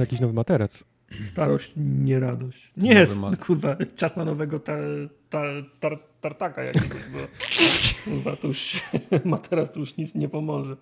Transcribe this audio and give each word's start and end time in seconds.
Jakiś 0.00 0.20
nowy 0.20 0.32
materac. 0.34 0.84
Starość, 1.30 1.72
nie 1.76 2.20
radość. 2.20 2.72
Nie 2.76 2.88
Nowy 2.88 3.00
jest, 3.00 3.18
ma- 3.20 3.36
kurwa, 3.36 3.76
czas 3.96 4.16
na 4.16 4.24
nowego 4.24 4.60
ta, 4.60 4.76
ta, 5.30 5.42
tar, 5.80 5.98
tartaka 6.20 6.62
jakiegoś, 6.64 7.02
bo 7.12 7.18
kurwa, 8.04 8.36
to 8.36 8.46
już 8.48 8.82
ma 9.24 9.38
teraz 9.38 9.72
to 9.72 9.80
już 9.80 9.96
nic 9.96 10.14
nie 10.14 10.28
pomoże. 10.28 10.76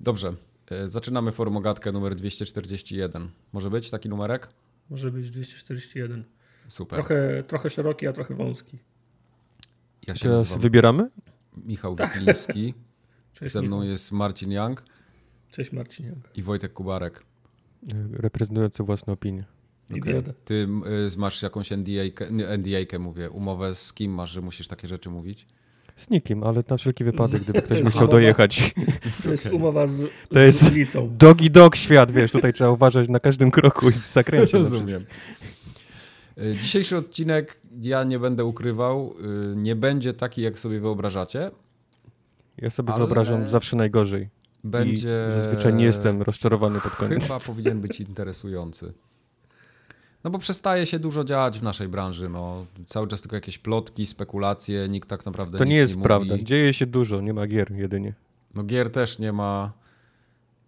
Dobrze. 0.00 0.34
E, 0.70 0.88
Zaczynamy 0.88 1.32
formogatkę 1.32 1.92
numer 1.92 2.14
241. 2.14 3.28
Może 3.52 3.70
być 3.70 3.90
taki 3.90 4.08
numerek? 4.08 4.48
Może 4.90 5.10
być 5.10 5.30
241. 5.30 6.24
Super. 6.68 6.96
Trochę, 6.96 7.42
trochę 7.46 7.70
szeroki, 7.70 8.06
a 8.06 8.12
trochę 8.12 8.34
wąski. 8.34 8.78
Ja 10.06 10.14
się 10.14 10.22
Teraz 10.22 10.38
nazywam 10.38 10.60
wybieramy? 10.60 11.10
Michał 11.56 11.96
Wikliński. 11.96 12.74
Cześć, 13.34 13.52
Ze 13.52 13.62
mną 13.62 13.76
Michał. 13.76 13.90
jest 13.90 14.12
Marcin 14.12 14.52
Young 14.52 14.84
Cześć 15.56 15.72
Marciniak. 15.72 16.14
i 16.34 16.42
Wojtek 16.42 16.72
Kubarek. 16.72 17.22
Reprezentujący 18.12 18.82
własne 18.82 19.12
opinie. 19.12 19.44
Okej. 19.90 19.98
Idiota. 19.98 20.32
Ty 20.44 20.68
y, 21.14 21.18
masz 21.18 21.42
jakąś 21.42 21.70
NDA, 21.70 22.26
nie, 22.30 22.46
NDA 22.58 22.98
mówię, 22.98 23.30
umowę 23.30 23.74
z 23.74 23.92
kim 23.92 24.12
masz, 24.14 24.30
że 24.30 24.40
musisz 24.40 24.68
takie 24.68 24.88
rzeczy 24.88 25.10
mówić? 25.10 25.46
Z 25.96 26.10
nikim, 26.10 26.42
ale 26.44 26.64
na 26.68 26.76
wszelki 26.76 27.04
wypadek, 27.04 27.42
gdyby 27.42 27.62
ktoś 27.62 27.78
jest 27.78 27.90
chciał 27.90 28.02
umowa. 28.02 28.12
dojechać. 28.12 28.74
To 29.22 29.30
jest 29.30 29.46
umowa 29.46 29.86
z, 29.86 30.02
To 30.28 30.38
jest- 30.38 30.64
z 30.64 30.72
ulicą. 30.72 31.16
Dogi 31.18 31.50
dog 31.50 31.76
świat, 31.76 32.12
wiesz, 32.12 32.32
tutaj 32.32 32.52
trzeba 32.52 32.70
uważać 32.70 33.08
na 33.08 33.20
każdym 33.20 33.50
kroku 33.50 33.90
i 33.90 33.92
zakręcie. 34.12 34.58
Rozumiem. 34.58 35.04
Y, 36.38 36.54
Dzisiejszy 36.62 36.96
odcinek, 36.96 37.60
ja 37.82 38.04
nie 38.04 38.18
będę 38.18 38.44
ukrywał, 38.44 39.14
y, 39.52 39.56
nie 39.56 39.76
będzie 39.76 40.14
taki, 40.14 40.42
jak 40.42 40.58
sobie 40.58 40.80
wyobrażacie. 40.80 41.50
Ja 42.58 42.70
sobie 42.70 42.88
Ale- 42.92 42.98
wyobrażam 42.98 43.48
zawsze 43.48 43.76
najgorzej. 43.76 44.28
Będzie... 44.70 45.26
I 45.38 45.40
zazwyczaj 45.40 45.74
nie 45.74 45.84
jestem 45.84 46.22
rozczarowany 46.22 46.80
pod 46.80 46.96
koniec. 46.96 47.22
Chyba 47.22 47.40
powinien 47.40 47.80
być 47.80 48.00
interesujący. 48.00 48.92
No 50.24 50.30
bo 50.30 50.38
przestaje 50.38 50.86
się 50.86 50.98
dużo 50.98 51.24
dziać 51.24 51.58
w 51.58 51.62
naszej 51.62 51.88
branży. 51.88 52.28
No. 52.28 52.66
Cały 52.84 53.08
czas 53.08 53.22
tylko 53.22 53.36
jakieś 53.36 53.58
plotki, 53.58 54.06
spekulacje, 54.06 54.88
nikt 54.88 55.08
tak 55.08 55.26
naprawdę 55.26 55.58
To 55.58 55.64
nie 55.64 55.76
jest 55.76 55.94
mówi. 55.94 56.04
prawda. 56.04 56.38
Dzieje 56.38 56.74
się 56.74 56.86
dużo, 56.86 57.20
nie 57.20 57.34
ma 57.34 57.46
gier 57.46 57.72
jedynie. 57.72 58.14
No 58.54 58.64
gier 58.64 58.90
też 58.90 59.18
nie 59.18 59.32
ma. 59.32 59.72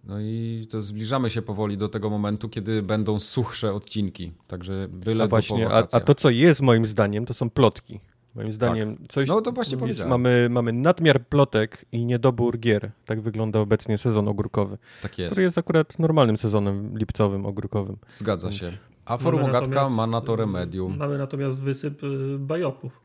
No 0.04 0.20
i 0.20 0.66
to 0.70 0.82
zbliżamy 0.82 1.30
się 1.30 1.42
powoli 1.42 1.78
do 1.78 1.88
tego 1.88 2.10
momentu, 2.10 2.48
kiedy 2.48 2.82
będą 2.82 3.20
suchsze 3.20 3.74
odcinki. 3.74 4.32
Także 4.46 4.88
byle 4.90 5.24
do 5.24 5.28
właśnie, 5.28 5.68
a, 5.70 5.86
a 5.92 6.00
to 6.00 6.14
co 6.14 6.30
jest 6.30 6.60
moim 6.62 6.86
zdaniem, 6.86 7.26
to 7.26 7.34
są 7.34 7.50
plotki. 7.50 8.00
Moim 8.34 8.52
zdaniem 8.52 8.96
coś 9.08 9.28
No 9.28 9.40
to 9.40 9.52
właśnie 9.52 9.72
jest, 9.72 9.80
powiedziałem. 9.80 10.10
mamy, 10.10 10.48
mamy 10.50 10.72
nadmiar 10.72 11.26
plotek 11.26 11.84
i 11.92 12.04
niedobór 12.04 12.58
gier. 12.58 12.90
Tak 13.06 13.20
wygląda 13.20 13.58
obecnie 13.60 13.98
sezon 13.98 14.28
ogórkowy, 14.28 14.78
Tak 15.02 15.18
jest, 15.18 15.30
który 15.30 15.44
jest 15.44 15.58
akurat 15.58 15.98
normalnym 15.98 16.38
sezonem 16.38 16.98
lipcowym, 16.98 17.46
ogórkowym. 17.46 17.96
zgadza 18.08 18.52
się. 18.52 18.72
A 19.04 19.16
Mamy 19.16 19.42
natomiast- 19.52 19.94
ma 19.94 20.06
na 20.06 20.20
to 20.20 20.36
remedium. 20.36 20.96
Mamy 20.96 21.18
natomiast 21.18 21.60
wysyp 21.60 22.02
y, 22.04 22.38
bajopów. 22.38 23.00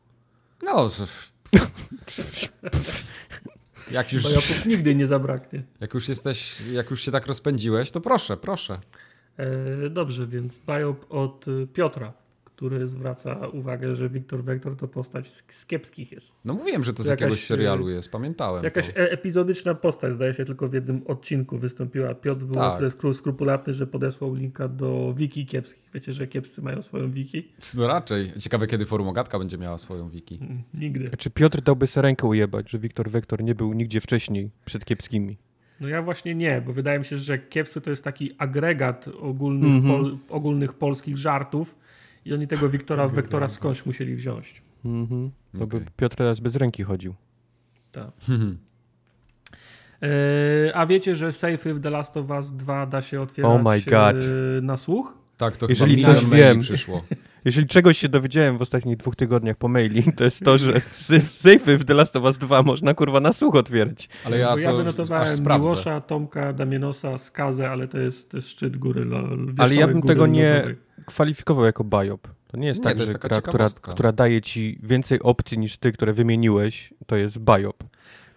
No, 0.62 0.90
jak 3.90 4.12
już, 4.12 4.22
Bajopów 4.24 4.66
nigdy 4.66 4.94
nie 4.94 5.06
zabraknie. 5.06 5.62
jak 5.80 5.94
już 5.94 6.08
jesteś, 6.08 6.60
jak 6.72 6.90
już 6.90 7.00
się 7.00 7.12
tak 7.12 7.26
rozpędziłeś, 7.26 7.90
to 7.90 8.00
proszę, 8.00 8.36
proszę. 8.36 8.78
E, 9.36 9.90
dobrze, 9.90 10.26
więc 10.26 10.58
bajop 10.58 11.06
od 11.08 11.48
y, 11.48 11.66
Piotra, 11.72 12.12
który 12.56 12.86
zwraca 12.86 13.48
uwagę, 13.48 13.94
że 13.94 14.08
Wiktor 14.08 14.44
Wektor 14.44 14.76
to 14.76 14.88
postać 14.88 15.32
z, 15.48 15.66
kiepskich 15.66 16.12
jest. 16.12 16.34
No 16.44 16.54
mówiłem, 16.54 16.84
że 16.84 16.92
to 16.94 17.02
z 17.02 17.06
Jakaś, 17.06 17.20
jakiegoś 17.20 17.44
serialu 17.44 17.88
y, 17.88 17.92
jest, 17.92 18.10
pamiętałem. 18.10 18.64
Jakaś 18.64 18.86
to. 18.88 19.02
epizodyczna 19.02 19.74
postać, 19.74 20.12
zdaje 20.12 20.34
się, 20.34 20.44
tylko 20.44 20.68
w 20.68 20.72
jednym 20.74 21.02
odcinku 21.06 21.58
wystąpiła. 21.58 22.14
Piotr 22.14 22.40
był 22.44 22.54
Tak. 22.54 22.78
tyle 22.78 23.14
skrupulatny, 23.14 23.74
że 23.74 23.86
podesłał 23.86 24.34
linka 24.34 24.68
do 24.68 25.14
wiki 25.16 25.46
kiepskich. 25.46 25.84
Wiecie, 25.94 26.12
że 26.12 26.26
kiepscy 26.26 26.62
mają 26.62 26.82
swoją 26.82 27.10
wiki? 27.10 27.48
No 27.76 27.86
raczej. 27.88 28.32
Ciekawe, 28.40 28.66
kiedy 28.66 28.86
Forumogatka 28.86 29.38
będzie 29.38 29.58
miała 29.58 29.78
swoją 29.78 30.08
wiki. 30.10 30.38
Mm, 30.42 30.62
Nigdy. 30.74 31.10
Czy 31.18 31.30
Piotr 31.30 31.60
dałby 31.60 31.86
sobie 31.86 32.02
rękę 32.02 32.26
ujebać, 32.26 32.70
że 32.70 32.78
Wiktor 32.78 33.10
Wektor 33.10 33.42
nie 33.44 33.54
był 33.54 33.72
nigdzie 33.72 34.00
wcześniej 34.00 34.50
przed 34.64 34.84
kiepskimi? 34.84 35.38
No 35.80 35.88
ja 35.88 36.02
właśnie 36.02 36.34
nie, 36.34 36.62
bo 36.66 36.72
wydaje 36.72 36.98
mi 36.98 37.04
się, 37.04 37.18
że 37.18 37.38
kiepscy 37.38 37.80
to 37.80 37.90
jest 37.90 38.04
taki 38.04 38.34
agregat 38.38 39.08
ogólnych, 39.20 39.70
Mhm. 39.76 39.94
pol, 40.04 40.18
ogólnych 40.28 40.72
polskich 40.74 41.16
żartów 41.18 41.76
i 42.24 42.34
oni 42.34 42.46
tego 42.48 42.68
Wiktora 42.68 43.08
Wektora 43.08 43.48
skądś 43.48 43.86
musieli 43.86 44.14
wziąć. 44.14 44.62
Mhm. 44.84 45.30
To 45.58 45.64
Okej. 45.64 45.80
by 45.80 45.86
Piotr 45.96 46.16
teraz 46.16 46.40
bez 46.40 46.56
ręki 46.56 46.82
chodził. 46.82 47.14
Tak. 47.92 48.10
E, 50.02 50.76
a 50.76 50.86
wiecie, 50.86 51.16
że 51.16 51.28
safe'y 51.28 51.74
w 51.74 51.80
The 51.80 51.90
Last 51.90 52.16
of 52.16 52.30
Us 52.30 52.52
2 52.52 52.86
da 52.86 53.02
się 53.02 53.20
otwierać 53.20 53.50
Oh 53.52 53.62
my 53.70 53.80
God. 53.80 54.24
e, 54.58 54.60
na 54.62 54.76
słuch? 54.76 55.18
Tak, 55.36 55.56
to 55.56 55.66
Jeżeli 55.68 56.02
chyba 56.02 56.14
coś 56.14 56.24
wiem. 56.24 56.60
przyszło. 56.60 57.04
Jeżeli 57.44 57.66
czegoś 57.66 57.98
się 57.98 58.08
dowiedziałem 58.08 58.58
w 58.58 58.62
ostatnich 58.62 58.96
dwóch 58.96 59.16
tygodniach 59.16 59.56
po 59.56 59.68
maili, 59.68 60.12
to 60.16 60.24
jest 60.24 60.44
to, 60.44 60.58
że 60.58 60.80
sejfy 61.30 61.78
w 61.78 61.84
The 61.84 61.94
Last 61.94 62.16
of 62.16 62.22
Us 62.24 62.38
2 62.38 62.62
można 62.62 62.94
kurwa 62.94 63.20
na 63.20 63.32
słuch 63.32 63.54
otwierać. 63.54 64.08
Ale 64.24 64.38
ja 64.38 64.50
Bo 64.52 64.58
ja 64.58 64.70
to 64.70 64.76
wynotowałem. 64.76 65.38
Miłosza, 65.60 66.00
Tomka, 66.00 66.52
Damienosa, 66.52 67.18
Skazę, 67.18 67.70
ale 67.70 67.88
to 67.88 67.98
jest 67.98 68.36
szczyt 68.40 68.76
góry. 68.76 69.04
lo- 69.04 69.28
Ale 69.58 69.74
ja 69.74 69.88
bym 69.88 70.02
tego 70.02 70.26
nie 70.26 70.52
lodowej. 70.54 70.76
Kwalifikował 71.06 71.64
jako 71.64 71.84
biop. 71.84 72.28
To 72.46 72.56
nie 72.56 72.66
jest 72.66 72.80
Nie, 72.80 72.84
tak, 72.84 72.98
jest 72.98 73.12
że 73.12 73.18
gra, 73.18 73.40
która, 73.40 73.68
która 73.82 74.12
daje 74.12 74.40
ci 74.42 74.78
więcej 74.82 75.20
opcji 75.22 75.58
niż 75.58 75.78
ty, 75.78 75.92
które 75.92 76.12
wymieniłeś, 76.12 76.94
to 77.06 77.16
jest 77.16 77.38
biop. 77.38 77.84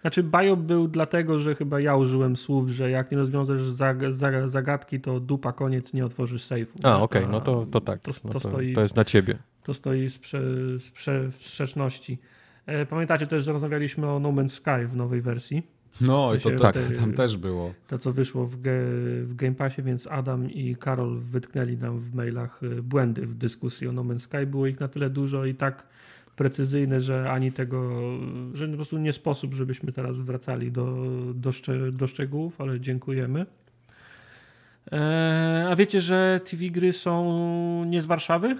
Znaczy, 0.00 0.22
Biop 0.22 0.60
był 0.60 0.88
dlatego, 0.88 1.40
że 1.40 1.54
chyba 1.54 1.80
ja 1.80 1.96
użyłem 1.96 2.36
słów, 2.36 2.68
że 2.68 2.90
jak 2.90 3.10
nie 3.10 3.18
rozwiążesz 3.18 3.62
zag 3.62 4.12
zag 4.12 4.48
zagadki, 4.48 5.00
to 5.00 5.20
dupa 5.20 5.52
koniec, 5.52 5.92
nie 5.92 6.04
otworzysz 6.04 6.42
sejfu. 6.42 6.78
A, 6.82 7.02
okej, 7.02 7.26
no 7.30 7.40
to, 7.40 7.66
to 7.70 7.80
tak. 7.80 8.00
To, 8.00 8.10
no 8.24 8.30
to, 8.32 8.40
stoi, 8.40 8.74
to 8.74 8.80
jest 8.80 8.96
na 8.96 9.04
ciebie. 9.04 9.38
to 9.62 9.74
stoi 9.74 10.08
w 10.08 10.12
sprze 10.12 10.40
sprze 10.80 11.28
w 11.28 11.34
sprzeczności. 11.34 12.18
E, 12.66 12.86
Pamiętacie 12.86 13.26
też, 13.26 13.44
że 13.44 13.52
rozmawialiśmy 13.52 14.10
o 14.10 14.18
No 14.18 14.32
Man's 14.32 14.48
Sky 14.48 14.86
w 14.86 14.96
nowej 14.96 15.20
wersji, 15.20 15.62
No 16.00 16.34
i 16.34 16.40
to, 16.40 16.70
tej- 16.72 16.96
tam 16.98 17.12
też 17.12 17.36
było. 17.36 17.74
to 17.88 17.98
co 17.98 18.12
wyszło 18.12 18.46
w, 18.46 18.60
ge 18.60 18.72
w 19.22 19.34
Game 19.34 19.54
Passie, 19.54 19.82
więc 19.82 20.06
Adam 20.06 20.50
i 20.50 20.76
Karol 20.76 21.18
wytknęli 21.18 21.76
nam 21.76 21.98
w 21.98 22.14
mailach 22.14 22.60
e, 22.62 22.82
błędy 22.82 23.22
w 23.26 23.34
dyskusji 23.34 23.88
o 23.88 23.92
No 23.92 24.02
Man's 24.04 24.18
Sky. 24.18 24.46
Było 24.46 24.66
ich 24.66 24.80
na 24.80 24.88
tyle 24.88 25.10
dużo 25.10 25.44
i 25.44 25.54
tak 25.54 25.86
precyzyjne, 26.36 27.00
że 27.00 27.30
ani 27.30 27.52
tego, 27.52 27.90
że 28.54 28.68
po 28.68 28.74
prostu 28.74 28.98
nie 28.98 29.12
sposób, 29.12 29.54
żebyśmy 29.54 29.92
teraz 29.92 30.18
wracali 30.18 30.72
do, 30.72 31.06
do, 31.34 31.52
szcze 31.52 31.90
do 31.92 32.06
szczegółów, 32.06 32.60
ale 32.60 32.80
dziękujemy. 32.80 33.46
E, 34.92 35.66
a 35.70 35.76
wiecie, 35.76 36.00
że 36.00 36.40
TV 36.50 36.64
gry 36.64 36.92
są 36.92 37.84
nie 37.84 38.02
z 38.02 38.06
Warszawy? 38.06 38.56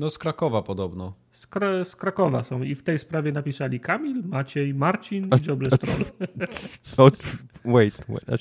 No 0.00 0.10
z 0.10 0.18
Krakowa 0.18 0.62
podobno. 0.62 1.12
Z, 1.32 1.46
Kra 1.46 1.84
z 1.84 1.96
Krakowa 1.96 2.42
są 2.42 2.62
i 2.62 2.74
w 2.74 2.82
tej 2.82 2.98
sprawie 2.98 3.32
napisali 3.32 3.80
Kamil, 3.80 4.22
Maciej, 4.24 4.74
Marcin 4.74 5.24
i. 5.24 5.28
O, 6.96 7.10
wait, 7.64 8.04
wait. 8.08 8.24
a 8.28 8.36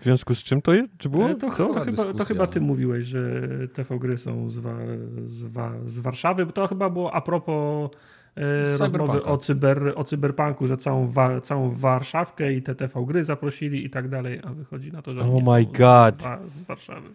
w 0.00 0.02
związku 0.02 0.34
z 0.34 0.38
czym 0.38 0.62
to 0.62 0.74
jest? 0.74 0.88
Czy 0.98 1.08
było? 1.08 1.30
E, 1.30 1.34
To, 1.34 1.50
to, 1.50 1.66
Była 1.66 1.80
chyba, 1.84 2.12
to 2.12 2.24
chyba 2.24 2.46
ty 2.46 2.60
mówiłeś, 2.60 3.04
że 3.04 3.40
TV 3.72 3.98
gry 3.98 4.18
są 4.18 4.50
z, 4.50 4.58
wa 4.58 4.78
z, 5.26 5.42
wa 5.42 5.72
z 5.84 5.98
Warszawy. 5.98 6.46
To 6.46 6.66
chyba 6.66 6.90
było 6.90 7.14
a 7.14 7.20
propos 7.20 7.90
e, 8.36 8.78
rozmowy 8.78 9.22
o, 9.22 9.38
cyber, 9.38 9.92
o 9.96 10.04
cyberpunku, 10.04 10.66
że 10.66 10.76
całą, 10.76 11.06
wa 11.06 11.40
całą 11.40 11.70
Warszawkę 11.70 12.52
i 12.52 12.62
te 12.62 12.74
TV 12.74 13.04
gry 13.06 13.24
zaprosili 13.24 13.84
i 13.84 13.90
tak 13.90 14.08
dalej, 14.08 14.40
a 14.44 14.50
wychodzi 14.50 14.92
na 14.92 15.02
to, 15.02 15.14
że 15.14 15.20
Oh 15.20 15.52
my 15.52 15.64
są 15.64 15.72
God. 15.72 16.20
Z, 16.20 16.22
wa 16.22 16.38
z 16.48 16.60
Warszawy. 16.60 17.08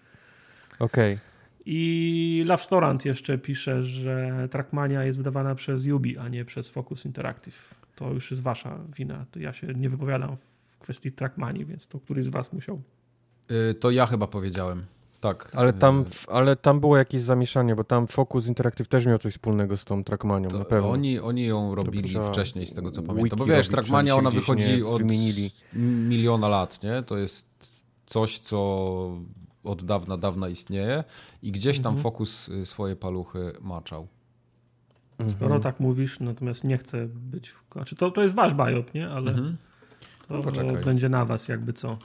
Okej. 0.80 1.29
I 1.72 2.44
Lovestorant 2.48 3.06
jeszcze 3.06 3.38
pisze, 3.38 3.84
że 3.84 4.48
Trackmania 4.52 5.04
jest 5.04 5.18
wydawana 5.20 5.56
przez 5.56 5.86
Yubi, 5.86 6.18
a 6.18 6.28
nie 6.28 6.46
przez 6.46 6.70
Focus 6.70 7.06
Interactive. 7.06 7.82
To 7.96 8.14
już 8.14 8.32
jest 8.32 8.44
wasza 8.44 8.80
wina. 8.98 9.26
To 9.32 9.40
ja 9.40 9.54
się 9.54 9.68
nie 9.68 9.90
wypowiadam 9.90 10.38
w 10.68 10.78
kwestii 10.80 11.12
Trackmanii, 11.12 11.66
więc 11.66 11.88
to 11.88 12.00
któryś 12.00 12.26
z 12.26 12.30
was 12.30 12.54
musiał. 12.54 12.82
Y, 13.72 13.74
To 13.74 13.92
ja 13.92 14.06
chyba 14.06 14.28
powiedziałem. 14.28 14.86
Tak. 15.22 15.52
Ale, 15.54 15.70
y, 15.70 15.74
tam, 15.74 16.06
ale 16.28 16.56
tam 16.56 16.80
było 16.80 16.98
jakieś 16.98 17.22
zamieszanie, 17.22 17.76
bo 17.76 17.84
tam 17.84 18.08
Focus 18.08 18.48
Interactive 18.48 18.88
też 18.88 19.06
miał 19.06 19.18
coś 19.18 19.34
wspólnego 19.34 19.78
z 19.78 19.86
tą 19.86 20.04
Trackmanią, 20.04 20.50
na 20.50 20.66
pewno. 20.66 20.90
oni, 20.90 21.20
oni 21.20 21.46
ją 21.46 21.76
robili 21.76 22.16
wcześniej, 22.32 22.68
z 22.68 22.74
tego 22.74 22.92
co 22.92 23.04
pamiętam. 23.04 23.40
Bo 23.40 23.46
wiesz, 23.46 23.56
robić, 23.58 23.70
Trackmania 23.72 24.16
ona 24.16 24.32
wychodzi 24.32 24.84
od 24.84 24.98
wymienili. 25.02 25.52
miliona 26.10 26.48
lat, 26.48 26.84
nie? 26.84 27.04
To 27.04 27.18
jest 27.18 27.50
coś, 28.06 28.40
co 28.40 29.12
od 29.64 29.84
dawna, 29.86 30.18
dawna 30.18 30.50
istnieje 30.50 31.04
i 31.42 31.52
gdzieś 31.52 31.80
tam 31.80 31.94
Mhm. 31.94 32.04
Fokus 32.04 32.50
y, 32.50 32.66
swoje 32.66 32.96
paluchy 32.96 33.54
maczał. 33.62 34.08
Mhm. 35.20 35.38
Skoro 35.38 35.60
tak 35.60 35.80
mówisz, 35.80 36.20
natomiast 36.20 36.64
nie 36.64 36.78
chcę 36.78 37.08
być. 37.08 37.50
W... 37.50 37.64
Znaczy 37.74 37.96
to, 37.96 38.12
to 38.12 38.22
jest 38.24 38.36
wasz 38.36 38.54
biop, 38.54 38.94
nie? 38.94 39.10
Ale 39.10 39.32
Mhm. 39.32 39.58
to, 40.28 40.34
No 40.38 40.44
poczekaj. 40.44 40.84
będzie 40.84 41.10
na 41.10 41.26
was, 41.26 41.48
jakby 41.48 41.74
co. 41.74 41.98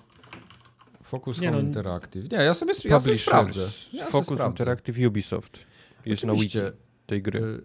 Focus 1.02 1.40
Nie 1.40 1.48
Home 1.50 1.62
no. 1.62 1.68
Interactive. 1.68 2.30
Nie, 2.32 2.38
ja 2.38 2.54
sobie, 2.54 2.72
ja 2.84 3.00
sobie 3.00 3.16
sprawdzę. 3.16 3.60
Ja 3.60 3.68
sobie 3.70 4.04
Focus 4.12 4.26
sprawdzę. 4.26 4.48
Interactive 4.48 4.98
Ubisoft 5.08 5.58
jest 6.06 6.24
na 6.24 6.32
wiki 6.32 6.46
Oczywiście. 6.46 6.72
tej 7.06 7.22
gry. 7.22 7.40
Y, 7.42 7.64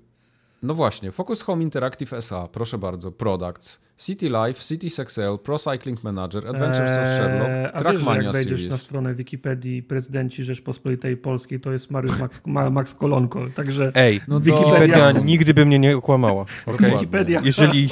No 0.63 0.73
właśnie, 0.73 1.11
Focus 1.11 1.41
Home 1.41 1.63
Interactive 1.63 2.13
SA, 2.13 2.47
proszę 2.47 2.77
bardzo, 2.77 3.11
Products, 3.11 3.79
City 4.05 4.29
Life, 4.29 4.63
Cities 4.63 4.99
Excel, 4.99 5.37
Pro 5.39 5.59
Cycling 5.59 6.03
Manager, 6.03 6.47
Adventures 6.47 6.89
of 6.97 7.05
Sherlock, 7.07 7.49
Eee, 7.49 7.65
a 7.65 7.71
wiesz, 7.71 7.79
Trackmania 7.81 8.21
jak 8.23 8.33
wejdziesz 8.33 8.59
Series. 8.59 8.71
na 8.71 8.77
stronę 8.77 9.13
Wikipedii 9.13 9.83
prezydenci 9.83 10.43
Rzeczpospolitej 10.43 11.17
Polskiej, 11.17 11.59
to 11.59 11.71
jest 11.71 11.91
Mariusz 11.91 12.19
Max, 12.19 12.41
Ma- 12.45 12.69
Max 12.69 12.95
Kolonko, 12.95 13.47
także 13.55 13.91
Ej, 13.95 14.21
No 14.27 14.39
Wikipedia 14.39 15.13
to- 15.13 15.19
nigdy 15.19 15.53
by 15.53 15.65
mnie 15.65 15.79
nie 15.79 15.97
okłamała. 15.97 16.45
Dokładnie. 16.67 16.91
Wikipedia. 16.97 17.41
Jeżeli, 17.43 17.89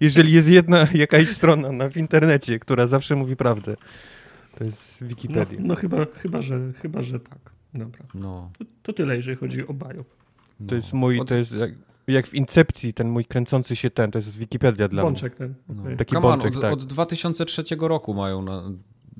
jeżeli 0.00 0.32
jest 0.32 0.48
jedna 0.48 0.86
jakaś 0.94 1.28
strona 1.28 1.72
na, 1.72 1.88
w 1.90 1.96
internecie, 1.96 2.58
która 2.58 2.86
zawsze 2.86 3.16
mówi 3.16 3.36
prawdę, 3.36 3.76
to 4.58 4.64
jest 4.64 5.00
no, 5.00 5.08
Wikipedia. 5.08 5.58
no 5.62 5.74
chyba, 5.74 6.06
chyba, 6.22 6.42
że, 6.42 6.60
chyba, 6.82 7.02
że 7.02 7.20
tak. 7.20 7.38
Dobra. 7.74 8.04
No, 8.14 8.50
To, 8.58 8.64
to 8.82 8.92
tyle, 8.92 9.16
jeżeli 9.16 9.36
chodzi 9.36 9.66
o 9.66 9.74
Biop. 9.74 10.06
no. 10.60 10.66
To 10.68 10.74
jest 10.74 10.92
mój, 10.92 11.20
to 11.26 11.34
jest 11.34 11.54
jak, 12.06 12.26
w 12.26 12.34
Incepcji, 12.34 12.94
ten 12.94 13.08
mój 13.08 13.24
kręcący 13.24 13.76
się 13.76 13.90
ten, 13.90 14.10
to 14.10 14.18
jest 14.18 14.30
Wikipedia 14.30 14.88
dla 14.88 15.02
mnie. 15.02 15.10
Bączek 15.12 15.34
ten. 15.34 15.54
No. 15.68 15.82
okej. 15.82 15.96
Taki 15.96 16.14
Come 16.14 16.28
on, 16.28 16.32
bączek, 16.40 16.56
od, 16.56 16.62
tak. 16.62 16.72
od 16.72 16.84
2003 16.84 17.64
roku 17.80 18.14
mają, 18.14 18.42
na, 18.42 18.62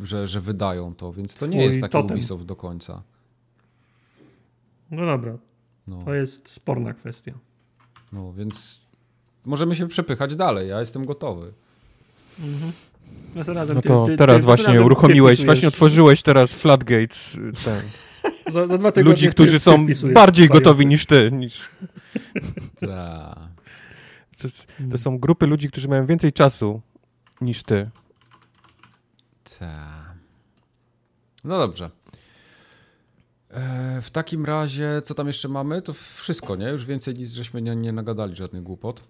że, 0.01 0.27
że 0.29 0.41
wydają 0.41 0.95
to, 0.95 1.13
więc 1.13 1.37
to 1.37 1.47
nie 1.47 1.57
Twój 1.57 1.67
jest 1.67 1.81
taki 1.81 1.93
totem. 1.93 2.17
Ubisoft 2.17 2.45
do 2.45 2.57
końca. 2.57 3.03
No 4.91 5.07
dobra, 5.07 5.39
No, 5.87 6.05
to 6.05 6.15
jest 6.15 6.49
sporna 6.49 6.95
kwestia. 6.95 7.33
no 8.13 8.33
więc 8.33 8.81
możemy 9.45 9.77
się 9.77 9.89
przepychać 9.89 10.37
dalej, 10.37 10.69
ja 10.69 10.81
jestem 10.81 11.05
gotowy. 11.05 11.53
Mhm. 12.41 12.73
No 13.35 13.45
ty- 13.45 13.83
to 13.89 14.07
ty- 14.07 14.17
teraz 14.17 14.37
ty- 14.37 14.43
właśnie 14.43 14.83
uruchomiłeś, 14.83 15.39
ty 15.39 15.45
właśnie 15.45 15.69
otworzyłeś 15.69 16.23
teraz 16.23 16.53
Floodgates 16.53 17.35
y, 17.35 17.53
ten, 17.65 17.83
Za, 18.53 18.67
za 18.67 18.79
dwa 18.79 18.93
tygodnie 18.93 19.11
ludzi, 19.11 19.29
którzy 19.29 19.53
ty 19.53 19.59
są 19.61 19.87
bardziej 20.15 20.49
gotowi 20.49 20.87
niż 20.87 21.07
ty. 21.07 21.31
Niż, 21.33 21.69
Ta. 22.81 23.49
to, 24.39 24.49
to 24.91 24.99
są 24.99 25.19
grupy 25.19 25.47
ludzi, 25.47 25.69
którzy 25.69 25.89
mają 25.89 26.07
więcej 26.07 26.33
czasu 26.33 26.81
niż 27.41 27.63
ty. 27.63 27.91
Ta. 29.59 30.15
No 31.45 31.59
dobrze. 31.59 31.91
E, 33.51 34.03
w 34.03 34.11
takim 34.11 34.45
razie, 34.45 35.03
co 35.05 35.15
tam 35.15 35.27
jeszcze 35.27 35.49
mamy? 35.49 35.83
To 35.83 35.93
wszystko, 35.93 36.57
nie? 36.57 36.69
Już 36.69 36.85
więcej 36.85 37.15
nic 37.15 37.33
żeśmy 37.33 37.63
nie, 37.63 37.77
nie 37.77 37.93
nagadali 37.93 38.37
żadnych 38.37 38.63
głupot. 38.63 39.03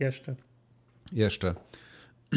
Jeszcze. 0.00 0.34
Jeszcze. 1.12 1.54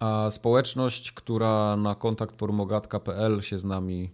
A 0.00 0.30
społeczność, 0.30 1.12
która 1.12 1.76
na 1.76 1.94
kontakt 1.94 2.38
forumogatka.pl 2.38 3.42
się 3.42 3.58
z 3.58 3.64
nami 3.64 4.10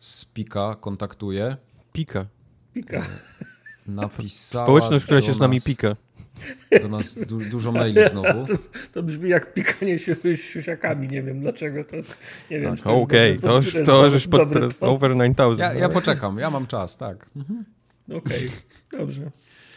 spika, 0.00 0.74
kontaktuje, 0.80 1.56
Pika. 1.92 2.26
Pika. 2.74 3.02
napisała 3.86 4.64
Społeczność, 4.66 5.04
która 5.04 5.22
się 5.22 5.34
z 5.34 5.38
nami 5.38 5.56
nas- 5.56 5.64
pika. 5.64 5.96
Do 6.82 6.88
nas 6.88 7.18
du 7.18 7.38
dużo 7.38 7.72
maili 7.72 8.00
znowu. 8.12 8.44
To 8.92 9.02
brzmi 9.02 9.30
jak 9.30 9.54
pikanie 9.54 9.98
się 9.98 10.16
siusiakami, 10.36 11.08
nie 11.08 11.22
wiem 11.22 11.40
dlaczego 11.40 11.84
to. 11.84 11.96
Nie 12.50 12.60
wiem, 12.60 12.76
Tak, 12.76 12.84
to 12.84 12.94
Okej, 12.96 13.38
dobry- 13.40 13.72
to 13.72 13.84
to 13.86 14.10
żeś 14.10 14.26
pod 14.28 14.40
dobry 14.40 14.60
teraz 14.60 14.76
over 14.80 15.10
9000. 15.12 15.62
Ja, 15.62 15.72
ja 15.74 15.88
poczekam, 15.88 16.38
ja 16.38 16.50
mam 16.50 16.66
czas, 16.66 16.96
tak. 16.96 17.30
Okej, 18.16 18.50
dobrze. 18.98 19.30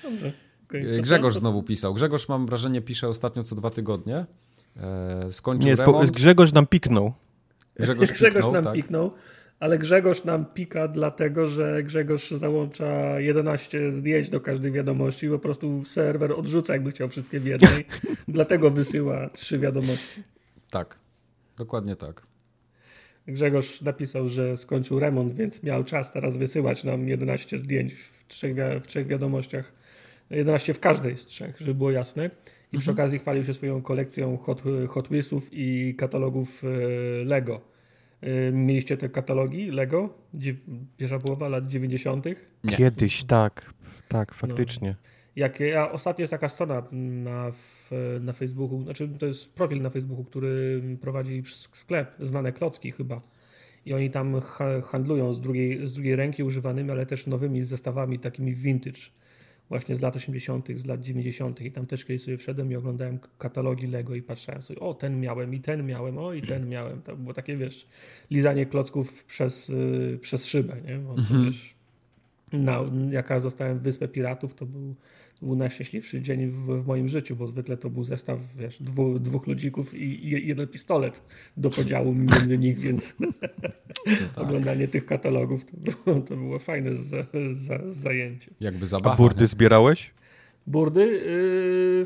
Dobrze. 0.04 0.32
Okej, 0.70 0.84
to- 0.84 0.90
E, 0.90 1.02
Grzegorz 1.02 1.34
to- 1.34 1.40
znowu 1.40 1.64
pisał. 1.64 1.94
Grzegorz, 1.94 2.30
mam 2.30 2.46
wrażenie, 2.46 2.82
pisze 2.82 3.08
ostatnio 3.08 3.44
co 3.44 3.56
dwa 3.56 3.70
tygodnie. 3.70 4.26
E, 4.78 5.32
skończył 5.32 5.68
Nie, 5.70 5.76
remont. 5.76 6.12
Grzegorz 6.12 6.54
nam 6.54 6.68
piknął. 6.68 7.14
Grzegorz, 7.76 8.12
Grzegorz 8.12 8.34
piknął, 8.36 8.54
nam 8.54 8.64
tak. 8.64 8.74
piknął, 8.74 9.12
ale 9.62 9.78
Grzegorz 9.78 10.24
nam 10.24 10.46
pika 10.46 10.88
dlatego, 10.88 11.48
że 11.48 11.84
Grzegorz 11.84 12.32
załącza 12.32 13.20
11 13.20 13.92
zdjęć 13.92 14.30
do 14.30 14.42
każdej 14.42 14.72
wiadomości, 14.72 15.30
po 15.30 15.40
prostu 15.40 15.86
serwer 15.86 16.32
odrzuca 16.32 16.74
jakby 16.74 16.92
chciał 16.92 17.10
wszystkie 17.10 17.40
w 17.40 17.46
jednej, 17.46 17.86
dlatego 18.28 18.72
wysyła 18.72 19.30
trzy 19.30 19.60
wiadomości. 19.60 20.24
Tak, 20.70 21.00
dokładnie 21.58 21.96
tak. 21.96 22.22
Grzegorz 23.28 23.82
napisał, 23.82 24.30
że 24.30 24.58
skończył 24.58 25.00
remont, 25.00 25.34
więc 25.34 25.64
miał 25.64 25.84
czas 25.84 26.14
teraz 26.14 26.38
wysyłać 26.38 26.84
nam 26.84 27.08
11 27.08 27.58
zdjęć 27.58 27.94
w 27.94 28.28
trzech, 28.28 28.56
w 28.84 28.88
trzech 28.88 29.08
wiadomościach. 29.08 29.74
11 30.30 30.74
w 30.74 30.80
każdej 30.80 31.18
z 31.18 31.26
trzech, 31.26 31.58
żeby 31.60 31.76
było 31.76 31.92
jasne. 31.92 32.30
I 32.74 32.80
przy 32.80 32.92
okazji 32.92 33.20
chwalił 33.20 33.46
się 33.46 33.54
swoją 33.54 33.82
kolekcją 33.82 34.38
Hot, 34.38 34.64
Hot 34.90 35.08
Wheelsów 35.08 35.50
i 35.52 35.96
katalogów 35.98 36.64
e, 36.64 36.68
Lego. 37.26 37.71
E, 38.22 38.52
Mieliście 38.52 38.98
te 38.98 39.10
katalogi 39.10 39.72
Lego? 39.72 40.14
Pierwsza 40.98 41.20
połowa 41.20 41.48
lat 41.50 41.68
90. 41.68 42.26
Nie. 42.64 42.78
Kiedyś, 42.78 43.24
tak. 43.24 43.74
Tak, 44.08 44.34
faktycznie. 44.34 44.96
Jak 45.36 45.60
ja, 45.60 45.92
ostatnio 45.92 46.24
jest 46.24 46.32
taka 46.32 46.50
strona 46.50 46.84
na, 46.92 47.52
na 48.20 48.34
Facebooku, 48.34 48.84
znaczy 48.84 49.10
to 49.20 49.26
jest 49.26 49.54
profil 49.54 49.82
na 49.82 49.90
Facebooku, 49.90 50.24
który 50.24 50.82
prowadzi 51.02 51.44
sklep, 51.46 52.16
znane 52.20 52.52
klocki 52.52 52.92
chyba. 52.92 53.22
I 53.86 53.94
oni 53.94 54.10
tam 54.10 54.42
ha- 54.42 54.82
handlują 54.82 55.34
z 55.34 55.42
drugiej, 55.42 55.88
z 55.88 55.94
drugiej 55.94 56.16
ręki 56.16 56.44
używanymi, 56.44 56.92
ale 56.92 57.06
też 57.06 57.28
nowymi 57.28 57.64
zestawami 57.64 58.20
takimi 58.20 58.56
vintage. 58.56 59.00
Właśnie 59.72 59.96
z 59.96 60.02
lat 60.02 60.16
80., 60.16 60.68
z 60.76 60.86
lat 60.86 61.02
90. 61.02 61.62
I 61.62 61.72
tam 61.72 61.86
też 61.86 62.06
kiedyś 62.06 62.24
sobie 62.24 62.38
wszedłem 62.38 62.72
i 62.72 62.76
oglądałem 62.76 63.20
katalogi 63.38 63.88
Lego 63.88 64.16
i 64.16 64.22
patrzyłem 64.22 64.62
sobie, 64.62 64.80
o 64.80 64.94
ten 64.94 65.20
miałem 65.20 65.54
i 65.54 65.60
ten 65.60 65.86
miałem, 65.86 66.18
o 66.18 66.34
i 66.34 66.42
ten 66.42 66.70
miałem. 66.70 67.02
To 67.02 67.16
było 67.16 67.34
takie, 67.34 67.58
wiesz, 67.58 67.88
lizanie 68.32 68.66
klocków 68.66 69.26
przez, 69.26 69.70
y, 69.70 70.20
przez 70.22 70.46
szybę, 70.46 70.76
nie? 70.88 70.98
Bo 70.98 71.16
to, 71.16 71.22
wiesz, 71.46 71.76
na, 72.54 72.82
jak 73.12 73.30
ja 73.30 73.40
zostałem 73.40 73.80
w 73.80 73.82
Wyspę 73.82 74.08
Piratów, 74.08 74.54
to 74.54 74.66
był, 74.66 74.96
był 75.42 75.56
najszczęśliwszy 75.56 76.22
dzień 76.22 76.48
w, 76.48 76.84
w 76.84 76.88
moim 76.88 77.10
życiu, 77.10 77.36
bo 77.36 77.48
zwykle 77.48 77.78
to 77.78 77.90
był 77.90 78.04
zestaw 78.04 78.40
wiesz, 78.58 78.82
dwu, 78.82 79.20
dwóch 79.20 79.48
ludzików 79.48 79.94
i, 79.94 80.28
i 80.28 80.48
jeden 80.48 80.68
pistolet 80.68 81.22
do 81.58 81.70
podziału 81.70 82.16
między 82.16 82.58
nich, 82.58 82.80
więc 82.80 83.16
oglądanie 84.36 84.88
tych 84.88 85.06
katalogów 85.06 85.66
to 85.66 85.78
było, 85.78 86.22
to 86.22 86.36
było 86.36 86.60
fajne 86.60 86.96
za, 86.96 87.26
za, 87.52 87.80
zajęcie. 87.86 88.52
Jakby 88.60 88.84
A 88.84 88.88
zabawa. 88.88 89.16
burdy 89.16 89.42
nie? 89.42 89.48
zbierałeś? 89.48 90.12
Burdy? 90.68 91.08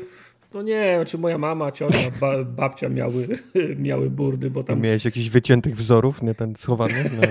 no 0.56 0.62
nie, 0.62 0.94
znaczy 0.96 1.18
moja 1.18 1.38
mama, 1.38 1.72
ciocia, 1.72 2.10
ba, 2.20 2.44
babcia 2.44 2.88
miały, 2.88 3.28
miały 3.88 4.10
burdy, 4.10 4.50
bo 4.50 4.62
tam 4.62 4.80
miałeś 4.80 5.04
jakichś 5.04 5.28
wyciętych 5.28 5.76
wzorów, 5.76 6.22
nie 6.22 6.34
ten 6.34 6.54
schowany 6.56 6.94
na, 7.04 7.26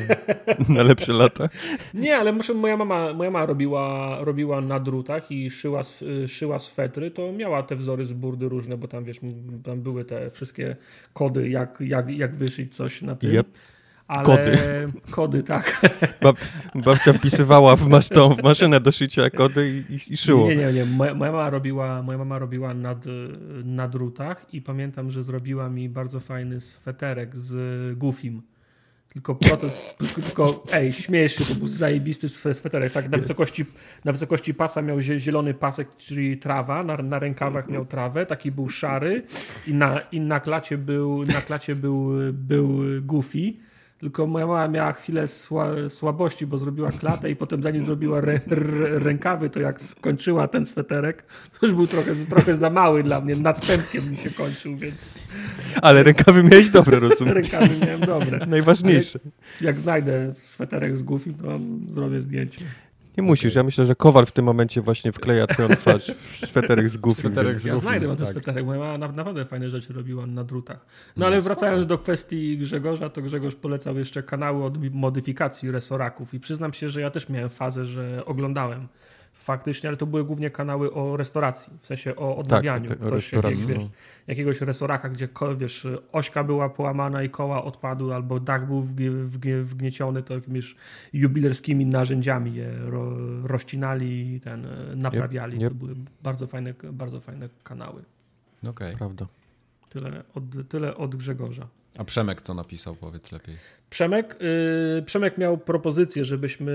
na 0.75 0.83
lepsze 0.83 1.13
lata? 1.13 1.49
Nie, 1.93 2.17
ale 2.17 2.31
muszę, 2.31 2.53
moja 2.53 2.77
mama, 2.77 3.13
moja 3.13 3.31
mama 3.31 3.45
robiła, 3.45 4.17
robiła 4.21 4.61
na 4.61 4.79
drutach 4.79 5.31
i 5.31 5.49
szyła, 5.49 5.81
szyła 6.27 6.59
swetry, 6.59 7.11
to 7.11 7.31
miała 7.31 7.63
te 7.63 7.75
wzory 7.75 8.05
z 8.05 8.13
burdy 8.13 8.49
różne, 8.49 8.77
bo 8.77 8.87
tam 8.87 9.03
wiesz, 9.03 9.19
tam 9.63 9.81
były 9.81 10.05
te 10.05 10.29
wszystkie 10.29 10.75
kody, 11.13 11.49
jak, 11.49 11.77
jak, 11.81 12.09
jak 12.09 12.35
wyszyć 12.35 12.75
coś 12.75 13.01
na 13.01 13.15
tym. 13.15 13.31
Yep. 13.31 13.47
Ale, 14.07 14.25
Kody. 14.25 14.57
Kody, 15.11 15.43
tak. 15.43 15.81
Bab, 16.23 16.37
babcia 16.75 17.13
wpisywała 17.13 17.75
w, 17.75 17.87
masz 17.87 18.09
tą, 18.09 18.35
w 18.35 18.43
maszynę 18.43 18.79
do 18.79 18.91
szycia 18.91 19.29
kody 19.29 19.83
i, 19.89 20.13
i, 20.13 20.17
szyło. 20.17 20.47
Nie, 20.47 20.55
nie, 20.55 20.73
nie. 20.73 20.85
Moja, 20.85 21.13
moja 21.13 21.31
mama 21.31 21.49
robiła, 21.49 22.01
moja 22.01 22.17
mama 22.17 22.39
robiła 22.39 22.73
nad, 22.73 23.05
na 23.63 23.87
drutach 23.87 24.45
i 24.53 24.61
pamiętam, 24.61 25.11
że 25.11 25.23
zrobiła 25.23 25.69
mi 25.69 25.89
bardzo 25.89 26.19
fajny 26.19 26.61
sweterek 26.61 27.35
z 27.35 27.97
Goofim. 27.97 28.41
Tylko 29.13 29.35
proces, 29.35 29.95
tylko, 30.15 30.63
ej, 30.73 30.93
śmiejesz 30.93 31.35
się, 31.35 31.45
to 31.45 31.55
był 31.55 31.67
zajebisty 31.67 32.27
swe- 32.29 32.53
sweterek, 32.53 32.93
tak, 32.93 33.09
na 33.09 33.17
wysokości, 33.17 33.65
na 34.05 34.11
wysokości 34.11 34.53
pasa 34.53 34.81
miał 34.81 34.97
zie- 34.97 35.19
zielony 35.19 35.53
pasek, 35.53 35.87
czyli 35.97 36.37
trawa, 36.37 36.83
na, 36.83 36.97
na 36.97 37.19
rękawach 37.19 37.69
miał 37.69 37.85
trawę, 37.85 38.25
taki 38.25 38.51
był 38.51 38.69
szary 38.69 39.23
i 39.67 39.73
na, 39.73 39.99
i 40.11 40.19
na 40.19 40.39
klacie 40.39 40.77
był, 40.77 41.25
na 41.25 41.41
klacie 41.41 41.75
był, 41.75 42.11
był 42.33 42.79
Goofy, 43.01 43.53
tylko 43.99 44.27
moja 44.27 44.47
mama 44.47 44.67
miała 44.67 44.93
chwilę 44.93 45.27
sła, 45.27 45.67
słabości, 45.89 46.47
bo 46.47 46.57
zrobiła 46.57 46.91
klatę 46.91 47.31
i 47.31 47.35
potem 47.35 47.61
zanim 47.63 47.81
zrobiła 47.81 48.21
rę, 48.21 48.39
r, 48.51 48.67
rękawy, 49.03 49.49
to 49.49 49.59
jak 49.59 49.81
skończyła 49.81 50.47
ten 50.47 50.65
sweterek, 50.65 51.23
to 51.59 51.65
już 51.65 51.75
był 51.75 51.87
trochę, 51.87 52.15
trochę 52.15 52.55
za 52.55 52.69
mały 52.69 53.03
dla 53.03 53.21
mnie, 53.21 53.35
nad 53.35 53.65
pępkiem 53.65 54.11
mi 54.11 54.17
się 54.17 54.29
kończył, 54.29 54.77
więc 54.77 55.13
Ale 55.81 56.03
rękawy 56.03 56.43
miałeś 56.43 56.69
dobre, 56.69 56.99
rozumiem. 56.99 57.33
rękawy 57.33 57.79
miałem 57.85 58.01
dobre. 58.01 58.45
Najważniejsze. 58.47 59.19
Jak 59.61 59.79
znajdę 59.79 60.33
sweterek 60.39 60.95
z 60.95 61.03
Goofy, 61.03 61.33
to 61.33 61.59
zrobię 61.89 62.21
zdjęcie. 62.21 62.61
Nie 63.17 63.23
musisz, 63.23 63.55
ja 63.55 63.63
myślę, 63.63 63.85
że 63.85 63.95
Kowal 63.95 64.25
w 64.25 64.31
tym 64.31 64.45
momencie 64.45 64.81
właśnie 64.81 65.11
wkleja 65.11 65.47
twoją 65.47 65.69
twarz 65.69 66.11
w 66.11 66.37
sweterek 66.47 66.89
z 66.89 66.97
Goofy. 66.97 67.21
Sweterek 67.21 67.59
z 67.59 67.65
Ja 67.65 67.73
Goofy, 67.73 67.85
znajdę 67.85 68.07
mam 68.07 68.17
ten 68.17 68.25
tak. 68.25 68.35
sweterek, 68.35 68.65
mama 68.65 68.97
na- 68.97 69.07
naprawdę 69.11 69.45
fajne 69.45 69.69
rzeczy 69.69 69.93
robiła 69.93 70.25
na 70.25 70.43
drutach. 70.43 70.77
No 70.87 71.11
No, 71.17 71.25
ale 71.25 71.41
spoko. 71.41 71.55
wracając 71.55 71.87
do 71.87 71.97
kwestii 71.97 72.57
Grzegorza, 72.57 73.09
to 73.09 73.21
Grzegorz 73.21 73.55
polecał 73.55 73.97
jeszcze 73.97 74.23
kanały 74.23 74.63
od 74.63 74.93
modyfikacji 74.93 75.71
resoraków 75.71 76.33
i 76.33 76.39
przyznam 76.39 76.73
się, 76.73 76.89
że 76.89 77.01
ja 77.01 77.11
też 77.11 77.29
miałem 77.29 77.49
fazę, 77.49 77.85
że 77.85 78.25
oglądałem 78.25 78.87
faktycznie, 79.45 79.89
ale 79.89 79.97
to 79.97 80.05
były 80.05 80.23
głównie 80.23 80.49
kanały 80.49 80.93
o 80.93 81.17
restauracji, 81.17 81.73
w 81.79 81.85
sensie 81.87 82.15
o 82.15 82.37
odnawianiu. 82.37 82.89
Tak, 82.89 82.97
tak, 82.99 83.07
Ktoś 83.07 83.31
wiesz, 83.65 83.83
no. 83.83 83.89
jakiegoś 84.27 84.61
restauraka, 84.61 85.09
gdzie 85.09 85.27
ko- 85.27 85.55
wiesz, 85.55 85.87
ośka 86.11 86.43
była 86.43 86.69
połamana 86.69 87.23
i 87.23 87.29
koła 87.29 87.63
odpadły, 87.63 88.15
albo 88.15 88.39
dach 88.39 88.67
był 88.67 88.81
wgnie- 88.81 89.11
wgnie- 89.11 89.61
wgnieciony, 89.61 90.23
to 90.23 90.33
jakimiś 90.33 90.75
jubilerskimi 91.13 91.85
narzędziami 91.85 92.53
je 92.55 92.71
ro, 92.85 93.11
rozcinali 93.43 94.35
i 94.35 94.39
ten, 94.41 94.65
e, 94.65 94.95
naprawiali. 94.95 95.61
yep. 95.61 95.69
To 95.69 95.75
były 95.75 95.95
bardzo 96.23 96.47
fajne, 96.47 96.73
bardzo 96.91 97.19
fajne 97.19 97.49
kanały. 97.63 98.03
Okej. 98.69 98.95
Prawda. 98.97 99.27
Tyle 99.89 100.23
od, 100.35 100.43
tyle 100.69 100.97
od 100.97 101.15
Grzegorza. 101.15 101.67
A 101.97 102.03
Przemek 102.03 102.41
co 102.41 102.53
napisał, 102.53 102.95
powiedz 102.95 103.31
lepiej. 103.31 103.55
Przemek, 103.95 104.35
yy, 104.95 105.01
Przemek 105.01 105.37
miał 105.37 105.57
propozycję, 105.57 106.25
żebyśmy 106.25 106.71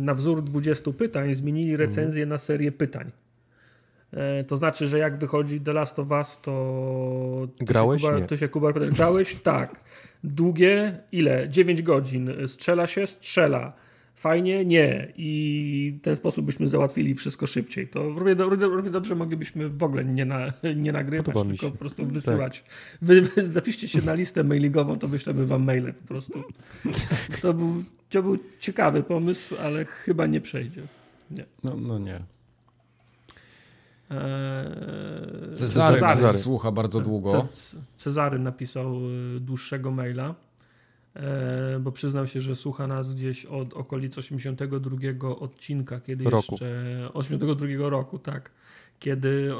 na 0.00 0.14
wzór 0.14 0.44
20 0.44 0.92
pytań 0.92 1.34
zmienili 1.34 1.76
recenzję 1.76 2.26
na 2.26 2.38
serię 2.38 2.72
pytań. 2.72 3.10
E, 4.12 4.44
to 4.44 4.56
znaczy, 4.56 4.86
że 4.86 4.98
jak 4.98 5.16
wychodzi 5.16 5.60
The 5.60 5.72
Last 5.72 5.98
of 5.98 6.10
Us, 6.10 6.40
to. 6.42 7.48
Grałeś? 7.60 8.02
Się 8.02 8.08
Kuba, 8.08 8.26
to 8.26 8.36
się 8.36 8.48
Kuba 8.48 8.72
pytasz, 8.72 8.90
grałeś? 8.90 9.36
Tak. 9.42 9.80
Długie? 10.24 10.98
Ile? 11.12 11.48
9 11.48 11.82
godzin. 11.82 12.30
Strzela 12.46 12.86
się? 12.86 13.06
Strzela. 13.06 13.72
Fajnie? 14.20 14.64
Nie. 14.64 15.12
I 15.16 15.94
w 15.98 16.04
ten 16.04 16.16
sposób 16.16 16.46
byśmy 16.46 16.68
załatwili 16.68 17.14
wszystko 17.14 17.46
szybciej. 17.46 17.88
To 17.88 18.02
równie, 18.08 18.34
do, 18.34 18.48
równie, 18.48 18.66
równie 18.66 18.90
dobrze 18.90 19.14
moglibyśmy 19.14 19.68
w 19.68 19.82
ogóle 19.82 20.04
nie, 20.04 20.24
na, 20.24 20.52
nie 20.76 20.92
nagrywać, 20.92 21.36
tylko 21.48 21.70
po 21.70 21.78
prostu 21.78 22.06
wysyłać. 22.06 22.64
Wy, 23.02 23.22
wy, 23.22 23.48
zapiszcie 23.48 23.88
się 23.88 24.02
na 24.02 24.14
listę 24.14 24.44
mailingową, 24.44 24.98
to 24.98 25.08
wyślemy 25.08 25.46
wam 25.46 25.64
maile 25.64 25.92
po 25.94 26.08
prostu. 26.08 26.42
To 27.42 27.54
był, 27.54 27.84
to 28.10 28.22
był 28.22 28.38
ciekawy 28.60 29.02
pomysł, 29.02 29.54
ale 29.60 29.84
chyba 29.84 30.26
nie 30.26 30.40
przejdzie. 30.40 30.82
Nie. 31.30 31.44
No, 31.64 31.76
no 31.76 31.98
nie. 31.98 32.20
Eee, 34.10 35.54
Cezary, 35.54 36.00
Cezary. 36.00 36.38
słucha 36.38 36.72
bardzo 36.72 37.00
długo. 37.00 37.30
Ce- 37.52 37.76
Cezary 37.94 38.38
napisał 38.38 38.96
y, 39.36 39.40
dłuższego 39.40 39.90
maila, 39.90 40.28
e, 40.28 40.34
bo 41.80 41.92
przyznał 41.92 42.26
się, 42.26 42.40
że 42.40 42.56
słucha 42.56 42.86
nas 42.86 43.14
gdzieś 43.14 43.46
od 43.46 43.74
okolic 43.74 44.18
82 44.18 45.28
odcinka, 45.38 46.00
kiedy 46.00 46.24
Roku. 46.24 46.46
jeszcze 46.50 47.10
82 47.12 47.90
roku, 47.90 48.18
tak. 48.18 48.50
Kiedy 49.00 49.52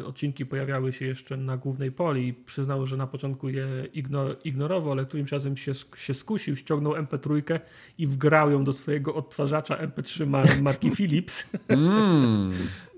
e, 0.00 0.06
odcinki 0.06 0.46
pojawiały 0.46 0.92
się 0.92 1.04
jeszcze 1.04 1.36
na 1.36 1.56
głównej 1.56 1.92
poli 1.92 2.34
przyznał, 2.34 2.86
że 2.86 2.96
na 2.96 3.06
początku 3.06 3.48
je 3.48 3.66
igno, 3.94 4.24
ignorował, 4.44 4.92
ale 4.92 5.04
którymś 5.04 5.32
razem 5.32 5.56
się, 5.56 5.72
się 5.96 6.14
skusił, 6.14 6.56
ściągnął 6.56 6.92
MP3 6.92 7.60
i 7.98 8.06
wgrał 8.06 8.50
ją 8.50 8.64
do 8.64 8.72
swojego 8.72 9.14
odtwarzacza 9.14 9.76
MP3 9.76 10.26
mar- 10.26 10.62
marki 10.62 10.90
Philips. 10.96 11.50
Mm. 11.68 12.52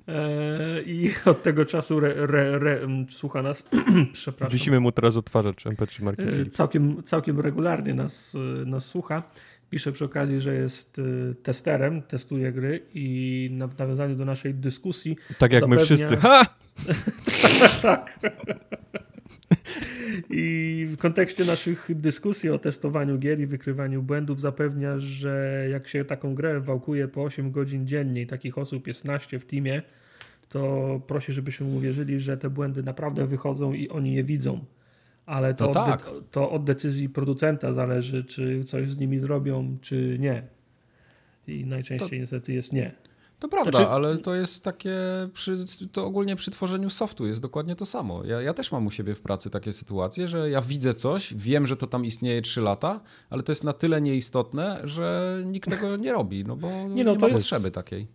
E, 0.08 0.82
I 0.82 1.10
od 1.24 1.42
tego 1.42 1.64
czasu 1.64 2.00
re, 2.00 2.14
re, 2.26 2.58
re, 2.58 2.80
słucha 3.10 3.42
nas, 3.42 3.68
przepraszam, 4.12 4.52
Wisimy 4.58 4.80
mu 4.80 4.92
teraz 4.92 5.16
odtwarzacz 5.16 5.64
MP3 5.64 6.02
marki 6.02 6.22
e, 6.22 6.46
całkiem, 6.46 7.02
całkiem 7.02 7.40
regularnie 7.40 7.94
nas, 7.94 8.34
e, 8.34 8.64
nas 8.66 8.84
słucha. 8.86 9.22
Pisze 9.70 9.92
przy 9.92 10.04
okazji, 10.04 10.40
że 10.40 10.54
jest 10.54 11.00
testerem, 11.42 12.02
testuje 12.02 12.52
gry 12.52 12.80
i 12.94 13.48
na- 13.52 13.66
w 13.66 13.78
nawiązaniu 13.78 14.16
do 14.16 14.24
naszej 14.24 14.54
dyskusji 14.54 15.16
Tak 15.38 15.52
jak 15.52 15.66
my 15.68 15.76
zapewnia- 15.76 15.84
wszyscy. 15.84 16.16
Ha! 16.26 16.46
tak. 17.82 18.18
I 20.30 20.86
w 20.90 20.96
kontekście 20.96 21.44
naszych 21.44 21.88
dyskusji 21.90 22.50
o 22.50 22.58
testowaniu 22.58 23.18
gier 23.18 23.40
i 23.40 23.46
wykrywaniu 23.46 24.02
błędów 24.02 24.40
zapewnia, 24.40 24.98
że 24.98 25.66
jak 25.70 25.88
się 25.88 26.04
taką 26.04 26.34
grę 26.34 26.60
wałkuje 26.60 27.08
po 27.08 27.22
8 27.22 27.50
godzin 27.50 27.86
dziennie 27.86 28.22
i 28.22 28.26
takich 28.26 28.58
osób 28.58 28.86
jest 28.86 29.04
naście 29.04 29.38
w 29.38 29.46
teamie, 29.46 29.82
to 30.48 31.00
prosi, 31.06 31.32
żebyśmy 31.32 31.66
uwierzyli, 31.66 32.20
że 32.20 32.36
te 32.36 32.50
błędy 32.50 32.82
naprawdę 32.82 33.26
wychodzą 33.26 33.72
i 33.72 33.88
oni 33.88 34.14
je 34.14 34.24
widzą. 34.24 34.64
Ale 35.26 35.54
to, 35.54 35.64
No 35.64 35.70
od, 35.70 35.76
tak. 35.76 36.04
de- 36.04 36.22
to 36.30 36.50
od 36.50 36.64
decyzji 36.64 37.08
producenta 37.08 37.72
zależy, 37.72 38.24
czy 38.24 38.64
coś 38.64 38.88
z 38.88 38.98
nimi 38.98 39.20
zrobią, 39.20 39.76
czy 39.80 40.16
nie. 40.20 40.42
I 41.48 41.66
najczęściej 41.66 42.20
niestety 42.20 42.52
jest 42.52 42.72
nie. 42.72 42.92
To 43.38 43.48
prawda, 43.48 43.70
Znaczy- 43.70 43.86
ale 43.88 44.18
to 44.18 44.34
jest 44.34 44.64
takie, 44.64 44.96
przy, 45.32 45.56
to 45.92 46.06
ogólnie 46.06 46.36
przy 46.36 46.50
tworzeniu 46.50 46.90
softu 46.90 47.26
jest 47.26 47.42
dokładnie 47.42 47.76
to 47.76 47.86
samo. 47.86 48.24
Ja, 48.24 48.42
ja 48.42 48.54
też 48.54 48.72
mam 48.72 48.86
u 48.86 48.90
siebie 48.90 49.14
w 49.14 49.20
pracy 49.20 49.50
takie 49.50 49.72
sytuacje, 49.72 50.28
że 50.28 50.50
ja 50.50 50.60
widzę 50.62 50.94
coś, 50.94 51.34
wiem, 51.34 51.66
że 51.66 51.76
to 51.76 51.86
tam 51.86 52.04
istnieje 52.04 52.42
3 52.42 52.60
lata, 52.60 53.00
ale 53.30 53.42
to 53.42 53.52
jest 53.52 53.64
na 53.64 53.72
tyle 53.72 54.00
nieistotne, 54.00 54.80
że 54.84 55.38
nikt 55.46 55.70
tego 55.70 55.96
nie 56.06 56.12
robi, 56.12 56.44
no 56.44 56.56
bo 56.56 56.70
nie, 56.88 57.04
no, 57.04 57.14
ma 57.14 57.20
to 57.20 57.28
jest- 57.28 57.40
potrzeby 57.40 57.70
takiej. 57.70 58.06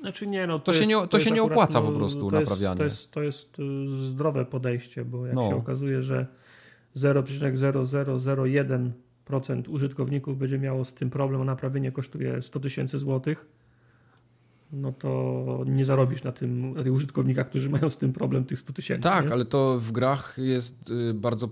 Znaczy 0.00 0.26
nie, 0.26 0.46
no 0.46 0.58
To 0.58 0.72
się 0.72 0.78
jest, 0.78 0.88
nie- 0.90 1.08
to 1.08 1.18
się 1.18 1.24
jest 1.24 1.34
nie 1.34 1.42
opłaca 1.42 1.80
po 1.82 1.92
prostu 1.92 2.30
to 2.30 2.40
jest, 2.40 2.50
naprawianie. 2.50 2.78
To 2.78 2.84
jest, 2.84 3.10
to 3.10 3.22
jest 3.22 3.58
y, 3.58 3.62
zdrowe 4.02 4.44
podejście, 4.44 5.04
bo 5.04 5.26
jak 5.26 5.34
No. 5.34 5.48
się 5.48 5.56
okazuje, 5.56 6.02
że 6.02 6.26
0,0001% 6.96 9.68
użytkowników 9.68 10.38
będzie 10.38 10.58
miało 10.58 10.84
z 10.84 10.94
tym 10.94 11.10
problem, 11.10 11.40
a 11.40 11.44
naprawienie 11.44 11.92
kosztuje 11.92 12.42
100 12.42 12.60
tysięcy 12.60 12.98
złotych, 12.98 13.46
no 14.72 14.92
to 14.92 15.64
nie 15.66 15.84
zarobisz 15.84 16.24
na 16.24 16.32
tym 16.32 16.74
na 16.74 16.82
tych 16.82 16.92
użytkownikach, 16.92 17.48
którzy 17.48 17.70
mają 17.70 17.90
z 17.90 17.96
tym 17.98 18.12
problem 18.12 18.44
tych 18.44 18.58
100 18.58 18.72
tysięcy. 18.72 19.02
Tak, 19.02 19.26
nie? 19.26 19.32
ale 19.32 19.44
to 19.44 19.80
w 19.80 19.92
grach 19.92 20.34
jest 20.38 20.90
y, 20.90 21.14
bardzo. 21.14 21.48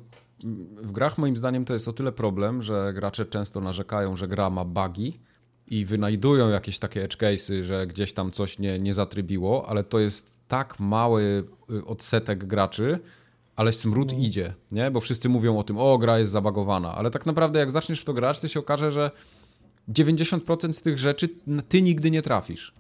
W 0.83 0.93
grach 0.93 1.19
moim 1.19 1.37
zdaniem 1.37 1.65
to 1.65 1.75
jest 1.75 1.89
o 1.89 1.93
tyle 1.93 2.13
problem, 2.13 2.63
że 2.63 2.93
gracze 2.95 3.27
często 3.27 3.61
narzekają, 3.61 4.17
że 4.17 4.29
gra 4.29 4.51
ma 4.51 4.65
bugi 4.65 5.21
i 5.67 5.85
wynajdują 5.85 6.49
jakieś 6.49 6.79
takie 6.79 7.05
edge 7.05 7.17
case'y, 7.17 7.63
że 7.63 7.87
gdzieś 7.87 8.13
tam 8.13 8.31
coś 8.31 8.59
nie, 8.59 8.79
nie 8.79 8.95
zatrybiło, 8.95 9.69
ale 9.69 9.85
to 9.85 9.99
jest 9.99 10.35
tak 10.49 10.81
mały 10.81 11.45
y, 11.71 11.85
odsetek 11.85 12.45
graczy, 12.45 12.99
ale 13.57 13.73
smród 13.73 14.13
No. 14.13 14.19
idzie, 14.19 14.55
nie? 14.73 14.91
Bo 14.91 15.01
wszyscy 15.01 15.29
mówią 15.29 15.59
o 15.59 15.65
tym, 15.65 15.79
o, 15.79 15.99
gra 15.99 16.19
jest 16.19 16.33
zabagowana, 16.33 16.95
ale 16.95 17.11
tak 17.11 17.27
naprawdę 17.27 17.59
jak 17.59 17.71
zaczniesz 17.71 18.01
w 18.01 18.05
to 18.05 18.13
grać, 18.13 18.41
to 18.41 18.49
się 18.49 18.61
okaże, 18.61 18.93
że 18.93 19.11
90% 19.89 20.73
z 20.73 20.83
tych 20.83 20.99
rzeczy 20.99 21.29
ty 21.69 21.83
nigdy 21.83 22.11
nie 22.11 22.23
trafisz. 22.23 22.75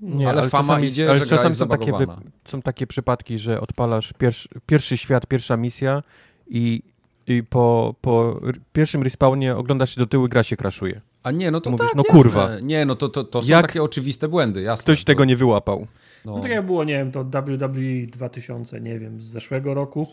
Nie, 0.00 0.28
ale 0.28 0.48
fama 0.48 0.68
czasami- 0.68 0.86
idzie, 0.88 1.10
ale 1.10 1.18
że 1.18 1.26
czasami 1.26 1.54
są 1.54 1.68
takie, 1.68 1.86
zabagowana. 1.86 2.20
są 2.44 2.62
takie 2.62 2.86
przypadki, 2.86 3.38
że 3.38 3.60
odpalasz 3.60 4.12
pierwszy, 4.18 4.48
pierwszy 4.66 4.96
świat, 4.96 5.26
pierwsza 5.26 5.56
misja 5.56 6.02
i, 6.46 6.82
i 7.26 7.42
po, 7.42 7.94
po 8.00 8.40
pierwszym 8.72 9.02
respawnie 9.02 9.56
oglądasz 9.56 9.94
się 9.94 10.00
do 10.00 10.06
tyłu 10.06 10.26
i 10.26 10.28
gra 10.28 10.42
się 10.42 10.56
kraszuje. 10.56 11.00
A 11.22 11.30
nie, 11.30 11.50
no 11.50 11.60
to 11.60 11.70
Mówisz, 11.70 11.86
tak, 11.86 11.96
no 11.96 12.02
jasne. 12.06 12.22
kurwa. 12.22 12.50
Nie, 12.62 12.84
no 12.84 12.94
to, 12.94 13.08
to, 13.08 13.24
to 13.24 13.42
są 13.42 13.48
Jak 13.48 13.66
takie 13.66 13.82
oczywiste 13.82 14.28
błędy, 14.28 14.62
jasne. 14.62 14.82
Ktoś 14.82 15.04
to, 15.04 15.06
tego 15.06 15.24
nie 15.24 15.36
wyłapał. 15.36 15.86
No. 16.24 16.36
No 16.36 16.42
tak 16.42 16.50
jak 16.50 16.66
było, 16.66 16.84
nie 16.84 16.98
wiem, 16.98 17.12
to 17.12 17.24
WWE 17.24 18.06
2000, 18.06 18.80
nie 18.80 18.98
wiem, 18.98 19.20
z 19.20 19.24
zeszłego 19.24 19.74
roku, 19.74 20.06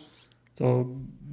co 0.53 0.85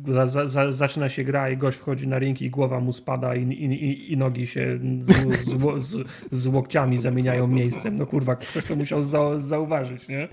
za, 0.06 0.26
za, 0.26 0.48
za, 0.48 0.72
zaczyna 0.72 1.08
się 1.08 1.24
gra 1.24 1.50
i 1.50 1.56
gość 1.56 1.78
wchodzi 1.78 2.08
na 2.08 2.18
ring 2.18 2.42
i 2.42 2.50
głowa 2.50 2.80
mu 2.80 2.92
spada 2.92 3.34
i, 3.34 3.42
i, 3.42 3.64
i, 3.64 4.12
i 4.12 4.16
nogi 4.16 4.46
się 4.46 4.78
z, 5.00 5.06
z, 5.44 5.82
z, 5.84 6.06
z 6.32 6.46
łokciami 6.46 6.98
zamieniają 6.98 7.46
miejscem. 7.46 7.96
No 7.96 8.06
kurwa, 8.06 8.36
ktoś 8.36 8.64
to 8.64 8.76
musiał 8.76 9.04
za, 9.04 9.38
zauważyć, 9.38 10.08
nie? 10.08 10.24
Y, 10.24 10.28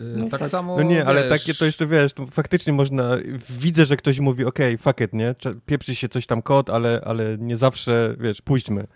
No 0.00 0.28
tak, 0.28 0.40
tak. 0.40 0.48
samo. 0.48 0.76
No 0.76 0.82
nie, 0.82 1.04
ale 1.04 1.20
wiesz, 1.20 1.30
takie 1.40 1.54
to 1.54 1.64
jeszcze 1.64 1.86
wiesz, 1.86 2.12
to 2.12 2.26
faktycznie 2.26 2.72
można, 2.72 3.16
widzę, 3.60 3.86
że 3.86 3.96
ktoś 3.96 4.20
mówi, 4.20 4.44
okej, 4.44 4.78
fuck 4.78 5.00
it, 5.00 5.12
nie, 5.12 5.34
pieprzy 5.66 5.94
się 5.94 6.08
coś 6.08 6.26
tam 6.26 6.42
kod, 6.42 6.70
ale, 6.70 7.00
ale 7.04 7.38
nie 7.38 7.56
zawsze, 7.56 8.16
wiesz, 8.20 8.42
pójdźmy. 8.42 8.86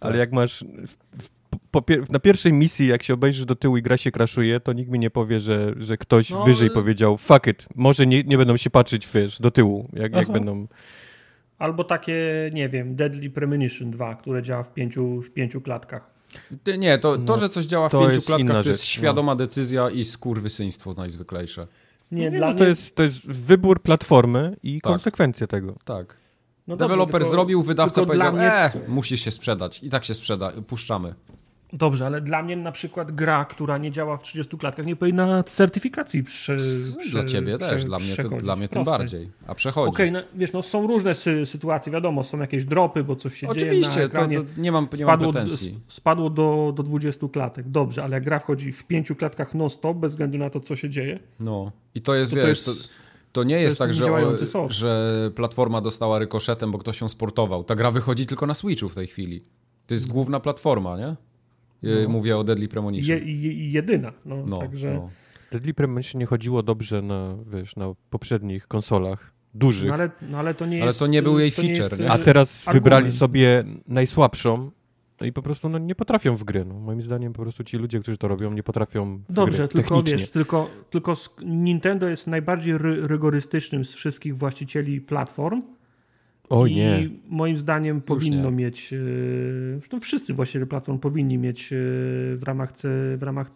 Ale 0.00 0.12
Tak. 0.12 0.18
jak 0.18 0.32
masz, 0.32 0.64
w, 0.86 1.22
w, 1.22 1.28
po, 1.70 1.80
pier- 1.80 2.10
na 2.12 2.18
pierwszej 2.18 2.52
misji, 2.52 2.86
jak 2.86 3.02
się 3.02 3.14
obejrzysz 3.14 3.44
do 3.44 3.56
tyłu 3.56 3.76
i 3.76 3.82
gra 3.82 3.96
się 3.96 4.10
kraszuje, 4.10 4.60
to 4.60 4.72
nikt 4.72 4.90
mi 4.90 4.98
nie 4.98 5.10
powie, 5.10 5.40
że, 5.40 5.74
że 5.76 5.96
ktoś 5.96 6.30
No, 6.30 6.44
wyżej 6.44 6.66
ale- 6.68 6.74
powiedział, 6.74 7.16
fuck 7.16 7.46
it, 7.46 7.66
może 7.74 8.06
nie, 8.06 8.22
nie 8.24 8.38
będą 8.38 8.56
się 8.56 8.70
patrzeć, 8.70 9.08
wiesz, 9.14 9.40
do 9.40 9.50
tyłu, 9.50 9.88
jak, 9.92 10.16
jak 10.16 10.30
będą... 10.30 10.66
Albo 11.58 11.84
takie, 11.84 12.14
nie 12.52 12.68
wiem, 12.68 12.96
Deadly 12.96 13.30
Premonition 13.30 13.90
2, 13.90 14.14
które 14.14 14.42
działa 14.42 14.62
w 14.62 14.74
pięciu, 14.74 15.22
w 15.22 15.30
pięciu 15.30 15.60
klatkach. 15.60 16.10
Ty- 16.64 16.78
Nie, 16.78 16.98
to, 16.98 17.16
to, 17.16 17.22
No, 17.22 17.38
że 17.38 17.48
coś 17.48 17.64
działa 17.64 17.88
w 17.88 17.92
to 17.92 18.00
pięciu 18.00 18.14
jest 18.14 18.26
klatkach, 18.26 18.62
to 18.62 18.68
jest 18.68 18.80
rzecz, 18.82 18.96
no. 18.96 19.00
świadoma 19.00 19.36
decyzja 19.36 19.90
i 19.90 20.04
skurwysyństwo 20.04 20.92
najzwyklejsze. 20.96 21.66
Nie, 22.12 22.30
Nie, 22.30 22.30
dla 22.38 22.46
no, 22.46 22.52
mnie... 22.52 22.58
to, 22.58 22.64
jest, 22.64 22.96
to 22.96 23.02
jest 23.02 23.26
wybór 23.26 23.82
platformy 23.82 24.56
i 24.62 24.80
Tak. 24.80 24.92
konsekwencja 24.92 25.46
tego. 25.46 25.74
Tak. 25.84 26.16
no 26.66 26.76
Deweloper 26.76 27.24
zrobił, 27.24 27.62
wydawca 27.62 28.04
powiedział, 28.06 28.32
mnie- 28.32 28.52
e, 28.52 28.70
musi 28.88 29.18
się 29.18 29.30
sprzedać. 29.30 29.82
I 29.82 29.90
tak 29.90 30.04
się 30.04 30.14
sprzeda, 30.14 30.52
puszczamy. 30.66 31.14
Dobrze, 31.76 32.06
ale 32.06 32.20
dla 32.20 32.42
mnie 32.42 32.56
na 32.56 32.72
przykład 32.72 33.12
gra, 33.12 33.44
która 33.44 33.78
nie 33.78 33.90
działa 33.92 34.16
w 34.16 34.22
30 34.22 34.58
klatkach, 34.58 34.86
nie 34.86 34.96
powinna 34.96 35.42
certyfikacji 35.42 36.24
prze, 36.24 36.56
prze, 36.98 37.10
Dla 37.10 37.24
ciebie 37.24 37.58
prze, 37.58 37.68
też, 37.70 37.84
dla 37.84 37.98
mnie, 37.98 38.08
to, 38.08 38.14
przechodzić. 38.14 38.42
dla 38.42 38.56
mnie 38.56 38.68
tym 38.68 38.84
bardziej. 38.84 39.28
A 39.46 39.54
przechodzi. 39.54 39.88
Okej, 39.90 40.12
no, 40.12 40.18
wiesz, 40.34 40.52
no 40.52 40.62
są 40.62 40.86
różne 40.86 41.14
sy 41.14 41.46
sytuacje, 41.46 41.92
wiadomo, 41.92 42.24
są 42.24 42.40
jakieś 42.40 42.64
dropy, 42.64 43.04
bo 43.04 43.16
coś 43.16 43.34
się 43.34 43.46
dzieje 43.54 43.66
na 43.66 43.70
Oczywiście, 43.88 44.08
to, 44.08 44.16
to 44.18 44.26
nie 44.26 44.36
mam, 44.36 44.46
nie 44.56 44.72
mam 44.72 44.88
Spadło, 45.14 45.32
pretensji. 45.32 45.70
s- 45.88 45.94
spadło 45.94 46.30
do, 46.30 46.72
do 46.76 46.82
20 46.82 47.28
klatek, 47.28 47.68
dobrze, 47.68 48.02
ale 48.04 48.14
jak 48.14 48.24
gra 48.24 48.38
wchodzi 48.38 48.72
w 48.72 48.84
pięciu 48.84 49.14
klatkach 49.16 49.54
non-stop, 49.54 49.96
bez 49.96 50.12
względu 50.12 50.38
na 50.38 50.50
to, 50.50 50.60
co 50.60 50.76
się 50.76 50.90
dzieje, 50.90 51.18
No. 51.40 51.72
I 51.94 52.00
to 52.00 52.14
jest, 52.14 52.32
to, 52.32 52.40
to 52.40 52.46
wiesz, 52.46 52.64
to, 52.64 52.70
jest... 52.70 52.88
to 53.32 53.44
nie 53.44 53.54
jest 53.54 53.64
jest 53.64 53.78
tak, 53.78 53.94
że, 53.94 54.12
o, 54.12 54.68
że 54.68 55.30
platforma 55.34 55.80
dostała 55.80 56.18
rykoszetem, 56.18 56.70
bo 56.72 56.78
ktoś 56.78 57.00
ją 57.00 57.08
sportował. 57.08 57.64
Ta 57.64 57.74
gra 57.74 57.90
wychodzi 57.90 58.26
tylko 58.26 58.46
na 58.46 58.54
Switchu 58.54 58.88
w 58.88 58.94
tej 58.94 59.06
chwili. 59.06 59.42
To 59.86 59.94
jest 59.94 60.08
główna 60.08 60.40
platforma, 60.40 60.98
nie? 60.98 61.16
No. 61.82 62.08
Mówię 62.08 62.36
o 62.36 62.44
Deadly 62.44 62.68
Premonition. 62.68 63.18
Je, 63.18 63.34
je, 63.34 63.70
jedyna. 63.70 64.12
No, 64.24 64.46
no, 64.46 64.58
także... 64.58 64.94
No. 64.94 65.10
Deadly 65.52 65.74
Premonition 65.74 66.18
nie 66.18 66.26
chodziło 66.26 66.62
dobrze 66.62 67.02
na, 67.02 67.36
wiesz, 67.52 67.76
na 67.76 67.94
poprzednich 68.10 68.66
konsolach 68.66 69.32
dużych. 69.54 69.88
No 69.88 69.94
ale, 69.94 70.10
no 70.30 70.38
ale 70.38 70.54
to 70.54 70.66
nie 70.66 70.76
ale 70.76 70.86
jest... 70.86 70.98
to 70.98 71.06
nie 71.06 71.22
był 71.22 71.38
jej 71.38 71.50
feature, 71.50 72.00
nie? 72.00 72.10
A 72.10 72.18
teraz 72.18 72.68
argument. 72.68 72.84
wybrali 72.84 73.12
sobie 73.12 73.64
najsłabszą 73.88 74.70
no 75.20 75.26
i 75.26 75.32
po 75.32 75.42
prostu 75.42 75.68
no, 75.68 75.78
nie 75.78 75.94
potrafią 75.94 76.36
w 76.36 76.44
gry. 76.44 76.64
No. 76.64 76.74
Moim 76.74 77.02
zdaniem 77.02 77.32
po 77.32 77.42
prostu 77.42 77.64
ci 77.64 77.76
ludzie, 77.76 78.00
którzy 78.00 78.18
to 78.18 78.28
robią, 78.28 78.52
nie 78.52 78.62
potrafią 78.62 79.18
w 79.28 79.32
Dobrze, 79.32 79.68
gry, 79.68 79.68
tylko 79.68 80.02
wiesz, 80.02 80.30
tylko, 80.30 80.70
tylko 80.90 81.14
Nintendo 81.44 82.08
jest 82.08 82.26
najbardziej 82.26 82.78
ry 82.78 83.06
rygorystycznym 83.06 83.84
z 83.84 83.94
wszystkich 83.94 84.36
właścicieli 84.36 85.00
platform 85.00 85.62
o 86.48 86.66
nie. 86.66 87.00
I 87.00 87.20
moim 87.28 87.58
zdaniem 87.58 88.00
powinno 88.00 88.50
mieć, 88.50 88.94
no 89.92 90.00
wszyscy 90.00 90.34
właściwie 90.34 90.66
platform 90.66 90.98
powinni 90.98 91.38
mieć 91.38 91.72
e, 91.72 91.76
w 92.36 92.40
ramach, 92.42 92.72
w 93.16 93.22
ramach 93.22 93.50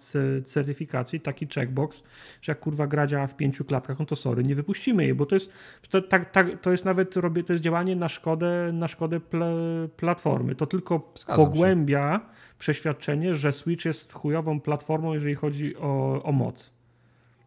certyfikacji 0.44 1.20
taki 1.20 1.46
checkbox, 1.46 2.02
że 2.42 2.52
jak 2.52 2.60
kurwa 2.60 2.86
gra 2.86 3.06
działa 3.06 3.26
w 3.26 3.36
pięciu 3.36 3.64
klatkach, 3.64 3.98
no 3.98 4.06
to 4.06 4.16
sorry, 4.16 4.42
nie 4.42 4.54
wypuścimy 4.54 5.04
jej, 5.04 5.14
bo 5.14 5.26
to 5.26 5.36
jest, 5.36 5.52
to, 5.90 6.02
tak, 6.02 6.30
tak, 6.30 6.60
to 6.60 6.72
jest 6.72 6.84
nawet 6.84 7.16
robię, 7.16 7.44
to 7.44 7.52
jest 7.52 7.64
działanie 7.64 7.96
na 7.96 8.08
szkodę, 8.08 8.70
na 8.72 8.88
szkodę 8.88 9.20
pl 9.20 9.88
platformy. 9.96 10.54
To 10.54 10.66
tylko 10.66 11.12
pogłębia 11.36 12.14
się. 12.14 12.20
przeświadczenie, 12.58 13.34
że 13.34 13.52
Switch 13.52 13.84
jest 13.84 14.12
chujową 14.12 14.60
platformą, 14.60 15.14
jeżeli 15.14 15.34
chodzi 15.34 15.76
o, 15.76 16.22
o 16.22 16.32
moc. 16.32 16.79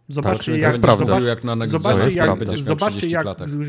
Zobaczcie, 0.08 0.52
tak, 0.52 0.62
jak, 0.62 0.74
zobacz, 0.74 0.98
zobacz, 0.98 1.24
jak 1.24 1.44
na 1.44 1.66
zobaczcie, 1.66 2.12
jak, 2.12 2.58
zobaczcie 2.58 3.08
jak, 3.08 3.26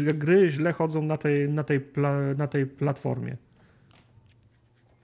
jak, 0.06 0.18
gry 0.18 0.50
źle 0.50 0.72
chodzą 0.72 1.02
na 1.02 1.16
tej, 1.16 1.48
na 1.48 1.64
tej, 1.64 1.80
pla, 1.80 2.34
na 2.36 2.46
tej 2.46 2.66
platformie. 2.66 3.36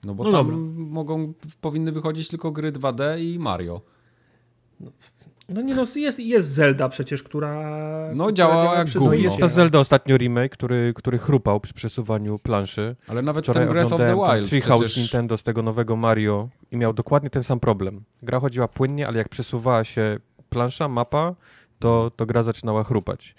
No 0.03 0.15
bo 0.15 0.23
no 0.23 0.31
tam 0.31 0.45
dobra. 0.45 0.57
mogą, 0.77 1.33
powinny 1.61 1.91
wychodzić 1.91 2.27
tylko 2.27 2.51
gry 2.51 2.71
2D 2.71 3.19
i 3.19 3.39
Mario. 3.39 3.81
No, 4.79 4.91
no 5.49 5.61
nie 5.61 5.75
no, 5.75 5.85
jest, 5.95 6.19
jest 6.19 6.49
Zelda 6.49 6.89
przecież, 6.89 7.23
która... 7.23 7.71
No 8.15 8.31
działa 8.31 8.75
jak 8.75 8.89
gówno. 8.89 9.13
Jest 9.13 9.37
ta 9.37 9.47
Zelda 9.47 9.79
ostatnio 9.79 10.17
remake, 10.17 10.51
który, 10.51 10.93
który 10.95 11.17
chrupał 11.17 11.59
przy 11.59 11.73
przesuwaniu 11.73 12.39
planszy. 12.39 12.95
Ale 13.07 13.21
nawet 13.21 13.45
Wczoraj 13.45 13.63
ten 13.63 13.73
Breath 13.73 13.93
of 13.93 14.01
the 14.01 14.15
Wild 14.15 14.49
Treehouse 14.49 14.81
przecież... 14.81 14.97
Nintendo 14.97 15.37
z 15.37 15.43
tego 15.43 15.61
nowego 15.61 15.95
Mario 15.95 16.49
i 16.71 16.77
miał 16.77 16.93
dokładnie 16.93 17.29
ten 17.29 17.43
sam 17.43 17.59
problem. 17.59 18.03
Gra 18.21 18.39
chodziła 18.39 18.67
płynnie, 18.67 19.07
ale 19.07 19.17
jak 19.17 19.29
przesuwała 19.29 19.83
się 19.83 20.19
plansza, 20.51 20.87
mapa, 20.87 21.35
to, 21.79 22.11
to 22.15 22.25
gra 22.25 22.43
zaczynała 22.43 22.83
chrupać. 22.83 23.35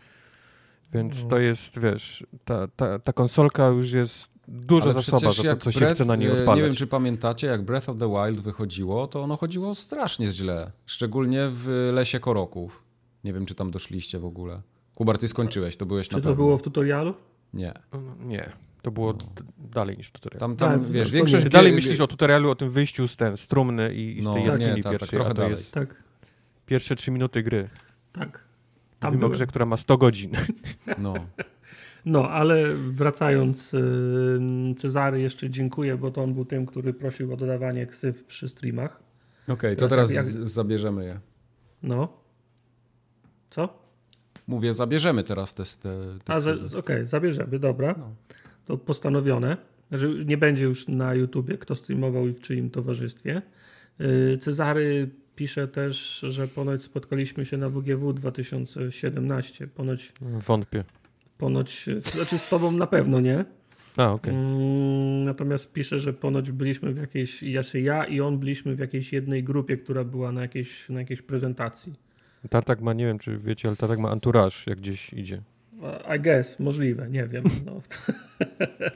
Więc 0.92 1.22
no. 1.22 1.28
to 1.28 1.38
jest, 1.38 1.78
wiesz, 1.78 2.26
ta, 2.44 2.68
ta, 2.76 2.98
ta 2.98 3.12
konsolka 3.12 3.68
już 3.68 3.92
jest 3.92 4.32
duża 4.48 4.84
Ale 4.84 4.94
zasoba 4.94 5.32
za 5.32 5.42
to, 5.42 5.56
co 5.56 5.70
Breath, 5.70 5.78
się 5.78 5.94
chce 5.94 6.04
na 6.04 6.16
niej 6.16 6.28
e, 6.28 6.32
odpalać. 6.32 6.56
Nie 6.56 6.62
wiem, 6.62 6.74
czy 6.74 6.86
pamiętacie, 6.86 7.46
jak 7.46 7.64
Breath 7.64 7.88
of 7.88 7.98
the 7.98 8.08
Wild 8.08 8.40
wychodziło, 8.40 9.06
to 9.06 9.22
ono 9.22 9.36
chodziło 9.36 9.74
strasznie 9.74 10.30
źle. 10.30 10.72
Szczególnie 10.86 11.48
w 11.52 11.90
Lesie 11.94 12.20
Koroków. 12.20 12.84
Nie 13.24 13.32
wiem, 13.32 13.46
czy 13.46 13.54
tam 13.54 13.70
doszliście 13.70 14.18
w 14.18 14.24
ogóle. 14.24 14.62
Kubar, 14.94 15.18
ty 15.18 15.28
skończyłeś, 15.28 15.76
to 15.76 15.86
byłeś 15.86 16.08
czy 16.08 16.14
na 16.14 16.20
Czy 16.20 16.28
to 16.28 16.34
było 16.34 16.58
w 16.58 16.62
tutorialu? 16.62 17.14
Nie. 17.54 17.72
Nie. 18.20 18.52
To 18.82 18.90
było 18.90 19.12
no. 19.12 19.44
dalej 19.58 19.96
niż 19.96 20.08
w 20.08 20.12
tutorialu. 20.12 20.40
Tam, 20.40 20.56
tam 20.56 20.80
tak, 20.80 20.90
wiesz, 20.90 21.10
większość... 21.10 21.48
Dalej 21.48 21.72
myślisz 21.72 22.00
o 22.00 22.06
tutorialu, 22.06 22.50
o 22.50 22.54
tym 22.54 22.70
wyjściu 22.70 23.08
z 23.08 23.16
ten, 23.16 23.36
z 23.36 23.46
trumny 23.46 23.94
i, 23.94 24.18
i 24.18 24.22
z 24.22 24.24
no, 24.24 24.34
tej 24.34 24.44
jaskini 24.44 24.74
nie, 24.74 24.82
tak, 24.82 24.92
pierwszej. 24.92 25.08
Tak, 25.08 25.18
trochę 25.18 25.34
dalej. 25.34 25.50
Jest... 25.50 25.74
Tak 25.74 26.02
pierwsze 26.66 26.96
trzy 26.96 27.10
minuty 27.10 27.42
gry. 27.42 27.68
Tak. 28.12 28.44
Tam 28.98 29.12
Mówimy 29.12 29.26
o 29.26 29.28
grze, 29.28 29.46
która 29.46 29.66
ma 29.66 29.76
100 29.76 29.98
godzin. 29.98 30.30
No. 30.98 31.14
No, 32.04 32.30
ale 32.30 32.74
wracając, 32.74 33.76
Cezary 34.76 35.20
jeszcze 35.20 35.50
dziękuję, 35.50 35.96
bo 35.96 36.10
to 36.10 36.22
on 36.22 36.34
był 36.34 36.44
tym, 36.44 36.66
który 36.66 36.94
prosił 36.94 37.32
o 37.32 37.36
dodawanie 37.36 37.86
ksyw 37.86 38.24
przy 38.24 38.48
streamach. 38.48 39.02
Okej, 39.44 39.54
okay, 39.54 39.76
to 39.76 39.88
teraz 39.88 40.12
jak... 40.12 40.24
zabierzemy 40.26 41.04
je. 41.04 41.20
No. 41.82 42.12
Co? 43.50 43.82
Mówię, 44.46 44.72
zabierzemy 44.72 45.24
teraz 45.24 45.54
te, 45.54 45.64
te, 45.64 46.18
te 46.24 46.36
Okej, 46.36 46.78
okay, 46.78 47.04
zabierzemy, 47.04 47.58
dobra. 47.58 47.94
No. 47.98 48.14
To 48.64 48.78
postanowione, 48.78 49.56
że 49.90 50.08
nie 50.08 50.36
będzie 50.36 50.64
już 50.64 50.88
na 50.88 51.14
YouTubie, 51.14 51.58
kto 51.58 51.74
streamował 51.74 52.28
i 52.28 52.32
w 52.32 52.40
czyim 52.40 52.70
towarzystwie. 52.70 53.42
Y, 54.00 54.38
Cezary 54.40 55.10
pisze 55.36 55.68
też, 55.68 56.18
że 56.28 56.48
ponoć 56.48 56.82
spotkaliśmy 56.82 57.46
się 57.46 57.56
na 57.56 57.68
WGW 57.68 58.12
2017. 58.12 59.66
Ponoć. 59.66 60.12
Wątpię. 60.20 60.84
Ponoć, 61.38 61.86
znaczy 62.14 62.38
z 62.38 62.48
tobą 62.48 62.72
na 62.72 62.86
pewno 62.86 63.20
nie. 63.20 63.44
A. 63.96 64.12
Okay. 64.12 64.34
Mm, 64.34 65.22
natomiast 65.22 65.72
pisze, 65.72 66.00
że 66.00 66.12
ponoć 66.12 66.50
byliśmy 66.50 66.92
w 66.92 66.96
jakiejś, 66.96 67.42
znaczy 67.52 67.80
ja 67.80 68.04
i 68.04 68.20
on 68.20 68.38
byliśmy 68.38 68.74
w 68.74 68.78
jakiejś 68.78 69.12
jednej 69.12 69.44
grupie, 69.44 69.76
która 69.76 70.04
była 70.04 70.32
na 70.32 70.42
jakiejś, 70.42 70.88
na 70.88 71.00
jakiejś 71.00 71.22
prezentacji. 71.22 71.94
Tartak 72.50 72.80
ma, 72.80 72.92
nie 72.92 73.04
wiem 73.04 73.18
czy 73.18 73.38
wiecie, 73.38 73.68
ale 73.68 73.76
Tartak 73.76 73.98
ma 73.98 74.10
entourage, 74.12 74.56
jak 74.66 74.78
gdzieś 74.78 75.12
idzie. 75.12 75.42
I 76.16 76.20
guess, 76.20 76.60
możliwe, 76.60 77.10
nie 77.10 77.26
wiem. 77.26 77.44
No. 77.66 77.80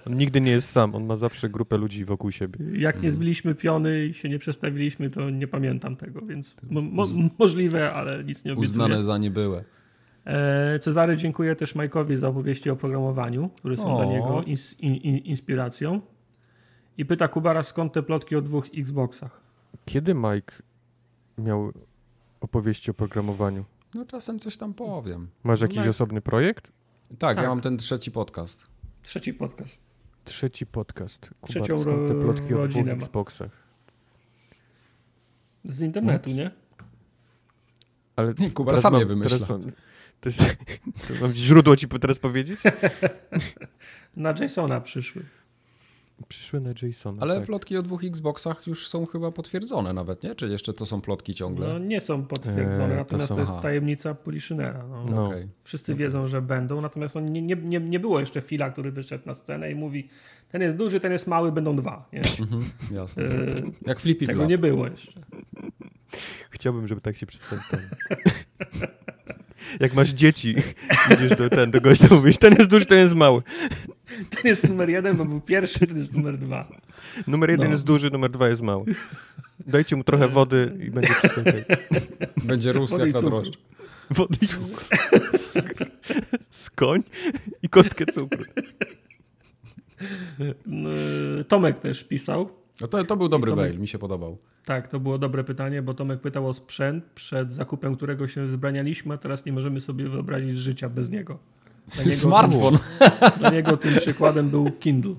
On 0.06 0.16
nigdy 0.16 0.40
nie 0.40 0.50
jest 0.50 0.70
sam, 0.70 0.94
on 0.94 1.06
ma 1.06 1.16
zawsze 1.16 1.48
grupę 1.48 1.76
ludzi 1.76 2.04
wokół 2.04 2.30
siebie. 2.30 2.58
Jak 2.80 3.02
nie 3.02 3.12
zbiliśmy 3.12 3.54
piony 3.54 4.06
i 4.06 4.14
się 4.14 4.28
nie 4.28 4.38
przestawiliśmy, 4.38 5.10
to 5.10 5.30
nie 5.30 5.46
pamiętam 5.46 5.96
tego, 5.96 6.22
więc 6.22 6.56
mo 6.70 6.80
mo 6.82 7.04
możliwe, 7.38 7.92
ale 7.92 8.24
nic 8.24 8.44
nie 8.44 8.52
obiecuję. 8.52 8.70
Uznane 8.70 9.04
za 9.04 9.18
niebyłe. 9.18 9.64
E, 10.24 10.78
Cezary 10.78 11.16
dziękuję 11.16 11.56
też 11.56 11.74
Majkowi 11.74 12.16
za 12.16 12.28
opowieści 12.28 12.70
o 12.70 12.76
programowaniu, 12.76 13.48
które 13.48 13.76
są 13.76 13.94
o. 13.94 13.96
dla 13.96 14.06
niego 14.14 14.42
ins 14.42 14.80
in 14.80 14.94
in 14.94 15.16
inspiracją. 15.16 16.00
I 16.98 17.04
pyta 17.04 17.28
Kubara, 17.28 17.62
skąd 17.62 17.92
te 17.92 18.02
plotki 18.02 18.36
o 18.36 18.40
dwóch 18.40 18.66
Xboxach? 18.78 19.40
Kiedy 19.84 20.14
Mike 20.14 20.54
miał 21.38 21.72
opowieści 22.40 22.90
o 22.90 22.94
programowaniu? 22.94 23.64
No 23.94 24.04
czasem 24.04 24.38
coś 24.38 24.56
tam 24.56 24.74
powiem. 24.74 25.28
Masz 25.44 25.60
jakiś 25.60 25.84
no, 25.84 25.90
osobny 25.90 26.20
projekt? 26.20 26.72
Tak, 27.08 27.18
tak, 27.18 27.42
ja 27.42 27.48
mam 27.48 27.60
ten 27.60 27.76
trzeci 27.76 28.10
podcast. 28.10 28.66
Trzeci 29.02 29.34
podcast. 29.34 29.80
Trzeci 30.24 30.66
podcast. 30.66 31.30
Kuba, 31.40 31.46
Trzecią 31.46 31.82
skąd 31.82 32.08
te 32.08 32.14
plotki 32.14 32.54
o 32.54 32.68
dwóch 32.68 32.88
Xboxach? 32.88 33.66
Z 35.64 35.80
internetu, 35.80 36.30
nie? 36.30 36.50
Ale 38.16 38.34
nie, 38.38 38.50
Kuba 38.50 38.76
sam 38.76 38.94
je 38.94 39.06
wymyśla. 39.06 39.38
Teraz 39.38 39.50
mam, 39.50 39.72
to 40.20 40.28
jest, 40.28 40.40
to 41.08 41.14
mam 41.20 41.32
źródło 41.32 41.76
ci 41.76 41.88
teraz 41.88 42.18
powiedzieć? 42.18 42.60
Na 44.16 44.34
Jasona 44.40 44.80
przyszły. 44.80 45.24
Przyszły 46.28 46.60
na 46.60 46.70
Jasona. 46.82 47.22
Ale 47.22 47.36
tak. 47.36 47.46
plotki 47.46 47.76
o 47.76 47.82
dwóch 47.82 48.04
Xboxach 48.04 48.66
już 48.66 48.88
są 48.88 49.06
chyba 49.06 49.32
potwierdzone 49.32 49.92
nawet, 49.92 50.22
nie? 50.22 50.34
Czy 50.34 50.48
jeszcze 50.48 50.72
to 50.72 50.86
są 50.86 51.00
plotki 51.00 51.34
ciągle? 51.34 51.68
No 51.68 51.78
nie 51.78 52.00
są 52.00 52.26
potwierdzone, 52.26 52.90
eee, 52.90 52.96
natomiast 52.96 53.28
to, 53.28 53.28
są, 53.28 53.34
to 53.34 53.40
jest 53.40 53.52
aha. 53.52 53.62
tajemnica 53.62 54.14
Poliszynera. 54.14 54.86
No. 54.88 55.04
No. 55.04 55.26
Okay. 55.26 55.48
Wszyscy 55.64 55.92
okay. 55.92 56.04
wiedzą, 56.04 56.26
że 56.26 56.42
będą, 56.42 56.80
natomiast 56.80 57.14
nie, 57.14 57.42
nie, 57.42 57.56
nie, 57.56 57.80
nie 57.80 58.00
było 58.00 58.20
jeszcze 58.20 58.40
fila, 58.40 58.70
który 58.70 58.92
wyszedł 58.92 59.26
na 59.26 59.34
scenę 59.34 59.70
i 59.70 59.74
mówi 59.74 60.08
ten 60.48 60.62
jest 60.62 60.76
duży, 60.76 61.00
ten 61.00 61.12
jest 61.12 61.26
mały, 61.26 61.52
będą 61.52 61.76
dwa. 61.76 62.08
Nie? 62.12 62.20
Mhm, 62.40 62.64
jasne. 62.90 63.24
E, 63.24 63.28
Jak 63.86 64.00
Flippy 64.00 64.26
Tego 64.26 64.46
nie 64.46 64.58
było 64.58 64.88
jeszcze. 64.88 65.20
Chciałbym, 66.50 66.88
żeby 66.88 67.00
tak 67.00 67.16
się 67.16 67.26
przedstawił. 67.26 67.76
Jak 69.80 69.94
masz 69.94 70.10
dzieci, 70.10 70.54
idziesz 71.14 71.38
do, 71.38 71.50
ten, 71.50 71.70
do 71.70 71.80
gościa 71.80 72.08
mówisz, 72.10 72.38
ten 72.38 72.54
jest 72.54 72.70
duży, 72.70 72.86
ten 72.86 72.98
jest 72.98 73.14
mały. 73.14 73.42
Ten 74.30 74.42
jest 74.44 74.68
numer 74.68 74.90
jeden, 74.90 75.16
bo 75.16 75.24
był 75.24 75.40
pierwszy, 75.40 75.86
ten 75.86 75.96
jest 75.96 76.16
numer 76.16 76.38
dwa. 76.38 76.68
Numer 77.26 77.50
jeden 77.50 77.66
no. 77.66 77.72
jest 77.72 77.84
duży, 77.84 78.10
numer 78.10 78.30
dwa 78.30 78.48
jest 78.48 78.62
mały. 78.62 78.84
Dajcie 79.66 79.96
mu 79.96 80.04
trochę 80.04 80.28
wody 80.28 80.78
i 80.86 80.90
będzie 80.90 81.14
wszystko 81.14 81.40
okay. 81.40 81.64
Będzie 82.44 82.72
rósł 82.72 83.00
jak 83.00 83.14
na 83.14 83.20
drożdż. 83.20 83.58
Wody 84.10 84.36
i 84.42 84.46
cukru. 84.46 84.86
Z 86.50 86.70
koń 86.70 87.02
i 87.62 87.68
kostkę 87.68 88.06
cukru. 88.06 88.44
Tomek 91.48 91.78
też 91.78 92.04
pisał. 92.04 92.50
No 92.80 92.88
to, 92.88 93.04
to 93.04 93.16
był 93.16 93.28
dobry 93.28 93.50
Tomek, 93.50 93.70
mail, 93.70 93.80
mi 93.80 93.88
się 93.88 93.98
podobał. 93.98 94.38
Tak, 94.64 94.88
to 94.88 95.00
było 95.00 95.18
dobre 95.18 95.44
pytanie, 95.44 95.82
bo 95.82 95.94
Tomek 95.94 96.20
pytał 96.20 96.48
o 96.48 96.54
sprzęt 96.54 97.04
przed 97.04 97.52
zakupem, 97.52 97.96
którego 97.96 98.28
się 98.28 98.50
zbranialiśmy, 98.50 99.14
a 99.14 99.18
teraz 99.18 99.44
nie 99.44 99.52
możemy 99.52 99.80
sobie 99.80 100.08
wyobrazić 100.08 100.58
życia 100.58 100.88
bez 100.88 101.10
niego. 101.10 101.38
Dla 101.86 102.12
Smartfon. 102.12 102.78
Tym, 102.78 103.38
dla 103.38 103.50
niego 103.50 103.76
tym 103.76 103.94
przykładem 103.98 104.48
był 104.50 104.70
Kindle. 104.70 105.14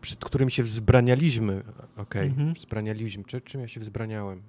Przed 0.00 0.24
którym 0.24 0.50
się 0.50 0.62
wzbranialiśmy. 0.62 1.62
Okej, 1.96 2.02
okay. 2.02 2.22
mhm. 2.22 2.54
wzbranialiśmy. 2.54 3.24
Czy, 3.24 3.40
czym 3.40 3.60
ja 3.60 3.68
się 3.68 3.80
wzbraniałem? 3.80 4.42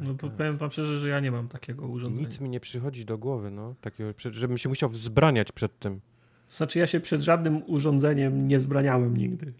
No 0.00 0.14
to 0.14 0.30
powiem 0.30 0.56
wam 0.56 0.70
szczerze, 0.70 0.98
że 0.98 1.08
ja 1.08 1.20
nie 1.20 1.30
mam 1.30 1.48
takiego 1.48 1.86
urządzenia. 1.86 2.28
Nic 2.28 2.40
mi 2.40 2.48
nie 2.48 2.60
przychodzi 2.60 3.04
do 3.04 3.18
głowy, 3.18 3.50
no. 3.50 3.74
Takiego, 3.80 4.10
żebym 4.30 4.58
się 4.58 4.68
musiał 4.68 4.90
wzbraniać 4.90 5.52
przed 5.52 5.78
tym. 5.78 6.00
Znaczy 6.48 6.78
ja 6.78 6.86
się 6.86 7.00
przed 7.00 7.22
żadnym 7.22 7.62
urządzeniem 7.66 8.48
nie 8.48 8.60
zbraniałem 8.60 9.16
nigdy. 9.16 9.52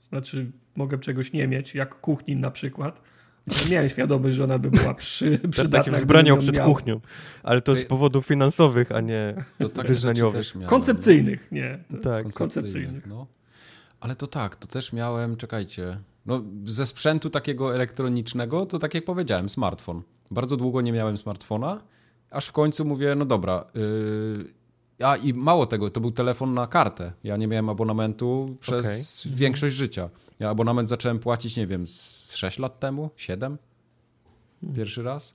Znaczy 0.00 0.52
mogę 0.76 0.98
czegoś 0.98 1.32
nie 1.32 1.48
mieć, 1.48 1.74
jak 1.74 2.00
kuchni 2.00 2.36
na 2.36 2.50
przykład, 2.50 3.02
Miałem 3.70 3.88
świadomość, 3.88 4.36
że 4.36 4.44
ona 4.44 4.58
by 4.58 4.70
była 4.70 4.94
przy, 4.94 5.38
przydatna. 5.50 5.78
Takie 5.78 5.90
wzbraniał 5.90 6.38
przed 6.38 6.56
miał. 6.56 6.66
kuchnią. 6.66 7.00
Ale 7.42 7.60
to 7.60 7.76
z 7.76 7.84
powodów 7.84 8.26
finansowych, 8.26 8.92
a 8.92 9.00
nie 9.00 9.34
To 9.58 9.68
takie 9.68 9.88
wyznaniowych. 9.88 10.34
rzeczy 10.42 10.48
też 10.50 10.54
miałem, 10.54 10.68
Koncepcyjnych, 10.70 11.48
nie. 11.52 11.78
Tak. 12.02 12.24
No. 12.26 12.30
koncepcyjnych. 12.32 13.06
No. 13.06 13.26
Ale 14.00 14.16
to 14.16 14.26
tak, 14.26 14.56
to 14.56 14.66
też 14.66 14.92
miałem, 14.92 15.36
czekajcie, 15.36 15.98
no 16.26 16.42
ze 16.66 16.86
sprzętu 16.86 17.30
takiego 17.30 17.74
elektronicznego, 17.74 18.66
to 18.66 18.78
tak 18.78 18.94
jak 18.94 19.04
powiedziałem, 19.04 19.48
smartfon. 19.48 20.02
Bardzo 20.30 20.56
długo 20.56 20.80
nie 20.80 20.92
miałem 20.92 21.18
smartfona, 21.18 21.80
aż 22.30 22.46
w 22.46 22.52
końcu 22.52 22.84
mówię, 22.84 23.14
no 23.14 23.24
dobra. 23.24 23.64
Yy, 23.74 25.06
a 25.06 25.16
i 25.16 25.34
mało 25.34 25.66
tego, 25.66 25.90
to 25.90 26.00
był 26.00 26.10
telefon 26.10 26.54
na 26.54 26.66
kartę. 26.66 27.12
Ja 27.24 27.36
nie 27.36 27.46
miałem 27.48 27.68
abonamentu 27.68 28.56
przez 28.60 29.20
Okej. 29.26 29.36
większość 29.36 29.76
życia. 29.76 30.08
Ja 30.42 30.50
abonament 30.50 30.88
zacząłem 30.88 31.18
płacić, 31.18 31.56
nie 31.56 31.66
wiem, 31.66 31.86
z 31.86 32.34
6 32.34 32.58
lat 32.58 32.80
temu, 32.80 33.10
7? 33.16 33.58
Pierwszy 34.74 35.02
raz. 35.02 35.34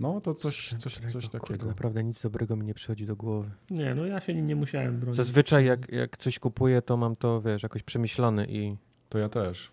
No, 0.00 0.20
to 0.20 0.34
coś, 0.34 0.74
coś, 0.78 0.94
coś 0.98 1.28
Kurde, 1.28 1.38
takiego. 1.38 1.66
naprawdę 1.66 2.04
nic 2.04 2.22
dobrego 2.22 2.56
mi 2.56 2.66
nie 2.66 2.74
przychodzi 2.74 3.06
do 3.06 3.16
głowy. 3.16 3.50
Nie, 3.70 3.94
no 3.94 4.06
ja 4.06 4.20
się 4.20 4.34
nie, 4.34 4.42
nie 4.42 4.56
musiałem 4.56 5.00
bronić. 5.00 5.16
Zazwyczaj 5.16 5.64
jak, 5.64 5.92
jak 5.92 6.16
coś 6.16 6.38
kupuję, 6.38 6.82
to 6.82 6.96
mam 6.96 7.16
to, 7.16 7.42
wiesz, 7.42 7.62
jakoś 7.62 7.82
przemyślane 7.82 8.44
i 8.46 8.76
To 9.08 9.18
ja 9.18 9.28
też. 9.28 9.70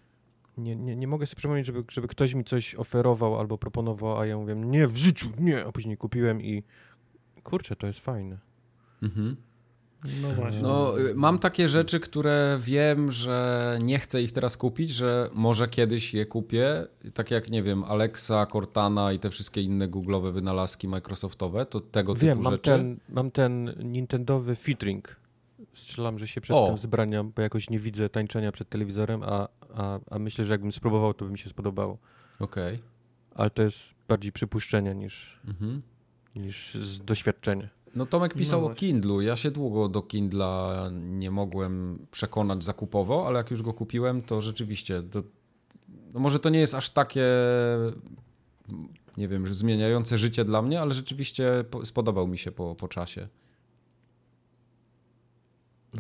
nie, 0.57 0.75
nie, 0.75 0.95
nie 0.95 1.07
mogę 1.07 1.27
sobie 1.27 1.35
przypomnieć, 1.37 1.65
żeby, 1.67 1.83
żeby 1.91 2.07
ktoś 2.07 2.33
mi 2.33 2.43
coś 2.43 2.75
oferował 2.75 3.39
albo 3.39 3.57
proponował, 3.57 4.19
a 4.19 4.25
ja 4.25 4.37
mówię, 4.37 4.55
nie, 4.55 4.87
w 4.87 4.97
życiu, 4.97 5.29
nie, 5.39 5.65
a 5.65 5.71
później 5.71 5.97
kupiłem 5.97 6.41
i 6.41 6.63
kurczę, 7.43 7.75
to 7.75 7.87
jest 7.87 7.99
fajne. 7.99 8.37
Mhm. 9.01 9.35
No 10.21 10.29
właśnie. 10.29 10.61
No, 10.61 10.93
mam 11.15 11.39
takie 11.39 11.69
rzeczy, 11.69 11.99
które 11.99 12.57
wiem, 12.61 13.11
że 13.11 13.79
nie 13.81 13.99
chcę 13.99 14.21
ich 14.21 14.31
teraz 14.31 14.57
kupić, 14.57 14.89
że 14.91 15.29
może 15.33 15.67
kiedyś 15.67 16.13
je 16.13 16.25
kupię. 16.25 16.87
Tak 17.13 17.31
jak, 17.31 17.49
nie 17.49 17.63
wiem, 17.63 17.83
Alexa, 17.83 18.45
Cortana 18.45 19.11
i 19.11 19.19
te 19.19 19.29
wszystkie 19.29 19.61
inne 19.61 19.87
googlowe 19.87 20.31
wynalazki 20.31 20.87
Microsoftowe, 20.87 21.65
to 21.65 21.79
tego 21.81 22.15
Wiem, 22.15 22.31
typu 22.37 22.43
mam 22.43 22.53
rzeczy. 22.53 22.63
ten, 22.63 22.97
mam 23.09 23.31
ten 23.31 23.73
Nintendowy 23.83 24.55
Fitring. 24.55 25.15
Strzelam, 25.73 26.19
że 26.19 26.27
się 26.27 26.41
przed 26.41 26.55
O. 26.57 26.67
tym 26.67 26.77
zbraniam, 26.77 27.31
bo 27.35 27.41
jakoś 27.41 27.69
nie 27.69 27.79
widzę 27.79 28.09
tańczenia 28.09 28.51
przed 28.51 28.69
telewizorem, 28.69 29.23
a, 29.23 29.47
a, 29.75 29.99
a 30.11 30.19
myślę, 30.19 30.45
że 30.45 30.53
jakbym 30.53 30.71
spróbował, 30.71 31.13
to 31.13 31.25
by 31.25 31.31
mi 31.31 31.37
się 31.37 31.49
spodobało. 31.49 31.97
Okej. 32.39 32.79
Ale 33.35 33.49
to 33.49 33.61
jest 33.63 33.79
bardziej 34.07 34.31
przypuszczenie 34.31 34.95
niż, 34.95 35.39
Mhm. 35.47 35.81
niż 36.35 36.73
z 36.75 37.03
doświadczenia. 37.03 37.67
No 37.95 38.05
Tomek 38.05 38.33
pisał 38.33 38.61
No 38.61 38.67
o. 38.67 38.73
Kindlu. 38.73 39.21
Ja 39.21 39.35
się 39.35 39.51
długo 39.51 39.89
do 39.89 40.01
Kindla 40.01 40.89
nie 40.93 41.31
mogłem 41.31 42.05
przekonać 42.11 42.63
zakupowo, 42.63 43.27
ale 43.27 43.37
jak 43.37 43.51
już 43.51 43.61
go 43.61 43.73
kupiłem, 43.73 44.21
to 44.21 44.41
rzeczywiście 44.41 45.03
to, 45.03 45.23
no 46.13 46.19
może 46.19 46.39
to 46.39 46.49
nie 46.49 46.59
jest 46.59 46.73
aż 46.73 46.89
takie 46.89 47.25
nie 49.17 49.27
wiem, 49.27 49.53
zmieniające 49.53 50.17
życie 50.17 50.45
dla 50.45 50.61
mnie, 50.61 50.81
ale 50.81 50.93
rzeczywiście 50.93 51.63
po- 51.71 51.85
spodobał 51.85 52.27
mi 52.27 52.37
się 52.37 52.51
po, 52.51 52.75
po 52.75 52.87
czasie. 52.87 53.27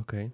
Okej. 0.01 0.31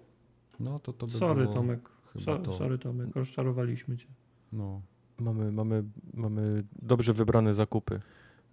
No 0.60 0.78
to 0.78 0.92
to 0.92 1.06
by 1.06 1.12
sorry 1.12 1.42
było 1.42 1.54
Tomek. 1.54 1.88
chyba 2.12 2.24
So, 2.24 2.38
to. 2.38 2.52
Sorry 2.52 2.78
Tomek, 2.78 3.16
rozczarowaliśmy 3.16 3.96
cię. 3.96 4.06
No. 4.52 4.82
Mamy, 5.18 5.52
mamy, 5.52 5.84
mamy 6.14 6.64
dobrze 6.82 7.12
wybrane 7.14 7.54
zakupy. 7.54 8.00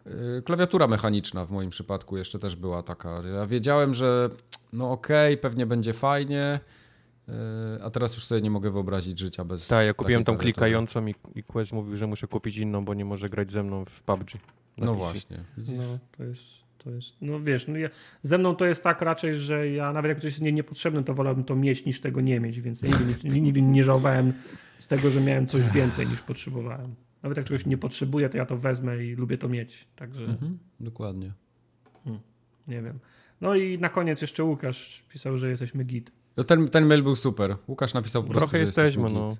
Yy, 0.05 0.41
Klawiatura 0.41 0.87
mechaniczna 0.87 1.45
w 1.45 1.51
moim 1.51 1.69
przypadku 1.69 2.17
jeszcze 2.17 2.39
też 2.39 2.55
była 2.55 2.83
taka. 2.83 3.21
Ja 3.33 3.45
wiedziałem, 3.47 3.93
że 3.93 4.29
no 4.73 4.91
okej, 4.91 5.37
pewnie 5.37 5.65
będzie 5.65 5.93
fajnie, 5.93 6.59
yy, 7.27 7.33
a 7.83 7.89
teraz 7.89 8.15
już 8.15 8.25
sobie 8.25 8.41
nie 8.41 8.51
mogę 8.51 8.71
wyobrazić 8.71 9.19
życia 9.19 9.45
bez 9.45 9.67
Tak, 9.67 9.85
ja 9.85 9.93
kupiłem 9.93 10.23
tą 10.23 10.37
klikającą 10.37 11.07
i, 11.07 11.15
i 11.35 11.43
Quest 11.43 11.71
mówił, 11.71 11.97
że 11.97 12.07
muszę 12.07 12.27
kupić 12.27 12.57
inną, 12.57 12.85
bo 12.85 12.93
nie 12.93 13.05
może 13.05 13.29
grać 13.29 13.51
ze 13.51 13.63
mną 13.63 13.85
w 13.85 14.03
PUBG. 14.03 14.29
No 14.77 14.85
PC. 14.85 14.97
właśnie. 14.97 15.37
widzisz? 15.57 15.77
No, 15.77 15.99
to 16.17 16.23
jest, 16.23 16.41
to 16.77 16.89
jest, 16.89 17.13
no 17.21 17.39
wiesz, 17.39 17.67
no 17.67 17.77
ja, 17.77 17.89
ze 18.23 18.37
mną 18.37 18.55
to 18.55 18.65
jest 18.65 18.83
tak 18.83 19.01
raczej, 19.01 19.35
że 19.35 19.69
ja 19.69 19.93
nawet 19.93 20.09
jak 20.09 20.17
coś 20.17 20.23
jest 20.25 20.41
nie, 20.41 20.51
niepotrzebne, 20.51 21.03
to 21.03 21.13
wolałbym 21.13 21.43
to 21.43 21.55
mieć 21.55 21.85
niż 21.85 22.01
tego 22.01 22.21
nie 22.21 22.39
mieć, 22.39 22.61
więc 22.61 22.81
ja 22.81 22.89
nigdy, 22.89 23.29
nie- 23.29 23.41
nigdy 23.41 23.61
nie 23.61 23.83
żałowałem 23.83 24.33
z 24.79 24.87
tego, 24.87 25.09
że 25.09 25.21
miałem 25.21 25.47
coś 25.47 25.69
więcej 25.69 26.07
niż 26.07 26.21
potrzebowałem. 26.21 26.95
Nawet 27.25 27.37
jak 27.37 27.45
czegoś 27.45 27.65
nie 27.65 27.77
potrzebuję, 27.77 28.29
to 28.29 28.37
ja 28.37 28.45
to 28.45 28.57
wezmę 28.57 29.05
i 29.05 29.15
lubię 29.15 29.37
to 29.37 29.49
mieć, 29.49 29.87
także 29.95 30.23
Mhm, 30.25 30.57
dokładnie. 30.79 31.31
nie 32.67 32.81
wiem. 32.81 32.99
No 33.41 33.55
i 33.55 33.79
na 33.79 33.89
koniec 33.89 34.21
jeszcze 34.21 34.43
Łukasz 34.43 35.03
pisał, 35.09 35.37
że 35.37 35.49
jesteśmy 35.49 35.83
git. 35.83 36.11
No 36.37 36.43
ten, 36.43 36.67
ten 36.69 36.85
mail 36.85 37.03
był 37.03 37.15
super. 37.15 37.55
Łukasz 37.67 37.93
napisał 37.93 38.23
po 38.23 38.29
prostu, 38.29 38.49
Trochę 38.49 38.57
że 38.57 38.63
jesteśmy, 38.63 39.03
git. 39.09 39.13
no. 39.13 39.37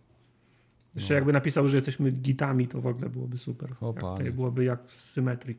Jeszcze 0.96 1.14
jakby 1.14 1.34
napisał, 1.34 1.68
że 1.68 1.78
jesteśmy 1.78 2.12
gitami, 2.12 2.68
to 2.68 2.82
w 2.82 2.88
ogóle 2.88 3.10
byłoby 3.10 3.38
super. 3.38 3.70
O, 3.82 4.18
jak 4.24 4.36
byłoby 4.36 4.64
jak 4.64 4.84
w 4.86 4.92
symetrii. 4.92 5.58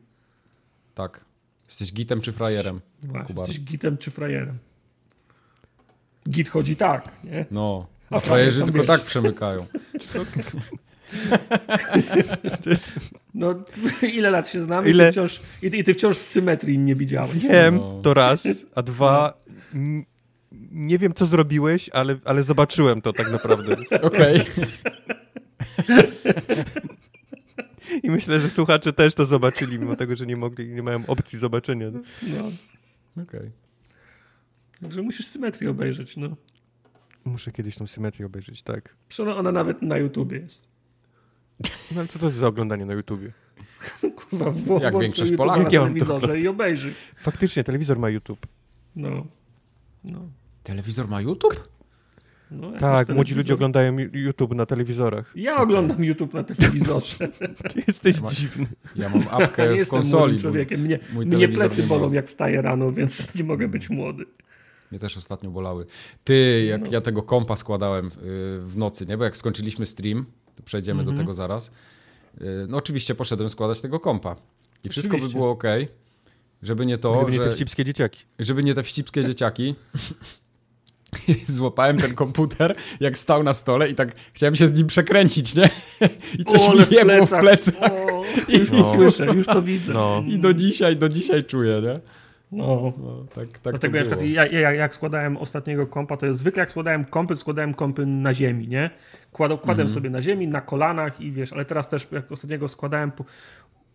Tak. 0.95 1.25
Jesteś 1.67 1.93
gitem 1.93 2.21
czy 2.21 2.33
frajerem? 2.33 2.81
Właśnie, 3.03 3.35
jesteś 3.37 3.61
gitem 3.61 3.97
czy 3.97 4.11
frajerem? 4.11 4.57
Git 6.29 6.49
chodzi 6.49 6.75
tak, 6.75 7.23
nie? 7.23 7.45
No. 7.51 7.87
A 8.09 8.15
A 8.15 8.19
frajerzy 8.19 8.61
tylko 8.63 8.77
wiesz. 8.77 8.87
tak 8.87 9.01
przemykają. 9.01 9.65
No, 13.33 13.55
ile 14.13 14.29
lat 14.31 14.47
się 14.49 14.61
znamy 14.61 14.89
Ile? 14.89 15.03
I, 15.03 15.07
ty 15.07 15.11
wciąż, 15.11 15.39
i, 15.61 15.71
ty- 15.71 15.77
i 15.77 15.83
ty 15.83 15.93
wciąż 15.93 16.17
symetrii 16.17 16.77
nie 16.79 16.95
widziałeś. 16.95 17.37
wiem, 17.37 17.75
No. 17.75 17.99
to 18.03 18.13
raz, 18.13 18.43
a 18.75 18.81
dwa, 18.83 19.41
n- 19.73 20.03
nie 20.71 20.97
wiem 20.97 21.13
co 21.13 21.25
zrobiłeś, 21.25 21.89
ale, 21.89 22.15
ale 22.25 22.43
zobaczyłem 22.43 23.01
to 23.01 23.13
tak 23.13 23.31
naprawdę. 23.31 23.75
Okej. 24.01 24.41
I 28.03 28.09
myślę, 28.11 28.39
że 28.39 28.49
słuchacze 28.49 28.93
też 28.93 29.13
to 29.15 29.25
zobaczyli, 29.25 29.79
mimo 29.79 29.95
tego, 29.95 30.15
że 30.15 30.25
nie 30.25 30.37
mogli, 30.37 30.67
nie 30.69 30.83
mają 30.83 31.05
opcji 31.07 31.39
zobaczenia. 31.39 31.87
No, 32.23 32.51
Okej. 33.23 33.51
także 34.81 35.01
musisz 35.01 35.25
symetrię 35.25 35.69
obejrzeć, 35.69 36.17
no. 36.17 36.35
Muszę 37.25 37.51
kiedyś 37.51 37.75
tą 37.75 37.87
symetrię 37.87 38.25
obejrzeć, 38.25 38.63
tak. 38.63 38.95
Przecież 39.09 39.19
ona, 39.27 39.37
ona 39.37 39.51
nawet 39.51 39.81
na 39.81 39.97
YouTubie 39.97 40.37
jest. 40.39 40.67
No 41.95 42.07
co 42.07 42.19
to 42.19 42.25
jest 42.25 42.37
za 42.37 42.47
oglądanie 42.47 42.85
na 42.85 42.93
YouTubie? 42.93 43.31
Kurwa, 44.15 44.51
w, 44.51 44.81
Jak 44.81 44.91
włącz 44.91 45.03
większość 45.05 45.31
Polaków. 45.31 45.57
na 45.57 45.63
Jak 45.63 45.73
ja 45.73 45.79
mam 45.81 45.89
to 45.89 45.93
telewizorze 46.05 46.39
i 46.39 46.47
obejrzyj. 46.47 46.93
Faktycznie, 47.15 47.63
telewizor 47.63 47.99
ma 47.99 48.09
YouTube. 48.09 48.47
No. 48.95 49.25
No. 50.03 50.19
Telewizor 50.63 51.07
ma 51.07 51.21
YouTube? 51.21 51.69
no 52.51 52.71
Tak, 52.71 52.81
młodzi 52.81 53.07
telewizor. 53.07 53.37
ludzie 53.37 53.53
oglądają 53.53 53.95
ju- 53.95 54.09
YouTube 54.17 54.53
na 54.55 54.65
telewizorach. 54.65 55.31
Ja 55.35 55.57
oglądam 55.61 56.03
YouTube 56.03 56.33
na 56.33 56.43
telewizorze. 56.43 57.27
Ty 57.73 57.83
jesteś 57.87 58.21
Ma- 58.21 58.29
dziwny. 58.29 58.67
Ja 58.95 59.09
mam 59.09 59.19
Ja 59.25 59.29
apkę 59.31 59.73
w 59.73 59.75
jestem 59.75 59.99
konsoli. 59.99 60.33
bo 60.35 60.41
człowiekiem. 60.41 60.81
Mnie, 60.81 60.99
mój 61.13 61.25
mnie 61.25 61.31
telewizor 61.35 61.65
plecy 61.67 61.81
nie 61.81 61.87
ma. 61.87 61.95
bolą, 61.95 62.11
jak 62.13 62.27
wstaję 62.27 62.61
rano, 62.61 62.91
więc 62.91 63.35
nie 63.35 63.43
mogę 63.43 63.67
być 63.67 63.89
młody. 63.89 64.25
Mnie 64.91 64.99
też 64.99 65.17
ostatnio 65.17 65.49
bolały. 65.51 65.85
Ty, 66.23 66.65
jak 66.69 66.81
No. 66.81 66.87
ja 66.91 67.01
tego 67.01 67.23
kompa 67.23 67.55
składałem 67.55 68.07
y, 68.07 68.11
w 68.59 68.73
nocy, 68.77 69.05
nie? 69.05 69.17
Bo 69.17 69.23
jak 69.23 69.37
skończyliśmy 69.37 69.85
stream, 69.85 70.25
to 70.57 70.63
przejdziemy 70.63 70.99
Mhm. 70.99 71.15
do 71.17 71.21
tego 71.21 71.33
zaraz. 71.33 71.71
Y, 72.41 72.43
No 72.67 72.77
oczywiście 72.77 73.15
poszedłem 73.15 73.49
składać 73.49 73.81
tego 73.81 73.99
kompa. 73.99 74.35
I 74.83 74.89
wszystko 74.89 75.11
by 75.11 75.17
Oczywiście. 75.17 75.37
było 75.39 75.49
ok, 75.51 75.63
żeby 76.63 76.85
nie 76.85 76.97
to, 76.97 77.15
Gdyby 77.15 77.31
nie 77.31 77.37
że, 77.37 77.43
te 77.43 77.51
wścibskie 77.51 77.85
dzieciaki. 77.85 78.19
żeby 78.39 78.63
nie 78.63 78.73
te 78.73 78.83
wścibskie 78.83 79.23
dzieciaki. 79.23 79.75
Złapałem 81.45 81.97
ten 81.97 82.15
komputer, 82.15 82.75
jak 82.99 83.17
stał 83.17 83.43
na 83.43 83.53
stole 83.53 83.89
i 83.89 83.95
tak 83.95 84.15
chciałem 84.33 84.55
się 84.55 84.67
z 84.67 84.77
nim 84.77 84.87
przekręcić, 84.87 85.55
nie? 85.55 85.69
I 86.39 86.45
coś 86.45 86.61
O, 86.61 86.73
mi 86.73 86.85
jebło 86.91 87.25
w 87.25 87.29
plecach. 87.29 87.91
O, 87.91 88.23
już 88.49 88.71
No. 88.71 88.93
słyszę, 88.93 89.25
już 89.25 89.45
to 89.45 89.61
widzę. 89.61 89.93
No. 89.93 90.23
I 90.27 90.39
do 90.39 90.53
dzisiaj, 90.53 90.97
do 90.97 91.09
dzisiaj 91.09 91.43
czuję, 91.43 91.81
nie? 91.81 91.99
No. 92.51 92.93
No, 93.03 93.25
tak, 93.35 93.59
tak 93.59 93.73
Dlatego 93.73 94.03
to 94.03 94.09
było. 94.15 94.21
ja, 94.27 94.45
ja, 94.45 94.71
jak 94.73 94.95
składałem 94.95 95.37
ostatniego 95.37 95.87
kompa, 95.87 96.17
to 96.17 96.25
jest 96.25 96.39
zwykle 96.39 96.59
jak 96.59 96.69
składałem 96.71 97.05
kompy, 97.05 97.35
składałem 97.35 97.73
kompy 97.73 98.05
na 98.05 98.33
ziemi, 98.33 98.67
nie? 98.67 98.89
Kładł, 99.31 99.57
kładłem 99.57 99.79
Mhm. 99.87 99.89
sobie 99.89 100.09
na 100.09 100.21
ziemi, 100.21 100.47
na 100.47 100.61
kolanach 100.61 101.21
i 101.21 101.31
wiesz, 101.31 101.53
ale 101.53 101.65
teraz 101.65 101.89
też 101.89 102.07
jak 102.11 102.31
ostatniego 102.31 102.67
składałem, 102.67 103.11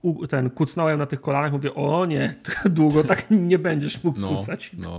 u, 0.03 0.27
ten, 0.27 0.51
kucnąłem 0.51 0.99
na 0.99 1.07
tych 1.07 1.21
kolanach, 1.21 1.53
mówię, 1.53 1.75
o 1.75 2.07
nie, 2.07 2.35
długo 2.65 3.05
tak 3.05 3.27
nie 3.31 3.59
będziesz 3.59 4.05
mógł 4.05 4.21
No, 4.21 4.29
kucać. 4.37 4.71
no. 4.79 4.99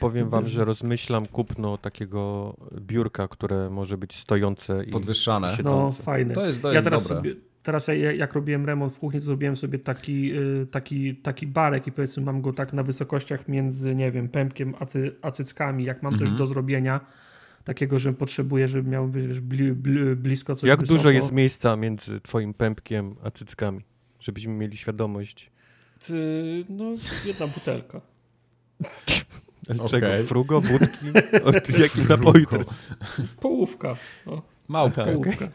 Powiem 0.00 0.28
wam, 0.30 0.48
że 0.48 0.64
rozmyślam 0.64 1.26
kupno 1.26 1.78
takiego 1.78 2.54
biurka, 2.80 3.28
które 3.28 3.70
może 3.70 3.98
być 3.98 4.16
stojące 4.20 4.84
i 4.84 4.90
Podwyższane. 4.90 5.50
siedzące. 5.50 5.70
No, 5.98 6.04
fajne. 6.04 6.34
To 6.34 6.46
jest, 6.46 6.62
to 6.62 6.68
ja 6.68 6.74
jest 6.74 6.84
teraz 6.84 7.08
dobre. 7.08 7.16
sobie, 7.16 7.34
teraz 7.64 7.86
ja, 7.88 7.94
jak 8.12 8.32
robiłem 8.34 8.66
remont 8.66 8.92
w 8.92 8.98
kuchni, 8.98 9.20
to 9.20 9.26
zrobiłem 9.26 9.56
sobie 9.56 9.78
taki, 9.78 10.32
y, 10.38 10.66
taki, 10.70 11.16
taki 11.16 11.46
barek 11.46 11.86
i 11.86 11.92
powiedzmy 11.92 12.22
mam 12.22 12.40
go 12.42 12.52
tak 12.52 12.72
na 12.72 12.82
wysokościach 12.82 13.48
między, 13.48 13.94
nie 13.94 14.10
wiem, 14.10 14.28
pępkiem 14.28 14.74
a, 14.80 14.86
cy, 14.86 15.16
a 15.22 15.30
cyckami, 15.30 15.84
jak 15.84 16.02
mam 16.02 16.12
Mhm. 16.12 16.30
coś 16.30 16.38
do 16.38 16.46
zrobienia, 16.46 17.00
takiego, 17.64 17.98
że 17.98 18.12
potrzebuję, 18.12 18.68
żeby 18.68 18.90
miał 18.90 19.08
wiesz, 19.10 19.40
bli, 19.40 19.72
bli, 19.72 20.16
blisko 20.16 20.54
coś 20.56 20.68
Jak 20.68 20.80
wysoko. 20.80 20.96
dużo 20.98 21.10
jest 21.10 21.32
miejsca 21.32 21.76
między 21.76 22.20
twoim 22.20 22.54
pępkiem 22.54 23.14
a 23.22 23.30
cyckami? 23.30 23.80
Żebyśmy 24.20 24.52
mieli 24.52 24.76
świadomość. 24.76 25.50
Ty, 26.06 26.64
no, 26.68 26.84
jedna 27.26 27.46
butelka. 27.46 28.00
Czego? 29.90 30.06
Frugo, 30.26 30.60
wódki? 30.60 31.06
Od 31.44 31.78
jakim 31.78 32.08
napoju 32.08 32.46
teraz? 32.46 32.82
Połówka. 33.40 33.96
No. 34.26 34.42
Małpka. 34.68 35.04
Połówka. 35.04 35.36
Tam 35.36 35.48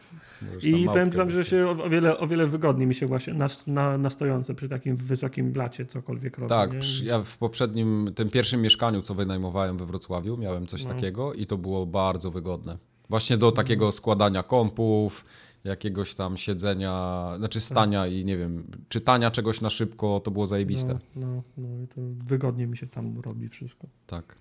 I 0.62 0.84
powiem 0.84 1.10
wam, 1.10 1.30
że 1.30 1.44
się 1.44 1.68
o 1.68 1.88
wiele, 1.88 2.18
o 2.18 2.26
wiele 2.26 2.46
wygodniej 2.46 2.86
mi 2.86 2.94
się 2.94 3.06
właśnie 3.06 3.34
na, 3.34 3.46
na, 3.66 3.98
na 3.98 4.10
stojące 4.10 4.54
przy 4.54 4.68
takim 4.68 4.96
wysokim 4.96 5.52
blacie 5.52 5.86
cokolwiek 5.86 6.38
robi. 6.38 6.48
Tak, 6.48 6.78
przy- 6.78 7.04
ja 7.04 7.22
w 7.22 7.38
poprzednim, 7.38 8.10
tym 8.14 8.30
pierwszym 8.30 8.62
mieszkaniu, 8.62 9.02
co 9.02 9.14
wynajmowałem 9.14 9.78
we 9.78 9.86
Wrocławiu, 9.86 10.36
miałem 10.36 10.66
coś 10.66 10.84
No. 10.84 10.90
takiego 10.94 11.32
i 11.34 11.46
to 11.46 11.58
było 11.58 11.86
bardzo 11.86 12.30
wygodne. 12.30 12.78
Właśnie 13.08 13.36
do 13.38 13.52
takiego 13.52 13.92
składania 13.92 14.42
kompów, 14.42 15.24
jakiegoś 15.64 16.14
tam 16.14 16.36
siedzenia, 16.36 17.24
znaczy 17.38 17.60
stania 17.60 18.06
i 18.06 18.24
nie 18.24 18.36
wiem, 18.38 18.64
czytania 18.88 19.30
czegoś 19.30 19.60
na 19.60 19.70
szybko, 19.70 20.20
to 20.24 20.30
było 20.30 20.46
zajebiste. 20.46 20.98
No, 21.16 21.26
no, 21.26 21.42
no 21.56 21.82
i 21.84 21.88
to 21.88 22.00
wygodnie 22.26 22.66
mi 22.66 22.76
się 22.76 22.86
tam 22.86 23.20
robi 23.20 23.48
wszystko. 23.48 23.86
Tak. 24.06 24.36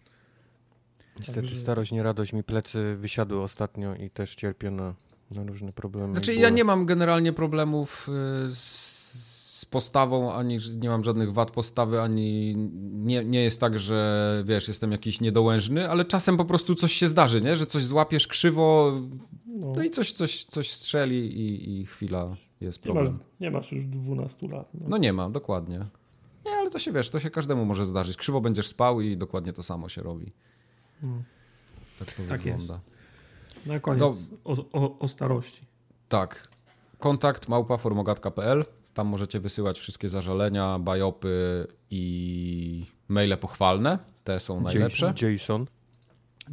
Niestety 1.19 1.41
Także- 1.41 1.57
starość, 1.59 1.91
nie 1.91 2.03
radość 2.03 2.33
mi 2.33 2.43
plecy 2.43 2.95
wysiadły 2.99 3.41
ostatnio 3.41 3.95
i 3.95 4.09
też 4.09 4.35
cierpię 4.35 4.71
na, 4.71 4.93
na 5.31 5.43
różne 5.43 5.73
problemy. 5.73 6.13
Znaczy 6.13 6.33
ja 6.33 6.49
nie 6.49 6.63
mam 6.63 6.85
generalnie 6.85 7.33
problemów 7.33 8.09
y, 8.49 8.55
z, 8.55 8.99
z 9.59 9.65
postawą, 9.65 10.33
ani 10.33 10.59
nie 10.77 10.89
mam 10.89 11.03
żadnych 11.03 11.33
wad 11.33 11.51
postawy, 11.51 12.01
ani 12.01 12.55
nie, 12.93 13.25
nie 13.25 13.43
jest 13.43 13.59
tak, 13.59 13.79
że 13.79 14.43
wiesz, 14.45 14.67
jestem 14.67 14.91
jakiś 14.91 15.21
niedołężny, 15.21 15.89
ale 15.89 16.05
czasem 16.05 16.37
po 16.37 16.45
prostu 16.45 16.75
coś 16.75 16.93
się 16.93 17.07
zdarzy, 17.07 17.41
nie? 17.41 17.55
Że 17.55 17.65
coś 17.65 17.85
złapiesz 17.85 18.27
krzywo, 18.27 18.93
No, 19.45 19.73
no 19.75 19.83
i 19.83 19.89
coś, 19.89 20.11
coś, 20.11 20.45
coś 20.45 20.71
strzeli 20.73 21.39
i, 21.41 21.79
i 21.79 21.85
chwila 21.85 22.35
jest 22.61 22.85
nie, 22.85 22.93
masz, 22.93 23.03
problem. 23.03 23.23
nie 23.39 23.51
masz 23.51 23.71
już 23.71 23.85
12 23.85 24.47
lat. 24.47 24.69
No. 24.73 24.85
No 24.89 24.97
nie 24.97 25.13
mam, 25.13 25.31
dokładnie. 25.31 25.85
Nie, 26.45 26.51
ale 26.51 26.69
to 26.69 26.79
się 26.79 26.91
wiesz, 26.91 27.09
to 27.09 27.19
się 27.19 27.29
każdemu 27.29 27.65
może 27.65 27.85
zdarzyć. 27.85 28.17
Krzywo 28.17 28.41
będziesz 28.41 28.67
spał 28.67 29.01
i 29.01 29.17
dokładnie 29.17 29.53
to 29.53 29.63
samo 29.63 29.89
się 29.89 30.01
robi. 30.01 30.31
No. 31.03 31.23
Tak 31.99 32.13
to 32.13 32.23
Tak 32.29 32.41
wygląda. 32.41 32.79
Na 33.65 33.79
koniec 33.79 33.99
Do- 33.99 34.15
o, 34.43 34.55
o, 34.71 34.99
o 34.99 35.07
starości. 35.07 35.65
Tak. 36.09 36.47
Kontakt 36.99 37.47
małpa 37.47 37.77
formogatka.pl. 37.77 38.65
Tam 38.93 39.07
możecie 39.07 39.39
wysyłać 39.39 39.79
wszystkie 39.79 40.09
zażalenia, 40.09 40.79
bajopy 40.79 41.67
i 41.89 42.85
maile 43.07 43.37
pochwalne. 43.37 43.99
Te 44.23 44.39
są 44.39 44.61
najlepsze. 44.61 45.13
Jason. 45.21 45.65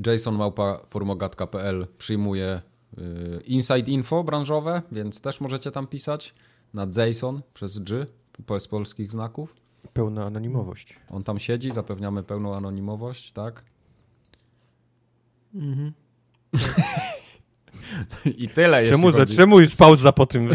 Jason 0.06 0.34
małpa 0.34 0.80
formogatka.pl 0.86 1.86
przyjmuje 1.98 2.62
y, 2.98 3.40
inside 3.46 3.90
info 3.90 4.24
branżowe, 4.24 4.82
więc 4.92 5.20
też 5.20 5.40
możecie 5.40 5.70
tam 5.70 5.86
pisać 5.86 6.34
na 6.74 6.86
Jason 6.96 7.42
przez 7.54 7.78
G, 7.78 8.06
bez 8.38 8.68
polskich 8.68 9.12
znaków. 9.12 9.56
Pełna 9.92 10.24
anonimowość. 10.24 10.96
On 11.10 11.24
tam 11.24 11.38
siedzi, 11.38 11.70
zapewniamy 11.70 12.22
pełną 12.22 12.54
anonimowość, 12.54 13.32
tak? 13.32 13.64
Mhm. 15.54 15.92
I 18.38 18.48
tyle 18.48 18.86
Czemu, 18.86 19.12
za, 19.12 19.26
czemu 19.26 19.60
jest 19.60 19.76
pauza 19.76 20.12
po 20.12 20.26
tym? 20.26 20.48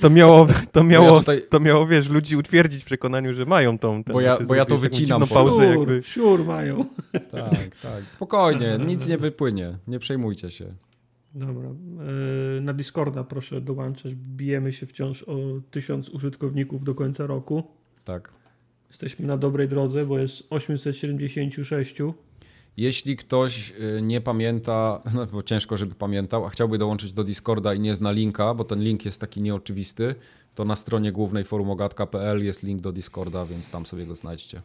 To 0.00 0.10
miało, 0.10 0.46
to 0.72 0.84
miało, 0.84 1.06
ja 1.06 1.18
tutaj- 1.20 1.42
to 1.50 1.60
miało, 1.60 1.86
wiesz, 1.86 2.08
ludzi 2.08 2.36
utwierdzić 2.36 2.82
w 2.82 2.84
przekonaniu, 2.84 3.34
że 3.34 3.44
mają 3.46 3.78
tą... 3.78 4.04
Ten, 4.04 4.12
Bo 4.12 4.20
ja- 4.20 4.36
ty 4.36 4.44
bo 4.44 4.54
ja 4.54 4.64
to 4.64 4.68
taką 4.74 4.80
wycinam 4.80 5.20
potem. 5.20 5.34
pauzę 5.34 5.66
Siur, 5.66 5.78
jakby... 5.78 6.02
siur 6.02 6.44
mają. 6.44 6.84
Tak, 7.12 7.76
tak. 7.82 8.02
Spokojnie, 8.10 8.78
nic 8.86 9.08
nie 9.08 9.18
wypłynie. 9.18 9.78
Nie 9.88 9.98
przejmujcie 9.98 10.50
się. 10.50 10.64
Dobra. 11.34 11.68
E, 11.68 12.60
Na 12.60 12.72
Discorda 12.72 13.24
proszę 13.24 13.60
dołączyć. 13.60 14.14
Bijemy 14.14 14.72
się 14.72 14.86
wciąż 14.86 15.22
o 15.22 15.36
tysiąc 15.70 16.08
użytkowników 16.08 16.84
do 16.84 16.94
końca 16.94 17.26
roku. 17.26 17.62
Tak. 18.04 18.30
Jesteśmy 18.90 19.26
na 19.26 19.36
dobrej 19.36 19.68
drodze, 19.68 20.06
bo 20.06 20.18
jest 20.18 20.46
876. 20.50 21.96
Jeśli 22.76 23.16
ktoś 23.16 23.70
y, 23.70 24.02
nie 24.02 24.20
pamięta, 24.20 25.00
no 25.14 25.26
bo 25.26 25.42
ciężko, 25.42 25.76
żeby 25.76 25.94
pamiętał, 25.94 26.46
a 26.46 26.50
chciałby 26.50 26.78
dołączyć 26.78 27.12
do 27.12 27.24
Discorda 27.24 27.74
i 27.74 27.80
nie 27.80 27.94
zna 27.94 28.12
linka, 28.12 28.54
bo 28.54 28.64
ten 28.64 28.82
link 28.82 29.04
jest 29.04 29.20
taki 29.20 29.42
nieoczywisty, 29.42 30.14
to 30.54 30.64
na 30.64 30.76
stronie 30.76 31.12
głównej 31.12 31.44
forumogatka.pl 31.44 32.44
jest 32.44 32.62
link 32.62 32.80
do 32.80 32.92
Discorda, 32.92 33.46
więc 33.46 33.70
tam 33.70 33.86
sobie 33.86 34.06
go 34.06 34.14
znajdźcie. 34.14 34.62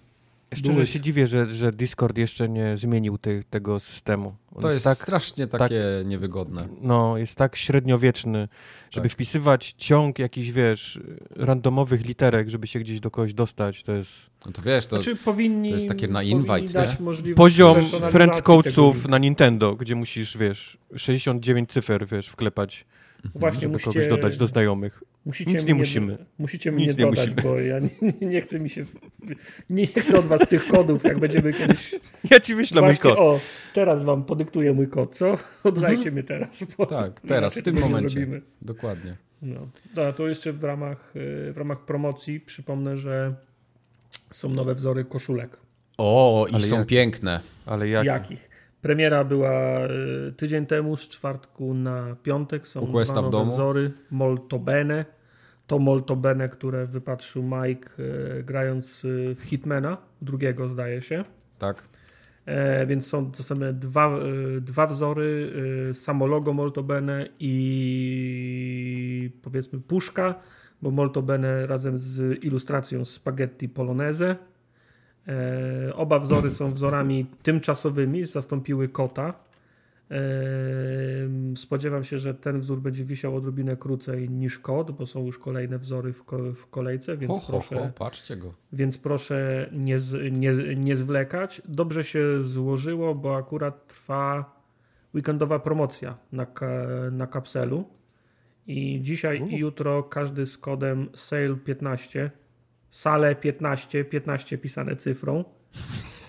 Szczerze 0.55 0.87
się 0.87 0.99
dziwię, 1.01 1.27
że, 1.27 1.49
że 1.51 1.71
Discord 1.71 2.17
jeszcze 2.17 2.49
nie 2.49 2.77
zmienił 2.77 3.17
te, 3.17 3.43
tego 3.43 3.79
systemu. 3.79 4.35
On 4.51 4.61
To 4.61 4.71
jest 4.71 4.85
tak, 4.85 4.97
strasznie 4.97 5.47
takie 5.47 5.83
niewygodne. 6.05 6.67
no, 6.81 7.17
jest 7.17 7.35
tak 7.35 7.55
średniowieczny, 7.55 8.47
żeby 8.91 9.07
Tak. 9.09 9.13
wpisywać 9.13 9.73
ciąg 9.77 10.19
jakichś, 10.19 10.49
wiesz, 10.49 10.99
randomowych 11.35 12.05
literek, 12.05 12.49
żeby 12.49 12.67
się 12.67 12.79
gdzieś 12.79 12.99
do 12.99 13.11
kogoś 13.11 13.33
dostać, 13.33 13.83
to 13.83 13.91
jest 13.91 14.11
No 14.45 14.51
to 14.51 14.61
wiesz, 14.61 14.87
to 14.87 15.01
Znaczy 15.01 15.15
powinni, 15.15 15.69
to 15.69 15.75
jest 15.75 15.87
takie 15.87 16.07
na 16.07 16.23
invite, 16.23 16.85
poziom 17.35 17.73
personalizacji 17.75 18.11
friend 18.11 18.33
tego 18.33 18.43
codesów 18.43 18.95
linku. 18.95 19.09
na 19.11 19.17
Nintendo, 19.17 19.75
gdzie 19.75 19.95
musisz, 19.95 20.37
wiesz, 20.37 20.77
69 20.95 21.69
cyfer, 21.71 22.07
wiesz, 22.07 22.27
wklepać, 22.27 22.85
Właśnie 23.35 23.61
żeby 23.61 23.73
musicie, 23.73 23.91
kogoś 23.93 24.07
dodać 24.07 24.37
do 24.37 24.47
znajomych. 24.47 25.03
Musicie 25.25 25.51
Nic 25.51 25.63
mnie, 25.63 25.73
nie 25.73 25.79
musimy. 25.79 26.17
Musicie 26.37 26.71
Nic 26.71 26.77
mnie 26.77 26.87
nie 26.87 26.93
dodać, 26.93 27.29
musimy. 27.29 27.41
bo 27.41 27.59
ja 27.59 27.79
nie, 27.79 28.27
nie 28.27 28.41
chcę 28.41 28.59
mi 28.59 28.69
się. 28.69 28.85
Nie 29.69 29.87
chcę 29.87 30.19
od 30.19 30.25
was 30.25 30.47
tych 30.49 30.67
kodów, 30.67 31.03
jak 31.03 31.19
będziemy 31.19 31.53
kiedyś. 31.53 31.95
Ja 32.31 32.39
ci 32.39 32.55
wyślę 32.55 32.81
mój 32.81 32.97
kod. 32.97 33.19
O, 33.19 33.39
teraz 33.73 34.03
wam 34.03 34.23
podyktuję 34.25 34.73
mój 34.73 34.87
kod, 34.87 35.15
co? 35.17 35.37
Oddajcie 35.63 36.11
mnie 36.11 36.23
teraz. 36.23 36.63
Bo 36.77 36.85
tak, 36.85 37.21
teraz, 37.21 37.55
w 37.57 37.63
tym 37.63 37.75
nie 37.75 37.81
momencie. 37.81 38.09
zrobimy. 38.09 38.41
Dokładnie. 38.61 39.15
No. 39.41 39.67
A 40.09 40.13
to 40.13 40.27
jeszcze 40.27 40.53
w 40.53 40.63
ramach, 40.63 41.13
y, 41.15 41.53
w 41.53 41.57
ramach 41.57 41.85
promocji 41.85 42.39
przypomnę, 42.39 42.97
że 42.97 43.35
są 44.31 44.49
nowe 44.49 44.75
wzory 44.75 45.05
koszulek. 45.05 45.57
O, 45.97 46.45
i 46.51 46.53
Ale 46.53 46.63
są 46.63 46.77
jak? 46.77 46.87
piękne. 46.87 47.39
Ale 47.65 47.89
jak? 47.89 48.05
Jakich? 48.05 48.48
Premiera 48.81 49.23
była 49.23 49.85
y, 49.85 50.33
tydzień 50.37 50.65
temu, 50.65 50.97
z 50.97 51.01
czwartku 51.09 51.73
na 51.73 52.15
piątek. 52.23 52.67
Są 52.67 52.87
Questa 52.87 53.13
dwa 53.13 53.21
w 53.21 53.25
nowe 53.25 53.37
domu. 53.37 53.53
wzory. 53.53 53.91
Molto 54.11 54.59
Bene. 54.59 55.05
To 55.67 55.79
Molto 55.79 56.15
Bene, 56.15 56.49
które 56.49 56.87
wypatrzył 56.87 57.43
Mike 57.43 57.89
y, 58.39 58.43
grając 58.43 59.05
y, 59.05 59.35
w 59.35 59.43
Hitmana, 59.43 59.97
drugiego 60.21 60.69
zdaje 60.69 61.01
się. 61.01 61.23
Tak? 61.57 61.83
E, 62.45 62.85
więc 62.85 63.07
są 63.07 63.31
dostępne 63.31 63.73
dwa, 63.73 64.19
dwa 64.61 64.87
wzory, 64.87 65.53
samo 65.93 66.27
logo 66.27 66.53
Molto 66.53 66.83
Bene 66.83 67.27
i 67.39 69.31
powiedzmy 69.41 69.79
puszka, 69.79 70.35
bo 70.81 70.91
Molto 70.91 71.21
Bene 71.21 71.67
razem 71.67 71.97
z 71.97 72.43
ilustracją 72.43 73.05
Spaghetti 73.05 73.69
Polonese. 73.69 74.35
E, 75.29 75.93
oba 75.95 76.19
wzory 76.19 76.51
są 76.51 76.71
wzorami 76.73 77.25
tymczasowymi, 77.43 78.25
zastąpiły 78.25 78.87
kota. 78.87 79.33
E, 80.11 80.15
spodziewam 81.55 82.03
się, 82.03 82.19
że 82.19 82.33
ten 82.33 82.59
wzór 82.59 82.81
będzie 82.81 83.03
wisiał 83.03 83.35
odrobinę 83.35 83.77
krócej 83.77 84.29
niż 84.29 84.59
kot, 84.59 84.91
bo 84.91 85.05
są 85.05 85.25
już 85.25 85.39
kolejne 85.39 85.79
wzory 85.79 86.13
w, 86.13 86.23
ko- 86.23 86.53
w 86.53 86.67
kolejce, 86.69 87.17
więc 87.17 87.33
Ho, 87.33 87.39
ho, 87.39 87.47
proszę 87.47 87.75
ho, 87.75 87.89
patrzcie 87.97 88.37
go. 88.37 88.53
więc 88.73 88.97
proszę 88.97 89.69
nie, 89.71 89.97
nie, 90.31 90.53
nie 90.75 90.95
zwlekać. 90.95 91.61
Dobrze 91.67 92.03
się 92.03 92.41
złożyło, 92.41 93.15
bo 93.15 93.35
akurat 93.37 93.87
trwa 93.87 94.59
weekendowa 95.15 95.59
promocja 95.59 96.17
na, 96.31 96.47
na 97.11 97.27
kapselu. 97.27 97.83
I 98.67 98.99
dzisiaj 99.01 99.43
i 99.49 99.57
jutro 99.57 100.03
każdy 100.03 100.45
z 100.45 100.57
kodem 100.57 101.05
SALE15, 101.05 102.29
SALE 102.89 103.35
15, 103.35 104.03
15 104.03 104.57
pisane 104.57 104.95
cyfrą, 104.95 105.43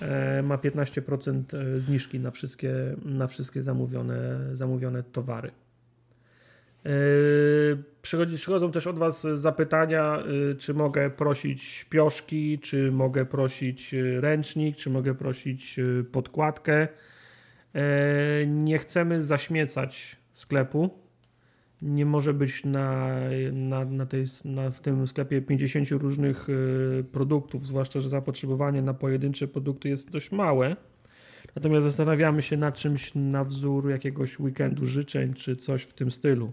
e, 0.03 0.43
ma 0.43 0.59
15% 0.59 1.57
zniżki 1.77 2.21
na 2.21 2.31
wszystkie, 2.31 2.75
na 3.05 3.27
wszystkie 3.27 3.63
zamówione, 3.63 4.39
zamówione 4.53 5.03
towary. 5.03 5.51
Przychodzi, 8.03 8.37
przychodzą 8.37 8.73
też 8.73 8.87
od 8.87 8.99
Was 8.99 9.27
zapytania, 9.35 10.23
czy 10.59 10.75
mogę 10.75 11.11
prosić 11.11 11.63
śpioszki, 11.63 12.59
czy 12.59 12.93
mogę 12.93 13.27
prosić 13.27 13.95
ręcznik, 14.21 14.77
czy 14.77 14.91
mogę 14.91 15.15
prosić 15.15 15.81
podkładkę. 16.13 16.89
Nie 18.47 18.79
chcemy 18.79 19.23
zaśmiecać 19.23 20.17
sklepu. 20.33 20.91
Nie 21.83 22.07
może 22.07 22.35
być 22.35 22.65
na, 22.65 23.17
na, 23.53 23.85
na 23.85 24.07
tej, 24.07 24.25
na, 24.45 24.71
w 24.71 24.81
tym 24.81 25.09
sklepie 25.09 25.43
50 25.43 25.91
różnych 25.91 26.49
yy, 26.49 27.05
produktów, 27.05 27.67
zwłaszcza, 27.67 28.01
że 28.01 28.09
zapotrzebowanie 28.09 28.83
na 28.83 28.95
pojedyncze 28.95 29.49
produkty 29.49 29.89
jest 29.89 30.11
dość 30.11 30.33
małe. 30.33 30.77
Natomiast 31.57 31.87
zastanawiamy 31.87 32.43
się 32.43 32.57
nad 32.57 32.75
czymś 32.75 33.13
na 33.15 33.45
wzór 33.45 33.91
jakiegoś 33.91 34.41
weekendu 34.41 34.87
życzeń, 34.87 35.35
czy 35.35 35.57
coś 35.57 35.83
w 35.83 35.95
tym 35.95 36.11
stylu. 36.11 36.53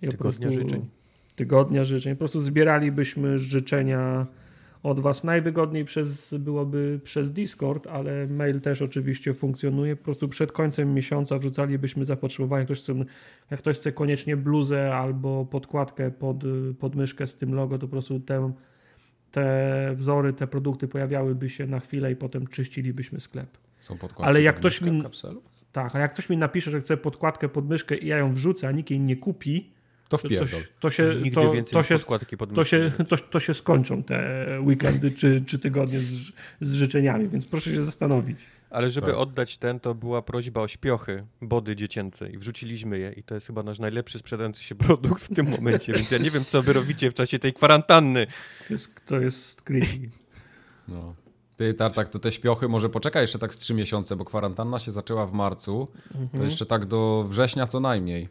Tygodnia 0.00 0.18
prostu- 0.18 0.52
życzeń. 0.52 0.86
Tygodnia 1.36 1.84
życzeń. 1.84 2.14
Po 2.14 2.18
prostu 2.18 2.40
zbieralibyśmy 2.40 3.38
życzenia 3.38 4.26
od 4.82 5.00
Was. 5.00 5.24
Najwygodniej 5.24 5.84
przez, 5.84 6.34
byłoby 6.34 7.00
przez 7.04 7.32
Discord, 7.32 7.86
ale 7.86 8.26
mail 8.26 8.60
też 8.60 8.82
oczywiście 8.82 9.34
funkcjonuje. 9.34 9.96
Po 9.96 10.04
prostu 10.04 10.28
przed 10.28 10.52
końcem 10.52 10.94
miesiąca 10.94 11.38
wrzucalibyśmy 11.38 12.04
zapotrzebowanie. 12.04 12.64
Ktoś 12.64 12.80
chce, 12.80 12.94
jak 13.50 13.60
ktoś 13.60 13.76
chce 13.78 13.92
koniecznie 13.92 14.36
bluzę 14.36 14.94
albo 14.94 15.44
podkładkę 15.44 16.10
pod, 16.10 16.36
pod 16.78 16.94
myszkę 16.94 17.26
z 17.26 17.36
tym 17.36 17.54
logo, 17.54 17.78
to 17.78 17.86
po 17.86 17.90
prostu 17.90 18.20
te, 18.20 18.52
te 19.30 19.92
wzory, 19.96 20.32
te 20.32 20.46
produkty 20.46 20.88
pojawiałyby 20.88 21.50
się 21.50 21.66
na 21.66 21.80
chwilę 21.80 22.12
i 22.12 22.16
potem 22.16 22.46
czyścilibyśmy 22.46 23.20
sklep. 23.20 23.58
Są 23.80 23.98
podkładki 23.98 24.28
Ale 24.28 24.42
jak 24.42 24.56
ktoś 24.56 24.80
mi- 24.80 25.02
kapselu? 25.02 25.42
Tak, 25.72 25.96
a 25.96 25.98
jak 25.98 26.12
ktoś 26.12 26.28
mi 26.28 26.36
napisze, 26.36 26.70
że 26.70 26.80
chce 26.80 26.96
podkładkę 26.96 27.48
pod 27.48 27.68
myszkę 27.68 27.96
i 27.96 28.06
ja 28.06 28.16
ją 28.18 28.34
wrzucę, 28.34 28.68
a 28.68 28.72
nikt 28.72 28.90
jej 28.90 29.00
nie 29.00 29.16
kupi, 29.16 29.71
To 30.12 30.18
to, 30.18 30.22
to, 30.22 30.28
wpierdol. 30.28 30.60
to 30.80 30.90
się, 30.90 31.14
Nigdy 31.22 31.30
to, 31.30 31.52
więcej 31.52 31.72
to, 31.72 31.82
się, 31.82 31.94
podkładki 31.94 32.36
pod 32.36 32.54
to, 32.54 32.64
się, 32.64 32.92
to, 33.08 33.16
to 33.16 33.40
się 33.40 33.54
skończą 33.54 34.02
te 34.02 34.46
weekendy 34.60 35.10
czy, 35.10 35.40
czy 35.46 35.58
tygodnie 35.58 36.00
z, 36.00 36.32
z 36.60 36.72
życzeniami, 36.72 37.28
więc 37.28 37.46
proszę 37.46 37.70
się 37.70 37.84
zastanowić. 37.84 38.38
Ale 38.70 38.90
żeby 38.90 39.06
Tak. 39.06 39.16
oddać 39.16 39.58
ten, 39.58 39.80
to 39.80 39.94
była 39.94 40.22
prośba 40.22 40.60
o 40.60 40.68
śpiochy, 40.68 41.24
body 41.42 41.76
dziecięce 41.76 42.30
i 42.30 42.38
wrzuciliśmy 42.38 42.98
je 42.98 43.12
i 43.12 43.22
to 43.22 43.34
jest 43.34 43.46
chyba 43.46 43.62
nasz 43.62 43.78
najlepszy 43.78 44.18
sprzedający 44.18 44.62
się 44.62 44.74
produkt 44.74 45.22
w 45.22 45.34
tym 45.34 45.50
momencie, 45.50 45.92
więc 45.92 46.10
ja 46.10 46.18
nie 46.18 46.30
wiem, 46.30 46.44
co 46.44 46.62
wy 46.62 46.72
robicie 46.72 47.10
w 47.10 47.14
czasie 47.14 47.38
tej 47.38 47.52
kwarantanny. 47.52 48.26
To 48.68 48.74
jest, 48.74 49.06
to 49.06 49.20
jest 49.20 49.62
creepy. 49.62 50.08
No. 50.88 51.14
Ty, 51.56 51.74
Tartak, 51.74 52.08
to 52.08 52.18
te 52.18 52.32
śpiochy 52.32 52.68
może 52.68 52.88
poczekaj 52.88 53.22
jeszcze 53.22 53.38
tak 53.38 53.54
z 53.54 53.58
trzy 53.58 53.74
miesiące, 53.74 54.16
bo 54.16 54.24
kwarantanna 54.24 54.78
się 54.78 54.90
zaczęła 54.90 55.26
w 55.26 55.32
marcu, 55.32 55.88
to 56.36 56.44
jeszcze 56.44 56.66
tak 56.66 56.86
do 56.86 57.24
września 57.28 57.66
co 57.66 57.80
najmniej. 57.80 58.28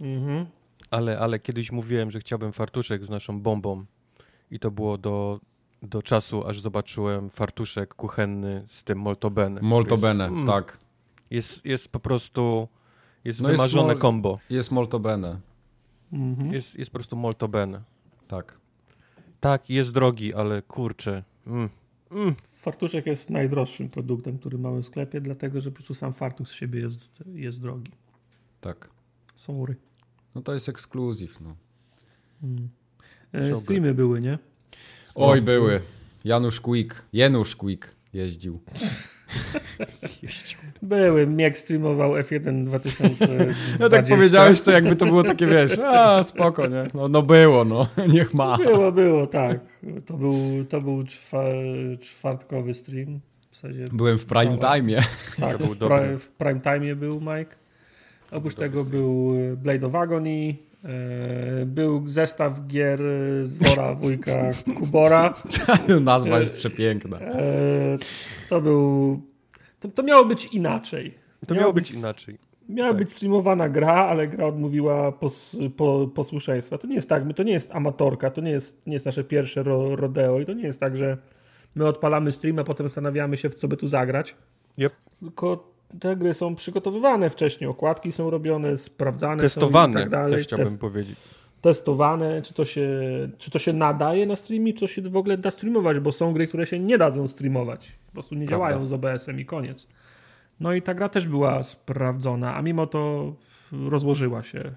Mhm. 0.00 0.46
Ale, 0.94 1.18
ale 1.18 1.38
kiedyś 1.38 1.72
mówiłem, 1.72 2.10
że 2.10 2.20
chciałbym 2.20 2.52
fartuszek 2.52 3.04
z 3.04 3.10
naszą 3.10 3.40
bombą 3.40 3.84
i 4.50 4.58
to 4.58 4.70
było 4.70 4.98
do, 4.98 5.40
do 5.82 6.02
czasu, 6.02 6.46
aż 6.46 6.60
zobaczyłem 6.60 7.30
fartuszek 7.30 7.94
kuchenny 7.94 8.66
z 8.68 8.84
tym 8.84 8.98
Molto 8.98 9.30
Bene. 9.30 9.60
Molto 9.62 9.96
który 9.96 10.00
bene, 10.00 10.24
jest, 10.24 10.34
mm, 10.34 10.46
tak. 10.46 10.78
Jest, 11.30 11.64
jest 11.64 11.88
po 11.88 12.00
prostu, 12.00 12.68
jest 13.24 13.40
No 13.40 13.50
jest 13.50 13.62
wymarzone 13.62 13.94
mol- 13.94 14.00
combo. 14.00 14.38
Jest 14.50 14.70
molto 14.70 15.00
bene, 15.00 15.40
Mhm. 16.12 16.52
Jest, 16.52 16.74
jest 16.78 16.90
po 16.90 16.98
prostu 16.98 17.16
Molto 17.16 17.48
Bene. 17.48 17.82
tak. 18.28 18.58
Tak, 19.40 19.70
jest 19.70 19.92
drogi, 19.92 20.34
ale 20.34 20.62
kurczę. 20.62 21.22
Mm. 21.46 21.68
Mm. 22.10 22.34
Fartuszek 22.42 23.06
jest 23.06 23.30
najdroższym 23.30 23.88
produktem, 23.88 24.38
który 24.38 24.58
mamy 24.58 24.82
w 24.82 24.86
sklepie, 24.86 25.20
dlatego 25.20 25.60
że 25.60 25.70
po 25.70 25.74
prostu 25.74 25.94
sam 25.94 26.12
fartuch 26.12 26.48
z 26.48 26.52
siebie 26.52 26.80
jest, 26.80 27.22
jest 27.34 27.60
drogi. 27.62 27.92
Tak. 28.60 28.90
Sorry. 29.34 29.76
No 30.34 30.42
to 30.42 30.54
jest 30.54 30.68
ekskluzyw, 30.68 31.40
no. 31.40 31.56
Mm. 32.42 32.68
E. 33.32 33.56
Streamy 33.56 33.94
były, 33.94 34.20
nie? 34.20 34.38
Oj, 35.14 35.42
były. 35.42 35.80
Janusz 36.24 36.60
Quick, 36.60 37.02
Janusz 37.12 37.56
Quick 37.56 37.94
jeździł. 38.12 38.60
Były. 40.82 41.26
Miek 41.26 41.58
streamował 41.58 42.12
F1 42.12 42.64
2020. 42.64 43.26
No 43.80 43.88
tak 43.88 44.08
powiedziałeś 44.08 44.60
to, 44.60 44.70
jakby 44.70 44.96
to 44.96 45.06
było 45.06 45.22
takie, 45.22 45.46
wiesz, 45.46 45.78
a 45.78 46.22
spoko, 46.22 46.66
nie? 46.66 46.86
No, 46.94 47.08
no 47.08 47.22
było, 47.22 47.64
no, 47.64 47.86
niech 48.14 48.34
ma. 48.34 48.56
Było, 48.56 48.92
było, 48.92 49.26
tak. 49.26 49.60
To 50.06 50.14
był, 50.16 50.64
to 50.68 50.80
był 50.80 51.02
czwa, 51.02 51.44
czwartkowy 52.00 52.74
stream. 52.74 53.20
W 53.50 53.56
zasadzie, 53.56 53.88
Byłem 53.92 54.18
w 54.18 54.26
prime 54.26 54.58
time. 54.58 55.02
tak, 55.40 55.58
To 55.58 55.64
był 55.64 55.74
w, 55.74 55.78
pra, 55.78 56.18
w 56.18 56.28
prime 56.28 56.60
time 56.60 56.96
był 56.96 57.20
Mike. 57.20 57.56
Oprócz 58.30 58.54
tego 58.54 58.84
był 58.84 59.34
Blade 59.56 59.86
of 59.86 59.94
Agony, 59.94 60.56
e, 60.84 61.66
był 61.66 62.08
zestaw 62.08 62.66
gier 62.66 63.00
z 63.42 63.58
wora 63.58 63.94
wujka 63.94 64.50
Kubora. 64.78 65.34
Nazwa 66.00 66.38
jest 66.38 66.54
przepiękna. 66.54 67.18
E, 67.20 67.98
to 68.48 68.60
był... 68.60 69.20
To, 69.80 69.88
to 69.88 70.02
miało 70.02 70.24
być 70.24 70.46
inaczej. 70.46 71.14
To 71.46 71.54
miało 71.54 71.72
być 71.72 71.92
inaczej. 71.94 72.38
Miała 72.68 72.90
Tak. 72.90 72.98
być 72.98 73.12
streamowana 73.12 73.68
gra, 73.68 73.92
ale 73.94 74.28
gra 74.28 74.46
odmówiła 74.46 75.12
pos, 75.12 75.56
po, 75.76 76.08
posłuszeństwa. 76.14 76.78
To 76.78 76.86
nie 76.86 76.94
jest 76.94 77.08
tak, 77.08 77.24
my- 77.24 77.34
to 77.34 77.42
nie 77.42 77.52
jest 77.52 77.70
amatorka, 77.72 78.30
to 78.30 78.40
nie 78.40 78.50
jest, 78.50 78.86
nie 78.86 78.92
jest 78.92 79.06
nasze 79.06 79.24
pierwsze 79.24 79.62
ro, 79.62 79.96
rodeo 79.96 80.40
i 80.40 80.46
to 80.46 80.52
nie 80.52 80.62
jest 80.62 80.80
tak, 80.80 80.96
że 80.96 81.18
my 81.74 81.86
odpalamy 81.86 82.32
stream, 82.32 82.58
a 82.58 82.64
potem 82.64 82.88
zastanawiamy 82.88 83.36
się, 83.36 83.50
w 83.50 83.54
co 83.54 83.68
by 83.68 83.76
tu 83.76 83.88
zagrać. 83.88 84.36
Yep. 84.78 84.92
Tylko 85.20 85.73
te 86.00 86.16
gry 86.16 86.34
są 86.34 86.54
przygotowywane 86.54 87.30
wcześniej, 87.30 87.70
okładki 87.70 88.12
są 88.12 88.30
robione, 88.30 88.76
sprawdzane 88.78 89.42
Testowane, 89.42 89.92
są 89.94 89.98
i 90.00 90.02
tak 90.02 90.10
dalej. 90.10 90.32
też 90.34 90.42
chciałbym 90.46 90.66
Test- 90.68 90.80
powiedzieć. 90.80 91.16
testowane, 91.60 92.42
czy 92.42 92.54
to, 92.54 92.64
się, 92.64 92.88
czy 93.38 93.50
to 93.50 93.58
się 93.58 93.72
nadaje 93.72 94.26
na 94.26 94.36
streamie, 94.36 94.72
czy 94.74 94.80
to 94.80 94.86
się 94.86 95.02
w 95.02 95.16
ogóle 95.16 95.38
da 95.38 95.50
streamować, 95.50 96.00
bo 96.00 96.12
są 96.12 96.32
gry, 96.32 96.46
które 96.46 96.66
się 96.66 96.78
nie 96.78 96.98
dadzą 96.98 97.28
streamować. 97.28 97.92
Po 98.06 98.12
prostu 98.12 98.34
nie 98.34 98.46
Prawda. 98.46 98.66
działają 98.68 98.86
z 98.86 98.92
OBS-em 98.92 99.40
i 99.40 99.44
koniec. 99.46 99.86
No 100.60 100.72
i 100.72 100.82
ta 100.82 100.94
gra 100.94 101.08
też 101.08 101.28
była 101.28 101.62
sprawdzona, 101.62 102.54
a 102.56 102.62
mimo 102.62 102.86
to 102.86 103.32
rozłożyła 103.90 104.42
się 104.42 104.72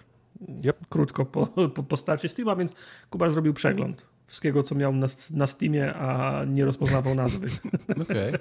Yep. 0.63 0.77
krótko 0.89 1.25
po, 1.25 1.45
po, 1.45 1.83
po 1.83 1.97
starcie 1.97 2.29
Steama, 2.29 2.55
więc 2.55 2.73
Kubar 3.09 3.31
zrobił 3.31 3.53
przegląd 3.53 4.05
wszystkiego, 4.27 4.63
co 4.63 4.75
miał 4.75 4.93
na, 4.93 5.07
na 5.33 5.47
Steamie, 5.47 5.93
a 5.93 6.45
nie 6.45 6.65
rozpoznawał 6.65 7.15
nazwy. 7.15 7.47
Okej. 8.01 8.33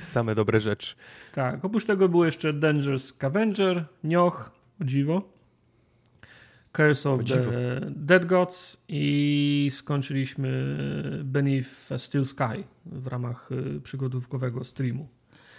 Same 0.00 0.34
dobre 0.34 0.60
rzeczy. 0.60 0.96
tak, 1.32 1.64
oprócz 1.64 1.84
tego 1.84 2.08
był 2.08 2.24
jeszcze 2.24 2.52
Danger 2.52 3.00
Scavenger, 3.00 3.84
Nioch, 4.04 4.50
o 4.80 4.84
dziwo, 4.84 5.22
Curse 6.72 7.10
of 7.10 7.24
the. 7.24 7.80
Dead 7.90 8.24
Gods 8.26 8.82
i 8.88 9.68
skończyliśmy 9.72 10.76
Beneath 11.24 11.92
a 11.94 11.98
Steel 11.98 12.24
Sky 12.24 12.64
w 12.86 13.06
ramach 13.06 13.48
y, 13.52 13.80
przygodówkowego 13.80 14.64
streamu. 14.64 15.08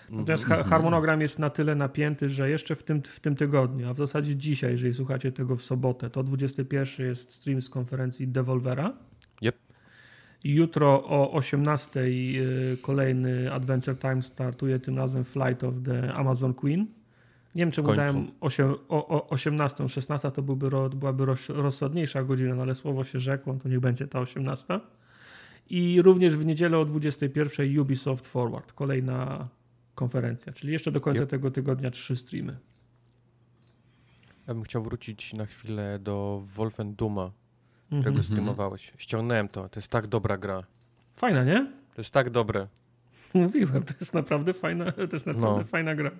Natomiast 0.10 0.46
ha- 0.46 0.63
harmonogram 0.63 1.22
jest 1.22 1.39
na 1.39 1.50
tyle 1.50 1.76
napięty, 1.76 2.30
że 2.30 2.50
jeszcze 2.50 2.76
w 2.76 2.84
tym, 2.84 3.02
w 3.02 3.20
tym 3.20 3.36
tygodniu, 3.36 3.89
a 3.89 3.93
w 3.93 3.98
zasadzie 3.98 4.36
dzisiaj, 4.36 4.72
jeżeli 4.72 4.93
słuchacie 4.93 5.32
tego 5.32 5.56
w 5.56 5.62
sobotę, 5.62 6.10
to 6.10 6.24
21 6.24 7.06
jest 7.08 7.32
stream 7.34 7.62
z 7.62 7.70
konferencji 7.70 8.28
Devolvera. 8.28 8.93
Yep. 9.41 9.58
Jutro 10.43 11.04
o 11.06 11.32
18 11.32 12.00
y, 12.00 12.78
kolejny 12.82 13.54
Adventure 13.54 13.97
Time 13.97 14.21
startuje, 14.21 14.80
tym 14.80 14.97
razem 14.97 15.23
Flight 15.23 15.63
of 15.63 15.76
the 15.86 16.13
Amazon 16.13 16.54
Queen. 16.54 16.88
Nie 17.56 17.63
wiem, 17.63 17.71
czemu 17.71 17.95
dałem 17.95 18.32
o, 18.89 19.08
o 19.08 19.30
18, 19.30 19.89
16 19.89 20.32
to 20.32 20.41
byłby, 20.41 20.69
byłaby 20.95 21.26
roz, 21.26 21.50
rozsądniejsza 21.50 22.23
godzina, 22.23 22.56
no 22.56 22.62
ale 22.62 22.76
słowo 22.76 23.04
się 23.04 23.19
rzekło, 23.19 23.54
to 23.54 23.69
niech 23.69 23.80
będzie 23.80 24.08
ta 24.08 24.19
18. 24.19 24.80
I 25.69 26.02
również 26.02 26.38
w 26.38 26.45
niedzielę 26.45 26.78
o 26.78 26.86
21 26.86 27.80
Ubisoft 27.80 28.26
Forward, 28.26 28.73
kolejna 28.73 29.47
konferencja, 29.95 30.54
czyli 30.54 30.73
jeszcze 30.73 30.91
do 30.91 31.02
końca 31.02 31.21
Yep. 31.21 31.30
tego 31.30 31.52
tygodnia 31.52 31.91
trzy 31.91 32.15
streamy. 32.15 32.58
Ja 34.47 34.54
bym 34.54 34.63
chciał 34.63 34.84
wrócić 34.84 35.34
na 35.34 35.45
chwilę 35.45 36.00
do 36.00 36.41
Wolfen 36.56 36.95
Duma. 36.95 37.32
Którego 37.88 38.23
streamowałeś. 38.23 38.93
Ściągnąłem 38.97 39.47
to, 39.47 39.69
to 39.69 39.80
jest 39.80 39.89
tak 39.89 40.08
dobra 40.08 40.38
gra. 40.38 40.63
Fajna, 41.13 41.43
nie? 41.43 41.71
To 41.95 42.02
jest 42.02 42.12
tak 42.12 42.30
dobre. 42.30 42.67
Mówiłem, 43.34 43.84
to 43.84 43.93
jest 44.00 44.13
naprawdę 44.13 44.54
fajna, 44.54 44.91
to 44.91 45.02
jest 45.13 45.26
naprawdę 45.28 45.62
No. 45.62 45.67
fajna 45.67 45.95
gra. 45.95 46.12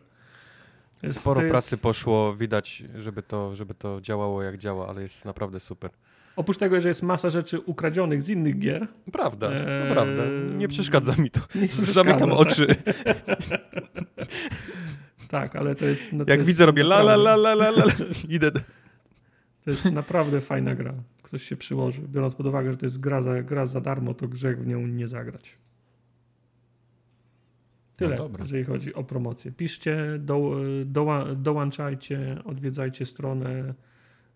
Jest- 1.04 1.20
Sporo 1.22 1.42
jest- 1.42 1.52
pracy 1.52 1.78
poszło, 1.78 2.36
widać, 2.36 2.84
żeby 2.98 3.24
to, 3.24 3.56
żeby 3.56 3.74
to 3.74 4.02
działało 4.02 4.44
jak 4.44 4.58
działa, 4.58 4.88
ale 4.90 5.02
jest 5.02 5.26
naprawdę 5.26 5.60
super. 5.60 5.92
Oprócz 6.36 6.58
tego, 6.58 6.82
że 6.82 6.88
jest 6.88 7.04
masa 7.04 7.30
rzeczy 7.30 7.60
ukradzionych 7.60 8.22
z 8.22 8.30
innych 8.30 8.60
gier, 8.60 8.88
Prawda, 9.12 9.52
Eee, 9.52 9.90
naprawdę. 9.90 10.24
Nie 10.58 10.68
przeszkadza 10.68 11.16
mi 11.16 11.32
to. 11.32 11.40
nie 11.56 11.68
przeszkadza, 11.74 11.94
Zamykam 11.94 12.30
tak. 12.30 12.40
oczy. 12.40 12.68
Tak, 15.30 15.56
ale 15.56 15.76
to 15.76 15.86
jest. 15.86 16.14
No, 16.14 16.26
to 16.26 16.32
Jak 16.32 16.40
jest 16.40 16.48
widzę, 16.48 16.66
robię 16.66 16.82
la 16.84 17.00
la 17.00 17.14
la 17.14 17.34
la 17.34 17.52
la 17.52 17.68
la. 17.70 17.84
Idę. 18.30 18.52
To 18.52 18.62
jest 19.72 19.92
naprawdę 19.92 20.42
fajna 20.42 20.76
gra. 20.76 20.94
Ktoś 21.28 21.44
się 21.44 21.56
przyłoży. 21.56 22.02
Biorąc 22.02 22.36
pod 22.36 22.46
uwagę, 22.46 22.72
że 22.72 22.78
to 22.78 22.86
jest 22.86 23.00
gra 23.00 23.22
za, 23.22 23.44
gra 23.44 23.66
za 23.66 23.82
darmo, 23.82 24.14
to 24.14 24.28
grzech 24.28 24.64
w 24.64 24.68
nią 24.68 24.88
nie 24.88 25.08
zagrać. 25.08 25.58
Tyle, 27.98 28.16
No 28.18 28.30
jeżeli 28.40 28.64
chodzi 28.64 28.94
o 28.94 29.04
promocję. 29.04 29.52
Piszcie, 29.52 30.20
do, 30.20 30.56
doła, 30.86 31.26
dołączajcie, 31.36 32.38
odwiedzajcie 32.46 33.06
stronę, 33.06 33.74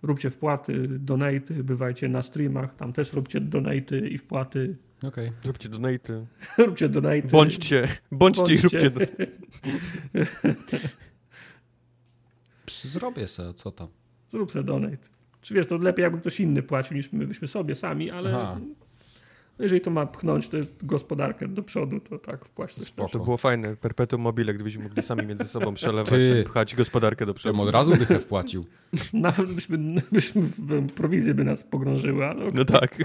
róbcie 0.01 0.29
wpłaty, 0.29 0.87
donaty, 0.87 1.63
bywajcie 1.63 2.09
na 2.09 2.21
streamach, 2.21 2.75
tam 2.75 2.93
też 2.93 3.13
róbcie 3.13 3.41
donaty 3.41 4.09
i 4.09 4.17
wpłaty. 4.17 4.77
Okej. 5.03 5.31
Zróbcie 5.43 5.69
donaty. 5.69 6.25
róbcie 6.67 6.89
donaty. 6.89 7.27
Bądźcie, 7.31 7.87
bądźcie 8.11 8.53
i 8.53 8.57
róbcie. 8.61 8.89
do- 8.89 8.99
Zrobię 12.83 13.27
se, 13.27 13.53
co 13.53 13.71
tam. 13.71 13.87
Zrób 14.29 14.51
sobie 14.51 14.63
donate. 14.63 15.20
Czy 15.41 15.53
wiesz, 15.53 15.65
to 15.67 15.77
lepiej 15.77 16.03
jakby 16.03 16.19
ktoś 16.19 16.39
inny 16.39 16.63
płacił 16.63 16.97
niż 16.97 17.11
my 17.13 17.27
byśmy 17.27 17.47
sobie 17.47 17.75
sami, 17.75 18.11
ale 18.11 18.35
Aha. 18.37 18.57
jeżeli 19.59 19.81
to 19.81 19.91
ma 19.91 20.05
pchnąć 20.05 20.47
tę 20.47 20.59
gospodarkę 20.83 21.47
do 21.47 21.63
przodu, 21.63 21.99
to 21.99 22.19
tak 22.19 22.45
wpłać 22.45 22.73
Spoko. 22.75 23.09
To 23.09 23.19
było 23.19 23.37
fajne. 23.37 23.75
Perpetuum 23.75 24.21
mobile, 24.21 24.53
gdybyśmy 24.53 24.83
mogli 24.83 25.03
sami 25.03 25.25
między 25.27 25.43
sobą 25.47 25.73
przelewać, 25.81 26.09
Ty. 26.09 26.43
pchać 26.47 26.75
gospodarkę 26.75 27.25
do 27.25 27.33
przodu. 27.33 27.61
od 27.61 27.69
razu 27.69 27.95
dychę 27.95 28.19
wpłacił. 28.19 28.65
Nawet 29.13 29.51
byśmy, 29.53 29.77
byśmy 30.11 30.41
w- 30.41 30.91
prowizje 30.91 31.33
by 31.33 31.43
nas 31.43 31.63
pogrążyły, 31.63 32.25
ale 32.25 32.51
No 32.53 32.65
tak. 32.65 32.97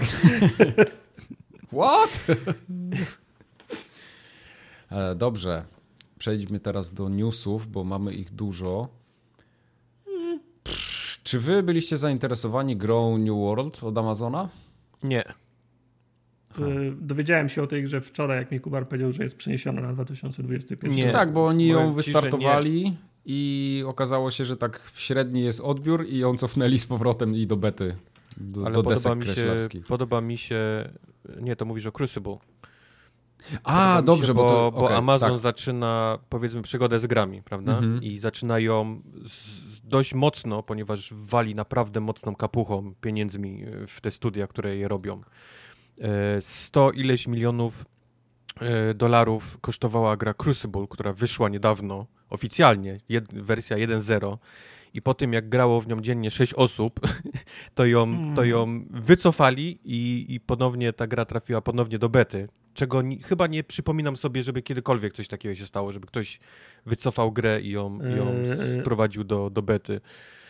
What? 1.73 2.27
E, 4.91 5.15
Dobrze. 5.15 5.63
Przejdźmy 6.19 6.59
teraz 6.59 6.93
do 6.93 7.09
newsów, 7.09 7.67
bo 7.71 7.83
mamy 7.83 8.13
ich 8.13 8.31
dużo. 8.33 8.87
Czy 11.27 11.39
wy 11.39 11.63
byliście 11.63 11.97
zainteresowani 11.97 12.77
grą 12.77 13.17
New 13.17 13.35
World 13.35 13.83
od 13.83 13.97
Amazona? 13.97 14.49
Nie. 15.03 15.23
y, 16.59 16.93
dowiedziałem 17.01 17.49
się 17.49 17.63
o 17.63 17.67
tej 17.67 17.83
grze 17.83 18.01
wczoraj, 18.01 18.37
jak 18.37 18.51
mi 18.51 18.59
Kubar 18.59 18.87
powiedział, 18.87 19.11
że 19.11 19.23
jest 19.23 19.37
przeniesiona 19.37 19.81
na 19.81 19.93
2021. 19.93 20.95
Nie. 20.95 21.11
Tak, 21.11 21.33
bo 21.33 21.47
oni 21.47 21.67
ją 21.67 21.79
ci, 21.79 21.87
że 21.87 21.93
wystartowali 21.93 22.97
i 23.25 23.83
okazało 23.87 24.31
się, 24.31 24.45
że 24.45 24.57
tak 24.57 24.91
średni 24.95 25.41
jest 25.41 25.59
odbiór 25.59 26.05
i 26.09 26.17
ją 26.17 26.37
cofnęli 26.37 26.79
z 26.79 26.85
powrotem 26.85 27.35
i 27.35 27.47
do 27.47 27.57
bety, 27.57 27.95
do, 28.37 28.61
Ale 28.61 28.75
do 28.75 28.83
podoba 28.83 29.15
desek 29.15 29.29
mi, 29.29 29.35
się, 29.35 29.81
podoba 29.87 30.21
mi 30.21 30.37
się... 30.37 30.89
Nie, 31.41 31.55
to 31.55 31.65
mówisz 31.65 31.85
o 31.85 31.91
Crucible. 31.91 32.37
A, 33.63 34.01
dobrze, 34.01 34.27
się, 34.27 34.33
bo, 34.33 34.43
bo, 34.43 34.49
to, 34.49 34.71
bo 34.71 34.85
okej, 34.85 34.97
Amazon 34.97 35.31
tak. 35.31 35.39
zaczyna, 35.39 36.19
powiedzmy, 36.29 36.61
przygodę 36.61 36.99
z 36.99 37.05
grami, 37.05 37.41
prawda? 37.41 37.77
Mhm. 37.77 38.03
I 38.03 38.19
zaczyna 38.19 38.59
ją 38.59 39.01
z, 39.27 39.66
dość 39.87 40.13
mocno, 40.13 40.63
ponieważ 40.63 41.13
wali 41.13 41.55
naprawdę 41.55 41.99
mocną 41.99 42.35
kapuchą 42.35 42.93
pieniędzmi 43.01 43.63
e, 43.63 43.87
w 43.87 44.01
te 44.01 44.11
studia, 44.11 44.47
które 44.47 44.75
je 44.75 44.87
robią. 44.87 45.21
E, 46.01 46.41
100 46.41 46.91
ileś 46.91 47.27
milionów 47.27 47.85
e, 48.59 48.93
dolarów 48.93 49.57
kosztowała 49.61 50.17
gra 50.17 50.33
Crucible, 50.33 50.87
która 50.89 51.13
wyszła 51.13 51.49
niedawno, 51.49 52.05
oficjalnie, 52.29 52.99
jed, 53.09 53.33
wersja 53.33 53.77
1.0 53.77 54.37
i 54.97 55.01
po 55.01 55.13
tym, 55.13 55.33
jak 55.33 55.49
grało 55.49 55.81
w 55.81 55.87
nią 55.87 56.01
dziennie 56.01 56.31
6 56.31 56.53
osób, 56.53 56.99
to 57.75 57.85
ją, 57.85 58.33
to 58.35 58.43
ją 58.43 58.85
wycofali 58.89 59.79
i, 59.83 60.25
i 60.29 60.39
ponownie 60.39 60.93
ta 60.93 61.07
gra 61.07 61.25
trafiła 61.25 61.61
ponownie 61.61 61.99
do 61.99 62.09
bety, 62.09 62.47
czego 62.73 63.01
ni, 63.01 63.21
chyba 63.21 63.47
nie 63.47 63.63
przypominam 63.63 64.17
sobie, 64.17 64.43
żeby 64.43 64.61
kiedykolwiek 64.61 65.13
coś 65.13 65.27
takiego 65.27 65.55
się 65.55 65.65
stało, 65.65 65.91
żeby 65.91 66.07
ktoś 66.07 66.39
wycofał 66.85 67.31
grę 67.31 67.61
i 67.61 67.69
ją, 67.69 67.99
i 68.13 68.17
ją 68.17 68.33
sprowadził 68.81 69.23
do, 69.23 69.49
do 69.49 69.61
bety. 69.61 70.01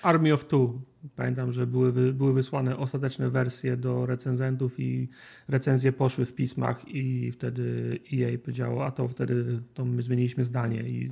Army 0.02 0.34
of 0.34 0.46
Two. 0.46 0.82
Pamiętam, 1.16 1.52
że 1.52 1.68
były, 1.68 1.92
wy- 1.92 2.14
były 2.14 2.34
wysłane 2.34 2.78
ostateczne 2.78 3.30
wersje 3.30 3.78
do 3.78 4.06
recenzentów 4.06 4.80
i 4.80 5.08
recenzje 5.48 5.92
poszły 5.92 6.26
w 6.26 6.36
pismach 6.36 6.88
i 6.88 7.32
wtedy 7.32 8.00
EA 8.14 8.38
powiedziało, 8.38 8.86
a 8.86 8.92
to 8.92 9.08
wtedy 9.08 9.62
to 9.74 9.86
my 9.86 10.02
zmieniliśmy 10.02 10.46
zdanie 10.46 10.82
i, 10.82 11.12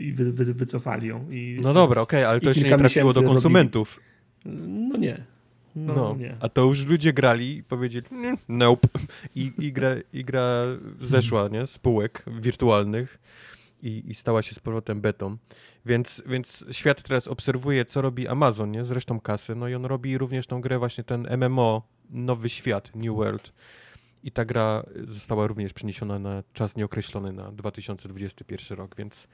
i 0.00 0.12
wy, 0.12 0.32
wy, 0.32 0.54
wycofali 0.54 1.08
ją. 1.08 1.30
I 1.30 1.58
No 1.62 1.74
dobra, 1.74 2.02
okej, 2.02 2.24
ale 2.24 2.38
i 2.38 2.40
to 2.40 2.48
jeszcze 2.48 2.68
nie 2.68 2.76
trafiło 2.78 3.12
do 3.12 3.22
konsumentów. 3.22 4.00
No 4.44 4.96
nie. 4.98 5.24
No, 5.76 5.94
No, 5.94 6.16
nie. 6.18 6.36
a 6.40 6.48
to 6.48 6.64
już 6.64 6.86
ludzie 6.86 7.12
grali 7.12 7.56
i 7.56 7.62
powiedzieli 7.62 8.06
"Nie, 8.12 8.34
nope. 8.48 8.88
I, 9.34 9.52
i, 9.58 9.72
gra, 9.72 9.90
I 10.12 10.24
gra 10.24 10.64
zeszła 11.00 11.48
nie, 11.48 11.66
z 11.66 11.78
półek 11.78 12.24
wirtualnych 12.40 13.18
i, 13.82 14.02
i 14.06 14.14
stała 14.14 14.42
się 14.42 14.54
z 14.54 14.58
powrotem 14.58 15.00
betą. 15.00 15.36
Więc, 15.86 16.22
więc 16.26 16.64
świat 16.70 17.02
teraz 17.02 17.28
obserwuje, 17.28 17.84
co 17.84 18.02
robi 18.02 18.28
Amazon 18.28 18.70
nie, 18.70 18.84
z 18.84 18.90
resztą 18.90 19.20
kasy. 19.20 19.54
No 19.54 19.68
i 19.68 19.74
on 19.74 19.84
robi 19.84 20.18
również 20.18 20.46
tą 20.46 20.60
grę, 20.60 20.78
właśnie 20.78 21.04
ten 21.04 21.26
MMO, 21.38 21.88
Nowy 22.10 22.48
Świat, 22.48 22.96
New 22.96 23.14
World. 23.16 23.52
I 24.24 24.30
ta 24.30 24.44
gra 24.44 24.82
została 25.08 25.46
również 25.46 25.72
przeniesiona 25.72 26.18
na 26.18 26.42
czas 26.52 26.76
nieokreślony 26.76 27.32
na 27.32 27.52
2021 27.52 28.78
rok, 28.78 28.96
więc 28.96 29.28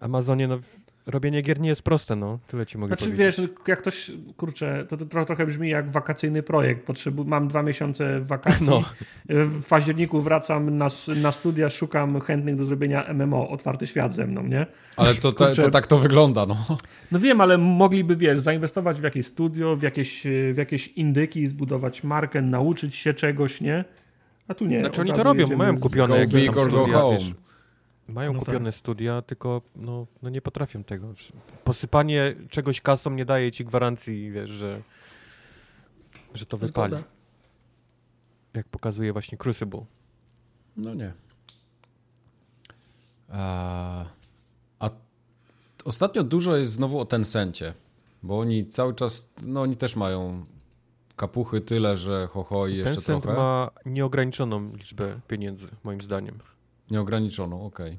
Amazonie, 0.00 0.48
no, 0.48 0.58
robienie 1.06 1.42
gier 1.42 1.60
nie 1.60 1.68
jest 1.68 1.82
proste, 1.82 2.16
no. 2.16 2.38
Tyle 2.46 2.66
ci 2.66 2.78
mogę 2.78 2.88
Znaczy 2.88 3.04
powiedzieć. 3.04 3.36
wiesz, 3.36 3.50
jak 3.68 3.78
ktoś, 3.78 4.10
kurczę, 4.36 4.86
to, 4.88 4.96
to 4.96 5.04
tro- 5.04 5.24
trochę 5.26 5.46
brzmi 5.46 5.68
jak 5.70 5.90
wakacyjny 5.90 6.42
projekt. 6.42 6.86
Potrzebu 6.86 7.24
mam 7.24 7.48
dwa 7.48 7.62
miesiące 7.62 8.20
wakacji. 8.20 8.66
No. 8.70 8.82
W 9.28 9.68
październiku 9.68 10.20
wracam 10.20 10.78
na, 10.78 10.88
na 11.22 11.32
studia, 11.32 11.68
szukam 11.70 12.20
chętnych 12.20 12.56
do 12.56 12.64
zrobienia 12.64 13.04
MMO, 13.14 13.48
otwarty 13.50 13.86
świat 13.86 14.14
ze 14.14 14.26
mną, 14.26 14.42
nie? 14.42 14.66
Ale 14.96 15.14
to, 15.14 15.32
to, 15.32 15.46
Kurczę. 15.46 15.62
to 15.62 15.70
tak 15.70 15.86
to 15.86 15.98
wygląda, 15.98 16.46
no. 16.46 16.56
No 17.12 17.18
wiem, 17.18 17.40
ale 17.40 17.58
mogliby, 17.58 18.16
wiesz, 18.16 18.38
zainwestować 18.38 19.00
w 19.00 19.02
jakieś 19.02 19.26
studio, 19.26 19.76
w 19.76 19.82
jakieś, 19.82 20.22
w 20.52 20.56
jakieś 20.56 20.88
indyki, 20.88 21.46
zbudować 21.46 22.04
markę, 22.04 22.42
nauczyć 22.42 22.96
się 22.96 23.14
czegoś, 23.14 23.60
nie? 23.60 23.84
A 24.48 24.54
tu 24.54 24.66
nie. 24.66 24.80
Znaczy 24.80 25.00
oni 25.00 25.12
to 25.12 25.22
robią, 25.22 25.56
mają 25.56 25.78
kupione 25.78 26.18
jakieś 26.18 26.46
tam 26.46 26.54
go 26.54 26.64
studia, 26.64 26.98
home. 26.98 27.18
wiesz, 27.18 27.32
mają 28.10 28.32
No 28.32 28.38
kupione 28.38 28.72
studia, 28.72 29.22
tylko 29.22 29.62
no, 29.76 30.06
no 30.22 30.30
nie 30.30 30.42
potrafią 30.42 30.84
tego. 30.84 31.14
Posypanie 31.64 32.34
czegoś 32.50 32.80
kasą 32.80 33.10
nie 33.10 33.24
daje 33.24 33.52
ci 33.52 33.64
gwarancji, 33.64 34.30
wiesz, 34.30 34.50
że, 34.50 34.82
że 36.34 36.46
to 36.46 36.58
wypali. 36.58 36.92
Zgoda. 36.92 37.08
Jak 38.54 38.68
pokazuje 38.68 39.12
właśnie 39.12 39.38
Crucible. 39.38 39.84
No 40.76 40.94
nie. 40.94 41.12
A, 43.28 44.04
a 44.78 44.90
ostatnio 45.84 46.24
dużo 46.24 46.56
jest 46.56 46.72
znowu 46.72 47.00
o 47.00 47.06
Tencencie, 47.06 47.74
bo 48.22 48.38
oni 48.38 48.66
cały 48.66 48.94
czas, 48.94 49.30
no 49.42 49.60
oni 49.62 49.76
też 49.76 49.96
mają 49.96 50.44
kapuchy 51.16 51.60
tyle, 51.60 51.96
że 51.96 52.26
ho, 52.26 52.44
ho 52.44 52.66
i 52.66 52.76
jeszcze 52.76 52.94
Tencent 52.94 53.22
trochę. 53.22 53.38
ma 53.38 53.70
nieograniczoną 53.86 54.72
liczbę 54.76 55.20
pieniędzy, 55.28 55.68
moim 55.84 56.00
zdaniem. 56.00 56.38
Nieograniczoną, 56.90 57.64
okej. 57.66 57.98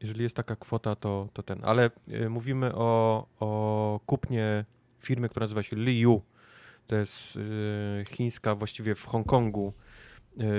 Jeżeli 0.00 0.22
jest 0.22 0.36
taka 0.36 0.56
kwota, 0.56 0.96
to, 0.96 1.28
to 1.32 1.42
ten. 1.42 1.60
Ale 1.62 1.90
y, 2.08 2.28
mówimy 2.28 2.74
o, 2.74 3.26
o 3.40 4.00
kupnie 4.06 4.64
firmy, 5.00 5.28
która 5.28 5.44
nazywa 5.44 5.62
się 5.62 5.76
Liu. 5.76 6.22
To 6.86 6.96
jest 6.96 7.36
y, 7.36 8.04
chińska, 8.08 8.54
właściwie 8.54 8.94
w 8.94 9.04
Hongkongu 9.04 9.72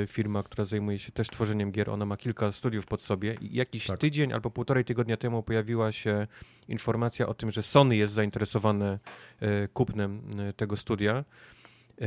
y, 0.04 0.08
firma, 0.08 0.44
która 0.44 0.66
zajmuje 0.66 1.00
się 1.00 1.12
też 1.12 1.28
tworzeniem 1.28 1.72
gier. 1.72 1.90
Ona 1.90 2.06
ma 2.06 2.18
kilka 2.18 2.52
studiów 2.52 2.86
pod 2.86 3.02
sobie. 3.02 3.38
I 3.42 3.56
jakiś 3.56 3.88
Tak. 3.88 4.00
tydzień 4.00 4.34
albo 4.34 4.52
półtorej 4.52 4.86
tygodnia 4.86 5.18
temu 5.18 5.44
pojawiła 5.44 5.92
się 5.92 6.28
informacja 6.68 7.28
o 7.28 7.34
tym, 7.34 7.52
że 7.52 7.64
Sony 7.64 7.96
jest 7.96 8.14
zainteresowane 8.14 9.00
y, 9.42 9.68
kupnem 9.74 10.22
y, 10.50 10.54
tego 10.54 10.78
studia. 10.78 11.24
Y, 12.02 12.06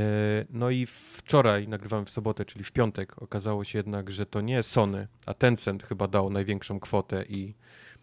No 0.50 0.70
i 0.70 0.86
wczoraj, 0.86 1.68
nagrywamy 1.68 2.04
w 2.06 2.10
sobotę, 2.10 2.44
czyli 2.44 2.64
w 2.64 2.72
piątek, 2.72 3.22
okazało 3.22 3.64
się 3.64 3.78
jednak, 3.78 4.10
że 4.12 4.26
to 4.26 4.40
nie 4.40 4.62
Sony, 4.62 5.08
a 5.26 5.34
Tencent 5.34 5.82
chyba 5.82 6.08
dał 6.08 6.30
największą 6.30 6.80
kwotę 6.80 7.24
i, 7.28 7.54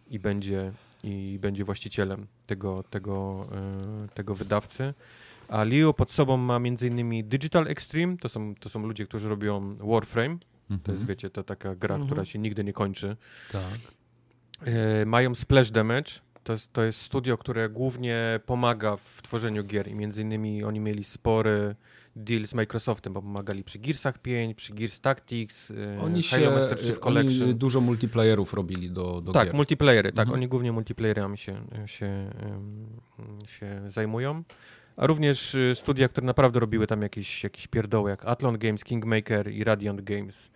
i, 0.07 0.19
będzie, 0.19 0.71
i 1.03 1.37
będzie 1.41 1.63
właścicielem 1.65 2.27
tego, 2.45 2.83
tego, 2.83 3.47
y, 4.05 4.07
tego 4.15 4.35
wydawcy. 4.35 4.93
A 5.47 5.63
Liu 5.63 5.93
pod 5.93 6.11
sobą 6.11 6.37
ma 6.37 6.55
m.in. 6.55 7.27
Digital 7.29 7.67
Extreme, 7.67 8.17
to 8.17 8.29
są, 8.29 8.55
to 8.55 8.69
są 8.69 8.79
ludzie, 8.87 9.05
którzy 9.05 9.29
robią 9.29 9.75
Warframe, 9.75 10.37
to 10.39 10.73
Mhm. 10.73 10.97
jest, 10.97 11.05
wiecie, 11.07 11.29
to 11.29 11.43
taka 11.43 11.75
gra, 11.75 11.95
Mhm. 11.95 12.07
która 12.09 12.25
się 12.25 12.39
nigdy 12.39 12.63
nie 12.63 12.73
kończy. 12.73 13.17
Tak. 13.51 13.63
E, 14.65 15.05
mają 15.05 15.35
Splash 15.35 15.71
Damage. 15.71 16.11
To 16.43 16.53
jest, 16.53 16.73
to 16.73 16.83
jest 16.83 17.01
studio, 17.01 17.37
które 17.37 17.69
głównie 17.69 18.39
pomaga 18.45 18.95
w 18.97 19.21
tworzeniu 19.21 19.63
gier 19.63 19.87
i 19.87 19.95
między 19.95 20.21
innymi 20.21 20.63
oni 20.63 20.79
mieli 20.79 21.03
spory 21.03 21.75
deal 22.15 22.47
z 22.47 22.53
Microsoftem, 22.53 23.13
bo 23.13 23.21
pomagali 23.21 23.63
przy 23.63 23.79
Gearsach 23.79 24.17
5, 24.21 24.55
przy 24.57 24.73
Gears 24.73 24.99
Tactics, 24.99 25.71
e, 25.71 26.01
Oni 26.01 26.23
Halo 26.23 26.43
się, 26.43 26.49
Master 26.51 26.77
Chief 26.79 26.89
oni 26.91 26.99
Collection. 26.99 27.57
dużo 27.57 27.81
multiplayerów 27.81 28.53
robili 28.53 28.91
do, 28.91 29.21
do 29.21 29.31
tak, 29.31 29.47
gier. 29.47 29.55
multiplayery, 29.55 30.11
tak, 30.11 30.19
Mhm. 30.25 30.33
oni 30.39 30.47
głównie 30.47 30.71
multiplayerami 30.71 31.37
się, 31.37 31.61
się, 31.85 32.31
się 33.47 33.81
zajmują. 33.91 34.43
A 34.97 35.07
również 35.07 35.55
y, 35.55 35.71
studia, 35.75 36.07
które 36.09 36.27
naprawdę 36.27 36.59
robiły 36.59 36.87
tam 36.87 37.01
jakieś, 37.01 37.43
jakieś 37.43 37.67
pierdoły, 37.67 38.09
jak 38.09 38.25
Athlon 38.25 38.57
Games, 38.57 38.83
Kingmaker 38.83 39.51
i 39.51 39.63
Radiant 39.63 40.01
Games. 40.01 40.49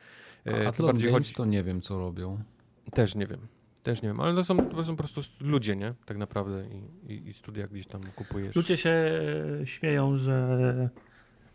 E, 0.47 0.51
A 0.59 0.61
to 0.61 0.67
Athlon 0.67 0.97
Games 0.97 1.11
chodzi- 1.11 1.33
to 1.33 1.45
nie 1.45 1.63
wiem, 1.63 1.81
co 1.81 1.97
robią. 1.97 2.43
Też 2.91 3.15
nie 3.15 3.27
wiem. 3.27 3.47
Też 3.87 4.01
nie 4.01 4.09
wiem, 4.09 4.19
ale 4.19 4.35
to 4.35 4.43
są, 4.43 4.57
to 4.57 4.83
są 4.83 4.95
po 4.95 5.03
prostu 5.03 5.21
ludzie, 5.41 5.75
nie? 5.75 5.93
Tak 6.05 6.17
naprawdę 6.17 6.63
i, 7.07 7.13
i, 7.13 7.29
i 7.29 7.33
studia 7.33 7.67
gdzieś 7.67 7.87
tam 7.87 8.01
kupujesz. 8.15 8.55
Ludzie 8.55 8.77
się 8.77 8.89
e, 8.89 9.67
śmieją, 9.67 10.17
że 10.17 10.89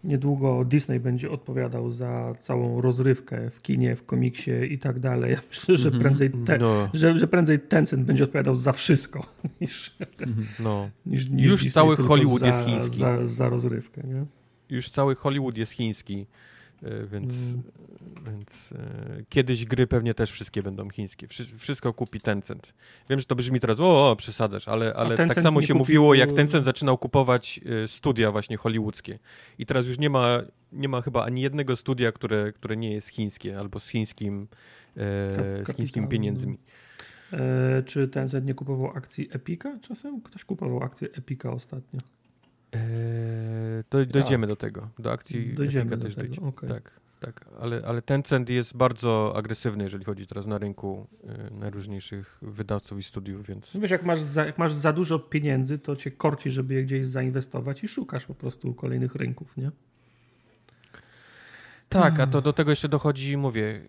niedługo 0.04 0.64
Disney 0.64 1.00
będzie 1.00 1.30
odpowiadał 1.30 1.88
za 1.88 2.34
całą 2.38 2.80
rozrywkę 2.80 3.50
w 3.50 3.62
kinie, 3.62 3.96
w 3.96 4.06
komiksie 4.06 4.50
i 4.70 4.78
tak 4.78 5.00
dalej. 5.00 5.32
Ja 5.32 5.40
myślę, 5.48 5.76
że 5.76 5.88
Mhm. 5.88 6.02
prędzej, 6.02 6.30
te, 6.30 6.58
No, 6.58 6.88
że, 6.94 7.18
że 7.18 7.26
prędzej 7.26 7.60
Tencent 7.60 8.04
będzie 8.04 8.24
odpowiadał 8.24 8.54
za 8.54 8.72
wszystko 8.72 9.26
niż, 9.60 9.96
no. 10.64 10.90
niż, 11.06 11.28
niż 11.28 11.46
Już 11.46 11.62
Disney 11.62 11.72
cały 11.72 11.96
Hollywood 11.96 12.40
za, 12.40 12.46
jest 12.46 12.64
chiński. 12.64 12.96
Za, 12.96 13.26
za 13.26 13.48
rozrywkę, 13.48 14.02
nie? 14.04 14.24
Już 14.70 14.90
cały 14.90 15.14
Hollywood 15.14 15.56
jest 15.56 15.72
chiński, 15.72 16.26
więc, 17.06 17.32
Mm. 17.34 17.62
więc 18.26 18.72
e, 18.72 19.24
kiedyś 19.28 19.64
gry 19.64 19.86
pewnie 19.86 20.14
też 20.14 20.30
wszystkie 20.30 20.62
będą 20.62 20.90
chińskie. 20.90 21.28
Wszy, 21.28 21.44
wszystko 21.58 21.92
kupi 21.94 22.20
Tencent. 22.20 22.74
Wiem, 23.10 23.20
że 23.20 23.26
to 23.26 23.34
brzmi 23.34 23.60
teraz, 23.60 23.80
o, 23.80 24.10
o 24.10 24.16
przesadzasz, 24.16 24.68
ale, 24.68 24.94
ale 24.94 25.16
tak 25.16 25.40
samo 25.40 25.62
się 25.62 25.66
kupił- 25.74 25.78
mówiło, 25.78 26.14
jak 26.14 26.32
Tencent 26.32 26.64
zaczynał 26.64 26.98
kupować 26.98 27.60
e, 27.84 27.88
studia 27.88 28.32
właśnie 28.32 28.56
hollywoodzkie. 28.56 29.18
I 29.58 29.66
teraz 29.66 29.86
już 29.86 29.98
nie 29.98 30.10
ma, 30.10 30.38
nie 30.72 30.88
ma 30.88 31.02
chyba 31.02 31.24
ani 31.24 31.42
jednego 31.42 31.76
studia, 31.76 32.12
które, 32.12 32.52
które 32.52 32.76
nie 32.76 32.92
jest 32.92 33.08
chińskie, 33.08 33.58
albo 33.58 33.80
z 33.80 33.88
chińskim, 33.88 34.48
e, 34.96 35.64
z 35.72 35.76
chińskimi 35.76 36.08
pieniędzmi. 36.08 36.58
E, 37.32 37.82
czy 37.86 38.08
Tencent 38.08 38.46
nie 38.46 38.54
kupował 38.54 38.90
akcji 38.96 39.28
Epika 39.32 39.78
czasem? 39.82 40.20
Ktoś 40.20 40.44
kupował 40.44 40.82
akcję 40.82 41.08
Epika 41.12 41.52
ostatnio. 41.52 42.00
Eee, 42.72 42.80
do, 43.90 44.06
dojdziemy 44.06 44.46
do 44.46 44.56
tego. 44.56 44.88
Do 44.98 45.12
akcji 45.12 45.54
Dojdziemy 45.54 45.82
Epica 45.82 45.96
do 45.96 46.02
też 46.02 46.14
tego, 46.14 46.26
dojdziemy. 46.28 46.46
okej. 46.46 46.68
Tak, 46.68 47.00
tak. 47.20 47.44
Ale, 47.60 47.82
ale 47.86 48.02
Tencent 48.02 48.50
jest 48.50 48.76
bardzo 48.76 49.32
agresywny, 49.36 49.84
jeżeli 49.84 50.04
chodzi 50.04 50.26
teraz 50.26 50.46
na 50.46 50.58
rynku 50.58 51.06
e, 51.24 51.50
najróżniejszych 51.58 52.38
wydawców 52.42 52.98
i 52.98 53.02
studiów, 53.02 53.46
więc 53.46 53.74
No 53.74 53.80
Wiesz, 53.80 53.90
jak 53.90 54.04
masz, 54.04 54.20
za, 54.20 54.44
jak 54.44 54.58
masz 54.58 54.72
za 54.72 54.92
dużo 54.92 55.18
pieniędzy, 55.18 55.78
to 55.78 55.96
cię 55.96 56.10
korci, 56.10 56.50
żeby 56.50 56.74
je 56.74 56.84
gdzieś 56.84 57.06
zainwestować 57.06 57.84
i 57.84 57.88
szukasz 57.88 58.26
po 58.26 58.34
prostu 58.34 58.74
kolejnych 58.74 59.14
rynków, 59.14 59.56
nie? 59.56 59.70
tak, 61.88 62.20
a 62.20 62.26
to 62.26 62.42
do 62.42 62.52
tego 62.52 62.70
jeszcze 62.70 62.88
dochodzi, 62.88 63.36
mówię, 63.36 63.80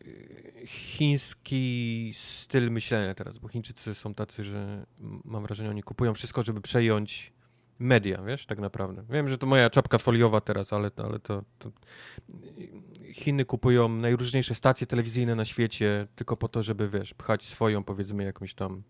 chiński 0.66 2.14
styl 2.16 2.72
myślenia 2.72 3.16
teraz, 3.16 3.38
bo 3.38 3.48
Chińczycy 3.48 3.96
są 3.96 4.14
tacy, 4.14 4.44
że 4.44 4.86
mam 5.26 5.44
wrażenie, 5.44 5.70
oni 5.70 5.84
kupują 5.84 6.14
wszystko, 6.14 6.44
żeby 6.44 6.62
przejąć 6.62 7.34
media, 7.80 8.24
wiesz, 8.24 8.46
tak 8.46 8.60
naprawdę. 8.60 9.04
Wiem, 9.10 9.30
że 9.30 9.38
to 9.38 9.48
moja 9.48 9.70
czapka 9.70 9.98
foliowa 9.98 10.42
teraz, 10.42 10.74
ale, 10.74 10.92
ale 10.98 11.20
to, 11.20 11.44
to, 11.60 11.72
Chiny 13.14 13.46
kupują 13.46 13.90
najróżniejsze 13.90 14.56
stacje 14.56 14.88
telewizyjne 14.88 15.36
na 15.36 15.46
świecie 15.46 16.08
tylko 16.16 16.38
po 16.38 16.48
to, 16.48 16.64
żeby, 16.64 16.90
wiesz, 16.90 17.14
pchać 17.14 17.44
swoją, 17.44 17.84
powiedzmy, 17.84 18.24
jakąś 18.24 18.54
tam 18.54 18.84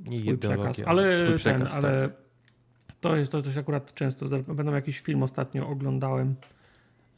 nie 0.00 0.20
swój 0.20 0.38
przekaz. 0.38 0.80
Ale, 0.86 1.26
swój 1.26 1.36
przekaz, 1.36 1.72
ten, 1.72 1.82
tak. 1.82 1.84
ale 1.84 2.10
to 3.00 3.16
jest 3.16 3.32
to 3.32 3.42
też 3.42 3.56
akurat 3.56 3.94
często. 3.94 4.26
Będą 4.54 4.72
jakiś 4.72 5.00
film 5.00 5.22
ostatnio 5.22 5.68
oglądałem. 5.68 6.36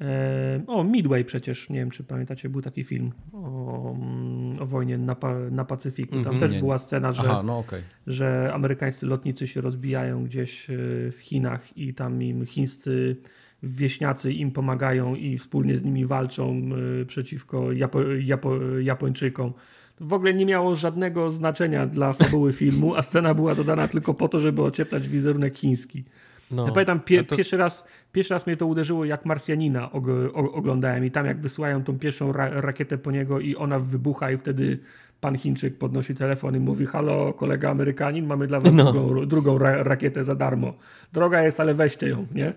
E, 0.01 0.61
o, 0.66 0.84
Midway 0.84 1.24
przecież, 1.24 1.70
nie 1.70 1.78
wiem 1.78 1.90
czy 1.90 2.05
pamiętacie, 2.05 2.49
był 2.49 2.62
taki 2.62 2.84
film 2.84 3.12
o, 3.32 3.94
mm, 3.94 4.62
o 4.62 4.66
wojnie 4.66 4.99
na, 4.99 5.16
na 5.51 5.64
Pacyfiku. 5.64 6.11
Tam 6.11 6.20
mm 6.20 6.36
-hmm, 6.36 6.40
też 6.40 6.51
nie, 6.51 6.61
była 6.61 6.78
scena, 6.78 7.12
że, 7.12 7.22
Aha, 7.24 7.42
no 7.42 7.59
okay. 7.59 7.82
że 8.07 8.51
amerykańscy 8.55 9.07
lotnicy 9.07 9.49
się 9.49 9.61
rozbijają 9.61 10.24
gdzieś 10.24 10.70
e, 10.70 10.74
w 11.11 11.18
Chinach 11.20 11.76
i 11.76 11.94
tam 11.94 12.22
im 12.22 12.47
chińscy 12.47 13.16
wieśniacy 13.62 14.32
im 14.32 14.51
pomagają 14.51 15.14
i 15.14 15.38
wspólnie 15.38 15.76
z 15.76 15.84
nimi 15.84 16.07
walczą 16.07 16.62
e, 17.01 17.05
przeciwko 17.05 17.72
Japo 17.72 18.03
Japo 18.03 18.57
Japończykom 18.80 19.53
w 20.01 20.12
ogóle 20.12 20.34
nie 20.34 20.47
miało 20.47 20.76
żadnego 20.76 21.30
znaczenia 21.30 21.86
dla 21.86 22.12
fabuły 22.12 22.53
filmu, 22.53 22.94
a 22.94 23.03
scena 23.03 23.34
była 23.34 23.55
dodana 23.55 23.88
tylko 23.88 24.14
po 24.14 24.28
to, 24.28 24.40
żeby 24.40 24.62
ocieplać 24.62 25.09
wizerunek 25.09 25.57
chiński. 25.57 26.05
No, 26.51 26.66
ja 26.66 26.72
pamiętam, 26.72 27.01
pie, 27.01 27.24
to... 27.24 27.36
pierwszy, 27.36 27.57
raz, 27.57 27.84
pierwszy 28.12 28.34
raz 28.34 28.47
mnie 28.47 28.57
to 28.57 28.66
uderzyło, 28.66 29.05
jak 29.05 29.24
Marsjanina 29.24 29.92
og, 29.92 30.05
oglądałem 30.34 31.05
i 31.05 31.11
tam 31.11 31.26
jak 31.26 31.40
wysyłają 31.40 31.84
tą 31.84 31.99
pierwszą 31.99 32.32
ra 32.32 32.49
rakietę 32.51 32.99
po 32.99 33.11
niego 33.11 33.40
i 33.40 33.57
ona 33.57 33.78
wybucha 33.78 34.30
i 34.30 34.38
wtedy 34.38 34.78
pan 35.20 35.38
Chińczyk 35.38 35.78
podnosi 35.78 36.14
telefon 36.14 36.57
i 36.57 36.61
mówi 36.61 36.86
halo 36.86 37.32
kolega 37.32 37.70
Amerykanin, 37.70 38.26
mamy 38.26 38.47
dla 38.47 38.61
was 38.61 38.72
no. 38.72 38.92
drugą, 38.92 39.26
drugą 39.26 39.59
ra 39.59 39.82
rakietę 39.82 40.24
za 40.24 40.34
darmo. 40.34 40.74
Droga 41.12 41.42
jest, 41.42 41.61
ale 41.61 41.74
weźcie 41.74 42.09
ją, 42.09 42.26
nie? 42.34 42.53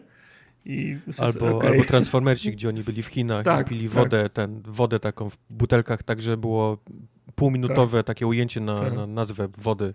albo, 1.18 1.58
okay. 1.58 1.70
albo 1.70 1.84
Transformerci, 1.84 2.52
gdzie 2.52 2.70
oni 2.70 2.84
byli 2.84 3.04
w 3.04 3.08
Chinach 3.08 3.46
tak, 3.46 3.68
i 3.68 3.70
pili 3.70 3.90
tak. 3.90 3.94
wodę, 3.94 4.30
ten, 4.30 4.62
wodę 4.66 5.00
taką 5.00 5.30
w 5.30 5.38
butelkach, 5.50 6.04
tak 6.04 6.22
że 6.22 6.38
było 6.38 6.78
półminutowe 7.36 7.98
tak. 8.00 8.08
takie 8.08 8.28
ujęcie 8.28 8.62
na, 8.62 8.80
tak. 8.80 8.94
na 8.94 9.08
nazwę 9.08 9.48
wody. 9.58 9.94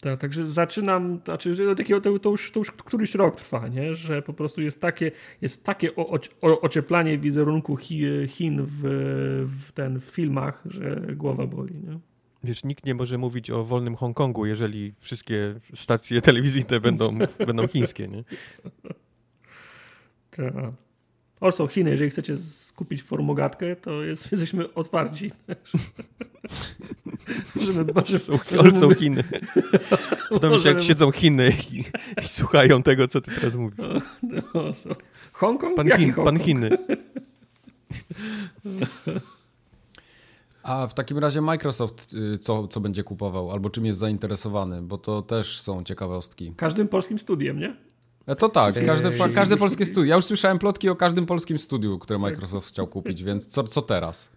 Tak, 0.00 0.20
także 0.20 0.46
zaczynam, 0.46 1.20
znaczy, 1.24 1.74
takiego, 1.76 2.00
to, 2.00 2.18
to, 2.18 2.30
już, 2.30 2.52
to 2.52 2.60
już 2.60 2.70
któryś 2.70 3.14
rok 3.14 3.36
trwa, 3.36 3.68
nie? 3.68 3.94
że 3.94 4.22
po 4.22 4.32
prostu 4.32 4.62
jest 4.62 4.80
takie, 4.80 5.10
jest 5.40 5.64
takie 5.64 5.96
o, 5.96 6.18
o, 6.40 6.60
ocieplanie 6.60 7.18
wizerunku 7.18 7.76
Chin 8.28 8.62
w, 8.66 8.80
w, 9.46 9.72
ten, 9.72 10.00
w 10.00 10.04
filmach, 10.04 10.62
że 10.64 11.00
głowa 11.16 11.46
boli. 11.46 11.74
Nie? 11.74 11.98
Wiesz, 12.44 12.64
nikt 12.64 12.86
nie 12.86 12.94
może 12.94 13.18
mówić 13.18 13.50
o 13.50 13.64
wolnym 13.64 13.96
Hongkongu, 13.96 14.46
jeżeli 14.46 14.94
wszystkie 14.98 15.60
stacje 15.74 16.20
telewizyjne 16.30 16.80
będą, 16.80 17.18
będą 17.46 17.68
chińskie, 17.68 18.08
nie? 18.08 18.24
Tak. 20.30 20.87
Also 21.40 21.66
Chiny, 21.66 21.90
jeżeli 21.90 22.10
chcecie 22.10 22.36
skupić 22.36 23.02
formogatkę, 23.02 23.76
to 23.76 24.04
jest, 24.04 24.28
jesteśmy 24.32 24.74
otwarci. 24.74 25.30
możemy, 27.56 27.92
możemy, 27.94 28.18
są, 28.18 28.32
możemy, 28.56 28.80
są 28.80 28.94
Chiny. 28.94 29.24
Podoba 30.28 30.56
mi 30.56 30.62
się, 30.62 30.68
jak 30.68 30.82
siedzą 30.82 31.12
Chiny 31.12 31.52
i, 31.72 31.84
i, 32.24 32.28
słuchają 32.28 32.82
tego, 32.82 33.08
co 33.08 33.20
ty 33.20 33.30
teraz 33.30 33.54
mówisz. 33.54 33.78
No, 34.22 34.40
no, 34.54 34.72
Hongkong? 35.32 35.76
Pan, 35.76 35.86
Chin, 35.86 36.12
Hongkong? 36.12 36.24
pan 36.24 36.38
Chiny. 36.38 36.70
A 40.62 40.86
w 40.86 40.94
takim 40.94 41.18
razie 41.18 41.40
Microsoft 41.40 42.14
y, 42.14 42.38
co, 42.38 42.68
co 42.68 42.80
będzie 42.80 43.02
kupował, 43.02 43.50
albo 43.52 43.70
czym 43.70 43.86
jest 43.86 43.98
zainteresowany, 43.98 44.82
bo 44.82 44.98
to 44.98 45.22
też 45.22 45.60
są 45.60 45.84
ciekawostki. 45.84 46.52
Każdym 46.56 46.88
polskim 46.88 47.18
studiem, 47.18 47.58
nie? 47.58 47.76
E, 48.28 48.36
to 48.36 48.48
tak, 48.48 48.74
każde, 48.86 49.10
każde 49.34 49.56
polskie 49.56 49.86
studio. 49.86 50.10
Ja 50.10 50.16
już 50.16 50.24
słyszałem 50.24 50.58
plotki 50.58 50.88
o 50.88 50.96
każdym 50.96 51.26
polskim 51.26 51.58
studiu, 51.58 51.98
które 51.98 52.18
Microsoft 52.18 52.68
chciał 52.68 52.86
kupić, 52.86 53.24
więc 53.24 53.46
co, 53.46 53.64
co 53.64 53.82
teraz? 53.82 54.32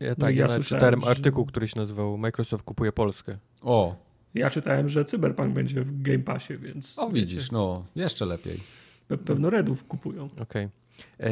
Ja, 0.00 0.08
tak, 0.08 0.18
no 0.18 0.30
ja, 0.30 0.46
ja 0.46 0.60
czytałem 0.60 1.00
że... 1.00 1.06
artykuł, 1.06 1.46
który 1.46 1.68
się 1.68 1.80
nazywał 1.80 2.18
Microsoft 2.18 2.64
kupuje 2.64 2.92
Polskę. 2.92 3.38
O. 3.62 3.96
Ja 4.34 4.50
czytałem, 4.50 4.88
że 4.88 5.04
Cyberpunk 5.04 5.54
będzie 5.54 5.80
w 5.80 6.02
Game 6.02 6.18
Passie, 6.18 6.58
więc... 6.58 6.98
O, 6.98 7.10
widzisz, 7.10 7.42
wiecie, 7.42 7.52
no, 7.52 7.84
jeszcze 7.96 8.26
lepiej. 8.26 8.60
Pe 9.08 9.18
pewno 9.18 9.50
Redów 9.50 9.84
kupują. 9.84 10.24
Okej. 10.24 10.42
Okay. 10.42 10.68
E, 11.20 11.30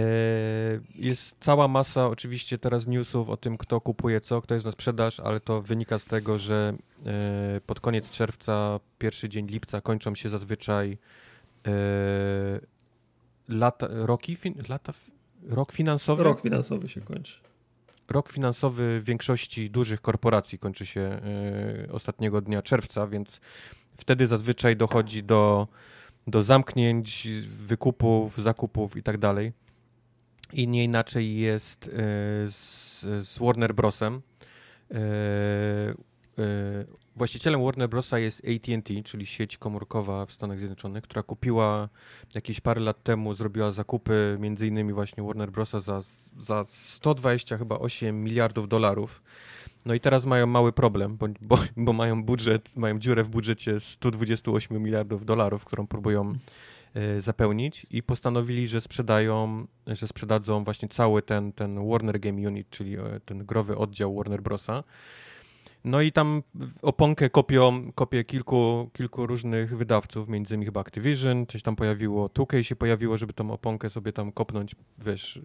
jest 0.95 1.37
cała 1.41 1.69
masa 1.69 2.09
oczywiście 2.09 2.59
teraz 2.59 2.87
newsów 2.87 3.29
o 3.29 3.37
tym, 3.37 3.57
kto 3.57 3.81
kupuje 3.81 4.21
co, 4.21 4.43
kto 4.43 4.55
jest 4.55 4.67
na 4.67 4.73
sprzedaż, 4.73 5.21
ale 5.21 5.41
to 5.41 5.63
wynika 5.63 5.99
z 5.99 6.05
tego, 6.05 6.39
że 6.39 6.75
e, 7.07 7.61
pod 7.67 7.81
koniec 7.81 8.11
czerwca, 8.11 8.81
pierwszy 8.99 9.29
dzień 9.29 9.47
lipca 9.47 9.81
kończą 9.81 10.15
się 10.15 10.29
zazwyczaj 10.29 10.99
lata, 13.49 13.89
roki, 13.91 14.37
fin, 14.37 14.55
lata, 14.69 14.93
rok 15.43 15.73
finansowy? 15.73 16.23
Rok 16.25 16.41
finansowy 16.41 16.89
się 16.89 17.01
kończy. 17.01 17.41
Rok 18.09 18.33
finansowy 18.33 19.01
w 19.01 19.05
większości 19.05 19.71
dużych 19.71 20.01
korporacji 20.01 20.59
kończy 20.59 20.87
się 20.87 21.21
y, 21.87 21.93
ostatniego 21.93 22.41
dnia 22.41 22.63
czerwca, 22.63 23.07
więc 23.07 23.41
wtedy 23.97 24.27
zazwyczaj 24.27 24.77
dochodzi 24.77 25.23
do, 25.23 25.69
do 26.27 26.43
zamknięć, 26.43 27.29
wykupów, 27.47 28.43
zakupów 28.43 28.97
i 28.97 29.03
tak 29.03 29.19
dalej. 29.19 29.53
I 30.53 30.69
nie 30.69 30.85
inaczej 30.85 31.37
jest 31.37 31.87
y, 31.87 31.91
z, 32.51 33.01
z 33.01 33.39
Warner 33.39 33.75
Brosem. 33.75 34.23
Y, 36.39 37.05
Właścicielem 37.17 37.65
Warner 37.65 37.89
Brosa 37.89 38.19
jest 38.19 38.43
AT&T, 38.45 39.03
czyli 39.05 39.27
sieć 39.27 39.59
komórkowa 39.59 40.27
w 40.27 40.33
Stanach 40.33 40.59
Zjednoczonych, 40.59 41.03
która 41.03 41.23
kupiła 41.23 41.89
jakieś 42.35 42.61
parę 42.61 42.81
lat 42.81 43.03
temu, 43.03 43.35
zrobiła 43.35 43.73
zakupy 43.73 44.37
między 44.41 44.67
innymi 44.67 44.93
właśnie 44.93 45.23
Warner 45.23 45.51
Brosa 45.51 45.81
za, 45.81 46.03
za 46.39 46.65
120 46.67 47.59
chyba 47.59 47.79
8 47.79 48.25
miliardów 48.25 48.69
dolarów. 48.69 49.23
No 49.85 49.95
i 49.95 50.01
teraz 50.01 50.27
mają 50.27 50.47
mały 50.47 50.73
problem, 50.73 51.17
bo, 51.17 51.27
bo, 51.41 51.59
bo 51.77 51.93
mają 51.93 52.25
budżet, 52.25 52.77
mają 52.77 52.99
dziurę 52.99 53.25
w 53.25 53.29
budżecie 53.29 53.81
128 53.81 54.83
miliardów 54.83 55.25
dolarów, 55.25 55.65
którą 55.65 55.87
próbują 55.87 56.33
e, 56.95 57.21
zapełnić 57.21 57.87
i 57.91 58.03
postanowili, 58.03 58.69
że 58.69 58.81
sprzedają, 58.81 59.67
że 59.87 60.09
sprzedadzą 60.09 60.65
właśnie 60.65 60.89
cały 60.89 61.23
ten, 61.23 61.53
ten 61.53 61.89
Warner 61.89 62.21
Game 62.21 62.49
Unit, 62.49 62.71
czyli 62.71 62.97
e, 62.97 63.21
ten 63.25 63.47
growy 63.47 63.77
oddział 63.77 64.17
Warner 64.17 64.43
Brosa 64.43 64.85
no 65.85 66.01
i 66.01 66.13
tam 66.13 66.43
oponkę 66.83 67.31
kopią, 67.31 67.93
kopię 67.93 68.25
kilku, 68.25 68.91
kilku 68.93 69.27
różnych 69.27 69.77
wydawców, 69.77 70.29
między 70.29 70.55
innymi 70.55 70.67
chyba 70.67 70.81
Activision, 70.81 71.47
coś 71.47 71.63
tam 71.63 71.77
pojawiło, 71.77 72.27
2K 72.29 72.63
się 72.63 72.77
pojawiło, 72.77 73.19
żeby 73.19 73.33
tą 73.33 73.51
oponkę 73.51 73.91
sobie 73.91 74.13
tam 74.13 74.33
kopnąć, 74.33 74.77
wiesz, 74.99 75.41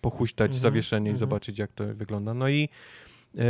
pochuśtać 0.00 0.50
mm 0.50 0.58
-hmm, 0.58 0.62
zawieszenie 0.62 1.10
mm 1.10 1.16
-hmm. 1.16 1.20
i 1.20 1.22
mhm. 1.22 1.30
zobaczyć, 1.30 1.58
jak 1.58 1.72
to 1.72 1.84
wygląda. 1.94 2.34
No 2.34 2.48
i 2.48 2.68
yy, 3.34 3.42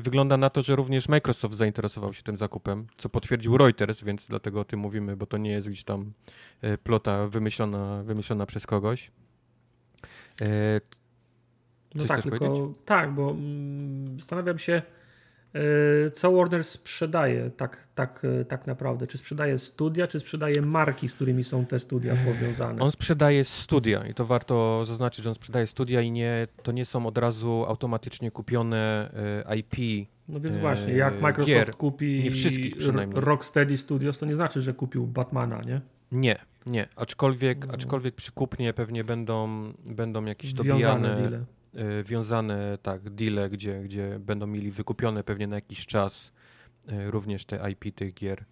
wygląda 0.00 0.36
na 0.36 0.50
to, 0.50 0.62
że 0.62 0.76
również 0.76 1.08
Microsoft 1.08 1.54
zainteresował 1.54 2.14
się 2.14 2.22
tym 2.22 2.38
zakupem, 2.38 2.86
co 2.96 3.08
potwierdził 3.08 3.58
Reuters, 3.58 4.04
więc 4.04 4.26
dlatego 4.26 4.60
o 4.60 4.64
tym 4.64 4.80
mówimy, 4.80 5.16
bo 5.16 5.26
to 5.26 5.36
nie 5.36 5.50
jest 5.50 5.68
gdzieś 5.68 5.84
tam 5.84 6.12
yy, 6.62 6.78
plota 6.78 7.28
wymyślona, 7.28 8.02
wymyślona 8.02 8.46
przez 8.46 8.66
kogoś. 8.66 9.10
Yy, 10.40 10.46
no 11.94 12.04
tak, 12.04 12.22
tylko, 12.22 12.74
tak, 12.84 13.14
bo 13.14 13.30
mm, 13.30 14.20
zastanawiam 14.20 14.58
się, 14.58 14.82
co 16.12 16.32
Warner 16.32 16.64
sprzedaje 16.64 17.50
tak, 17.50 17.78
tak, 17.94 18.22
e, 18.40 18.44
tak 18.44 18.66
naprawdę? 18.66 19.06
Czy 19.06 19.18
sprzedaje 19.18 19.58
studia, 19.58 20.06
czy 20.06 20.20
sprzedaje 20.20 20.62
marki, 20.62 21.08
z 21.08 21.14
którymi 21.14 21.44
są 21.44 21.66
te 21.66 21.78
studia 21.78 22.16
powiązane? 22.24 22.82
On 22.82 22.92
sprzedaje 22.92 23.44
studia 23.44 24.06
i 24.06 24.14
to 24.14 24.26
warto 24.26 24.84
zaznaczyć, 24.86 25.24
że 25.24 25.30
on 25.30 25.34
sprzedaje 25.34 25.66
studia 25.66 26.00
i 26.00 26.10
nie, 26.10 26.46
to 26.62 26.72
nie 26.72 26.84
są 26.84 27.06
od 27.06 27.18
razu 27.18 27.64
automatycznie 27.68 28.30
kupione 28.30 29.10
e, 29.46 29.56
IP. 29.56 30.08
No 30.28 30.40
więc 30.40 30.58
właśnie, 30.58 30.92
jak 30.92 31.20
Microsoft 31.20 31.54
gier, 31.54 31.70
kupi 31.70 32.22
nie 32.24 32.30
wszystkich 32.30 32.76
przynajmniej. 32.76 33.20
Rocksteady 33.20 33.76
Studios, 33.76 34.18
to 34.18 34.26
nie 34.26 34.36
znaczy, 34.36 34.60
że 34.60 34.74
kupił 34.74 35.06
Batmana, 35.06 35.60
nie? 35.62 35.80
Nie, 36.12 36.38
nie. 36.66 36.88
Aczkolwiek, 36.96 37.66
no. 37.66 37.74
aczkolwiek 37.74 38.14
przy 38.14 38.32
kupnie 38.32 38.72
pewnie 38.72 39.04
będą, 39.04 39.72
będą 39.86 40.24
jakieś 40.24 40.52
dobijane 40.52 41.18
Y, 41.18 41.44
wiązane 42.04 42.78
tak, 42.82 43.10
deale, 43.10 43.50
gdzie, 43.50 43.82
gdzie 43.82 44.18
będą 44.18 44.46
mieli 44.46 44.70
wykupione 44.70 45.24
pewnie 45.24 45.46
na 45.46 45.56
jakiś 45.56 45.86
czas 45.86 46.32
y, 46.92 47.10
również 47.10 47.44
te 47.44 47.70
IP 47.70 47.94
tych 47.94 48.14
gier. 48.14 48.44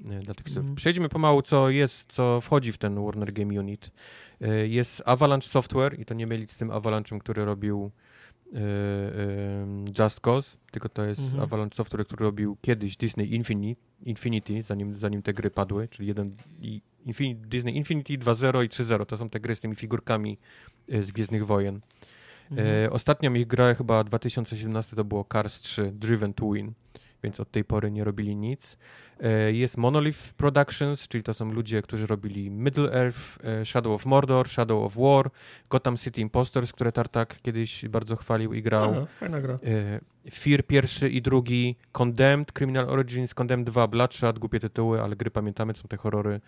Y, 0.00 0.18
dla 0.18 0.34
tych 0.34 0.56
mm. 0.56 0.74
Przejdźmy 0.74 1.08
pomału, 1.08 1.42
co 1.42 1.70
jest, 1.70 2.12
co 2.12 2.40
wchodzi 2.40 2.72
w 2.72 2.78
ten 2.78 3.04
Warner 3.04 3.32
Game 3.32 3.60
Unit. 3.60 3.90
Jest 4.64 5.02
Avalanche 5.06 5.48
Software 5.48 6.00
i 6.00 6.04
to 6.04 6.14
nie 6.14 6.26
mylić 6.26 6.50
z 6.50 6.56
tym 6.56 6.68
Avalanche'em, 6.68 7.18
który 7.18 7.44
robił 7.44 7.90
Just 9.98 10.20
Cause, 10.20 10.56
tylko 10.70 10.88
to 10.88 11.04
jest 11.04 11.20
-hmm. 11.20 11.42
Avalanche 11.42 11.76
Software, 11.76 12.06
który 12.06 12.24
robił 12.24 12.56
kiedyś 12.60 12.96
Disney 12.96 13.34
Infinity, 13.34 13.80
Infinity 14.04 14.62
zanim, 14.62 14.96
zanim 14.96 15.22
te 15.22 15.34
gry 15.34 15.50
padły, 15.50 15.88
czyli 15.88 16.08
jeden 16.08 16.36
i 16.60 16.82
Infinity, 17.06 17.48
Disney 17.48 17.76
Infinity 17.76 18.18
2.0 18.18 18.64
i 18.64 18.68
3.0. 18.68 19.06
To 19.06 19.16
są 19.16 19.30
te 19.30 19.40
gry 19.40 19.56
z 19.56 19.60
tymi 19.60 19.76
figurkami 19.76 20.38
z 20.88 21.12
Gwiezdnych 21.12 21.46
Wojen. 21.46 21.80
Mhm. 22.50 22.84
E, 22.84 22.90
ostatnią 22.90 23.34
ich 23.34 23.46
grę 23.46 23.74
chyba 23.74 24.04
2017 24.04 24.96
to 24.96 25.04
było 25.04 25.26
Cars 25.32 25.60
3 25.60 25.92
Driven 25.92 26.34
to 26.34 26.50
Win, 26.50 26.72
więc 27.22 27.40
od 27.40 27.50
tej 27.50 27.64
pory 27.64 27.90
nie 27.90 28.04
robili 28.04 28.36
nic. 28.36 28.76
E, 29.20 29.52
jest 29.52 29.76
Monolith 29.76 30.32
Productions, 30.34 31.08
czyli 31.08 31.24
to 31.24 31.34
są 31.34 31.52
ludzie, 31.52 31.82
którzy 31.82 32.06
robili 32.06 32.50
Middle 32.50 32.92
Earth, 32.92 33.38
e, 33.44 33.66
Shadow 33.66 33.94
of 33.94 34.06
Mordor, 34.06 34.48
Shadow 34.48 34.84
of 34.84 34.96
War, 34.96 35.30
Gotham 35.70 35.96
City 35.96 36.20
Impostors, 36.20 36.72
które 36.72 36.92
Tartak 36.92 37.42
kiedyś 37.42 37.88
bardzo 37.88 38.16
chwalił 38.16 38.54
i 38.54 38.62
grał. 38.62 38.94
Aha, 38.96 39.06
fajna 39.06 39.40
gra. 39.40 39.58
Fear 40.32 40.66
pierwszy 40.66 41.08
i 41.08 41.22
drugi, 41.22 41.76
Condemned, 41.92 42.52
Criminal 42.52 42.90
Origins, 42.90 43.34
Condemned 43.34 43.70
2, 43.70 43.88
Bloodshot, 43.88 44.38
głupie 44.38 44.60
tytuły, 44.60 45.02
ale 45.02 45.16
gry 45.16 45.30
pamiętamy, 45.30 45.74
to 45.74 45.80
są 45.80 45.88
te 45.88 45.96
horrory. 45.96 46.40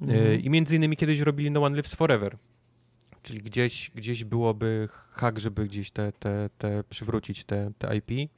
Mhm. 0.00 0.40
I 0.40 0.50
między 0.50 0.76
innymi 0.76 0.96
kiedyś 0.96 1.20
robili 1.20 1.50
No 1.50 1.62
One 1.62 1.76
Lives 1.76 1.94
Forever, 1.94 2.36
czyli 3.26 3.42
gdzieś, 3.42 3.90
gdzieś 3.94 4.24
byłoby 4.24 4.88
hak, 5.10 5.38
żeby 5.38 5.64
gdzieś 5.64 5.90
te, 5.90 6.12
te, 6.12 6.50
te 6.58 6.84
przywrócić 6.84 7.44
te, 7.44 7.70
te 7.78 7.96
IP. 7.96 8.30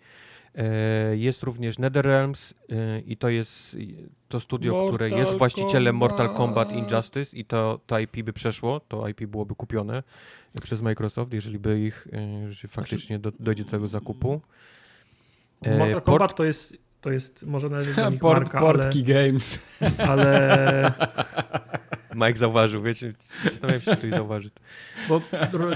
E, 0.55 1.17
jest 1.17 1.43
również 1.43 1.79
NetherRealms 1.79 2.55
e, 2.73 3.01
i 3.01 3.17
to 3.17 3.29
jest 3.29 3.77
to 4.29 4.41
studio, 4.41 4.73
Mortal 4.73 4.89
które 4.89 5.11
jest 5.11 5.39
właścicielem 5.39 5.99
Kombat. 5.99 6.11
Mortal 6.11 6.37
Kombat 6.37 6.73
Injustice 6.73 7.37
i 7.37 7.45
to, 7.45 7.81
to 7.87 7.99
IP 7.99 8.23
by 8.23 8.33
przeszło, 8.33 8.81
to 8.81 9.09
IP 9.09 9.27
byłoby 9.27 9.55
kupione 9.55 10.03
przez 10.63 10.83
Microsoft, 10.83 11.33
jeżeli 11.33 11.59
by 11.59 11.81
ich 11.81 12.09
jeżeli 12.49 12.69
faktycznie 12.69 13.19
do, 13.19 13.33
dojdzie 13.41 13.65
do 13.65 13.71
tego 13.71 13.89
zakupu. 13.89 14.41
E, 15.63 15.79
Mortal 15.79 16.03
Kombat 16.03 16.35
to 16.35 16.45
jest, 16.45 16.77
to 17.01 17.11
jest 17.11 17.47
może 17.47 17.69
nawet 17.69 17.95
Port, 18.21 18.41
marka, 18.41 18.59
Portki 18.59 19.05
ale, 19.05 19.15
Games. 19.15 19.59
Ale 19.99 20.93
Mike 22.27 22.39
zauważył, 22.39 22.83
wiecie, 22.83 23.13
zastanawiam 23.45 23.81
się, 23.83 23.91
czy 23.91 23.97
ktoś 23.97 24.11
zauważy. 24.11 24.51
Bo 25.09 25.21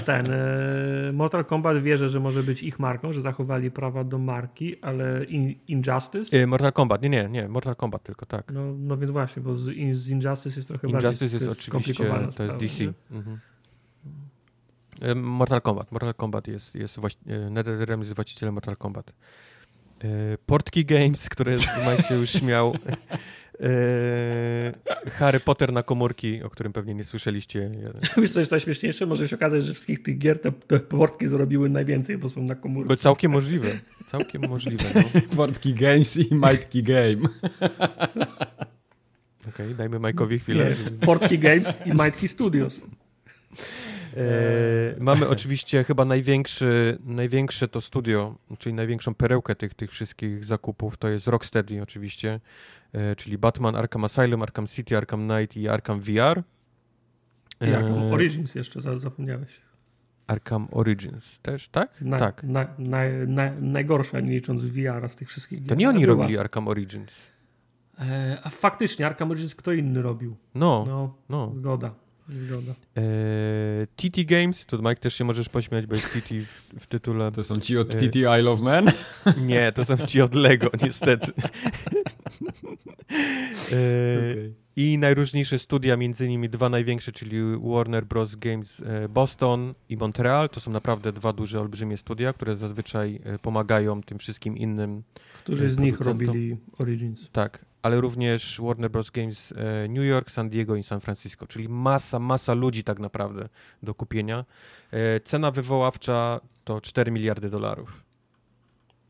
ten 0.05 0.31
e, 0.31 1.11
Mortal 1.13 1.45
Kombat 1.45 1.83
wierzy, 1.83 2.09
że 2.09 2.19
może 2.19 2.43
być 2.43 2.63
ich 2.63 2.79
marką, 2.79 3.13
że 3.13 3.21
zachowali 3.21 3.71
prawa 3.71 4.03
do 4.03 4.17
marki, 4.17 4.81
ale 4.81 5.23
in, 5.23 5.55
Injustice? 5.67 6.37
E, 6.37 6.47
Mortal 6.47 6.73
Kombat, 6.73 7.01
nie, 7.01 7.09
nie, 7.09 7.29
nie, 7.29 7.47
Mortal 7.47 7.75
Kombat 7.75 8.03
tylko, 8.03 8.25
tak. 8.25 8.51
No, 8.51 8.73
no 8.77 8.97
więc 8.97 9.11
właśnie, 9.11 9.43
bo 9.43 9.55
z, 9.55 9.61
z 9.91 10.09
Injustice 10.09 10.59
jest 10.59 10.67
trochę 10.67 10.87
Injustice 10.87 11.25
bardziej 11.25 11.39
jest 11.39 11.59
oczywiście, 11.59 12.05
to 12.37 12.43
jest 12.43 12.57
DC. 12.57 12.93
Mhm. 13.11 13.39
E, 15.01 15.15
Mortal 15.15 15.61
Kombat, 15.61 15.91
Mortal 15.91 16.13
Kombat 16.13 16.47
jest, 16.47 16.75
jest 16.75 16.97
NetherRealm 17.49 18.01
jest 18.01 18.15
właścicielem 18.15 18.53
Mortal 18.53 18.77
Kombat. 18.77 19.13
Portki 20.45 20.85
Games, 20.85 21.29
które 21.29 21.55
Mike 21.55 22.03
się 22.03 22.15
już 22.15 22.29
śmiał. 22.29 22.75
Eee, 23.63 24.73
Harry 25.11 25.39
Potter 25.39 25.73
na 25.73 25.83
komórki, 25.83 26.43
o 26.43 26.49
którym 26.49 26.73
pewnie 26.73 26.93
nie 26.93 27.03
słyszeliście. 27.03 27.71
Wiesz 28.21 28.31
co 28.31 28.39
jest 28.39 28.51
najśmieszniejsze? 28.51 29.05
Może 29.05 29.27
się 29.27 29.35
okazać, 29.35 29.63
że 29.63 29.73
wszystkich 29.73 30.03
tych 30.03 30.17
gier 30.17 30.41
te, 30.41 30.51
te 30.51 30.79
portki 30.79 31.27
zrobiły 31.27 31.69
najwięcej, 31.69 32.17
bo 32.17 32.29
są 32.29 32.43
na 32.43 32.55
komórki. 32.55 32.87
Bo 32.87 32.95
całkiem 32.95 33.31
możliwe. 33.31 33.79
Całkiem 34.07 34.49
możliwe. 34.49 34.83
No. 34.95 35.01
Portki 35.37 35.73
Games 35.73 36.17
i 36.17 36.35
Mightki 36.35 36.83
Game. 36.83 37.17
Okej, 39.49 39.65
okay, 39.65 39.75
dajmy 39.75 39.99
Majkowi 39.99 40.39
chwilę. 40.39 40.69
Nie, 40.69 40.91
Portki 40.91 41.39
Games 41.39 41.81
i 41.85 41.89
Mightki 41.89 42.27
Studios. 42.27 42.81
E, 44.17 44.95
mamy 44.99 45.27
oczywiście 45.27 45.83
chyba 45.83 46.05
największy, 46.05 46.97
największe 47.05 47.67
to 47.67 47.81
studio, 47.81 48.35
czyli 48.59 48.75
największą 48.75 49.13
perełkę 49.13 49.55
tych, 49.55 49.73
tych 49.73 49.91
wszystkich 49.91 50.45
zakupów, 50.45 50.97
to 50.97 51.09
jest 51.09 51.27
Rocksteady 51.27 51.81
oczywiście, 51.81 52.39
czyli 53.17 53.37
Batman, 53.37 53.75
Arkham 53.75 54.03
Asylum, 54.03 54.41
Arkham 54.41 54.67
City, 54.67 54.97
Arkham 54.97 55.27
Knight 55.27 55.57
i 55.57 55.69
Arkham 55.69 56.01
VR. 56.01 56.43
I 57.61 57.73
Arkham 57.73 57.97
e, 57.97 58.13
Origins 58.13 58.55
jeszcze 58.55 58.81
zapomniałeś. 58.81 59.61
Arkham 60.27 60.67
Origins 60.71 61.39
też, 61.41 61.69
tak? 61.69 62.01
Na, 62.01 62.19
tak. 62.19 62.43
Na, 62.43 62.67
na, 62.77 62.99
na, 63.27 63.51
najgorsza, 63.61 64.19
nie 64.19 64.31
licząc 64.31 64.63
VR 64.63 65.09
z 65.09 65.15
tych 65.15 65.27
wszystkich 65.27 65.59
gier. 65.59 65.69
To 65.69 65.75
nie 65.75 65.89
oni 65.89 66.05
robili 66.05 66.37
Arkham 66.37 66.67
Origins. 66.67 67.11
E, 67.99 68.37
a 68.43 68.49
faktycznie, 68.49 69.05
Arkham 69.05 69.31
Origins 69.31 69.55
kto 69.55 69.71
inny 69.71 70.01
robił. 70.01 70.35
No, 70.55 70.83
no. 70.87 71.15
no. 71.29 71.53
Zgoda. 71.53 72.02
Zgoda. 72.29 72.73
Eee, 72.95 73.87
TT 73.95 74.25
Games, 74.25 74.65
tu 74.65 74.77
Mike 74.77 74.95
też 74.95 75.15
się 75.15 75.23
możesz 75.23 75.49
pośmiać, 75.49 75.85
bo 75.85 75.95
jest 75.95 76.13
TT 76.13 76.29
w, 76.29 76.79
w 76.79 76.85
tytule. 76.85 77.31
To 77.31 77.43
są 77.43 77.55
ci 77.55 77.77
od 77.77 77.93
eee, 77.95 78.09
TT 78.09 78.15
I 78.15 78.41
Love 78.41 78.63
Men? 78.63 78.85
Nie, 79.47 79.71
to 79.71 79.85
są 79.85 79.97
ci 79.97 80.21
od 80.21 80.33
Lego, 80.33 80.69
niestety. 80.83 81.31
eee, 83.71 84.31
okay. 84.31 84.53
I 84.75 84.97
najróżniejsze 84.97 85.59
studia, 85.59 85.97
między 85.97 86.25
innymi 86.25 86.49
dwa 86.49 86.69
największe, 86.69 87.11
czyli 87.11 87.37
Warner 87.63 88.05
Bros. 88.05 88.35
Games 88.35 88.79
e, 88.85 89.09
Boston 89.09 89.73
i 89.89 89.97
Montreal. 89.97 90.49
To 90.49 90.59
są 90.59 90.71
naprawdę 90.71 91.11
dwa 91.11 91.33
duże, 91.33 91.61
olbrzymie 91.61 91.97
studia, 91.97 92.33
które 92.33 92.57
zazwyczaj 92.57 93.19
e, 93.23 93.39
pomagają 93.39 94.03
tym 94.03 94.19
wszystkim 94.19 94.57
innym. 94.57 95.03
Którzy 95.43 95.69
z 95.69 95.79
nich 95.79 96.01
robili 96.01 96.57
Origins. 96.77 97.29
Tak 97.31 97.65
ale 97.83 98.01
również 98.01 98.61
Warner 98.61 98.91
Bros. 98.91 99.11
Games 99.11 99.51
e, 99.51 99.87
New 99.87 100.03
York, 100.03 100.31
San 100.31 100.49
Diego 100.49 100.75
i 100.75 100.83
San 100.83 100.99
Francisco, 100.99 101.47
czyli 101.47 101.69
masa, 101.69 102.19
masa 102.19 102.53
ludzi 102.53 102.83
tak 102.83 102.99
naprawdę 102.99 103.49
do 103.83 103.95
kupienia. 103.95 104.45
E, 104.91 105.19
cena 105.19 105.51
wywoławcza 105.51 106.39
to 106.63 106.81
4 106.81 107.11
miliardy 107.11 107.49
dolarów. 107.49 108.03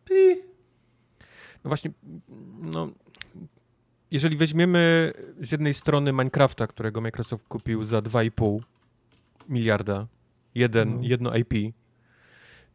Pi. 0.05 0.35
No 1.63 1.67
właśnie, 1.67 1.91
no, 2.61 2.89
jeżeli 4.11 4.37
weźmiemy 4.37 5.13
z 5.41 5.51
jednej 5.51 5.73
strony 5.73 6.11
Minecrafta, 6.11 6.67
którego 6.67 7.01
Microsoft 7.01 7.47
kupił 7.47 7.83
za 7.83 7.99
2,5 7.99 8.59
miliarda, 9.49 10.07
jeden, 10.55 10.95
no. 10.95 10.99
jedno 11.03 11.35
IP, 11.35 11.53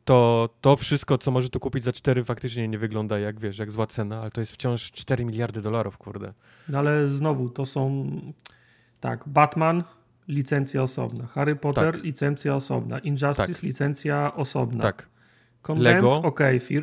to 0.09 0.49
to 0.61 0.77
wszystko, 0.77 1.19
co 1.19 1.31
może 1.31 1.49
tu 1.49 1.61
kupić 1.61 1.85
za 1.85 1.93
4 1.93 2.25
faktycznie 2.25 2.69
nie 2.69 2.79
wygląda 2.79 3.19
jak, 3.19 3.41
wiesz, 3.41 3.59
jak 3.59 3.71
zła 3.71 3.87
cena, 3.87 4.21
ale 4.21 4.31
to 4.31 4.41
jest 4.41 4.53
wciąż 4.53 4.93
4 4.93 5.25
miliardy 5.25 5.63
dolarów, 5.63 5.99
kurde. 5.99 6.33
No 6.69 6.79
ale 6.79 7.09
znowu, 7.09 7.51
to 7.51 7.67
są 7.67 8.11
tak, 9.01 9.29
Batman, 9.29 9.85
licencja 10.29 10.83
osobna, 10.83 11.27
Harry 11.27 11.57
Potter, 11.57 11.93
tak. 11.95 12.05
licencja 12.05 12.55
osobna, 12.55 12.99
Injustice, 12.99 13.55
tak. 13.55 13.63
licencja 13.63 14.35
osobna. 14.35 14.83
Tak. 14.83 15.09
Condemned, 15.63 15.95
Lego. 15.95 16.15
ok, 16.23 16.41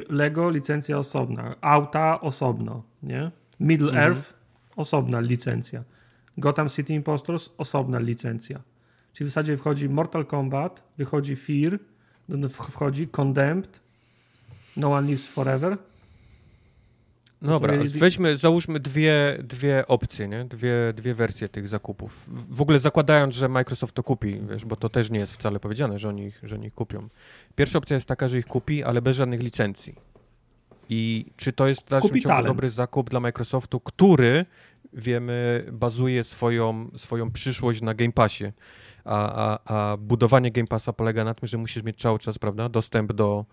Lego, 0.09 0.49
licencja 0.49 0.97
osobna, 0.97 1.55
auta 1.61 2.21
osobno, 2.21 2.83
nie? 3.03 3.31
Middle 3.59 3.89
mhm. 3.89 4.03
Earth, 4.03 4.33
osobna 4.75 5.19
licencja. 5.19 5.83
Gotham 6.37 6.69
City 6.69 6.93
Impostors, 6.93 7.49
osobna 7.57 7.99
licencja. 7.99 8.59
Czyli 9.13 9.27
w 9.27 9.31
zasadzie 9.31 9.57
wchodzi 9.57 9.89
Mortal 9.89 10.25
Kombat, 10.25 10.83
wychodzi 10.97 11.35
Fear, 11.35 11.79
wchodzi 12.49 13.07
Condemned, 13.07 13.79
No 14.77 14.93
One 14.93 15.07
Lives 15.07 15.25
Forever. 15.25 15.77
No 17.41 17.51
dobra, 17.51 17.73
weźmy, 17.99 18.37
załóżmy 18.37 18.79
dwie, 18.79 19.37
dwie 19.43 19.87
opcje, 19.87 20.27
nie? 20.27 20.45
Dwie, 20.45 20.93
dwie 20.95 21.15
wersje 21.15 21.49
tych 21.49 21.67
zakupów. 21.67 22.25
W 22.27 22.61
ogóle 22.61 22.79
zakładając, 22.79 23.35
że 23.35 23.49
Microsoft 23.49 23.95
to 23.95 24.03
kupi, 24.03 24.41
wiesz, 24.49 24.65
bo 24.65 24.75
to 24.75 24.89
też 24.89 25.09
nie 25.09 25.19
jest 25.19 25.33
wcale 25.33 25.59
powiedziane, 25.59 25.99
że 25.99 26.09
oni, 26.09 26.31
że 26.43 26.55
oni 26.55 26.67
ich 26.67 26.73
kupią. 26.73 27.07
Pierwsza 27.55 27.77
opcja 27.77 27.95
jest 27.95 28.07
taka, 28.07 28.29
że 28.29 28.39
ich 28.39 28.45
kupi, 28.45 28.83
ale 28.83 29.01
bez 29.01 29.17
żadnych 29.17 29.39
licencji. 29.39 29.95
I 30.89 31.25
czy 31.37 31.53
to 31.53 31.67
jest 31.67 31.81
w 31.81 31.89
dalszym 31.89 32.21
ciągu 32.21 32.43
dobry 32.43 32.69
zakup 32.69 33.09
dla 33.09 33.19
Microsoftu, 33.19 33.79
który, 33.79 34.45
wiemy, 34.93 35.65
bazuje 35.71 36.23
swoją, 36.23 36.89
swoją 36.97 37.31
przyszłość 37.31 37.81
na 37.81 37.93
Game 37.93 38.11
Passie 38.11 38.51
a, 39.05 39.59
a, 39.65 39.91
a 39.91 39.97
budowanie 39.97 40.51
Game 40.51 40.67
Passa 40.67 40.93
polega 40.93 41.23
na 41.23 41.33
tym, 41.33 41.47
że 41.47 41.57
musisz 41.57 41.83
mieć 41.83 42.01
cały 42.01 42.19
czas, 42.19 42.39
prawda, 42.39 42.69
dostęp 42.69 43.13
do, 43.13 43.45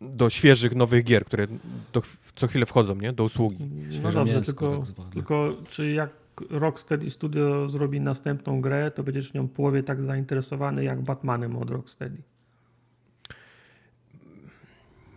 do 0.00 0.30
świeżych, 0.30 0.74
nowych 0.74 1.04
gier, 1.04 1.24
które 1.24 1.46
do, 1.92 2.02
co 2.36 2.46
chwilę 2.46 2.66
wchodzą, 2.66 2.94
nie? 2.94 3.12
Do 3.12 3.24
usługi. 3.24 3.70
No 4.02 4.12
dobrze, 4.12 4.42
tylko, 4.42 4.82
tak 4.96 5.06
tylko 5.12 5.54
czy 5.68 5.90
jak 5.90 6.10
Rocksteady 6.50 7.10
Studio 7.10 7.68
zrobi 7.68 8.00
następną 8.00 8.60
grę, 8.60 8.90
to 8.90 9.02
będziesz 9.02 9.34
nią 9.34 9.48
połowie 9.48 9.82
tak 9.82 10.02
zainteresowany 10.02 10.84
jak 10.84 11.02
Batmanem 11.02 11.56
od 11.56 11.70
Rocksteady. 11.70 12.22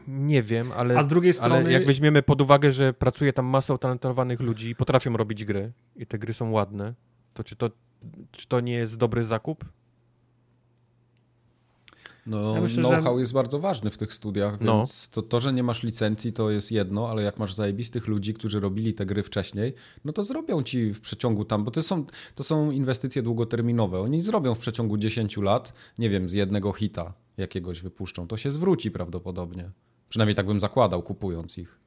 Nie 0.07 0.43
wiem, 0.43 0.71
ale, 0.75 0.97
A 0.97 1.03
z 1.03 1.07
drugiej 1.07 1.33
strony... 1.33 1.55
ale 1.55 1.71
jak 1.71 1.85
weźmiemy 1.85 2.23
pod 2.23 2.41
uwagę, 2.41 2.71
że 2.71 2.93
pracuje 2.93 3.33
tam 3.33 3.45
masa 3.45 3.73
utalentowanych 3.73 4.39
ludzi 4.39 4.69
i 4.69 4.75
potrafią 4.75 5.17
robić 5.17 5.45
gry 5.45 5.71
i 5.95 6.05
te 6.05 6.19
gry 6.19 6.33
są 6.33 6.51
ładne, 6.51 6.93
to 7.37 7.43
czy 7.43 7.55
to 7.55 7.69
czy 8.31 8.47
to 8.47 8.61
nie 8.61 8.73
jest 8.73 8.97
dobry 8.97 9.25
zakup? 9.25 9.65
No, 12.27 12.55
ja 12.55 12.67
know-how 12.67 13.15
że... 13.15 13.19
jest 13.19 13.33
bardzo 13.33 13.59
ważny 13.59 13.89
w 13.89 13.97
tych 13.97 14.13
studiach, 14.13 14.61
no. 14.61 14.77
więc 14.77 15.09
to, 15.09 15.21
to, 15.21 15.39
że 15.39 15.53
nie 15.53 15.63
masz 15.63 15.83
licencji, 15.83 16.33
to 16.33 16.51
jest 16.51 16.71
jedno, 16.71 17.09
ale 17.09 17.23
jak 17.23 17.37
masz 17.39 17.53
zajebistych 17.53 18.07
ludzi, 18.07 18.33
którzy 18.33 18.59
robili 18.59 18.93
te 18.93 19.05
gry 19.05 19.23
wcześniej, 19.23 19.73
no 20.05 20.13
to 20.13 20.23
zrobią 20.23 20.63
ci 20.63 20.93
w 20.93 21.01
przeciągu 21.01 21.45
tam, 21.45 21.63
bo 21.63 21.71
to 21.71 21.83
są, 21.83 22.05
to 22.35 22.43
są 22.43 22.71
inwestycje 22.71 23.21
długoterminowe. 23.21 23.99
Oni 23.99 24.21
zrobią 24.21 24.55
w 24.55 24.57
przeciągu 24.57 24.97
10 24.97 25.37
lat, 25.37 25.73
nie 25.97 26.09
wiem, 26.09 26.29
z 26.29 26.33
jednego 26.33 26.73
hita 26.73 27.13
jakiegoś 27.37 27.81
wypuszczą. 27.81 28.27
To 28.27 28.37
się 28.37 28.51
zwróci 28.51 28.91
prawdopodobnie. 28.91 29.71
Przynajmniej 30.09 30.35
tak 30.35 30.45
bym 30.45 30.59
zakładał, 30.59 31.03
kupując 31.03 31.57
ich. 31.57 31.79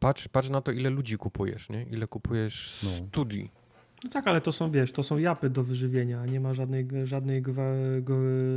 Patrz, 0.00 0.28
patrz 0.28 0.48
na 0.48 0.60
to, 0.60 0.72
ile 0.72 0.90
ludzi 0.90 1.16
kupujesz, 1.16 1.70
nie? 1.70 1.86
Ile 1.90 2.06
kupujesz 2.06 2.80
no. 2.82 2.90
studii 2.90 3.61
No 4.04 4.10
tak, 4.10 4.26
ale 4.26 4.40
to 4.40 4.52
są, 4.52 4.70
wiesz, 4.70 4.92
to 4.92 5.02
są 5.02 5.18
japy 5.18 5.50
do 5.50 5.64
wyżywienia, 5.64 6.26
nie 6.26 6.40
ma 6.40 6.54
żadnej, 6.54 6.88
żadnej, 7.04 7.42
gwa, 7.42 7.62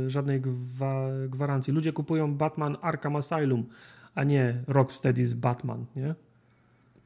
żadnej 0.06 0.40
gwa, 0.40 1.08
gwarancji. 1.28 1.72
Ludzie 1.72 1.92
kupują 1.92 2.34
Batman 2.34 2.76
Arkham 2.82 3.16
Asylum, 3.16 3.66
a 4.14 4.24
nie 4.24 4.62
Rocksteady's 4.66 5.34
Batman, 5.34 5.86
nie? 5.96 6.14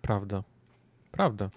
Prawda. 0.03 0.43
Prawda. 1.13 1.51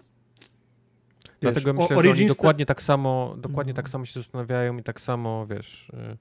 Wiesz, 1.43 1.51
Dlatego 1.53 1.73
myślę, 1.73 2.03
że 2.03 2.09
oni 2.09 2.27
dokładnie 2.27 2.65
tak 2.65 2.81
samo, 2.81 3.35
dokładnie 3.37 3.73
no. 3.73 3.77
tak 3.77 3.89
samo 3.89 4.05
się 4.05 4.19
zastanawiają 4.19 4.77
i 4.77 4.83
tak 4.83 5.01
samo, 5.01 5.47
wiesz, 5.47 5.89
y, 5.89 6.17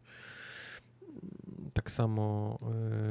tak 1.72 1.90
samo 1.90 2.56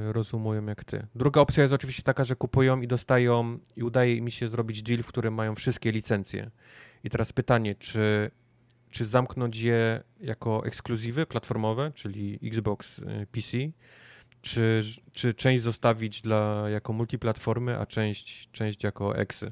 y, 0.09 0.13
rozumują 0.13 0.65
jak 0.65 0.83
ty. 0.83 1.07
Druga 1.15 1.41
opcja 1.41 1.63
jest 1.63 1.73
oczywiście 1.73 2.03
taka, 2.03 2.25
że 2.25 2.35
kupują 2.35 2.81
i 2.81 2.87
dostają 2.87 3.59
i 3.75 3.83
udaje 3.83 4.21
mi 4.21 4.31
się 4.31 4.47
zrobić 4.47 4.83
deal, 4.83 5.03
w 5.03 5.07
którym 5.07 5.33
mają 5.33 5.55
wszystkie 5.55 5.91
licencje. 5.91 6.51
I 7.03 7.09
teraz 7.09 7.33
pytanie, 7.33 7.75
czy, 7.75 8.31
czy 8.89 9.05
zamknąć 9.05 9.57
je 9.57 10.03
jako 10.19 10.65
ekskluzywy 10.65 11.25
platformowe, 11.25 11.91
czyli 11.95 12.39
Xbox, 12.43 12.99
y, 12.99 13.27
PC, 13.31 13.57
czy, 14.41 14.83
czy 15.11 15.33
część 15.33 15.63
zostawić 15.63 16.21
dla, 16.21 16.69
jako 16.69 16.93
multiplatformy, 16.93 17.77
a 17.79 17.85
część, 17.85 18.49
część 18.51 18.83
jako 18.83 19.17
eksy? 19.17 19.51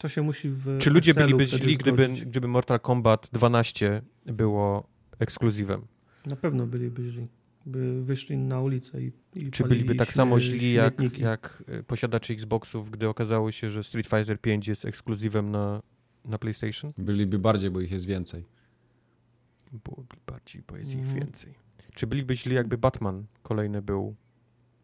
To 0.00 0.08
się 0.08 0.22
musi 0.22 0.48
w. 0.48 0.78
Czy 0.78 0.90
ludzie 0.90 1.14
byliby 1.14 1.46
źli, 1.46 1.76
gdyby, 1.76 2.08
gdyby 2.08 2.48
Mortal 2.48 2.80
Kombat 2.80 3.28
12 3.32 4.02
było 4.26 4.88
ekskluzywem? 5.18 5.86
Na 6.26 6.36
pewno 6.36 6.66
byliby 6.66 7.08
źli. 7.08 7.28
By 7.66 8.04
wyszli 8.04 8.36
na 8.38 8.60
ulicę 8.60 9.02
i. 9.02 9.12
i 9.34 9.50
Czy 9.50 9.64
byliby 9.64 9.94
tak 9.94 10.12
samo 10.12 10.40
źli 10.40 10.72
jak, 10.72 11.18
jak 11.18 11.62
y, 11.68 11.82
posiadacze 11.82 12.32
Xboxów, 12.32 12.90
gdy 12.90 13.08
okazało 13.08 13.52
się, 13.52 13.70
że 13.70 13.84
Street 13.84 14.06
Fighter 14.06 14.40
5 14.40 14.68
jest 14.68 14.84
ekskluzywem 14.84 15.50
na, 15.50 15.82
na 16.24 16.38
PlayStation? 16.38 16.92
Byliby 16.98 17.38
bardziej, 17.38 17.70
bo 17.70 17.80
ich 17.80 17.90
jest 17.90 18.06
więcej. 18.06 18.44
Byłoby 19.84 20.16
bardziej, 20.26 20.62
bo 20.68 20.76
jest 20.76 20.90
ich 20.90 20.98
mhm. 20.98 21.18
więcej. 21.18 21.54
Czy 21.94 22.06
byliby 22.06 22.36
źli, 22.36 22.54
jakby 22.54 22.78
Batman 22.78 23.26
kolejny 23.42 23.82
był 23.82 24.14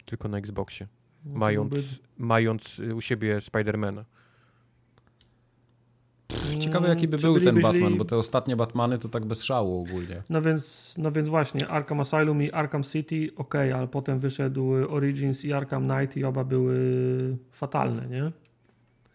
tylko 0.04 0.28
na 0.28 0.38
Xboxie, 0.38 0.88
no, 1.24 1.38
mając, 1.38 2.00
mając 2.18 2.78
y, 2.78 2.94
u 2.94 3.00
siebie 3.00 3.40
Spidermana? 3.40 4.04
Ciekawe, 6.58 6.88
jaki 6.88 7.08
by 7.08 7.18
był 7.18 7.40
ten 7.40 7.60
Batman, 7.60 7.98
bo 7.98 8.04
te 8.04 8.16
ostatnie 8.16 8.56
Batmany 8.56 8.98
to 8.98 9.08
tak 9.08 9.24
bez 9.24 9.42
szału 9.42 9.80
ogólnie. 9.80 10.22
No 10.30 10.42
więc, 10.42 10.94
no 10.98 11.12
więc 11.12 11.28
właśnie, 11.28 11.68
Arkham 11.68 12.00
Asylum 12.00 12.42
i 12.42 12.50
Arkham 12.50 12.82
City, 12.82 13.30
ok, 13.36 13.54
ale 13.54 13.88
potem 13.88 14.18
wyszedł 14.18 14.72
Origins 14.88 15.44
i 15.44 15.52
Arkham 15.52 15.88
Knight 15.88 16.16
i 16.16 16.24
oba 16.24 16.44
były 16.44 16.76
fatalne, 17.50 18.06
nie? 18.08 18.32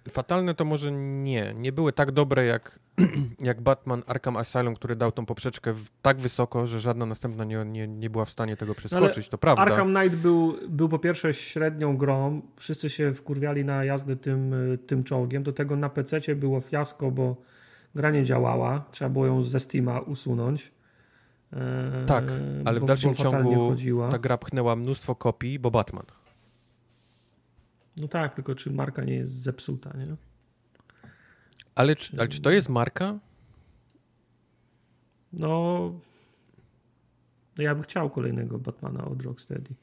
Fatalne 0.10 0.56
to 0.56 0.66
może 0.66 0.92
nie. 0.92 1.54
Nie 1.56 1.72
były 1.72 1.94
tak 1.94 2.12
dobre 2.12 2.46
jak, 2.46 2.80
jak 3.40 3.62
Batman 3.62 4.04
Arkham 4.08 4.38
Asylum, 4.38 4.76
który 4.76 4.96
dał 4.96 5.12
tą 5.12 5.26
poprzeczkę 5.26 5.74
w, 5.74 5.90
tak 6.02 6.18
wysoko, 6.18 6.68
że 6.68 6.80
żadna 6.80 7.06
następna 7.06 7.44
nie, 7.44 7.66
nie, 7.66 7.88
nie 7.88 8.10
była 8.10 8.26
w 8.26 8.30
stanie 8.30 8.58
tego 8.58 8.76
przeskoczyć. 8.76 9.26
Ale 9.26 9.32
to 9.32 9.38
prawda. 9.38 9.62
Arkham 9.62 9.94
Knight 9.96 10.18
był, 10.18 10.56
był 10.70 10.90
po 10.90 11.00
pierwsze 11.00 11.34
średnią 11.34 11.98
grą. 11.98 12.42
Wszyscy 12.56 12.90
się 12.90 13.14
wkurwiali 13.14 13.66
na 13.66 13.84
jazdę 13.84 14.16
tym, 14.16 14.56
tym 14.88 15.04
czołgiem. 15.04 15.44
Do 15.44 15.54
tego 15.54 15.76
na 15.76 15.90
PC 15.90 16.36
było 16.36 16.62
fiasko, 16.62 17.12
bo 17.12 17.36
gra 17.96 18.12
nie 18.12 18.24
działała. 18.24 18.86
Trzeba 18.92 19.10
było 19.10 19.26
ją 19.26 19.44
ze 19.44 19.60
Steama 19.60 20.00
usunąć. 20.00 20.72
Tak, 22.08 22.24
ale 22.66 22.80
bo, 22.80 22.86
w 22.86 22.88
dalszym 22.88 23.16
ciągu 23.16 23.76
ta 24.12 24.20
gra 24.20 24.38
pchnęła 24.38 24.76
mnóstwo 24.76 25.16
kopii, 25.16 25.60
bo 25.60 25.72
Batman. 25.72 26.06
No 27.98 28.08
tak, 28.08 28.36
tylko 28.36 28.56
czy 28.56 28.72
marka 28.72 29.04
nie 29.04 29.16
jest 29.16 29.34
zepsuta, 29.34 29.98
nie? 29.98 30.16
Ale 31.76 31.96
czy, 31.96 32.18
ale 32.18 32.28
czy 32.28 32.42
to 32.42 32.52
jest 32.52 32.70
marka? 32.70 33.20
No, 35.34 35.94
no 37.58 37.64
ja 37.64 37.76
bym 37.76 37.84
chciał 37.84 38.10
kolejnego 38.10 38.60
Batmana 38.60 39.06
od 39.06 39.22
Rocksteady. 39.22 39.76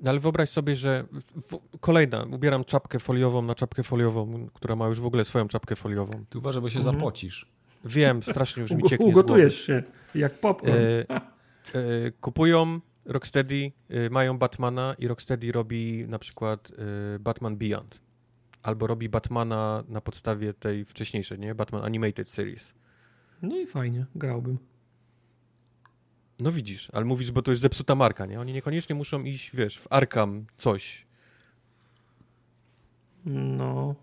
No 0.00 0.10
ale 0.10 0.20
wyobraź 0.20 0.50
sobie, 0.50 0.76
że 0.76 1.04
w, 1.12 1.78
kolejna, 1.80 2.22
ubieram 2.22 2.64
czapkę 2.64 2.98
foliową 2.98 3.42
na 3.42 3.54
czapkę 3.54 3.82
foliową, 3.82 4.48
która 4.52 4.76
ma 4.76 4.88
już 4.88 5.00
w 5.00 5.06
ogóle 5.06 5.24
swoją 5.24 5.48
czapkę 5.48 5.76
foliową. 5.76 6.24
Ty 6.30 6.38
uważaj, 6.38 6.62
bo 6.62 6.70
się 6.70 6.78
mhm. 6.78 6.96
zapocisz. 6.96 7.46
Wiem, 7.84 8.22
strasznie 8.22 8.62
już 8.62 8.72
mi 8.72 8.82
cieknie 8.90 9.06
Ugotujesz 9.06 9.60
się, 9.60 9.82
jak 10.14 10.40
popcorn. 10.40 10.72
E, 10.72 11.06
e, 11.10 12.10
kupują 12.20 12.80
Rocksteady 13.08 13.72
y, 13.90 14.10
mają 14.10 14.38
Batmana 14.38 14.94
i 14.98 15.08
Rocksteady 15.08 15.52
robi 15.52 16.04
na 16.08 16.18
przykład 16.18 16.70
y, 17.16 17.18
Batman 17.18 17.56
Beyond. 17.56 18.00
Albo 18.62 18.86
robi 18.86 19.08
Batmana 19.08 19.84
na 19.88 20.00
podstawie 20.00 20.54
tej 20.54 20.84
wcześniejszej, 20.84 21.38
nie? 21.38 21.54
Batman 21.54 21.84
Animated 21.84 22.28
Series. 22.28 22.74
No 23.42 23.56
i 23.56 23.66
fajnie, 23.66 24.06
grałbym. 24.14 24.58
No 26.40 26.52
widzisz, 26.52 26.88
ale 26.92 27.04
mówisz, 27.04 27.30
bo 27.30 27.42
to 27.42 27.50
jest 27.50 27.62
zepsuta 27.62 27.94
marka, 27.94 28.26
nie? 28.26 28.40
Oni 28.40 28.52
niekoniecznie 28.52 28.94
muszą 28.94 29.24
iść, 29.24 29.56
wiesz, 29.56 29.78
w 29.78 29.86
Arkham 29.90 30.46
coś. 30.56 31.06
No. 33.24 33.94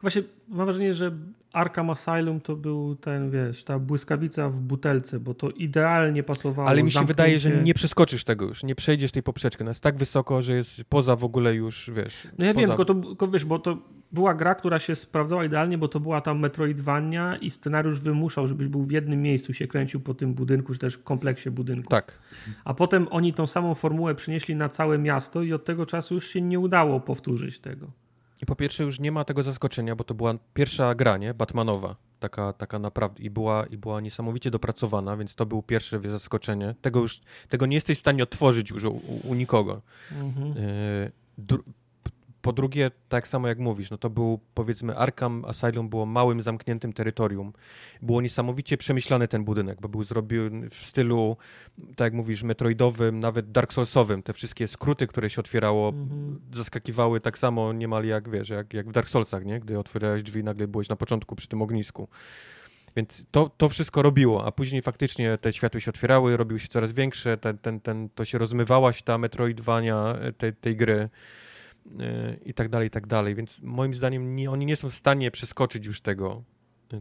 Właśnie 0.00 0.22
mam 0.48 0.66
wrażenie, 0.66 0.94
że 0.94 1.18
Arkham 1.52 1.90
Asylum 1.90 2.40
to 2.40 2.56
był 2.56 2.96
ten, 2.96 3.30
wiesz, 3.30 3.64
ta 3.64 3.78
błyskawica 3.78 4.48
w 4.48 4.60
butelce, 4.60 5.20
bo 5.20 5.34
to 5.34 5.50
idealnie 5.50 6.22
pasowało. 6.22 6.68
Ale 6.68 6.82
mi 6.82 6.90
się 6.90 7.06
wydaje, 7.06 7.38
że 7.38 7.62
nie 7.62 7.74
przeskoczysz 7.74 8.24
tego 8.24 8.44
już, 8.44 8.62
nie 8.62 8.74
przejdziesz 8.74 9.12
tej 9.12 9.22
poprzeczki. 9.22 9.64
No 9.64 9.70
jest 9.70 9.82
tak 9.82 9.96
wysoko, 9.96 10.42
że 10.42 10.52
jest 10.52 10.84
poza 10.88 11.16
w 11.16 11.24
ogóle 11.24 11.54
już, 11.54 11.90
wiesz. 11.94 12.28
No 12.38 12.44
ja 12.44 12.54
poza... 12.54 12.66
wiem, 12.66 12.76
tylko 12.76 12.84
to, 12.84 12.94
tylko 12.94 13.28
wiesz, 13.28 13.44
bo 13.44 13.58
to 13.58 13.78
była 14.12 14.34
gra, 14.34 14.54
która 14.54 14.78
się 14.78 14.96
sprawdzała 14.96 15.44
idealnie, 15.44 15.78
bo 15.78 15.88
to 15.88 16.00
była 16.00 16.20
tam 16.20 16.38
Metroidvania 16.38 17.36
i 17.36 17.50
scenariusz 17.50 18.00
wymuszał, 18.00 18.46
żebyś 18.46 18.68
był 18.68 18.82
w 18.82 18.90
jednym 18.90 19.22
miejscu, 19.22 19.54
się 19.54 19.66
kręcił 19.66 20.00
po 20.00 20.14
tym 20.14 20.34
budynku, 20.34 20.72
czy 20.72 20.78
też 20.78 20.98
kompleksie 20.98 21.50
budynków. 21.50 21.90
Tak. 21.90 22.18
A 22.64 22.74
potem 22.74 23.08
oni 23.10 23.32
tą 23.32 23.46
samą 23.46 23.74
formułę 23.74 24.14
przynieśli 24.14 24.56
na 24.56 24.68
całe 24.68 24.98
miasto 24.98 25.42
i 25.42 25.52
od 25.52 25.64
tego 25.64 25.86
czasu 25.86 26.14
już 26.14 26.28
się 26.28 26.40
nie 26.40 26.58
udało 26.58 27.00
powtórzyć 27.00 27.58
tego. 27.58 27.90
I 28.42 28.46
po 28.46 28.56
pierwsze 28.56 28.84
już 28.84 29.00
nie 29.00 29.12
ma 29.12 29.24
tego 29.24 29.42
zaskoczenia, 29.42 29.96
bo 29.96 30.04
to 30.04 30.14
była 30.14 30.34
pierwsza 30.54 30.94
gra, 30.94 31.16
nie? 31.16 31.34
Batmanowa. 31.34 31.96
Taka, 32.20 32.52
taka 32.52 32.78
naprawdę 32.78 33.22
i 33.22 33.30
była, 33.30 33.66
i 33.66 33.76
była 33.76 34.00
niesamowicie 34.00 34.50
dopracowana, 34.50 35.16
więc 35.16 35.34
to 35.34 35.46
był 35.46 35.62
pierwsze 35.62 36.00
zaskoczenie. 36.00 36.74
Tego 36.80 37.00
już, 37.00 37.20
tego 37.48 37.66
nie 37.66 37.74
jesteś 37.74 37.98
w 37.98 38.00
stanie 38.00 38.22
otworzyć 38.22 38.70
już 38.70 38.84
u, 38.84 39.00
u 39.24 39.34
nikogo. 39.34 39.82
Mhm. 40.12 40.56
Y 40.56 41.12
po 42.42 42.52
drugie, 42.52 42.90
tak 43.08 43.28
samo 43.28 43.48
jak 43.48 43.58
mówisz, 43.58 43.90
no 43.90 43.98
to 43.98 44.10
był 44.10 44.40
powiedzmy 44.54 44.96
Arkham 44.96 45.44
Asylum 45.44 45.88
było 45.88 46.06
małym, 46.06 46.42
zamkniętym 46.42 46.92
terytorium. 46.92 47.52
Było 48.02 48.20
niesamowicie 48.20 48.76
przemyślany 48.76 49.28
ten 49.28 49.44
budynek, 49.44 49.80
bo 49.80 49.88
był 49.88 50.04
zrobiony 50.04 50.70
w 50.70 50.74
stylu, 50.74 51.36
tak 51.96 52.04
jak 52.06 52.12
mówisz, 52.12 52.42
metroidowym, 52.42 53.20
nawet 53.20 53.50
Dark 53.50 53.72
Soulsowym. 53.72 54.22
Te 54.22 54.32
wszystkie 54.32 54.68
skróty, 54.68 55.06
które 55.06 55.30
się 55.30 55.40
otwierało, 55.40 55.88
mhm. 55.88 56.40
zaskakiwały 56.54 57.20
tak 57.20 57.38
samo 57.38 57.72
niemal 57.72 58.04
jak, 58.04 58.30
wiesz, 58.30 58.48
jak, 58.48 58.74
jak 58.74 58.88
w 58.88 58.92
Dark 58.92 59.08
Soulsach, 59.08 59.44
nie? 59.44 59.60
Gdy 59.60 59.78
otwierałeś 59.78 60.22
drzwi, 60.22 60.44
nagle 60.44 60.68
byłeś 60.68 60.88
na 60.88 60.96
początku 60.96 61.36
przy 61.36 61.48
tym 61.48 61.62
ognisku. 61.62 62.08
Więc 62.96 63.24
to, 63.30 63.50
to 63.56 63.68
wszystko 63.68 64.02
robiło, 64.02 64.46
a 64.46 64.52
później 64.52 64.82
faktycznie 64.82 65.38
te 65.38 65.52
światły 65.52 65.80
się 65.80 65.90
otwierały, 65.90 66.36
robiły 66.36 66.60
się 66.60 66.68
coraz 66.68 66.92
większe, 66.92 67.36
ten, 67.36 67.58
ten, 67.58 67.80
ten, 67.80 68.08
to 68.08 68.24
się 68.24 68.38
rozmywała 68.38 68.92
się 68.92 69.02
ta 69.02 69.18
metroidwania 69.18 70.14
tej, 70.38 70.52
tej 70.52 70.76
gry 70.76 71.08
i 72.44 72.54
tak 72.54 72.68
dalej, 72.68 72.88
i 72.88 72.90
tak 72.90 73.06
dalej. 73.06 73.34
Więc 73.34 73.60
moim 73.62 73.94
zdaniem 73.94 74.36
nie, 74.36 74.50
oni 74.50 74.66
nie 74.66 74.76
są 74.76 74.88
w 74.88 74.94
stanie 74.94 75.30
przeskoczyć 75.30 75.86
już 75.86 76.00
tego, 76.00 76.42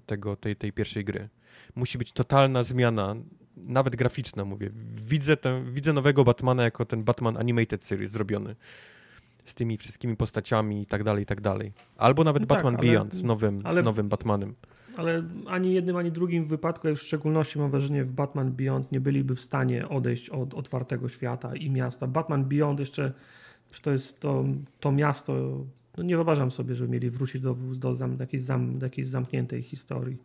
tego 0.05 0.35
tej, 0.35 0.55
tej 0.55 0.73
pierwszej 0.73 1.05
gry. 1.05 1.29
Musi 1.75 1.97
być 1.97 2.11
totalna 2.11 2.63
zmiana, 2.63 3.15
nawet 3.57 3.95
graficzna, 3.95 4.45
mówię. 4.45 4.69
Widzę, 4.95 5.37
ten, 5.37 5.73
widzę 5.73 5.93
nowego 5.93 6.23
Batmana 6.23 6.63
jako 6.63 6.85
ten 6.85 7.03
Batman 7.03 7.37
Animated 7.37 7.83
Series 7.83 8.11
zrobiony 8.11 8.55
z 9.45 9.55
tymi 9.55 9.77
wszystkimi 9.77 10.15
postaciami 10.15 10.81
i 10.81 10.85
tak 10.85 11.03
dalej, 11.03 11.23
i 11.23 11.25
tak 11.25 11.41
dalej. 11.41 11.73
Albo 11.97 12.23
nawet 12.23 12.41
no 12.41 12.47
Batman 12.47 12.73
tak, 12.73 12.83
ale, 12.83 12.91
Beyond 12.91 13.13
z 13.13 13.23
nowym, 13.23 13.61
ale, 13.63 13.81
z 13.81 13.85
nowym 13.85 14.09
Batmanem. 14.09 14.55
Ale 14.97 15.23
ani 15.47 15.73
jednym, 15.73 15.95
ani 15.95 16.11
drugim 16.11 16.45
wypadku, 16.45 16.87
w 16.95 16.99
szczególności 16.99 17.59
mam 17.59 17.71
wrażenie 17.71 18.03
w 18.03 18.11
Batman 18.11 18.51
Beyond 18.51 18.91
nie 18.91 18.99
byliby 18.99 19.35
w 19.35 19.41
stanie 19.41 19.89
odejść 19.89 20.29
od 20.29 20.53
otwartego 20.53 21.09
świata 21.09 21.55
i 21.55 21.69
miasta. 21.69 22.07
Batman 22.07 22.45
Beyond 22.45 22.79
jeszcze 22.79 23.13
że 23.71 23.81
to 23.81 23.91
jest 23.91 24.19
to, 24.19 24.45
to 24.79 24.91
miasto, 24.91 25.65
no 25.97 26.03
nie 26.03 26.15
wyobrażam 26.15 26.51
sobie, 26.51 26.75
żeby 26.75 26.91
mieli 26.91 27.09
wrócić 27.09 27.41
do, 27.41 27.55
do, 27.73 27.95
zam, 27.95 28.17
jakiejś, 28.19 28.43
zam, 28.43 28.79
do 28.79 28.85
jakiejś 28.85 29.07
zamkniętej 29.07 29.61
historii. 29.61 30.17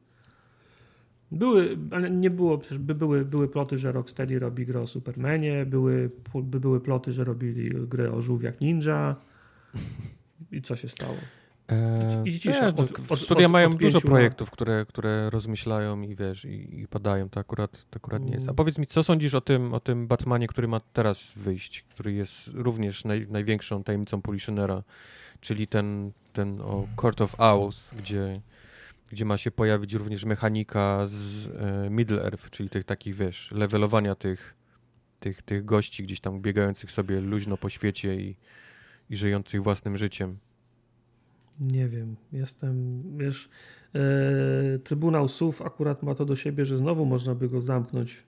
Były, 1.32 1.78
ale 1.90 2.10
nie 2.10 2.30
było, 2.30 2.60
by 2.78 2.94
były, 2.94 3.24
były 3.24 3.48
ploty, 3.48 3.78
że 3.78 3.92
Rocksteady 3.92 4.38
robi 4.38 4.66
grę 4.66 4.80
o 4.80 4.86
Supermanie, 4.86 5.66
były, 5.66 6.10
by 6.34 6.60
były 6.60 6.80
ploty, 6.80 7.12
że 7.12 7.24
robili 7.24 7.70
grę 7.86 8.12
o 8.12 8.22
żółwiach 8.22 8.60
ninja 8.60 9.16
i 10.52 10.62
co 10.62 10.76
się 10.76 10.88
stało? 10.88 11.16
I 12.24 12.40
cisza, 12.40 12.66
od, 12.66 13.10
od, 13.10 13.18
studia 13.18 13.46
od, 13.46 13.52
mają 13.52 13.76
dużo 13.76 14.00
projektów, 14.00 14.50
które, 14.50 14.86
które 14.88 15.30
rozmyślają 15.30 16.02
i 16.02 16.16
wiesz, 16.16 16.44
i, 16.44 16.80
i 16.80 16.88
padają. 16.88 17.28
To 17.28 17.40
akurat, 17.40 17.70
to 17.90 17.96
akurat 17.96 18.24
nie 18.24 18.32
jest. 18.32 18.48
A 18.48 18.54
powiedz 18.54 18.78
mi, 18.78 18.86
co 18.86 19.02
sądzisz 19.04 19.34
o 19.34 19.40
tym, 19.40 19.74
o 19.74 19.80
tym 19.80 20.06
Batmanie, 20.06 20.46
który 20.46 20.68
ma 20.68 20.80
teraz 20.92 21.32
wyjść, 21.36 21.82
który 21.82 22.12
jest 22.12 22.48
również 22.54 23.04
naj, 23.04 23.26
największą 23.30 23.84
tajemnicą 23.84 24.22
Politionera, 24.22 24.82
czyli 25.40 25.66
ten 25.66 26.12
ten 26.32 26.60
o 26.60 26.88
Court 26.96 27.20
of 27.20 27.34
Owls, 27.38 27.90
gdzie, 27.98 28.40
gdzie 29.10 29.24
ma 29.24 29.36
się 29.36 29.50
pojawić 29.50 29.94
również 29.94 30.24
mechanika 30.24 31.06
z 31.06 31.46
e, 31.46 31.90
Middle 31.90 32.22
Earth, 32.22 32.50
czyli 32.50 32.68
tych 32.68 32.84
takich, 32.84 33.14
wiesz, 33.14 33.50
levelowania 33.50 34.14
tych, 34.14 34.54
tych, 35.20 35.42
tych 35.42 35.64
gości 35.64 36.02
gdzieś 36.02 36.20
tam 36.20 36.40
biegających 36.40 36.90
sobie 36.90 37.20
luźno 37.20 37.56
po 37.56 37.68
świecie 37.68 38.16
i, 38.16 38.36
i 39.10 39.16
żyjących 39.16 39.62
własnym 39.62 39.98
życiem. 39.98 40.38
Nie 41.60 41.88
wiem, 41.88 42.16
jestem, 42.32 43.02
wiesz, 43.18 43.48
e, 43.94 44.78
Trybunał 44.78 45.28
SUW 45.28 45.54
akurat 45.64 46.02
ma 46.02 46.14
to 46.14 46.24
do 46.24 46.36
siebie, 46.36 46.64
że 46.64 46.78
znowu 46.78 47.04
można 47.04 47.34
by 47.34 47.48
go 47.48 47.60
zamknąć 47.60 48.22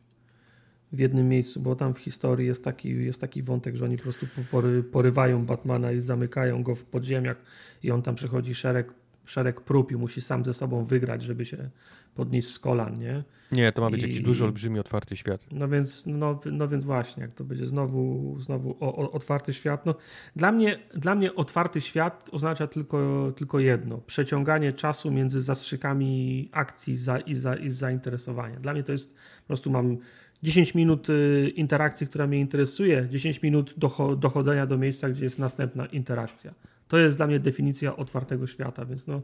w 0.93 0.99
jednym 0.99 1.29
miejscu, 1.29 1.61
bo 1.61 1.77
tam 1.77 1.95
w 1.95 1.99
historii 1.99 2.47
jest 2.47 2.65
taki, 2.65 2.89
jest 2.89 3.21
taki 3.21 3.43
wątek, 3.43 3.77
że 3.77 3.85
oni 3.85 3.97
po 3.97 4.03
prostu 4.03 4.27
pory, 4.51 4.83
porywają 4.83 5.47
Batmana 5.47 5.93
i 5.93 6.01
zamykają 6.01 6.63
go 6.63 6.75
w 6.75 6.85
podziemiach 6.85 7.37
i 7.83 7.91
on 7.91 8.03
tam 8.03 8.15
przechodzi 8.15 8.55
szereg, 8.55 8.95
szereg 9.25 9.61
prób 9.61 9.93
i 9.93 9.97
musi 9.97 10.21
sam 10.21 10.45
ze 10.45 10.55
sobą 10.55 10.85
wygrać, 10.85 11.23
żeby 11.23 11.45
się 11.45 11.71
podnieść 12.15 12.49
z 12.49 12.59
kolan, 12.59 12.95
nie? 12.95 13.25
Nie, 13.53 13.73
to 13.73 13.83
ma 13.83 13.91
być 13.91 14.01
I- 14.01 14.03
jakiś 14.03 14.21
duży, 14.21 14.45
olbrzymi, 14.45 14.79
otwarty 14.79 15.17
świat. 15.17 15.47
No 15.53 15.69
więc, 15.69 16.07
no, 16.07 16.41
no 16.53 16.69
więc 16.69 16.85
właśnie, 16.85 17.23
jak 17.23 17.33
to 17.33 17.45
będzie 17.45 17.67
znowu, 17.67 18.37
znowu 18.41 18.77
o, 18.81 18.97
o, 18.97 19.13
otwarty 19.13 19.53
świat. 19.53 19.87
No, 19.87 19.95
dla, 20.37 20.53
mnie, 20.53 20.79
dla 20.95 21.15
mnie 21.15 21.35
otwarty 21.35 21.81
świat 21.81 22.29
oznacza 22.33 22.67
tylko, 22.67 23.33
tylko 23.37 23.61
jedno. 23.61 23.99
Przeciąganie 23.99 24.73
czasu 24.73 25.11
między 25.11 25.41
zastrzykami 25.43 26.49
akcji 26.53 26.97
za, 26.97 27.19
i, 27.19 27.35
za, 27.35 27.57
i 27.57 27.71
zainteresowania. 27.71 28.61
Dla 28.61 28.73
mnie 28.73 28.83
to 28.83 28.93
jest, 28.93 29.15
po 29.15 29.47
prostu 29.47 29.71
mam 29.71 29.97
10 30.43 30.75
minut 30.75 31.11
y, 31.11 31.53
interakcji, 31.57 32.07
która 32.07 32.27
mnie 32.27 32.41
interesuje, 32.41 33.09
10 33.11 33.43
minut 33.43 33.75
docho, 33.77 34.17
dochodzenia 34.17 34.67
do 34.67 34.79
miejsca, 34.79 35.09
gdzie 35.11 35.25
jest 35.25 35.39
następna 35.39 35.87
interakcja. 35.87 36.55
To 36.89 36.99
jest 36.99 37.17
dla 37.17 37.27
mnie 37.27 37.41
definicja 37.41 37.97
otwartego 37.97 38.47
świata, 38.47 38.85
więc 38.85 39.07
no, 39.07 39.23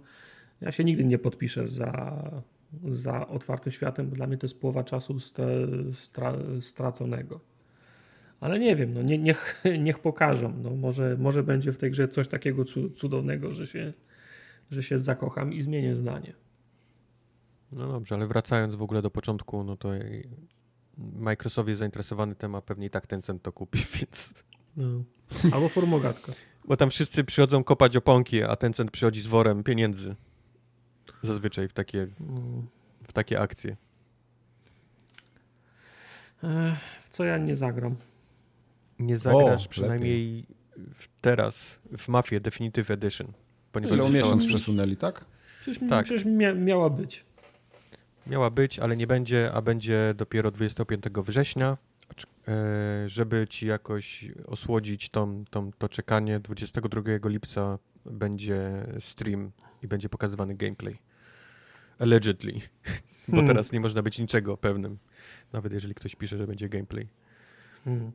ja 0.61 0.73
się 0.73 0.85
nigdy 0.85 1.05
nie 1.05 1.19
podpiszę 1.19 1.67
za, 1.67 2.23
za 2.89 3.29
otwartym 3.29 3.73
światem, 3.73 4.11
bo 4.11 4.17
dla 4.17 4.27
mnie 4.27 4.37
to 4.37 4.47
jest 4.47 4.61
połowa 4.61 4.85
czasu 4.85 5.21
stra, 5.21 5.47
stra, 5.93 6.33
straconego. 6.61 7.41
Ale 8.41 8.59
nie 8.59 8.77
wiem, 8.77 8.95
no 8.95 9.03
nie, 9.03 9.19
niech, 9.19 9.63
niech 9.87 9.99
pokażą. 9.99 10.57
No 10.63 10.71
może, 10.71 11.17
może 11.19 11.43
będzie 11.43 11.73
w 11.73 11.79
tej 11.79 11.91
grze 11.91 12.09
coś 12.09 12.29
takiego 12.29 12.65
cu- 12.65 12.91
cudownego, 12.91 13.55
że 13.55 13.67
się, 13.67 13.93
że 14.71 14.83
się 14.83 14.99
zakocham 14.99 15.53
i 15.53 15.63
zmienię 15.63 15.97
zdanie. 15.97 16.33
No 17.73 17.93
dobrze, 17.93 18.15
ale 18.15 18.27
wracając 18.27 18.75
w 18.75 18.83
ogóle 18.83 19.03
do 19.03 19.11
początku, 19.11 19.65
no 19.65 19.77
to 19.77 19.89
Microsoft 20.99 21.69
jest 21.69 21.79
zainteresowany 21.79 22.35
tym, 22.35 22.55
a 22.55 22.63
pewnie 22.63 22.87
i 22.87 22.91
tak 22.91 23.07
Tencent 23.07 23.43
to 23.43 23.53
kupi, 23.53 23.79
więc... 24.01 24.31
No. 24.77 25.05
Albo 25.53 25.69
formogatka. 25.69 26.33
Bo 26.65 26.77
tam 26.77 26.91
wszyscy 26.91 27.25
przychodzą 27.25 27.65
kopać 27.65 27.97
oponki, 27.97 28.43
a 28.43 28.57
Tencent 28.57 28.91
przychodzi 28.91 29.21
z 29.21 29.27
worem 29.27 29.65
pieniędzy. 29.65 30.15
Zazwyczaj 31.23 31.69
w 31.69 31.73
takie, 31.73 32.07
Mm. 32.21 32.67
w 33.03 33.13
takie 33.13 33.41
akcje. 33.41 33.77
W 37.03 37.09
co 37.09 37.25
ja 37.25 37.39
nie 37.39 37.57
zagram? 37.57 37.97
Nie 38.99 39.19
zagrasz 39.19 39.67
O, 39.67 39.69
przynajmniej 39.69 40.47
w, 40.95 41.09
teraz 41.21 41.79
w 41.99 42.09
Mafię 42.09 42.41
Definitive 42.41 42.91
Edition. 42.91 43.27
Ponieważ 43.73 43.99
Ile 43.99 44.11
miesiąc 44.11 44.47
przesunęli, 44.47 44.97
tak? 44.97 45.25
Przecież, 45.61 45.89
Tak. 45.89 46.05
przecież 46.05 46.25
mia, 46.25 46.55
miała 46.55 46.91
być. 46.91 47.25
Miała 48.27 48.51
być, 48.51 48.79
ale 48.79 48.97
nie 48.97 49.07
będzie, 49.07 49.53
a 49.53 49.63
będzie 49.63 50.15
dopiero 50.17 50.51
25 50.51 51.05
września. 51.23 51.77
E, 52.49 53.09
Żeby 53.09 53.47
ci 53.49 53.67
jakoś 53.67 54.25
osłodzić 54.47 55.11
tą, 55.11 55.45
tą, 55.51 55.71
to 55.73 55.89
czekanie, 55.89 56.41
22 56.41 57.29
lipca 57.29 57.79
będzie 58.07 58.87
stream 59.01 59.51
i 59.83 59.89
będzie 59.89 60.09
pokazywany 60.09 60.55
gameplay. 60.55 60.99
Allegedly. 62.01 62.53
Bo 63.29 63.37
Hmm. 63.37 63.47
teraz 63.47 63.73
nie 63.73 63.81
można 63.81 64.03
być 64.03 64.19
niczego 64.19 64.57
pewnym. 64.57 64.99
Nawet 65.53 65.73
jeżeli 65.73 65.95
ktoś 65.95 66.17
pisze, 66.17 66.39
że 66.39 66.47
będzie 66.47 66.69
gameplay. 66.69 67.09
Hmm. 67.85 68.13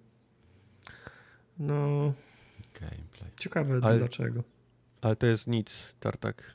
No, 1.59 2.13
Gameplay. 2.81 3.31
ciekawe 3.39 3.79
Ale- 3.83 3.97
dlaczego. 3.99 4.43
Ale 5.01 5.15
to 5.15 5.27
jest 5.27 5.47
nic, 5.47 5.73
Tartak. 5.99 6.53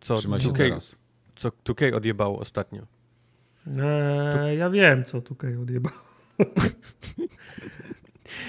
Co 0.00 0.16
Trzymaj 0.18 0.40
się 0.40 0.48
2K, 0.48 0.56
teraz. 0.56 0.96
co 1.36 1.48
2K 1.64 1.94
odjebało 1.94 2.38
ostatnio. 2.38 2.86
Eee, 3.66 4.58
ja 4.58 4.70
wiem, 4.70 5.04
co 5.04 5.20
Tukej 5.20 5.56
odjebał. 5.56 5.92
2K 6.38 6.70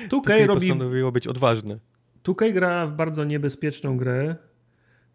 Tukej 0.10 0.48
robi 0.48 0.68
postanowiło 0.70 1.12
być 1.12 1.28
odważne. 1.28 1.80
2K 2.24 2.54
gra 2.54 2.88
w 2.88 2.94
bardzo 2.94 3.24
niebezpieczną 3.24 3.98
grę. 3.98 4.36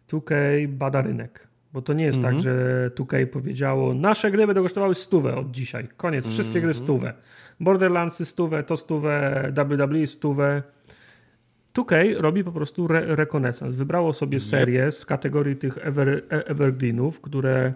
2K 0.07 0.33
bada 0.67 1.01
rynek. 1.01 1.47
Bo 1.73 1.81
to 1.81 1.93
nie 1.93 2.03
jest 2.05 2.17
Mhm. 2.17 2.35
tak, 2.35 2.43
że 2.43 2.91
2K 2.95 3.25
powiedziało, 3.27 3.93
nasze 3.93 4.31
gry 4.31 4.47
będą 4.47 4.63
kosztowały 4.63 4.95
stówę 4.95 5.35
od 5.35 5.51
dzisiaj. 5.51 5.87
Koniec, 5.97 6.27
wszystkie 6.27 6.61
gry 6.61 6.69
Mhm. 6.69 6.83
stówę. 6.85 7.13
Borderlandsy 7.59 8.25
stówę, 8.25 8.63
to 8.63 8.77
stówę, 8.77 9.43
WWE 9.55 10.07
stówę. 10.07 10.63
2K 11.73 11.95
robi 12.17 12.43
po 12.43 12.51
prostu 12.51 12.85
re 12.85 13.15
rekonesans. 13.15 13.75
Wybrało 13.75 14.13
sobie 14.13 14.39
serię 14.39 14.91
z 14.91 15.05
kategorii 15.05 15.55
tych 15.55 15.77
ever, 15.81 16.09
e- 16.09 16.47
evergreenów, 16.47 17.21
które 17.21 17.73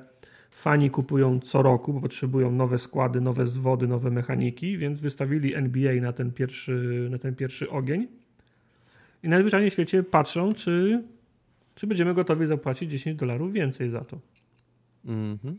fani 0.51 0.89
kupują 0.89 1.39
co 1.39 1.61
roku, 1.61 1.93
bo 1.93 2.01
potrzebują 2.01 2.51
nowe 2.51 2.79
składy, 2.79 3.21
nowe 3.21 3.47
zwody, 3.47 3.87
nowe 3.87 4.11
mechaniki, 4.11 4.77
więc 4.77 4.99
wystawili 4.99 5.55
NBA 5.55 5.93
na 6.01 6.13
ten 6.13 6.31
pierwszy, 6.31 7.07
na 7.11 7.17
ten 7.17 7.35
pierwszy 7.35 7.69
ogień. 7.69 8.07
I 9.23 9.29
najzwyczajniej 9.29 9.69
w 9.69 9.73
świecie 9.73 10.03
patrzą, 10.03 10.53
czy, 10.53 11.03
czy 11.75 11.87
będziemy 11.87 12.13
gotowi 12.13 12.47
zapłacić 12.47 12.91
10 12.91 13.19
dolarów 13.19 13.53
więcej 13.53 13.89
za 13.89 14.01
to. 14.01 14.19
Mhm. 15.05 15.57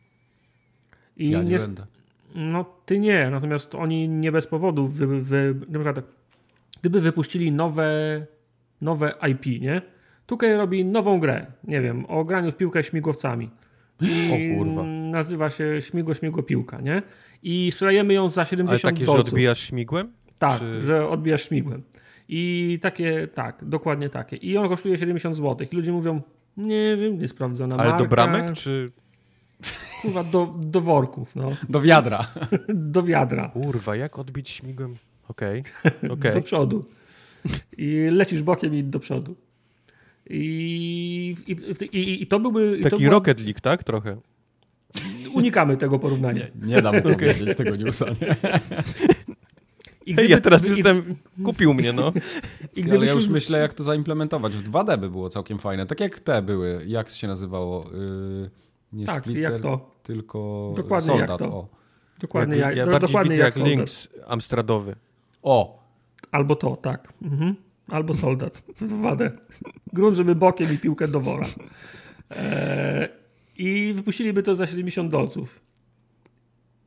I 1.16 1.30
Ja 1.30 1.42
nie 1.42 1.50
nie, 1.50 1.58
będę. 1.58 1.86
no 2.34 2.64
ty 2.86 2.98
nie, 2.98 3.30
natomiast 3.30 3.74
oni 3.74 4.08
nie 4.08 4.32
bez 4.32 4.46
powodu, 4.46 4.86
wy, 4.86 5.06
wy, 5.22 5.54
na 5.60 5.78
przykład 5.78 5.96
tak, 5.96 6.04
gdyby 6.80 7.00
wypuścili 7.00 7.52
nowe, 7.52 8.26
nowe 8.80 9.14
IP, 9.30 9.46
nie? 9.62 9.82
Tukaj 10.26 10.56
robi 10.56 10.84
nową 10.84 11.20
grę, 11.20 11.46
nie 11.64 11.80
wiem, 11.80 12.06
o 12.06 12.24
graniu 12.24 12.50
w 12.52 12.56
piłkę 12.56 12.84
śmigłowcami. 12.84 13.50
I 14.00 14.54
O 14.54 14.58
kurwa. 14.58 14.82
nazywa 15.10 15.50
się 15.50 15.82
Śmigło 15.82 16.14
Śmigło 16.14 16.42
Piłka, 16.42 16.80
nie? 16.80 17.02
I 17.42 17.72
sprzedajemy 17.72 18.14
ją 18.14 18.28
za 18.28 18.40
Ale 18.40 18.48
70 18.50 18.82
takie, 18.82 19.00
że 19.00 19.06
dolców. 19.06 19.28
odbijasz 19.28 19.60
śmigłem? 19.60 20.12
Tak, 20.38 20.58
czy- 20.58 20.82
że 20.82 21.08
odbijasz 21.08 21.48
śmigłem. 21.48 21.82
I 22.28 22.78
takie, 22.82 23.28
tak, 23.34 23.64
dokładnie 23.64 24.08
takie. 24.08 24.36
I 24.36 24.56
on 24.56 24.68
kosztuje 24.68 24.98
70 24.98 25.36
zł. 25.36 25.66
I 25.72 25.76
ludzie 25.76 25.92
mówią, 25.92 26.20
nie 26.56 26.96
wiem, 26.96 27.18
niesprawdzona 27.18 27.74
Ale 27.76 27.84
marka. 27.90 27.98
do 28.04 28.08
bramek, 28.10 28.52
czy... 28.52 28.86
Kurwa, 30.02 30.24
do, 30.24 30.54
do 30.58 30.80
worków, 30.80 31.36
no. 31.36 31.50
Do 31.68 31.80
wiadra. 31.80 32.26
Do 32.68 33.02
wiadra. 33.02 33.48
Kurwa, 33.48 33.96
jak 33.96 34.18
odbić 34.18 34.48
śmigłem? 34.48 34.94
Okej, 35.28 35.62
Do 36.02 36.12
okej. 36.14 36.42
przodu. 36.42 36.84
I 37.78 38.08
lecisz 38.12 38.42
bokiem 38.42 38.74
i 38.74 38.84
do 38.84 38.98
przodu. 39.00 39.36
I, 40.30 41.36
i, 41.46 41.52
i, 41.98 42.22
i 42.22 42.26
to 42.26 42.40
byłby... 42.40 42.78
to 42.82 42.90
Taki 42.90 43.02
było- 43.02 43.10
Rocket 43.12 43.40
League, 43.40 43.60
tak? 43.60 43.84
Trochę. 43.84 44.16
Unikamy 45.34 45.76
tego 45.76 45.98
porównania. 45.98 46.42
Nie, 46.62 46.66
nie 46.76 46.82
dam 46.82 47.02
powiedzieć 47.02 47.56
tego 47.56 47.76
newsa, 47.76 48.06
nie? 48.20 48.36
I 50.06 50.14
Hej, 50.14 50.30
ja 50.30 50.40
teraz 50.40 50.66
i- 50.66 50.68
jestem... 50.68 51.16
Kupił 51.44 51.74
mnie, 51.74 51.92
no. 51.92 52.12
I 52.76 52.90
Ale 52.90 53.06
ja 53.06 53.12
już 53.12 53.28
myślę, 53.28 53.58
jak 53.58 53.74
to 53.74 53.84
zaimplementować. 53.84 54.56
W 54.56 54.70
2D 54.70 54.98
by 54.98 55.10
było 55.10 55.28
całkiem 55.28 55.58
fajne. 55.58 55.86
Tak 55.86 56.00
jak 56.00 56.20
te 56.20 56.42
były. 56.42 56.84
Jak 56.86 57.08
się 57.08 57.26
nazywało? 57.28 57.84
Yy, 57.98 58.50
nie 58.92 59.06
Tak, 59.06 59.22
Splitter, 59.22 59.42
jak 59.52 59.58
to. 59.58 59.90
tylko 60.02 60.72
Dokładnie 60.76 61.06
Soldat. 61.06 61.28
jak 61.28 61.38
to. 61.38 61.54
O. 61.56 61.68
Dokładnie 62.20 62.56
Jak- 62.56 62.66
jak, 62.68 62.76
ja 62.76 62.86
do, 62.86 62.92
bardziej 62.92 63.08
dokładnie 63.08 63.30
widzę 63.30 63.44
jak, 63.44 63.56
jak. 63.56 63.66
Lynx 63.66 64.08
Amstradowy. 64.26 64.96
o, 65.42 65.84
Albo 66.30 66.56
to, 66.56 66.76
tak. 66.76 67.12
Mhm. 67.22 67.54
Albo 67.88 68.14
soldat. 68.14 68.62
W 68.76 68.82
2D. 69.02 69.30
Grunt, 69.92 70.16
żeby 70.16 70.34
bokiem 70.34 70.72
i 70.74 70.78
piłkę 70.78 71.08
do 71.08 71.20
wora. 71.20 71.46
Eee, 72.30 73.08
I 73.56 73.92
wypuściliby 73.92 74.42
to 74.42 74.56
za 74.56 74.66
70 74.66 75.10
dolców. 75.10 75.60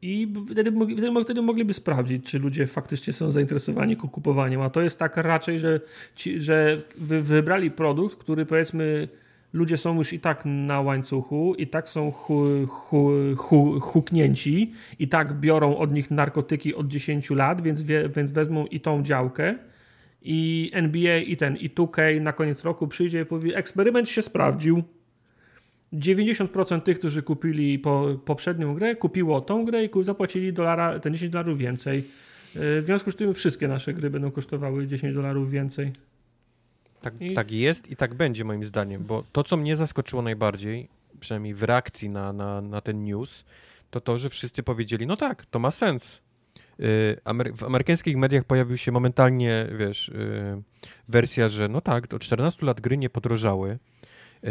I 0.01 0.33
wtedy, 0.51 0.71
wtedy, 0.71 1.23
wtedy 1.23 1.41
mogliby 1.41 1.73
sprawdzić, 1.73 2.25
czy 2.25 2.39
ludzie 2.39 2.67
faktycznie 2.67 3.13
są 3.13 3.31
zainteresowani 3.31 3.97
ku- 3.97 4.09
kupowaniem. 4.09 4.61
A 4.61 4.69
to 4.69 4.81
jest 4.81 4.99
tak 4.99 5.17
raczej, 5.17 5.59
że, 5.59 5.79
ci, 6.15 6.41
że 6.41 6.81
wy, 6.97 7.21
wybrali 7.21 7.71
produkt, 7.71 8.17
który 8.17 8.45
powiedzmy 8.45 9.07
ludzie 9.53 9.77
są 9.77 9.97
już 9.97 10.13
i 10.13 10.19
tak 10.19 10.41
na 10.45 10.81
łańcuchu, 10.81 11.55
i 11.55 11.67
tak 11.67 11.89
są 11.89 12.11
hu, 12.11 12.43
hu, 12.67 13.11
hu, 13.37 13.79
huknięci, 13.79 14.73
i 14.99 15.07
tak 15.07 15.33
biorą 15.33 15.77
od 15.77 15.93
nich 15.93 16.11
narkotyki 16.11 16.75
od 16.75 16.87
10 16.87 17.29
lat, 17.29 17.61
więc, 17.61 17.81
wie, 17.81 18.09
więc 18.09 18.31
wezmą 18.31 18.65
i 18.65 18.79
tą 18.79 19.03
działkę. 19.03 19.55
I 20.21 20.71
NBA, 20.73 21.17
i 21.17 21.37
ten, 21.37 21.55
i 21.55 21.69
2K 21.69 22.21
na 22.21 22.33
koniec 22.33 22.63
roku 22.63 22.87
przyjdzie 22.87 23.21
i 23.21 23.25
powie: 23.25 23.55
eksperyment 23.55 24.09
się 24.09 24.21
sprawdził. 24.21 24.83
90% 25.93 26.81
tych, 26.81 26.99
którzy 26.99 27.23
kupili 27.23 27.79
po, 27.79 28.05
poprzednią 28.25 28.73
grę, 28.75 28.95
kupiło 28.95 29.41
tą 29.41 29.65
grę 29.65 29.85
i 29.85 29.89
zapłacili 30.01 30.53
dolara, 30.53 30.99
ten 30.99 31.13
10 31.13 31.31
dolarów 31.31 31.57
więcej. 31.57 31.97
Yy, 31.97 32.81
W 32.81 32.85
związku 32.85 33.11
z 33.11 33.15
tym 33.15 33.33
wszystkie 33.33 33.67
nasze 33.67 33.93
gry 33.93 34.09
będą 34.09 34.31
kosztowały 34.31 34.87
10 34.87 35.13
dolarów 35.15 35.51
więcej. 35.51 35.91
Tak, 37.01 37.13
I- 37.21 37.33
tak 37.33 37.51
jest 37.51 37.91
i 37.91 37.95
tak 37.95 38.13
będzie 38.13 38.43
moim 38.43 38.65
zdaniem, 38.65 39.03
bo 39.03 39.23
to, 39.31 39.43
co 39.43 39.57
mnie 39.57 39.77
zaskoczyło 39.77 40.21
najbardziej, 40.21 40.87
przynajmniej 41.19 41.53
w 41.53 41.63
reakcji 41.63 42.09
na, 42.09 42.33
na, 42.33 42.61
na 42.61 42.81
ten 42.81 43.03
news, 43.03 43.43
to 43.89 44.01
to, 44.01 44.17
że 44.17 44.29
wszyscy 44.29 44.63
powiedzieli, 44.63 45.07
no 45.07 45.17
tak, 45.17 45.45
to 45.45 45.59
ma 45.59 45.71
sens. 45.71 46.19
Y, 46.79 47.17
Amery- 47.25 47.53
w 47.57 47.63
amerykańskich 47.63 48.17
mediach 48.17 48.43
pojawił 48.43 48.77
się 48.77 48.91
momentalnie, 48.91 49.67
wiesz, 49.77 50.09
y, 50.09 50.61
wersja, 51.09 51.49
że 51.49 51.67
no 51.67 51.81
tak, 51.81 52.13
od 52.13 52.21
14 52.21 52.65
lat 52.65 52.81
gry 52.81 52.97
nie 52.97 53.09
podrożały, 53.09 53.69
y, 54.43 54.47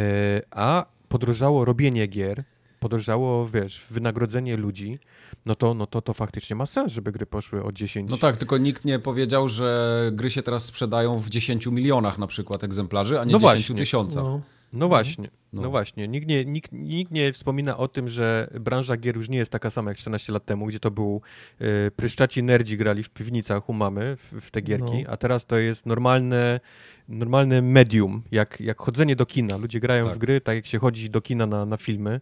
a 0.51 0.87
podrożało 1.17 1.64
robienie 1.64 2.07
gier, 2.07 2.45
podrożało, 2.81 3.47
wiesz, 3.49 3.83
wynagrodzenie 3.91 4.57
ludzi, 4.57 4.99
no 5.47 5.55
to, 5.55 5.75
no 5.75 5.87
to 5.87 6.03
to 6.03 6.14
faktycznie 6.14 6.57
ma 6.57 6.67
sens, 6.67 6.93
żeby 6.93 7.12
gry 7.12 7.27
poszły 7.27 7.64
o 7.64 7.73
10. 7.73 8.11
No 8.11 8.17
tak, 8.17 8.37
tylko 8.37 8.59
nikt 8.59 8.85
nie 8.85 8.99
powiedział, 8.99 9.49
że 9.49 10.11
gry 10.12 10.31
się 10.31 10.43
teraz 10.43 10.64
sprzedają 10.64 11.19
w 11.21 11.29
10 11.31 11.67
milionach 11.67 12.19
na 12.19 12.27
przykład 12.27 12.64
egzemplarzy, 12.64 13.21
a 13.21 13.25
nie 13.25 13.33
No 13.33 13.39
10 13.39 13.43
właśnie. 13.43 13.77
tysiącach. 13.77 14.25
No. 14.25 14.41
No 14.73 14.89
właśnie, 14.89 15.31
no, 15.57 15.62
No. 15.62 15.70
właśnie. 15.70 16.09
Nikt 16.09 16.26
nie, 16.28 16.44
nikt, 16.44 16.72
nikt 16.72 17.12
nie 17.12 17.32
wspomina 17.32 17.76
o 17.76 17.88
tym, 17.88 18.09
że 18.09 18.50
branża 18.61 18.96
gier 18.96 19.16
już 19.16 19.28
nie 19.28 19.38
jest 19.38 19.52
taka 19.52 19.70
sama 19.70 19.90
jak 19.90 19.98
14 19.98 20.32
lat 20.32 20.44
temu, 20.44 20.66
gdzie 20.66 20.80
to 20.80 20.90
był 20.90 21.20
y, 21.61 21.90
pryszczaci 21.96 22.42
nerdzi 22.42 22.76
grali 22.76 23.02
w 23.02 23.11
piwnicach 23.11 23.68
u 23.68 23.72
mamy 23.72 24.16
w, 24.16 24.32
w 24.40 24.50
te 24.50 24.61
gierki, 24.62 25.02
No. 25.04 25.11
a 25.11 25.16
teraz 25.16 25.46
to 25.46 25.59
jest 25.59 25.86
normalne, 25.86 26.61
normalne 27.09 27.62
medium, 27.62 28.22
jak, 28.32 28.61
jak 28.61 28.80
chodzenie 28.80 29.16
do 29.16 29.26
kina. 29.26 29.57
Ludzie 29.57 29.80
grają 29.80 30.04
Tak. 30.04 30.14
w 30.14 30.18
gry, 30.18 30.40
tak 30.40 30.57
jak 30.57 30.66
się 30.66 30.78
chodzi 30.78 31.11
do 31.11 31.20
kina 31.20 31.46
na, 31.46 31.66
na 31.66 31.76
filmy, 31.76 32.20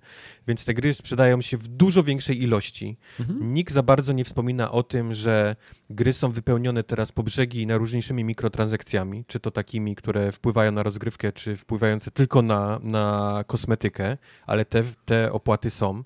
więc 0.48 0.64
te 0.64 0.74
gry 0.74 0.94
sprzedają 0.94 1.40
się 1.42 1.56
w 1.56 1.68
dużo 1.68 2.02
większej 2.02 2.42
ilości. 2.42 2.96
Mhm. 3.20 3.54
Nikt 3.54 3.72
za 3.72 3.82
bardzo 3.82 4.12
nie 4.12 4.24
wspomina 4.24 4.70
o 4.70 4.82
tym, 4.82 5.14
że 5.14 5.56
gry 5.90 6.12
są 6.12 6.32
wypełnione 6.32 6.82
teraz 6.84 7.12
po 7.12 7.22
brzegi 7.22 7.66
najróżniejszymi 7.66 8.24
mikrotransakcjami, 8.24 9.24
czy 9.26 9.40
to 9.40 9.50
takimi, 9.50 9.94
które 9.94 10.32
wpływają 10.32 10.72
na 10.72 10.82
rozgrywkę, 10.82 11.32
czy 11.32 11.56
wpływające 11.56 12.10
tylko 12.10 12.42
na, 12.42 12.80
na 12.82 13.23
kosmetykę, 13.46 14.16
ale 14.46 14.64
te, 14.64 14.82
te 15.04 15.32
opłaty 15.32 15.70
są. 15.70 16.02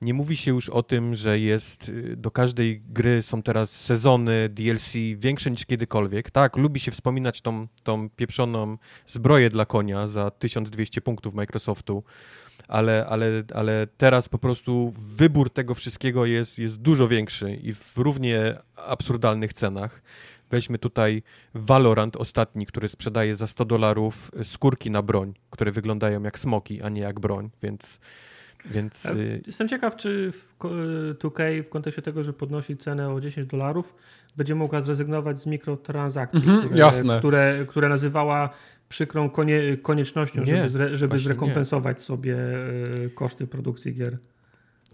Nie 0.00 0.14
mówi 0.14 0.36
się 0.36 0.50
już 0.50 0.68
o 0.68 0.82
tym, 0.82 1.14
że 1.14 1.38
jest 1.38 1.88
y, 1.88 2.16
do 2.16 2.30
każdej 2.30 2.80
gry 2.80 3.22
są 3.22 3.42
teraz 3.42 3.70
sezony 3.70 4.48
DLC 4.48 4.92
większe 5.16 5.50
niż 5.50 5.66
kiedykolwiek. 5.66 6.30
Tak, 6.30 6.56
lubi 6.56 6.80
się 6.80 6.90
wspominać 6.90 7.40
tą, 7.40 7.66
tą 7.82 8.10
pieprzoną 8.10 8.78
zbroję 9.06 9.50
dla 9.50 9.66
konia 9.66 10.08
za 10.08 10.30
1200 10.30 11.00
punktów 11.00 11.34
Microsoftu, 11.34 12.04
ale, 12.68 13.06
ale, 13.06 13.42
ale 13.54 13.86
teraz 13.96 14.28
po 14.28 14.38
prostu 14.38 14.92
wybór 14.98 15.50
tego 15.50 15.74
wszystkiego 15.74 16.26
jest, 16.26 16.58
jest 16.58 16.76
dużo 16.76 17.08
większy 17.08 17.54
i 17.54 17.74
w 17.74 17.96
równie 17.96 18.58
absurdalnych 18.76 19.52
cenach. 19.52 20.02
Weźmy 20.50 20.78
tutaj 20.78 21.22
Valorant 21.54 22.16
ostatni, 22.16 22.66
który 22.66 22.88
sprzedaje 22.88 23.36
za 23.36 23.46
100 23.46 23.64
dolarów 23.64 24.30
skórki 24.44 24.90
na 24.90 25.02
broń, 25.02 25.34
które 25.50 25.72
wyglądają 25.72 26.22
jak 26.22 26.38
smoki, 26.38 26.82
a 26.82 26.88
nie 26.88 27.00
jak 27.00 27.20
broń, 27.20 27.50
więc... 27.62 28.00
więc 28.66 29.04
Ja 29.04 29.12
y, 29.12 29.42
Jestem 29.46 29.68
ciekaw, 29.68 29.96
czy 29.96 30.32
w 30.32 30.54
ko- 30.58 30.70
2K 31.14 31.62
w 31.62 31.68
kontekście 31.68 32.02
tego, 32.02 32.24
że 32.24 32.32
podnosi 32.32 32.76
cenę 32.76 33.10
o 33.10 33.20
10 33.20 33.48
dolarów, 33.50 33.94
będzie 34.36 34.54
mogła 34.54 34.82
zrezygnować 34.82 35.40
z 35.40 35.46
mikrotransakcji, 35.46 36.38
Mhm, 36.38 36.60
które, 36.64 36.78
jasne. 36.78 37.18
Które, 37.18 37.64
które 37.68 37.88
nazywała 37.88 38.50
przykrą 38.88 39.30
konie, 39.30 39.76
koniecznością, 39.82 40.40
Nie, 40.40 40.46
żeby, 40.46 40.68
zre, 40.68 40.96
żeby 40.96 41.18
zrekompensować 41.18 42.00
sobie 42.02 42.36
e, 42.36 43.10
koszty 43.10 43.46
produkcji 43.46 43.94
gier. 43.94 44.18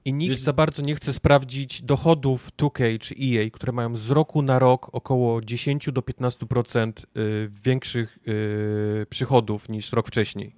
I 0.05 0.12
nikt 0.12 0.30
Wiecie- 0.32 0.44
za 0.44 0.53
bardzo 0.53 0.82
nie 0.82 0.94
chce 0.94 1.12
sprawdzić 1.12 1.82
dochodów 1.82 2.51
2K 2.57 2.98
czy 2.98 3.14
EA, 3.22 3.51
które 3.51 3.72
mają 3.72 3.96
z 3.96 4.11
roku 4.11 4.42
na 4.42 4.59
rok 4.59 4.88
około 4.92 5.40
10 5.40 5.92
do 5.92 6.03
15% 6.03 6.92
y, 7.16 7.51
większych 7.64 8.18
y, 8.28 9.07
przychodów 9.11 9.68
niż 9.68 9.92
rok 9.92 10.07
wcześniej. 10.09 10.55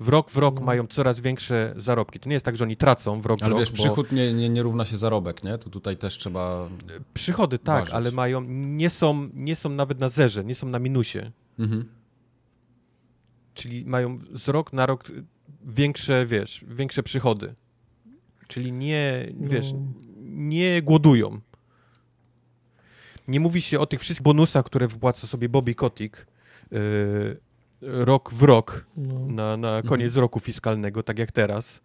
W 0.00 0.08
rok 0.08 0.30
w 0.30 0.36
rok 0.36 0.54
No. 0.60 0.66
mają 0.66 0.86
coraz 0.86 1.20
większe 1.20 1.74
zarobki. 1.76 2.20
To 2.20 2.28
nie 2.28 2.32
jest 2.34 2.44
tak, 2.44 2.56
że 2.56 2.64
oni 2.64 2.76
tracą 2.76 3.20
w 3.20 3.26
rok 3.26 3.40
w 3.40 3.42
Ale 3.42 3.50
rok. 3.50 3.60
wiesz, 3.60 3.70
bo 3.70 3.76
przychód 3.76 4.12
nie, 4.12 4.32
nie, 4.32 4.48
nie 4.48 4.62
równa 4.62 4.84
się 4.84 4.96
zarobek, 4.96 5.44
nie? 5.44 5.58
To 5.58 5.70
tutaj 5.70 5.96
też 5.96 6.18
trzeba... 6.18 6.68
Przychody 7.14 7.58
tak, 7.58 7.80
ważyć. 7.80 7.94
ale 7.94 8.12
mają, 8.12 8.40
nie 8.50 8.90
są, 8.90 9.28
nie 9.34 9.56
są 9.56 9.68
nawet 9.68 9.98
na 10.00 10.08
zerze, 10.08 10.44
nie 10.44 10.54
są 10.54 10.68
na 10.68 10.78
minusie. 10.78 11.30
Mhm. 11.58 11.84
Czyli 13.54 13.84
mają 13.84 14.18
z 14.32 14.48
rok 14.48 14.72
na 14.72 14.86
rok 14.86 15.04
większe, 15.66 16.26
wiesz, 16.26 16.64
większe 16.68 17.02
przychody. 17.02 17.54
Czyli 18.48 18.72
nie, 18.72 19.32
wiesz, 19.40 19.72
No. 19.72 19.78
nie 20.24 20.82
głodują. 20.82 21.40
Nie 23.28 23.40
mówi 23.40 23.62
się 23.62 23.80
o 23.80 23.86
tych 23.86 24.00
wszystkich 24.00 24.22
bonusach, 24.24 24.64
które 24.64 24.88
wypłaca 24.88 25.26
sobie 25.26 25.48
Bobby 25.48 25.74
Kotick 25.74 26.26
yy, 26.70 27.40
rok 27.80 28.32
w 28.32 28.42
rok 28.42 28.86
No. 28.96 29.26
na, 29.26 29.56
na 29.56 29.82
koniec 29.82 30.16
roku 30.16 30.40
fiskalnego, 30.40 31.02
tak 31.02 31.18
jak 31.18 31.32
teraz. 31.32 31.80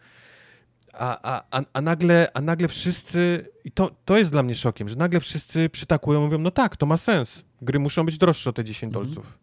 A, 0.94 1.22
a, 1.36 1.44
a, 1.52 1.64
a, 1.74 1.82
nagle, 1.82 2.28
a 2.34 2.42
nagle 2.42 2.68
wszyscy, 2.68 3.48
i 3.64 3.72
to, 3.72 3.92
to 4.06 4.18
jest 4.18 4.32
dla 4.32 4.44
mnie 4.44 4.56
szokiem, 4.56 4.90
że 4.90 4.96
nagle 4.96 5.20
wszyscy 5.20 5.70
przytakują, 5.70 6.22
mówią, 6.22 6.38
no 6.38 6.52
tak, 6.52 6.78
to 6.78 6.86
ma 6.86 6.98
sens. 6.98 7.44
Gry 7.62 7.80
muszą 7.80 8.06
być 8.06 8.18
droższe 8.18 8.50
o 8.50 8.54
te 8.54 8.64
10 8.64 8.96
Mhm. 8.96 9.06
dolców. 9.06 9.40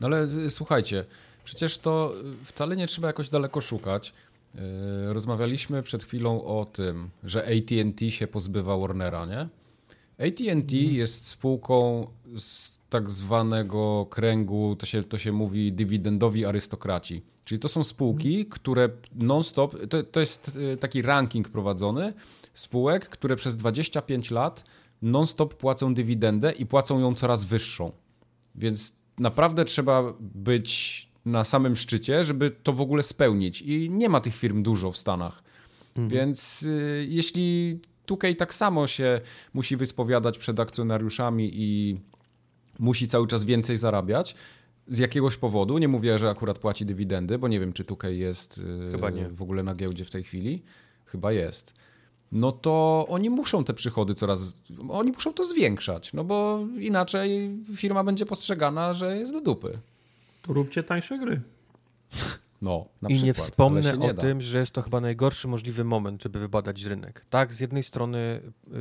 No 0.00 0.06
ale 0.06 0.24
y, 0.24 0.50
słuchajcie, 0.50 1.04
przecież 1.44 1.78
to 1.78 2.14
y, 2.42 2.44
wcale 2.44 2.76
nie 2.76 2.86
trzeba 2.86 3.06
jakoś 3.06 3.28
daleko 3.28 3.60
szukać. 3.60 4.12
Y, 4.54 5.12
Rozmawialiśmy 5.12 5.82
przed 5.82 6.04
chwilą 6.04 6.44
o 6.44 6.64
tym, 6.64 7.10
że 7.24 7.44
AT&T 7.44 8.10
się 8.10 8.26
pozbywa 8.26 8.76
Warnera, 8.76 9.26
nie? 9.26 9.48
AT&T 10.26 10.76
jest 10.76 11.26
spółką 11.26 12.06
z 12.36 12.78
tak 12.88 13.10
zwanego 13.10 14.06
kręgu, 14.10 14.76
to 14.76 14.86
się, 14.86 15.04
to 15.04 15.18
się 15.18 15.32
mówi 15.32 15.72
dywidendowi 15.72 16.44
arystokraci. 16.44 17.22
Czyli 17.44 17.58
to 17.58 17.68
są 17.68 17.84
spółki, 17.84 18.46
które 18.46 18.88
non-stop, 19.14 19.76
to, 19.90 20.02
to 20.02 20.20
jest 20.20 20.56
y, 20.56 20.76
taki 20.76 21.02
ranking 21.02 21.48
prowadzony 21.48 22.12
spółek, 22.54 23.08
które 23.08 23.36
przez 23.36 23.56
25 23.56 24.30
lat 24.30 24.64
non-stop 25.02 25.54
płacą 25.54 25.94
dywidendę 25.94 26.52
i 26.52 26.66
płacą 26.66 27.00
ją 27.00 27.14
coraz 27.14 27.44
wyższą. 27.44 27.92
Więc 28.54 28.96
naprawdę 29.18 29.64
trzeba 29.64 30.14
być 30.20 31.13
na 31.24 31.44
samym 31.44 31.76
szczycie, 31.76 32.24
żeby 32.24 32.50
to 32.50 32.72
w 32.72 32.80
ogóle 32.80 33.02
spełnić. 33.02 33.62
I 33.62 33.90
nie 33.90 34.08
ma 34.08 34.20
tych 34.20 34.36
firm 34.36 34.62
dużo 34.62 34.92
w 34.92 34.96
Stanach. 34.96 35.42
Więc 36.08 36.62
y, 36.62 37.06
jeśli 37.08 37.78
Tukej 38.06 38.36
tak 38.36 38.54
samo 38.54 38.86
się 38.86 39.20
musi 39.54 39.76
wyspowiadać 39.76 40.38
przed 40.38 40.60
akcjonariuszami 40.60 41.50
i 41.52 42.00
musi 42.78 43.08
cały 43.08 43.26
czas 43.26 43.44
więcej 43.44 43.76
zarabiać 43.76 44.34
z 44.88 44.98
jakiegoś 44.98 45.36
powodu, 45.36 45.78
nie 45.78 45.88
mówię, 45.88 46.18
że 46.18 46.30
akurat 46.30 46.58
płaci 46.58 46.86
dywidendy, 46.86 47.38
bo 47.38 47.48
nie 47.48 47.60
wiem, 47.60 47.72
czy 47.72 47.84
Tukej 47.84 48.18
jest 48.18 48.58
y, 48.58 49.30
w 49.30 49.42
ogóle 49.42 49.62
na 49.62 49.74
giełdzie 49.74 50.04
w 50.04 50.10
tej 50.10 50.22
chwili. 50.22 50.62
Chyba 51.04 51.32
jest. 51.32 51.74
No 52.32 52.52
to 52.52 53.06
oni 53.08 53.30
muszą 53.30 53.64
te 53.64 53.74
przychody 53.74 54.14
coraz. 54.14 54.62
Oni 54.88 55.12
muszą 55.12 55.32
to 55.32 55.44
zwiększać, 55.44 56.12
no 56.12 56.24
bo 56.24 56.66
inaczej 56.78 57.58
firma 57.76 58.04
będzie 58.04 58.26
postrzegana, 58.26 58.94
że 58.94 59.16
jest 59.18 59.32
do 59.32 59.40
dupy. 59.40 59.78
To 60.46 60.52
róbcie 60.52 60.82
tańsze 60.82 61.18
gry. 61.18 61.40
No, 62.62 62.86
na 63.02 63.08
I 63.08 63.12
przykład. 63.14 63.26
nie 63.26 63.34
wspomnę 63.44 63.96
nie 63.98 64.10
o 64.10 64.14
da. 64.14 64.22
tym, 64.22 64.40
że 64.40 64.58
jest 64.58 64.72
to 64.72 64.82
chyba 64.82 65.00
najgorszy 65.00 65.48
możliwy 65.48 65.84
moment, 65.84 66.22
żeby 66.22 66.38
wybadać 66.38 66.82
rynek. 66.82 67.24
Tak, 67.30 67.54
z 67.54 67.60
jednej 67.60 67.82
strony 67.82 68.40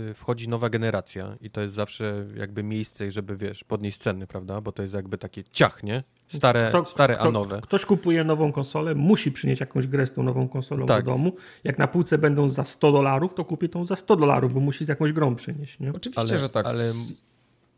y, 0.10 0.14
wchodzi 0.14 0.50
nowa 0.50 0.70
generacja 0.70 1.36
i 1.42 1.50
to 1.50 1.62
jest 1.62 1.76
zawsze 1.76 2.26
jakby 2.38 2.64
miejsce, 2.64 3.12
żeby, 3.12 3.38
wiesz, 3.38 3.64
podnieść 3.64 3.98
ceny, 3.98 4.28
prawda? 4.28 4.62
Bo 4.62 4.72
to 4.72 4.82
jest 4.82 4.94
jakby 4.94 5.18
takie 5.18 5.44
ciach, 5.52 5.84
nie? 5.84 6.04
Stare, 6.36 6.70
Kto- 6.70 6.86
stare 6.86 7.14
kto- 7.16 7.24
a 7.28 7.32
nowe. 7.32 7.62
Ktoś 7.62 7.86
kupuje 7.86 8.24
nową 8.24 8.52
konsolę, 8.52 8.96
musi 8.96 9.32
przynieść 9.32 9.62
jakąś 9.62 9.88
grę 9.88 10.06
z 10.06 10.12
tą 10.12 10.24
nową 10.24 10.48
konsolą 10.50 10.86
Tak. 10.86 11.06
do 11.06 11.12
domu. 11.12 11.32
Jak 11.64 11.78
na 11.78 11.88
półce 11.88 12.18
będą 12.18 12.50
za 12.50 12.64
100 12.64 12.92
dolarów, 12.92 13.34
to 13.34 13.46
kupi 13.46 13.70
tą 13.70 13.86
za 13.86 13.96
100 13.96 14.16
dolarów, 14.16 14.54
bo 14.54 14.60
musi 14.60 14.86
z 14.86 14.88
jakąś 14.88 15.14
grą 15.14 15.36
przynieść. 15.36 15.80
Nie? 15.80 15.90
Oczywiście, 15.94 16.22
Ale- 16.22 16.38
że 16.38 16.50
tak. 16.50 16.66
ale 16.66 16.92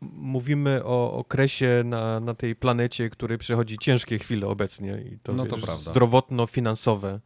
Mówimy 0.00 0.84
o 0.84 1.12
okresie 1.12 1.82
na, 1.84 2.20
na 2.20 2.34
tej 2.34 2.56
planecie, 2.56 3.10
który 3.10 3.38
przechodzi 3.38 3.78
ciężkie 3.78 4.18
chwile 4.18 4.46
obecnie 4.46 5.02
i 5.12 5.18
to, 5.22 5.32
No 5.32 5.46
to 5.46 5.56
zdrowotno-finansowe. 5.56 7.20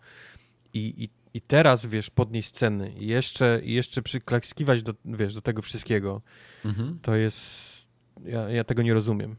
I, 0.74 1.04
i, 1.04 1.08
I 1.34 1.40
teraz, 1.40 1.86
wiesz, 1.86 2.10
podnieść 2.10 2.50
ceny 2.50 2.92
i 2.98 3.06
jeszcze, 3.06 3.60
i 3.64 3.72
jeszcze 3.72 4.02
przyklaskiwać 4.02 4.82
do, 4.82 4.94
wiesz, 5.04 5.34
do 5.34 5.40
tego 5.42 5.62
wszystkiego, 5.62 6.20
Mhm. 6.64 6.98
to 7.02 7.14
jest... 7.16 7.70
Ja, 8.24 8.50
ja 8.50 8.64
tego 8.64 8.82
nie 8.82 8.94
rozumiem. 8.94 9.36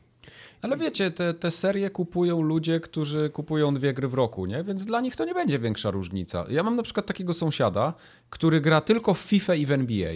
Ale 0.62 0.78
wiecie, 0.78 1.12
te, 1.12 1.34
te 1.34 1.52
serie 1.52 1.90
kupują 1.90 2.42
ludzie, 2.42 2.80
którzy 2.80 3.30
kupują 3.30 3.74
dwie 3.74 3.94
gry 3.94 4.08
w 4.08 4.14
roku, 4.14 4.46
nie? 4.46 4.64
Więc 4.64 4.86
dla 4.86 5.02
nich 5.02 5.16
to 5.16 5.26
nie 5.26 5.34
będzie 5.34 5.60
większa 5.60 5.92
różnica. 5.92 6.46
Ja 6.50 6.64
mam 6.64 6.76
na 6.76 6.84
przykład 6.84 7.06
takiego 7.06 7.34
sąsiada, 7.34 7.94
który 8.30 8.62
gra 8.62 8.82
tylko 8.82 9.14
w 9.14 9.20
FIFA 9.20 9.56
i 9.56 9.66
w 9.66 9.72
NBA 9.72 10.14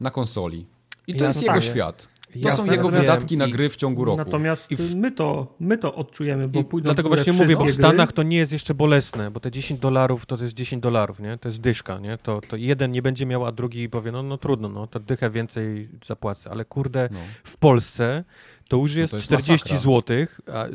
na 0.00 0.10
konsoli. 0.10 0.66
I 1.06 1.14
to 1.14 1.24
Ja 1.24 1.26
jest 1.28 1.38
to 1.40 1.44
jego 1.46 1.60
tak. 1.60 1.70
świat. 1.70 2.08
To 2.32 2.38
Jasne, 2.48 2.64
są 2.64 2.70
jego 2.72 2.88
wydatki 2.88 3.36
na 3.36 3.48
gry 3.48 3.68
w 3.70 3.76
ciągu 3.76 4.04
roku. 4.04 4.16
Natomiast 4.18 4.74
w- 4.74 4.94
my, 4.94 5.12
to, 5.12 5.54
my 5.60 5.78
to 5.78 5.94
odczujemy, 5.94 6.48
bo 6.48 6.64
pójdą 6.64 6.84
dlatego 6.84 7.08
właśnie 7.08 7.32
mówię, 7.32 7.56
bo 7.56 7.64
w 7.64 7.70
Stanach 7.72 8.08
gry. 8.08 8.14
to 8.16 8.22
nie 8.22 8.36
jest 8.36 8.52
jeszcze 8.52 8.74
bolesne, 8.74 9.30
bo 9.30 9.40
te 9.40 9.50
10 9.50 9.80
dolarów 9.80 10.26
to, 10.26 10.36
to 10.36 10.44
jest 10.44 10.56
10 10.56 10.82
dolarów, 10.82 11.20
nie? 11.20 11.38
To 11.38 11.48
jest 11.48 11.60
dyszka, 11.60 11.98
nie? 11.98 12.18
To, 12.18 12.40
to 12.48 12.56
jeden 12.56 12.92
nie 12.92 13.02
będzie 13.02 13.26
miał, 13.26 13.46
a 13.46 13.52
drugi 13.52 13.88
powie, 13.88 14.12
no, 14.12 14.22
no 14.22 14.38
trudno, 14.38 14.68
no, 14.68 14.86
to 14.86 15.00
dychę 15.00 15.30
więcej 15.30 15.88
zapłacę, 16.06 16.50
ale 16.50 16.64
kurde, 16.64 17.08
No. 17.12 17.18
w 17.44 17.56
Polsce 17.56 18.24
to 18.68 18.76
już 18.76 18.94
jest, 18.94 19.12
No 19.12 19.16
to 19.16 19.16
jest 19.16 19.26
40 19.26 19.74
masakra. 19.74 19.78
zł, 19.78 20.26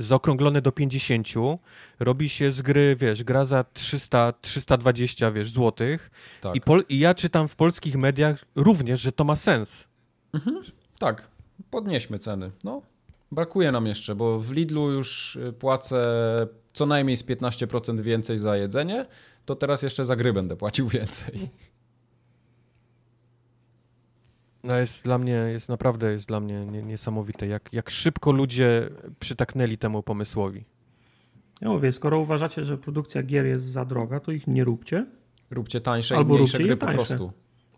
zaokrąglone 0.03 0.61
do 0.61 0.71
50, 0.71 1.27
robi 1.99 2.29
się 2.29 2.51
z 2.51 2.61
gry, 2.61 2.95
wiesz, 2.99 3.23
gra 3.23 3.45
za 3.45 3.63
300, 3.73 4.33
320, 4.41 5.31
wiesz, 5.31 5.49
złotych 5.51 6.11
Tak. 6.41 6.55
I, 6.55 6.61
pol, 6.61 6.83
i 6.89 6.99
ja 6.99 7.13
czytam 7.15 7.47
w 7.47 7.55
polskich 7.55 7.95
mediach 7.95 8.45
również, 8.55 9.01
że 9.01 9.11
to 9.11 9.23
ma 9.23 9.35
sens. 9.35 9.87
Tak, 10.99 11.32
podnieśmy 11.69 12.19
ceny. 12.19 12.51
No, 12.63 12.81
brakuje 13.31 13.71
nam 13.71 13.85
jeszcze, 13.87 14.15
bo 14.15 14.39
w 14.39 14.51
Lidlu 14.51 14.91
już 14.91 15.35
y, 15.35 15.53
płacę 15.53 15.97
co 16.73 16.85
najmniej 16.85 17.17
z 17.17 17.25
15% 17.25 17.99
więcej 18.01 18.39
za 18.39 18.57
jedzenie, 18.57 19.05
to 19.45 19.55
teraz 19.55 19.81
jeszcze 19.81 20.05
za 20.05 20.15
gry 20.15 20.33
będę 20.33 20.55
płacił 20.55 20.87
więcej. 20.97 21.49
No 24.63 24.75
jest 24.77 25.03
dla 25.03 25.17
mnie, 25.17 25.31
jest 25.33 25.69
naprawdę, 25.69 26.11
jest 26.11 26.27
dla 26.27 26.39
mnie 26.39 26.65
nie- 26.65 26.83
niesamowite, 26.83 27.47
jak, 27.47 27.69
jak 27.73 27.89
szybko 27.89 28.31
ludzie 28.31 28.89
przytaknęli 29.19 29.77
temu 29.77 30.03
pomysłowi. 30.03 30.65
Ja 31.61 31.69
mówię, 31.69 31.91
skoro 31.91 32.19
uważacie, 32.19 32.65
że 32.65 32.77
produkcja 32.77 33.23
gier 33.23 33.45
jest 33.45 33.65
za 33.65 33.85
droga, 33.85 34.19
to 34.19 34.31
ich 34.31 34.47
nie 34.47 34.63
róbcie. 34.63 35.05
Róbcie 35.51 35.81
tańsze 35.81 36.17
Albo 36.17 36.33
i 36.33 36.37
mniejsze 36.37 36.57
gry 36.59 36.77
po 36.77 36.85
tańsze. 36.85 37.05
prostu. 37.05 37.31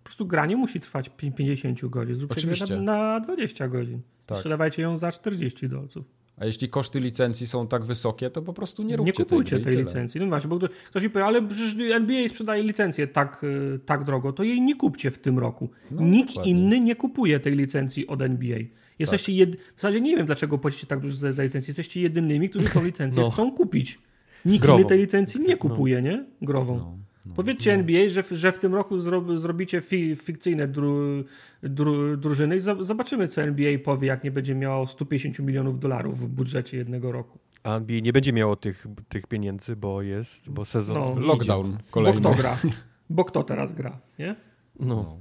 Po 0.06 0.10
prostu 0.10 0.26
gra 0.26 0.46
nie 0.46 0.56
musi 0.56 0.80
trwać 0.80 1.10
pi- 1.10 1.32
50 1.32 1.86
godzin. 1.86 2.16
Zróbcie 2.16 2.36
Oczywiście. 2.38 2.76
na, 2.76 2.82
na 2.82 3.20
20 3.20 3.68
godzin. 3.68 4.02
Tak. 4.26 4.38
Strzelewajcie 4.38 4.82
ją 4.82 4.98
za 4.98 5.12
40 5.12 5.70
dolców. 5.70 6.06
A 6.38 6.46
jeśli 6.46 6.70
koszty 6.70 7.00
licencji 7.00 7.48
są 7.48 7.68
tak 7.68 7.84
wysokie, 7.86 8.30
to 8.30 8.42
po 8.42 8.54
prostu 8.54 8.84
nie 8.84 8.90
Nie, 8.90 8.98
róbcie 8.98 9.14
kupujcie 9.14 9.56
tej, 9.56 9.64
tej 9.64 9.78
licencji. 9.78 10.22
No 10.22 10.28
właśnie, 10.28 10.48
bo 10.50 10.58
kto- 10.58 10.68
ktoś 10.90 11.04
mi 11.04 11.10
powie, 11.10 11.26
ale 11.26 11.42
przecież 11.48 11.76
NBA 11.96 12.30
sprzedaje 12.30 12.64
licencję 12.64 13.08
tak, 13.08 13.44
y, 13.44 13.80
tak 13.86 14.04
drogo, 14.04 14.34
to 14.34 14.44
jej 14.44 14.62
nie 14.62 14.76
kupcie 14.76 15.12
w 15.12 15.20
tym 15.20 15.40
roku. 15.40 15.70
No, 15.92 16.02
Nikt 16.02 16.30
dokładnie. 16.30 16.52
inny 16.52 16.80
nie 16.80 16.96
kupuje 16.96 17.40
tej 17.40 17.56
licencji 17.56 18.08
od 18.08 18.22
NBA. 18.22 18.58
Jesteście 19.00 19.32
Tak. 19.32 19.38
jed... 19.38 19.56
W 19.76 19.76
zasadzie 19.82 20.02
nie 20.02 20.16
wiem, 20.18 20.26
dlaczego 20.26 20.58
płacicie 20.58 20.88
tak 20.88 21.00
dużo 21.00 21.16
za, 21.18 21.32
za 21.32 21.44
licencję. 21.44 21.70
Jesteście 21.72 22.02
jedynymi, 22.02 22.50
którzy 22.50 22.70
tą 22.70 22.84
licencję 22.92 23.22
No. 23.22 23.30
chcą 23.32 23.52
kupić. 23.52 24.00
Nikt 24.46 24.62
Grową. 24.62 24.80
inny 24.80 24.90
tej 24.90 25.00
licencji 25.00 25.42
nie 25.42 25.58
kupuje, 25.58 26.02
nie? 26.02 26.26
Grową. 26.42 27.00
No, 27.26 27.30
no. 27.30 27.36
Powiedzcie 27.36 27.74
NBA, 27.74 28.10
że, 28.10 28.24
w- 28.24 28.32
że 28.32 28.52
w 28.52 28.60
tym 28.60 28.76
roku 28.76 29.00
zro, 29.00 29.38
zrobicie 29.38 29.82
fi, 29.82 30.16
fikcyjne 30.16 30.68
dru, 30.68 31.24
dru, 31.64 32.18
drużyny 32.18 32.56
i 32.58 32.60
za- 32.60 32.84
zobaczymy, 32.84 33.28
co 33.28 33.42
NBA 33.42 33.80
powie, 33.80 34.08
jak 34.08 34.24
nie 34.24 34.32
będzie 34.32 34.56
miało 34.56 34.88
150 34.88 35.40
milionów 35.40 35.80
dolarów 35.80 36.20
w 36.20 36.28
budżecie 36.28 36.78
jednego 36.78 37.12
roku. 37.12 37.40
A 37.64 37.76
NBA 37.76 38.00
nie 38.00 38.14
będzie 38.14 38.34
miało 38.34 38.56
tych, 38.56 38.88
tych 39.10 39.28
pieniędzy, 39.28 39.76
bo 39.76 40.02
jest, 40.02 40.50
bo 40.50 40.66
sezon 40.66 40.96
No. 40.98 41.12
idzie. 41.14 41.22
Lockdown 41.28 41.72
Bo 41.72 41.78
kolejny. 41.92 42.20
kto 42.22 42.34
gra? 42.34 42.58
Bo 43.10 43.26
kto 43.26 43.44
teraz 43.44 43.74
gra, 43.74 44.00
nie? 44.20 44.36
No. 44.80 44.86
No. 44.96 45.18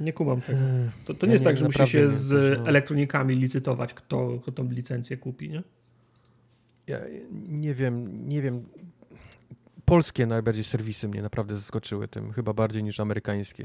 Nie 0.00 0.12
kumam 0.12 0.40
tego. 0.40 0.58
To, 1.04 1.14
to 1.14 1.26
Ja 1.26 1.28
nie 1.28 1.32
jest 1.32 1.44
nie- 1.44 1.50
tak, 1.50 1.56
że 1.56 1.64
musi 1.66 1.86
się 1.86 2.02
nie 2.02 2.08
z 2.08 2.58
no. 2.58 2.66
elektronikami 2.68 3.34
licytować, 3.36 3.94
kto, 3.94 4.38
kto 4.42 4.52
tą 4.52 4.70
licencję 4.70 5.16
kupi, 5.16 5.48
nie? 5.50 5.62
Ja 6.86 6.98
nie 7.48 7.74
wiem, 7.74 8.28
nie 8.28 8.42
wiem. 8.42 8.64
Polskie 9.88 10.26
najbardziej 10.26 10.64
serwisy 10.64 11.08
mnie 11.08 11.22
naprawdę 11.22 11.54
zaskoczyły 11.54 12.08
tym, 12.08 12.32
chyba 12.32 12.52
bardziej 12.52 12.84
niż 12.84 13.00
amerykańskie. 13.00 13.64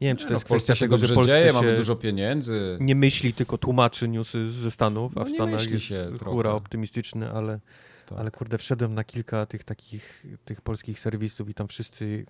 Nie 0.00 0.08
wiem, 0.08 0.16
czy 0.16 0.24
to 0.24 0.30
No, 0.30 0.34
jest 0.36 0.44
kwestia 0.44 0.74
tego, 0.76 0.98
że 0.98 1.14
Polsce 1.14 1.32
dzieje, 1.32 1.46
się 1.46 1.52
mamy 1.52 1.76
dużo 1.76 1.96
pieniędzy. 1.96 2.78
nie 2.80 2.94
myśli, 2.94 3.32
tylko 3.34 3.58
tłumaczy 3.58 4.08
newsy 4.08 4.52
ze 4.52 4.70
Stanów, 4.70 5.16
a 5.16 5.20
No 5.20 5.26
w 5.26 5.30
Stanach 5.30 5.70
jest 5.70 5.84
się 5.84 6.10
hura 6.24 6.50
optymistyczny, 6.50 7.30
ale, 7.30 7.60
Tak. 8.06 8.18
ale 8.18 8.30
kurde, 8.30 8.58
wszedłem 8.58 8.94
na 8.94 9.04
kilka 9.04 9.46
tych 9.46 9.64
takich 9.64 10.24
tych 10.44 10.60
polskich 10.60 11.00
serwisów 11.00 11.48
i 11.48 11.54
tam 11.54 11.68
wszyscy 11.68 12.26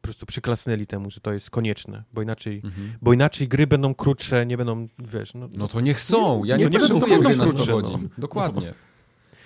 po 0.00 0.02
prostu 0.02 0.26
przyklasnęli 0.26 0.86
temu, 0.86 1.10
że 1.10 1.20
to 1.20 1.32
jest 1.32 1.50
konieczne, 1.50 2.02
bo 2.12 2.22
inaczej, 2.22 2.60
Mhm. 2.64 2.92
bo 3.02 3.12
inaczej 3.12 3.48
gry 3.48 3.66
będą 3.66 3.94
krótsze, 3.94 4.46
nie 4.46 4.56
będą, 4.56 4.88
wiesz, 4.98 5.34
no, 5.34 5.48
No 5.56 5.68
to 5.68 5.80
niech 5.80 6.00
są. 6.00 6.44
Ja 6.44 6.56
Nie 6.56 6.64
nie, 6.66 6.78
potrzebuję 6.78 7.18
gry 7.18 7.36
na 7.36 7.44
krótsze, 7.44 7.62
100 7.64 7.72
no. 7.72 7.82
godzin. 7.82 8.08
Dokładnie. 8.18 8.74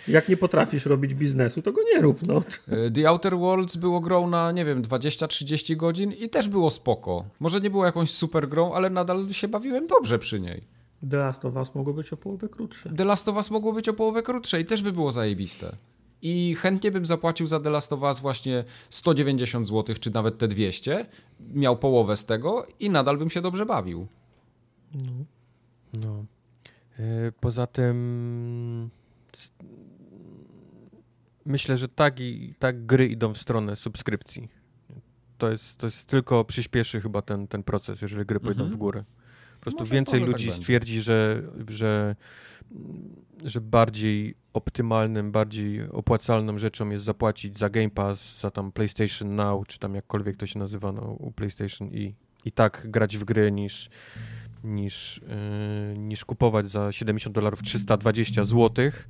Jak 0.08 0.28
nie 0.28 0.36
potrafisz 0.36 0.86
robić 0.86 1.14
biznesu, 1.14 1.62
to 1.62 1.72
go 1.72 1.80
nie 1.94 2.00
rób, 2.00 2.22
no. 2.26 2.42
E, 2.68 2.90
The 2.90 3.08
Outer 3.08 3.38
Worlds 3.38 3.76
było 3.76 4.00
grą 4.00 4.30
na, 4.30 4.52
nie 4.52 4.64
wiem, 4.64 4.82
20-30 4.82 5.76
godzin 5.76 6.12
i 6.12 6.28
też 6.28 6.48
było 6.48 6.70
spoko. 6.70 7.24
Może 7.40 7.60
nie 7.60 7.70
było 7.70 7.84
jakąś 7.86 8.10
super 8.10 8.48
grą, 8.48 8.72
ale 8.72 8.90
nadal 8.90 9.28
się 9.32 9.48
bawiłem 9.48 9.86
dobrze 9.86 10.18
przy 10.18 10.40
niej. 10.40 10.62
The 11.10 11.16
Last 11.16 11.44
of 11.44 11.56
Us 11.56 11.74
mogło 11.74 11.94
być 11.94 12.12
o 12.12 12.16
połowę 12.16 12.48
krótsze. 12.48 12.90
The 12.96 13.04
Last 13.04 13.28
of 13.28 13.36
Us 13.36 13.50
mogło 13.50 13.72
być 13.72 13.88
o 13.88 13.94
połowę 13.94 14.22
krótsze 14.22 14.60
i 14.60 14.64
też 14.64 14.82
by 14.82 14.92
było 14.92 15.12
zajebiste. 15.12 15.76
I 16.22 16.54
chętnie 16.58 16.90
bym 16.90 17.06
zapłacił 17.06 17.46
za 17.46 17.60
The 17.60 17.70
Last 17.70 17.92
of 17.92 18.02
Us 18.02 18.20
właśnie 18.20 18.64
190 18.90 19.66
zł, 19.66 19.96
czy 20.00 20.10
nawet 20.10 20.38
te 20.38 20.48
200. 20.48 21.06
Miał 21.54 21.76
połowę 21.76 22.16
z 22.16 22.24
tego 22.26 22.66
i 22.80 22.90
nadal 22.90 23.18
bym 23.18 23.30
się 23.30 23.40
dobrze 23.40 23.66
bawił. 23.66 24.06
No. 24.94 25.12
No. 25.92 26.24
E, 26.98 27.32
Poza 27.40 27.66
tym 27.66 28.90
myślę, 31.48 31.76
że 31.78 31.88
tak 31.88 32.20
i 32.20 32.54
tak 32.58 32.86
gry 32.86 33.06
idą 33.06 33.34
w 33.34 33.38
stronę 33.38 33.76
subskrypcji. 33.76 34.48
To 35.38 35.50
jest, 35.50 35.76
to 35.78 35.86
jest 35.86 36.06
tylko 36.06 36.44
przyspieszy 36.44 37.00
chyba 37.00 37.22
ten, 37.22 37.48
ten 37.48 37.62
proces, 37.62 38.02
jeżeli 38.02 38.26
gry 38.26 38.40
pójdą 38.40 38.62
Mhm. 38.62 38.70
w 38.70 38.76
górę. 38.76 39.04
Po 39.54 39.60
prostu 39.60 39.80
Może- 39.80 39.94
więcej 39.94 40.20
może 40.20 40.32
tak 40.32 40.32
ludzi 40.32 40.46
będzie. 40.46 40.62
stwierdzi, 40.62 41.00
że, 41.00 41.42
że, 41.68 42.16
że 43.44 43.60
bardziej 43.60 44.34
optymalnym, 44.52 45.32
bardziej 45.32 45.88
opłacalną 45.90 46.58
rzeczą 46.58 46.90
jest 46.90 47.04
zapłacić 47.04 47.58
za 47.58 47.70
Game 47.70 47.90
Pass, 47.90 48.40
za 48.40 48.50
tam 48.50 48.72
PlayStation 48.72 49.34
Now, 49.34 49.66
czy 49.66 49.78
tam 49.78 49.94
jakkolwiek 49.94 50.36
to 50.36 50.46
się 50.46 50.58
nazywa 50.58 50.92
no, 50.92 51.00
u 51.02 51.32
PlayStation 51.32 51.88
i, 51.88 52.14
i 52.44 52.52
tak 52.52 52.86
grać 52.90 53.16
w 53.16 53.24
gry 53.24 53.52
niż, 53.52 53.90
niż, 54.64 55.20
yy, 55.92 55.98
niż 55.98 56.24
kupować 56.24 56.70
za 56.70 56.92
70 56.92 57.34
dolarów 57.34 57.62
320 57.62 58.44
złotych 58.44 59.08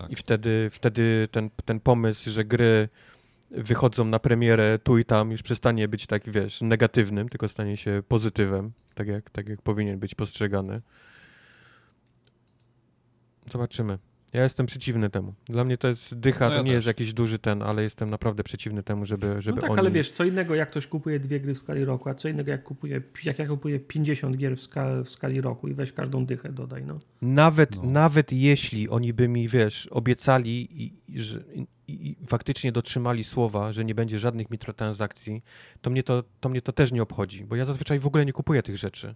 Tak. 0.00 0.10
i 0.10 0.16
wtedy, 0.16 0.70
wtedy 0.72 1.28
ten, 1.30 1.50
ten 1.64 1.80
pomysł, 1.80 2.30
że 2.30 2.44
gry 2.44 2.88
wychodzą 3.50 4.04
na 4.04 4.18
premierę 4.18 4.78
tu 4.78 4.98
i 4.98 5.04
tam 5.04 5.30
już 5.30 5.42
przestanie 5.42 5.88
być 5.88 6.06
tak, 6.06 6.30
wiesz, 6.30 6.60
negatywnym, 6.60 7.28
tylko 7.28 7.48
stanie 7.48 7.76
się 7.76 8.02
pozytywem, 8.08 8.72
tak 8.94 9.08
jak, 9.08 9.30
tak 9.30 9.48
jak 9.48 9.62
powinien 9.62 9.98
być 9.98 10.14
postrzegany. 10.14 10.80
Zobaczymy. 13.50 13.98
Ja 14.32 14.42
jestem 14.42 14.66
przeciwny 14.66 15.10
temu. 15.10 15.34
Dla 15.46 15.64
mnie 15.64 15.78
to 15.78 15.88
jest 15.88 16.14
dycha, 16.14 16.44
No 16.44 16.50
to 16.50 16.56
ja 16.56 16.62
nie 16.62 16.66
też. 16.68 16.74
jest 16.74 16.86
jakiś 16.86 17.12
duży 17.14 17.38
ten, 17.38 17.62
ale 17.62 17.82
jestem 17.82 18.10
naprawdę 18.10 18.44
przeciwny 18.44 18.82
temu, 18.82 19.06
żeby, 19.06 19.42
żeby 19.42 19.56
no 19.56 19.60
tak, 19.62 19.70
oni... 19.70 19.80
ale 19.80 19.90
wiesz, 19.90 20.10
co 20.10 20.24
innego 20.24 20.54
jak 20.54 20.70
ktoś 20.70 20.86
kupuje 20.86 21.20
dwie 21.20 21.40
gry 21.40 21.54
w 21.54 21.58
skali 21.58 21.84
roku, 21.84 22.08
a 22.08 22.14
co 22.14 22.28
innego 22.28 22.50
jak 22.50 22.62
kupuje, 22.62 23.02
jak 23.24 23.38
ja 23.38 23.46
kupuję 23.46 23.80
50 23.80 24.36
gier 24.36 24.56
w, 24.56 24.60
ska, 24.60 25.02
w 25.02 25.08
skali 25.08 25.40
roku 25.40 25.68
i 25.68 25.74
weź 25.74 25.92
każdą 25.92 26.26
dychę 26.26 26.52
dodaj, 26.52 26.84
no. 26.84 26.98
Nawet, 27.22 27.76
No. 27.76 27.90
nawet 27.90 28.32
jeśli 28.32 28.88
oni 28.88 29.12
by 29.12 29.28
mi, 29.28 29.48
wiesz, 29.48 29.86
obiecali 29.86 30.82
i, 30.84 30.94
i, 31.08 31.20
że, 31.20 31.44
i, 31.90 32.10
i 32.22 32.26
faktycznie 32.26 32.72
dotrzymali 32.72 33.24
słowa, 33.24 33.72
że 33.72 33.84
nie 33.84 33.94
będzie 33.94 34.18
żadnych 34.18 34.50
mikrotransakcji, 34.50 35.42
to 35.80 35.90
mnie 35.90 36.02
to, 36.02 36.24
to 36.40 36.48
mnie 36.48 36.62
to 36.62 36.72
też 36.72 36.92
nie 36.92 37.02
obchodzi, 37.02 37.44
bo 37.44 37.56
ja 37.56 37.64
zazwyczaj 37.64 37.98
w 37.98 38.06
ogóle 38.06 38.26
nie 38.26 38.32
kupuję 38.32 38.62
tych 38.62 38.76
rzeczy. 38.76 39.14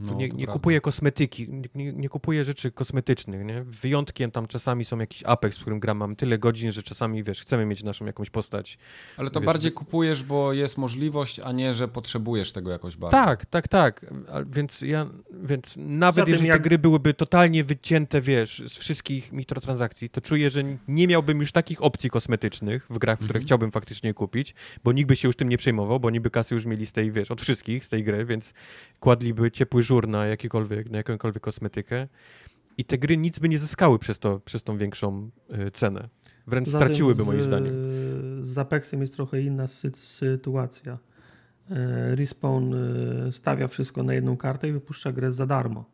No, 0.00 0.14
nie 0.14 0.28
nie 0.28 0.46
kupuję 0.46 0.80
kosmetyki, 0.80 1.48
nie, 1.48 1.68
nie, 1.74 1.92
nie 1.92 2.08
kupuję 2.08 2.44
rzeczy 2.44 2.70
kosmetycznych, 2.70 3.44
nie? 3.44 3.62
Wyjątkiem 3.62 4.30
tam 4.30 4.46
czasami 4.46 4.84
są 4.84 4.98
jakiś 4.98 5.22
Apex, 5.24 5.58
w 5.58 5.60
którym 5.60 5.80
gram 5.80 5.96
mam 5.98 6.16
tyle 6.16 6.38
godzin, 6.38 6.72
że 6.72 6.82
czasami, 6.82 7.24
wiesz, 7.24 7.40
chcemy 7.40 7.66
mieć 7.66 7.82
naszą 7.82 8.06
jakąś 8.06 8.30
postać. 8.30 8.78
Ale 9.16 9.30
to 9.30 9.40
Wiesz, 9.40 9.46
bardziej 9.46 9.72
kupujesz, 9.72 10.22
bo 10.22 10.52
jest 10.52 10.78
możliwość, 10.78 11.40
a 11.40 11.52
nie, 11.52 11.74
że 11.74 11.88
potrzebujesz 11.88 12.52
tego 12.52 12.70
jakoś 12.70 12.96
bardzo. 12.96 13.16
Tak, 13.16 13.46
tak, 13.46 13.68
tak. 13.68 14.06
A, 14.32 14.42
Więc 14.42 14.80
ja, 14.80 15.06
więc 15.42 15.74
nawet 15.76 16.28
jeżeli 16.28 16.48
jak- 16.48 16.56
te 16.56 16.62
gry 16.62 16.78
byłyby 16.78 17.14
totalnie 17.14 17.64
wycięte, 17.64 18.20
wiesz, 18.20 18.62
z 18.66 18.78
wszystkich 18.78 19.32
mikrotransakcji, 19.32 20.10
to 20.10 20.20
czuję, 20.20 20.50
że 20.50 20.62
nie 20.88 21.06
miałbym 21.06 21.40
już 21.40 21.52
takich 21.52 21.82
opcji 21.82 22.10
kosmetycznych 22.14 22.86
w 22.90 22.98
grach, 22.98 23.18
w 23.18 23.24
które 23.24 23.38
Mhm. 23.38 23.46
chciałbym 23.46 23.70
faktycznie 23.70 24.14
kupić, 24.14 24.54
bo 24.84 24.92
nikt 24.92 25.08
by 25.08 25.16
się 25.16 25.28
już 25.28 25.36
tym 25.36 25.48
nie 25.48 25.58
przejmował, 25.58 26.00
bo 26.00 26.10
niby 26.10 26.30
kasy 26.30 26.54
już 26.54 26.64
mieli 26.66 26.86
z 26.86 26.92
tej, 26.92 27.12
wiesz, 27.12 27.30
od 27.30 27.40
wszystkich 27.40 27.84
z 27.84 27.88
tej 27.88 28.04
gry, 28.04 28.24
więc 28.24 28.54
kładliby 29.00 29.50
ciepły 29.50 29.82
żur 29.82 30.08
na 30.08 30.26
jakikolwiek, 30.26 30.90
na 30.90 30.98
jakąkolwiek 30.98 31.42
kosmetykę 31.42 32.08
i 32.76 32.84
te 32.84 32.98
gry 32.98 33.16
nic 33.16 33.38
by 33.38 33.48
nie 33.48 33.58
zyskały 33.58 33.98
przez 33.98 34.18
to, 34.18 34.40
przez 34.40 34.62
tą 34.62 34.78
większą 34.78 35.30
y, 35.66 35.70
cenę. 35.70 36.08
Wręcz 36.46 36.68
Zatem 36.68 36.88
straciłyby 36.88 37.22
z, 37.22 37.26
moim 37.26 37.42
zdaniem. 37.42 37.74
Z 38.42 38.58
Apexem 38.58 39.00
jest 39.00 39.14
trochę 39.14 39.40
inna 39.42 39.66
sy 39.66 39.90
sytuacja. 39.94 40.98
E, 41.70 42.14
Respawn 42.14 42.74
e, 42.74 43.32
stawia 43.32 43.68
wszystko 43.68 44.02
na 44.02 44.14
jedną 44.14 44.36
kartę 44.36 44.68
i 44.68 44.72
wypuszcza 44.72 45.12
grę 45.12 45.32
za 45.32 45.46
darmo. 45.46 45.84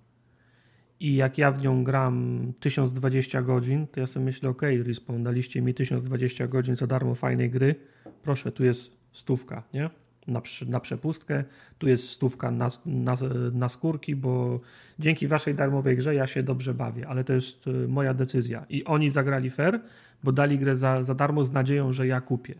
I 1.00 1.14
jak 1.14 1.38
ja 1.38 1.52
w 1.52 1.62
nią 1.62 1.84
gram 1.84 2.52
1020 2.60 3.42
godzin, 3.42 3.86
to 3.86 4.00
ja 4.00 4.06
sobie 4.06 4.24
myślę, 4.24 4.48
ok, 4.48 4.62
Respawn, 4.62 5.22
daliście 5.22 5.62
mi 5.62 5.74
1020 5.74 6.46
godzin 6.46 6.76
za 6.76 6.86
darmo 6.86 7.14
fajnej 7.14 7.50
gry, 7.50 7.74
proszę, 8.22 8.52
tu 8.52 8.64
jest 8.64 8.96
stówka, 9.12 9.62
nie? 9.74 9.90
Na, 10.26 10.42
na 10.66 10.80
przepustkę, 10.80 11.44
tu 11.78 11.88
jest 11.88 12.08
stówka 12.08 12.50
na, 12.50 12.68
na, 12.86 13.16
na 13.52 13.68
skórki, 13.68 14.16
bo 14.16 14.60
dzięki 14.98 15.26
waszej 15.26 15.54
darmowej 15.54 15.96
grze 15.96 16.14
ja 16.14 16.26
się 16.26 16.42
dobrze 16.42 16.74
bawię, 16.74 17.08
ale 17.08 17.24
to 17.24 17.32
jest 17.32 17.66
e, 17.66 17.88
moja 17.88 18.14
decyzja. 18.14 18.66
I 18.68 18.84
oni 18.84 19.10
zagrali 19.10 19.50
fair, 19.50 19.80
bo 20.24 20.32
dali 20.32 20.58
grę 20.58 20.76
za, 20.76 21.02
za 21.04 21.14
darmo 21.14 21.44
z 21.44 21.52
nadzieją, 21.52 21.92
że 21.92 22.06
ja 22.06 22.20
kupię. 22.20 22.54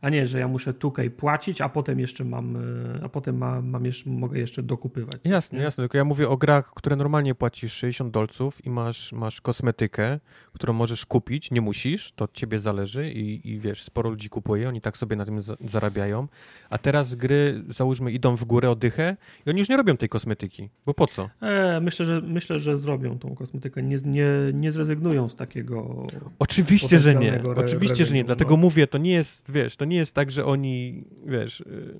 A 0.00 0.10
nie, 0.10 0.26
że 0.26 0.38
ja 0.38 0.48
muszę 0.48 0.74
tutaj 0.74 1.10
płacić, 1.10 1.60
a 1.60 1.68
potem 1.68 2.00
jeszcze 2.00 2.24
mam, 2.24 2.56
e, 2.56 2.60
a 3.04 3.08
potem 3.08 3.38
mam, 3.38 3.68
mam 3.68 3.84
jeszcze, 3.84 4.10
mogę 4.10 4.38
jeszcze 4.38 4.62
dokupywać. 4.62 5.20
Jasne, 5.24 5.58
nie? 5.58 5.64
jasne, 5.64 5.82
tylko 5.82 5.98
ja 5.98 6.04
mówię 6.04 6.28
o 6.28 6.36
grach, 6.36 6.72
które 6.74 6.96
normalnie 6.96 7.34
płacisz 7.34 7.72
60 7.72 8.12
dolców 8.12 8.66
i 8.66 8.70
masz, 8.70 9.12
masz 9.12 9.40
kosmetykę, 9.40 10.20
którą 10.52 10.72
możesz 10.72 11.06
kupić, 11.06 11.50
nie 11.50 11.60
musisz, 11.60 12.12
to 12.12 12.24
od 12.24 12.32
ciebie 12.32 12.60
zależy 12.60 13.10
i, 13.10 13.50
i 13.50 13.58
wiesz, 13.58 13.82
sporo 13.82 14.10
ludzi 14.10 14.28
kupuje, 14.28 14.68
oni 14.68 14.80
tak 14.80 14.96
sobie 14.96 15.16
na 15.16 15.24
tym 15.24 15.42
za 15.42 15.56
zarabiają, 15.60 16.28
a 16.70 16.78
teraz 16.78 17.14
gry, 17.14 17.64
załóżmy, 17.68 18.12
idą 18.12 18.36
w 18.36 18.44
górę 18.44 18.70
o 18.70 18.76
dychę 18.76 19.16
i 19.46 19.50
oni 19.50 19.58
już 19.58 19.68
nie 19.68 19.76
robią 19.76 19.96
tej 19.96 20.08
kosmetyki, 20.08 20.68
bo 20.86 20.94
po 20.94 21.06
co? 21.06 21.30
E, 21.42 21.80
myślę, 21.80 22.06
że, 22.06 22.20
myślę, 22.20 22.60
że 22.60 22.78
zrobią 22.78 23.18
tą 23.18 23.34
kosmetykę, 23.34 23.82
nie, 23.82 23.98
nie, 24.04 24.28
nie 24.54 24.72
zrezygnują 24.72 25.28
z 25.28 25.36
takiego... 25.36 26.06
Oczywiście, 26.38 27.00
że 27.00 27.14
nie, 27.14 27.42
oczywiście, 27.56 28.06
że 28.06 28.14
nie, 28.14 28.24
dlatego 28.24 28.50
no. 28.50 28.56
mówię, 28.56 28.86
to 28.86 28.98
nie 28.98 29.12
jest, 29.12 29.52
wiesz, 29.52 29.76
to 29.76 29.84
nie 29.88 29.96
jest 29.96 30.14
tak, 30.14 30.30
że 30.30 30.44
oni, 30.44 31.04
wiesz, 31.26 31.60
y, 31.60 31.98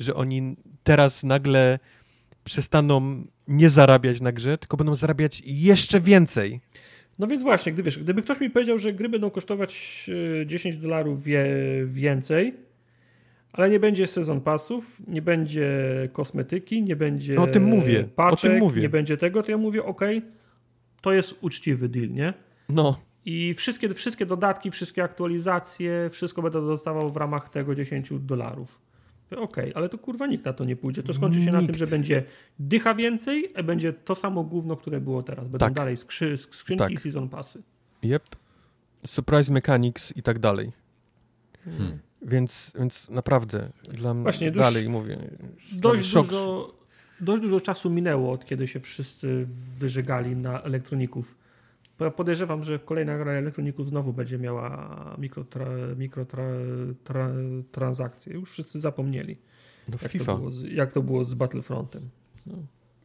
że 0.00 0.14
oni 0.14 0.56
teraz 0.82 1.24
nagle 1.24 1.78
przestaną 2.44 3.24
nie 3.48 3.70
zarabiać 3.70 4.20
na 4.20 4.32
grze, 4.32 4.58
tylko 4.58 4.76
będą 4.76 4.96
zarabiać 4.96 5.42
jeszcze 5.46 6.00
więcej. 6.00 6.60
No 7.18 7.26
więc 7.26 7.42
właśnie, 7.42 7.72
gdy, 7.72 7.82
wiesz, 7.82 7.98
gdyby 7.98 8.22
ktoś 8.22 8.40
mi 8.40 8.50
powiedział, 8.50 8.78
że 8.78 8.92
gry 8.92 9.08
będą 9.08 9.30
kosztować 9.30 10.04
e, 10.42 10.46
10 10.46 10.76
dolarów 10.76 11.24
wie, 11.24 11.46
więcej, 11.84 12.54
ale 13.52 13.70
nie 13.70 13.80
będzie 13.80 14.06
sezon 14.06 14.40
pasów, 14.40 15.00
nie 15.06 15.22
będzie 15.22 15.68
kosmetyki, 16.12 16.82
nie 16.82 16.96
będzie 16.96 17.34
No 17.34 17.42
o 17.42 17.46
tym 17.46 17.64
mówię, 17.64 18.00
o 18.00 18.08
paczek, 18.16 18.50
tym 18.50 18.58
mówię. 18.60 18.82
nie 18.82 18.88
będzie 18.88 19.16
tego, 19.16 19.42
to 19.42 19.50
ja 19.50 19.58
mówię, 19.58 19.84
ok, 19.84 20.00
to 21.02 21.12
jest 21.12 21.34
uczciwy 21.40 21.88
deal, 21.88 22.10
nie? 22.10 22.34
No, 22.68 23.00
I 23.30 23.54
wszystkie, 23.54 23.94
wszystkie 23.94 24.26
dodatki, 24.26 24.70
wszystkie 24.70 25.04
aktualizacje, 25.04 26.10
wszystko 26.12 26.42
będę 26.42 26.60
dostawał 26.60 27.10
w 27.10 27.16
ramach 27.16 27.48
tego 27.48 27.74
10 27.74 28.08
dolarów. 28.20 28.80
Okej, 29.36 29.72
ale 29.74 29.88
to 29.88 29.98
kurwa 29.98 30.26
nikt 30.26 30.44
na 30.44 30.52
to 30.52 30.64
nie 30.64 30.76
pójdzie. 30.76 31.02
To 31.02 31.14
skończy 31.14 31.44
się 31.44 31.52
na 31.52 31.60
Nikt. 31.60 31.72
tym, 31.72 31.78
że 31.78 31.86
będzie 31.86 32.24
dycha 32.58 32.94
więcej, 32.94 33.52
a 33.56 33.62
będzie 33.62 33.92
to 33.92 34.14
samo 34.14 34.44
gówno, 34.44 34.76
które 34.76 35.00
było 35.00 35.22
teraz. 35.22 35.44
Będą 35.44 35.58
Tak. 35.58 35.72
dalej 35.72 35.96
skrzy, 35.96 36.36
skrzynki 36.36 36.78
Tak. 36.78 36.92
i 36.92 36.98
season 36.98 37.28
passy. 37.28 37.62
Yep. 38.04 38.36
Surprise 39.06 39.52
Mechanics 39.52 40.16
i 40.16 40.22
tak 40.22 40.38
dalej. 40.38 40.72
Hmm. 41.64 41.98
Więc, 42.22 42.72
więc 42.78 43.08
naprawdę 43.10 43.70
dla 43.82 44.14
mnie 44.14 44.22
Właśnie, 44.22 44.52
dalej 44.52 44.88
mówię. 44.88 45.18
Dość 45.72 46.08
szok. 46.08 46.26
dużo, 46.26 46.74
dość 47.20 47.42
dużo 47.42 47.60
czasu 47.60 47.90
minęło, 47.90 48.32
od 48.32 48.44
kiedy 48.44 48.68
się 48.68 48.80
wszyscy 48.80 49.46
wyżegali 49.78 50.36
na 50.36 50.62
elektroników. 50.62 51.38
Podejrzewam, 52.16 52.64
że 52.64 52.78
kolejna 52.78 53.18
gra 53.18 53.32
elektroników 53.32 53.88
znowu 53.88 54.12
będzie 54.12 54.38
miała 54.38 55.14
mikrotransakcje. 55.18 55.96
Mikro 55.96 56.24
tra, 56.24 56.44
tra, 57.04 57.30
transakcje. 57.72 58.32
Już 58.34 58.50
wszyscy 58.50 58.80
zapomnieli, 58.80 59.36
No, 59.88 59.96
jak, 60.02 60.10
FIFA. 60.12 60.32
To 60.32 60.38
było 60.38 60.50
z, 60.50 60.62
jak 60.62 60.92
to 60.92 61.02
było 61.02 61.24
z 61.24 61.34
Battlefrontem. 61.34 62.02
No. 62.46 62.54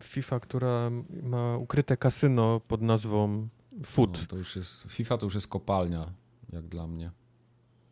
FIFA, 0.03 0.39
która 0.39 0.91
ma 1.23 1.57
ukryte 1.57 1.97
kasyno 1.97 2.59
pod 2.67 2.81
nazwą 2.81 3.47
Food. 3.85 4.21
No, 4.21 4.27
to 4.27 4.37
już 4.37 4.55
jest, 4.55 4.83
FIFA 4.91 5.17
to 5.17 5.25
już 5.25 5.35
jest 5.35 5.47
kopalnia, 5.47 6.13
jak 6.53 6.67
dla 6.67 6.87
mnie. 6.87 7.11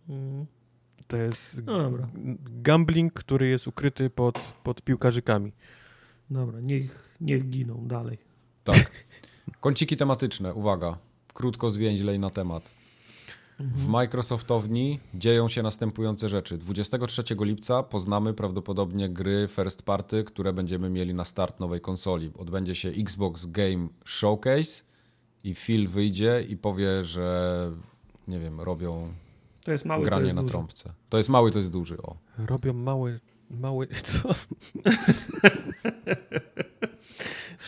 Mm. 0.10 0.46
To 1.08 1.18
jest 1.18 1.58
No 1.66 1.78
dobra. 1.78 2.08
gambling, 2.62 3.14
który 3.14 3.48
jest 3.48 3.68
ukryty 3.68 4.10
pod, 4.10 4.54
pod 4.64 4.82
piłkarzykami. 4.82 5.52
Dobra, 6.30 6.60
niech, 6.60 7.18
niech 7.22 7.50
giną 7.50 7.88
dalej. 7.88 8.18
Tak. 8.64 8.92
Kąciki 9.62 9.98
tematyczne, 9.98 10.54
uwaga. 10.54 10.98
Krótko 11.34 11.70
zwięźlej 11.70 12.20
na 12.20 12.30
temat. 12.30 12.72
W 13.60 13.88
Microsoftowni 13.88 15.00
dzieją 15.14 15.50
się 15.50 15.64
następujące 15.64 16.30
rzeczy. 16.30 16.58
23 16.58 17.24
lipca 17.40 17.84
poznamy 17.84 18.34
prawdopodobnie 18.34 19.10
gry 19.10 19.48
first 19.50 19.84
party, 19.84 20.24
które 20.24 20.54
będziemy 20.54 20.90
mieli 20.90 21.14
na 21.14 21.26
start 21.26 21.60
nowej 21.60 21.82
konsoli. 21.82 22.32
Odbędzie 22.38 22.76
się 22.76 22.90
Xbox 22.90 23.46
Game 23.46 23.88
Showcase 24.06 24.84
i 25.44 25.56
Phil 25.56 25.88
wyjdzie 25.88 26.46
i 26.50 26.58
powie, 26.58 27.04
że 27.04 27.72
nie 28.28 28.40
wiem, 28.40 28.62
robią 28.62 29.14
To 29.64 29.72
jest 29.72 29.86
mały, 29.86 30.04
to 30.04 30.06
granie 30.10 30.24
jest 30.24 30.36
na 30.36 30.42
duży. 30.42 30.52
trąbce. 30.52 30.94
To 31.10 31.18
jest 31.18 31.30
mały, 31.30 31.52
to 31.52 31.58
jest 31.58 31.72
duży. 31.72 31.98
O. 32.02 32.16
Robią 32.38 32.74
mały, 32.74 33.20
mały, 33.50 33.88
co? 33.88 34.30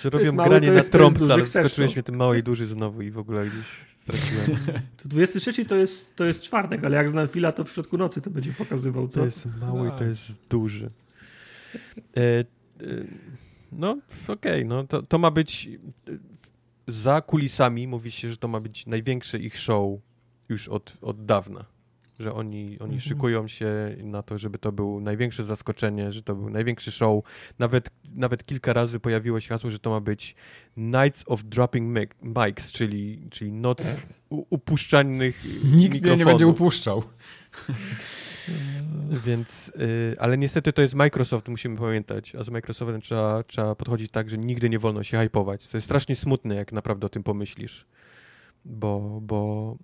Że 0.01 0.09
robią 0.09 0.33
mały, 0.33 0.49
granie 0.49 0.71
na 0.71 0.83
trąbce, 0.83 1.33
ale 1.33 1.47
skoczyłeś 1.47 1.91
to. 1.91 1.95
mnie 1.95 2.03
tym 2.03 2.15
mały 2.15 2.39
i 2.39 2.43
duży 2.43 2.65
znowu 2.65 3.01
i 3.01 3.11
w 3.11 3.17
ogóle 3.17 3.45
gdzieś 3.45 3.65
straciłem. 4.03 4.57
To 5.03 5.09
23 5.09 5.65
to 5.65 5.75
jest, 5.75 6.15
to 6.15 6.25
jest 6.25 6.41
czwartek, 6.41 6.83
ale 6.83 6.97
jak 6.97 7.09
znam 7.09 7.27
chwila, 7.27 7.51
to 7.51 7.63
w 7.63 7.71
środku 7.71 7.97
nocy 7.97 8.21
to 8.21 8.29
będzie 8.29 8.53
pokazywał. 8.53 9.07
Co? 9.07 9.19
To 9.19 9.25
jest 9.25 9.47
mały, 9.61 9.89
to 9.89 9.97
Tak. 9.97 10.07
jest 10.07 10.39
duży. 10.49 10.89
E, 12.17 12.19
e, 12.19 12.45
no, 13.71 13.97
okej, 14.27 14.65
no 14.65 14.87
to, 14.87 15.01
to 15.03 15.17
ma 15.19 15.31
być 15.31 15.69
e, 16.07 16.11
za 16.87 17.21
kulisami 17.21 17.87
mówi 17.87 18.11
się, 18.11 18.29
że 18.29 18.37
to 18.37 18.47
ma 18.47 18.59
być 18.59 18.87
największy 18.87 19.39
ich 19.39 19.59
show 19.59 19.99
już 20.49 20.69
od, 20.69 20.97
od 21.01 21.25
dawna. 21.25 21.65
Że 22.23 22.33
oni, 22.33 22.63
oni 22.65 22.73
Mhm. 22.93 22.99
szykują 22.99 23.47
się 23.47 23.95
na 24.03 24.23
to, 24.23 24.37
żeby 24.37 24.59
to 24.59 24.71
był 24.71 25.01
największe 25.01 25.43
zaskoczenie, 25.43 26.11
że 26.11 26.23
to 26.23 26.35
był 26.35 26.49
największy 26.49 26.91
show. 26.91 27.23
Nawet, 27.59 27.89
nawet 28.15 28.45
kilka 28.45 28.73
razy 28.73 28.99
pojawiło 28.99 29.39
się 29.39 29.49
hasło, 29.49 29.71
że 29.71 29.79
to 29.79 29.89
ma 29.89 29.99
być 30.01 30.35
Nights 30.77 31.23
of 31.27 31.43
Dropping 31.43 31.97
mic- 31.97 32.45
Mics, 32.47 32.71
czyli, 32.71 33.27
czyli 33.31 33.51
noc 33.51 33.77
upuszczanych 34.29 35.43
Nikt 35.45 35.73
mnie 35.73 35.77
nie 35.77 35.89
mikrofonów. 35.89 36.25
będzie 36.25 36.47
upuszczał. 36.47 37.03
Więc, 39.25 39.69
y, 39.79 40.15
ale 40.19 40.37
niestety 40.37 40.73
to 40.73 40.81
jest 40.81 40.95
Microsoft, 40.95 41.47
musimy 41.47 41.77
pamiętać, 41.77 42.35
a 42.35 42.43
z 42.43 42.49
Microsoftem 42.49 43.01
trzeba, 43.01 43.43
trzeba 43.43 43.75
podchodzić 43.75 44.11
tak, 44.11 44.29
że 44.29 44.37
nigdy 44.37 44.69
nie 44.69 44.79
wolno 44.79 45.03
się 45.03 45.17
hypować. 45.17 45.67
To 45.67 45.77
jest 45.77 45.85
strasznie 45.87 46.15
smutne, 46.15 46.55
jak 46.55 46.71
naprawdę 46.71 47.05
o 47.07 47.09
tym 47.09 47.23
pomyślisz, 47.23 47.85
bo, 48.65 49.19
bo 49.21 49.75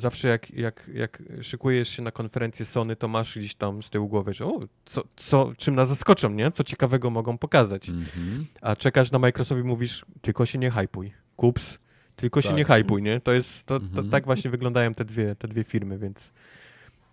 zawsze 0.00 0.28
jak, 0.28 0.50
jak, 0.50 0.90
jak 0.94 1.22
szykujesz 1.42 1.88
się 1.88 2.02
na 2.02 2.10
konferencję 2.10 2.66
Sony, 2.66 2.96
to 2.96 3.08
masz 3.08 3.38
gdzieś 3.38 3.54
tam 3.54 3.82
z 3.82 3.90
tyłu 3.90 4.08
głowy, 4.08 4.34
że 4.34 4.44
o, 4.46 4.60
co, 4.84 5.04
co, 5.16 5.52
czym 5.56 5.74
nas 5.74 5.88
zaskoczą, 5.88 6.30
nie? 6.30 6.50
Co 6.50 6.64
ciekawego 6.64 7.10
mogą 7.10 7.38
pokazać. 7.38 7.88
Mhm. 7.88 8.46
A 8.60 8.76
czekasz 8.76 9.12
na 9.12 9.18
Microsoft 9.18 9.60
i 9.60 9.64
mówisz, 9.64 10.04
tylko 10.20 10.46
się 10.46 10.58
nie 10.58 10.70
hypuj. 10.70 11.12
Kups, 11.36 11.78
tylko 12.16 12.42
się 12.42 12.48
Tak. 12.48 12.56
nie 12.56 12.64
hypuj, 12.64 13.02
nie? 13.02 13.20
To 13.20 13.32
jest, 13.32 13.64
to, 13.64 13.80
to, 13.80 13.86
Mhm. 13.86 14.10
tak 14.10 14.24
właśnie 14.24 14.50
wyglądają 14.50 14.94
te 14.94 15.04
dwie, 15.04 15.34
te 15.34 15.48
dwie 15.48 15.64
firmy, 15.64 15.98
więc 15.98 16.32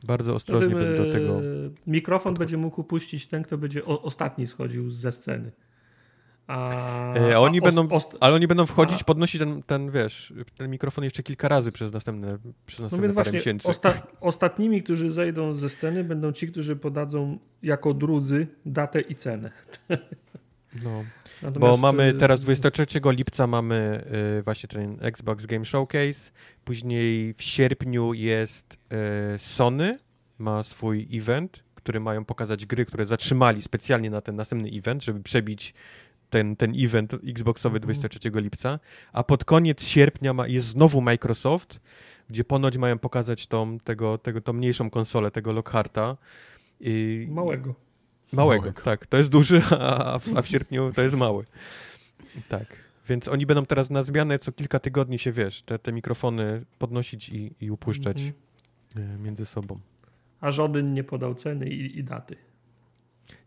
bardzo 0.04 0.36
ostrożnie 0.36 0.76
będę 0.76 0.98
do 0.98 1.12
tego... 1.12 1.42
Mikrofon 1.88 2.34
będzie 2.34 2.58
mógł 2.58 2.82
upuścić 2.82 3.28
ten, 3.28 3.44
kto 3.44 3.58
będzie 3.58 3.86
o, 3.86 4.02
ostatni 4.02 4.48
schodził 4.48 4.90
ze 4.90 5.12
sceny. 5.12 5.52
A, 6.48 7.14
E, 7.16 7.36
a 7.36 7.40
oni 7.40 7.62
będą- 7.62 7.88
ost- 7.88 8.18
Ale 8.20 8.36
oni 8.36 8.48
będą 8.48 8.66
wchodzić, 8.66 9.02
A- 9.02 9.04
podnosić 9.04 9.40
ten, 9.42 9.64
ten, 9.64 9.92
wiesz, 9.92 10.34
ten 10.58 10.70
mikrofon 10.72 11.04
jeszcze 11.04 11.24
kilka 11.24 11.48
razy 11.48 11.72
przez 11.72 11.94
następne, 11.94 12.38
przez 12.66 12.80
no 12.80 12.84
następne 12.86 13.08
więc 13.08 13.16
parę 13.16 13.24
właśnie 13.24 13.40
miesięcy. 13.40 13.68
osta- 13.68 14.02
ostatnimi, 14.22 14.84
którzy 14.84 15.12
zejdą 15.12 15.54
ze 15.54 15.70
sceny, 15.70 16.04
będą 16.04 16.32
ci, 16.32 16.48
którzy 16.48 16.76
podadzą 16.76 17.38
jako 17.64 17.94
drudzy 17.94 18.48
datę 18.66 19.02
i 19.02 19.16
cenę. 19.16 19.52
No, 20.84 21.04
bo 21.42 21.48
Natomiast, 21.48 21.82
mamy 21.82 22.04
e, 22.04 22.14
teraz 22.14 22.40
23 22.42 22.86
lipca 23.06 23.48
mamy 23.48 24.04
y, 24.40 24.44
właśnie 24.44 24.70
ten 24.70 24.98
Xbox 25.02 25.46
Game 25.46 25.66
Showcase, 25.66 26.32
później 26.66 27.34
w 27.34 27.44
sierpniu 27.44 28.14
jest 28.14 28.74
y, 29.36 29.40
Sony, 29.40 30.00
ma 30.38 30.64
swój 30.64 31.08
event, 31.14 31.64
który 31.76 32.00
mają 32.00 32.26
pokazać 32.26 32.66
gry, 32.66 32.86
które 32.86 33.06
zatrzymali 33.06 33.62
specjalnie 33.62 34.10
na 34.10 34.22
ten 34.22 34.36
następny 34.36 34.70
event, 34.70 35.04
żeby 35.04 35.20
przebić 35.20 35.74
ten, 36.34 36.56
ten 36.56 36.74
event 36.86 37.14
Xboxowy 37.14 37.78
Mhm. 37.78 37.84
23 37.84 38.20
lipca, 38.42 38.80
a 39.14 39.24
pod 39.24 39.46
koniec 39.46 39.84
sierpnia 39.86 40.34
ma, 40.34 40.48
jest 40.48 40.68
znowu 40.68 41.02
Microsoft, 41.02 41.80
gdzie 42.30 42.44
ponoć 42.44 42.78
mają 42.78 43.00
pokazać 43.00 43.48
tą, 43.48 43.80
tego, 43.80 44.18
tego, 44.18 44.42
tą 44.42 44.54
mniejszą 44.54 44.90
konsolę, 44.90 45.32
tego 45.32 45.52
Lockharta. 45.52 46.18
I, 46.80 47.28
Małego. 47.32 47.76
Małego, 48.32 48.62
Małego. 48.62 48.82
tak. 48.82 49.06
To 49.06 49.18
jest 49.18 49.30
duży, 49.30 49.62
a 49.80 50.20
w, 50.20 50.38
a 50.38 50.42
w 50.42 50.48
sierpniu 50.48 50.92
to 50.96 51.02
jest 51.02 51.16
mały. 51.18 51.46
Tak. 52.50 52.66
Więc 53.10 53.28
oni 53.28 53.46
będą 53.46 53.66
teraz 53.66 53.90
na 53.90 54.04
zmianę 54.04 54.40
co 54.40 54.52
kilka 54.52 54.80
tygodni 54.80 55.20
się, 55.20 55.32
wiesz, 55.32 55.62
te, 55.62 55.80
te 55.80 55.92
mikrofony 55.94 56.66
podnosić 56.80 57.30
i, 57.30 57.54
i 57.62 57.72
upuszczać 57.72 58.22
Mhm. 58.22 59.16
e, 59.16 59.24
między 59.24 59.46
sobą. 59.46 59.80
A 60.42 60.52
żaden 60.52 60.94
nie 60.94 61.04
podał 61.04 61.36
ceny 61.36 61.68
i, 61.70 62.00
i 62.00 62.04
daty. 62.04 62.36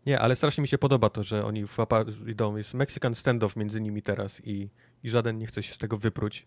Nie, 0.05 0.19
ale 0.19 0.35
strasznie 0.35 0.61
mi 0.61 0.67
się 0.67 0.77
podoba 0.77 1.09
to, 1.09 1.23
że 1.23 1.45
oni 1.45 1.65
włapa, 1.65 2.05
idą, 2.27 2.57
jest 2.57 2.73
Mexican 2.73 3.15
standoff 3.15 3.55
między 3.55 3.81
nimi 3.81 4.01
teraz 4.01 4.41
i, 4.43 4.69
i 5.03 5.09
żaden 5.09 5.37
nie 5.37 5.47
chce 5.47 5.63
się 5.63 5.73
z 5.73 5.77
tego 5.77 5.97
wypróć. 5.97 6.45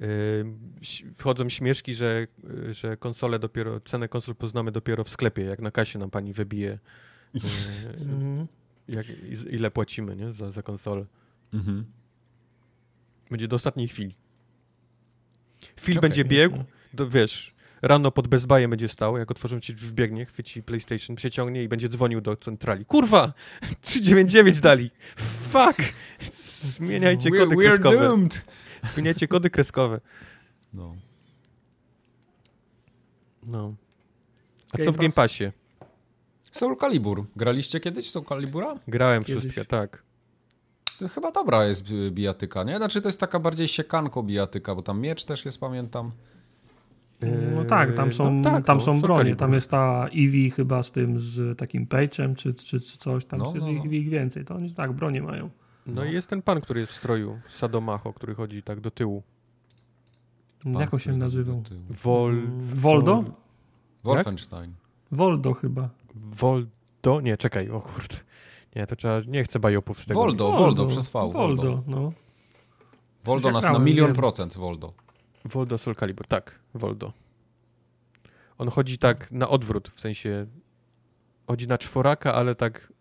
Yy, 0.00 0.06
wchodzą 1.16 1.48
śmieszki, 1.48 1.94
że, 1.94 2.26
yy, 2.44 2.74
że 2.74 2.96
konsole 2.96 3.38
dopiero, 3.38 3.80
cenę 3.80 4.08
konsol 4.08 4.34
poznamy 4.34 4.72
dopiero 4.72 5.04
w 5.04 5.08
sklepie, 5.10 5.42
jak 5.42 5.60
na 5.60 5.70
kasie 5.70 5.98
nam 5.98 6.10
pani 6.10 6.32
wybije, 6.32 6.78
yy, 7.34 7.40
Mhm. 8.12 8.46
jak, 8.88 9.06
ile 9.50 9.70
płacimy 9.70 10.16
nie, 10.16 10.32
za, 10.32 10.50
za 10.50 10.62
konsolę. 10.62 11.06
Mhm. 11.52 11.84
Będzie 13.30 13.48
do 13.48 13.56
ostatniej 13.56 13.88
chwili. 13.88 14.14
Phil 15.80 15.98
Okej, 15.98 16.00
będzie 16.00 16.24
biegł, 16.24 16.64
do, 16.94 17.10
wiesz, 17.10 17.51
rano 17.82 18.10
pod 18.10 18.28
Best 18.28 18.46
Buyem 18.46 18.70
będzie 18.70 18.88
stał, 18.88 19.18
jak 19.18 19.30
otworzą 19.30 19.60
ci 19.60 19.74
wbiegnie, 19.74 20.26
chwyci 20.26 20.62
PlayStation, 20.62 21.16
przeciągnie 21.16 21.62
i 21.62 21.68
będzie 21.68 21.88
dzwonił 21.88 22.20
do 22.20 22.36
centrali. 22.36 22.84
Kurwa! 22.84 23.32
399 23.80 24.60
dali! 24.60 24.90
Fuck! 25.52 25.82
Zmieniajcie 26.62 27.30
We're, 27.30 27.38
kody 27.38 27.56
we're 27.56 27.68
kreskowe. 27.68 27.96
doomed! 27.98 28.44
Zmieniajcie 28.94 29.28
kody 29.28 29.50
kreskowe. 29.50 30.00
No. 30.74 30.94
No. 33.46 33.74
A 34.72 34.76
Game 34.78 34.84
co 34.84 34.92
w 34.92 34.96
Game 34.96 35.08
Pass? 35.08 35.14
Passie? 35.14 35.50
Soul 36.50 36.76
Calibur. 36.76 37.24
Graliście 37.36 37.80
kiedyś 37.80 38.10
Soul 38.10 38.24
Calibura? 38.24 38.74
Grałem 38.88 39.24
Kiedyś. 39.24 39.42
wszystkie, 39.42 39.64
tak. 39.64 40.02
To 40.98 41.08
chyba 41.08 41.30
dobra 41.32 41.64
jest 41.64 41.84
bijatyka, 42.10 42.62
nie? 42.64 42.76
Znaczy 42.76 43.02
to 43.02 43.08
jest 43.08 43.20
taka 43.20 43.38
bardziej 43.38 43.68
siekanko 43.68 44.22
bijatyka, 44.22 44.74
bo 44.74 44.82
tam 44.82 45.00
miecz 45.00 45.24
też 45.24 45.44
jest, 45.44 45.58
pamiętam. 45.60 46.12
No 47.54 47.64
tak, 47.64 47.94
tam 47.94 48.12
są, 48.12 48.32
no 48.34 48.50
tak, 48.50 48.64
tam 48.64 48.78
no, 48.78 48.84
są 48.84 49.00
bronie. 49.00 49.36
Tam 49.36 49.52
jest 49.52 49.70
ta 49.70 50.06
Eevee 50.06 50.50
chyba 50.50 50.82
z 50.82 50.92
tym, 50.92 51.18
z 51.18 51.58
takim 51.58 51.86
Page'em, 51.86 52.34
czy, 52.34 52.54
czy, 52.54 52.80
czy 52.80 52.98
coś. 52.98 53.24
Tam 53.24 53.38
No, 53.38 53.54
jest 53.54 53.66
no, 53.66 53.72
no. 53.72 53.84
Ich, 53.84 53.92
ich 53.92 54.08
więcej. 54.08 54.44
To 54.44 54.54
oni 54.54 54.74
tak, 54.74 54.92
bronie 54.92 55.22
mają. 55.22 55.50
No 55.86 56.04
i 56.04 56.12
jest 56.12 56.28
ten 56.28 56.42
pan, 56.42 56.60
który 56.60 56.80
jest 56.80 56.92
w 56.92 56.96
stroju, 56.96 57.40
Sadomacho, 57.50 58.12
który 58.12 58.34
chodzi 58.34 58.62
tak 58.62 58.80
do 58.80 58.90
tyłu. 58.90 59.22
Jak 60.64 60.94
on 60.94 61.00
się 61.00 61.12
nazywał? 61.16 61.62
Vol... 61.90 62.42
Voldo? 62.60 63.14
Vol- 63.14 63.32
Wolfenstein. 64.04 64.74
Voldo 65.12 65.54
chyba. 65.54 65.88
Voldo? 66.14 67.20
Nie, 67.22 67.36
czekaj, 67.36 67.70
o 67.70 67.80
kurde. 67.80 68.16
Nie, 68.76 68.86
to 68.86 68.96
trzeba, 68.96 69.20
nie 69.28 69.44
chcę 69.44 69.58
bajopów 69.58 70.00
z 70.02 70.06
tego. 70.06 70.20
Voldo, 70.20 70.52
Voldo, 70.52 70.86
przez 70.86 71.08
V. 71.08 71.12
Voldo, 71.12 71.32
Voldo, 71.38 71.82
no. 71.86 72.12
Voldo 73.24 73.50
nas 73.50 73.64
na 73.64 73.78
milion 73.78 74.06
wiem. 74.06 74.16
procent, 74.16 74.54
Voldo. 74.54 74.92
Voldo 75.44 75.78
Soul 75.78 75.94
Calibur, 75.96 76.26
tak, 76.26 76.58
Voldo. 76.74 77.12
On 78.58 78.68
chodzi 78.70 78.98
tak 78.98 79.30
na 79.30 79.48
odwrót, 79.48 79.88
w 79.94 80.00
sensie 80.00 80.46
chodzi 81.46 81.68
na 81.68 81.78
czworaka, 81.78 82.34
ale 82.34 82.54
tak 82.54 82.92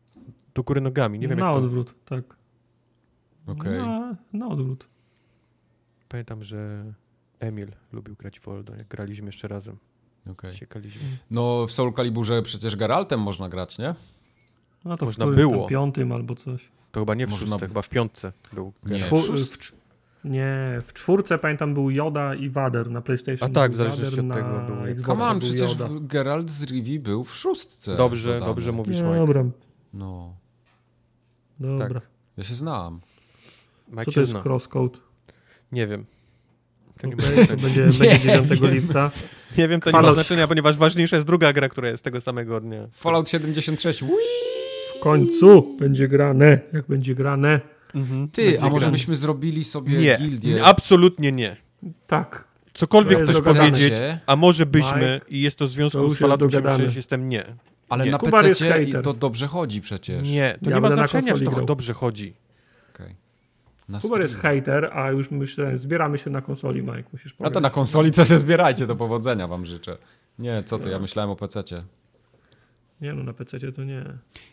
do 0.55 0.63
góry 0.63 0.81
nogami. 0.81 1.19
Nie 1.19 1.27
wiem 1.27 1.39
na 1.39 1.45
jak 1.45 1.53
to... 1.55 1.59
odwrót, 1.59 1.95
tak. 2.05 2.23
Okej. 3.47 3.77
Na, 3.77 4.15
na 4.34 4.47
odwrót. 4.47 4.88
Pamiętam, 6.09 6.43
że 6.43 6.93
Emil 7.39 7.72
lubił 7.93 8.15
grać 8.15 8.39
w 8.39 8.43
Voldo, 8.43 8.76
jak 8.76 8.88
graliśmy 8.88 9.26
jeszcze 9.26 9.47
razem. 9.47 9.77
okej. 10.31 10.55
Ciekaliśmy. 10.55 11.01
No 11.31 11.68
w 11.68 11.72
Soul 11.72 11.93
Caliburze 11.93 12.41
przecież 12.41 12.76
Geraltem 12.76 13.19
można 13.19 13.49
grać, 13.49 13.77
nie? 13.77 13.95
No 14.85 14.97
to 14.97 15.05
Można 15.05 15.27
w 15.27 15.35
było. 15.35 15.68
piątym 15.68 16.11
albo 16.11 16.35
coś. 16.35 16.69
To 16.91 16.99
chyba 16.99 17.15
nie 17.15 17.27
w 17.27 17.30
Można 17.30 17.45
szóstce, 17.47 17.59
by- 17.59 17.68
chyba 17.68 17.81
w 17.81 17.89
piątce 17.89 18.34
był. 18.53 18.73
Nie. 18.85 18.99
Czwór- 18.99 19.38
w, 19.38 19.57
nie, 20.23 20.80
w 20.81 20.93
czwórce 20.93 21.38
pamiętam 21.38 21.73
był 21.73 21.89
Yoda 21.91 22.35
i 22.35 22.49
Vader 22.49 22.91
na 22.91 23.02
PlayStation. 23.02 23.52
A 23.52 23.53
tak, 23.53 23.72
w 23.72 23.76
zależności 23.76 24.19
od 24.19 24.30
tego 24.34 24.61
było. 24.68 25.06
Come 25.06 25.26
on, 25.26 25.39
przecież 25.39 25.72
Yoda. 25.72 25.89
Geralt 26.02 26.49
z 26.49 26.64
Rivi 26.64 26.99
był 26.99 27.23
w 27.23 27.35
szóstce. 27.35 27.95
Dobrze, 27.95 28.30
dodany. 28.34 28.45
dobrze 28.45 28.72
mówisz, 28.72 29.02
Mike. 29.02 29.15
dobra, 29.15 29.45
No, 29.93 30.35
dobra. 31.60 31.99
Tak. 31.99 32.10
ja 32.38 32.43
się 32.43 32.56
znam. 32.56 32.99
Mike 33.89 34.06
Co 34.06 34.11
to 34.11 34.19
jest 34.19 34.31
zna. 34.31 34.41
crosscode? 34.41 34.99
Nie 35.72 35.88
wiem. 35.88 36.06
To 36.99 37.07
nie, 37.07 37.14
Okay, 37.14 37.48
to 37.48 37.57
będzie, 37.57 37.81
Nie 37.81 37.91
będzie 37.99 38.19
9 38.19 38.61
wiem. 38.61 38.72
lipca. 38.73 39.11
nie 39.57 39.68
wiem, 39.68 39.81
to 39.81 39.89
nie 39.89 39.91
ma 39.93 39.99
Fallout- 40.02 40.14
znaczenia, 40.14 40.48
ponieważ 40.48 40.77
ważniejsza 40.77 41.15
jest 41.15 41.27
druga 41.27 41.53
gra, 41.53 41.69
która 41.69 41.89
jest 41.89 42.03
tego 42.03 42.22
samego 42.22 42.60
dnia. 42.61 42.88
Fallout 42.91 43.30
76. 43.30 44.03
Ui! 44.03 44.10
W 44.99 45.03
końcu 45.03 45.77
będzie 45.80 46.07
grane, 46.07 46.60
jak 46.73 46.88
będzie 46.88 47.15
grane. 47.15 47.60
Mhm. 47.95 48.30
Ty, 48.30 48.61
a 48.61 48.69
może 48.69 48.80
grane. 48.80 48.91
byśmy 48.91 49.15
zrobili 49.15 49.63
sobie 49.63 49.97
Nie, 49.97 50.18
gildię? 50.18 50.63
absolutnie 50.65 51.31
nie. 51.31 51.57
Tak. 52.07 52.43
Cokolwiek 52.73 53.18
To 53.19 53.23
chcesz 53.23 53.35
dogadane. 53.35 53.59
powiedzieć, 53.59 53.93
a 54.26 54.35
może 54.35 54.65
byśmy, 54.65 55.13
Mike, 55.23 55.35
i 55.38 55.41
jest 55.41 55.57
to 55.59 55.65
w 55.65 55.69
to 55.69 55.73
związku 55.73 55.99
już 56.03 56.18
z 56.18 56.19
Falloutem 56.19 56.49
dogadane. 56.49 56.73
76, 56.76 56.95
jestem 56.95 57.30
nie. 57.30 57.55
Ale 57.89 58.05
Nie. 58.05 58.11
na 58.11 58.18
Kubar 58.18 58.43
PC 58.45 58.84
i 58.84 58.93
to 59.03 59.13
dobrze 59.13 59.47
chodzi 59.47 59.81
przecież. 59.81 60.27
Nie, 60.30 60.57
to 60.63 60.69
Ja 60.69 60.76
nie 60.76 60.81
ma 60.81 60.91
znaczenia, 60.91 61.22
czy 61.23 61.30
konsoli 61.31 61.45
to 61.45 61.51
grał. 61.55 61.65
dobrze 61.65 61.93
chodzi. 61.93 62.34
Na 63.89 63.99
Kubar 63.99 64.22
jest 64.22 64.35
hater, 64.35 64.89
a 64.93 65.09
już 65.11 65.31
myślę, 65.31 65.77
zbieramy 65.77 66.18
się 66.18 66.30
na 66.30 66.41
konsoli, 66.41 66.81
Mike, 66.81 67.03
musisz 67.13 67.34
A 67.34 67.35
pograć. 67.38 67.53
to 67.53 67.59
na 67.59 67.69
konsoli 67.69 68.11
co 68.11 68.26
się 68.26 68.38
zbierajcie, 68.38 68.88
to 68.88 68.95
powodzenia 68.95 69.47
wam 69.47 69.65
życzę. 69.65 69.97
Nie, 70.39 70.63
co 70.63 70.80
ty, 70.80 70.89
ja 70.89 70.99
myślałem 70.99 71.31
o 71.31 71.35
PC-cie. 71.35 71.84
Nie 73.01 73.13
no, 73.13 73.23
na 73.23 73.34
PC 73.34 73.72
to 73.72 73.84
nie. 73.84 74.03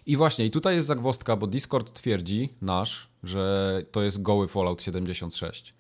I 0.06 0.16
właśnie, 0.16 0.46
i 0.46 0.50
tutaj 0.50 0.74
jest 0.74 0.86
zagwozdka, 0.86 1.36
bo 1.36 1.46
Discord 1.46 1.92
twierdzi, 1.92 2.48
nasz, 2.62 3.07
że 3.22 3.82
to 3.90 4.02
jest 4.02 4.22
goły 4.22 4.48
Fallout 4.48 4.82
76. 4.82 5.74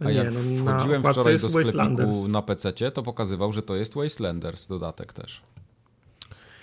A 0.00 0.04
nie, 0.04 0.12
jak 0.12 0.34
no, 0.34 0.74
wchodziłem 0.74 1.02
wczoraj 1.02 1.38
do 1.38 1.48
sklepiku 1.48 2.28
na 2.28 2.42
PC, 2.42 2.72
to 2.72 3.02
pokazywał, 3.02 3.52
że 3.52 3.62
to 3.62 3.76
jest 3.76 3.94
Wastelanders 3.94 4.66
dodatek 4.66 5.12
też. 5.12 5.42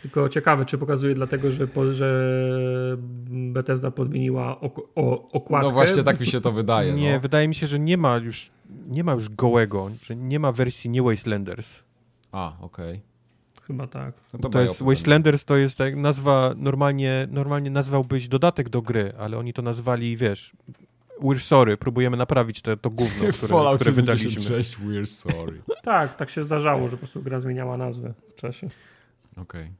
Tylko 0.01 0.29
ciekawe, 0.29 0.65
czy 0.65 0.77
pokazuje 0.77 1.15
dlatego, 1.15 1.51
że, 1.51 1.67
po, 1.67 1.93
że 1.93 2.97
Bethesda 3.29 3.91
podmieniła 3.91 4.59
ok 4.59 4.79
o, 4.95 5.31
okładkę. 5.31 5.67
No 5.67 5.73
właśnie 5.73 6.03
tak 6.03 6.19
mi 6.19 6.25
się 6.25 6.41
to 6.41 6.51
wydaje. 6.51 6.93
Nie, 6.93 7.13
no. 7.13 7.19
wydaje 7.19 7.47
mi 7.47 7.55
się, 7.55 7.67
że 7.67 7.79
nie 7.79 7.97
ma 7.97 8.17
już, 8.17 8.51
nie 8.87 9.03
ma 9.03 9.13
już 9.13 9.29
gołego, 9.29 9.91
że 10.03 10.15
nie 10.15 10.39
ma 10.39 10.51
wersji 10.51 10.89
nie 10.89 11.03
Wastelanders. 11.03 11.79
A, 12.31 12.53
okej. 12.61 13.01
Chyba 13.67 13.87
tak. 13.87 14.13
No 14.33 14.39
To, 14.39 14.49
bajo 14.49 14.65
jest. 14.67 14.83
Wastelanders 14.83 15.45
to 15.45 15.57
jest 15.57 15.77
tak 15.77 15.95
nazwa, 15.95 16.53
normalnie, 16.57 17.27
normalnie 17.31 17.69
nazwałbyś 17.69 18.27
dodatek 18.27 18.69
do 18.69 18.81
gry, 18.81 19.13
ale 19.19 19.37
oni 19.37 19.53
to 19.53 19.61
nazwali, 19.61 20.17
wiesz, 20.17 20.53
we're 21.21 21.39
sorry, 21.39 21.77
próbujemy 21.77 22.17
naprawić 22.17 22.61
te, 22.61 22.77
to 22.77 22.89
gówno, 22.89 23.27
które, 23.33 23.47
Fallout 23.47 23.75
które 23.75 23.91
wydaliśmy. 23.91 24.31
76, 24.31 24.79
we're 24.79 25.05
sorry. 25.05 25.61
Tak, 25.83 26.15
tak 26.15 26.29
się 26.29 26.43
zdarzało, 26.43 26.85
że 26.85 26.91
po 26.91 26.97
prostu 26.97 27.21
gra 27.21 27.39
zmieniała 27.39 27.77
nazwę 27.77 28.13
w 28.29 28.35
czasie. 28.35 28.69
Okej. 29.37 29.71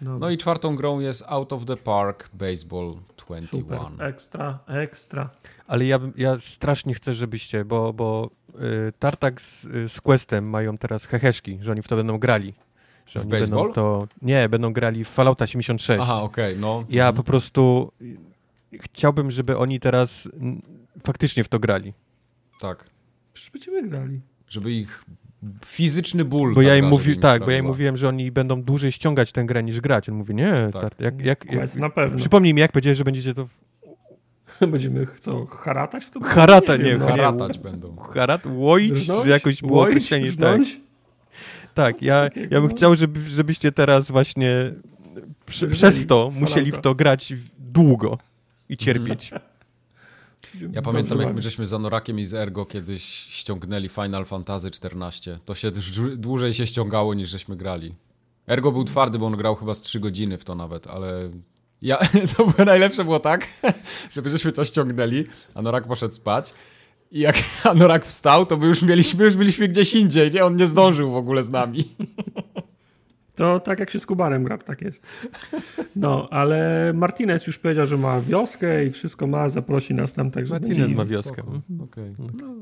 Dobra. 0.00 0.18
No 0.18 0.30
i 0.30 0.38
czwartą 0.38 0.76
grą 0.76 1.00
jest 1.00 1.24
Out 1.26 1.52
of 1.52 1.64
the 1.64 1.76
Park 1.76 2.30
Baseball 2.34 2.94
Super, 3.16 3.26
21. 3.26 4.00
ekstra, 4.00 4.58
ekstra. 4.66 5.30
Ale 5.66 5.86
ja, 5.86 5.98
ja 6.16 6.40
strasznie 6.40 6.94
chcę, 6.94 7.14
żebyście, 7.14 7.64
bo, 7.64 7.92
bo 7.92 8.30
Tartak 8.98 9.40
z, 9.40 9.64
y, 9.64 9.88
z 9.88 10.00
Questem 10.00 10.48
mają 10.50 10.78
teraz 10.78 11.04
heheszki, 11.04 11.58
że 11.60 11.70
oni 11.70 11.82
w 11.82 11.88
to 11.88 11.96
będą 11.96 12.18
grali. 12.18 12.54
Że 13.06 13.20
W 13.20 13.22
oni 13.22 13.30
baseball? 13.30 13.58
będą 13.64 13.72
to. 13.72 14.08
Nie, 14.22 14.48
będą 14.48 14.72
grali 14.72 15.04
w 15.04 15.08
Fallouta 15.08 15.46
76. 15.46 16.00
Aha, 16.02 16.22
okej, 16.22 16.56
no. 16.58 16.84
Ja 16.90 17.02
Mhm. 17.04 17.16
po 17.16 17.22
prostu 17.24 17.92
y, 18.02 18.16
chciałbym, 18.80 19.30
żeby 19.30 19.56
oni 19.58 19.80
teraz 19.80 20.28
faktycznie 21.04 21.44
w 21.44 21.48
to 21.48 21.58
grali. 21.58 21.92
Tak. 22.60 22.84
Przecież 23.32 23.50
będziemy 23.50 23.88
grali. 23.88 24.20
Żeby 24.48 24.72
ich 24.72 25.04
fizyczny 25.64 26.24
ból. 26.24 26.54
Bo 26.54 26.62
ja 26.62 26.76
im 26.76 26.84
mówi, 26.88 27.10
żeby 27.10 27.20
tak, 27.22 27.44
bo 27.44 27.50
ja 27.50 27.58
im 27.58 27.64
mówiłem, 27.66 27.96
że 27.96 28.08
oni 28.08 28.30
będą 28.32 28.62
dłużej 28.62 28.92
ściągać 28.92 29.32
tę 29.32 29.44
grę 29.44 29.62
niż 29.62 29.80
grać. 29.80 30.08
On 30.08 30.14
mówi, 30.14 30.34
nie, 30.34 30.68
Tak. 30.72 30.82
jak, 31.00 31.20
jak, 31.20 31.52
jak, 31.52 31.74
na 31.74 31.90
pewno. 31.90 32.18
przypomnij 32.18 32.54
mi, 32.54 32.60
jak 32.60 32.72
powiedziałeś, 32.72 32.98
że 32.98 33.04
będziecie 33.04 33.34
to 33.34 33.46
Będziemy 34.72 35.06
co, 35.20 35.46
haratać 35.46 36.04
w 36.04 36.10
to? 36.10 36.20
Harata, 36.20 36.76
nie, 36.76 36.84
wiem, 36.84 36.98
no. 36.98 37.06
harata. 37.06 37.22
Haratać 37.38 37.58
będą. 37.58 37.96
harat, 37.96 38.42
łoić, 38.46 38.92
Drżnąć? 38.92 39.22
czy 39.22 39.28
jakoś 39.28 39.60
było 39.60 39.78
Łoić? 39.78 39.90
określenie, 39.90 40.26
tak. 40.26 40.36
Drżnąć? 40.36 40.80
Tak, 41.74 42.02
ja, 42.02 42.28
ja 42.50 42.60
bym 42.60 42.68
chciał, 42.68 42.96
żeby, 42.96 43.20
żebyście 43.28 43.72
teraz 43.72 44.10
właśnie 44.10 44.72
prze, 45.46 45.66
przez 45.68 46.06
to 46.06 46.32
musieli 46.40 46.72
w 46.72 46.78
to 46.78 46.94
grać 46.94 47.34
w- 47.34 47.50
długo 47.72 48.18
i 48.68 48.76
cierpieć. 48.76 49.30
Ja 50.72 50.82
pamiętam, 50.82 51.20
jak 51.20 51.34
my 51.34 51.42
żeśmy 51.42 51.66
z 51.66 51.72
Anorakiem 51.72 52.18
i 52.18 52.26
z 52.26 52.34
Ergo 52.34 52.66
kiedyś 52.66 53.02
ściągnęli 53.28 53.88
Final 53.88 54.24
Fantasy 54.24 54.68
XIV. 54.68 55.38
To 55.44 55.54
się 55.54 55.70
dłużej 56.16 56.54
się 56.54 56.66
ściągało 56.66 57.14
niż 57.14 57.28
żeśmy 57.28 57.56
grali. 57.56 57.94
Ergo 58.46 58.72
był 58.72 58.84
twardy, 58.84 59.18
bo 59.18 59.26
on 59.26 59.36
grał 59.36 59.54
chyba 59.56 59.74
z 59.74 59.82
3 59.82 60.00
godziny 60.00 60.38
w 60.38 60.44
to 60.44 60.54
nawet, 60.54 60.86
ale 60.86 61.30
ja, 61.82 61.98
to 62.36 62.46
było 62.46 62.64
najlepsze 62.64 63.04
było 63.04 63.20
tak, 63.20 63.46
żeby 64.14 64.30
żeśmy 64.30 64.52
to 64.52 64.64
ściągnęli, 64.64 65.24
Anorak 65.54 65.86
poszedł 65.86 66.14
spać 66.14 66.54
i 67.10 67.20
jak 67.20 67.36
Anorak 67.70 68.04
wstał, 68.04 68.46
to 68.46 68.56
my 68.56 68.66
już 68.66 68.82
mieliśmy, 68.82 69.24
już 69.24 69.36
byliśmy 69.36 69.68
gdzieś 69.68 69.94
indziej, 69.94 70.32
nie? 70.32 70.44
On 70.44 70.56
nie 70.56 70.66
zdążył 70.66 71.10
w 71.10 71.16
ogóle 71.16 71.42
z 71.42 71.50
nami. 71.50 71.84
To 73.34 73.60
tak 73.60 73.78
jak 73.78 73.90
się 73.90 74.00
z 74.00 74.06
Kubarem 74.06 74.44
gra, 74.44 74.58
tak 74.58 74.82
jest. 74.82 75.06
No, 75.96 76.28
ale 76.30 76.90
Martinez 76.94 77.46
już 77.46 77.58
powiedział, 77.58 77.86
że 77.86 77.96
ma 77.96 78.20
wioskę 78.20 78.84
i 78.84 78.90
wszystko 78.90 79.26
ma, 79.26 79.48
zaprosi 79.48 79.94
nas 79.94 80.12
tam, 80.12 80.30
także 80.30 80.54
Martinez 80.54 80.96
ma 80.96 81.04
wioskę. 81.04 81.42
Spoko. 81.42 81.60
Okej. 81.84 82.14
No, 82.18 82.54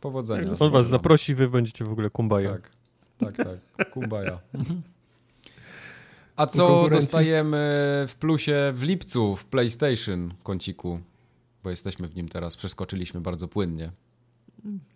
powodzenia. 0.00 0.48
Także 0.48 0.64
On 0.64 0.72
was 0.72 0.86
zaprosi, 0.86 1.34
wy 1.34 1.48
będziecie 1.48 1.84
w 1.84 1.92
ogóle 1.92 2.10
kumbaja. 2.10 2.50
Tak, 2.50 2.70
tak, 3.36 3.36
tak. 3.76 3.90
Kumbaya. 3.90 4.38
A 6.36 6.46
co 6.46 6.88
dostajemy 6.90 7.56
w 8.08 8.14
plusie 8.20 8.72
w 8.74 8.82
lipcu 8.82 9.36
w 9.36 9.44
PlayStation 9.44 10.34
kąciku? 10.42 11.00
Bo 11.64 11.70
jesteśmy 11.70 12.08
w 12.08 12.16
nim 12.16 12.28
teraz, 12.28 12.56
przeskoczyliśmy 12.56 13.20
bardzo 13.20 13.48
płynnie. 13.48 13.92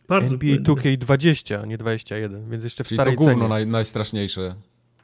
Bardzo 0.08 0.34
NBA 0.34 0.38
płynny. 0.38 0.96
2K20, 0.98 1.62
a 1.62 1.66
nie 1.66 1.78
21, 1.78 2.50
więc 2.50 2.64
jeszcze 2.64 2.84
w 2.84 2.86
Czyli 2.88 2.96
to 2.96 3.02
starej 3.02 3.16
gówno 3.16 3.34
cenie. 3.34 3.48
naj, 3.48 3.66
najstraszniejsze. 3.66 4.54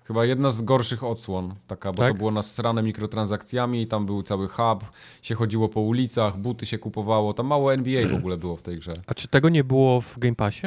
Chyba 0.04 0.24
jedna 0.24 0.50
z 0.50 0.62
gorszych 0.62 1.04
odsłon, 1.04 1.54
taka, 1.66 1.92
bo 1.92 1.98
Tak? 2.02 2.12
to 2.12 2.18
było 2.18 2.30
nasrane 2.30 2.82
mikrotransakcjami 2.82 3.82
i 3.82 3.86
tam 3.86 4.06
był 4.06 4.22
cały 4.22 4.48
hub, 4.48 4.84
się 5.22 5.34
chodziło 5.34 5.68
po 5.68 5.80
ulicach, 5.80 6.38
buty 6.38 6.66
się 6.66 6.78
kupowało, 6.78 7.32
tam 7.34 7.46
mało 7.46 7.74
NBA 7.74 8.08
w 8.08 8.14
ogóle 8.14 8.36
było 8.36 8.56
w 8.56 8.62
tej 8.62 8.78
grze. 8.78 8.94
A 9.06 9.14
czy 9.14 9.28
tego 9.28 9.48
nie 9.48 9.64
było 9.64 10.00
w 10.00 10.18
Game 10.18 10.34
Passie? 10.34 10.66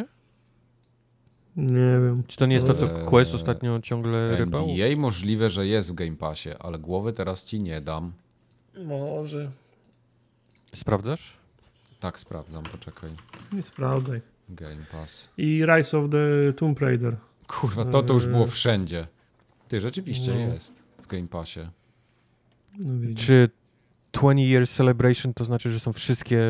Nie 1.59 1.99
wiem. 2.05 2.23
Czy 2.27 2.37
to 2.37 2.45
nie 2.45 2.55
jest 2.55 2.67
to, 2.67 2.73
co 2.73 2.99
Eee, 2.99 3.05
Quest 3.05 3.33
ostatnio 3.33 3.79
ciągle 3.79 4.37
rypał? 4.37 4.69
NBA 4.69 4.95
możliwe, 4.97 5.49
że 5.49 5.67
jest 5.67 5.91
w 5.91 5.93
Game 5.93 6.15
Passie, 6.15 6.49
ale 6.59 6.79
głowy 6.79 7.13
teraz 7.13 7.45
ci 7.45 7.59
nie 7.59 7.81
dam. 7.81 8.11
Może. 8.85 9.49
Sprawdzasz? 10.75 11.33
Tak 11.99 12.19
sprawdzam, 12.19 12.63
poczekaj. 12.63 13.09
Nie 13.53 13.61
sprawdzaj. 13.63 14.21
Game 14.49 14.85
Pass. 14.91 15.29
I 15.37 15.65
Rise 15.65 15.97
of 15.97 16.09
the 16.11 16.53
Tomb 16.53 16.79
Raider. 16.79 17.15
Kurwa, 17.47 17.85
to 17.85 18.03
to 18.03 18.13
już 18.13 18.27
było 18.27 18.43
Eee. 18.43 18.49
wszędzie. 18.51 19.07
Ty, 19.67 19.81
rzeczywiście 19.81 20.33
No. 20.33 20.53
jest 20.53 20.73
w 21.03 21.07
Game 21.07 21.27
Passie. 21.27 21.59
No. 22.79 23.15
Czy 23.15 23.49
20 24.11 24.39
Years 24.43 24.75
Celebration 24.75 25.33
to 25.33 25.45
znaczy, 25.45 25.71
że 25.71 25.79
są 25.79 25.93
wszystkie, 25.93 26.41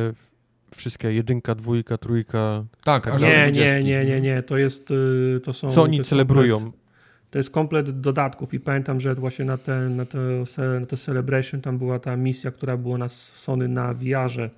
wszystkie 0.76 1.14
jedynka, 1.14 1.56
dwójka, 1.56 1.98
trójka? 1.98 2.66
Tak, 2.84 3.04
Tak, 3.04 3.22
Nie, 3.22 3.28
nie, 3.28 3.52
20. 3.52 3.80
nie, 3.80 4.06
nie, 4.06 4.22
nie. 4.22 4.44
To 4.44 4.58
jest, 4.58 4.92
y, 4.92 5.40
to 5.44 5.54
są... 5.54 5.72
Co 5.72 5.84
oni 5.84 5.98
to 5.98 6.04
celebrują? 6.04 6.58
Komplet, 6.58 6.80
to 7.32 7.40
jest 7.40 7.50
komplet 7.50 8.02
dodatków 8.02 8.54
i 8.54 8.60
pamiętam, 8.60 9.00
że 9.00 9.16
właśnie 9.16 9.46
na 9.46 9.58
te, 9.58 9.80
na, 9.80 10.06
te, 10.06 10.18
na 10.80 10.86
te 10.86 10.98
Celebration 10.98 11.62
tam 11.62 11.78
była 11.78 12.00
ta 12.00 12.16
misja, 12.16 12.52
która 12.52 12.78
była 12.78 12.98
na 12.98 13.10
Sony 13.10 13.68
na 13.68 13.94
VR-ze, 13.94 14.50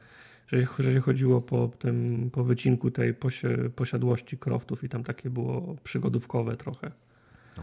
że, 0.48 0.68
że 0.80 0.94
się 0.94 1.00
chodziło 1.00 1.42
po 1.42 1.72
tym, 1.80 2.30
po 2.34 2.44
wycinku 2.44 2.92
tej 2.92 3.14
posi 3.14 3.48
posiadłości 3.76 4.38
Croftów 4.38 4.84
i 4.84 4.90
tam 4.90 5.04
takie 5.04 5.30
było 5.30 5.76
przygodówkowe 5.84 6.58
trochę. 6.58 6.92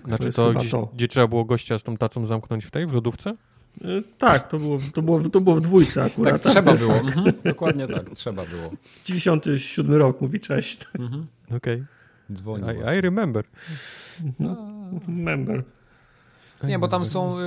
Znaczy 0.05 0.25
jest 0.25 0.37
to, 0.37 0.53
gdzieś, 0.53 0.71
to. 0.71 0.89
gdzie 0.95 1.09
trzeba 1.09 1.27
było 1.27 1.45
gościa 1.45 1.79
z 1.79 1.83
tą 1.83 1.97
tacą 1.97 2.27
zamknąć 2.27 2.65
w 2.65 2.71
tej, 2.71 2.87
w 2.87 2.93
lodówce? 2.93 3.37
Y, 3.85 4.03
Tak, 4.19 4.49
to 4.49 4.59
było, 4.59 4.79
to 4.95 5.03
było, 5.03 5.21
to 5.29 5.41
było 5.41 5.57
w 5.57 5.61
dwójce 5.61 5.95
Tak, 6.03 6.13
akurat. 6.13 6.43
trzeba 6.43 6.75
było. 6.75 6.95
Mhm, 6.95 7.33
Dokładnie 7.45 7.89
tak, 7.89 8.11
trzeba 8.11 8.45
było. 8.47 8.71
97 9.05 9.95
rok 9.95 10.21
mówi 10.21 10.41
cześć. 10.41 10.87
Mhm. 10.99 11.27
Okej, 11.57 11.85
Dzwonił. 12.33 12.67
I, 12.71 12.99
I 12.99 13.01
remember. 13.01 13.45
Member. 15.09 15.65
Nie, 16.65 16.79
bo 16.79 16.89
tam 16.89 17.07
są, 17.07 17.39
y, 17.41 17.45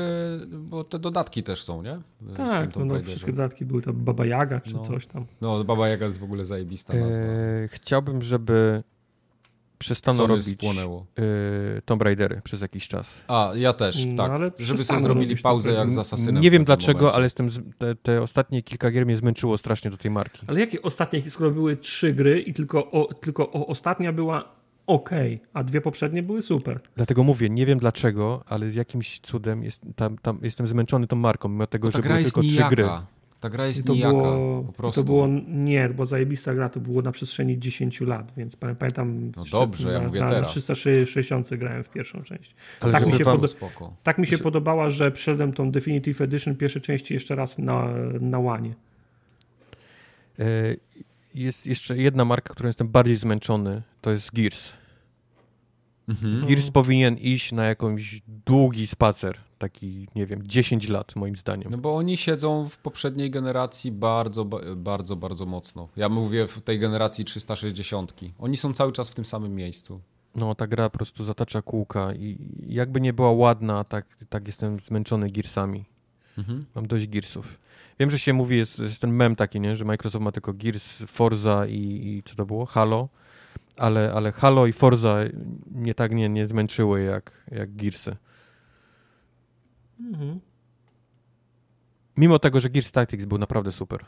bo 0.58 0.84
te 0.84 1.00
dodatki 1.00 1.44
też 1.44 1.64
są, 1.64 1.82
nie? 1.84 2.00
Tak, 2.36 2.76
no, 2.76 2.82
Raiderze. 2.82 3.06
wszystkie 3.06 3.32
dodatki 3.32 3.66
były 3.66 3.82
tam 3.82 3.96
Baba 3.96 4.26
Jaga 4.26 4.60
czy 4.60 4.74
No. 4.74 4.80
coś 4.80 5.08
tam. 5.08 5.26
No, 5.42 5.64
Baba 5.64 5.88
Jaga 5.90 6.06
jest 6.06 6.20
w 6.20 6.24
ogóle 6.24 6.46
zajebista 6.46 6.94
nazwa. 6.94 7.22
E, 7.24 7.68
chciałbym, 7.68 8.22
żeby 8.22 8.84
przestano 9.86 10.18
Sony 10.18 10.28
robić 10.34 10.46
spłonęło. 10.46 11.06
e, 11.78 11.82
Tomb 11.82 12.02
Raidery 12.02 12.42
przez 12.44 12.62
jakiś 12.62 12.88
czas. 12.88 13.14
A, 13.28 13.52
ja 13.56 13.74
też, 13.74 14.06
No, 14.08 14.24
tak. 14.24 14.32
ale 14.32 14.52
Żeby 14.60 14.84
sobie 14.84 15.00
zrobili 15.00 15.38
pauzę 15.38 15.72
to. 15.74 15.78
jak 15.80 15.92
z 15.92 15.98
Asasynem. 15.98 16.42
Nie 16.44 16.52
wiem 16.52 16.64
dlaczego, 16.64 17.00
momencie. 17.00 17.16
ale 17.16 17.26
jestem 17.26 17.50
z, 17.50 17.60
te, 17.78 17.96
te 17.96 18.22
ostatnie 18.22 18.64
kilka 18.64 18.92
gier 18.92 19.06
mnie 19.06 19.18
zmęczyło 19.18 19.58
strasznie 19.58 19.92
do 19.92 19.98
tej 19.98 20.12
marki. 20.12 20.42
Ale 20.48 20.60
jakie 20.60 20.82
ostatnie, 20.82 21.32
skoro 21.32 21.52
były 21.52 21.78
trzy 21.78 22.14
gry 22.14 22.40
i 22.42 22.54
tylko, 22.54 22.92
o, 22.92 23.14
tylko 23.14 23.52
o, 23.52 23.68
ostatnia 23.68 24.14
była 24.14 24.62
ok, 24.88 25.10
a 25.54 25.64
dwie 25.64 25.82
poprzednie 25.82 26.24
były 26.24 26.42
super. 26.42 26.80
Dlatego 26.96 27.24
mówię, 27.24 27.50
nie 27.50 27.66
wiem 27.66 27.80
dlaczego, 27.80 28.44
ale 28.48 28.72
z 28.72 28.76
jakimś 28.76 29.20
cudem 29.20 29.64
jest, 29.64 29.82
tam, 29.96 30.18
tam, 30.18 30.40
jestem 30.42 30.68
zmęczony 30.68 31.08
tą 31.08 31.16
marką, 31.16 31.50
mimo 31.50 31.68
tego, 31.68 31.88
No, 31.88 31.92
że 31.92 32.00
były 32.10 32.24
tylko 32.24 32.42
trzy 32.42 32.64
gry. 32.70 32.90
Ta 33.42 33.50
gra 33.50 33.66
I 33.66 33.68
jest 33.68 33.88
to 33.88 33.94
nijaka, 33.94 34.12
było, 34.12 34.64
po 34.64 34.74
prostu. 34.74 35.02
to 35.02 35.06
było, 35.06 35.28
nie, 35.48 35.90
bo 35.90 36.06
zajebista 36.06 36.54
gra 36.54 36.70
to 36.70 36.80
było 36.80 37.02
na 37.02 37.12
przestrzeni 37.12 37.60
10 37.60 38.02
lat, 38.02 38.32
więc 38.38 38.56
pamię- 38.56 38.76
pamiętam, 38.76 39.32
No 39.38 39.44
dobrze, 39.52 39.92
ja 39.92 40.00
na, 40.00 40.08
mówię 40.08 40.20
na, 40.20 40.30
teraz. 40.30 40.42
na 40.44 40.48
360 40.76 41.50
grałem 41.56 41.84
w 41.84 41.90
pierwszą 41.90 42.22
część. 42.24 42.56
Ale 42.80 42.92
Tak 42.94 43.06
mi 43.06 43.14
się 43.14 43.24
poda- 43.26 43.48
Spoko. 43.48 43.94
Tak 44.04 44.18
mi 44.18 44.28
się 44.28 44.38
podobała, 44.38 44.90
że 44.90 45.12
przeszedłem 45.12 45.54
tą 45.54 45.72
Definitive 45.72 46.22
Edition 46.22 46.56
pierwszej 46.56 46.82
części 46.82 47.14
jeszcze 47.14 47.36
raz 47.36 47.58
na, 47.58 47.88
na 48.22 48.40
łanie. 48.40 48.74
e, 50.40 50.44
jest 51.36 51.68
jeszcze 51.68 51.98
jedna 51.98 52.26
marka, 52.26 52.54
którą 52.54 52.68
jestem 52.68 52.88
bardziej 52.88 53.16
zmęczony, 53.16 53.82
to 54.02 54.12
jest 54.12 54.32
Gears. 54.34 54.74
Mhm. 56.10 56.46
Gears 56.48 56.72
powinien 56.72 57.18
iść 57.18 57.52
na 57.52 57.66
jakąś 57.66 58.22
długi 58.46 58.88
spacer, 58.88 59.38
taki, 59.62 60.08
nie 60.16 60.26
wiem, 60.26 60.48
10 60.48 60.90
lat 60.90 61.16
moim 61.16 61.36
zdaniem. 61.36 61.72
No 61.72 61.78
bo 61.78 61.96
oni 61.96 62.18
siedzą 62.18 62.70
w 62.70 62.78
poprzedniej 62.78 63.32
generacji 63.32 63.92
bardzo, 63.92 64.46
ba- 64.46 64.76
bardzo, 64.76 65.16
bardzo 65.16 65.46
mocno. 65.46 65.88
Ja 65.98 66.10
mówię 66.10 66.48
w 66.48 66.62
tej 66.62 66.80
generacji 66.80 67.26
360. 67.26 68.14
Oni 68.40 68.58
są 68.58 68.74
cały 68.74 68.92
czas 68.92 69.10
w 69.10 69.16
tym 69.16 69.26
samym 69.26 69.56
miejscu. 69.56 70.02
No, 70.36 70.56
ta 70.56 70.68
gra 70.68 70.90
po 70.90 70.98
prostu 70.98 71.24
zatacza 71.24 71.62
kółka 71.62 72.14
i 72.14 72.38
jakby 72.68 73.02
nie 73.02 73.14
była 73.14 73.32
ładna, 73.32 73.84
tak, 73.84 74.06
tak 74.30 74.48
jestem 74.48 74.80
zmęczony 74.80 75.30
Gearsami. 75.32 75.86
Mhm. 76.38 76.66
Mam 76.76 76.88
dość 76.88 77.08
Gearsów. 77.08 77.58
Wiem, 78.00 78.12
że 78.12 78.20
się 78.20 78.34
mówi, 78.34 78.58
jest, 78.58 78.80
jest 78.80 79.02
ten 79.02 79.12
mem 79.12 79.36
taki, 79.36 79.60
nie? 79.60 79.76
że 79.78 79.86
Microsoft 79.86 80.24
ma 80.24 80.32
tylko 80.32 80.54
Gears, 80.54 81.04
Forza 81.08 81.66
i, 81.66 81.78
i 81.78 82.24
co 82.26 82.36
to 82.36 82.46
było? 82.46 82.66
Halo. 82.66 83.10
Ale, 83.78 84.14
ale 84.14 84.32
Halo 84.32 84.68
i 84.68 84.74
Forza 84.74 85.18
mnie 85.72 85.94
tak 85.94 86.12
nie, 86.12 86.30
nie 86.30 86.48
zmęczyły 86.48 87.04
jak, 87.04 87.32
jak 87.52 87.76
Gearsy. 87.76 88.16
Mhm. 90.08 90.40
Mimo 92.18 92.40
tego, 92.40 92.60
że 92.60 92.70
Gears 92.70 92.92
Tactics 92.92 93.26
był 93.26 93.38
naprawdę 93.38 93.72
super. 93.72 94.06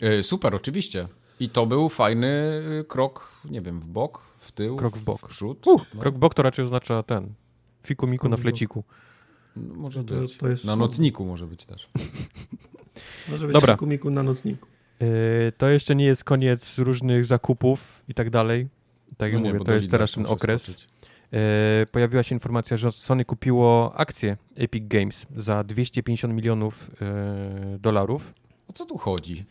E, 0.00 0.22
Super, 0.22 0.54
oczywiście. 0.54 1.08
I 1.40 1.48
to 1.50 1.66
był 1.66 1.88
fajny 1.88 2.26
y, 2.80 2.84
krok, 2.88 3.32
nie 3.50 3.60
wiem, 3.60 3.80
w 3.80 3.86
bok, 3.86 4.20
w 4.40 4.52
tył, 4.52 4.76
Krok 4.76 4.96
w 4.96 5.02
bok. 5.02 5.20
w 5.20 5.28
przód. 5.28 5.66
Uh, 5.66 5.82
No, 5.94 6.00
Krok 6.00 6.18
bok 6.18 6.34
to 6.34 6.42
raczej 6.42 6.64
oznacza 6.64 7.02
ten. 7.02 7.34
Fiku 7.86 8.06
miku 8.06 8.28
na 8.28 8.36
fleciku. 8.36 8.84
no, 9.56 9.74
może 9.74 10.04
To, 10.04 10.14
być. 10.14 10.36
to 10.36 10.48
jest 10.48 10.64
Na 10.64 10.76
nocniku 10.76 11.24
może 11.24 11.46
być 11.46 11.64
też. 11.66 11.88
Może 13.30 13.46
być 13.46 13.54
Dobra. 13.54 13.74
Dobra. 13.76 13.86
miku 13.88 14.10
na 14.10 14.22
nocniku. 14.22 14.66
Yy, 15.00 15.08
to 15.58 15.68
jeszcze 15.68 15.94
nie 15.96 16.04
jest 16.04 16.24
koniec 16.24 16.78
różnych 16.78 17.26
zakupów 17.26 18.02
i 18.08 18.14
tak 18.14 18.30
dalej. 18.30 18.68
Tak 19.16 19.32
jak 19.32 19.32
No 19.32 19.38
nie, 19.40 19.44
mówię, 19.48 19.58
bo 19.58 19.64
to 19.64 19.72
jest 19.72 19.90
teraz 19.90 20.12
ten 20.12 20.26
okres. 20.26 20.62
przeskoczyć. 20.62 20.88
E, 21.34 21.86
pojawiła 21.86 22.22
się 22.22 22.34
informacja, 22.34 22.76
że 22.76 22.92
Sony 22.92 23.24
kupiło 23.24 23.92
akcje 23.96 24.36
Epic 24.56 24.84
Games 24.88 25.26
za 25.36 25.64
250 25.64 26.34
milionów 26.34 26.90
e, 27.02 27.78
dolarów 27.78 28.34
O 28.68 28.72
co 28.72 28.86
tu 28.86 28.98
chodzi? 28.98 29.44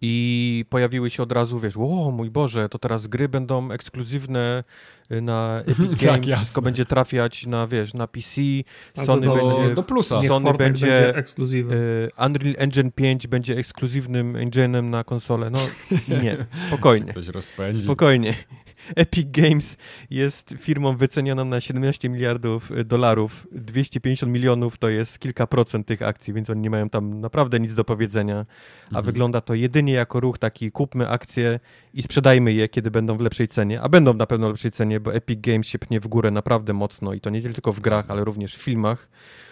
i 0.00 0.64
pojawiły 0.70 1.10
się 1.10 1.22
od 1.22 1.32
razu, 1.32 1.60
wiesz, 1.60 1.76
o 1.76 2.10
mój 2.10 2.30
Boże, 2.30 2.68
to 2.68 2.78
teraz 2.78 3.06
gry 3.06 3.28
będą 3.28 3.70
ekskluzywne 3.70 4.64
e, 5.10 5.20
na 5.20 5.60
Epic 5.66 5.76
Tak, 5.90 5.98
Games, 5.98 6.26
jasne. 6.26 6.36
wszystko 6.36 6.62
będzie 6.62 6.84
trafiać 6.84 7.46
na, 7.46 7.66
wiesz, 7.66 7.94
na 7.94 8.06
PC, 8.06 8.40
A 8.96 9.04
Sony 9.04 9.26
do- 9.26 9.34
będzie... 9.34 9.74
Do 9.74 9.82
plusa. 9.82 10.16
Sony 10.16 10.28
Fortnite 10.28 10.58
będzie- 10.58 10.86
będzie 10.86 11.16
ekskluzywny. 11.16 11.76
Unreal 12.26 12.54
Engine 12.58 12.90
5 12.92 13.26
będzie 13.26 13.56
ekskluzywnym 13.56 14.32
engine'em 14.32 14.84
na 14.84 15.04
konsolę. 15.04 15.50
No 15.50 15.58
nie, 16.22 16.36
spokojnie. 16.68 17.12
Ktoś 17.12 17.28
rozpędzi. 17.28 17.82
Spokojnie. 17.84 18.34
Epic 18.96 19.26
Games 19.30 19.76
jest 20.10 20.54
firmą 20.58 20.96
wycenioną 20.96 21.44
na 21.44 21.60
17 21.60 22.08
miliardów 22.08 22.70
dolarów. 22.84 23.46
250 23.52 24.32
milionów 24.32 24.78
to 24.78 24.88
jest 24.88 25.18
kilka 25.18 25.46
procent 25.46 25.86
tych 25.86 26.02
akcji, 26.02 26.34
więc 26.34 26.50
oni 26.50 26.60
nie 26.60 26.70
mają 26.70 26.88
tam 26.90 27.20
naprawdę 27.20 27.60
nic 27.60 27.74
do 27.74 27.84
powiedzenia. 27.84 28.46
A 28.84 28.88
Mhm. 28.88 29.04
wygląda 29.04 29.40
to 29.40 29.54
jedynie 29.54 29.92
jako 29.92 30.20
ruch 30.20 30.38
taki 30.38 30.72
kupmy 30.72 31.08
akcje 31.08 31.60
i 31.94 32.02
sprzedajmy 32.02 32.52
je, 32.52 32.68
kiedy 32.68 32.90
będą 32.90 33.16
w 33.16 33.20
lepszej 33.20 33.48
cenie. 33.48 33.80
A 33.80 33.88
będą 33.88 34.14
na 34.14 34.26
pewno 34.26 34.46
w 34.46 34.50
lepszej 34.50 34.70
cenie, 34.70 35.00
bo 35.00 35.14
Epic 35.14 35.40
Games 35.40 35.66
się 35.66 35.78
pnie 35.78 36.00
w 36.00 36.06
górę 36.06 36.30
naprawdę 36.30 36.72
mocno 36.72 37.12
i 37.14 37.20
to 37.20 37.30
nie 37.30 37.42
tylko 37.42 37.72
w 37.72 37.80
grach, 37.80 38.04
ale 38.08 38.24
również 38.24 38.56
w 38.56 38.62
filmach. 38.62 39.08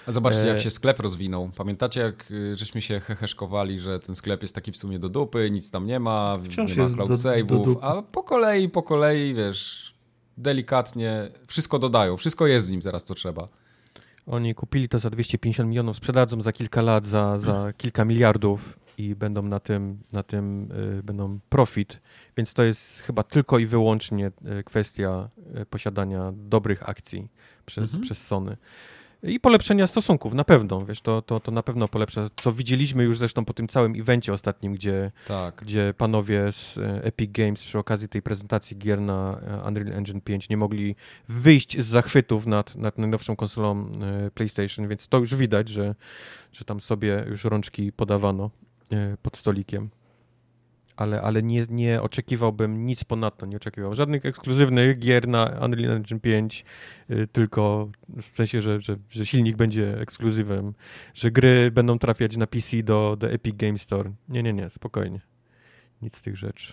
A 0.07 0.13
zobaczcie, 0.13 0.43
E, 0.43 0.47
jak 0.47 0.61
się 0.61 0.71
sklep 0.71 1.01
rozwinął. 1.01 1.51
Pamiętacie, 1.57 2.01
jak 2.01 2.31
y, 2.31 2.57
żeśmy 2.57 2.83
się 2.83 3.01
heheszkowali, 3.01 3.79
że 3.79 4.01
ten 4.01 4.15
sklep 4.15 4.43
jest 4.43 4.55
taki 4.55 4.73
w 4.73 4.77
sumie 4.77 4.99
do 4.99 5.09
dupy, 5.09 5.51
nic 5.51 5.71
tam 5.71 5.87
nie 5.87 6.01
ma, 6.01 6.39
Wciąż 6.45 6.77
nie 6.77 6.83
ma 6.83 6.89
cloud 6.89 7.11
save'ów, 7.11 7.77
a 7.81 8.03
po 8.03 8.23
kolei, 8.23 8.69
po 8.69 8.83
kolei, 8.83 9.35
wiesz, 9.35 9.95
delikatnie 10.39 11.29
wszystko 11.47 11.79
dodają. 11.79 12.17
Wszystko 12.17 12.47
jest 12.47 12.69
w 12.69 12.71
nim 12.71 12.81
teraz, 12.81 13.05
co 13.05 13.15
trzeba. 13.15 13.49
Oni 14.27 14.55
kupili 14.55 14.89
to 14.89 14.99
za 14.99 15.11
250 15.11 15.69
milionów, 15.69 15.97
sprzedadzą 15.97 16.43
za 16.43 16.53
kilka 16.53 16.83
lat 16.83 17.07
za, 17.07 17.39
za 17.39 17.73
kilka 17.83 18.05
miliardów 18.05 18.79
i 18.99 19.15
będą 19.15 19.43
na 19.43 19.61
tym, 19.61 19.99
na 20.13 20.23
tym 20.23 20.69
y, 20.99 21.03
będą 21.03 21.39
profit. 21.49 22.01
Więc 22.37 22.55
to 22.55 22.63
jest 22.63 23.01
chyba 23.01 23.23
tylko 23.23 23.59
i 23.59 23.67
wyłącznie 23.67 24.27
y, 24.61 24.65
kwestia 24.65 25.29
y, 25.63 25.67
posiadania 25.67 26.33
dobrych 26.37 26.89
akcji 26.89 27.29
przez, 27.67 27.85
Mhm. 27.85 28.03
przez 28.03 28.27
Sony. 28.27 28.57
I 29.27 29.41
polepszenia 29.41 29.87
stosunków, 29.87 30.35
na 30.35 30.45
pewno, 30.45 30.81
wiesz, 30.87 31.01
to, 31.01 31.23
to, 31.23 31.41
to 31.41 31.53
na 31.53 31.63
pewno 31.63 31.89
polepsza, 31.89 32.31
co 32.37 32.53
widzieliśmy 32.53 33.05
już 33.05 33.19
zresztą 33.19 33.45
po 33.45 33.55
tym 33.55 33.69
całym 33.69 34.01
evencie 34.01 34.33
ostatnim, 34.33 34.75
gdzie, 34.75 35.13
Tak. 35.27 35.55
gdzie 35.55 35.95
panowie 35.99 36.53
z 36.53 36.79
e, 36.79 37.05
Epic 37.05 37.33
Games 37.33 37.61
przy 37.61 37.79
okazji 37.79 38.09
tej 38.09 38.23
prezentacji 38.23 38.79
gier 38.79 39.01
na 39.01 39.41
e, 39.47 39.69
Unreal 39.69 39.93
Engine 39.93 40.21
5 40.21 40.49
nie 40.49 40.57
mogli 40.57 40.97
wyjść 41.29 41.81
z 41.81 41.87
zachwytów 41.87 42.47
nad, 42.47 42.75
nad 42.77 42.99
najnowszą 42.99 43.37
konsolą 43.37 43.87
e, 44.27 44.31
PlayStation, 44.31 44.89
więc 44.89 45.09
to 45.09 45.19
już 45.19 45.35
widać, 45.35 45.69
że, 45.69 45.95
że 46.53 46.65
tam 46.65 46.81
sobie 46.81 47.25
już 47.29 47.45
rączki 47.45 47.93
podawano 47.93 48.51
pod 49.23 49.37
stolikiem. 49.37 49.91
Ale, 50.97 51.23
ale 51.23 51.43
nie, 51.43 51.67
nie 51.71 52.03
oczekiwałbym 52.03 52.87
nic 52.87 53.05
ponadto, 53.05 53.47
nie 53.47 53.57
oczekiwałem 53.57 53.97
żadnych 53.97 54.27
ekskluzywnych 54.27 54.99
gier 54.99 55.29
na 55.29 55.45
Unreal 55.65 55.93
Engine 55.93 56.21
5, 56.21 56.65
y, 57.11 57.29
tylko 57.33 57.91
w 58.09 58.37
sensie, 58.37 58.63
że, 58.63 58.81
że, 58.81 58.97
że 59.11 59.27
silnik 59.27 59.57
będzie 59.57 60.01
ekskluzywem, 60.01 60.75
że 61.15 61.31
gry 61.31 61.71
będą 61.71 61.99
trafiać 61.99 62.37
na 62.37 62.47
PC 62.47 62.83
do, 62.83 63.17
do 63.19 63.31
Epic 63.31 63.57
Game 63.57 63.79
Store. 63.79 64.13
Nie, 64.29 64.43
nie, 64.43 64.53
nie, 64.53 64.71
spokojnie. 64.71 65.21
Nic 66.03 66.17
z 66.17 66.23
tych 66.23 66.37
rzeczy. 66.37 66.73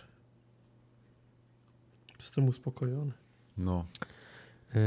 Jestem 2.19 2.48
uspokojony. 2.48 3.11
No. 3.57 3.85
Yy, 4.73 4.81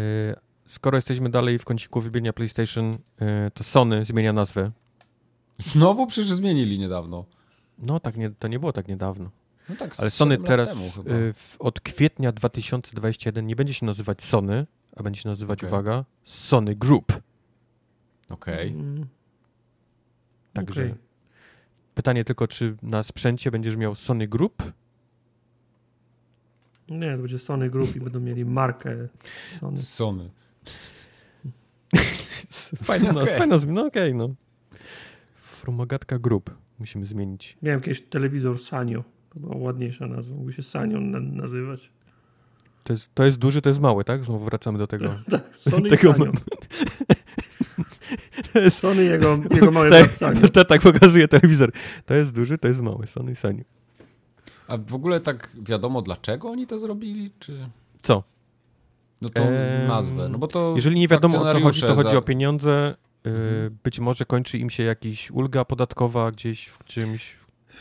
skoro 0.66 0.98
jesteśmy 0.98 1.30
dalej 1.30 1.58
w 1.58 1.64
kąciku 1.64 2.00
wybienia 2.00 2.32
PlayStation, 2.32 2.98
yy, 3.20 3.50
to 3.54 3.64
Sony 3.64 4.04
zmienia 4.04 4.32
nazwę. 4.32 4.70
Znowu 5.58 6.06
przecież 6.06 6.32
zmienili 6.32 6.78
niedawno. 6.78 7.24
No 7.78 8.00
tak, 8.00 8.16
nie, 8.16 8.30
to 8.30 8.48
nie 8.48 8.58
było 8.58 8.72
tak 8.72 8.88
niedawno. 8.88 9.30
No 9.68 9.76
tak, 9.76 9.94
Ale 9.98 10.10
Sony 10.10 10.38
teraz 10.38 10.68
temu 10.68 10.90
chyba. 10.90 11.10
yy, 11.10 11.32
w, 11.32 11.56
od 11.58 11.80
kwietnia 11.80 12.32
2021 12.32 13.46
nie 13.46 13.56
będzie 13.56 13.74
się 13.74 13.86
nazywać 13.86 14.24
Sony, 14.24 14.66
a 14.96 15.02
będzie 15.02 15.20
się 15.20 15.28
nazywać, 15.28 15.58
Okej. 15.58 15.68
uwaga, 15.68 16.04
Sony 16.24 16.76
Group. 16.76 17.20
Okej. 18.30 18.70
Mm. 18.70 19.06
Także 20.52 20.82
Okej. 20.82 20.94
pytanie 21.94 22.24
tylko, 22.24 22.48
czy 22.48 22.76
na 22.82 23.02
sprzęcie 23.02 23.50
będziesz 23.50 23.76
miał 23.76 23.94
Sony 23.94 24.28
Group? 24.28 24.72
Nie, 26.88 27.16
to 27.16 27.22
będzie 27.22 27.38
Sony 27.38 27.70
Group 27.70 27.96
i 27.96 28.00
będą 28.00 28.20
mieli 28.20 28.44
markę 28.44 29.08
Sony. 29.60 29.78
Sony. 29.78 30.30
Fajna, 32.84 33.10
okay. 33.22 33.38
fajna 33.38 33.58
zmiana, 33.58 33.80
no 33.80 33.86
okej, 33.86 34.14
no. 34.14 34.28
Frumogatka 35.36 36.18
Group 36.18 36.63
musimy 36.78 37.06
zmienić. 37.06 37.56
Miałem 37.62 37.80
kiedyś 37.80 38.00
telewizor 38.00 38.58
Sanio. 38.58 39.04
To 39.34 39.40
była 39.40 39.56
ładniejsza 39.56 40.06
nazwa. 40.06 40.36
Mógł 40.36 40.52
się 40.52 40.62
Sanio 40.62 41.00
na 41.00 41.20
nazywać. 41.20 41.90
To 42.84 42.92
jest, 42.92 43.14
to 43.14 43.24
jest 43.24 43.38
duży, 43.38 43.62
to 43.62 43.68
jest 43.68 43.80
mały, 43.80 44.04
tak? 44.04 44.24
Znowu 44.24 44.44
wracamy 44.44 44.78
do 44.78 44.86
tego. 44.86 45.08
Tak, 45.30 45.56
Sony 45.56 45.88
i 45.88 45.90
Tego 45.96 46.14
Sanio. 46.14 46.32
To 48.52 48.58
jest, 48.58 48.78
Sony 48.78 49.04
i 49.04 49.06
jego, 49.06 49.38
jego 49.50 49.70
mały 49.70 49.90
tak, 49.90 50.02
brat 50.04 50.14
Sanio. 50.16 50.48
to 50.48 50.64
tak 50.64 50.80
pokazuje 50.82 51.28
telewizor. 51.28 51.72
To 52.06 52.14
jest 52.14 52.34
duży, 52.34 52.58
to 52.58 52.68
jest 52.68 52.80
mały. 52.80 53.06
Sony 53.06 53.32
i 53.32 53.36
Sony. 53.36 53.64
A 54.68 54.78
w 54.78 54.94
ogóle 54.94 55.20
tak 55.20 55.56
wiadomo, 55.62 56.02
dlaczego 56.02 56.48
oni 56.48 56.66
to 56.66 56.78
zrobili? 56.78 57.30
Czy... 57.38 57.68
Co? 58.02 58.22
No 59.20 59.28
tą 59.28 59.50
nazwę. 59.88 60.28
No 60.28 60.38
bo 60.38 60.46
to 60.46 60.72
Jeżeli 60.76 61.00
nie 61.00 61.08
wiadomo 61.08 61.42
o 61.42 61.52
co 61.52 61.60
chodzi, 61.60 61.80
to 61.80 61.94
chodzi 61.94 62.10
za- 62.10 62.18
o 62.18 62.22
pieniądze. 62.22 62.94
Yy, 63.24 63.30
Mhm. 63.32 63.78
Być 63.84 64.00
może 64.00 64.24
kończy 64.24 64.58
im 64.58 64.70
się 64.70 64.82
jakiś 64.82 65.30
ulga 65.30 65.64
podatkowa 65.64 66.30
gdzieś 66.30 66.66
w 66.66 66.84
czymś. 66.84 67.36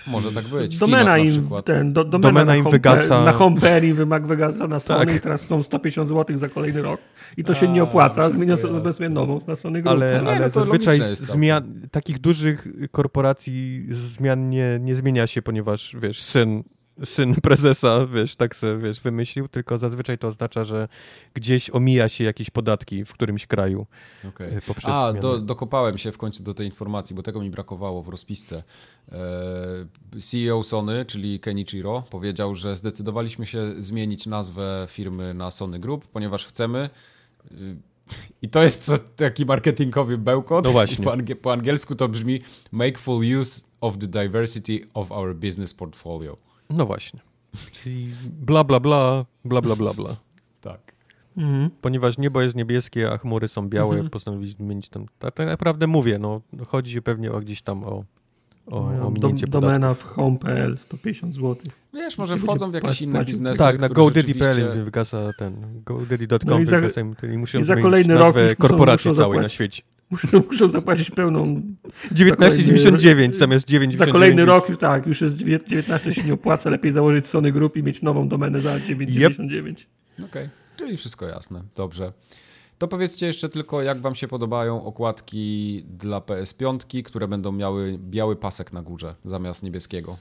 Może 0.08 0.32
tak 0.32 0.46
być. 0.48 0.76
W 0.76 0.80
Domena 0.80 1.18
im, 1.18 1.50
ten, 1.66 1.94
do, 1.94 2.04
domena, 2.04 2.30
Domena 2.30 2.46
na 2.46 2.56
im 2.56 2.64
home, 2.64 2.72
wygasa. 2.74 3.24
Na 3.24 3.32
Homeperi 3.34 3.94
wymag 3.94 4.28
wygasa 4.28 4.68
na 4.68 4.80
Sony 4.80 5.06
Tak. 5.06 5.16
i 5.16 5.20
teraz 5.20 5.48
są 5.48 5.64
150 5.64 6.10
zł 6.10 6.38
za 6.38 6.50
kolejny 6.50 6.82
rok. 6.82 7.02
I 7.38 7.44
to 7.44 7.54
się 7.54 7.68
nie 7.68 7.82
A, 7.82 7.84
opłaca. 7.84 8.30
Zmienią 8.30 8.58
sobie 8.58 8.94
sobie 8.94 9.10
nową 9.10 9.38
na 9.48 9.56
Sony 9.56 9.82
Group. 9.82 9.96
Ale, 9.96 10.22
nie, 10.24 10.30
ale 10.30 10.40
no 10.40 10.50
to 10.50 10.60
zazwyczaj 10.60 11.00
zmian, 11.16 11.88
takich 11.92 12.20
dużych 12.20 12.68
korporacji 12.92 13.86
zmian 13.90 14.50
nie, 14.50 14.78
nie 14.82 14.96
zmienia 14.96 15.28
się, 15.28 15.42
ponieważ 15.42 15.96
wiesz, 16.02 16.22
syn, 16.22 16.64
syn 17.04 17.36
prezesa, 17.42 18.06
wiesz, 18.06 18.36
tak 18.36 18.56
se, 18.56 18.78
wiesz, 18.78 19.00
wymyślił, 19.00 19.48
tylko 19.48 19.78
zazwyczaj 19.78 20.18
to 20.18 20.28
oznacza, 20.28 20.66
że 20.66 20.88
gdzieś 21.34 21.70
omija 21.70 22.10
się 22.10 22.24
jakieś 22.24 22.50
podatki 22.50 23.06
w 23.06 23.14
którymś 23.14 23.48
kraju 23.48 23.86
Okej. 24.30 24.58
y, 24.58 24.62
poprzez 24.62 24.92
A, 24.92 25.14
do, 25.14 25.40
dokopałem 25.40 25.98
się 25.98 26.12
w 26.12 26.18
końcu 26.18 26.44
do 26.44 26.54
tej 26.54 26.66
informacji, 26.66 27.16
bo 27.16 27.24
tego 27.24 27.42
mi 27.42 27.50
brakowało 27.50 28.04
w 28.04 28.08
rozpisce. 28.10 28.64
E, 29.12 30.22
CEO 30.22 30.64
Sony, 30.64 31.06
czyli 31.06 31.40
Kenichiro, 31.40 32.04
powiedział, 32.10 32.56
że 32.56 32.76
zdecydowaliśmy 32.76 33.46
się 33.46 33.84
zmienić 33.84 34.26
nazwę 34.26 34.88
firmy 34.90 35.34
na 35.34 35.52
Sony 35.52 35.80
Group, 35.80 36.08
ponieważ 36.08 36.46
chcemy. 36.46 36.90
y, 37.52 37.76
I 38.42 38.50
to 38.50 38.64
jest 38.64 38.86
co, 38.86 38.98
taki 38.98 39.46
marketingowy 39.46 40.18
bełkot. 40.18 40.66
No 40.66 40.72
właśnie. 40.72 41.06
Po, 41.06 41.14
angie, 41.14 41.36
po 41.36 41.54
angielsku 41.54 41.96
to 41.96 42.10
brzmi 42.10 42.42
make 42.72 43.00
full 43.00 43.40
use 43.40 43.62
of 43.82 43.98
the 43.98 44.08
diversity 44.08 44.88
of 44.94 45.12
our 45.12 45.36
business 45.36 45.74
portfolio. 45.74 46.38
No 46.74 46.86
właśnie. 46.86 47.20
Czyli 47.72 48.10
bla, 48.42 48.64
bla, 48.64 48.80
bla, 48.80 49.26
bla, 49.46 49.62
bla, 49.62 49.76
bla, 49.76 49.94
bla. 49.94 50.16
Tak. 50.62 50.94
Mhm. 51.38 51.70
Ponieważ 51.82 52.18
niebo 52.18 52.42
jest 52.42 52.56
niebieskie, 52.56 53.12
a 53.12 53.18
chmury 53.18 53.48
są 53.48 53.70
białe, 53.70 53.92
Mhm. 53.92 54.10
postanowili 54.10 54.52
zmienić 54.52 54.90
tam. 54.90 55.06
Tak, 55.20 55.34
tak 55.34 55.48
naprawdę 55.48 55.88
mówię, 55.88 56.20
no, 56.20 56.42
chodzi 56.68 57.02
pewnie 57.02 57.32
o 57.32 57.40
gdzieś 57.40 57.62
tam 57.62 57.84
o, 57.84 58.04
o, 58.68 58.82
Moja 58.82 58.98
o 59.02 59.04
dom, 59.04 59.14
minięcie 59.14 59.48
domena 59.48 59.88
podatków. 59.88 60.12
w 60.12 60.16
home.pl 60.16 60.78
150 60.78 61.36
zł. 61.36 61.56
Wiesz, 61.94 62.18
może 62.18 62.38
wchodzą 62.38 62.72
w 62.72 62.74
jakieś 62.74 63.02
inne 63.02 63.26
biznesy. 63.26 63.58
Tak, 63.60 63.80
na 63.80 63.90
GoDaddy.pl 63.90 64.56
rzeczywiście- 64.56 64.84
wygasa 64.84 65.32
ten, 65.40 65.82
GoDaddy.com 65.86 66.50
No 66.50 66.60
i 66.60 66.66
za- 66.66 66.82
i 67.34 67.38
muszą 67.38 67.60
i 67.60 67.64
za 67.64 67.66
zmienić 67.66 67.84
kolejny 67.84 68.14
rok 68.18 68.36
korporacji 68.60 69.10
muszą 69.10 69.22
całej 69.22 69.38
na 69.38 69.42
zapłacić. 69.50 69.54
świecie. 69.54 69.84
Muszą, 70.14 70.44
muszą 70.52 70.70
zapłacić 70.70 71.12
pełną 71.12 71.62
19,99 72.12 73.34
zamiast 73.34 73.68
9,99. 73.70 73.96
Za 73.96 74.08
kolejny 74.08 74.46
rok, 74.46 74.70
już 74.70 74.78
tak, 74.78 75.08
już 75.08 75.22
jest 75.22 75.38
dziewię- 75.38 75.68
19 75.68 76.14
się 76.14 76.24
nie 76.24 76.34
opłaca, 76.34 76.70
lepiej 76.70 76.92
założyć 76.92 77.28
Sony 77.28 77.52
Group 77.52 77.78
i 77.78 77.84
mieć 77.84 78.02
nową 78.02 78.28
domenę 78.28 78.60
za 78.60 78.76
9,99. 78.80 79.76
Okej, 80.26 80.50
czyli 80.78 80.98
wszystko 80.98 81.26
jasne. 81.26 81.64
Dobrze. 81.76 82.14
To 82.78 82.88
powiedzcie 82.88 83.26
jeszcze 83.26 83.50
tylko, 83.50 83.82
jak 83.82 84.02
wam 84.02 84.16
się 84.16 84.28
podobają 84.28 84.84
okładki 84.86 85.86
dla 85.90 86.20
PS5, 86.20 87.04
które 87.04 87.28
będą 87.28 87.52
miały 87.52 87.98
biały 88.00 88.36
pasek 88.36 88.74
na 88.74 88.82
górze 88.82 89.16
zamiast 89.26 89.64
niebieskiego. 89.64 90.12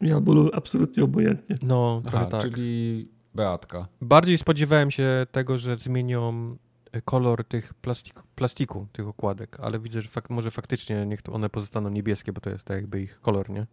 Mi 0.00 0.20
było 0.20 0.54
absolutnie 0.54 1.04
obojętnie. 1.04 1.56
No, 1.62 2.02
Aha, 2.06 2.24
tak. 2.24 2.42
czyli 2.42 3.08
Beatka. 3.34 3.86
Bardziej 4.00 4.38
spodziewałem 4.38 4.90
się 4.90 5.26
tego, 5.32 5.58
że 5.58 5.76
zmienią 5.76 6.56
kolor 7.04 7.44
tych 7.44 7.74
plastiku, 7.74 8.22
plastiku 8.34 8.86
tych 8.92 9.08
okładek, 9.08 9.56
ale 9.60 9.78
widzę, 9.78 10.00
że 10.02 10.08
fak 10.08 10.30
może 10.30 10.50
faktycznie 10.50 11.06
niech 11.06 11.22
to 11.22 11.32
one 11.32 11.48
pozostaną 11.50 11.90
niebieskie, 11.90 12.32
bo 12.32 12.40
to 12.40 12.50
jest 12.50 12.64
tak 12.64 12.76
jakby 12.76 13.02
ich 13.02 13.20
kolor, 13.20 13.50
nie? 13.50 13.66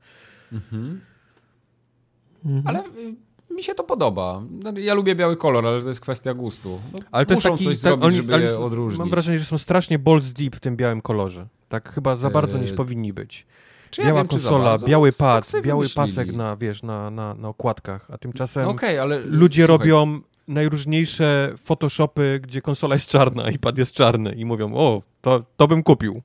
Mhm. 0.54 1.02
Mhm. 2.46 2.68
Ale 2.68 2.80
y, 3.50 3.54
mi 3.54 3.64
się 3.64 3.76
to 3.76 3.84
podoba. 3.84 4.42
No, 4.64 4.74
Ja 4.80 4.94
lubię 4.94 5.16
biały 5.16 5.38
kolor, 5.38 5.68
ale 5.68 5.82
to 5.82 5.88
jest 5.90 6.02
kwestia 6.02 6.34
gustu. 6.34 6.80
No, 6.94 7.00
Ale 7.12 7.26
to 7.26 7.36
muszą 7.36 7.50
jest 7.50 7.64
taki, 7.64 7.66
coś 7.70 7.76
tak, 7.82 7.82
zrobić, 7.90 8.06
oni- 8.06 8.16
żeby 8.16 8.34
ale 8.34 8.44
je 8.44 8.60
odróżnić. 8.60 9.00
Mam 9.00 9.10
wrażenie, 9.10 9.40
że 9.40 9.46
są 9.46 9.58
strasznie 9.58 10.00
balls 10.00 10.32
deep 10.32 10.56
w 10.56 10.60
tym 10.60 10.78
białym 10.78 11.02
kolorze. 11.02 11.48
Tak 11.70 11.94
chyba 11.94 12.16
za 12.16 12.30
bardzo 12.30 12.58
niż 12.58 12.72
Eee, 12.72 12.78
powinni 12.78 13.14
być. 13.14 13.46
Czy 13.92 14.02
ja 14.02 14.08
Biała 14.08 14.20
wiem, 14.20 14.28
czy 14.28 14.40
za 14.40 14.50
konsola, 14.50 14.78
biały 14.88 15.12
Tak 15.12 15.18
pad, 15.18 15.48
sobie 15.48 15.64
biały 15.64 15.86
wymyślili. 15.86 16.08
pasek 16.16 16.34
na, 16.36 16.56
wiesz, 16.58 16.84
na, 16.84 17.10
na, 17.10 17.34
na 17.34 17.48
okładkach, 17.48 18.12
a 18.12 18.18
tymczasem 18.18 18.64
No 18.66 18.70
Okej, 18.72 19.00
ale 19.00 19.20
ludzie 19.20 19.66
słuchaj, 19.66 19.78
robią 19.78 20.22
najróżniejsze 20.48 21.54
photoshopy, 21.58 22.40
gdzie 22.44 22.62
konsola 22.62 22.96
jest 22.96 23.10
czarna 23.10 23.52
i 23.52 23.60
pad 23.60 23.78
jest 23.78 23.92
czarny 23.92 24.36
i 24.36 24.46
mówią, 24.46 24.76
o, 24.76 25.02
to, 25.22 25.46
to 25.58 25.68
bym 25.68 25.84
kupił. 25.84 26.22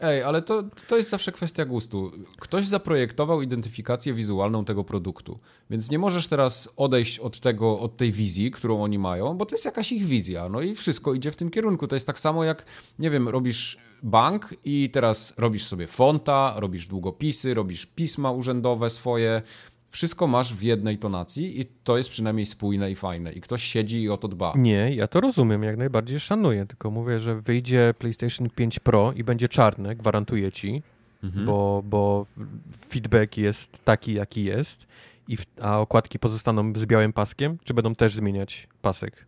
Ej, 0.00 0.22
ale 0.22 0.42
to, 0.42 0.64
to 0.88 0.96
jest 0.96 1.10
zawsze 1.10 1.32
kwestia 1.32 1.64
gustu. 1.64 2.12
Ktoś 2.38 2.66
zaprojektował 2.66 3.42
identyfikację 3.42 4.14
wizualną 4.14 4.64
tego 4.64 4.84
produktu, 4.84 5.38
więc 5.70 5.90
nie 5.90 5.98
możesz 5.98 6.28
teraz 6.28 6.68
odejść 6.76 7.18
od 7.18 7.40
tego, 7.40 7.78
od 7.78 7.96
tej 7.96 8.12
wizji, 8.12 8.50
którą 8.50 8.82
oni 8.82 8.98
mają, 8.98 9.34
bo 9.34 9.46
to 9.46 9.54
jest 9.54 9.64
jakaś 9.64 9.92
ich 9.92 10.04
wizja, 10.04 10.48
no 10.48 10.60
i 10.60 10.74
wszystko 10.74 11.14
idzie 11.14 11.32
w 11.32 11.36
tym 11.36 11.50
kierunku. 11.50 11.88
To 11.88 11.96
jest 11.96 12.06
tak 12.06 12.18
samo 12.18 12.44
jak, 12.44 12.64
nie 12.98 13.10
wiem, 13.10 13.28
robisz 13.28 13.78
bank 14.02 14.54
i 14.64 14.90
teraz 14.90 15.34
robisz 15.36 15.66
sobie 15.66 15.86
fonta, 15.86 16.54
robisz 16.56 16.86
długopisy, 16.86 17.54
robisz 17.54 17.86
pisma 17.86 18.30
urzędowe 18.30 18.90
swoje, 18.90 19.42
wszystko 19.96 20.26
masz 20.26 20.54
w 20.54 20.62
jednej 20.62 20.98
tonacji 20.98 21.60
i 21.60 21.64
to 21.84 21.96
jest 21.98 22.10
przynajmniej 22.10 22.46
spójne 22.46 22.90
i 22.90 22.94
fajne 22.96 23.32
i 23.32 23.40
ktoś 23.40 23.62
siedzi 23.62 24.02
i 24.02 24.10
o 24.10 24.16
to 24.16 24.28
dba. 24.28 24.52
Nie, 24.56 24.94
ja 24.94 25.06
to 25.06 25.20
rozumiem, 25.20 25.62
jak 25.62 25.76
najbardziej 25.76 26.20
szanuję, 26.20 26.66
tylko 26.66 26.90
mówię, 26.90 27.20
że 27.20 27.40
wyjdzie 27.40 27.94
PlayStation 27.98 28.50
5 28.50 28.78
Pro 28.78 29.12
i 29.16 29.24
będzie 29.24 29.48
czarne, 29.48 29.96
gwarantuję 29.96 30.52
ci, 30.52 30.82
Mhm. 31.24 31.46
bo, 31.46 31.82
bo 31.86 32.26
feedback 32.88 33.36
jest 33.36 33.84
taki, 33.84 34.14
jaki 34.14 34.44
jest, 34.44 34.86
i 35.28 35.36
w, 35.36 35.44
a 35.60 35.80
okładki 35.80 36.18
pozostaną 36.18 36.72
z 36.76 36.86
białym 36.86 37.12
paskiem, 37.12 37.58
czy 37.64 37.74
będą 37.74 37.94
też 37.94 38.14
zmieniać 38.14 38.68
pasek 38.82 39.26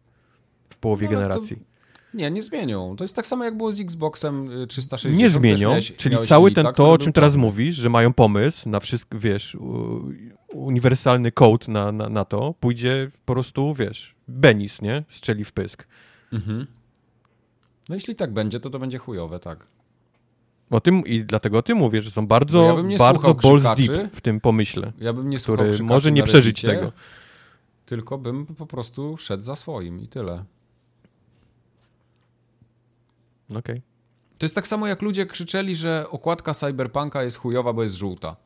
w 0.70 0.76
połowie 0.78 1.08
No, 1.10 1.16
ale 1.18 1.18
to 1.28 1.28
generacji? 1.34 1.56
Nie, 2.14 2.30
nie 2.30 2.42
zmienią. 2.42 2.96
To 2.96 3.04
jest 3.04 3.16
tak 3.16 3.26
samo 3.26 3.44
jak 3.44 3.56
było 3.56 3.72
z 3.72 3.80
Xboxem 3.80 4.62
y, 4.62 4.66
360. 4.66 5.18
Nie 5.18 5.24
Też 5.24 5.32
zmienią, 5.32 5.70
miałeś- 5.70 5.96
czyli 5.96 6.12
miałeś 6.14 6.28
cały 6.28 6.52
ten, 6.52 6.64
który 6.64 6.76
to, 6.76 6.90
o 6.92 6.98
czym 6.98 7.12
teraz 7.12 7.32
czarny. 7.32 7.42
mówisz, 7.46 7.74
że 7.74 7.88
mają 7.90 8.12
pomysł 8.12 8.68
na 8.68 8.80
wszystko, 8.80 9.18
wiesz, 9.18 9.56
uniwersalny 10.52 11.32
code 11.32 11.66
na, 11.68 11.92
na, 11.92 12.08
na 12.08 12.24
to, 12.24 12.54
pójdzie 12.60 13.10
po 13.24 13.34
prostu, 13.34 13.74
wiesz, 13.74 14.14
Benis, 14.28 14.82
nie? 14.82 15.04
Strzeli 15.08 15.44
w 15.44 15.52
pysk. 15.52 15.86
Mhm. 16.32 16.66
No 17.88 17.94
jeśli 17.94 18.14
tak 18.14 18.32
będzie, 18.32 18.60
to 18.60 18.70
to 18.70 18.78
będzie 18.78 18.98
chujowe, 18.98 19.40
tak. 19.40 19.66
O 20.70 20.80
tym, 20.80 21.06
I 21.06 21.24
dlatego 21.24 21.58
o 21.58 21.62
tym 21.62 21.78
mówię, 21.78 22.02
że 22.02 22.10
są 22.10 22.26
bardzo, 22.26 22.64
ja 22.64 22.74
bym 22.74 22.88
nie 22.88 22.98
bardzo 22.98 23.34
balls 23.34 23.64
deep 23.76 24.14
w 24.16 24.20
tym 24.20 24.40
pomyśle, 24.40 24.92
Ja 24.98 25.12
bym 25.12 25.30
nie 25.30 25.38
który 25.38 25.78
może 25.82 26.12
nie 26.12 26.22
przeżyć 26.22 26.62
tego. 26.62 26.92
Tylko 27.86 28.18
bym 28.18 28.46
po 28.46 28.66
prostu 28.66 29.16
szedł 29.16 29.42
za 29.42 29.56
swoim 29.56 30.00
i 30.00 30.08
tyle. 30.08 30.44
Okej. 33.56 33.82
To 34.38 34.44
jest 34.44 34.54
tak 34.54 34.66
samo 34.66 34.86
jak 34.86 35.02
ludzie 35.02 35.26
krzyczeli, 35.26 35.76
że 35.76 36.06
okładka 36.10 36.54
Cyberpunka 36.54 37.22
jest 37.22 37.36
chujowa, 37.36 37.72
bo 37.72 37.82
jest 37.82 37.94
żółta. 37.94 38.36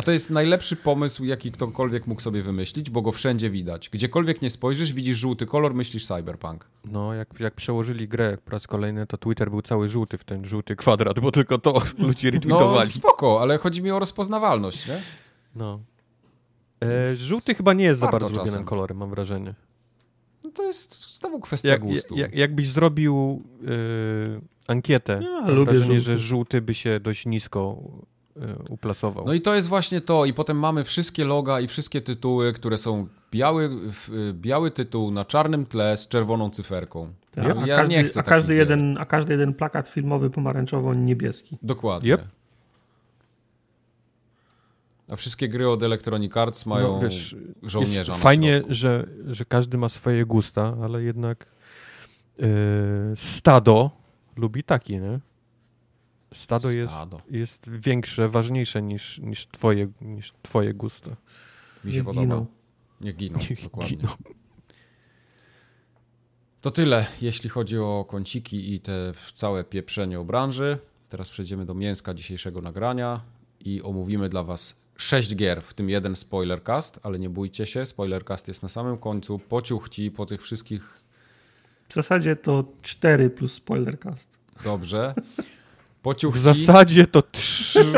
A 0.00 0.02
to 0.02 0.12
jest 0.12 0.30
najlepszy 0.30 0.76
pomysł, 0.76 1.24
jaki 1.24 1.52
ktokolwiek 1.52 2.06
mógł 2.06 2.20
sobie 2.20 2.42
wymyślić, 2.42 2.90
bo 2.90 3.02
go 3.02 3.12
wszędzie 3.12 3.50
widać. 3.50 3.88
Gdziekolwiek 3.88 4.42
nie 4.42 4.50
spojrzysz, 4.50 4.92
widzisz 4.92 5.18
żółty 5.18 5.46
kolor, 5.46 5.74
myślisz 5.74 6.06
Cyberpunk. 6.06 6.66
No, 6.84 7.14
jak, 7.14 7.40
jak 7.40 7.54
przełożyli 7.54 8.08
grę 8.08 8.38
po 8.44 8.50
raz 8.50 8.66
kolejny, 8.66 9.06
to 9.06 9.18
Twitter 9.18 9.50
był 9.50 9.62
cały 9.62 9.88
żółty 9.88 10.18
w 10.18 10.24
ten 10.24 10.44
żółty 10.44 10.76
kwadrat, 10.76 11.20
bo 11.20 11.32
tylko 11.32 11.58
to 11.58 11.72
ludzie 11.98 12.28
No 12.28 12.32
retweetowali. 12.34 12.90
spoko, 12.90 13.40
ale 13.42 13.58
chodzi 13.58 13.82
mi 13.82 13.90
o 13.90 13.98
rozpoznawalność, 13.98 14.86
nie? 14.88 15.00
No. 15.56 15.80
E, 16.84 17.14
żółty 17.14 17.54
chyba 17.54 17.72
nie 17.72 17.84
jest 17.84 18.00
za 18.00 18.06
bardzo 18.06 18.28
czasem. 18.28 18.44
lubianym 18.44 18.64
kolorem, 18.64 18.96
mam 18.96 19.10
wrażenie. 19.10 19.54
No 20.44 20.50
to 20.50 20.62
jest 20.62 21.16
znowu 21.18 21.40
kwestia 21.40 21.68
Jak, 21.68 21.80
gustu. 21.80 22.16
jak, 22.16 22.34
jakbyś 22.34 22.68
zrobił 22.68 23.42
e, 23.66 23.70
ankietę, 24.66 25.20
Ja 25.22 25.30
mam 25.40 25.50
lubię 25.54 25.72
wrażenie, 25.72 25.94
żółty. 26.00 26.00
że 26.00 26.16
żółty 26.18 26.60
by 26.62 26.74
się 26.74 27.00
dość 27.00 27.26
nisko 27.26 27.76
uplasował. 28.68 29.24
No 29.26 29.32
i 29.32 29.40
to 29.40 29.54
jest 29.54 29.68
właśnie 29.68 30.00
to. 30.00 30.24
I 30.24 30.32
potem 30.34 30.58
mamy 30.58 30.84
wszystkie 30.84 31.24
loga 31.24 31.60
i 31.60 31.68
wszystkie 31.68 32.00
tytuły, 32.00 32.52
które 32.52 32.78
są 32.78 33.06
biały, 33.32 33.68
w- 33.68 34.32
biały 34.32 34.70
tytuł 34.70 35.10
na 35.10 35.24
czarnym 35.24 35.66
tle 35.66 35.96
z 35.96 36.08
czerwoną 36.08 36.50
cyferką. 36.50 37.12
Tak, 37.30 37.44
Ja, 37.44 37.54
a, 37.62 37.66
ja 37.66 37.76
każdy, 37.76 37.94
nie 37.94 38.04
chcę 38.04 38.20
a, 38.20 38.22
każdy 38.22 38.54
jeden, 38.54 38.98
a 38.98 39.04
każdy 39.04 39.32
jeden 39.32 39.54
plakat 39.54 39.88
filmowy 39.88 40.30
pomarańczowo-niebieski. 40.30 41.56
Dokładnie. 41.62 42.12
Yep. 42.14 42.22
A 45.08 45.16
wszystkie 45.16 45.48
gry 45.48 45.68
od 45.68 45.82
Electronic 45.82 46.36
Arts 46.36 46.66
mają 46.66 46.92
no, 46.92 47.00
wiesz, 47.00 47.36
żołnierza 47.62 48.12
fajnie, 48.14 48.62
że, 48.68 49.06
że 49.26 49.44
każdy 49.44 49.78
ma 49.78 49.88
swoje 49.88 50.24
gusta, 50.24 50.76
ale 50.82 51.02
jednak 51.02 51.46
e, 52.38 52.46
stado 53.16 53.90
lubi 54.36 54.64
taki, 54.64 55.00
nie? 55.00 55.20
Stado, 56.34 56.70
Jest, 56.70 56.90
Stado. 56.92 57.20
jest 57.30 57.70
większe, 57.70 58.28
ważniejsze 58.28 58.82
niż, 58.82 59.18
niż, 59.18 59.46
twoje, 59.46 59.88
niż 60.00 60.32
twoje 60.42 60.74
gusta. 60.74 61.16
Mi 61.84 61.92
się 61.92 61.98
Nie 61.98 62.04
podoba. 62.04 62.22
giną. 62.26 62.46
Nie 63.00 63.12
giną, 63.12 63.38
Niech 63.50 63.62
dokładnie. 63.62 63.96
giną. 63.96 64.08
To 66.60 66.70
tyle, 66.70 67.06
jeśli 67.20 67.50
chodzi 67.50 67.78
o 67.78 68.04
kąciki 68.08 68.74
i 68.74 68.80
te 68.80 69.12
całe 69.34 69.64
pieprzenie 69.64 70.20
o 70.20 70.24
branży. 70.24 70.78
Teraz 71.08 71.30
przejdziemy 71.30 71.66
do 71.66 71.74
mięska 71.74 72.14
dzisiejszego 72.14 72.60
nagrania 72.60 73.20
i 73.60 73.82
omówimy 73.82 74.28
dla 74.28 74.42
Was 74.42 74.80
sześć 74.96 75.36
gier, 75.36 75.62
w 75.62 75.74
tym 75.74 75.90
jeden 75.90 76.16
spoilercast, 76.16 77.00
ale 77.02 77.18
nie 77.18 77.30
bójcie 77.30 77.66
się, 77.66 77.86
spoilercast 77.86 78.48
jest 78.48 78.62
na 78.62 78.68
samym 78.68 78.98
końcu, 78.98 79.38
pociuchci 79.38 80.10
po 80.10 80.26
tych 80.26 80.42
wszystkich, 80.42 81.00
W 81.88 81.94
zasadzie 81.94 82.36
to 82.36 82.64
4 82.82 83.30
plus 83.30 83.52
spoilercast. 83.52 84.38
dobrze, 84.64 85.14
W 86.00 86.02
pociuchci, 86.02 86.42
zasadzie 86.42 87.06
to 87.06 87.22
trzy, 87.22 87.84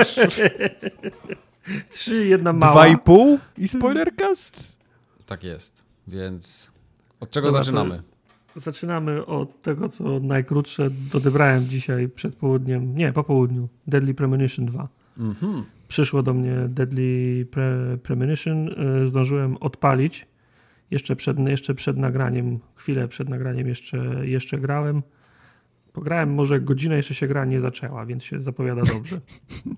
3, 1.91 2.27
jedna 2.27 2.53
mała. 2.53 2.73
dwa 2.73 2.87
i 2.89 2.99
pół 2.99 3.39
i 3.59 3.69
spoilercast? 3.69 4.73
tak 5.27 5.45
jest, 5.45 5.85
więc 6.09 6.73
od 7.21 7.31
czego 7.31 7.47
Dobra, 7.49 7.63
zaczynamy? 7.63 8.03
Zaczynamy 8.57 9.27
od 9.27 9.61
tego, 9.63 9.89
co 9.89 10.21
najkrótsze 10.21 10.91
dodebrałem 11.13 11.69
dzisiaj 11.69 12.09
przed 12.09 12.35
południem. 12.37 12.97
Nie, 12.97 13.13
po 13.13 13.25
południu. 13.25 13.69
Deadly 13.87 14.15
Premonition 14.15 14.67
2. 14.67 14.89
Mhm. 15.19 15.65
Przyszło 15.89 16.23
do 16.23 16.35
mnie 16.35 16.55
Deadly 16.69 17.47
Pre 17.51 17.99
Premonition. 18.03 18.69
y, 19.03 19.07
Zdążyłem 19.07 19.57
odpalić. 19.57 20.27
Jeszcze 20.91 21.17
przed, 21.17 21.39
jeszcze 21.39 21.75
przed 21.75 21.97
nagraniem, 21.97 22.59
chwilę 22.75 23.09
przed 23.09 23.29
nagraniem 23.29 23.69
jeszcze, 23.69 23.99
jeszcze 24.23 24.59
grałem. 24.59 25.03
Pograłem 25.93 26.35
może 26.35 26.61
godzinę, 26.61 26.97
jeszcze 26.97 27.15
się 27.15 27.27
gra 27.29 27.45
nie 27.45 27.61
zaczęła, 27.61 28.07
więc 28.07 28.25
się 28.25 28.41
zapowiada 28.41 28.83
dobrze. 28.83 29.21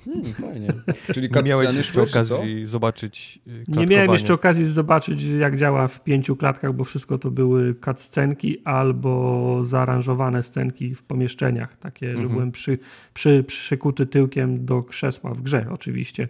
Hmm, 0.04 0.24
fajnie. 0.24 0.68
Czyli 1.14 1.28
Nie 1.34 1.42
miałeś 1.42 1.76
jeszcze 1.76 1.92
czy 2.06 2.12
co? 2.24 2.36
okazji 2.38 2.66
zobaczyć 2.66 3.38
y, 3.46 3.64
Nie 3.68 3.86
miałem 3.86 4.10
jeszcze 4.12 4.34
okazji 4.34 4.64
zobaczyć, 4.64 5.22
jak 5.22 5.56
działa 5.56 5.88
w 5.88 6.04
pięciu 6.04 6.36
klatkach, 6.36 6.72
bo 6.74 6.84
wszystko 6.84 7.18
to 7.18 7.30
były 7.30 7.74
cutscenki 7.74 8.58
albo 8.64 9.58
zaaranżowane 9.62 10.42
scenki 10.42 10.94
w 10.94 11.02
pomieszczeniach. 11.02 11.76
Takie, 11.76 12.06
że 12.06 12.12
Mhm. 12.12 12.32
byłem 12.32 12.52
przy, 12.52 12.78
przy, 13.14 13.44
przykuty 13.46 14.06
tyłkiem 14.06 14.64
do 14.64 14.82
krzesła 14.82 15.34
w 15.34 15.42
grze 15.42 15.66
oczywiście. 15.70 16.28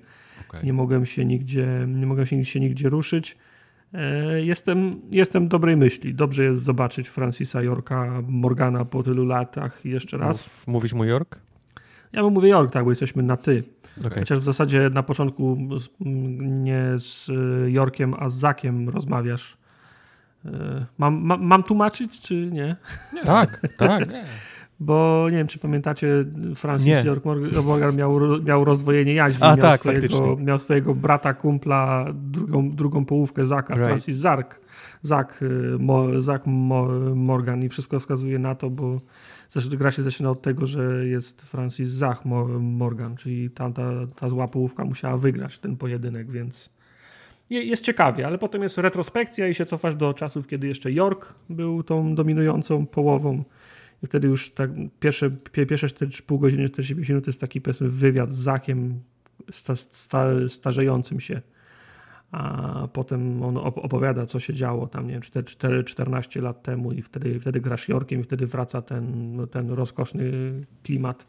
Okej. 0.49 0.65
Nie 0.65 0.73
mogłem 0.73 1.07
się 1.07 1.25
nigdzie, 1.25 1.87
nie 1.89 2.07
mogłem 2.07 2.27
się, 2.27 2.45
się 2.45 2.61
nigdzie 2.61 2.89
ruszyć. 2.89 3.37
E, 3.95 4.43
Jestem, 4.45 5.01
jestem 5.11 5.49
dobrej 5.49 5.77
myśli. 5.77 6.15
Dobrze 6.15 6.45
jest 6.45 6.63
zobaczyć 6.63 7.09
Francisa 7.09 7.63
Yorka 7.63 8.23
Morgana 8.29 8.85
po 8.85 9.03
tylu 9.03 9.25
latach 9.27 9.85
jeszcze 9.85 10.17
raz. 10.17 10.37
Mów, 10.37 10.67
mówisz 10.67 10.93
mu 10.93 11.05
York? 11.05 11.39
Ja 12.13 12.23
mu 12.23 12.31
mówię 12.31 12.49
York, 12.49 12.73
tak, 12.73 12.85
bo 12.85 12.91
jesteśmy 12.91 13.23
na 13.23 13.37
ty. 13.37 13.63
Okej. 14.01 14.19
Chociaż 14.19 14.39
w 14.39 14.45
zasadzie 14.45 14.91
na 14.93 15.03
początku 15.03 15.59
nie 16.41 16.85
z 16.97 17.31
Yorkiem, 17.67 18.15
a 18.19 18.29
z 18.29 18.35
Zakiem 18.35 18.89
rozmawiasz. 18.89 19.57
Y, 20.45 20.49
Mam, 20.99 21.23
mam, 21.23 21.43
mam 21.45 21.63
tłumaczyć, 21.63 22.21
czy 22.21 22.35
nie? 22.53 22.77
Tak, 23.25 23.61
tak. 23.77 24.09
Nie. 24.11 24.25
Bo 24.81 25.27
nie 25.31 25.37
wiem, 25.37 25.47
czy 25.47 25.59
pamiętacie, 25.59 26.25
Francis. 26.55 27.05
York 27.05 27.25
Mor- 27.25 27.65
Morgan 27.65 27.97
miał, 27.97 28.19
miał 28.45 28.65
rozdwojenie 28.65 29.15
jaźni. 29.15 29.43
A, 29.43 29.49
miał 29.49 29.57
tak, 29.57 29.81
swojego, 29.81 30.01
faktycznie. 30.09 30.37
Miał 30.45 30.59
swojego 30.59 30.95
brata, 30.95 31.35
drugą, 31.35 32.13
drugą, 32.15 32.71
drugą 32.71 33.05
połówkę 33.05 33.47
Zaka, 33.47 33.75
Right. 33.75 33.89
Francis 33.89 34.17
Zark. 34.17 34.61
Zak, 35.03 35.43
y, 35.43 35.79
Mo, 35.79 36.21
Zak 36.21 36.43
Mo, 36.47 36.89
Morgan 37.15 37.63
i 37.63 37.69
wszystko 37.69 38.01
wskazuje 38.01 38.39
na 38.39 38.55
to, 38.55 38.71
bo 38.71 39.01
zresztą 39.49 39.77
gra 39.77 39.91
się 39.91 40.03
zaczyna 40.03 40.31
od 40.31 40.43
tego, 40.43 40.67
że 40.67 41.07
jest 41.07 41.43
Francis 41.43 41.89
Zach 41.89 42.25
Mo, 42.25 42.45
Morgan, 42.61 43.17
czyli 43.17 43.51
tamta, 43.51 43.91
ta 44.17 44.29
zła 44.29 44.49
połówka 44.49 44.85
musiała 44.85 45.17
wygrać 45.17 45.59
ten 45.59 45.77
pojedynek, 45.77 46.31
więc 46.31 46.75
je- 47.51 47.63
jest 47.65 47.85
ciekawie, 47.85 48.27
ale 48.27 48.39
potem 48.39 48.63
jest 48.63 48.79
retrospekcja 48.79 49.49
i 49.49 49.55
się 49.55 49.65
cofasz 49.65 49.95
do 49.95 50.15
czasów, 50.15 50.47
kiedy 50.47 50.67
jeszcze 50.67 50.93
York 50.93 51.35
był 51.51 51.83
tą 51.83 52.15
dominującą 52.15 52.87
połową 52.87 53.45
i 54.05 54.07
wtedy 54.07 54.29
już 54.29 54.51
tak 54.51 54.71
pierwsze, 55.01 55.31
pie- 55.31 55.67
pierwsze 55.67 55.87
4,5 55.87 56.41
godziny, 56.41 56.69
45 56.69 57.09
minut 57.09 57.27
jest 57.27 57.41
taki 57.41 57.61
powiedzmy 57.61 57.89
wywiad 57.89 58.33
z 58.33 58.37
Zakiem 58.37 59.01
sta, 59.51 59.77
sta, 59.77 60.27
starzejącym 60.49 61.21
się 61.21 61.41
a 62.35 62.89
potem 62.93 63.43
on 63.43 63.55
op- 63.55 63.81
opowiada, 63.81 64.27
co 64.27 64.41
się 64.41 64.55
działo 64.55 64.87
tam, 64.87 65.07
nie 65.07 65.13
wiem, 65.13 65.23
4, 65.23 65.45
4, 65.47 65.85
14 65.85 66.41
lat 66.41 66.63
temu 66.63 66.93
i 66.93 67.03
wtedy, 67.03 67.41
wtedy 67.41 67.61
grasz 67.61 67.89
Yorkiem 67.89 68.21
i 68.21 68.25
wtedy 68.25 68.47
wraca 68.47 68.83
ten, 68.83 69.37
ten 69.51 69.71
rozkoszny 69.71 70.33
klimat 70.83 71.27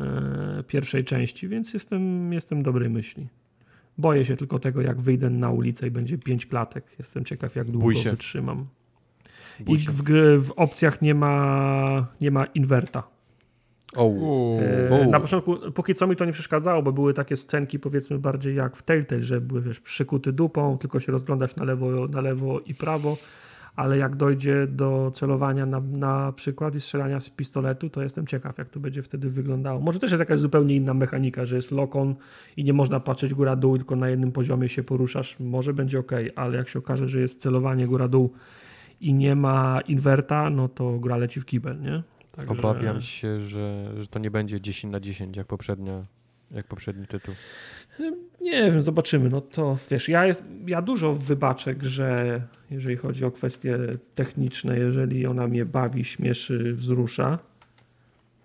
e, 0.00 0.64
pierwszej 0.66 1.04
części, 1.04 1.48
więc 1.48 1.74
jestem, 1.74 2.32
jestem 2.32 2.62
dobrej 2.62 2.90
myśli. 2.90 3.28
Boję 3.98 4.24
się 4.24 4.36
tylko 4.36 4.58
tego, 4.58 4.80
jak 4.80 5.00
wyjdę 5.00 5.30
na 5.30 5.50
ulicę 5.50 5.86
i 5.86 5.90
będzie 5.90 6.18
pięć 6.18 6.46
klatek. 6.46 6.84
Jestem 6.98 7.24
ciekaw, 7.24 7.56
jak 7.56 7.70
długo 7.70 7.86
wytrzymam. 8.10 8.66
I 9.66 9.78
w, 9.78 10.02
w 10.46 10.52
opcjach 10.56 11.02
nie 11.02 11.14
ma, 11.14 12.06
nie 12.20 12.30
ma 12.30 12.44
inwerta. 12.44 13.02
O, 13.96 14.04
Uuu. 14.04 14.60
E, 14.60 14.90
O. 14.90 15.10
Na 15.10 15.20
początku, 15.20 15.56
póki 15.74 15.94
co 15.94 16.06
mi 16.06 16.16
to 16.16 16.24
nie 16.24 16.32
przeszkadzało, 16.32 16.82
bo 16.82 16.92
były 16.92 17.14
takie 17.14 17.36
scenki 17.36 17.78
powiedzmy 17.78 18.18
bardziej 18.18 18.54
jak 18.54 18.76
w 18.76 18.82
Telltale, 18.82 19.22
że 19.22 19.40
były 19.40 19.60
wiesz, 19.60 19.80
przykuty 19.80 20.32
dupą, 20.32 20.78
tylko 20.78 21.00
się 21.00 21.12
rozglądasz 21.12 21.56
na 21.56 21.64
lewo, 21.64 22.08
na 22.08 22.20
lewo 22.20 22.60
i 22.60 22.74
prawo, 22.74 23.16
ale 23.76 23.98
jak 23.98 24.16
dojdzie 24.16 24.66
do 24.66 25.10
celowania 25.14 25.66
na, 25.66 25.80
na 25.80 26.32
przykład 26.32 26.74
i 26.74 26.80
strzelania 26.80 27.20
z 27.20 27.30
pistoletu, 27.30 27.90
to 27.90 28.02
jestem 28.02 28.26
ciekaw, 28.26 28.58
jak 28.58 28.68
to 28.68 28.80
będzie 28.80 29.02
wtedy 29.02 29.30
wyglądało. 29.30 29.80
Może 29.80 29.98
też 29.98 30.10
jest 30.10 30.20
jakaś 30.20 30.38
zupełnie 30.38 30.76
inna 30.76 30.94
mechanika, 30.94 31.46
że 31.46 31.56
jest 31.56 31.70
lokon 31.70 32.14
i 32.56 32.64
nie 32.64 32.72
można 32.72 33.00
patrzeć 33.00 33.34
góra-dół, 33.34 33.76
tylko 33.76 33.96
na 33.96 34.08
jednym 34.08 34.32
poziomie 34.32 34.68
się 34.68 34.82
poruszasz. 34.82 35.40
Może 35.40 35.74
będzie 35.74 35.98
ok, 35.98 36.12
ale 36.36 36.56
jak 36.56 36.68
się 36.68 36.78
okaże, 36.78 37.08
że 37.08 37.20
jest 37.20 37.40
celowanie 37.40 37.86
góra-dół 37.86 38.30
i 39.00 39.14
nie 39.14 39.36
ma 39.36 39.80
inwerta, 39.80 40.50
no 40.50 40.68
to 40.68 40.98
gra 40.98 41.16
leci 41.16 41.40
w 41.40 41.44
kibel, 41.44 41.80
nie? 41.80 42.02
Także- 42.32 42.52
Obawiam 42.52 43.00
się, 43.00 43.40
że, 43.40 43.92
że 44.00 44.06
to 44.06 44.18
nie 44.18 44.30
będzie 44.30 44.60
10 44.60 44.92
na 44.92 45.00
10 45.00 45.36
jak 45.36 45.46
poprzednia, 45.46 46.04
jak 46.50 46.66
poprzedni 46.66 47.06
tytuł. 47.06 47.34
Nie 48.40 48.52
wiem, 48.72 48.82
zobaczymy. 48.82 49.28
No 49.28 49.40
to 49.40 49.78
wiesz, 49.90 50.08
ja, 50.08 50.26
jest, 50.26 50.44
ja 50.66 50.82
dużo 50.82 51.14
wybaczę 51.14 51.74
grze, 51.74 52.42
jeżeli 52.70 52.96
chodzi 52.96 53.24
o 53.24 53.30
kwestie 53.30 53.78
techniczne, 54.14 54.78
jeżeli 54.78 55.26
ona 55.26 55.46
mnie 55.48 55.64
bawi, 55.64 56.04
śmieszy, 56.04 56.72
wzrusza. 56.74 57.38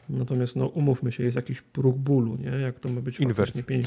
Natomiast 0.09 0.55
no, 0.55 0.67
umówmy 0.67 1.11
się, 1.11 1.23
jest 1.23 1.35
jakiś 1.35 1.61
próg 1.61 1.97
bólu, 1.97 2.35
nie? 2.35 2.49
Jak 2.49 2.79
to 2.79 2.89
ma 2.89 3.01
być 3.01 3.17
faktycznie 3.17 3.63
pięć... 3.63 3.85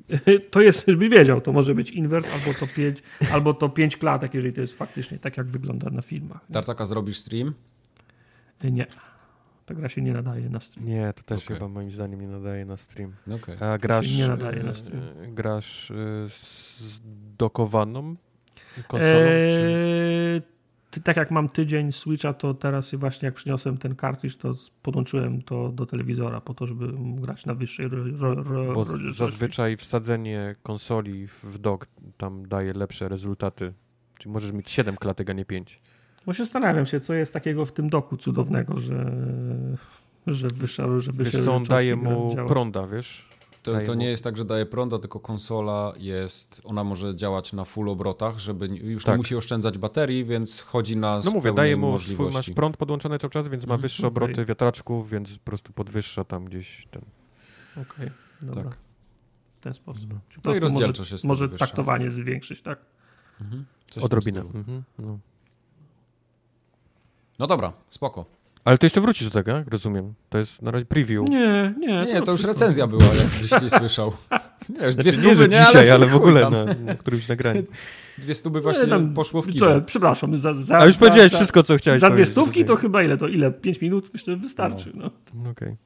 To 0.50 0.60
jest, 0.60 0.86
żebyś 0.88 1.08
wiedział, 1.08 1.40
to 1.40 1.52
może 1.52 1.74
być 1.74 1.90
invert 1.90 2.28
albo 2.34 2.58
to 2.58 2.66
pięć, 2.66 3.02
albo 3.32 3.54
to 3.54 3.68
pięć 3.68 3.96
klatek, 3.96 4.34
jeżeli 4.34 4.54
to 4.54 4.60
jest 4.60 4.78
faktycznie 4.78 5.18
tak, 5.18 5.36
jak 5.36 5.46
wygląda 5.46 5.90
na 5.90 6.02
filmach. 6.02 6.46
Tartaka 6.52 6.84
zrobisz 6.84 7.18
stream? 7.18 7.54
Nie. 8.64 8.86
Ta 9.66 9.74
gra 9.74 9.88
się 9.88 10.02
nie 10.02 10.12
nadaje 10.12 10.48
na 10.48 10.60
stream. 10.60 10.86
Nie, 10.86 11.12
to 11.16 11.22
też 11.22 11.44
Okej. 11.44 11.56
chyba 11.56 11.68
moim 11.68 11.90
zdaniem 11.90 12.20
nie 12.20 12.28
nadaje 12.28 12.64
na 12.64 12.76
stream. 12.76 13.12
Okej. 13.34 13.56
A 13.60 13.78
grasz, 13.78 14.18
nie 14.18 14.28
nadaje 14.28 14.62
na 14.62 14.70
e, 14.70 14.74
stream. 14.74 15.02
e, 15.22 15.28
grasz 15.28 15.90
e, 15.90 15.94
z 16.28 17.00
dokowaną 17.38 18.16
konsolą? 18.88 19.18
czy... 19.50 19.56
Eee, 20.36 20.40
ty, 20.40 20.59
tak 21.04 21.16
jak 21.16 21.30
mam 21.30 21.48
tydzień 21.48 21.92
Switcha, 21.92 22.32
to 22.32 22.54
teraz 22.54 22.94
właśnie 22.94 23.26
jak 23.26 23.34
przyniosłem 23.34 23.78
ten 23.78 23.94
kartridż, 23.96 24.36
to 24.36 24.52
podłączyłem 24.82 25.42
to 25.42 25.68
do 25.68 25.86
telewizora 25.86 26.40
po 26.40 26.54
to, 26.54 26.66
żeby 26.66 26.92
grać 27.20 27.46
na 27.46 27.54
wyższej 27.54 27.86
Bo 28.74 28.86
zazwyczaj 29.12 29.76
wsadzenie 29.76 30.54
konsoli 30.62 31.26
w- 31.26 31.58
dock 31.58 31.86
tam 32.16 32.48
daje 32.48 32.72
lepsze 32.72 33.08
rezultaty. 33.08 33.72
Czyli 34.18 34.32
możesz 34.32 34.52
mieć 34.52 34.70
7 34.70 34.96
klatek, 34.96 35.30
a 35.30 35.32
nie 35.32 35.44
5. 35.44 35.78
Bo 36.26 36.32
się 36.32 36.44
zastanawiam 36.44 36.86
się, 36.86 37.00
co 37.00 37.14
jest 37.14 37.32
takiego 37.32 37.64
w 37.66 37.72
tym 37.72 37.88
doku 37.88 38.16
cudownego, 38.16 38.80
że, 38.80 39.12
że 40.26 40.48
wyższa, 40.48 41.00
że 41.00 41.12
Wiesz 41.12 41.16
wyższe 41.16 41.42
co, 41.44 41.54
on 41.54 41.64
daje 41.64 41.96
mu 41.96 42.32
działa. 42.34 42.48
prąda, 42.48 42.86
wiesz? 42.86 43.28
To, 43.62 43.80
to 43.86 43.94
nie 43.94 44.06
jest 44.06 44.24
tak, 44.24 44.36
że 44.36 44.44
daje 44.44 44.66
prąda, 44.66 44.98
tylko 44.98 45.20
konsola 45.20 45.92
jest, 45.96 46.60
ona 46.64 46.84
może 46.84 47.16
działać 47.16 47.52
na 47.52 47.64
full 47.64 47.88
obrotach, 47.88 48.38
żeby 48.38 48.66
już 48.66 49.04
Tak. 49.04 49.14
nie 49.14 49.18
musi 49.18 49.36
oszczędzać 49.36 49.78
baterii, 49.78 50.24
więc 50.24 50.60
chodzi 50.60 50.96
na 50.96 51.20
No 51.24 51.30
mówię, 51.30 51.52
daje 51.52 51.76
mu 51.76 51.98
swój, 51.98 52.30
masz 52.32 52.50
prąd 52.50 52.76
podłączony 52.76 53.18
cały 53.18 53.30
czas, 53.30 53.48
więc 53.48 53.66
ma 53.66 53.74
Mhm, 53.74 53.82
wyższe 53.82 54.06
obroty 54.06 54.44
wiatraczków, 54.44 55.10
więc 55.10 55.32
po 55.38 55.44
prostu 55.44 55.72
podwyższa 55.72 56.24
tam 56.24 56.44
gdzieś 56.44 56.86
ten. 56.90 57.02
Okej, 57.82 58.10
dobra. 58.42 58.64
Tak. 58.64 58.78
W 59.60 59.62
ten 59.62 59.74
sposób. 59.74 60.10
No. 60.12 60.14
Po 60.14 60.36
No 60.36 60.42
prostu 60.42 60.60
rozdzielczość 60.60 60.98
może, 61.10 61.14
jest 61.14 61.24
może 61.24 61.48
wyższa. 61.48 61.66
taktowanie 61.66 62.10
zwiększyć, 62.10 62.62
tak? 62.62 62.78
Mhm. 63.40 63.64
Odrobinę. 64.02 64.40
Mhm, 64.40 64.82
no. 64.98 65.18
No 67.38 67.46
dobra, 67.46 67.72
spoko. 67.88 68.24
Ale 68.64 68.78
to 68.78 68.86
jeszcze 68.86 69.00
wrócisz 69.00 69.28
do 69.28 69.30
tego, 69.42 69.56
jak 69.56 69.68
rozumiem. 69.68 70.14
To 70.28 70.38
jest 70.38 70.62
na 70.62 70.70
razie 70.70 70.84
preview. 70.84 71.28
Nie, 71.28 71.74
nie. 71.78 72.04
Nie, 72.06 72.22
to 72.22 72.32
już 72.32 72.44
recenzja 72.44 72.86
była, 72.86 73.04
jakbyś 73.04 73.50
nie 73.62 73.70
słyszał. 73.78 74.12
Nie, 74.68 74.86
już 74.86 74.96
dwie 74.96 75.12
Znaczy, 75.12 75.28
nie, 75.28 75.36
że 75.36 75.48
nie, 75.48 75.64
dzisiaj, 75.66 75.90
ale 75.90 76.06
w 76.06 76.10
chuj 76.10 76.18
ogóle 76.18 76.50
na, 76.50 76.64
na 76.64 76.94
którymś 76.94 77.28
nagraniu. 77.28 77.62
Dwie 78.18 78.34
Nie, 78.54 78.60
właśnie 78.60 78.86
tam- 78.86 79.14
poszło 79.14 79.42
w 79.42 79.46
Co, 79.46 79.52
kiwę. 79.52 79.82
przepraszam, 79.86 80.36
za, 80.36 80.54
za, 80.54 80.78
A 80.78 80.86
już 80.86 80.94
za, 80.94 80.98
powiedziałeś 81.00 81.32
za, 81.32 81.36
wszystko, 81.38 81.62
co 81.62 81.76
chciałeś 81.76 82.00
Za 82.00 82.10
dwie 82.10 82.26
stówki 82.26 82.64
to 82.64 82.76
chyba 82.76 83.02
ile? 83.02 83.16
To 83.16 83.28
ile? 83.28 83.50
Pięć 83.50 83.80
minut? 83.80 84.10
Myślę, 84.12 84.36
wystarczy. 84.36 84.92
No. 84.94 85.10
No, 85.34 85.50
okej. 85.50 85.76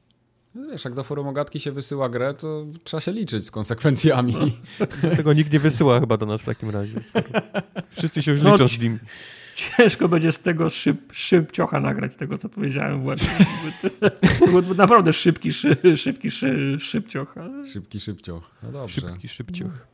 No 0.55 0.67
Wiesz, 0.71 0.85
jak 0.85 0.93
do 0.93 1.03
forumogatki 1.03 1.59
się 1.59 1.71
wysyła 1.71 2.09
grę, 2.09 2.33
to 2.33 2.65
trzeba 2.83 3.01
się 3.01 3.11
liczyć 3.11 3.45
z 3.45 3.51
konsekwencjami. 3.51 4.35
No. 4.79 4.85
Tego 5.15 5.33
nikt 5.33 5.53
nie 5.53 5.59
wysyła 5.59 5.99
chyba 5.99 6.17
do 6.17 6.25
nas 6.25 6.41
w 6.41 6.45
takim 6.45 6.69
razie. 6.69 6.99
Wszyscy 7.89 8.23
się 8.23 8.31
już 8.31 8.41
No, 8.41 8.51
liczą 8.51 8.67
z 8.67 8.79
nim. 8.79 8.99
Ciężko 9.55 10.09
będzie 10.09 10.31
z 10.31 10.39
tego 10.39 10.69
szyb, 10.69 11.13
szybciocha 11.13 11.79
nagrać, 11.79 12.13
z 12.13 12.15
tego 12.17 12.37
co 12.37 12.49
powiedziałem 12.49 13.01
właśnie. 13.01 13.45
To 14.39 14.47
był 14.61 14.75
naprawdę 14.75 15.13
szybki, 15.13 15.53
szy, 15.53 15.97
szybki 15.97 16.31
szy, 16.31 16.77
szybcioch. 16.79 17.37
ale- 17.37 17.67
Szybki 17.67 17.99
szybcio. 17.99 18.41
No 18.63 18.71
dobrze. 18.71 19.01
Szybki, 19.01 19.27
szybciuch. 19.27 19.87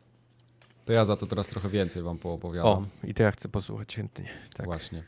To 0.86 0.94
ja 0.94 1.06
za 1.06 1.16
to 1.16 1.28
teraz 1.28 1.48
trochę 1.48 1.70
więcej 1.70 2.04
wam 2.04 2.18
poopowiadam. 2.18 2.68
O, 2.72 2.86
i 3.08 3.14
to 3.14 3.24
ja 3.24 3.32
chcę 3.32 3.50
posłuchać 3.50 3.96
chętnie. 3.96 4.26
Tak. 4.54 4.66
Właśnie. 4.66 5.04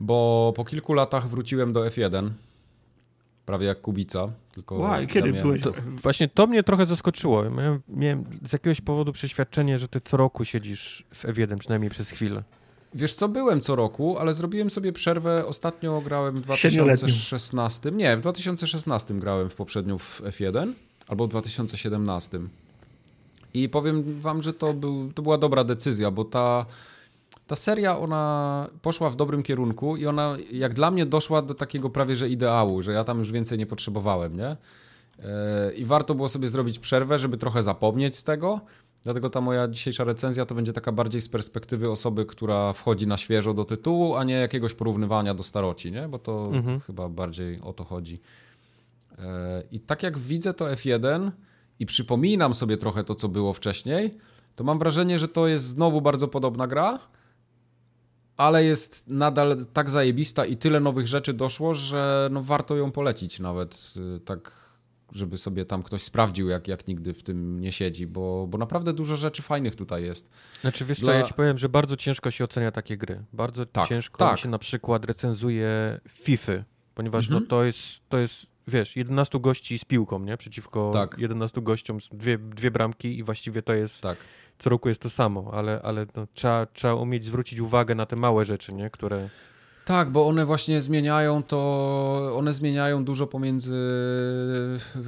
Bo 0.00 0.52
po 0.56 0.64
kilku 0.64 0.92
latach 0.94 1.28
wróciłem 1.28 1.72
do 1.72 1.80
F1. 1.80 2.30
Prawie 3.46 3.66
jak 3.66 3.80
Kubica. 3.80 4.28
Tylko 4.54 4.98
ja 5.00 5.06
kiedy 5.06 5.28
miałem- 5.28 5.42
byłeś? 5.42 5.62
To, 5.62 5.72
właśnie 6.02 6.28
to 6.28 6.46
mnie 6.46 6.62
trochę 6.62 6.86
zaskoczyło. 6.86 7.44
Ja 7.44 7.50
Miałem, 7.50 7.80
miałem 7.88 8.24
z 8.48 8.52
jakiegoś 8.52 8.80
powodu 8.80 9.12
przeświadczenie, 9.12 9.78
że 9.78 9.88
ty 9.88 10.00
co 10.00 10.16
roku 10.16 10.44
siedzisz 10.44 11.04
w 11.14 11.24
F1, 11.24 11.58
przynajmniej 11.58 11.90
przez 11.90 12.10
chwilę. 12.10 12.42
Wiesz 12.96 13.14
co, 13.14 13.28
byłem 13.28 13.60
co 13.60 13.76
roku, 13.76 14.18
ale 14.18 14.34
zrobiłem 14.34 14.70
sobie 14.70 14.92
przerwę. 14.92 15.46
Ostatnio 15.46 16.00
grałem 16.00 16.42
w 16.42 16.56
Siedmioletnią. 16.56 17.06
2016. 17.06 17.90
Nie, 17.90 18.16
w 18.16 18.20
2016 18.20 19.14
grałem 19.14 19.50
w 19.50 19.54
poprzednią 19.54 19.98
w 19.98 20.20
F1 20.20 20.72
albo 21.08 21.26
w 21.26 21.30
2017. 21.30 22.40
I 23.54 23.68
powiem 23.68 24.20
wam, 24.20 24.42
że 24.42 24.52
to, 24.52 24.74
był, 24.74 25.12
to 25.12 25.22
była 25.22 25.38
dobra 25.38 25.64
decyzja, 25.64 26.10
bo 26.10 26.24
ta, 26.24 26.66
ta 27.46 27.56
seria 27.56 27.98
ona 27.98 28.66
poszła 28.82 29.10
w 29.10 29.16
dobrym 29.16 29.42
kierunku 29.42 29.96
i 29.96 30.06
ona 30.06 30.36
jak 30.52 30.74
dla 30.74 30.90
mnie 30.90 31.06
doszła 31.06 31.42
do 31.42 31.54
takiego 31.54 31.90
prawie 31.90 32.16
że 32.16 32.28
ideału, 32.28 32.82
że 32.82 32.92
ja 32.92 33.04
tam 33.04 33.18
już 33.18 33.32
więcej 33.32 33.58
nie 33.58 33.66
potrzebowałem, 33.66 34.36
nie? 34.36 34.56
E, 35.24 35.72
I 35.76 35.84
warto 35.84 36.14
było 36.14 36.28
sobie 36.28 36.48
zrobić 36.48 36.78
przerwę, 36.78 37.18
żeby 37.18 37.38
trochę 37.38 37.62
zapomnieć 37.62 38.16
z 38.16 38.24
tego. 38.24 38.60
Dlatego 39.06 39.30
ta 39.30 39.40
moja 39.40 39.68
dzisiejsza 39.68 40.04
recenzja 40.04 40.46
to 40.46 40.54
będzie 40.54 40.72
taka 40.72 40.92
bardziej 40.92 41.20
z 41.20 41.28
perspektywy 41.28 41.90
osoby, 41.90 42.26
która 42.26 42.72
wchodzi 42.72 43.06
na 43.06 43.16
świeżo 43.16 43.54
do 43.54 43.64
tytułu, 43.64 44.16
a 44.16 44.24
nie 44.24 44.34
jakiegoś 44.34 44.74
porównywania 44.74 45.34
do 45.34 45.42
staroci, 45.42 45.92
nie? 45.92 46.08
Bo 46.08 46.18
to 46.18 46.50
Mhm. 46.52 46.80
chyba 46.80 47.08
bardziej 47.08 47.60
o 47.60 47.72
to 47.72 47.84
chodzi. 47.84 48.20
E, 49.18 49.62
I 49.72 49.80
tak 49.80 50.02
jak 50.02 50.18
widzę 50.18 50.54
to 50.54 50.64
F1 50.64 51.30
i 51.78 51.86
przypominam 51.86 52.54
sobie 52.54 52.76
trochę 52.76 53.04
to, 53.04 53.14
co 53.14 53.28
było 53.28 53.52
wcześniej, 53.52 54.10
to 54.56 54.64
mam 54.64 54.78
wrażenie, 54.78 55.18
że 55.18 55.28
to 55.28 55.46
jest 55.46 55.64
znowu 55.64 56.00
bardzo 56.00 56.28
podobna 56.28 56.66
gra, 56.66 56.98
ale 58.36 58.64
jest 58.64 59.04
nadal 59.08 59.56
tak 59.72 59.90
zajebista 59.90 60.44
i 60.46 60.56
tyle 60.56 60.80
nowych 60.80 61.06
rzeczy 61.06 61.32
doszło, 61.32 61.74
że 61.74 62.28
no 62.32 62.42
warto 62.42 62.76
ją 62.76 62.92
polecić 62.92 63.40
nawet 63.40 63.94
y, 64.16 64.20
tak, 64.20 64.65
żeby 65.12 65.38
sobie 65.38 65.64
tam 65.64 65.82
ktoś 65.82 66.02
sprawdził, 66.02 66.48
jak, 66.48 66.68
jak 66.68 66.88
nigdy 66.88 67.14
w 67.14 67.22
tym 67.22 67.60
nie 67.60 67.72
siedzi, 67.72 68.06
bo, 68.06 68.46
bo 68.46 68.58
naprawdę 68.58 68.92
dużo 68.92 69.16
rzeczy 69.16 69.42
fajnych 69.42 69.76
tutaj 69.76 70.02
jest. 70.04 70.28
Znaczy 70.60 70.84
wiesz 70.84 71.00
Dla- 71.00 71.12
co, 71.12 71.18
ja 71.18 71.24
ci 71.24 71.34
powiem, 71.34 71.58
że 71.58 71.68
bardzo 71.68 71.96
ciężko 71.96 72.30
się 72.30 72.44
ocenia 72.44 72.72
takie 72.72 72.96
gry. 72.96 73.24
Bardzo 73.32 73.66
Tak, 73.66 73.88
ciężko 73.88 74.18
tak. 74.18 74.38
się 74.38 74.48
na 74.48 74.58
przykład 74.58 75.04
recenzuje 75.04 76.00
FIFA, 76.08 76.52
ponieważ 76.94 77.24
Mhm. 77.24 77.42
no 77.42 77.48
to 77.48 77.64
jest, 77.64 77.80
to 78.08 78.18
jest, 78.18 78.46
wiesz, 78.68 78.96
11 78.96 79.40
gości 79.40 79.78
z 79.78 79.84
piłką, 79.84 80.18
nie? 80.20 80.36
Przeciwko 80.36 80.90
Tak. 80.94 81.18
11 81.18 81.60
gościom, 81.62 81.98
dwie, 82.12 82.38
dwie 82.38 82.70
bramki 82.70 83.18
i 83.18 83.22
właściwie 83.22 83.62
to 83.62 83.74
jest, 83.74 84.00
Tak. 84.00 84.18
co 84.58 84.70
roku 84.70 84.88
jest 84.88 85.00
to 85.00 85.10
samo, 85.10 85.50
ale, 85.54 85.80
ale 85.82 86.06
no, 86.16 86.26
trzeba, 86.34 86.66
trzeba 86.66 86.94
umieć 86.94 87.24
zwrócić 87.24 87.58
uwagę 87.58 87.94
na 87.94 88.06
te 88.06 88.16
małe 88.16 88.44
rzeczy, 88.44 88.74
nie? 88.74 88.90
Które... 88.90 89.28
Tak, 89.86 90.10
bo 90.10 90.26
one 90.26 90.46
właśnie 90.46 90.82
zmieniają 90.82 91.42
to, 91.42 92.32
one 92.38 92.54
zmieniają 92.54 93.04
dużo 93.04 93.26
pomiędzy 93.26 93.74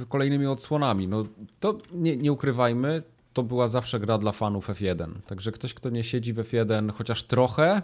kolejnymi 0.09 0.45
odsłonami. 0.45 1.07
No 1.07 1.23
to 1.59 1.77
nie, 1.93 2.17
nie 2.17 2.31
ukrywajmy, 2.31 3.03
to 3.33 3.43
była 3.43 3.67
zawsze 3.67 3.99
gra 3.99 4.17
dla 4.17 4.31
fanów 4.31 4.69
F1. 4.69 5.09
Także 5.27 5.51
ktoś, 5.51 5.73
kto 5.73 5.89
nie 5.89 6.03
siedzi 6.03 6.33
w 6.33 6.37
F1 6.37 6.91
chociaż 6.93 7.23
trochę, 7.23 7.81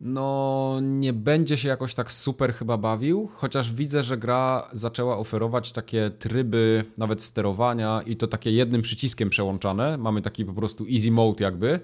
no 0.00 0.78
nie 0.82 1.12
będzie 1.12 1.56
się 1.56 1.68
jakoś 1.68 1.94
tak 1.94 2.12
super 2.12 2.54
chyba 2.54 2.76
bawił, 2.76 3.28
chociaż 3.34 3.72
widzę, 3.72 4.02
że 4.02 4.18
gra 4.18 4.68
zaczęła 4.72 5.18
oferować 5.18 5.72
takie 5.72 6.10
tryby 6.18 6.84
nawet 6.98 7.22
sterowania 7.22 8.02
i 8.06 8.16
to 8.16 8.26
takie 8.26 8.52
jednym 8.52 8.82
przyciskiem 8.82 9.30
przełączane. 9.30 9.98
Mamy 9.98 10.22
taki 10.22 10.44
po 10.44 10.52
prostu 10.52 10.86
easy 10.92 11.10
mode 11.10 11.44
jakby. 11.44 11.80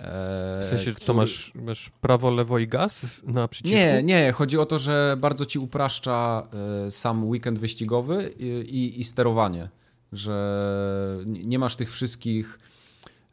W 0.00 0.66
sensie, 0.70 0.94
co 0.94 1.00
który- 1.00 1.16
masz, 1.16 1.52
masz 1.54 1.90
prawo, 2.00 2.30
lewo 2.30 2.58
i 2.58 2.68
gaz 2.68 3.00
na 3.24 3.48
przycisku? 3.48 3.76
nie, 3.76 4.02
nie. 4.02 4.32
Chodzi 4.32 4.58
o 4.58 4.66
to, 4.66 4.78
że 4.78 5.16
bardzo 5.18 5.46
ci 5.46 5.58
upraszcza 5.58 6.48
e, 6.86 6.90
sam 6.90 7.28
weekend 7.28 7.58
wyścigowy 7.58 8.34
i, 8.38 8.46
i, 8.46 9.00
i 9.00 9.04
sterowanie. 9.04 9.68
Że 10.12 11.24
nie 11.26 11.58
masz 11.58 11.76
tych 11.76 11.92
wszystkich 11.92 12.58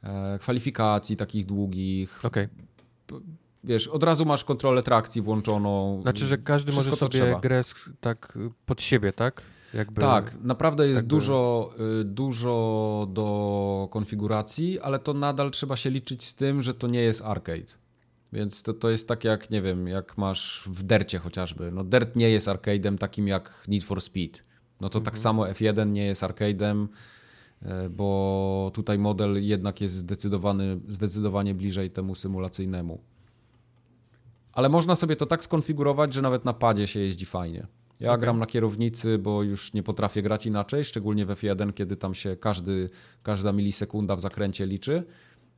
e, 0.04 0.40
kwalifikacji 0.40 1.18
takich 1.18 1.46
długich. 1.46 2.26
Okej, 2.26 2.48
Wiesz, 3.64 3.88
od 3.88 4.04
razu 4.04 4.26
masz 4.26 4.44
kontrolę 4.44 4.84
trakcji 4.84 5.22
włączoną. 5.22 6.00
znaczy, 6.02 6.26
że 6.26 6.38
każdy 6.38 6.72
Wszystko, 6.72 6.90
może 6.90 7.18
sobie 7.18 7.36
grę 7.42 7.64
tak 8.02 8.38
pod 8.66 8.82
siebie, 8.82 9.14
tak? 9.14 9.42
Jakby... 9.78 10.02
Tak, 10.02 10.38
naprawdę 10.42 10.88
jest 10.88 10.96
jakby- 10.96 11.10
dużo, 11.10 11.72
y, 12.02 12.04
dużo 12.04 13.08
do 13.14 13.88
konfiguracji, 13.92 14.80
ale 14.80 15.00
to 15.00 15.14
nadal 15.14 15.52
trzeba 15.52 15.76
się 15.76 15.90
liczyć 15.90 16.26
z 16.26 16.36
tym, 16.36 16.62
że 16.62 16.74
to 16.74 16.88
nie 16.88 17.02
jest 17.02 17.22
arcade. 17.22 17.74
Więc 18.34 18.64
to, 18.64 18.74
to 18.74 18.90
jest 18.90 19.08
tak 19.08 19.24
jak, 19.24 19.50
nie 19.50 19.62
wiem, 19.62 19.88
jak 19.88 20.18
masz 20.18 20.64
w 20.66 20.84
Dercie 20.84 21.20
chociażby. 21.20 21.72
No 21.72 21.84
Dert 21.84 22.16
nie 22.16 22.30
jest 22.30 22.48
arcade'em 22.48 22.98
takim 22.98 23.28
jak 23.28 23.64
Need 23.68 23.84
for 23.84 24.02
Speed. 24.02 24.40
No 24.82 24.90
to 24.90 25.02
tak 25.02 25.18
samo 25.18 25.44
F1 25.44 25.92
nie 25.92 26.06
jest 26.06 26.22
arcade'em, 26.22 26.88
y, 27.62 27.90
bo 27.90 28.72
tutaj 28.74 29.00
model 29.00 29.48
jednak 29.48 29.82
jest 29.82 29.96
zdecydowany, 29.96 30.80
zdecydowanie 30.88 31.56
bliżej 31.56 31.92
temu 31.92 32.16
symulacyjnemu. 32.16 33.00
Ale 34.54 34.70
można 34.70 34.96
sobie 34.96 35.16
to 35.16 35.26
tak 35.26 35.44
skonfigurować, 35.44 36.14
że 36.14 36.22
nawet 36.22 36.46
na 36.46 36.54
padzie 36.54 36.88
się 36.88 37.00
jeździ 37.00 37.26
fajnie. 37.26 37.68
Ja 38.00 38.10
Okej. 38.10 38.22
gram 38.22 38.40
na 38.40 38.46
kierownicy, 38.46 39.18
bo 39.18 39.44
już 39.44 39.74
nie 39.74 39.84
potrafię 39.84 40.22
grać 40.22 40.46
inaczej, 40.46 40.86
szczególnie 40.86 41.26
w 41.26 41.30
F1, 41.30 41.74
kiedy 41.74 41.98
tam 41.98 42.16
się 42.16 42.36
każdy, 42.36 42.90
każda 43.24 43.52
milisekunda 43.52 44.16
w 44.16 44.22
zakręcie 44.22 44.66
liczy, 44.66 45.04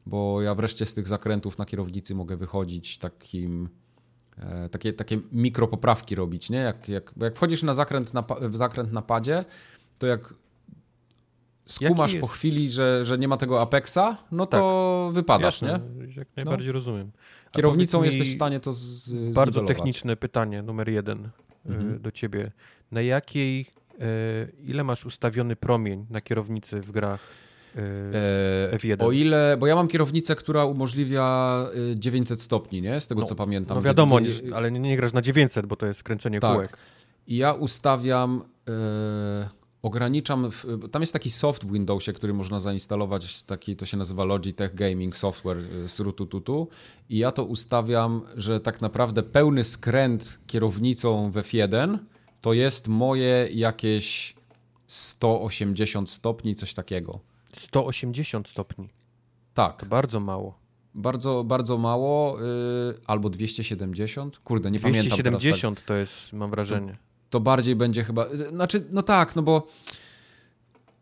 bo 0.05 0.41
ja 0.41 0.55
wreszcie 0.55 0.85
z 0.85 0.93
tych 0.93 1.07
zakrętów 1.07 1.57
na 1.57 1.65
kierownicy 1.65 2.15
mogę 2.15 2.37
wychodzić 2.37 2.97
takim, 2.97 3.69
e, 4.37 4.69
takie, 4.69 4.93
takie 4.93 5.19
mikropoprawki 5.31 6.15
robić, 6.15 6.49
nie? 6.49 6.57
Jak, 6.57 6.89
jak, 6.89 7.13
bo 7.15 7.25
jak 7.25 7.35
wchodzisz 7.35 7.63
na 7.63 7.73
zakręt 7.73 8.13
na, 8.13 8.23
w 8.41 8.57
zakręt 8.57 8.91
na 8.91 9.01
padzie, 9.01 9.45
to 9.97 10.07
jak 10.07 10.33
skumasz 11.65 12.15
po 12.15 12.27
chwili, 12.27 12.71
że, 12.71 13.05
że 13.05 13.17
nie 13.17 13.27
ma 13.27 13.37
tego 13.37 13.61
apexa, 13.61 14.17
no 14.31 14.45
to 14.45 15.09
wypadasz, 15.13 15.61
Jasne, 15.61 15.79
nie? 15.97 16.13
jak 16.13 16.27
najbardziej 16.35 16.71
rozumiem. 16.71 17.11
A 17.47 17.49
Kierownicą 17.49 18.03
jesteś 18.03 18.31
w 18.31 18.35
stanie 18.35 18.59
to 18.59 18.73
z, 18.73 19.13
Bardzo 19.31 19.63
techniczne 19.63 20.15
pytanie, 20.15 20.61
numer 20.61 20.89
jeden 20.89 21.29
Mhm. 21.65 22.02
do 22.02 22.11
ciebie. 22.11 22.52
Na 22.91 23.02
jakiej, 23.02 23.65
y, 23.94 24.52
ile 24.64 24.84
masz 24.84 25.06
ustawiony 25.06 25.56
promień 25.56 26.06
na 26.10 26.22
kierownicy 26.22 26.81
w 26.81 26.91
grach 26.91 27.22
y, 27.76 27.80
E, 28.73 28.77
F1? 28.77 29.03
O 29.03 29.11
ile, 29.11 29.57
bo 29.60 29.68
ja 29.68 29.76
mam 29.76 29.88
kierownicę, 29.88 30.36
która 30.36 30.65
umożliwia 30.65 31.57
y, 31.94 31.95
900 31.99 32.41
stopni, 32.41 32.81
nie? 32.81 33.02
Z 33.02 33.07
tego 33.07 33.22
No, 33.22 33.27
co 33.27 33.36
pamiętam. 33.36 33.77
No 33.77 33.81
wiadomo, 33.81 34.19
ale 34.53 34.72
nie, 34.72 34.80
nie 34.80 34.98
grasz 34.98 35.14
na 35.14 35.22
900, 35.22 35.65
bo 35.65 35.76
to 35.76 35.86
jest 35.86 36.03
kręcenie 36.03 36.40
Tak. 36.40 36.53
kółek. 36.53 36.77
I 37.27 37.38
ja 37.38 37.53
ustawiam, 37.53 38.44
e, 38.69 39.49
ograniczam, 39.81 40.51
w, 40.51 40.89
tam 40.91 41.01
jest 41.01 41.14
taki 41.14 41.31
soft 41.31 41.65
w 41.65 41.72
Windowsie, 41.72 42.14
który 42.14 42.34
można 42.34 42.60
zainstalować, 42.60 43.43
taki 43.43 43.76
to 43.76 43.85
się 43.85 43.97
nazywa 43.97 44.23
Logitech 44.23 44.76
Gaming 44.76 45.15
Software 45.15 45.57
e, 45.57 45.89
z 45.89 45.99
Rutututu 45.99 46.68
i 47.10 47.18
ja 47.18 47.31
to 47.31 47.45
ustawiam, 47.45 48.22
że 48.35 48.60
tak 48.60 48.81
naprawdę 48.81 49.23
pełny 49.23 49.64
skręt 49.64 50.39
kierownicą 50.47 51.31
w 51.31 51.35
F1 51.35 51.97
to 52.41 52.53
jest 52.53 52.88
moje 52.88 53.49
jakieś 53.53 54.35
180 54.88 56.10
stopni, 56.10 56.56
coś 56.56 56.73
takiego. 56.73 57.19
180 57.57 58.47
stopni. 58.47 58.89
Tak. 59.53 59.80
To 59.80 59.85
bardzo 59.85 60.19
mało. 60.19 60.60
Bardzo, 60.95 61.43
bardzo 61.43 61.77
mało, 61.77 62.39
yy, 62.39 62.99
albo 63.07 63.30
270. 63.30 64.39
Kurde, 64.39 64.72
nie 64.72 64.80
270 64.80 65.23
pamiętam. 65.23 65.39
270 65.39 65.77
tak. 65.77 65.88
to 65.88 65.93
jest, 65.93 66.34
mam 66.34 66.51
wrażenie. 66.51 66.97
To, 67.30 67.39
bardziej 67.39 67.76
będzie 67.76 68.03
chyba. 68.03 68.26
Znaczy, 68.49 68.84
no 68.91 69.03
tak, 69.03 69.35
no 69.35 69.41
bo. 69.41 69.68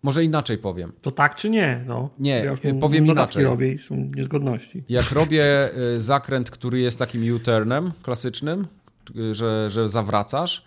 Może 0.03 0.23
inaczej 0.23 0.57
powiem. 0.57 0.91
To 1.01 1.11
tak 1.11 1.35
czy 1.35 1.49
nie? 1.49 1.83
No. 1.87 2.09
Nie, 2.19 2.45
ja 2.63 2.73
powiem 2.79 3.05
inaczej. 3.05 3.43
robię 3.43 3.71
i 3.71 3.77
są 3.77 3.95
niezgodności. 4.15 4.83
Jak 4.89 5.11
robię 5.11 5.69
y, 5.95 6.01
zakręt, 6.01 6.51
który 6.51 6.79
jest 6.79 6.99
takim 6.99 7.35
U-turnem 7.35 7.91
klasycznym, 8.03 8.67
y, 9.15 9.35
że, 9.35 9.69
że 9.69 9.89
zawracasz, 9.89 10.63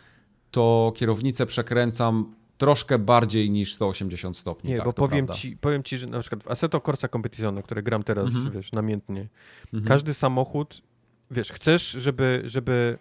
to 0.51 0.93
kierownicę 0.97 1.47
przekręcam 1.47 2.35
troszkę 2.61 2.99
bardziej 2.99 3.51
niż 3.51 3.74
180 3.74 4.37
stopni. 4.37 4.70
Nie, 4.70 4.77
tak, 4.77 4.87
bo 4.87 4.93
powiem 4.93 5.27
prawda. 5.27 5.43
ci, 5.43 5.57
powiem 5.57 5.82
ci, 5.82 5.99
że 5.99 6.07
na 6.07 6.20
przykład 6.20 6.43
w 6.43 6.49
Assetto 6.49 6.81
Corsa 6.81 7.09
Competizione, 7.09 7.62
które 7.62 7.82
gram 7.82 8.03
teraz, 8.03 8.27
mhm. 8.27 8.51
wiesz, 8.51 8.73
namiętnie, 8.73 9.28
mhm. 9.65 9.85
każdy 9.85 10.15
samochód, 10.15 10.82
wiesz, 11.31 11.53
chcesz, 11.53 11.91
żeby, 11.91 12.43
żeby 12.45 12.99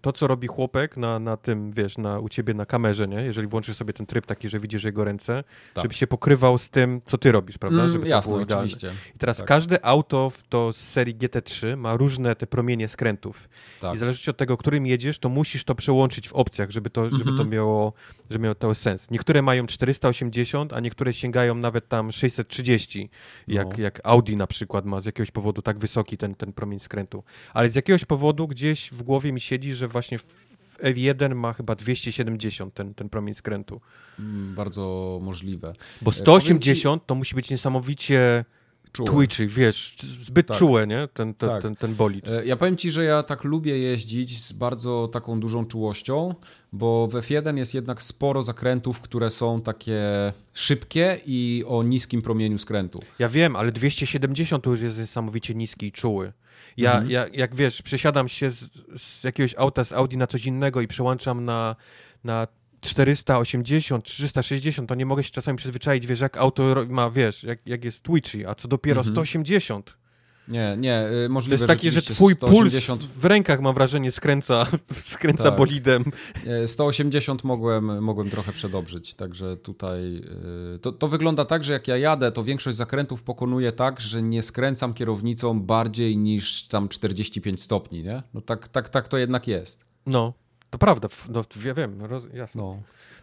to, 0.00 0.12
co 0.12 0.26
robi 0.26 0.46
chłopek 0.46 0.96
na, 0.96 1.18
na 1.18 1.36
tym, 1.36 1.72
wiesz, 1.72 1.98
na, 1.98 2.18
u 2.18 2.28
ciebie 2.28 2.54
na 2.54 2.66
kamerze, 2.66 3.08
nie? 3.08 3.22
Jeżeli 3.22 3.48
włączysz 3.48 3.76
sobie 3.76 3.92
ten 3.92 4.06
tryb 4.06 4.26
taki, 4.26 4.48
że 4.48 4.60
widzisz 4.60 4.84
jego 4.84 5.04
ręce, 5.04 5.44
tak. 5.74 5.84
żeby 5.84 5.94
się 5.94 6.06
pokrywał 6.06 6.58
z 6.58 6.70
tym, 6.70 7.00
co 7.04 7.18
ty 7.18 7.32
robisz, 7.32 7.58
prawda? 7.58 7.80
Mm, 7.80 7.92
żeby 7.92 8.08
jasne, 8.08 8.28
to 8.28 8.34
było 8.34 8.44
idealne. 8.44 8.66
oczywiście. 8.66 8.92
I 9.14 9.18
teraz 9.18 9.36
tak. 9.36 9.46
każde 9.46 9.84
auto 9.84 10.30
w 10.30 10.42
to 10.42 10.72
z 10.72 10.76
serii 10.76 11.16
GT3 11.16 11.76
ma 11.76 11.96
różne 11.96 12.36
te 12.36 12.46
promienie 12.46 12.88
skrętów. 12.88 13.48
Tak. 13.80 13.94
I 13.94 13.98
zależnie 13.98 14.30
od 14.30 14.36
tego, 14.36 14.56
którym 14.56 14.86
jedziesz, 14.86 15.18
to 15.18 15.28
musisz 15.28 15.64
to 15.64 15.74
przełączyć 15.74 16.28
w 16.28 16.32
opcjach, 16.32 16.70
żeby 16.70 16.90
to, 16.90 17.10
żeby 17.10 17.24
to 17.24 17.30
mhm. 17.30 17.50
miało, 17.50 17.92
żeby 18.30 18.42
miało 18.42 18.54
to 18.54 18.74
sens. 18.74 19.10
Niektóre 19.10 19.42
mają 19.42 19.66
480, 19.66 20.72
a 20.72 20.80
niektóre 20.80 21.12
sięgają 21.12 21.54
nawet 21.54 21.88
tam 21.88 22.12
630, 22.12 23.10
jak, 23.48 23.78
no. 23.78 23.82
jak 23.82 24.00
Audi 24.04 24.36
na 24.36 24.46
przykład 24.46 24.84
ma 24.84 25.00
z 25.00 25.06
jakiegoś 25.06 25.30
powodu 25.30 25.62
tak 25.62 25.78
wysoki 25.78 26.18
ten, 26.18 26.34
ten 26.34 26.52
promień 26.52 26.80
skrętu. 26.80 27.24
Ale 27.54 27.68
z 27.68 27.74
jakiegoś 27.74 28.04
powodu 28.04 28.48
gdzieś 28.48 28.90
w 28.90 29.02
głowie 29.02 29.32
mi 29.32 29.40
że 29.64 29.88
właśnie 29.88 30.18
w 30.18 30.78
F1 30.82 31.34
ma 31.34 31.52
chyba 31.52 31.74
270 31.74 32.74
ten, 32.74 32.94
ten 32.94 33.08
promień 33.08 33.34
skrętu. 33.34 33.80
Mm, 34.18 34.54
bardzo 34.54 35.18
możliwe. 35.22 35.72
Bo 36.02 36.12
180 36.12 36.96
e, 36.96 37.04
ci... 37.04 37.06
to 37.06 37.14
musi 37.14 37.34
być 37.34 37.50
niesamowicie 37.50 38.44
czułe. 38.92 39.10
twitchy, 39.10 39.46
wiesz, 39.46 39.96
zbyt 40.24 40.46
tak. 40.46 40.56
czułe, 40.56 40.86
nie? 40.86 41.08
Ten, 41.14 41.34
ten, 41.34 41.48
tak. 41.48 41.62
ten, 41.62 41.76
ten 41.76 41.94
bolid. 41.94 42.28
E, 42.28 42.46
ja 42.46 42.56
powiem 42.56 42.76
ci, 42.76 42.90
że 42.90 43.04
ja 43.04 43.22
tak 43.22 43.44
lubię 43.44 43.78
jeździć 43.78 44.44
z 44.44 44.52
bardzo 44.52 45.08
taką 45.08 45.40
dużą 45.40 45.66
czułością, 45.66 46.34
bo 46.72 47.06
w 47.06 47.12
F1 47.12 47.56
jest 47.56 47.74
jednak 47.74 48.02
sporo 48.02 48.42
zakrętów, 48.42 49.00
które 49.00 49.30
są 49.30 49.60
takie 49.62 50.02
szybkie 50.54 51.20
i 51.26 51.64
o 51.66 51.82
niskim 51.82 52.22
promieniu 52.22 52.58
skrętu. 52.58 53.00
Ja 53.18 53.28
wiem, 53.28 53.56
ale 53.56 53.72
270 53.72 54.64
to 54.64 54.70
już 54.70 54.80
jest 54.80 54.98
niesamowicie 54.98 55.54
niski 55.54 55.86
i 55.86 55.92
czuły. 55.92 56.32
Ja, 56.78 56.92
mhm. 56.92 57.10
ja 57.10 57.26
jak 57.32 57.54
wiesz, 57.54 57.82
przesiadam 57.82 58.28
się 58.28 58.50
z, 58.50 58.70
z, 58.96 59.24
jakiegoś 59.24 59.54
auta 59.58 59.84
z 59.84 59.92
Audi 59.92 60.16
na 60.16 60.26
coś 60.26 60.46
innego 60.46 60.80
i 60.80 60.88
przełączam 60.88 61.44
na, 61.44 61.76
na 62.24 62.46
480, 62.80 64.04
360, 64.04 64.88
to 64.88 64.94
nie 64.94 65.06
mogę 65.06 65.24
się 65.24 65.30
czasami 65.30 65.58
przyzwyczaić, 65.58 66.06
wiesz, 66.06 66.20
jak 66.20 66.36
auto 66.36 66.86
ma, 66.88 67.10
wiesz, 67.10 67.44
jak, 67.44 67.66
jak 67.66 67.84
jest 67.84 68.02
twitchy, 68.02 68.48
a 68.48 68.54
co 68.54 68.68
dopiero 68.68 69.00
mhm. 69.00 69.14
180. 69.14 69.97
Nie, 70.48 70.76
nie, 70.78 71.08
y, 71.24 71.28
możliwe, 71.28 71.56
To 71.56 71.72
jest 71.72 71.80
takie, 71.80 71.90
że 71.90 72.02
twój 72.02 72.34
180... 72.34 73.00
puls 73.00 73.12
w 73.12 73.24
rękach, 73.24 73.60
mam 73.60 73.74
wrażenie, 73.74 74.12
skręca, 74.12 74.66
skręca 75.14 75.42
tak. 75.42 75.56
bolidem. 75.56 76.04
180 76.66 77.44
mogłem, 77.44 78.02
mogłem 78.02 78.30
trochę 78.30 78.52
przedobrzyć, 78.52 79.14
także 79.14 79.56
tutaj 79.56 80.22
y, 80.74 80.78
to, 80.78 80.92
to 80.92 81.08
wygląda 81.08 81.44
tak, 81.44 81.64
że 81.64 81.72
jak 81.72 81.88
ja 81.88 81.96
jadę, 81.96 82.32
to 82.32 82.44
większość 82.44 82.76
zakrętów 82.76 83.22
pokonuję 83.22 83.72
tak, 83.72 84.00
że 84.00 84.22
nie 84.22 84.42
skręcam 84.42 84.94
kierownicą 84.94 85.60
bardziej 85.60 86.16
niż 86.16 86.68
tam 86.68 86.88
45 86.88 87.62
stopni, 87.62 88.02
nie? 88.02 88.22
No 88.34 88.40
tak, 88.40 88.68
tak, 88.68 88.88
tak 88.88 89.08
to 89.08 89.18
jednak 89.18 89.46
jest. 89.48 89.84
No, 90.06 90.32
to 90.70 90.78
prawda, 90.78 91.08
no, 91.28 91.44
ja 91.64 91.74
wiem, 91.74 92.04
roz, 92.04 92.24
jasne. 92.34 92.62
No. 92.62 92.82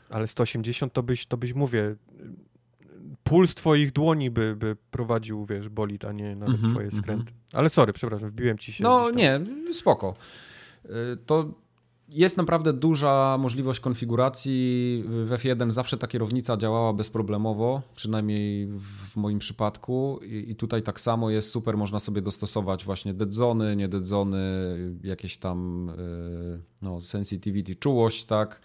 Ale 0.10 0.28
180 0.28 0.94
to 0.94 1.04
byś, 1.04 1.26
to 1.26 1.38
byś 1.38 1.54
mówię, 1.54 1.96
puls 3.26 3.56
twoich 3.56 3.92
dłoni 3.92 4.32
by, 4.32 4.56
by 4.56 4.78
prowadził, 4.92 5.46
wiesz, 5.46 5.70
bolid, 5.70 6.06
a 6.06 6.12
nie 6.12 6.36
nawet 6.36 6.60
mm 6.60 6.70
-hmm, 6.70 6.74
twoje 6.74 6.92
skręty. 6.92 7.12
Mm 7.12 7.26
-hmm. 7.26 7.58
Ale 7.58 7.70
sorry, 7.70 7.94
przepraszam, 7.94 8.30
wbiłem 8.30 8.58
ci 8.58 8.74
się. 8.74 8.84
No 8.84 9.12
nie, 9.12 9.42
spoko. 9.74 10.16
Y, 10.86 10.90
to 11.26 11.46
jest 12.10 12.38
naprawdę 12.38 12.74
duża 12.74 13.38
możliwość 13.40 13.80
konfiguracji. 13.80 15.04
W 15.08 15.30
F1 15.30 15.72
zawsze 15.72 15.98
ta 15.98 16.08
kierownica 16.08 16.58
działała 16.58 16.94
bezproblemowo, 16.94 17.82
przynajmniej 17.96 18.68
w 18.68 19.16
moim 19.16 19.40
przypadku. 19.40 20.20
I, 20.24 20.56
tutaj 20.56 20.84
tak 20.84 21.02
samo 21.02 21.30
jest 21.30 21.52
super, 21.52 21.78
można 21.78 22.00
sobie 22.00 22.22
dostosować 22.22 22.86
właśnie 22.86 23.14
deadzony, 23.14 23.76
nie 23.76 23.88
deadzony, 23.88 24.40
jakieś 25.04 25.38
tam 25.38 25.90
y, 25.90 26.62
no, 26.82 27.02
sensitivity, 27.02 27.76
czułość, 27.76 28.26
tak. 28.26 28.62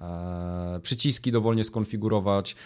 E, 0.00 0.80
przyciski 0.82 1.32
dowolnie 1.32 1.64
skonfigurować. 1.64 2.56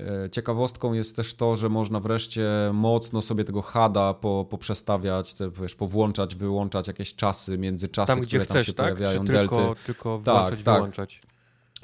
E, 0.00 0.30
ciekawostką 0.30 0.92
jest 0.92 1.16
też 1.16 1.34
to, 1.34 1.56
że 1.56 1.68
można 1.68 2.00
wreszcie 2.00 2.50
mocno 2.72 3.22
sobie 3.22 3.44
tego 3.44 3.62
HADa 3.62 4.14
po, 4.14 4.46
poprzestawiać, 4.50 5.34
te, 5.34 5.50
wiesz, 5.50 5.74
powłączać, 5.74 6.34
wyłączać 6.34 6.88
jakieś 6.88 7.14
czasy, 7.14 7.58
międzyczasy, 7.58 8.14
tam, 8.14 8.26
które 8.26 8.44
chcesz, 8.44 8.54
tam 8.54 8.64
się 8.64 8.72
tak? 8.72 8.94
pojawiają, 8.94 9.24
Czy 9.24 9.32
delty. 9.32 9.56
Tylko, 9.56 9.76
tylko 9.86 10.18
włączać, 10.18 10.62
tak, 10.62 10.74
wyłączać. 10.74 11.20
Tak. 11.22 11.34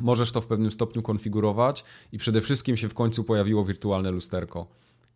Możesz 0.01 0.33
to 0.33 0.41
w 0.41 0.47
pewnym 0.47 0.73
stopniu 0.73 1.03
konfigurować 1.03 1.85
i 2.13 2.19
przede 2.19 2.41
wszystkim 2.41 2.77
się 2.77 2.89
w 2.89 2.95
końcu 2.95 3.25
pojawiło 3.25 3.65
wirtualne 3.65 4.11
lusterko. 4.11 4.67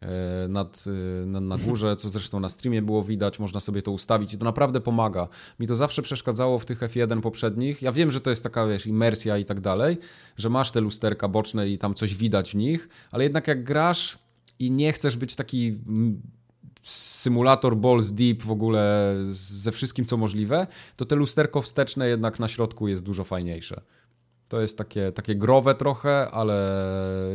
E, 0.05 0.49
nad, 0.49 0.85
e, 0.87 1.27
na, 1.27 1.41
na 1.41 1.59
górze, 1.59 1.97
co 1.97 2.09
zresztą 2.09 2.41
na 2.41 2.49
streamie 2.49 2.83
było 2.83 3.05
widać, 3.05 3.39
można 3.39 3.61
sobie 3.61 3.83
to 3.83 3.91
ustawić 3.91 4.35
i 4.35 4.39
to 4.39 4.45
naprawdę 4.45 4.81
pomaga. 4.81 5.29
Mi 5.61 5.67
to 5.67 5.75
zawsze 5.75 6.03
przeszkadzało 6.03 6.59
w 6.59 6.65
tych 6.65 6.81
F1 6.81 7.21
poprzednich. 7.21 7.83
Ja 7.83 7.93
wiem, 7.93 8.11
że 8.11 8.21
to 8.21 8.31
jest 8.31 8.43
taka, 8.43 8.67
wiesz, 8.67 8.87
imersja 8.87 9.39
i 9.39 9.45
tak 9.45 9.61
dalej, 9.61 9.99
że 10.37 10.51
masz 10.51 10.71
te 10.71 10.81
lusterka 10.81 11.29
boczne 11.29 11.69
i 11.69 11.79
tam 11.79 11.95
coś 11.95 12.15
widać 12.15 12.51
w 12.51 12.55
nich, 12.55 12.89
ale 13.11 13.25
jednak 13.25 13.49
jak 13.49 13.65
grasz 13.65 14.19
i 14.59 14.71
nie 14.71 14.93
chcesz 14.93 15.17
być 15.17 15.35
taki 15.35 15.79
symulator 16.83 17.77
balls 17.77 18.13
deep 18.13 18.43
w 18.43 18.51
ogóle 18.51 19.15
ze 19.31 19.73
wszystkim, 19.73 20.05
co 20.05 20.17
możliwe, 20.17 20.67
to 20.97 21.05
te 21.05 21.17
lusterko 21.17 21.63
wsteczne 21.63 22.09
jednak 22.09 22.39
na 22.39 22.49
środku 22.49 22.89
jest 22.89 23.03
dużo 23.03 23.25
fajniejsze. 23.25 23.81
To 24.55 24.61
jest 24.61 24.79
takie, 24.79 25.13
takie 25.13 25.37
growe 25.37 25.75
trochę, 25.75 26.31
ale 26.31 26.73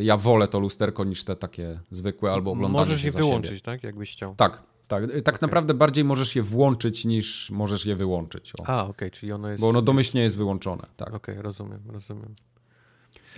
ja 0.01 0.17
wolę 0.17 0.47
to 0.47 0.59
lusterko 0.59 1.03
niż 1.03 1.23
te 1.23 1.35
takie 1.35 1.79
zwykłe 1.91 2.31
albo 2.31 2.51
oglądanie 2.51 2.79
Możesz 2.79 3.03
je 3.03 3.11
wyłączyć, 3.11 3.51
siebie. 3.51 3.61
tak? 3.61 3.83
Jakbyś 3.83 4.11
chciał. 4.11 4.35
Tak, 4.35 4.63
tak. 4.87 5.03
Tak 5.23 5.35
okay. 5.35 5.39
naprawdę 5.41 5.73
bardziej 5.73 6.03
możesz 6.03 6.35
je 6.35 6.43
włączyć 6.43 7.05
niż 7.05 7.49
możesz 7.49 7.85
je 7.85 7.95
wyłączyć. 7.95 8.53
O. 8.59 8.67
A, 8.67 8.81
okej, 8.81 8.91
okay, 8.91 9.11
czyli 9.11 9.31
ono 9.31 9.49
jest... 9.49 9.61
Bo 9.61 9.69
ono 9.69 9.81
domyślnie 9.81 10.23
jest 10.23 10.37
wyłączone, 10.37 10.83
tak. 10.97 11.07
Okej, 11.07 11.35
okay, 11.35 11.41
rozumiem, 11.41 11.79
rozumiem. 11.87 12.35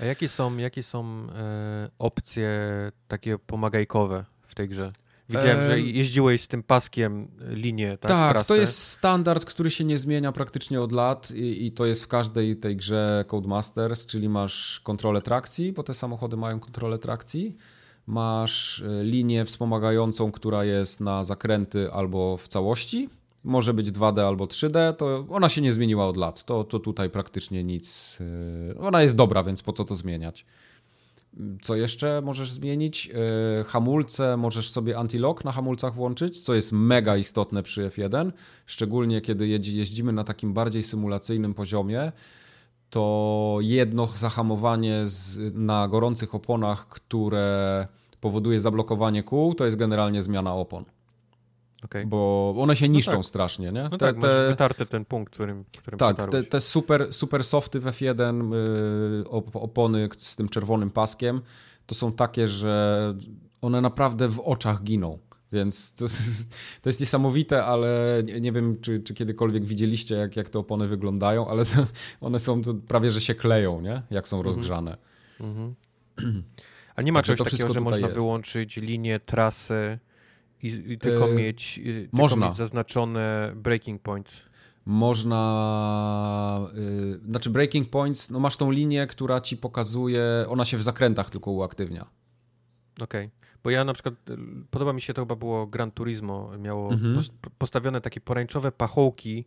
A 0.02 0.06
jakie 0.06 0.30
są, 0.30 0.58
jakie 0.58 0.84
są 0.84 1.28
e, 1.36 1.90
opcje 2.00 2.60
takie 3.08 3.38
pomagajkowe 3.38 4.26
w 4.42 4.56
tej 4.56 4.70
grze? 4.70 4.92
Widziałem, 5.32 5.64
że 5.64 5.80
jeździłeś 5.80 6.42
z 6.42 6.48
tym 6.48 6.64
paskiem 6.64 7.28
linię, 7.50 7.98
tak? 7.98 8.12
Tak, 8.12 8.46
to 8.46 8.56
jest 8.56 8.88
standard, 8.88 9.46
który 9.46 9.72
się 9.72 9.84
nie 9.84 9.98
zmienia 9.98 10.32
praktycznie 10.32 10.82
od 10.82 10.92
lat 10.92 11.32
i, 11.32 11.66
i, 11.66 11.72
to 11.72 11.86
jest 11.86 12.04
w 12.04 12.08
każdej 12.08 12.58
tej 12.58 12.76
grze 12.76 13.26
Codemasters, 13.28 14.06
czyli 14.06 14.30
masz 14.30 14.80
kontrolę 14.84 15.22
trakcji, 15.22 15.74
bo 15.74 15.84
te 15.84 15.94
samochody 15.94 16.38
mają 16.38 16.60
kontrolę 16.60 17.00
trakcji. 17.00 17.58
Masz 18.08 18.82
e, 18.82 19.04
linię 19.04 19.46
wspomagającą, 19.46 20.32
która 20.32 20.64
jest 20.64 21.02
na 21.02 21.24
zakręty 21.24 21.92
albo 21.92 22.38
w 22.38 22.48
całości. 22.48 23.10
Może 23.44 23.74
być 23.74 23.92
2D 23.92 24.28
albo 24.28 24.46
3D, 24.46 24.94
to 24.96 25.26
ona 25.30 25.50
się 25.50 25.62
nie 25.62 25.74
zmieniła 25.74 26.08
od 26.08 26.18
lat. 26.18 26.44
To, 26.44 26.64
to 26.64 26.80
tutaj 26.80 27.10
praktycznie 27.10 27.64
nic. 27.64 28.18
E, 28.72 28.80
ona 28.80 29.02
jest 29.02 29.16
dobra, 29.16 29.44
więc 29.44 29.62
po 29.62 29.74
co 29.74 29.86
to 29.86 29.96
zmieniać? 29.96 30.46
Co 31.62 31.76
jeszcze 31.76 32.22
możesz 32.22 32.52
zmienić? 32.52 33.10
E, 33.60 33.64
hamulce, 33.64 34.38
możesz 34.38 34.70
sobie 34.70 34.98
anti-lock 34.98 35.46
na 35.46 35.52
hamulcach 35.52 35.94
włączyć, 35.94 36.42
co 36.42 36.54
jest 36.54 36.72
mega 36.72 37.18
istotne 37.18 37.64
przy 37.64 37.90
F1, 37.90 38.32
szczególnie 38.66 39.22
kiedy 39.22 39.48
jeździmy 39.48 40.14
na 40.14 40.24
takim 40.24 40.54
bardziej 40.54 40.84
symulacyjnym 40.84 41.54
poziomie. 41.54 42.12
To 42.90 43.58
jedno 43.62 44.08
zahamowanie 44.16 45.06
na 45.54 45.88
gorących 45.88 46.36
oponach, 46.36 46.88
które 46.88 47.88
powoduje 48.22 48.60
zablokowanie 48.60 49.24
kół, 49.24 49.56
to 49.56 49.66
jest 49.66 49.78
generalnie 49.78 50.24
zmiana 50.24 50.56
opon. 50.56 50.86
Okay. 51.86 52.06
Bo 52.06 52.54
one 52.58 52.76
się 52.76 52.88
no 52.88 52.94
niszczą 52.94 53.12
no 53.12 53.18
tak. 53.18 53.26
strasznie, 53.26 53.72
nie? 53.72 53.84
No 53.84 53.90
te, 53.90 53.98
tak, 53.98 54.16
te, 54.16 54.22
masz 54.22 54.50
wytarty 54.50 54.86
ten 54.86 55.06
punkt, 55.06 55.34
którym, 55.34 55.66
którym 55.78 55.98
Tak, 55.98 56.30
te, 56.30 56.44
te, 56.44 56.62
super, 56.62 57.14
super 57.14 57.44
softy 57.44 57.80
w 57.80 57.86
F1, 57.86 58.54
yy, 58.54 59.30
opony 59.54 60.10
z 60.18 60.36
tym 60.36 60.50
czerwonym 60.50 60.92
paskiem, 60.92 61.42
to 61.86 61.96
są 61.96 62.12
takie, 62.12 62.48
że 62.48 63.16
one 63.62 63.82
naprawdę 63.82 64.30
w 64.30 64.40
oczach 64.40 64.84
giną. 64.84 65.20
Więc 65.52 65.94
to 65.94 66.06
jest, 66.06 66.54
to 66.82 66.90
jest 66.90 67.00
niesamowite, 67.00 67.66
ale 67.66 68.22
nie, 68.26 68.42
nie 68.42 68.52
wiem, 68.52 68.82
czy, 68.82 69.00
czy, 69.00 69.14
kiedykolwiek 69.14 69.66
widzieliście, 69.66 70.16
jak, 70.16 70.36
jak 70.36 70.50
te 70.50 70.60
opony 70.60 70.88
wyglądają, 70.88 71.48
ale 71.48 71.66
to, 71.66 71.86
one 72.22 72.40
są 72.40 72.62
prawie, 72.88 73.12
że 73.12 73.22
się 73.22 73.36
kleją, 73.36 73.82
nie? 73.82 74.02
Jak 74.12 74.28
są 74.28 74.38
mhm. 74.38 74.56
rozgrzane. 74.56 74.98
Mhm. 75.40 75.76
A 76.96 77.02
nie 77.02 77.12
ma 77.12 77.24
czegoś 77.24 77.52
takiego, 77.52 77.74
że 77.74 77.82
można 77.82 78.08
jest. 78.08 78.20
wyłączyć 78.20 78.78
linię, 78.78 79.20
trasę 79.20 80.00
i, 80.64 80.92
i 80.92 80.98
tylko, 80.98 81.28
yy, 81.28 81.36
mieć, 81.36 81.80
tylko 81.84 82.18
można. 82.18 82.48
mieć 82.48 82.56
zaznaczone 82.56 83.52
breaking 83.56 84.02
points? 84.02 84.34
Można, 84.86 86.70
yy, 86.74 87.20
znaczy 87.30 87.50
breaking 87.50 87.90
points, 87.90 88.30
no 88.30 88.40
masz 88.40 88.58
tą 88.58 88.72
linię, 88.72 89.08
która 89.08 89.42
ci 89.42 89.58
pokazuje, 89.58 90.24
ona 90.48 90.66
się 90.66 90.78
w 90.78 90.84
zakrętach 90.84 91.30
tylko 91.30 91.52
uaktywnia. 91.52 92.06
Okej. 93.02 93.26
Okay. 93.26 93.42
Bo 93.64 93.70
ja 93.70 93.84
na 93.84 93.94
przykład, 93.94 94.16
y, 94.30 94.38
podoba 94.72 94.94
mi 94.94 95.02
się 95.02 95.14
to 95.14 95.22
chyba 95.22 95.36
było 95.36 95.68
Gran 95.68 95.92
Turismo, 95.92 96.58
miało 96.58 96.92
mhm. 96.92 97.20
postawione 97.58 98.02
takie 98.02 98.22
poręczowe 98.22 98.72
pachołki 98.72 99.46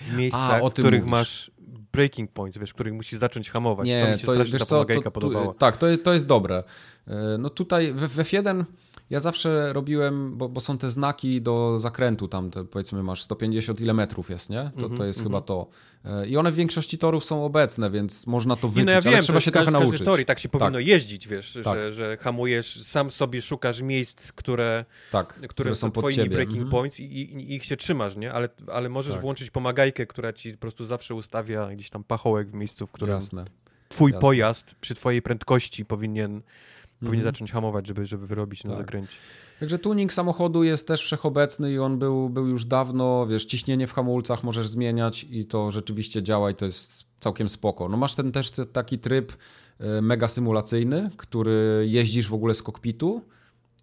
w 0.00 0.16
miejscach, 0.16 0.62
A, 0.62 0.70
w 0.70 0.72
których 0.72 1.00
mówisz. 1.00 1.10
masz 1.10 1.50
breaking 1.92 2.32
points, 2.32 2.58
wiesz, 2.58 2.72
których 2.72 2.94
musisz 2.94 3.18
zacząć 3.18 3.50
hamować. 3.50 3.86
Nie, 3.86 4.04
to 4.04 4.12
mi 4.12 4.18
się 4.18 4.26
to, 4.26 4.44
wiesz 4.44 4.64
co, 4.64 4.84
to, 4.84 5.10
podobała. 5.10 5.54
Tak, 5.54 5.76
to 5.76 5.88
jest, 5.88 6.04
to 6.04 6.12
jest 6.12 6.26
dobre. 6.26 6.64
E, 7.06 7.36
no 7.38 7.50
tutaj 7.50 7.92
w, 7.92 8.00
w 8.00 8.16
F1 8.16 8.64
ja 9.10 9.20
zawsze 9.20 9.72
robiłem, 9.72 10.38
bo, 10.38 10.48
bo, 10.48 10.60
są 10.60 10.78
te 10.78 10.90
znaki 10.90 11.42
do 11.42 11.78
zakrętu, 11.78 12.28
tam 12.28 12.50
te, 12.50 12.64
powiedzmy 12.64 13.02
masz 13.02 13.22
150 13.22 13.80
ile 13.80 13.94
metrów 13.94 14.30
jest, 14.30 14.50
nie? 14.50 14.70
To, 14.80 14.88
-hmm, 14.88 14.96
to 14.96 15.04
jest 15.04 15.20
mm 15.20 15.30
-hmm. 15.30 15.34
chyba 15.34 15.40
to. 15.40 15.68
E, 16.04 16.26
I 16.26 16.36
one 16.36 16.52
w 16.52 16.54
większości 16.54 16.98
torów 16.98 17.24
są 17.24 17.44
obecne, 17.44 17.90
więc 17.90 18.26
można 18.26 18.56
to 18.56 18.68
wyczuć, 18.68 18.86
no 18.86 18.92
ja 18.92 19.00
wiem, 19.00 19.14
ale 19.14 19.22
trzeba 19.22 19.40
się 19.40 19.50
trochę 19.50 19.70
nauczyć. 19.70 20.26
Tak 20.26 20.38
się 20.38 20.48
powinno 20.48 20.78
tak. 20.78 20.86
jeździć, 20.86 21.28
wiesz, 21.28 21.58
tak. 21.64 21.82
że, 21.82 21.92
że 21.92 22.16
hamujesz, 22.16 22.82
sam 22.82 23.10
sobie 23.10 23.42
szukasz 23.42 23.80
miejsc, 23.80 24.32
które, 24.32 24.84
tak, 25.10 25.28
które, 25.28 25.48
które 25.48 25.74
są 25.74 25.90
twoimi 25.90 26.16
ciebie. 26.16 26.28
breaking 26.28 26.56
mm 26.56 26.68
-hmm. 26.68 26.70
points 26.70 27.00
i, 27.00 27.04
i, 27.04 27.36
i, 27.36 27.54
ich 27.54 27.64
się 27.64 27.76
trzymasz, 27.76 28.16
nie? 28.16 28.32
Ale, 28.32 28.48
ale 28.72 28.88
możesz 28.88 29.12
tak. 29.12 29.22
włączyć 29.22 29.50
pomagajkę, 29.50 30.06
która 30.06 30.32
ci 30.32 30.52
po 30.52 30.58
prostu 30.58 30.84
zawsze 30.84 31.14
ustawia 31.14 31.68
gdzieś 31.74 31.90
tam 31.90 32.04
pachołek 32.04 32.48
w 32.48 32.54
miejscu, 32.54 32.86
w 32.86 32.92
którym 32.92 33.14
Jasne. 33.14 33.44
twój 33.88 34.10
Jasne. 34.10 34.20
pojazd 34.20 34.74
przy 34.80 34.94
twojej 34.94 35.22
prędkości 35.22 35.84
powinien 35.84 36.42
powinien 37.06 37.26
mhm. 37.26 37.34
zacząć 37.34 37.52
hamować, 37.52 37.86
żeby, 37.86 38.06
żeby 38.06 38.26
wyrobić 38.26 38.64
na 38.64 38.70
tak. 38.70 38.78
zakręcie. 38.78 39.12
Także 39.60 39.78
tuning 39.78 40.12
samochodu 40.12 40.64
jest 40.64 40.86
też 40.88 41.02
wszechobecny 41.02 41.72
i 41.72 41.78
on 41.78 41.98
był, 41.98 42.30
był 42.30 42.46
już 42.46 42.64
dawno, 42.64 43.26
wiesz, 43.26 43.44
ciśnienie 43.44 43.86
w 43.86 43.92
hamulcach 43.92 44.44
możesz 44.44 44.68
zmieniać 44.68 45.26
i 45.30 45.46
to 45.46 45.70
rzeczywiście 45.70 46.22
działa 46.22 46.50
i 46.50 46.54
to 46.54 46.64
jest 46.64 47.04
całkiem 47.20 47.48
spoko. 47.48 47.88
No 47.88 47.96
masz 47.96 48.14
ten 48.14 48.32
też 48.32 48.52
taki 48.72 48.98
tryb 48.98 49.32
e, 49.78 50.02
mega 50.02 50.28
symulacyjny, 50.28 51.10
który 51.16 51.86
jeździsz 51.88 52.28
w 52.28 52.34
ogóle 52.34 52.54
z 52.54 52.62
kokpitu 52.62 53.22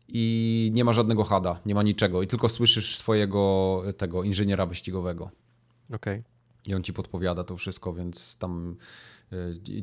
i 0.07 0.71
nie 0.73 0.83
ma 0.83 0.93
żadnego 0.93 1.23
hada, 1.23 1.59
nie 1.65 1.75
ma 1.75 1.83
niczego 1.83 2.21
i 2.21 2.27
tylko 2.27 2.49
słyszysz 2.49 2.97
swojego 2.97 3.83
tego 3.97 4.23
inżyniera 4.23 4.65
wyścigowego. 4.65 5.31
Okej. 5.93 6.19
Okay. 6.19 6.23
I 6.65 6.73
on 6.75 6.83
ci 6.83 6.93
podpowiada 6.93 7.43
to 7.43 7.57
wszystko, 7.57 7.93
więc 7.93 8.37
tam 8.37 8.75
E, 9.18 9.18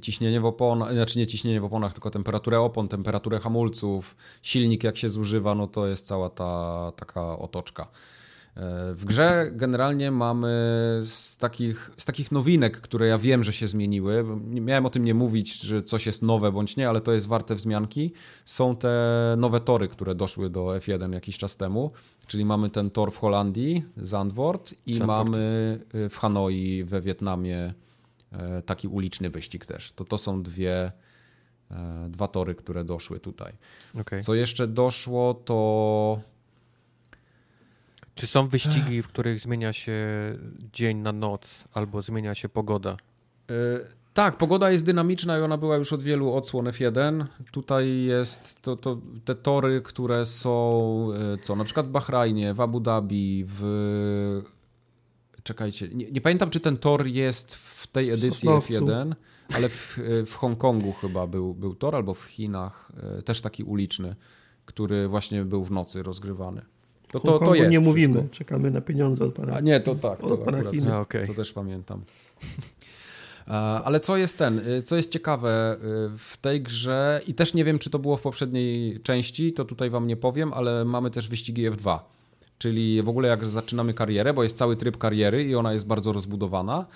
ciśnienie 0.03 0.41
w 0.41 0.45
oponach, 0.45 0.93
znaczy 0.93 1.19
nie 1.19 1.27
ciśnienie 1.27 1.61
w 1.61 1.65
oponach, 1.65 1.93
tylko 1.93 2.11
temperaturę 2.11 2.61
opon, 2.61 2.89
temperaturę 2.89 3.39
hamulców, 3.39 4.17
silnik 4.43 4.85
jak 4.85 4.97
się 4.97 5.09
zużywa, 5.09 5.55
no 5.55 5.67
to 5.67 5.87
jest 5.87 6.07
cała 6.07 6.31
ta 6.31 6.93
taka 6.97 7.39
otoczka. 7.39 7.89
E, 8.57 8.95
w 8.95 9.05
grze 9.05 9.51
generalnie 9.53 10.11
mamy 10.11 10.49
z 11.05 11.37
takich, 11.37 11.91
z 11.97 12.05
takich 12.05 12.33
nowinek, 12.33 12.81
które 12.81 13.07
ja 13.07 13.19
wiem, 13.19 13.45
że 13.45 13.53
się 13.53 13.69
zmieniły, 13.69 14.25
miałem 14.45 14.87
o 14.87 14.91
tym 14.91 15.05
nie 15.05 15.15
mówić, 15.15 15.61
że 15.63 15.83
coś 15.83 16.07
jest 16.07 16.23
nowe 16.23 16.53
bądź 16.53 16.77
nie, 16.77 16.89
ale 16.89 17.01
to 17.01 17.13
jest 17.13 17.27
warte 17.27 17.55
wzmianki, 17.55 18.13
są 18.45 18.77
te 18.77 19.35
nowe 19.39 19.61
tory, 19.61 19.89
które 19.89 20.15
doszły 20.15 20.51
do 20.51 20.67
F1 20.67 21.13
jakiś 21.13 21.39
czas 21.39 21.57
temu, 21.57 21.91
czyli 22.27 22.45
mamy 22.45 22.71
ten 22.71 22.91
tor 22.91 23.13
w 23.13 23.19
Holandii, 23.19 23.85
Zandvoort 23.97 24.75
i 24.87 24.99
Zandvoort. 24.99 25.31
mamy 25.31 25.79
w 26.11 26.17
Hanoi 26.19 26.85
we 26.85 27.01
Wietnamie 27.01 27.75
taki 28.67 28.89
uliczny 28.89 29.31
wyścig 29.31 29.67
też. 29.67 29.93
To 29.93 30.05
to 30.05 30.19
są 30.19 30.43
dwie, 30.43 30.93
e, 31.71 32.07
dwa 32.11 32.29
tory, 32.29 32.55
które 32.55 32.85
doszły 32.85 33.21
tutaj. 33.21 33.53
Okay. 34.01 34.23
Co 34.23 34.35
jeszcze 34.35 34.67
doszło, 34.67 35.35
to. 35.35 36.21
Czy 38.15 38.27
są 38.27 38.49
wyścigi, 38.49 39.03
w 39.03 39.09
których 39.09 39.41
zmienia 39.41 39.73
się 39.73 39.99
dzień 40.73 40.99
na 40.99 41.13
noc 41.13 41.41
albo 41.73 42.03
zmienia 42.03 42.35
się 42.35 42.49
pogoda? 42.49 42.97
E, 43.51 43.55
tak, 44.15 44.37
pogoda 44.39 44.71
jest 44.71 44.85
dynamiczna 44.85 45.39
i 45.39 45.41
ona 45.41 45.57
była 45.57 45.77
już 45.77 45.93
od 45.93 46.03
wielu 46.03 46.35
odsłon 46.35 46.67
F1. 46.67 47.25
Tutaj 47.51 48.03
jest 48.03 48.63
to, 48.63 48.77
to, 48.77 48.99
te 49.25 49.35
tory, 49.35 49.81
które 49.81 50.27
są 50.27 51.09
co 51.43 51.57
na 51.57 51.65
przykład 51.65 51.87
w 51.87 51.91
Bahrajnie, 51.91 52.55
w 52.55 52.61
Abu 52.61 52.81
Dhabi, 52.81 53.45
w 53.47 54.43
czekajcie, 55.47 55.89
nie, 55.89 56.11
nie, 56.11 56.21
pamiętam 56.21 56.51
czy 56.51 56.61
ten 56.61 56.77
tor 56.77 57.07
jest 57.07 57.55
w 57.55 57.76
tej 57.97 58.11
edycji 58.11 58.31
Sosnowcu. 58.31 58.73
F1, 58.73 59.15
ale 59.55 59.69
w, 59.69 59.99
w 60.27 60.35
Hongkongu 60.35 60.93
chyba 60.93 61.27
był, 61.27 61.55
był 61.55 61.75
tor, 61.75 61.97
albo 61.97 62.15
w 62.15 62.25
Chinach, 62.25 62.93
e, 63.19 63.23
też 63.23 63.41
taki 63.41 63.65
uliczny, 63.65 64.17
który 64.65 65.09
właśnie 65.09 65.45
był 65.45 65.65
w 65.65 65.71
nocy 65.71 66.03
rozgrywany. 66.03 66.63
To, 67.11 67.21
to, 67.21 67.39
to 67.39 67.55
jest 67.55 67.71
nie 67.71 67.81
mówimy, 67.81 68.15
wszystko. 68.15 68.37
czekamy 68.37 68.71
na 68.71 68.81
pieniądze 68.81 69.25
od 69.25 69.35
pana. 69.35 69.55
A 69.55 69.61
nie, 69.61 69.81
to 69.81 69.95
tak, 69.95 70.21
to, 70.21 70.35
akurat, 70.35 70.67
A, 70.93 71.01
okay. 71.01 71.27
to 71.27 71.35
też 71.35 71.53
pamiętam. 71.53 72.03
Ale 73.85 74.01
co 74.01 74.17
jest 74.17 74.39
ten, 74.39 74.59
e, 74.59 74.83
co 74.83 74.97
jest 74.97 75.13
ciekawe 75.13 75.73
e, 75.73 75.79
w 76.19 76.37
tej 76.41 76.61
grze 76.61 77.21
i 77.27 77.35
też 77.35 77.55
nie 77.55 77.65
wiem, 77.65 77.79
czy 77.79 77.91
to 77.91 77.99
było 77.99 78.17
w 78.17 78.23
poprzedniej 78.23 79.01
części, 79.01 79.53
to 79.53 79.65
tutaj 79.65 79.91
wam 79.91 80.07
nie 80.07 80.17
powiem, 80.17 80.53
ale 80.53 80.85
mamy 80.85 81.11
też 81.11 81.29
wyścigi 81.29 81.71
F2 81.71 81.99
czyli 82.59 83.03
w 83.03 83.09
ogóle 83.09 83.29
jak 83.29 83.47
zaczynamy 83.47 83.95
karierę, 83.95 84.35
bo 84.35 84.43
jest 84.43 84.57
cały 84.57 84.77
tryb 84.77 84.99
kariery 84.99 85.45
i 85.45 85.55
ona 85.55 85.73
jest 85.73 85.87
bardzo 85.87 86.13
rozbudowana, 86.13 86.87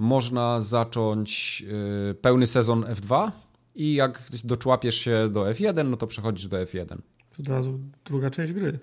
można 0.00 0.60
zacząć 0.60 1.62
y, 2.10 2.14
pełny 2.14 2.46
sezon 2.46 2.84
F2 2.84 3.30
i 3.74 3.94
jak 3.94 4.22
doczłapiesz 4.44 4.94
się 4.94 5.28
do 5.32 5.44
F1, 5.44 5.88
no 5.90 5.96
to 5.96 6.06
przechodzisz 6.06 6.48
do 6.48 6.56
F1. 6.56 6.98
Od 7.40 7.48
razu 7.48 7.78
druga 8.04 8.30
część 8.30 8.52
gry. 8.52 8.78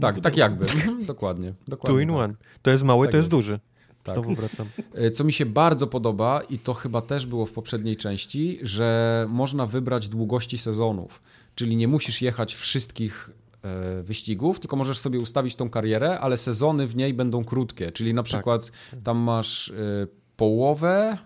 tak, 0.00 0.20
tak 0.20 0.36
jakby. 0.36 0.66
dokładnie. 1.06 1.54
dokładnie 1.68 1.96
Two 1.96 2.00
in 2.00 2.08
tak. 2.08 2.16
one. 2.16 2.34
To 2.62 2.70
jest 2.70 2.84
mały, 2.84 3.06
tak 3.06 3.12
to 3.12 3.16
jest, 3.16 3.24
jest 3.24 3.30
duży. 3.30 3.60
Tak. 4.02 4.14
Znowu 4.14 4.34
wracam. 4.34 4.66
Y, 5.06 5.10
co 5.10 5.24
mi 5.24 5.32
się 5.32 5.46
bardzo 5.46 5.86
podoba 5.86 6.40
i 6.40 6.58
to 6.58 6.74
chyba 6.74 7.02
też 7.02 7.26
było 7.26 7.46
w 7.46 7.52
poprzedniej 7.52 7.96
części, 7.96 8.58
że 8.62 9.26
można 9.28 9.66
wybrać 9.66 10.08
długości 10.08 10.58
sezonów. 10.58 11.22
Czyli 11.54 11.76
nie 11.76 11.88
musisz 11.88 12.22
jechać 12.22 12.54
wszystkich 12.54 13.30
E, 13.62 14.02
wyścigów, 14.02 14.60
tylko 14.60 14.76
możesz 14.76 14.98
sobie 14.98 15.20
ustawić 15.20 15.56
tą 15.56 15.70
karierę, 15.70 16.20
ale 16.20 16.36
sezony 16.36 16.86
w 16.86 16.96
niej 16.96 17.14
będą 17.14 17.44
krótkie, 17.44 17.92
czyli 17.92 18.14
na 18.14 18.22
tak. 18.22 18.26
przykład 18.26 18.70
tak. 18.90 19.00
tam 19.00 19.18
masz 19.18 19.70
e, 19.70 20.06
połowę, 20.42 21.18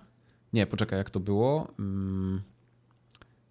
nie, 0.52 0.66
poczekaj, 0.66 0.98
jak 0.98 1.10
to 1.10 1.20
było, 1.20 1.68
mm, 1.78 2.42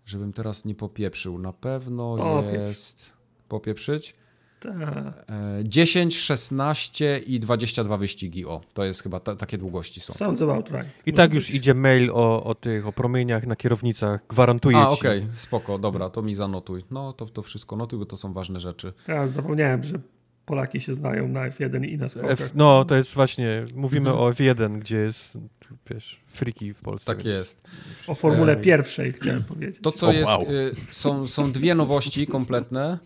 żebym 0.05 0.33
teraz 0.33 0.65
nie 0.65 0.75
popieprzył, 0.75 1.37
na 1.39 1.53
pewno 1.53 2.13
o, 2.13 2.43
jest, 2.51 3.05
pieprz. 3.05 3.13
popieprzyć? 3.47 4.15
Tak. 4.59 5.25
10, 5.63 6.17
16 6.17 7.19
i 7.19 7.39
22 7.39 7.97
wyścigi. 7.97 8.45
O, 8.45 8.61
to 8.73 8.83
jest 8.83 9.03
chyba 9.03 9.19
ta, 9.19 9.35
takie 9.35 9.57
długości 9.57 10.01
są. 10.01 10.13
Sounds 10.13 10.41
about 10.41 10.69
right. 10.69 10.89
I 11.05 11.13
tak 11.13 11.33
już 11.33 11.49
idzie 11.49 11.73
mail 11.73 12.11
o, 12.11 12.43
o 12.43 12.55
tych, 12.55 12.87
o 12.87 12.91
promieniach 12.91 13.47
na 13.47 13.55
kierownicach. 13.55 14.27
Gwarantuję 14.29 14.77
A, 14.77 14.89
okej, 14.89 15.19
okay. 15.23 15.35
spoko, 15.35 15.77
dobra, 15.79 16.09
to 16.09 16.21
mi 16.21 16.35
zanotuj. 16.35 16.83
No, 16.91 17.13
to, 17.13 17.25
to 17.25 17.41
wszystko 17.41 17.75
notuj, 17.75 17.99
bo 17.99 18.05
to 18.05 18.17
są 18.17 18.33
ważne 18.33 18.59
rzeczy. 18.59 18.93
Ja 19.07 19.27
zapomniałem, 19.27 19.83
że 19.83 19.99
Polaki 20.45 20.81
się 20.81 20.93
znają 20.93 21.27
na 21.27 21.49
F1 21.49 21.85
i 21.85 21.97
na 21.97 22.09
skokach. 22.09 22.31
F, 22.31 22.51
no, 22.55 22.85
to 22.85 22.95
jest 22.95 23.13
właśnie, 23.13 23.65
mówimy 23.73 24.09
mhm. 24.09 24.27
o 24.27 24.31
F1, 24.31 24.79
gdzie 24.79 24.97
jest, 24.97 25.37
wiesz, 25.89 26.21
friki 26.25 26.73
w 26.73 26.81
Polsce. 26.81 27.05
Tak 27.05 27.25
jest. 27.25 27.61
O 28.07 28.15
formule 28.15 28.53
e... 28.53 28.55
pierwszej 28.55 29.13
chciałem 29.13 29.43
powiedzieć. 29.53 29.81
To, 29.81 29.91
co 29.91 30.11
jest, 30.11 30.31
y, 30.31 30.71
są, 30.91 31.27
są 31.27 31.51
dwie 31.51 31.75
nowości 31.75 32.27
kompletne. 32.27 32.99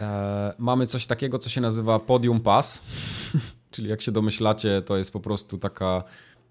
E, 0.00 0.54
mamy 0.58 0.86
coś 0.86 1.06
takiego, 1.06 1.38
co 1.38 1.50
się 1.50 1.60
nazywa 1.60 1.98
Podium 1.98 2.40
Pass, 2.40 2.84
czyli 3.70 3.88
jak 3.88 4.02
się 4.02 4.12
domyślacie, 4.12 4.82
to 4.82 4.96
jest 4.96 5.12
po 5.12 5.20
prostu 5.20 5.58
taka 5.58 6.04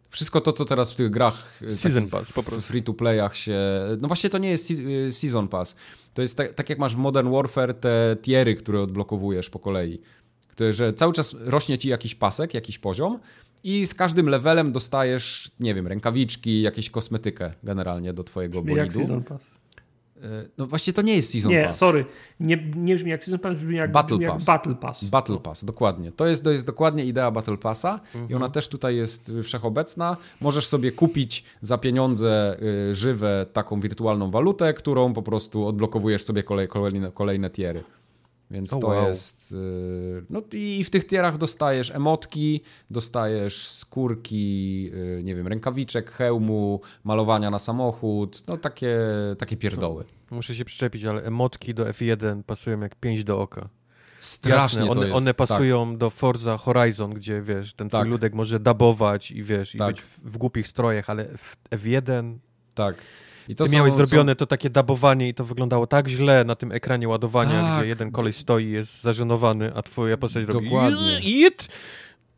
wszystko 0.10 0.42
to, 0.42 0.54
co 0.54 0.66
teraz 0.66 0.94
w 0.94 0.96
tych 0.96 1.10
grach 1.10 1.62
e, 1.68 1.72
Season 1.72 2.08
Pass, 2.08 2.34
po 2.34 2.44
prostu. 2.44 2.62
free 2.62 2.84
to 2.84 2.94
playach 2.94 3.36
się... 3.36 3.60
No 4.02 4.08
właśnie 4.08 4.30
to 4.30 4.38
nie 4.38 4.50
jest 4.50 4.72
e, 4.72 5.12
Season 5.12 5.48
Pass. 5.48 5.76
To 6.14 6.22
jest 6.22 6.38
tak, 6.38 6.54
tak 6.54 6.70
jak 6.70 6.80
masz 6.80 6.96
w 6.96 6.98
Modern 6.98 7.32
Warfare 7.32 7.74
te 7.74 8.18
tiery, 8.22 8.56
które 8.56 8.82
odblokowujesz 8.82 9.50
po 9.50 9.60
kolei. 9.60 10.02
Które, 10.48 10.74
że 10.74 10.94
cały 10.94 11.14
czas 11.14 11.36
rośnie 11.40 11.78
ci 11.78 11.90
jakiś 11.90 12.16
pasek, 12.16 12.54
jakiś 12.54 12.80
poziom 12.80 13.20
i 13.64 13.86
z 13.86 13.94
każdym 13.94 14.30
levelem 14.30 14.72
dostajesz, 14.72 15.52
nie 15.60 15.76
wiem, 15.76 15.88
rękawiczki, 15.88 16.62
jakieś 16.62 16.90
kosmetykę 16.90 17.54
generalnie 17.64 18.14
do 18.14 18.24
twojego 18.24 18.62
Brzmi 18.62 18.76
bolidu. 18.76 19.00
Jak 19.00 19.08
season 19.08 19.24
pass. 19.24 19.59
E, 20.24 20.50
no 20.58 20.68
właśnie 20.68 20.94
to 20.94 21.02
nie 21.02 21.16
jest 21.16 21.32
Season 21.32 21.52
nie, 21.52 21.64
Pass. 21.64 21.76
Nie, 21.76 21.80
sorry. 21.80 22.06
Nie, 22.40 22.58
nie 22.76 22.96
brzmi 22.96 23.12
jak 23.12 23.24
Season 23.24 23.40
Pass, 23.40 23.56
brzmi 23.56 23.76
jak 23.76 23.92
Battle, 23.92 24.18
brzmi 24.18 24.28
Pass. 24.32 24.48
Jak 24.48 24.58
Battle 24.58 24.76
Pass. 24.76 25.04
Battle. 25.04 25.38
Pass, 25.38 25.66
dokładnie. 25.66 26.12
To 26.12 26.28
jest, 26.28 26.44
to 26.44 26.52
jest 26.52 26.66
dokładnie 26.66 27.06
idea 27.06 27.32
Battle 27.32 27.58
Passa 27.58 28.00
mhm. 28.06 28.30
i 28.30 28.34
ona 28.34 28.50
też 28.50 28.68
tutaj 28.68 28.96
jest 28.96 29.32
wszechobecna. 29.44 30.18
Możesz 30.42 30.68
sobie 30.68 30.92
kupić 30.92 31.44
za 31.62 31.78
pieniądze 31.78 32.58
y, 32.92 32.96
żywe 32.96 33.46
taką 33.54 33.80
wirtualną 33.80 34.32
walutę, 34.32 34.74
którą 34.74 35.14
po 35.14 35.22
prostu 35.22 35.68
odblokowujesz 35.68 36.24
sobie 36.24 36.44
kolej, 36.44 36.68
kolejne, 36.68 37.12
kolejne 37.12 37.50
tiery. 37.50 37.84
Więc 38.52 38.74
O, 38.74 38.78
to 38.80 38.88
wow. 38.88 39.08
jest. 39.08 39.52
y, 39.52 40.26
No 40.30 40.42
i 40.54 40.84
w 40.84 40.90
tych 40.90 41.08
tierach 41.08 41.38
dostajesz 41.38 41.92
emotki, 41.92 42.62
dostajesz 42.90 43.68
skórki, 43.68 44.92
y, 44.94 45.22
nie 45.24 45.36
wiem, 45.36 45.48
rękawiczek, 45.48 46.12
hełmu, 46.12 46.82
malowania 47.04 47.50
na 47.52 47.60
samochód, 47.60 48.44
no 48.48 48.58
takie, 48.58 48.98
takie 49.38 49.58
pierdoły. 49.58 50.06
Muszę 50.32 50.56
się 50.56 50.66
przyczepić, 50.66 51.04
ale 51.06 51.24
emotki 51.24 51.74
do 51.74 51.86
F1 51.86 52.44
pasują 52.44 52.80
jak 52.80 52.96
pięć 52.96 53.24
do 53.24 53.42
oka. 53.42 53.70
Strasznie 54.20 54.80
Jasne, 54.82 54.94
to 54.96 55.02
one, 55.02 55.14
one 55.14 55.34
tak. 55.34 55.48
pasują 55.48 55.98
do 55.98 56.10
Forza 56.10 56.58
Horizon, 56.58 57.14
gdzie 57.14 57.42
wiesz, 57.42 57.74
ten 57.74 57.90
twój 57.90 58.00
Tak. 58.00 58.08
ludek 58.10 58.34
może 58.34 58.60
dabować 58.60 59.32
i 59.32 59.44
wiesz, 59.44 59.76
i 59.76 59.78
Tak. 59.78 59.88
być 59.88 60.02
w, 60.02 60.20
w 60.20 60.38
głupich 60.38 60.68
strojach, 60.68 61.10
ale 61.10 61.26
w 61.38 61.56
F1 61.72 62.38
Tak. 62.76 62.96
I 63.50 63.56
to 63.56 63.64
ty 63.64 63.70
są- 63.70 63.76
miałeś 63.76 63.92
są- 63.94 63.98
zrobione 63.98 64.36
to 64.36 64.46
takie 64.46 64.70
dabowanie 64.70 65.30
i 65.30 65.34
to 65.34 65.46
wyglądało 65.46 65.88
tak 65.88 66.08
źle 66.08 66.44
na 66.44 66.56
tym 66.56 66.72
ekranie 66.72 67.08
ładowania, 67.08 67.62
Tak. 67.62 67.80
gdzie 67.80 67.90
jeden 67.90 68.12
koleś 68.12 68.36
stoi 68.36 68.66
i 68.66 68.72
jest 68.72 69.02
zażenowany, 69.02 69.72
a 69.76 69.84
twoja 69.84 70.18
postać 70.18 70.46
robi 70.48 70.66
Dokładnie. 70.66 71.20
It! 71.22 71.68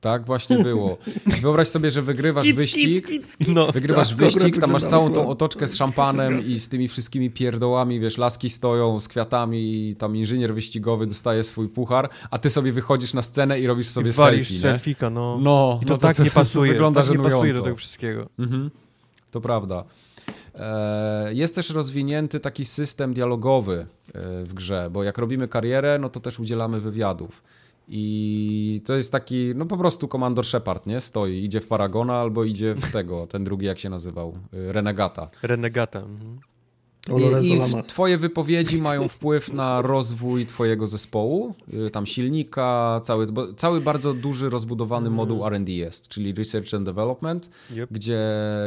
Tak 0.01 0.25
właśnie 0.25 0.57
było. 0.63 0.97
Wyobraź 1.41 1.67
sobie, 1.67 1.91
że 1.91 2.01
wygrywasz 2.01 2.53
wyścig. 2.53 3.07
No, 3.47 3.71
Wygrywasz 3.71 4.09
Tak, 4.09 4.17
wyścig, 4.17 4.59
tam 4.59 4.71
masz 4.71 4.83
całą 4.83 5.13
tą 5.13 5.27
otoczkę 5.27 5.67
z 5.67 5.75
szampanem 5.75 6.45
i 6.47 6.59
z 6.59 6.69
tymi 6.69 6.87
wszystkimi 6.87 7.31
pierdołami, 7.31 7.99
wiesz, 7.99 8.17
laski 8.17 8.49
stoją 8.49 8.99
z 8.99 9.07
kwiatami 9.07 9.89
i 9.89 9.95
tam 9.95 10.15
inżynier 10.15 10.53
wyścigowy 10.53 11.07
dostaje 11.07 11.43
swój 11.43 11.69
puchar, 11.69 12.09
a 12.31 12.37
ty 12.37 12.49
sobie 12.49 12.73
wychodzisz 12.73 13.13
na 13.13 13.21
scenę 13.21 13.59
i 13.59 13.67
robisz 13.67 13.87
sobie 13.87 14.09
i 14.09 14.13
selfie, 14.13 14.59
selfika, 14.59 15.09
no. 15.09 15.37
No, 15.41 15.79
I 15.81 15.85
to 15.85 15.93
no 15.93 15.97
tak 15.97 16.19
nie 16.19 16.31
pasuje, 16.31 16.71
wygląda 16.71 17.01
tak 17.03 17.11
nie 17.11 17.19
pasuje 17.23 17.53
do 17.53 17.61
tego 17.61 17.75
wszystkiego. 17.75 18.29
Mhm. 18.39 18.71
To 19.31 19.41
prawda. 19.41 19.83
E, 20.61 21.33
Jest 21.33 21.55
też 21.55 21.69
rozwinięty 21.69 22.39
taki 22.39 22.65
system 22.65 23.13
dialogowy 23.13 23.85
e, 24.13 24.43
w 24.43 24.53
grze, 24.53 24.89
bo 24.91 25.03
jak 25.03 25.17
robimy 25.17 25.47
karierę, 25.47 25.97
no 25.99 26.09
to 26.09 26.19
też 26.19 26.39
udzielamy 26.39 26.81
wywiadów. 26.81 27.43
I 27.87 28.81
to 28.85 28.93
jest 28.95 29.11
taki, 29.11 29.51
no 29.55 29.65
po 29.65 29.77
prostu 29.77 30.07
komandor 30.07 30.45
Shepard, 30.45 30.85
nie? 30.85 31.01
Stoi, 31.01 31.43
idzie 31.43 31.61
w 31.61 31.67
Paragona 31.67 32.13
albo 32.21 32.43
idzie 32.43 32.73
w 32.75 32.91
tego, 32.91 33.27
ten 33.27 33.43
drugi 33.43 33.65
jak 33.65 33.79
się 33.79 33.89
nazywał, 33.89 34.37
e, 34.53 34.71
Renegata. 34.73 35.29
Renegata. 35.43 35.99
Mhm. 35.99 36.39
I, 37.41 37.47
I 37.79 37.83
twoje 37.83 38.17
wypowiedzi 38.17 38.81
mają 38.81 39.07
wpływ 39.07 39.53
na 39.53 39.81
rozwój 39.81 40.45
twojego 40.45 40.87
zespołu, 40.87 41.55
y, 41.87 41.89
tam 41.89 42.05
silnika, 42.05 43.01
cały, 43.03 43.27
cały 43.57 43.81
bardzo 43.81 44.13
duży, 44.13 44.49
rozbudowany 44.49 45.09
moduł 45.09 45.47
R&D 45.47 45.71
jest, 45.71 46.07
czyli 46.07 46.33
Research 46.33 46.73
and 46.73 46.85
Development, 46.85 47.49
Yep. 47.71 47.89
gdzie 47.91 48.19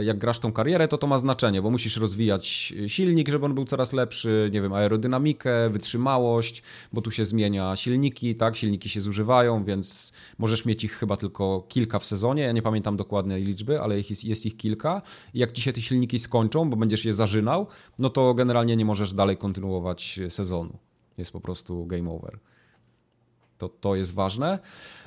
jak 0.02 0.18
grasz 0.18 0.38
tą 0.40 0.52
karierę, 0.52 0.88
to 0.88 0.98
to 0.98 1.06
ma 1.06 1.18
znaczenie, 1.18 1.62
bo 1.62 1.70
musisz 1.70 1.96
rozwijać 1.96 2.74
silnik, 2.86 3.28
żeby 3.28 3.44
on 3.44 3.54
był 3.54 3.64
coraz 3.64 3.92
lepszy, 3.92 4.50
nie 4.52 4.62
wiem, 4.62 4.72
aerodynamikę, 4.72 5.70
wytrzymałość, 5.70 6.62
bo 6.92 7.00
tu 7.02 7.10
się 7.10 7.24
zmienia 7.24 7.76
silniki, 7.76 8.34
tak, 8.34 8.56
silniki 8.56 8.88
się 8.88 9.00
zużywają, 9.00 9.64
więc 9.64 10.12
możesz 10.38 10.64
mieć 10.64 10.84
ich 10.84 10.92
chyba 10.92 11.16
tylko 11.16 11.64
kilka 11.68 11.98
w 11.98 12.06
sezonie, 12.06 12.42
ja 12.42 12.52
nie 12.52 12.62
pamiętam 12.62 12.96
dokładnej 12.96 13.44
liczby, 13.44 13.80
ale 13.80 13.96
jest, 13.96 14.24
jest 14.24 14.46
ich 14.46 14.56
kilka. 14.56 15.02
I 15.34 15.38
jak 15.38 15.52
ci 15.52 15.62
się 15.62 15.72
te 15.72 15.80
silniki 15.80 16.18
skończą, 16.18 16.70
bo 16.70 16.76
będziesz 16.76 17.04
je 17.04 17.14
zażynał, 17.14 17.66
no 17.98 18.10
to 18.10 18.23
generalnie 18.34 18.76
nie 18.76 18.84
możesz 18.84 19.14
dalej 19.14 19.36
kontynuować 19.36 20.20
sezonu. 20.28 20.78
Jest 21.18 21.32
po 21.32 21.40
prostu 21.40 21.86
game 21.86 22.10
over. 22.10 22.38
To, 23.58 23.68
to 23.68 23.94
jest 23.94 24.14
ważne. 24.14 24.58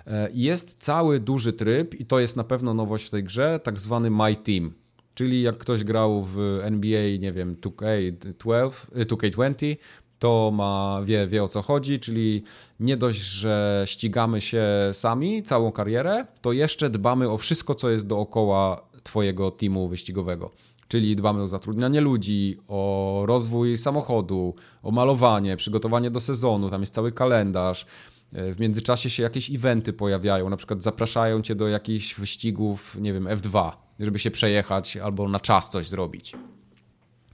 E, 0.07 0.29
Jest 0.33 0.77
cały 0.79 1.19
duży 1.19 1.53
tryb 1.53 1.99
i 1.99 2.05
to 2.05 2.19
jest 2.19 2.35
na 2.35 2.43
pewno 2.43 2.73
nowość 2.73 3.07
w 3.07 3.09
tej 3.09 3.23
grze, 3.23 3.59
tak 3.63 3.79
zwany 3.79 4.09
My 4.09 4.35
Team. 4.35 4.73
Czyli 5.13 5.41
jak 5.41 5.57
ktoś 5.57 5.83
grał 5.83 6.23
w 6.23 6.59
NBA, 6.63 7.17
nie 7.19 7.31
wiem, 7.31 7.55
2K12, 7.55 8.71
y, 8.97 9.05
2K20, 9.05 9.75
to 10.19 10.51
ma, 10.53 11.01
wie, 11.05 11.27
wie 11.27 11.43
o 11.43 11.47
co 11.47 11.61
chodzi, 11.61 11.99
czyli 11.99 12.43
nie 12.79 12.97
dość, 12.97 13.19
że 13.19 13.83
ścigamy 13.87 14.41
się 14.41 14.65
sami 14.93 15.43
całą 15.43 15.71
karierę, 15.71 16.25
to 16.41 16.51
jeszcze 16.51 16.89
dbamy 16.89 17.29
o 17.29 17.37
wszystko, 17.37 17.75
co 17.75 17.89
jest 17.89 18.07
dookoła 18.07 18.87
twojego 19.03 19.51
teamu 19.51 19.87
wyścigowego. 19.87 20.51
Czyli 20.87 21.15
dbamy 21.15 21.41
o 21.41 21.47
zatrudnianie 21.47 22.01
ludzi, 22.01 22.57
o 22.67 23.23
rozwój 23.25 23.77
samochodu, 23.77 24.55
o 24.83 24.91
malowanie, 24.91 25.57
przygotowanie 25.57 26.11
do 26.11 26.19
sezonu, 26.19 26.69
tam 26.69 26.81
jest 26.81 26.93
cały 26.93 27.11
kalendarz. 27.11 27.85
E, 28.33 28.53
W 28.53 28.59
międzyczasie 28.59 29.09
się 29.09 29.23
jakieś 29.23 29.51
eventy 29.51 29.93
pojawiają, 29.93 30.49
na 30.49 30.57
przykład 30.57 30.81
zapraszają 30.83 31.41
cię 31.41 31.55
do 31.55 31.67
jakichś 31.67 32.15
wyścigów, 32.15 32.97
nie 33.01 33.13
wiem, 33.13 33.25
F2, 33.25 33.71
żeby 33.99 34.19
się 34.19 34.31
przejechać 34.31 34.97
albo 34.97 35.29
na 35.29 35.39
czas 35.39 35.69
coś 35.69 35.87
zrobić. 35.87 36.33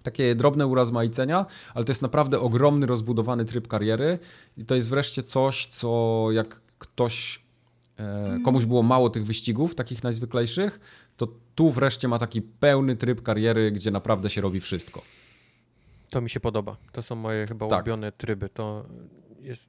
Takie 0.04 0.36
drobne 0.36 0.68
urozmaicenia, 0.68 1.46
ale 1.74 1.86
to 1.86 1.92
jest 1.92 2.02
naprawdę 2.02 2.40
ogromny, 2.40 2.86
rozbudowany 2.86 3.46
tryb 3.46 3.68
kariery 3.68 4.20
i 4.58 4.66
to 4.66 4.76
jest 4.76 4.90
wreszcie 4.90 5.24
coś, 5.24 5.68
co 5.68 6.28
jak 6.32 6.62
ktoś, 6.78 7.44
e, 7.98 8.40
komuś 8.46 8.66
było 8.66 8.84
mało 8.84 9.10
tych 9.10 9.26
wyścigów, 9.26 9.76
takich 9.76 10.04
najzwyklejszych, 10.04 10.80
tu 11.56 11.72
wreszcie 11.72 12.08
ma 12.08 12.20
taki 12.20 12.42
pełny 12.42 12.96
tryb 12.96 13.22
kariery, 13.22 13.72
gdzie 13.72 13.92
naprawdę 13.92 14.30
się 14.30 14.42
robi 14.42 14.60
wszystko. 14.62 15.02
To 16.10 16.22
mi 16.22 16.30
się 16.30 16.40
podoba. 16.40 16.78
To 16.92 17.04
są 17.04 17.16
moje 17.16 17.48
chyba 17.48 17.68
Tak. 17.68 17.78
ulubione 17.80 18.12
tryby. 18.12 18.50
To 18.50 18.86
jest 19.42 19.68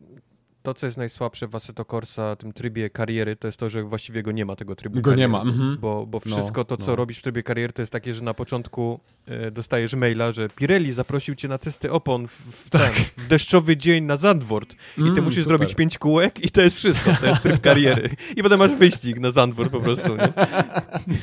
to, 0.62 0.74
co 0.74 0.86
jest 0.86 0.98
najsłabsze 0.98 1.48
w 1.48 1.55
Assetto 1.55 1.85
Corsa, 1.85 2.36
tym 2.36 2.52
trybie 2.52 2.90
kariery, 2.90 3.36
to 3.36 3.48
jest 3.48 3.59
to, 3.59 3.70
że 3.70 3.82
właściwie 3.82 4.23
go 4.23 4.32
nie 4.32 4.44
ma 4.44 4.56
tego 4.56 4.77
trybu 4.77 5.01
Go 5.01 5.11
nie 5.11 5.15
kariery. 5.15 5.28
ma, 5.28 5.43
mhm. 5.43 5.78
Bo, 5.81 6.06
bo 6.06 6.20
No, 6.27 6.36
wszystko 6.36 6.65
to, 6.65 6.77
co 6.77 6.86
no. 6.86 6.97
robisz 6.97 7.19
w 7.19 7.23
trybie 7.23 7.43
kariery, 7.43 7.73
to 7.73 7.82
jest 7.82 7.93
takie, 7.93 8.15
że 8.15 8.23
na 8.23 8.35
początku 8.35 9.01
e, 9.27 9.51
dostajesz 9.51 9.94
maila, 9.94 10.32
że 10.32 10.48
Pirelli 10.48 10.93
zaprosił 10.93 11.35
cię 11.35 11.48
na 11.48 11.59
testy 11.59 11.93
opon 11.93 12.28
w, 12.28 12.32
w, 12.32 12.70
ten, 12.70 12.93
w 13.16 13.27
deszczowy 13.27 13.77
dzień 13.77 14.05
na 14.05 14.16
Zandvoort 14.16 14.73
i 14.73 14.77
ty 14.77 14.85
Tak. 14.97 15.09
Mm, 15.09 15.24
musisz 15.24 15.44
super. 15.44 15.59
zrobić 15.59 15.74
pięć 15.74 15.98
kółek 15.98 16.44
i 16.44 16.51
to 16.51 16.62
jest 16.62 16.77
wszystko, 16.77 17.11
to 17.20 17.27
jest 17.27 17.43
tryb 17.43 17.61
kariery. 17.70 18.11
I 18.36 18.43
potem 18.43 18.59
masz 18.59 18.74
wyścig 18.74 19.20
na 19.20 19.31
Zandvoort 19.31 19.70
po 19.73 19.81
prostu, 19.81 20.16
nie? 20.16 20.32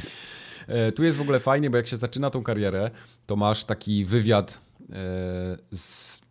E, 0.67 0.91
Tu 0.91 1.03
jest 1.03 1.17
w 1.17 1.21
ogóle 1.21 1.39
fajnie, 1.39 1.69
bo 1.69 1.77
jak 1.77 1.87
się 1.87 1.97
zaczyna 1.97 2.29
tą 2.29 2.43
karierę, 2.43 2.91
to 3.25 3.35
masz 3.35 3.63
taki 3.63 4.05
wywiad 4.05 4.61
e, 4.81 4.97
z... 5.71 6.21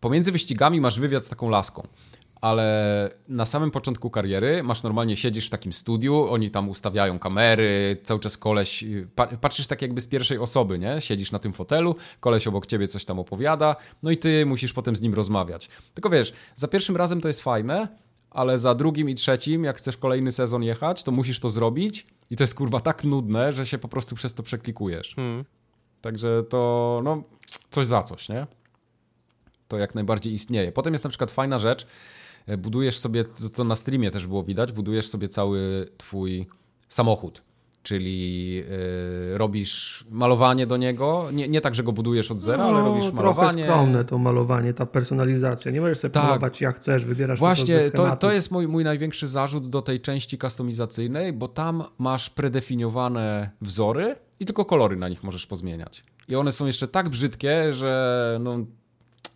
Pomiędzy 0.00 0.32
wyścigami 0.32 0.80
masz 0.80 1.00
wywiad 1.00 1.24
z 1.24 1.28
taką 1.28 1.48
laską. 1.48 1.86
Ale 2.40 3.10
na 3.28 3.46
samym 3.46 3.70
początku 3.70 4.10
kariery 4.10 4.62
masz 4.62 4.82
normalnie, 4.82 5.16
siedzisz 5.16 5.46
w 5.46 5.50
takim 5.50 5.72
studiu, 5.72 6.26
oni 6.30 6.50
tam 6.50 6.68
ustawiają 6.68 7.18
kamery, 7.18 7.96
cały 8.02 8.20
czas 8.20 8.38
koleś, 8.38 8.84
pa, 9.14 9.26
patrzysz 9.26 9.66
tak 9.66 9.82
jakby 9.82 10.00
z 10.00 10.08
pierwszej 10.08 10.38
osoby, 10.38 10.78
nie? 10.78 11.00
Siedzisz 11.00 11.32
na 11.32 11.38
tym 11.38 11.52
fotelu, 11.52 11.96
koleś 12.20 12.46
obok 12.46 12.66
ciebie 12.66 12.88
coś 12.88 13.04
tam 13.04 13.18
opowiada, 13.18 13.76
no 14.02 14.10
i 14.10 14.16
ty 14.16 14.46
musisz 14.46 14.72
potem 14.72 14.96
z 14.96 15.00
nim 15.00 15.14
rozmawiać. 15.14 15.68
Tylko 15.94 16.10
wiesz, 16.10 16.32
za 16.54 16.68
pierwszym 16.68 16.96
razem 16.96 17.20
to 17.20 17.28
jest 17.28 17.40
fajne, 17.40 17.88
ale 18.34 18.58
za 18.58 18.74
drugim 18.74 19.08
i 19.08 19.14
trzecim, 19.14 19.64
jak 19.64 19.76
chcesz 19.76 19.96
kolejny 19.96 20.32
sezon 20.32 20.62
jechać, 20.62 21.02
to 21.02 21.12
musisz 21.12 21.40
to 21.40 21.50
zrobić 21.50 22.06
i 22.30 22.36
to 22.36 22.42
jest 22.42 22.54
kurwa 22.54 22.80
tak 22.80 23.04
nudne, 23.04 23.52
że 23.52 23.66
się 23.66 23.78
po 23.78 23.88
prostu 23.88 24.14
przez 24.14 24.34
to 24.34 24.42
przeklikujesz. 24.42 25.14
Hmm. 25.14 25.44
Także 26.00 26.42
to, 26.48 27.00
no, 27.04 27.22
coś 27.70 27.86
za 27.86 28.02
coś, 28.02 28.28
nie? 28.28 28.46
To 29.68 29.78
jak 29.78 29.94
najbardziej 29.94 30.32
istnieje. 30.32 30.72
Potem 30.72 30.94
jest 30.94 31.04
na 31.04 31.10
przykład 31.10 31.30
fajna 31.30 31.58
rzecz, 31.58 31.86
e, 32.46 32.56
budujesz 32.56 32.98
sobie, 32.98 33.24
to, 33.24 33.50
to 33.50 33.64
na 33.64 33.76
streamie 33.76 34.10
też 34.10 34.26
było 34.26 34.42
widać, 34.42 34.72
budujesz 34.72 35.08
sobie 35.08 35.28
cały 35.28 35.88
twój 35.98 36.46
samochód. 36.88 37.42
Czyli 37.82 38.54
yy, 38.54 39.38
robisz 39.38 40.04
malowanie 40.10 40.66
do 40.66 40.76
niego, 40.76 41.28
nie, 41.32 41.48
nie 41.48 41.60
tak, 41.60 41.74
że 41.74 41.82
go 41.82 41.92
budujesz 41.92 42.30
od 42.30 42.40
zera, 42.40 42.64
ale 42.64 42.80
robisz 42.80 43.04
No, 43.04 43.10
trochę 43.10 43.22
malowanie. 43.22 43.64
skromne 43.64 44.04
to 44.04 44.18
malowanie, 44.18 44.74
ta 44.74 44.86
personalizacja. 44.86 45.72
Nie 45.72 45.80
możesz 45.80 45.98
sobie 45.98 46.12
Tak. 46.12 46.24
malować 46.24 46.60
jak 46.60 46.76
chcesz, 46.76 47.04
wybierasz 47.04 47.38
Właśnie, 47.38 47.90
to, 47.90 48.16
to 48.16 48.32
jest 48.32 48.50
mój, 48.50 48.68
mój 48.68 48.84
największy 48.84 49.28
zarzut 49.28 49.70
do 49.70 49.82
tej 49.82 50.00
części 50.00 50.38
kustomizacyjnej, 50.38 51.32
bo 51.32 51.48
tam 51.48 51.84
masz 51.98 52.30
predefiniowane 52.30 53.50
wzory 53.60 54.16
i 54.40 54.44
tylko 54.46 54.64
kolory 54.64 54.96
na 54.96 55.08
nich 55.08 55.22
możesz 55.22 55.46
pozmieniać. 55.46 56.04
I 56.28 56.36
one 56.36 56.52
są 56.52 56.66
jeszcze 56.66 56.88
tak 56.88 57.08
brzydkie, 57.08 57.74
że 57.74 58.36
no, 58.40 58.58
no 58.58 58.64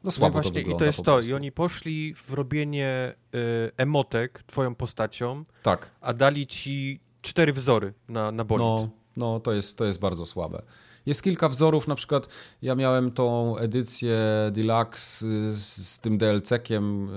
No 0.05 0.11
słabo 0.11 0.39
i 0.39 0.43
właśnie, 0.43 0.65
to 0.65 0.71
i 0.71 0.77
to 0.77 0.85
jest 0.85 1.03
to. 1.03 1.21
I 1.21 1.33
oni 1.33 1.53
poszli 1.53 2.15
w 2.15 2.33
robienie 2.33 3.15
y, 3.35 3.39
emotek 3.77 4.43
twoją 4.47 4.75
postacią, 4.75 5.45
Tak, 5.63 5.91
a 6.01 6.13
dali 6.15 6.47
ci 6.47 7.01
cztery 7.27 7.53
wzory 7.53 7.95
na, 8.09 8.33
na 8.33 8.45
bolid. 8.45 8.61
no, 8.61 8.89
no 9.17 9.41
to, 9.41 9.53
jest, 9.53 9.79
to 9.79 9.85
jest 9.85 10.01
bardzo 10.01 10.27
słabe. 10.27 10.63
Jest 11.07 11.23
kilka 11.23 11.49
wzorów, 11.49 11.89
na 11.89 11.95
przykład 11.95 12.29
ja 12.63 12.75
miałem 12.75 13.11
tą 13.11 13.57
edycję 13.57 14.19
Deluxe 14.53 15.27
y, 15.27 15.53
z, 15.53 15.89
z 15.89 15.99
tym 15.99 16.19
DLC-kiem 16.19 17.09
y, 17.09 17.11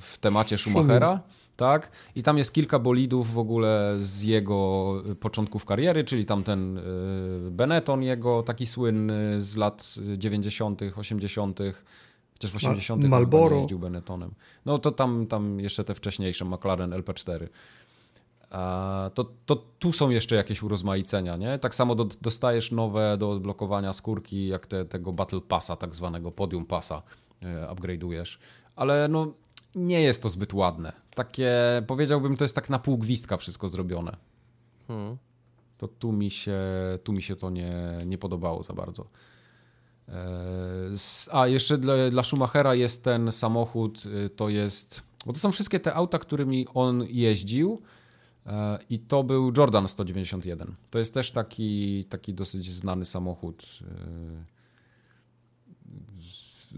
w 0.00 0.18
temacie 0.20 0.58
Schumachera. 0.58 1.20
Tak, 1.56 1.90
i 2.14 2.22
tam 2.22 2.38
jest 2.38 2.52
kilka 2.52 2.78
bolidów 2.78 3.32
w 3.32 3.38
ogóle 3.38 3.96
z 3.98 4.22
jego 4.22 5.02
y, 5.10 5.14
początków 5.14 5.64
kariery, 5.64 6.04
czyli 6.04 6.24
tam 6.26 6.42
ten 6.42 6.80
Benetton 7.50 8.02
jego, 8.02 8.42
taki 8.42 8.66
słynny 8.66 9.42
z 9.42 9.56
lat 9.56 9.94
y, 10.14 10.18
90., 10.18 10.80
80., 10.96 11.58
chociaż 12.34 12.50
w 12.50 12.56
80. 12.56 13.02
chyba 13.02 13.16
Marlboro. 13.16 13.54
nie 13.54 13.60
jeździł 13.60 13.78
Benettonem. 13.78 14.34
No 14.66 14.78
to 14.78 14.92
tam, 14.92 15.26
tam 15.26 15.60
jeszcze 15.60 15.84
te 15.84 15.94
wcześniejsze 15.94 16.44
McLaren 16.44 16.90
LP4. 16.90 17.48
To, 19.14 19.24
to 19.46 19.56
tu 19.78 19.92
są 19.92 20.10
jeszcze 20.10 20.34
jakieś 20.34 20.62
urozmaicenia, 20.62 21.36
nie? 21.36 21.58
Tak 21.58 21.74
samo 21.74 21.94
do, 21.94 22.04
dostajesz 22.04 22.72
nowe 22.72 23.16
do 23.18 23.30
odblokowania 23.30 23.92
skórki, 23.92 24.46
jak 24.46 24.66
te, 24.66 24.84
tego 24.84 25.12
Battle 25.12 25.40
Passa, 25.40 25.76
tak 25.76 25.94
zwanego 25.94 26.32
Podium 26.32 26.66
Passa, 26.66 27.02
e, 27.42 27.66
upgrade'ujesz. 27.74 28.38
Ale 28.76 29.08
no, 29.08 29.32
nie 29.74 30.02
jest 30.02 30.22
to 30.22 30.28
zbyt 30.28 30.54
ładne. 30.54 30.92
Takie, 31.14 31.52
powiedziałbym, 31.86 32.36
to 32.36 32.44
jest 32.44 32.54
tak 32.54 32.70
na 32.70 32.78
pół 32.78 32.98
gwizdka 32.98 33.36
wszystko 33.36 33.68
zrobione. 33.68 34.16
Hmm. 34.88 35.16
To 35.78 35.88
tu 35.88 36.12
mi 36.12 36.30
się, 36.30 36.58
tu 37.04 37.12
mi 37.12 37.22
się 37.22 37.36
to 37.36 37.50
nie, 37.50 37.98
nie 38.06 38.18
podobało 38.18 38.62
za 38.62 38.72
bardzo. 38.72 39.06
E, 40.08 40.14
a 41.32 41.46
jeszcze 41.46 41.78
dla, 41.78 41.94
dla 42.10 42.24
Schumachera 42.24 42.74
jest 42.74 43.04
ten 43.04 43.32
samochód, 43.32 44.02
y, 44.06 44.30
to 44.30 44.48
jest. 44.48 45.02
Bo 45.26 45.32
to 45.32 45.38
są 45.38 45.52
wszystkie 45.52 45.80
te 45.80 45.94
auta, 45.94 46.18
którymi 46.18 46.66
on 46.74 47.04
jeździł. 47.08 47.82
E, 48.46 48.78
I 48.90 48.98
to 48.98 49.24
był 49.24 49.52
Jordan 49.56 49.88
191. 49.88 50.74
To 50.90 50.98
jest 50.98 51.14
też 51.14 51.32
taki, 51.32 52.04
taki 52.04 52.34
dosyć 52.34 52.72
znany 52.72 53.04
samochód. 53.04 53.78
Y, 53.82 54.54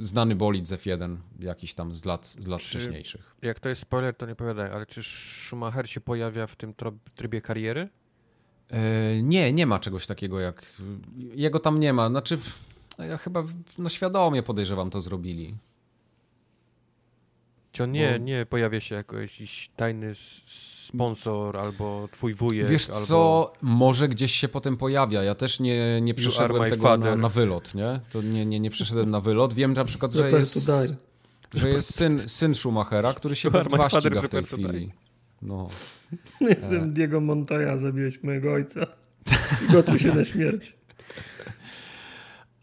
znany 0.05 0.35
bolid 0.35 0.67
z 0.67 0.73
F1, 0.73 1.17
jakiś 1.39 1.75
tam 1.75 1.95
z 1.95 2.05
lat, 2.05 2.27
z 2.27 2.47
lat 2.47 2.61
czy, 2.61 2.69
wcześniejszych. 2.69 3.37
Jak 3.43 3.61
to 3.61 3.69
jest 3.69 3.81
spoiler, 3.81 4.15
to 4.15 4.27
nie 4.27 4.35
powiadaj, 4.35 4.71
ale 4.71 4.87
czy 4.87 5.03
Schumacher 5.03 5.91
się 5.91 6.01
pojawia 6.01 6.47
w 6.47 6.57
tym 6.57 6.75
trybie 7.15 7.41
kariery? 7.41 7.89
E, 8.71 9.23
nie, 9.23 9.53
nie 9.53 9.67
ma 9.67 9.79
czegoś 9.79 10.07
takiego 10.07 10.41
jak. 10.41 10.73
Jego 11.17 11.61
tam 11.61 11.81
nie 11.81 11.93
ma. 11.93 12.09
Znaczy, 12.09 12.39
ja 12.99 13.17
chyba 13.17 13.45
no, 13.79 13.89
świadomie 13.89 14.43
podejrzewam 14.43 14.91
to 14.91 15.01
zrobili. 15.01 15.57
Czy 17.77 17.85
on 17.85 17.93
nie, 17.93 18.19
nie 18.19 18.47
pojawia 18.47 18.81
się 18.81 18.95
jako 18.95 19.19
jakiś 19.19 19.71
tajny 19.77 20.13
sponsor 20.87 21.57
albo 21.57 22.09
twój 22.13 22.35
wujek. 22.35 22.69
Wiesz 22.69 22.91
albo... 22.91 23.01
co, 23.01 23.53
może 23.63 24.09
gdzieś 24.09 24.33
się 24.33 24.49
potem 24.49 24.77
pojawia. 24.77 25.23
Ja 25.23 25.35
też 25.35 25.61
nie, 25.61 26.01
nie 26.01 26.15
przeszedłem 26.15 26.71
tego 26.71 26.97
na, 26.97 27.17
na, 27.17 27.29
wylot, 27.29 27.75
nie? 27.75 28.01
To 28.11 28.23
nie, 28.23 28.47
nie, 28.47 28.61
nie 28.61 28.71
przeszedłem 28.71 29.11
na 29.11 29.21
wylot. 29.21 29.55
Wiem 29.55 29.75
na 29.75 29.85
przykład, 29.85 30.13
że 30.13 30.31
jest, 30.31 30.71
że 31.55 31.71
jest 31.71 31.95
syn, 31.95 32.29
syn 32.29 32.55
Schumachera, 32.55 33.15
który 33.15 33.37
się 33.37 33.51
we 33.51 33.65
dwa 33.65 33.91
ściga 33.91 34.23
w 34.23 34.29
tej 34.29 34.45
chwili. 34.45 34.93
No. 35.43 35.69
Jestem 36.41 36.85
e. 36.85 36.87
Diego 36.87 37.21
Montoya, 37.21 37.79
zabiłeś 37.79 38.23
mojego 38.23 38.53
ojca. 38.53 38.87
Gotuj 39.73 39.99
się 39.99 40.15
na 40.15 40.25
śmierć. 40.25 40.75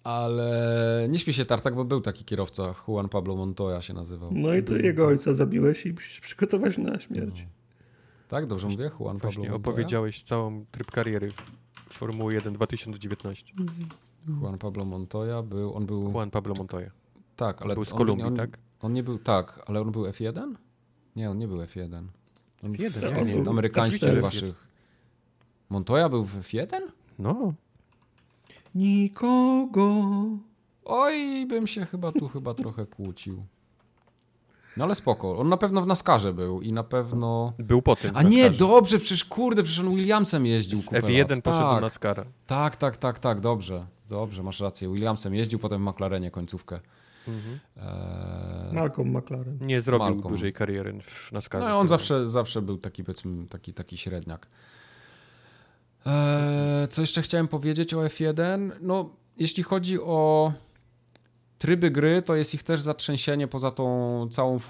Ale 0.03 1.07
nie 1.09 1.19
śpi 1.19 1.34
się 1.34 1.45
tartak, 1.45 1.75
bo 1.75 1.85
był 1.85 2.01
taki 2.01 2.25
kierowca, 2.25 2.75
Juan 2.88 3.09
Pablo 3.09 3.35
Montoya 3.35 3.81
się 3.81 3.93
nazywał. 3.93 4.31
No 4.34 4.53
i 4.53 4.63
to 4.63 4.75
jego 4.75 5.07
ojca 5.07 5.34
zabiłeś 5.34 5.85
i 5.85 5.93
musisz 5.93 6.19
przygotować 6.19 6.77
na 6.77 6.99
śmierć. 6.99 7.41
No. 7.41 7.49
Tak, 8.27 8.45
dobrze 8.47 8.67
mówię? 8.67 8.91
Juan 8.99 9.17
Właśnie 9.17 9.43
Pablo 9.43 9.57
opowiedziałeś 9.57 10.23
całą 10.23 10.65
tryb 10.71 10.91
kariery 10.91 11.31
w 11.89 11.93
Formuły 11.93 12.34
1 12.34 12.53
2019. 12.53 13.53
Juan 14.41 14.57
Pablo 14.57 14.85
Montoya 14.85 15.43
był, 15.43 15.73
on 15.73 15.85
był... 15.85 16.11
Juan 16.11 16.31
Pablo 16.31 16.53
Montoya. 16.55 16.89
Tak, 17.35 17.61
ale... 17.61 17.71
On 17.71 17.75
był 17.75 17.85
z 17.85 17.93
Kolumbii, 17.93 18.25
on, 18.25 18.35
tak? 18.35 18.57
On 18.81 18.93
nie 18.93 19.03
był, 19.03 19.19
tak, 19.19 19.61
ale 19.65 19.81
on 19.81 19.91
był 19.91 20.03
F1? 20.03 20.53
Nie, 21.15 21.30
on 21.30 21.38
nie 21.38 21.47
był 21.47 21.57
F1. 21.57 22.03
On 22.63 22.73
F1, 22.73 22.89
w 22.89 23.35
tych 23.35 23.47
amerykańskich 23.47 24.21
waszych... 24.21 24.67
Montoya 25.69 26.09
był 26.09 26.25
w 26.25 26.35
F1? 26.35 26.81
No. 27.19 27.53
Nikogo. 28.75 30.03
Oj, 30.85 31.45
bym 31.45 31.67
się 31.67 31.85
chyba 31.85 32.11
tu 32.11 32.27
chyba 32.27 32.53
trochę 32.53 32.85
kłócił. 32.85 33.45
No 34.77 34.85
ale 34.85 34.95
spoko. 34.95 35.37
On 35.37 35.49
na 35.49 35.57
pewno 35.57 35.81
w 35.81 35.87
Naskarze 35.87 36.33
był 36.33 36.61
i 36.61 36.71
na 36.71 36.83
pewno... 36.83 37.53
Był 37.59 37.81
po 37.81 37.95
tym 37.95 38.11
A 38.15 38.23
nie, 38.23 38.49
dobrze, 38.49 38.99
przecież 38.99 39.25
kurde, 39.25 39.63
przecież 39.63 39.85
on 39.85 39.93
Williamsem 39.93 40.45
jeździł 40.45 40.83
kupę 40.83 41.01
F1 41.01 41.29
lat. 41.29 41.41
poszedł 41.41 41.63
tak, 41.63 41.75
do 41.75 41.81
Nascara. 41.81 42.25
Tak, 42.47 42.75
tak, 42.75 42.97
tak, 42.97 43.19
tak, 43.19 43.39
dobrze. 43.39 43.85
Dobrze, 44.09 44.43
masz 44.43 44.59
rację. 44.59 44.89
Williamsem 44.89 45.35
jeździł, 45.35 45.59
potem 45.59 45.85
w 45.85 45.89
McLarenie 45.89 46.31
końcówkę. 46.31 46.79
Mhm. 47.27 47.59
Eee... 47.77 48.73
Malcolm 48.73 49.17
McLaren. 49.17 49.57
Nie 49.61 49.81
zrobił 49.81 50.05
Malcolm. 50.05 50.33
dużej 50.33 50.53
kariery 50.53 50.99
w 51.01 51.31
Nascarze. 51.31 51.65
No 51.65 51.79
on 51.79 51.87
zawsze, 51.87 52.27
zawsze 52.27 52.61
był 52.61 52.77
taki, 52.77 53.03
powiedzmy, 53.03 53.47
taki, 53.47 53.73
taki 53.73 53.97
średniak. 53.97 54.47
Eee, 56.05 56.88
co 56.88 57.01
jeszcze 57.01 57.21
chciałem 57.21 57.47
powiedzieć 57.47 57.93
o 57.93 57.97
F1? 57.97 58.71
No, 58.81 59.09
jeśli 59.38 59.63
chodzi 59.63 59.99
o 59.99 60.51
tryby 61.59 61.91
gry, 61.91 62.21
to 62.21 62.35
jest 62.35 62.53
ich 62.53 62.63
też 62.63 62.81
zatrzęsienie 62.81 63.47
poza 63.47 63.71
tą 63.71 64.27
całą 64.31 64.57
y, 64.57 64.61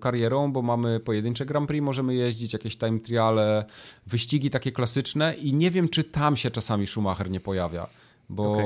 karierą, 0.00 0.52
bo 0.52 0.62
mamy 0.62 1.00
pojedyncze 1.00 1.46
Grand 1.46 1.68
Prix, 1.68 1.84
możemy 1.84 2.14
jeździć, 2.14 2.52
jakieś 2.52 2.76
time 2.76 3.00
triale, 3.00 3.64
wyścigi 4.06 4.50
takie 4.50 4.72
klasyczne 4.72 5.34
i 5.34 5.54
nie 5.54 5.70
wiem, 5.70 5.88
czy 5.88 6.04
tam 6.04 6.36
się 6.36 6.50
czasami 6.50 6.86
Schumacher 6.86 7.30
nie 7.30 7.40
pojawia, 7.40 7.86
bo, 8.28 8.52
okay. 8.52 8.64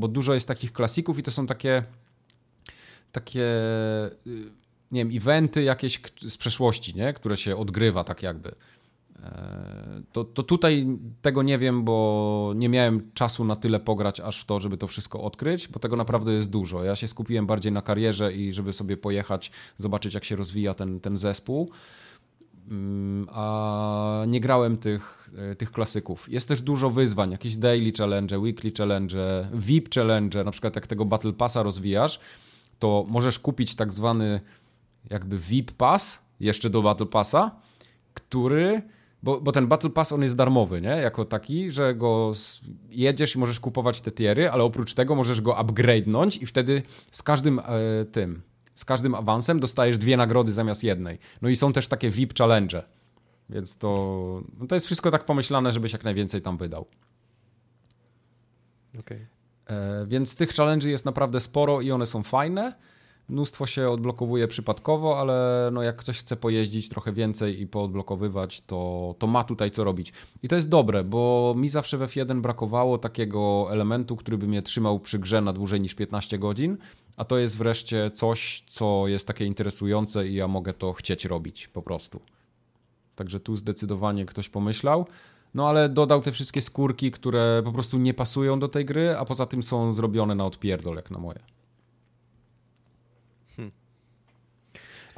bo 0.00 0.08
dużo 0.08 0.34
jest 0.34 0.48
takich 0.48 0.72
klasików 0.72 1.18
i 1.18 1.22
to 1.22 1.30
są 1.30 1.46
takie 1.46 1.82
takie 3.12 3.44
y, 4.26 4.50
nie 4.92 5.04
wiem, 5.04 5.16
eventy 5.16 5.62
jakieś 5.62 6.00
z 6.28 6.36
przeszłości, 6.36 6.94
nie? 6.94 7.12
które 7.12 7.36
się 7.36 7.56
odgrywa 7.56 8.04
tak 8.04 8.22
jakby. 8.22 8.54
To, 10.12 10.24
to 10.24 10.42
tutaj 10.42 10.86
tego 11.22 11.42
nie 11.42 11.58
wiem, 11.58 11.84
bo 11.84 12.52
nie 12.56 12.68
miałem 12.68 13.10
czasu 13.14 13.44
na 13.44 13.56
tyle 13.56 13.80
pograć 13.80 14.20
aż 14.20 14.42
w 14.42 14.44
to, 14.44 14.60
żeby 14.60 14.76
to 14.76 14.86
wszystko 14.86 15.22
odkryć, 15.22 15.68
bo 15.68 15.80
tego 15.80 15.96
naprawdę 15.96 16.32
jest 16.32 16.50
dużo. 16.50 16.84
Ja 16.84 16.96
się 16.96 17.08
skupiłem 17.08 17.46
bardziej 17.46 17.72
na 17.72 17.82
karierze 17.82 18.32
i 18.32 18.52
żeby 18.52 18.72
sobie 18.72 18.96
pojechać, 18.96 19.50
zobaczyć 19.78 20.14
jak 20.14 20.24
się 20.24 20.36
rozwija 20.36 20.74
ten, 20.74 21.00
ten 21.00 21.16
zespół. 21.16 21.70
Mm, 22.70 23.26
a 23.32 24.24
nie 24.26 24.40
grałem 24.40 24.76
tych, 24.76 25.30
e, 25.36 25.54
tych 25.54 25.72
klasyków. 25.72 26.28
Jest 26.32 26.48
też 26.48 26.62
dużo 26.62 26.90
wyzwań, 26.90 27.30
jakieś 27.30 27.56
daily 27.56 27.92
challenge, 27.98 28.38
weekly 28.38 28.72
challenge, 28.78 29.48
VIP 29.52 29.94
challenge, 29.94 30.44
na 30.44 30.50
przykład 30.50 30.76
jak 30.76 30.86
tego 30.86 31.04
Battle 31.04 31.32
Passa 31.32 31.62
rozwijasz, 31.62 32.20
to 32.78 33.04
możesz 33.08 33.38
kupić 33.38 33.74
tak 33.74 33.92
zwany 33.92 34.40
jakby 35.10 35.38
VIP 35.38 35.72
Pass 35.72 36.24
jeszcze 36.40 36.70
do 36.70 36.82
Battle 36.82 37.06
Passa, 37.06 37.56
który 38.14 38.82
bo, 39.22 39.40
bo 39.40 39.52
ten 39.52 39.66
Battle 39.66 39.90
Pass 39.90 40.12
on 40.12 40.22
jest 40.22 40.36
darmowy, 40.36 40.80
nie? 40.80 40.88
Jako 40.88 41.24
taki, 41.24 41.70
że 41.70 41.94
go 41.94 42.32
jedziesz 42.90 43.34
i 43.34 43.38
możesz 43.38 43.60
kupować 43.60 44.00
te 44.00 44.12
tiery, 44.12 44.50
ale 44.50 44.64
oprócz 44.64 44.94
tego 44.94 45.14
możesz 45.14 45.40
go 45.40 45.52
upgrade'nąć 45.52 46.42
i 46.42 46.46
wtedy 46.46 46.82
z 47.10 47.22
każdym 47.22 47.58
e, 47.58 47.62
tym, 48.12 48.42
z 48.74 48.84
każdym 48.84 49.14
awansem 49.14 49.60
dostajesz 49.60 49.98
dwie 49.98 50.16
nagrody 50.16 50.52
zamiast 50.52 50.84
jednej. 50.84 51.18
No 51.42 51.48
i 51.48 51.56
są 51.56 51.72
też 51.72 51.88
takie 51.88 52.10
VIP 52.10 52.38
challenge. 52.38 52.82
Więc 53.50 53.78
to, 53.78 54.42
no 54.58 54.66
to 54.66 54.74
jest 54.74 54.86
wszystko 54.86 55.10
tak 55.10 55.24
pomyślane, 55.24 55.72
żebyś 55.72 55.92
jak 55.92 56.04
najwięcej 56.04 56.42
tam 56.42 56.56
wydał. 56.56 56.86
Okay. 59.00 59.26
E, 59.66 60.06
więc 60.06 60.36
tych 60.36 60.50
challenge 60.50 60.88
jest 60.88 61.04
naprawdę 61.04 61.40
sporo 61.40 61.80
i 61.80 61.90
one 61.90 62.06
są 62.06 62.22
fajne. 62.22 62.72
Mnóstwo 63.28 63.66
się 63.66 63.90
odblokowuje 63.90 64.48
przypadkowo, 64.48 65.20
ale 65.20 65.68
no 65.72 65.82
jak 65.82 65.96
ktoś 65.96 66.18
chce 66.18 66.36
pojeździć 66.36 66.88
trochę 66.88 67.12
więcej 67.12 67.60
i 67.60 67.66
poodblokowywać, 67.66 68.60
to, 68.60 69.14
to 69.18 69.26
ma 69.26 69.44
tutaj 69.44 69.70
co 69.70 69.84
robić. 69.84 70.12
I 70.42 70.48
to 70.48 70.56
jest 70.56 70.68
dobre, 70.68 71.04
bo 71.04 71.54
mi 71.56 71.68
zawsze 71.68 71.98
w 71.98 72.00
F1 72.00 72.40
brakowało 72.40 72.98
takiego 72.98 73.68
elementu, 73.70 74.16
który 74.16 74.38
by 74.38 74.46
mnie 74.46 74.62
trzymał 74.62 75.00
przy 75.00 75.18
grze 75.18 75.40
na 75.40 75.52
dłużej 75.52 75.80
niż 75.80 75.94
15 75.94 76.38
godzin, 76.38 76.76
a 77.16 77.24
to 77.24 77.38
jest 77.38 77.58
wreszcie 77.58 78.10
coś, 78.10 78.64
co 78.66 79.04
jest 79.06 79.26
takie 79.26 79.44
interesujące 79.44 80.28
i 80.28 80.34
ja 80.34 80.48
mogę 80.48 80.72
to 80.72 80.92
chcieć 80.92 81.24
robić 81.24 81.68
po 81.68 81.82
prostu. 81.82 82.20
Także 83.14 83.40
tu 83.40 83.56
zdecydowanie 83.56 84.26
ktoś 84.26 84.48
pomyślał. 84.48 85.06
No 85.54 85.68
ale 85.68 85.88
dodał 85.88 86.22
te 86.22 86.32
wszystkie 86.32 86.62
skórki, 86.62 87.10
które 87.10 87.62
po 87.64 87.72
prostu 87.72 87.98
nie 87.98 88.14
pasują 88.14 88.58
do 88.58 88.68
tej 88.68 88.84
gry, 88.84 89.16
a 89.16 89.24
poza 89.24 89.46
tym 89.46 89.62
są 89.62 89.92
zrobione 89.92 90.34
na 90.34 90.44
odpierdol, 90.44 90.96
jak 90.96 91.10
na 91.10 91.18
moje. 91.18 91.57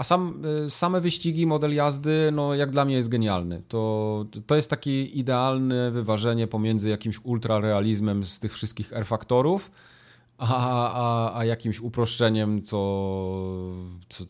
A 0.01 0.05
sam, 0.05 0.43
y, 0.67 0.71
same 0.71 1.01
wyścigi, 1.01 1.47
model 1.47 1.75
jazdy, 1.75 2.31
no 2.33 2.55
jak 2.55 2.71
dla 2.71 2.85
mnie 2.85 2.95
jest 2.95 3.09
genialny. 3.09 3.63
To, 3.69 4.25
to 4.47 4.57
jest 4.57 4.71
takie 4.71 5.05
idealne 5.05 5.91
wyważenie 5.91 6.47
pomiędzy 6.47 6.89
jakimś 6.89 7.21
ultrarealizmem 7.25 8.25
z 8.25 8.41
tych 8.41 8.53
wszystkich 8.53 8.93
R-faktorów, 8.93 9.71
a, 10.39 10.93
a, 10.93 11.39
a 11.39 11.45
jakimś 11.45 11.81
uproszczeniem, 11.81 12.63
co, 12.63 12.77
co 14.09 14.25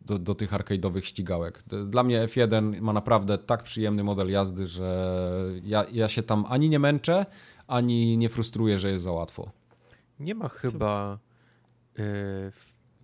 do, 0.00 0.18
do 0.18 0.34
tych 0.34 0.52
arcade'owych 0.52 1.02
ścigałek. 1.02 1.62
Dla 1.86 2.02
mnie 2.02 2.26
F1 2.26 2.80
ma 2.80 2.92
naprawdę 2.92 3.38
tak 3.38 3.62
przyjemny 3.62 4.04
model 4.04 4.30
jazdy, 4.30 4.66
że 4.66 5.20
ja, 5.64 5.84
ja 5.92 6.08
się 6.08 6.22
tam 6.22 6.44
ani 6.48 6.68
nie 6.68 6.78
męczę, 6.78 7.26
ani 7.66 8.16
nie 8.16 8.28
frustruję, 8.28 8.78
że 8.78 8.90
jest 8.90 9.04
za 9.04 9.12
łatwo. 9.12 9.50
Nie 10.20 10.34
ma 10.34 10.48
chyba 10.48 11.18
y, 11.98 12.52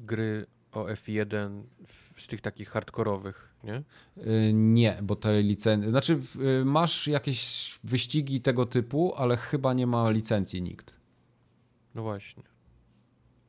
gry 0.01 0.47
o 0.73 0.85
F1 0.85 1.62
z 2.16 2.27
tych 2.27 2.40
takich 2.40 2.69
hardkorowych, 2.69 3.55
nie? 3.65 3.82
Y, 4.27 4.53
nie, 4.55 4.99
bo 5.03 5.16
te 5.16 5.43
licencje. 5.43 5.90
Znaczy, 5.90 6.20
y, 6.61 6.65
masz 6.65 7.07
jakieś 7.07 7.70
wyścigi 7.85 8.40
tego 8.40 8.66
typu, 8.66 9.15
ale 9.16 9.36
chyba 9.36 9.73
nie 9.73 9.86
ma 9.86 10.11
licencji 10.11 10.62
nikt. 10.62 10.97
No 11.94 12.03
właśnie. 12.03 12.43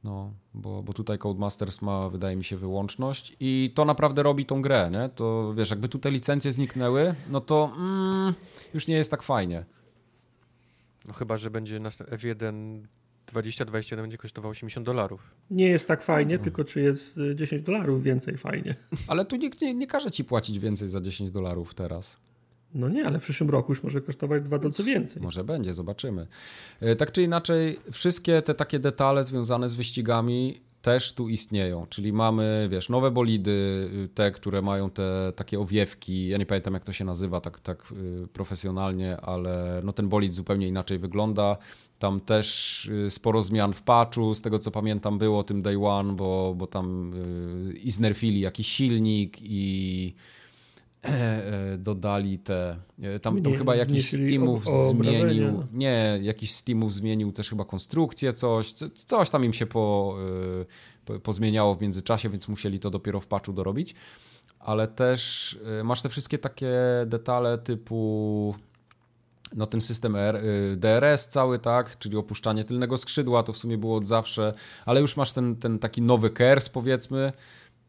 No, 0.04 0.34
bo, 0.54 0.84
bo 0.84 0.94
tutaj 0.94 1.18
Codemasters 1.18 1.82
ma, 1.82 2.10
wydaje 2.10 2.36
mi 2.36 2.44
się, 2.44 2.58
wyłączność 2.58 3.36
i 3.40 3.72
to 3.76 3.86
naprawdę 3.86 4.24
robi 4.24 4.46
tą 4.46 4.62
grę, 4.62 4.90
nie? 4.92 5.10
To 5.10 5.54
wiesz, 5.54 5.70
jakby 5.70 5.90
tutaj 5.90 6.12
licencje 6.12 6.54
zniknęły, 6.54 7.16
no 7.30 7.42
to 7.42 7.74
mm, 7.78 8.34
już 8.74 8.88
nie 8.88 8.96
jest 8.96 9.12
tak 9.12 9.24
fajnie. 9.24 9.66
No 11.06 11.14
chyba, 11.14 11.38
że 11.38 11.52
będzie 11.52 11.80
F1 11.80 12.82
2021 13.34 14.04
będzie 14.04 14.18
kosztowało 14.18 14.52
80 14.52 14.86
dolarów. 14.86 15.22
Nie 15.52 15.68
jest 15.68 15.88
tak 15.88 16.02
fajnie, 16.02 16.38
no. 16.38 16.44
tylko 16.44 16.64
czy 16.64 16.82
jest 16.82 17.20
10 17.36 17.62
y, 17.62 17.66
dolarów 17.66 18.04
więcej 18.04 18.38
fajnie. 18.38 18.76
Ale 19.08 19.26
tu 19.26 19.36
nikt 19.36 19.62
nie, 19.62 19.74
nie 19.74 19.88
każe 19.88 20.12
ci 20.12 20.24
płacić 20.24 20.60
więcej 20.60 20.90
za 20.90 21.02
10 21.02 21.32
dolarów 21.32 21.74
teraz. 21.74 22.20
No 22.74 22.90
nie, 22.90 23.06
ale 23.06 23.20
w 23.20 23.24
przyszłym 23.24 23.50
roku 23.50 23.72
już 23.72 23.84
może 23.84 24.02
kosztować 24.02 24.44
dwa 24.44 24.60
dolce 24.60 24.84
więcej. 24.84 25.22
Może 25.22 25.44
będzie, 25.44 25.74
zobaczymy. 25.74 26.28
E, 26.80 26.96
tak 26.96 27.12
czy 27.12 27.22
inaczej, 27.24 27.80
wszystkie 27.92 28.42
te 28.42 28.54
takie 28.54 28.80
detale 28.80 29.24
związane 29.24 29.70
z 29.70 29.74
wyścigami 29.74 30.62
też 30.84 31.14
tu 31.14 31.30
istnieją, 31.30 31.88
czyli 31.90 32.14
mamy, 32.14 32.68
wiesz, 32.72 32.90
nowe 32.90 33.12
bolidy, 33.12 33.52
y, 34.06 34.10
te, 34.14 34.32
które 34.32 34.62
mają 34.62 34.90
te 34.90 35.34
takie 35.36 35.60
owiewki, 35.60 36.28
ja 36.28 36.38
nie 36.38 36.46
pamiętam 36.46 36.74
jak 36.74 36.86
to 36.86 36.94
się 36.94 37.06
nazywa 37.06 37.42
tak, 37.42 37.60
tak 37.60 37.94
y, 38.24 38.28
profesjonalnie, 38.28 39.18
ale 39.18 39.82
no 39.84 39.94
ten 39.94 40.10
bolid 40.10 40.34
zupełnie 40.34 40.68
inaczej 40.68 41.00
wygląda. 41.00 41.58
Tam 42.04 42.20
też 42.20 42.86
y, 42.86 43.12
sporo 43.12 43.44
zmian 43.44 43.74
w 43.74 43.84
patchu, 43.84 44.34
z 44.34 44.42
tego 44.42 44.60
co 44.60 44.72
pamiętam 44.72 45.18
było 45.18 45.40
o 45.40 45.44
tym 45.44 45.62
Day 45.62 45.86
One, 45.86 46.14
bo, 46.14 46.56
bo 46.58 46.68
tam 46.68 47.12
i 47.84 47.92
znerfili 47.92 48.40
jakiś 48.40 48.68
silnik 48.68 49.38
i 49.42 50.16
E, 51.04 51.12
e, 51.74 51.78
dodali 51.78 52.40
te. 52.40 52.78
E, 53.02 53.20
tam, 53.20 53.42
tam 53.42 53.54
chyba 53.54 53.76
jakiś 53.76 54.08
Steamów 54.08 54.66
zmienił. 54.90 55.64
Nie, 55.74 56.20
jakiś 56.22 56.56
Steamów 56.56 56.94
zmienił 56.94 57.32
też 57.32 57.50
chyba 57.50 57.66
konstrukcję, 57.66 58.34
coś. 58.34 58.74
Coś 58.96 59.30
tam 59.30 59.46
im 59.46 59.54
się 59.54 59.66
po, 59.66 60.18
po, 61.06 61.20
pozmieniało 61.20 61.76
w 61.76 61.82
międzyczasie, 61.82 62.30
więc 62.30 62.48
musieli 62.48 62.80
to 62.80 62.90
dopiero 62.90 63.20
w 63.20 63.28
patchu 63.28 63.54
dorobić. 63.54 63.96
Ale 64.60 64.88
też 64.88 65.60
masz 65.84 66.02
te 66.02 66.10
wszystkie 66.10 66.38
takie 66.38 66.72
detale 67.06 67.58
typu 67.58 68.56
no 69.56 69.66
ten 69.66 69.82
system 69.82 70.18
DRS 70.78 71.28
cały, 71.28 71.60
tak, 71.60 71.98
czyli 71.98 72.18
opuszczanie 72.18 72.64
tylnego 72.64 72.98
skrzydła, 72.98 73.44
to 73.44 73.54
w 73.54 73.58
sumie 73.58 73.78
było 73.78 73.96
od 73.96 74.08
zawsze, 74.08 74.54
ale 74.86 75.02
już 75.02 75.18
masz 75.18 75.32
ten, 75.32 75.56
ten 75.56 75.80
taki 75.80 76.02
nowy 76.02 76.30
KERS 76.30 76.70
powiedzmy, 76.70 77.34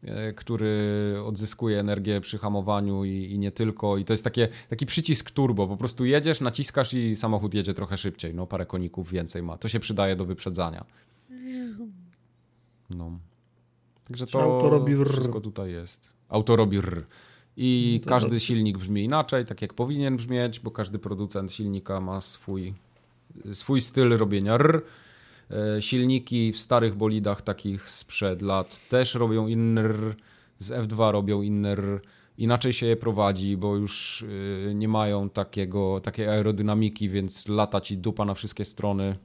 E, 0.07 0.33
który 0.33 1.15
odzyskuje 1.25 1.79
energię 1.79 2.21
przy 2.21 2.37
hamowaniu 2.37 3.05
i, 3.05 3.31
i, 3.31 3.39
nie 3.39 3.51
tylko. 3.51 3.97
I 3.97 4.05
to 4.05 4.13
jest 4.13 4.23
takie, 4.23 4.47
taki 4.69 4.85
przycisk 4.85 5.31
turbo. 5.31 5.67
Po 5.67 5.77
prostu 5.77 6.05
jedziesz, 6.05 6.41
naciskasz 6.41 6.93
i 6.93 7.15
samochód 7.15 7.53
jedzie 7.53 7.73
trochę 7.73 7.97
szybciej. 7.97 8.33
No 8.33 8.47
parę 8.47 8.65
koników 8.65 9.11
więcej 9.11 9.43
ma. 9.43 9.57
To 9.57 9.67
się 9.67 9.79
przydaje 9.79 10.15
do 10.15 10.25
wyprzedzania. 10.25 10.85
No. 12.89 13.19
Także 14.07 14.27
to 14.27 14.41
auto 14.41 14.69
robi 14.69 15.05
wszystko 15.05 15.41
tutaj 15.41 15.71
jest. 15.71 16.13
Auto 16.29 16.55
robi 16.55 16.77
rr. 16.77 17.05
I 17.57 18.01
no 18.05 18.09
każdy 18.09 18.39
silnik 18.39 18.77
brzmi 18.77 19.03
inaczej, 19.03 19.45
tak 19.45 19.61
jak 19.61 19.73
powinien 19.73 20.17
brzmieć, 20.17 20.59
bo 20.59 20.71
każdy 20.71 20.99
producent 20.99 21.53
silnika 21.53 22.01
ma 22.01 22.21
swój, 22.21 22.73
swój 23.53 23.81
styl 23.81 24.17
robienia 24.17 24.55
rr. 24.55 24.81
E, 25.51 25.81
silniki 25.81 26.53
w 26.53 26.59
starych 26.59 26.95
bolidach 26.95 27.41
takich 27.41 27.89
sprzed 27.89 28.41
lat 28.41 28.89
też 28.89 29.15
robią 29.15 29.47
inny 29.47 29.83
z 30.59 30.71
F2 30.71 31.11
robią 31.11 31.41
inny 31.41 31.75
inaczej 32.37 32.73
się 32.73 32.85
je 32.85 32.95
prowadzi, 32.95 33.57
bo 33.57 33.75
już 33.75 34.23
e, 34.69 34.73
nie 34.73 34.87
mają 34.87 35.29
takiego, 35.29 35.99
takiej 36.03 36.27
aerodynamiki, 36.27 37.09
więc 37.09 37.47
lata 37.47 37.81
ci 37.81 37.97
dupa 37.97 38.25
na 38.25 38.33
wszystkie 38.33 38.65
strony. 38.65 39.15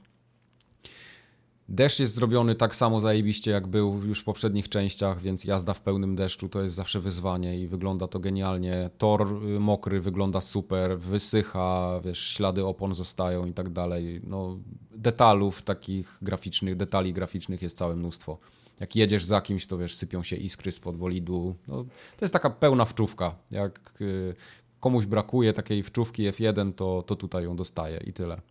Deszcz 1.71 1.99
jest 1.99 2.13
zrobiony 2.13 2.55
tak 2.55 2.75
samo 2.75 3.01
zajebiście, 3.01 3.51
jak 3.51 3.67
był 3.67 4.03
już 4.05 4.19
w 4.19 4.23
poprzednich 4.23 4.69
częściach, 4.69 5.21
więc 5.21 5.43
jazda 5.43 5.73
w 5.73 5.81
pełnym 5.81 6.15
deszczu 6.15 6.49
to 6.49 6.61
jest 6.61 6.75
zawsze 6.75 6.99
wyzwanie 6.99 7.59
i 7.59 7.67
wygląda 7.67 8.07
to 8.07 8.19
genialnie. 8.19 8.89
Tor 8.97 9.21
y, 9.21 9.59
mokry 9.59 10.01
wygląda 10.01 10.41
super, 10.41 10.99
wysycha, 10.99 11.99
wiesz, 12.03 12.19
ślady 12.19 12.65
opon 12.65 12.95
zostają 12.95 13.45
i 13.45 13.53
tak 13.53 13.69
dalej. 13.69 14.21
No, 14.23 14.57
detalów 14.95 15.61
takich 15.61 16.17
graficznych, 16.21 16.75
detali 16.75 17.13
graficznych 17.13 17.61
jest 17.61 17.77
całe 17.77 17.95
mnóstwo. 17.95 18.37
Jak 18.79 18.95
jedziesz 18.95 19.25
za 19.25 19.41
kimś, 19.41 19.67
to 19.67 19.77
wiesz, 19.77 19.95
sypią 19.95 20.23
się 20.23 20.35
iskry 20.35 20.71
spod 20.71 20.97
bolidu. 20.97 21.55
No, 21.67 21.83
to 22.17 22.25
jest 22.25 22.33
taka 22.33 22.49
pełna 22.49 22.85
wczówka. 22.85 23.35
Jak 23.51 23.93
y, 24.01 24.35
komuś 24.79 25.05
brakuje 25.05 25.53
takiej 25.53 25.83
wczówki 25.83 26.29
F1, 26.29 26.73
to, 26.73 27.03
to 27.07 27.15
tutaj 27.15 27.43
ją 27.43 27.55
dostaje 27.55 27.99
i 28.05 28.13
tyle 28.13 28.41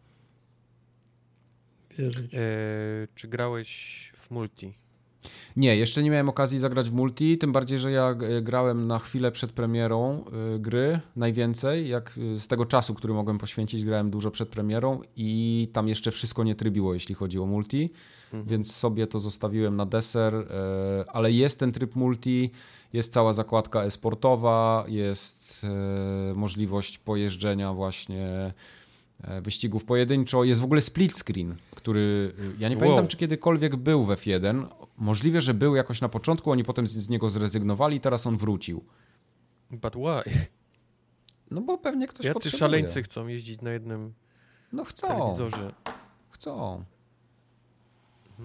E, 2.07 3.09
czy 3.15 3.29
grałeś 3.29 4.13
w 4.17 4.31
multi? 4.31 4.75
Nie, 5.57 5.77
jeszcze 5.77 6.03
nie 6.03 6.11
miałem 6.11 6.29
okazji 6.29 6.59
zagrać 6.59 6.91
w 6.91 6.93
multi, 6.93 7.39
tym 7.39 7.53
bardziej, 7.53 7.79
że 7.79 7.93
ja 7.93 8.11
e, 8.11 8.43
grałem 8.43 8.87
na 8.87 8.99
chwilę 8.99 9.33
przed 9.33 9.53
premierą 9.53 10.25
e, 10.25 10.59
gry 10.59 11.01
najwięcej, 11.17 11.89
jak 11.89 12.19
z 12.39 12.49
tego 12.49 12.67
czasu, 12.67 12.95
który 12.95 13.15
mogłem 13.15 13.39
poświęcić, 13.39 13.85
grałem 13.85 14.11
dużo 14.11 14.31
przed 14.31 14.49
premierą 14.49 15.01
i 15.17 15.69
tam 15.73 15.89
jeszcze 15.89 16.11
wszystko 16.11 16.45
nie 16.45 16.55
trybiło, 16.55 16.95
jeśli 16.95 17.15
chodzi 17.15 17.39
o 17.39 17.47
multi, 17.47 17.91
mhm. 18.25 18.45
więc 18.45 18.75
sobie 18.75 19.07
to 19.07 19.19
zostawiłem 19.19 19.77
na 19.77 19.87
deser, 19.87 20.35
ale 21.09 21.33
jest 21.33 21.59
ten 21.59 21.73
tryb 21.73 21.97
multi, 21.97 22.51
jest 22.93 23.13
cała 23.13 23.33
zakładka 23.33 23.83
esportowa, 23.83 24.85
jest 24.89 25.67
możliwość 26.35 26.99
pojeżdżenia 26.99 27.73
właśnie 27.73 28.51
wyścigów 29.43 29.85
pojedynczo. 29.85 30.45
Jest 30.45 30.61
w 30.61 30.65
ogóle 30.65 30.81
split 30.81 31.13
screen, 31.17 31.57
który 31.81 32.33
ja 32.59 32.69
nie 32.69 32.77
wow. 32.77 32.81
pamiętam, 32.81 33.09
czy 33.09 33.17
kiedykolwiek 33.17 33.77
był 33.77 34.05
w 34.05 34.09
F1. 34.09 34.67
Możliwe, 34.97 35.41
że 35.41 35.55
był 35.55 35.77
jakoś 35.77 36.01
na 36.01 36.09
początku, 36.09 36.51
oni 36.51 36.65
potem 36.65 36.87
z, 36.87 36.93
z 36.93 37.09
niego 37.09 37.31
zrezygnowali 37.31 37.97
i 37.97 38.01
teraz 38.01 38.27
on 38.27 38.37
wrócił. 38.37 38.85
But 39.71 39.95
why? 39.95 40.33
No 41.51 41.61
bo 41.61 41.79
pewnie 41.79 42.07
ktoś 42.07 42.27
Jacy 42.27 42.35
potrzebuje. 42.35 42.59
szaleńcy 42.59 43.03
chcą 43.03 43.27
jeździć 43.27 43.61
na 43.61 43.71
jednym 43.71 44.15
no 44.73 44.85
chcą. 44.85 45.09
telewizorze. 45.09 45.73
Chcą. 46.31 46.85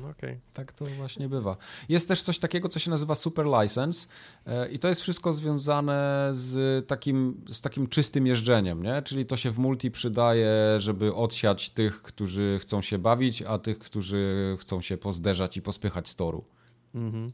No 0.02 0.10
okay. 0.10 0.40
Tak 0.54 0.72
to 0.72 0.86
właśnie 0.86 1.30
bywa. 1.30 1.58
Jest 1.90 2.08
też 2.08 2.22
coś 2.22 2.40
takiego, 2.40 2.70
co 2.70 2.80
się 2.80 2.90
nazywa 2.92 3.16
Super 3.16 3.46
License 3.46 4.08
e, 4.46 4.70
i 4.72 4.80
to 4.80 4.88
jest 4.88 5.02
wszystko 5.02 5.34
związane 5.34 6.30
z 6.34 6.88
takim, 6.88 7.46
z 7.52 7.62
takim 7.62 7.88
czystym 7.88 8.28
jeżdżeniem, 8.28 8.84
nie? 8.84 9.02
czyli 9.02 9.26
to 9.26 9.38
się 9.38 9.52
w 9.52 9.60
multi 9.60 9.92
przydaje, 9.92 10.52
żeby 10.78 11.14
odsiać 11.14 11.70
tych, 11.70 12.02
którzy 12.02 12.60
chcą 12.62 12.82
się 12.82 12.98
bawić, 12.98 13.42
a 13.42 13.60
tych, 13.60 13.80
którzy 13.80 14.58
chcą 14.60 14.82
się 14.82 14.98
pozderzać 14.98 15.58
i 15.58 15.62
pospychać 15.62 16.08
z 16.08 16.16
toru. 16.16 16.46
Mhm. 16.96 17.32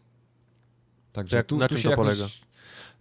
Także 1.12 1.38
jak, 1.38 1.46
tu, 1.46 1.58
na 1.58 1.68
tu 1.68 1.76
czym 1.76 1.84
to 1.84 1.90
jakoś, 1.90 2.06
polega? 2.06 2.28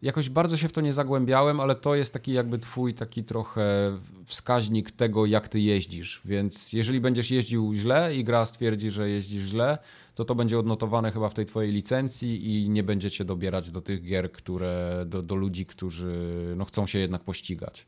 Jakoś 0.02 0.30
bardzo 0.30 0.56
się 0.56 0.68
w 0.68 0.72
to 0.72 0.80
nie 0.80 0.92
zagłębiałem, 0.92 1.60
ale 1.60 1.76
to 1.76 1.94
jest 1.94 2.12
taki 2.12 2.32
jakby 2.32 2.58
twój 2.58 2.94
taki 2.94 3.24
trochę 3.24 3.98
wskaźnik 4.24 4.90
tego, 4.90 5.26
jak 5.26 5.48
ty 5.48 5.60
jeździsz. 5.60 6.20
Więc 6.24 6.72
jeżeli 6.72 7.00
będziesz 7.00 7.30
jeździł 7.30 7.74
źle 7.74 8.16
i 8.16 8.24
gra 8.24 8.46
stwierdzi, 8.46 8.90
że 8.90 9.10
jeździsz 9.10 9.42
źle, 9.42 9.78
to 10.14 10.24
to 10.24 10.34
będzie 10.34 10.58
odnotowane 10.58 11.12
chyba 11.12 11.28
w 11.28 11.34
tej 11.34 11.46
twojej 11.46 11.72
licencji 11.72 12.64
i 12.64 12.70
nie 12.70 12.82
będziecie 12.82 13.24
dobierać 13.24 13.70
do 13.70 13.80
tych 13.80 14.02
gier, 14.02 14.32
które, 14.32 15.04
do, 15.06 15.22
do 15.22 15.34
ludzi, 15.34 15.66
którzy 15.66 16.54
no, 16.56 16.64
chcą 16.64 16.86
się 16.86 16.98
jednak 16.98 17.24
pościgać. 17.24 17.86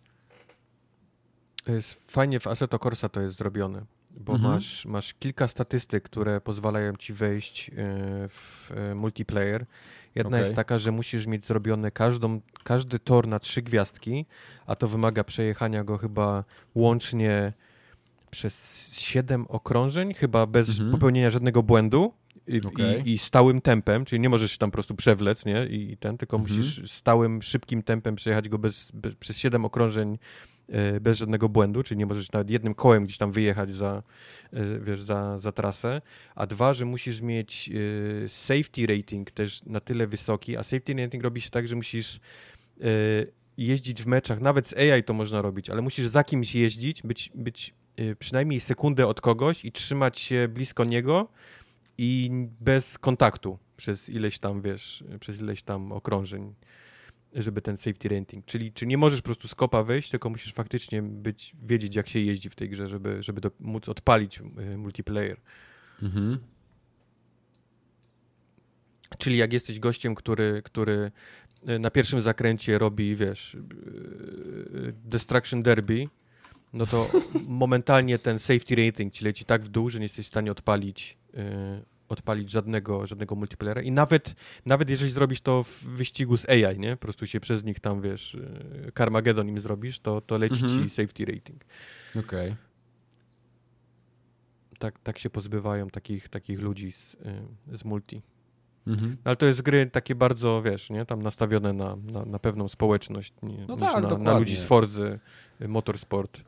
Fajnie 2.07 2.41
w 2.41 2.47
Assetto 2.47 2.79
Corsa 2.79 3.09
to 3.09 3.21
jest 3.21 3.39
zrobione, 3.39 3.85
bo 4.11 4.33
mhm. 4.33 4.55
masz, 4.55 4.87
masz 4.87 5.15
kilka 5.15 5.49
statystyk, 5.49 6.05
które 6.05 6.41
pozwalają 6.41 6.97
ci 6.97 7.13
wejść 7.13 7.69
e, 7.69 7.73
w 8.29 8.71
e, 8.75 8.95
multiplayer 8.95 9.67
Jedna 10.15 10.37
okay. 10.37 10.41
jest 10.41 10.55
taka, 10.55 10.79
że 10.79 10.93
musisz 10.93 11.27
mieć 11.27 11.47
zrobiony 11.47 11.91
każdą, 11.91 12.41
każdy 12.65 12.99
tor 12.99 13.29
na 13.29 13.39
trzy 13.39 13.63
gwiazdki, 13.63 14.27
a 14.67 14.77
to 14.77 14.89
wymaga 14.89 15.25
przejechania 15.25 15.85
go 15.85 15.99
chyba 15.99 16.45
łącznie 16.75 17.53
przez 18.31 18.89
siedem 18.99 19.47
okrążeń, 19.49 20.15
chyba 20.15 20.47
bez 20.47 20.69
mhm. 20.71 20.91
popełnienia 20.91 21.31
żadnego 21.31 21.63
błędu. 21.63 22.13
I, 22.47 22.61
okay. 22.67 23.03
i, 23.05 23.13
i, 23.13 23.19
stałym 23.19 23.61
tempem, 23.61 24.05
czyli 24.05 24.21
nie 24.21 24.29
możesz 24.29 24.53
się 24.53 24.59
tam 24.59 24.71
po 24.71 24.75
prostu 24.75 24.95
przewlec, 24.95 25.45
nie? 25.45 25.67
I, 25.67 25.93
i 25.93 25.97
ten, 25.97 26.19
tylko 26.19 26.37
mhm. 26.37 26.59
musisz 26.59 26.91
stałym, 26.91 27.43
szybkim 27.43 27.83
tempem 27.83 28.17
przejechać 28.17 28.49
go 28.49 28.59
bez, 28.59 28.91
bez, 28.95 29.15
przez 29.15 29.39
siedem 29.39 29.65
okrążeń 29.65 30.19
bez 31.01 31.19
żadnego 31.19 31.49
błędu, 31.49 31.83
czyli 31.83 31.99
nie 31.99 32.07
możesz 32.07 32.33
nawet 32.33 32.51
jednym 32.51 32.75
kołem 32.75 33.05
gdzieś 33.05 33.19
tam 33.19 33.33
wyjechać 33.33 33.73
za, 33.73 34.03
e, 34.53 34.81
wiesz, 34.81 35.03
za, 35.03 35.39
za 35.39 35.53
trasę, 35.53 36.01
a 36.35 36.47
dwa, 36.47 36.75
że 36.75 36.85
musisz 36.85 37.21
mieć 37.21 37.71
e, 38.25 38.29
safety 38.29 38.87
rating 38.87 39.31
też 39.31 39.65
na 39.65 39.81
tyle 39.81 40.07
wysoki, 40.07 40.57
a 40.57 40.63
safety 40.63 40.95
rating 40.95 41.25
robi 41.25 41.41
się 41.41 41.51
tak, 41.51 41.69
że 41.69 41.77
musisz 41.77 42.21
jeździć 43.57 44.03
w 44.03 44.07
meczach, 44.07 44.41
nawet 44.41 44.69
z 44.69 44.77
AI 44.77 45.05
to 45.05 45.15
można 45.15 45.43
robić, 45.43 45.71
ale 45.71 45.83
musisz 45.83 46.07
za 46.07 46.25
kimś 46.25 46.55
jeździć, 46.55 47.03
być, 47.03 47.31
być 47.35 47.75
przynajmniej 48.19 48.61
sekundę 48.61 49.07
od 49.07 49.21
kogoś 49.21 49.65
i 49.65 49.73
trzymać 49.73 50.19
się 50.19 50.49
blisko 50.49 50.85
niego 50.85 51.29
i 51.99 52.31
bez 52.61 52.99
kontaktu 52.99 53.59
przez 53.77 54.09
ileś 54.09 54.39
tam, 54.39 54.63
wiesz, 54.63 55.05
przez 55.21 55.41
ileś 55.41 55.63
tam 55.63 55.93
okrążeń 55.93 56.55
żeby 57.35 57.63
ten 57.63 57.77
safety 57.77 58.09
rating, 58.09 58.45
czyli 58.45 58.73
czy 58.73 58.87
nie 58.87 58.99
możesz 58.99 59.21
po 59.21 59.25
prostu 59.25 59.49
z 59.49 59.55
kopa 59.55 59.83
wyjść, 59.83 60.11
tylko 60.11 60.31
musisz 60.31 60.53
faktycznie 60.53 61.03
być, 61.03 61.57
wiedzieć 61.63 61.97
jak 61.97 62.09
się 62.09 62.19
jeździ 62.19 62.51
w 62.51 62.55
tej 62.55 62.69
grze, 62.69 62.89
żeby, 62.89 63.23
żeby 63.23 63.41
do, 63.41 63.51
móc 63.61 63.89
odpalić 63.89 64.41
y, 64.41 64.79
multiplayer. 64.79 65.41
Mhm. 66.03 66.39
Czyli 69.19 69.37
jak 69.37 69.53
jesteś 69.53 69.79
gościem, 69.79 70.15
który, 70.15 70.63
który 70.65 71.11
y, 71.69 71.79
na 71.79 71.91
pierwszym 71.91 72.23
zakręcie 72.23 72.79
robi, 72.79 73.17
wiesz, 73.17 73.55
y, 73.55 74.95
Destruction 75.05 75.63
Derby 75.63 76.09
no 76.73 76.87
to 76.87 77.11
momentalnie 77.63 78.19
ten 78.19 78.39
safety 78.39 78.77
rating 78.87 79.13
ci 79.13 79.25
leci 79.25 79.45
tak 79.45 79.63
w 79.63 79.69
dół, 79.69 79.91
że 79.91 79.99
nie 79.99 80.05
jesteś 80.05 80.27
w 80.27 80.29
stanie 80.29 80.53
odpalić, 80.53 81.19
odpalić 82.13 82.51
żadnego, 82.51 83.07
żadnego 83.07 83.35
multiplayera. 83.35 83.83
I 83.83 83.91
nawet, 83.91 84.35
nawet 84.67 84.91
jeżeli 84.91 85.11
zrobisz 85.11 85.41
to 85.41 85.63
w 85.63 85.85
wyścigu 85.85 86.37
z 86.37 86.49
AI, 86.49 86.79
nie? 86.79 86.97
Po 86.97 87.03
prostu 87.03 87.27
się 87.27 87.41
przez 87.41 87.65
nich 87.65 87.81
tam, 87.81 88.01
wiesz, 88.03 88.35
yy, 88.35 88.93
Carmageddon 88.99 89.49
im 89.49 89.61
zrobisz, 89.61 90.01
to, 90.01 90.21
to 90.21 90.39
leci 90.39 90.65
Mhm. 90.65 90.85
ci 90.85 90.91
safety 90.91 91.25
rating. 91.25 91.65
Okej. 92.19 92.57
Tak, 94.79 94.99
tak 94.99 95.19
się 95.19 95.31
pozbywają 95.31 95.91
takich, 95.91 96.29
takich 96.29 96.61
ludzi 96.61 96.93
z, 96.93 97.17
yy, 97.71 97.77
z 97.79 97.85
multi. 97.85 98.23
Mhm. 98.87 99.17
Ale 99.25 99.37
to 99.37 99.47
jest 99.47 99.63
gry 99.63 99.87
takie 99.87 100.15
bardzo, 100.15 100.63
wiesz, 100.63 100.91
nie? 100.91 101.07
Tam 101.07 101.23
nastawione 101.23 101.73
na, 101.73 101.97
na, 101.97 102.25
na 102.25 102.39
pewną 102.39 102.69
społeczność, 102.69 103.33
nie, 103.43 103.65
No 103.69 103.77
tak, 103.77 104.03
na, 104.03 104.19
na 104.19 104.39
ludzi 104.39 104.57
z 104.57 104.65
Forzy, 104.65 105.19
y, 105.61 105.69
Motorsport. 105.69 106.41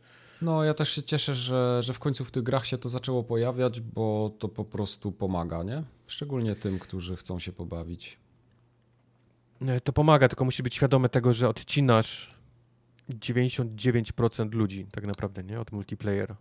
No, 0.42 0.64
ja 0.64 0.74
też 0.74 0.90
się 0.90 1.02
cieszę, 1.02 1.34
że, 1.34 1.82
że 1.82 1.92
w 1.92 1.98
końcu 1.98 2.24
w 2.24 2.30
tych 2.30 2.42
grach 2.42 2.66
się 2.66 2.78
to 2.78 2.88
zaczęło 2.88 3.22
pojawiać, 3.22 3.80
bo 3.80 4.30
to 4.38 4.48
po 4.48 4.64
prostu 4.64 5.12
pomaga, 5.12 5.62
nie? 5.62 5.82
Szczególnie 6.06 6.56
tym, 6.56 6.78
którzy 6.78 7.16
chcą 7.16 7.38
się 7.38 7.52
pobawić. 7.52 8.18
Nie, 9.60 9.80
To 9.80 9.92
pomaga, 9.92 10.28
tylko 10.28 10.44
musisz 10.44 10.62
być 10.62 10.74
świadomy 10.74 11.08
tego, 11.08 11.34
że 11.34 11.48
odcinasz 11.48 12.34
99% 13.10 14.52
ludzi 14.54 14.86
tak 14.92 15.06
naprawdę, 15.06 15.44
nie? 15.44 15.60
Od 15.60 15.72
multiplayera. 15.72 16.36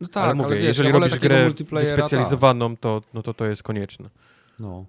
No 0.00 0.08
tak, 0.08 0.24
ale 0.24 0.34
mówię, 0.34 0.56
wiesz, 0.56 0.66
jeżeli 0.66 0.92
robisz 0.92 1.18
grę 1.18 1.44
multiplayera, 1.44 2.08
tak. 2.08 2.38
to, 2.80 3.02
no 3.14 3.22
to 3.22 3.34
to 3.34 3.46
jest 3.46 3.62
konieczne. 3.62 4.10
No. 4.58 4.84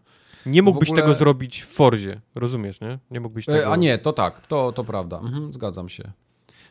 Nie 0.45 0.61
mógłbyś 0.61 0.89
ogóle- 0.89 1.01
tego 1.01 1.13
zrobić 1.13 1.61
w 1.61 1.67
Forzie, 1.67 2.21
rozumiesz, 2.35 2.81
nie? 2.81 2.99
Nie 3.11 3.19
mógłbyś 3.19 3.45
tego... 3.45 3.59
E, 3.59 3.67
A 3.67 3.75
nie, 3.75 3.97
to 3.97 4.13
tak, 4.13 4.47
to, 4.47 4.71
to 4.71 4.83
prawda, 4.83 5.19
mhm, 5.19 5.53
zgadzam 5.53 5.89
się. 5.89 6.11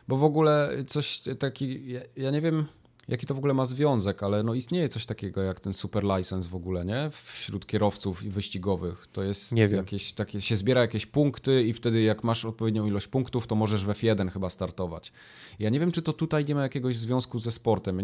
Bo 0.07 0.17
w 0.17 0.23
ogóle 0.23 0.69
coś 0.87 1.21
taki, 1.39 1.91
ja, 1.91 1.99
ja 2.15 2.31
nie 2.31 2.41
wiem 2.41 2.65
jaki 3.07 3.25
to 3.25 3.35
w 3.35 3.37
ogóle 3.37 3.53
ma 3.53 3.65
związek, 3.65 4.23
ale 4.23 4.43
no 4.43 4.53
istnieje 4.53 4.89
coś 4.89 5.05
takiego 5.05 5.41
jak 5.41 5.59
ten 5.59 5.73
super 5.73 6.03
license 6.03 6.49
w 6.49 6.55
ogóle, 6.55 6.85
nie? 6.85 7.09
Wśród 7.11 7.65
kierowców 7.65 8.23
i 8.23 8.29
wyścigowych. 8.29 9.07
To 9.11 9.23
jest 9.23 9.51
Nie 9.51 9.67
wiem. 9.67 9.77
jakieś 9.77 10.13
takie, 10.13 10.41
się 10.41 10.57
zbiera 10.57 10.81
jakieś 10.81 11.05
punkty 11.05 11.63
i 11.63 11.73
wtedy 11.73 12.01
jak 12.01 12.23
masz 12.23 12.45
odpowiednią 12.45 12.85
ilość 12.85 13.07
punktów, 13.07 13.47
to 13.47 13.55
możesz 13.55 13.85
w 13.85 13.87
F1 13.87 14.29
chyba 14.31 14.49
startować. 14.49 15.11
Ja 15.59 15.69
nie 15.69 15.79
wiem, 15.79 15.91
czy 15.91 16.01
to 16.01 16.13
tutaj 16.13 16.45
nie 16.45 16.55
ma 16.55 16.61
jakiegoś 16.61 16.95
związku 16.95 17.39
ze 17.39 17.51
sportem. 17.51 17.99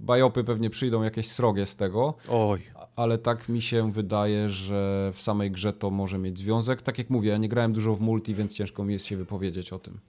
Bajopy 0.00 0.44
pewnie 0.44 0.70
przyjdą 0.70 1.02
jakieś 1.02 1.30
srogie 1.30 1.66
z 1.66 1.76
tego, 1.76 2.14
Oj, 2.28 2.60
ale 2.96 3.18
tak 3.18 3.48
mi 3.48 3.62
się 3.62 3.92
wydaje, 3.92 4.50
że 4.50 5.12
w 5.14 5.22
samej 5.22 5.50
grze 5.50 5.72
to 5.72 5.90
może 5.90 6.18
mieć 6.18 6.38
związek. 6.38 6.82
Tak 6.82 6.98
jak 6.98 7.10
mówię, 7.10 7.30
ja 7.30 7.38
nie 7.38 7.48
grałem 7.48 7.72
dużo 7.72 7.94
w 7.94 8.00
multi, 8.00 8.34
więc 8.34 8.52
ciężko 8.52 8.84
mi 8.84 8.92
jest 8.92 9.06
się 9.06 9.16
wypowiedzieć 9.16 9.72
o 9.72 9.78
tym. 9.78 10.00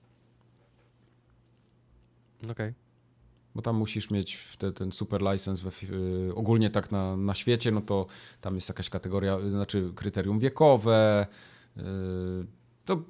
Okej. 2.51 2.73
Bo 3.55 3.61
tam 3.61 3.76
musisz 3.76 4.11
mieć 4.11 4.57
te, 4.57 4.72
ten 4.72 4.91
super 4.91 5.22
license 5.22 5.64
we, 5.64 5.72
fi- 5.72 5.93
y, 6.30 6.35
ogólnie 6.35 6.69
tak 6.69 6.91
na, 6.91 7.18
na 7.18 7.34
świecie, 7.35 7.72
no 7.72 7.81
to 7.81 8.05
tam 8.41 8.55
jest 8.55 8.69
jakaś 8.69 8.89
kategoria, 8.89 9.38
y, 9.38 9.49
znaczy 9.49 9.91
kryterium 9.95 10.39
wiekowe, 10.39 11.27
y, 11.77 11.81
to 12.85 13.03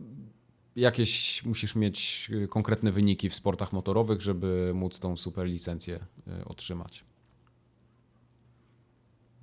jakieś 0.76 1.46
musisz 1.46 1.76
mieć 1.76 2.30
y, 2.34 2.48
konkretne 2.48 2.92
wyniki 2.92 3.30
w 3.30 3.36
sportach 3.36 3.74
motorowych, 3.74 4.22
żeby 4.22 4.72
móc 4.76 5.00
tą 5.00 5.18
super 5.18 5.46
licencję 5.46 6.06
y, 6.42 6.46
otrzymać. 6.46 7.04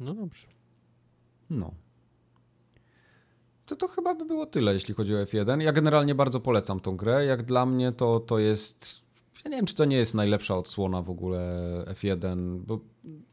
No 0.00 0.14
dobrze. 0.14 0.46
No. 1.50 1.74
To 3.66 3.76
to 3.76 3.88
chyba 3.88 4.14
by 4.14 4.24
było 4.24 4.46
tyle, 4.46 4.74
jeśli 4.74 4.94
chodzi 4.94 5.14
o 5.14 5.24
F1. 5.24 5.60
Ja 5.60 5.72
generalnie 5.72 6.14
bardzo 6.14 6.40
polecam 6.40 6.80
tą 6.80 6.96
grę. 6.96 7.24
Jak 7.24 7.42
dla 7.42 7.66
mnie 7.66 7.92
to, 7.92 8.20
to 8.20 8.38
jest... 8.38 9.03
Ja 9.44 9.50
nie 9.50 9.56
wiem, 9.56 9.66
czy 9.66 9.74
to 9.74 9.84
nie 9.84 9.96
jest 9.96 10.14
najlepsza 10.14 10.56
odsłona 10.56 11.02
w 11.02 11.10
ogóle 11.10 11.38
F1, 11.86 12.58
bo 12.58 12.80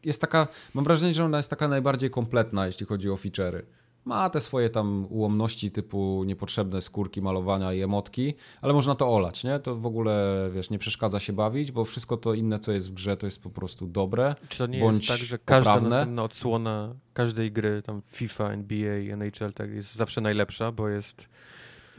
jest 0.06 0.22
taka... 0.22 0.48
Mam 0.74 0.84
wrażenie, 0.84 1.14
że 1.14 1.26
ona 1.26 1.38
jest 1.38 1.50
taka 1.50 1.68
najbardziej 1.68 2.10
kompletna, 2.10 2.68
jeśli 2.68 2.86
chodzi 2.86 3.10
o 3.10 3.16
feature'y. 3.16 3.62
Ma 4.06 4.30
te 4.30 4.42
swoje 4.42 4.70
tam 4.70 5.08
ułomności 5.10 5.72
typu 5.72 6.24
niepotrzebne 6.24 6.82
skórki, 6.82 7.22
malowania 7.22 7.74
i 7.74 7.82
emotki, 7.82 8.34
ale 8.62 8.74
można 8.74 8.96
to 8.96 9.16
olać, 9.16 9.44
nie? 9.44 9.60
To 9.60 9.76
w 9.76 9.86
ogóle, 9.86 10.50
wiesz, 10.54 10.70
nie 10.70 10.80
przeszkadza 10.80 11.20
się 11.20 11.34
bawić, 11.34 11.72
bo 11.72 11.86
wszystko 11.86 12.18
to 12.18 12.34
inne, 12.34 12.60
co 12.60 12.72
jest 12.72 12.90
w 12.90 12.94
grze, 12.94 13.18
to 13.18 13.28
jest 13.28 13.44
po 13.44 13.50
prostu 13.50 13.88
dobre. 13.88 14.36
Czy 14.50 14.58
to 14.58 14.68
nie 14.68 14.80
Bądź 14.80 15.10
jest 15.10 15.20
tak, 15.20 15.28
że 15.28 15.40
każda 15.40 15.74
poprawne. 15.74 15.90
następna 15.90 16.24
odsłona 16.24 16.96
każdej 17.14 17.52
gry, 17.52 17.82
tam 17.82 18.02
FIFA, 18.06 18.52
NBA, 18.52 18.96
NHL, 18.96 19.54
tak 19.54 19.72
jest 19.72 19.96
zawsze 19.96 20.22
najlepsza, 20.22 20.72
bo 20.72 20.90
jest... 20.90 21.28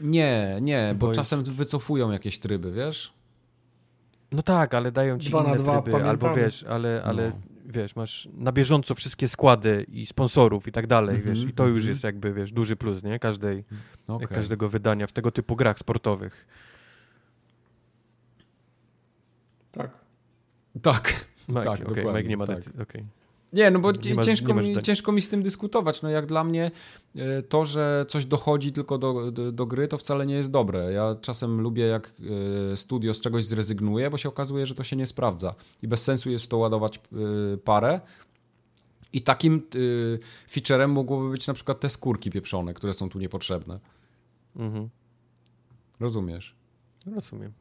Nie, 0.01 0.57
nie, 0.61 0.95
bo, 0.99 1.07
Bo 1.07 1.13
czasem 1.13 1.43
wycofują 1.43 2.11
jakieś 2.11 2.39
tryby, 2.39 2.71
wiesz? 2.71 3.13
No 4.33 4.43
tak, 4.43 4.73
ale 4.73 4.91
dają 4.91 5.19
ci 5.19 5.29
Dwa 5.29 5.43
na 5.43 5.49
inne 5.49 5.57
dwa, 5.57 5.81
tryby, 5.81 5.97
albo 5.97 6.05
pamiętamy. 6.21 6.35
wiesz, 6.45 6.63
ale, 6.63 7.01
ale 7.05 7.29
No. 7.29 7.35
wiesz, 7.65 7.95
masz 7.95 8.29
na 8.33 8.51
bieżąco 8.51 8.95
wszystkie 8.95 9.27
składy 9.27 9.85
i 9.91 10.05
sponsorów 10.05 10.67
i 10.67 10.71
tak 10.71 10.87
dalej, 10.87 11.15
Mhm, 11.15 11.35
wiesz, 11.35 11.45
i 11.45 11.53
to 11.53 11.67
już 11.67 11.77
mhm. 11.77 11.89
jest 11.89 12.03
jakby, 12.03 12.33
wiesz, 12.33 12.51
duży 12.51 12.75
plus, 12.75 13.03
nie? 13.03 13.19
Każdej, 13.19 13.63
Okej. 14.07 14.27
każdego 14.27 14.69
wydania 14.69 15.07
w 15.07 15.11
tego 15.11 15.31
typu 15.31 15.55
grach 15.55 15.79
sportowych. 15.79 16.47
Tak. 19.71 19.91
Tak. 20.81 21.13
Mike, 21.49 21.63
Tak, 21.63 21.79
dokładnie, 21.79 22.03
Mike 22.13 22.23
nie 22.23 22.37
ma 22.37 22.47
tak. 22.47 22.55
decyzji, 22.55 22.81
okej. 22.81 23.05
Nie, 23.53 23.71
no 23.71 23.79
bo 23.79 23.91
Nie 23.91 24.23
ciężko, 24.23 24.53
nie 24.53 24.61
mi, 24.61 24.71
zdań. 24.71 24.83
ciężko 24.83 25.11
mi 25.11 25.21
z 25.21 25.29
tym 25.29 25.43
dyskutować. 25.43 26.01
No 26.01 26.09
jak 26.09 26.25
dla 26.25 26.43
mnie 26.43 26.71
e, 27.15 27.41
to, 27.41 27.65
że 27.65 28.05
coś 28.09 28.25
dochodzi 28.25 28.71
tylko 28.71 28.97
do, 28.97 29.31
do, 29.31 29.51
do 29.51 29.65
gry, 29.65 29.87
to 29.87 29.97
wcale 29.97 30.25
nie 30.25 30.35
jest 30.35 30.51
dobre. 30.51 30.93
Ja 30.93 31.15
czasem 31.21 31.61
lubię, 31.61 31.83
jak 31.85 32.13
e, 32.73 32.77
studio 32.77 33.13
z 33.13 33.21
czegoś 33.21 33.45
zrezygnuje, 33.45 34.09
bo 34.09 34.17
się 34.17 34.29
okazuje, 34.29 34.65
że 34.65 34.75
to 34.75 34.83
się 34.83 34.95
nie 34.95 35.07
sprawdza. 35.07 35.55
I 35.81 35.87
bez 35.87 36.03
sensu 36.03 36.29
jest 36.31 36.43
w 36.45 36.47
to 36.47 36.57
ładować 36.57 36.97
e, 36.97 37.57
parę. 37.57 38.01
I 39.13 39.21
takim 39.21 39.61
featurem 40.49 40.91
mogłoby 40.91 41.29
być 41.29 41.47
na 41.47 41.53
przykład 41.53 41.79
te 41.79 41.89
skórki 41.89 42.31
pieprzone, 42.31 42.73
które 42.73 42.93
są 42.93 43.09
tu 43.09 43.19
niepotrzebne. 43.19 43.79
Mhm. 44.55 44.89
Rozumiesz? 45.99 46.55
Rozumiem. 47.15 47.53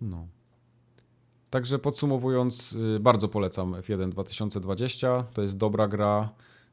No. 0.00 0.26
Także 1.54 1.78
podsumowując, 1.78 2.72
y, 2.96 3.00
bardzo 3.00 3.28
polecam 3.28 3.72
F1 3.72 4.08
2020. 4.08 5.24
To 5.34 5.42
jest 5.42 5.56
dobra 5.56 5.88
gra. 5.88 6.28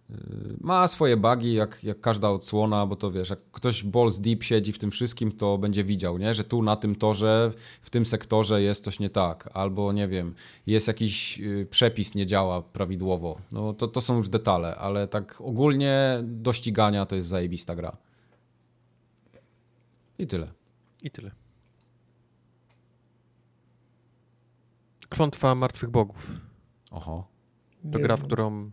Y, 0.09 0.15
Ma 0.61 0.87
swoje 0.87 1.17
bugi, 1.17 1.53
jak, 1.53 1.83
jak 1.83 1.99
każda 1.99 2.29
odsłona, 2.29 2.85
bo 2.85 2.95
to 2.95 3.11
wiesz, 3.11 3.29
jak 3.29 3.39
ktoś 3.51 3.83
balls 3.83 4.19
deep 4.19 4.43
siedzi 4.43 4.73
w 4.73 4.79
tym 4.79 4.91
wszystkim, 4.91 5.31
to 5.31 5.57
będzie 5.57 5.83
widział, 5.83 6.17
nie? 6.17 6.33
że 6.33 6.43
tu 6.43 6.63
na 6.63 6.75
tym 6.75 6.95
torze, 6.95 7.51
w 7.81 7.89
tym 7.89 8.05
sektorze 8.05 8.61
jest 8.61 8.83
coś 8.83 8.99
nie 8.99 9.09
tak, 9.09 9.49
albo 9.53 9.91
nie 9.91 10.07
wiem, 10.07 10.33
jest 10.67 10.87
jakiś 10.87 11.39
y, 11.39 11.67
przepis 11.69 12.15
nie 12.15 12.25
działa 12.25 12.61
prawidłowo. 12.61 13.37
No 13.51 13.73
to, 13.73 13.87
to 13.87 14.01
są 14.01 14.17
już 14.17 14.29
detale, 14.29 14.75
ale 14.75 15.07
tak 15.07 15.41
ogólnie 15.41 16.19
do 16.23 16.53
ścigania 16.53 17.05
to 17.05 17.15
jest 17.15 17.27
zajebista 17.27 17.75
gra. 17.75 17.97
I 20.19 20.27
tyle. 20.27 20.47
I 21.03 21.11
tyle. 21.11 21.40
Klątwa 25.15 25.55
Martwych 25.55 25.89
Bogów. 25.89 26.31
Oho. 26.91 27.27
To 27.91 27.97
Nie 27.97 28.03
gra, 28.03 28.17
w 28.17 28.23
którą 28.23 28.71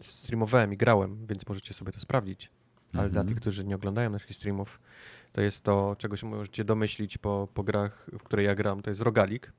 streamowałem 0.00 0.72
i 0.72 0.76
grałem, 0.76 1.26
więc 1.26 1.48
możecie 1.48 1.74
sobie 1.74 1.92
to 1.92 2.00
sprawdzić. 2.00 2.50
Ale 2.92 3.04
Mhm. 3.04 3.12
dla 3.12 3.24
tych, 3.24 3.40
którzy 3.40 3.64
nie 3.64 3.74
oglądają 3.74 4.10
naszych 4.10 4.34
streamów, 4.34 4.80
to 5.32 5.40
jest 5.40 5.62
to, 5.64 5.96
czego 5.98 6.16
się 6.16 6.26
możecie 6.26 6.64
domyślić 6.64 7.18
po, 7.18 7.48
po 7.54 7.62
grach, 7.62 8.06
w 8.18 8.22
które 8.22 8.42
ja 8.42 8.54
gram, 8.54 8.82
to 8.82 8.90
jest 8.90 9.02
rogalik. 9.02 9.52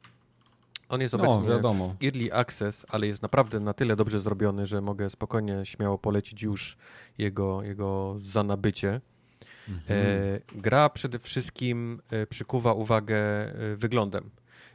On 0.90 1.02
jest 1.02 1.16
No, 1.18 1.24
obecnie 1.24 1.50
wiadomo. 1.56 1.96
w 2.00 2.04
Early 2.04 2.34
Access, 2.34 2.86
ale 2.90 3.08
jest 3.08 3.22
naprawdę 3.22 3.60
na 3.60 3.74
tyle 3.74 3.96
dobrze 3.96 4.22
zrobiony, 4.22 4.66
że 4.66 4.82
mogę 4.82 5.10
spokojnie, 5.10 5.66
śmiało 5.66 5.98
polecić 5.98 6.42
już 6.44 6.78
jego, 7.18 7.64
jego 7.64 8.16
za 8.20 8.44
nabycie. 8.44 9.02
E, 9.90 10.40
gra 10.56 10.90
przede 10.90 11.20
wszystkim 11.20 12.02
e, 12.10 12.28
przykuwa 12.28 12.74
uwagę 12.74 13.18
e, 13.18 13.76
wyglądem, 13.76 14.30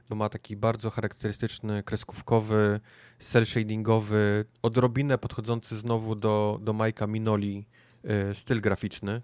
bo 0.09 0.17
ma 0.17 0.29
taki 0.29 0.57
bardzo 0.57 0.91
charakterystyczny, 0.91 1.83
kreskówkowy, 1.83 2.81
cel-shadingowy, 3.21 4.45
odrobinę 4.63 5.19
podchodzący 5.19 5.77
znowu 5.77 6.15
do, 6.15 6.59
do 6.63 6.73
Majka 6.73 7.07
Minoli 7.07 7.67
e, 8.05 8.35
styl 8.35 8.61
graficzny, 8.61 9.23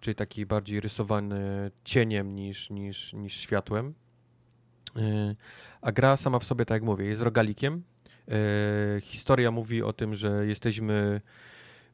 czyli 0.00 0.14
taki 0.14 0.46
bardziej 0.46 0.80
rysowany 0.80 1.70
cieniem 1.84 2.34
niż, 2.34 2.70
niż, 2.70 3.12
niż 3.12 3.34
światłem. 3.36 3.94
E, 4.96 5.34
A 5.80 5.92
gra 5.92 6.16
sama 6.16 6.38
w 6.38 6.44
sobie, 6.44 6.64
tak 6.64 6.74
jak 6.76 6.82
mówię, 6.82 7.06
jest 7.06 7.22
rogalikiem. 7.22 7.82
E, 8.28 9.00
Historia 9.00 9.50
mówi 9.50 9.82
o 9.82 9.92
tym, 9.92 10.14
że 10.14 10.46
jesteśmy 10.46 11.20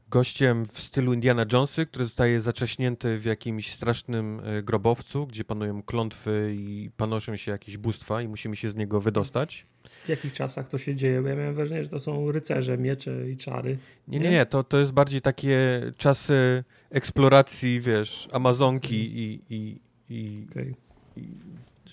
gościem 0.09 0.65
w 0.65 0.79
stylu 0.79 1.13
Indiana 1.13 1.45
Jonesy, 1.53 1.85
który 1.85 2.05
zostaje 2.05 2.41
zacześnięty 2.41 3.19
w 3.19 3.25
jakimś 3.25 3.73
strasznym 3.73 4.41
e, 4.43 4.63
grobowcu, 4.63 5.27
gdzie 5.27 5.43
panują 5.43 5.83
klątwy 5.83 6.55
i 6.57 6.89
panoszą 6.97 7.35
się 7.35 7.51
jakieś 7.51 7.77
bóstwa 7.77 8.21
i 8.21 8.27
musimy 8.27 8.55
się 8.55 8.71
z 8.71 8.75
niego 8.75 9.01
wydostać. 9.01 9.65
W 10.05 10.09
jakich 10.09 10.33
czasach 10.33 10.69
to 10.69 10.77
się 10.77 10.95
dzieje? 10.95 11.21
Bo 11.21 11.27
ja 11.27 11.35
miałem 11.35 11.55
wrażenie, 11.55 11.83
że 11.83 11.89
to 11.89 11.99
są 11.99 12.31
rycerze, 12.31 12.77
miecze 12.77 13.29
i 13.29 13.37
czary. 13.37 13.77
Nie, 14.07 14.19
nie, 14.19 14.29
nie, 14.29 14.45
to, 14.45 14.63
to 14.63 14.79
jest 14.79 14.91
bardziej 14.91 15.21
takie 15.21 15.81
czasy 15.97 16.63
eksploracji, 16.89 17.81
wiesz, 17.81 18.29
Amazonki 18.31 19.19
i, 19.19 19.41
i, 19.49 19.81
i, 20.09 20.45
Okej. 20.51 20.75
i 21.17 21.21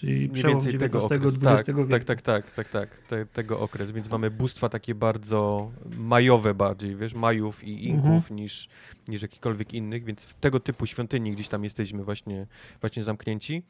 Czyli 0.01 0.29
przełom 0.29 0.57
XIX, 0.57 0.79
tego 0.79 0.99
okres. 0.99 1.39
Tak, 1.39 1.67
wieku. 1.67 1.85
Tak, 1.91 2.05
tak, 2.05 2.23
tak, 2.23 2.51
tak, 2.51 2.69
tak, 2.69 2.99
te, 2.99 3.27
tego 3.27 3.61
okres, 3.61 3.93
więc 3.93 4.11
mamy 4.11 4.31
bóstwa 4.31 4.69
takie 4.69 4.95
bardzo 4.95 5.71
majowe 5.99 6.55
bardziej, 6.55 6.97
wiesz, 6.97 7.15
majów 7.15 7.65
i 7.65 7.89
inków 7.89 8.07
mhm. 8.07 8.37
niż, 8.37 8.69
niż 9.09 9.23
jakikolwiek 9.23 9.75
innych, 9.75 10.05
więc 10.05 10.25
w 10.25 10.35
tego 10.35 10.61
typu 10.61 10.87
świątyni 10.87 11.33
gdzieś 11.33 11.49
tam 11.49 11.65
jesteśmy 11.65 12.05
właśnie, 12.05 12.47
właśnie 12.81 13.05
zamknięci. 13.05 13.63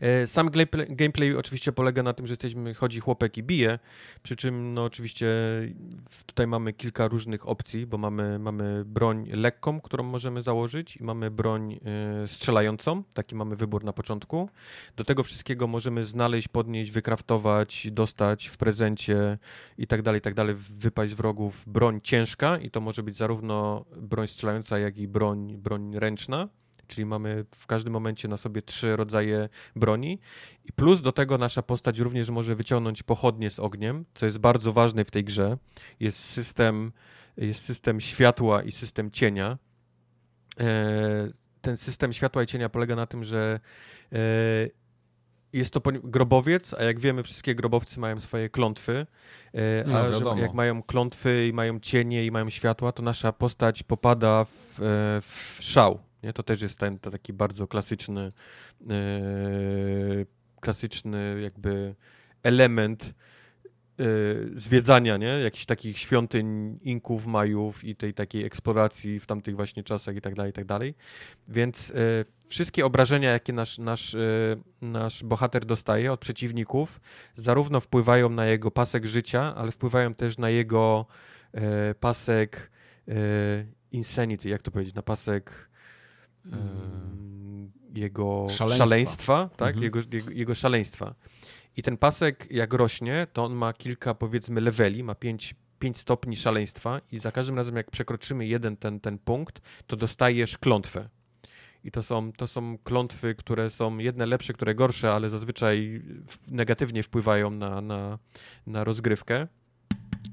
E, 0.00 0.26
sam 0.26 0.50
gameplay, 0.88 1.36
oczywiście 1.36 1.72
polega 1.72 2.02
na 2.02 2.12
tym, 2.12 2.26
że 2.26 2.32
jesteśmy, 2.32 2.74
chodzi 2.74 3.00
chłopek 3.00 3.38
i 3.38 3.42
bije, 3.42 3.78
przy 4.22 4.36
czym 4.36 4.74
no 4.74 4.84
oczywiście 4.84 5.28
tutaj 6.26 6.46
mamy 6.46 6.72
kilka 6.72 7.08
różnych 7.08 7.48
opcji, 7.48 7.86
bo 7.86 7.98
mamy, 7.98 8.38
mamy 8.38 8.84
broń 8.84 9.28
lekką, 9.32 9.80
którą 9.80 10.04
możemy 10.04 10.42
założyć 10.42 10.96
i 10.96 11.04
mamy 11.04 11.30
broń 11.30 11.72
y, 12.24 12.28
strzelającą, 12.28 13.02
taki 13.14 13.34
mamy 13.34 13.56
wybór 13.56 13.84
na 13.84 13.92
początku. 13.92 14.48
Do 14.96 15.04
tego 15.04 15.22
wszystkiego 15.22 15.66
możemy 15.66 16.04
znaleźć, 16.04 16.48
podnieść, 16.48 16.90
wykraftować, 16.90 17.86
dostać 17.90 18.46
w 18.46 18.56
prezencie 18.56 19.38
i 19.78 19.86
tak 19.86 20.02
dalej, 20.02 20.20
tak 20.20 20.34
dalej, 20.34 20.54
wypaść 20.70 21.12
z 21.12 21.14
wrogów 21.14 21.64
broń 21.66 22.00
ciężka 22.02 22.58
i 22.58 22.70
to 22.70 22.80
może 22.80 23.02
być 23.02 23.16
zarówno 23.16 23.84
broń 23.96 24.28
strzelająca, 24.28 24.78
jak 24.78 24.98
i 24.98 25.08
broń, 25.08 25.56
broń 25.56 25.98
ręczna 25.98 26.48
czyli 26.88 27.06
mamy 27.06 27.44
w 27.54 27.66
każdym 27.66 27.92
momencie 27.92 28.28
na 28.28 28.36
sobie 28.36 28.62
trzy 28.62 28.96
rodzaje 28.96 29.48
broni. 29.76 30.20
I 30.64 30.72
plus 30.72 31.00
do 31.00 31.12
tego 31.12 31.38
nasza 31.38 31.62
postać 31.62 31.98
również 31.98 32.30
może 32.30 32.54
wyciągnąć 32.54 33.02
pochodnie 33.02 33.50
z 33.50 33.58
ogniem, 33.58 34.04
co 34.14 34.26
jest 34.26 34.38
bardzo 34.38 34.72
ważne 34.72 35.04
w 35.04 35.10
tej 35.10 35.24
grze. 35.24 35.58
Jest 36.00 36.18
system, 36.18 36.92
jest 37.36 37.64
system 37.64 38.00
światła 38.00 38.62
i 38.62 38.72
system 38.72 39.10
cienia. 39.10 39.58
E, 40.60 41.28
ten 41.60 41.76
system 41.76 42.12
światła 42.12 42.42
i 42.42 42.46
cienia 42.46 42.68
polega 42.68 42.96
na 42.96 43.06
tym, 43.06 43.24
że 43.24 43.60
e, 44.12 44.18
jest 45.52 45.74
to 45.74 45.80
grobowiec, 46.04 46.74
a 46.74 46.82
jak 46.82 47.00
wiemy, 47.00 47.22
wszystkie 47.22 47.54
grobowcy 47.54 48.00
mają 48.00 48.20
swoje 48.20 48.50
klątwy. 48.50 49.06
E, 49.54 49.84
no, 49.86 49.98
a 49.98 50.12
że 50.12 50.40
jak 50.40 50.54
mają 50.54 50.82
klątwy 50.82 51.46
i 51.46 51.52
mają 51.52 51.80
cienie 51.80 52.26
i 52.26 52.30
mają 52.30 52.50
światła, 52.50 52.92
to 52.92 53.02
nasza 53.02 53.32
postać 53.32 53.82
popada 53.82 54.44
w, 54.44 54.78
w 55.22 55.56
szał. 55.60 56.07
Nie? 56.22 56.32
To 56.32 56.42
też 56.42 56.62
jest 56.62 56.78
ten, 56.78 56.98
taki 56.98 57.32
bardzo 57.32 57.66
klasyczny, 57.66 58.32
yy, 58.80 60.26
klasyczny 60.60 61.40
jakby 61.42 61.94
element 62.42 63.14
yy, 63.98 64.50
zwiedzania, 64.56 65.16
nie? 65.16 65.26
Jakichś 65.26 65.66
takich 65.66 65.98
świątyń 65.98 66.78
Inków, 66.82 67.26
Majów 67.26 67.84
i 67.84 67.96
tej 67.96 68.14
takiej 68.14 68.44
eksploracji 68.44 69.20
w 69.20 69.26
tamtych 69.26 69.56
właśnie 69.56 69.82
czasach 69.82 70.16
i 70.16 70.20
tak 70.20 70.34
dalej, 70.34 70.50
i 70.50 70.52
tak 70.52 70.64
dalej. 70.64 70.94
Więc 71.48 71.88
yy, 71.88 71.94
wszystkie 72.46 72.86
obrażenia, 72.86 73.30
jakie 73.30 73.52
nasz, 73.52 73.78
nasz, 73.78 74.16
nasz 74.80 75.24
bohater 75.24 75.64
dostaje 75.64 76.12
od 76.12 76.20
przeciwników, 76.20 77.00
zarówno 77.36 77.80
wpływają 77.80 78.28
na 78.28 78.46
jego 78.46 78.70
pasek 78.70 79.04
życia, 79.04 79.54
ale 79.56 79.72
wpływają 79.72 80.14
też 80.14 80.38
na 80.38 80.50
jego 80.50 81.06
pasek 82.00 82.70
insanity, 83.92 84.48
jak 84.48 84.62
to 84.62 84.70
powiedzieć, 84.70 84.94
na 84.94 85.02
pasek 85.02 85.67
jego 87.94 88.46
szaleństwa, 88.50 88.86
szaleństwa 88.86 89.50
tak? 89.56 89.68
Mhm. 89.68 89.84
Jego, 89.84 89.98
jego, 90.12 90.30
jego, 90.30 90.54
szaleństwa. 90.54 91.14
I 91.76 91.82
ten 91.82 91.96
pasek, 91.96 92.46
jak 92.50 92.72
rośnie, 92.72 93.26
to 93.32 93.44
on 93.44 93.54
ma 93.54 93.72
kilka, 93.72 94.14
powiedzmy, 94.14 94.60
leveli, 94.60 95.04
ma 95.04 95.14
pięć, 95.14 95.54
pięć 95.78 95.96
stopni 95.96 96.36
szaleństwa 96.36 97.00
i 97.12 97.18
za 97.18 97.32
każdym 97.32 97.56
razem, 97.56 97.76
jak 97.76 97.90
przekroczymy 97.90 98.46
jeden 98.46 98.76
ten, 98.76 99.00
ten 99.00 99.18
punkt, 99.18 99.60
to 99.86 99.96
dostajesz 99.96 100.58
klątwę. 100.58 101.08
I 101.84 101.90
to 101.90 102.02
są, 102.02 102.32
to 102.32 102.46
są 102.46 102.78
klątwy, 102.78 103.34
które 103.34 103.70
są 103.70 103.98
jedne 103.98 104.26
lepsze, 104.26 104.52
które 104.52 104.74
gorsze, 104.74 105.12
ale 105.12 105.30
zazwyczaj 105.30 106.02
negatywnie 106.50 107.02
wpływają 107.02 107.50
na, 107.50 107.80
na, 107.80 108.18
na 108.66 108.84
rozgrywkę. 108.84 109.46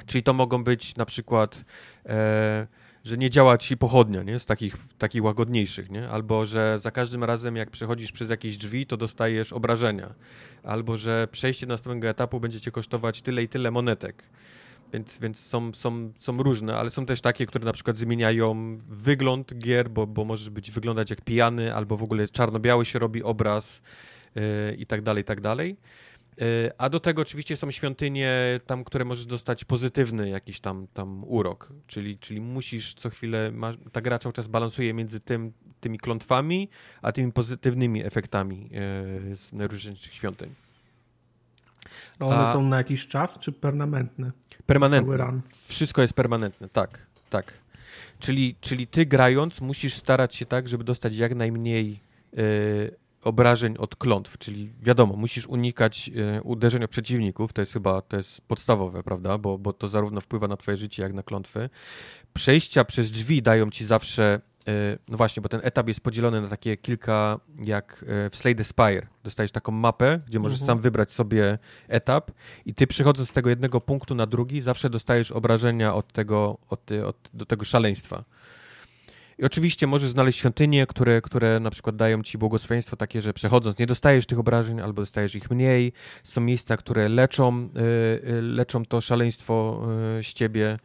Czyli 0.06 0.24
to 0.24 0.34
mogą 0.34 0.64
być 0.64 0.96
na 0.96 1.06
przykład... 1.06 1.66
E, 2.06 2.68
że 3.06 3.18
nie 3.18 3.30
działa 3.30 3.58
ci 3.58 3.78
pochodnia, 3.78 4.24
nie? 4.24 4.40
Z 4.40 4.46
takich, 4.46 4.78
takich 4.98 5.24
łagodniejszych, 5.24 5.90
nie? 5.90 6.10
Albo, 6.10 6.46
że 6.46 6.80
za 6.84 6.92
każdym 6.92 7.24
razem, 7.24 7.56
jak 7.56 7.72
przechodzisz 7.72 8.12
przez 8.12 8.30
jakieś 8.30 8.58
drzwi, 8.58 8.86
to 8.86 8.98
dostajesz 8.98 9.54
obrażenia. 9.54 10.14
Albo, 10.64 10.98
że 10.98 11.28
przejście 11.32 11.66
do 11.66 11.74
następnego 11.74 12.08
etapu 12.10 12.40
będzie 12.40 12.62
cię 12.62 12.72
kosztować 12.72 13.22
tyle 13.22 13.44
i 13.44 13.48
tyle 13.48 13.72
monetek. 13.72 14.24
Więc, 14.94 15.18
więc 15.18 15.40
są, 15.40 15.74
są, 15.74 16.12
są 16.20 16.44
różne, 16.44 16.78
ale 16.78 16.90
są 16.90 17.06
też 17.06 17.22
takie, 17.22 17.46
które 17.46 17.66
na 17.66 17.74
przykład 17.74 17.98
zmieniają 17.98 18.78
wygląd 18.90 19.58
gier, 19.58 19.90
bo, 19.90 20.08
bo 20.08 20.26
możesz 20.26 20.50
być 20.50 20.72
wyglądać 20.72 21.10
jak 21.10 21.22
pijany, 21.22 21.76
albo 21.76 21.98
w 21.98 22.04
ogóle 22.04 22.28
czarno-biały 22.28 22.86
się 22.86 23.00
robi 23.00 23.24
obraz 23.24 23.82
yy, 24.36 24.42
i 24.78 24.86
tak 24.86 25.02
dalej, 25.02 25.22
i 25.22 25.26
tak 25.26 25.42
dalej. 25.42 25.78
E, 26.42 26.72
a 26.78 26.90
do 26.90 27.00
tego 27.00 27.22
oczywiście 27.22 27.58
są 27.58 27.72
świątynie 27.72 28.60
tam, 28.66 28.84
które 28.84 29.06
możesz 29.06 29.26
dostać 29.26 29.66
pozytywny 29.66 30.30
jakiś 30.30 30.60
tam, 30.60 30.88
tam 30.94 31.24
urok, 31.24 31.74
czyli, 31.88 32.18
czyli 32.18 32.42
musisz 32.42 32.94
co 32.94 33.10
chwilę, 33.10 33.52
ta 33.92 34.02
gra 34.02 34.20
cały 34.20 34.34
czas 34.34 34.48
balansuje 34.48 34.94
między 34.94 35.20
tym, 35.20 35.54
tymi 35.80 36.00
klątwami, 36.00 36.70
a 37.02 37.12
tymi 37.12 37.32
pozytywnymi 37.32 38.06
efektami 38.06 38.66
e, 38.66 38.70
z 39.36 39.54
najróżniejszych 39.54 40.14
świątyń. 40.14 40.50
A 42.20 42.26
one 42.26 42.54
są 42.54 42.62
na 42.64 42.78
jakiś 42.78 43.08
czas, 43.08 43.40
czy 43.40 43.52
permanentne? 43.52 44.32
Permanentne. 44.66 45.42
Wszystko 45.68 46.02
jest 46.02 46.14
permanentne, 46.14 46.70
tak, 46.70 47.06
tak. 47.30 47.54
Czyli, 48.20 48.56
czyli 48.62 48.88
ty 48.88 49.06
grając 49.06 49.62
musisz 49.62 49.94
starać 49.94 50.36
się 50.36 50.46
tak, 50.46 50.70
żeby 50.70 50.84
dostać 50.84 51.16
jak 51.16 51.36
najmniej 51.36 52.00
y, 52.38 52.96
obrażeń 53.26 53.76
od 53.78 53.96
klątw, 53.96 54.38
czyli 54.38 54.74
wiadomo, 54.82 55.16
musisz 55.16 55.48
unikać 55.48 56.12
e, 56.16 56.42
uderzenia 56.42 56.88
przeciwników, 56.88 57.54
to 57.54 57.62
jest 57.62 57.74
chyba 57.74 58.02
to 58.02 58.18
jest 58.18 58.42
podstawowe, 58.42 59.04
prawda, 59.04 59.38
bo, 59.38 59.58
bo 59.58 59.74
to 59.74 59.88
zarówno 59.88 60.22
wpływa 60.22 60.48
na 60.48 60.58
twoje 60.58 60.78
życie, 60.78 61.04
jak 61.04 61.14
na 61.14 61.24
klątwy. 61.24 61.70
Przejścia 62.34 62.86
przez 62.86 63.12
drzwi 63.12 63.42
dają 63.42 63.70
ci 63.70 63.86
zawsze, 63.86 64.42
e, 64.68 64.98
no 65.08 65.18
właśnie, 65.18 65.42
bo 65.42 65.50
ten 65.50 65.62
etap 65.64 65.88
jest 65.88 66.02
podzielony 66.02 66.42
na 66.42 66.48
takie 66.48 66.78
kilka, 66.78 67.40
jak 67.64 68.06
e, 68.08 68.30
w 68.30 68.36
Slay 68.36 68.56
the 68.56 68.64
Spire. 68.64 69.08
Dostajesz 69.24 69.52
taką 69.52 69.72
mapę, 69.72 70.20
gdzie 70.28 70.40
możesz 70.40 70.62
mhm. 70.62 70.68
sam 70.68 70.82
wybrać 70.82 71.12
sobie 71.12 71.58
etap 71.88 72.32
i 72.66 72.74
ty 72.74 72.88
przychodząc 72.88 73.30
z 73.30 73.34
tego 73.34 73.50
jednego 73.50 73.82
punktu 73.82 74.16
na 74.16 74.26
drugi, 74.26 74.62
zawsze 74.62 74.90
dostajesz 74.90 75.32
obrażenia 75.32 75.96
od 75.96 76.14
tego, 76.14 76.58
od, 76.70 76.92
od 76.92 77.30
do 77.34 77.46
tego 77.46 77.66
szaleństwa. 77.66 78.24
I 79.40 79.44
oczywiście 79.44 79.88
możesz 79.88 80.10
znaleźć 80.10 80.40
świątynie, 80.40 80.88
które, 80.88 81.22
które 81.22 81.60
na 81.60 81.72
przykład 81.72 81.96
dają 81.96 82.24
ci 82.24 82.38
błogosławieństwo 82.38 82.96
takie, 82.96 83.22
że 83.22 83.34
przechodząc 83.34 83.80
nie 83.80 83.86
dostajesz 83.86 84.26
tych 84.26 84.40
obrażeń 84.40 84.82
albo 84.82 85.02
dostajesz 85.02 85.36
ich 85.36 85.52
mniej. 85.52 85.94
Są 86.24 86.42
miejsca, 86.42 86.78
które 86.78 87.10
leczą, 87.10 87.70
yy, 88.24 88.42
leczą 88.42 88.86
to 88.86 89.02
szaleństwo 89.02 89.88
yy, 90.18 90.24
z 90.24 90.34
ciebie. 90.34 90.80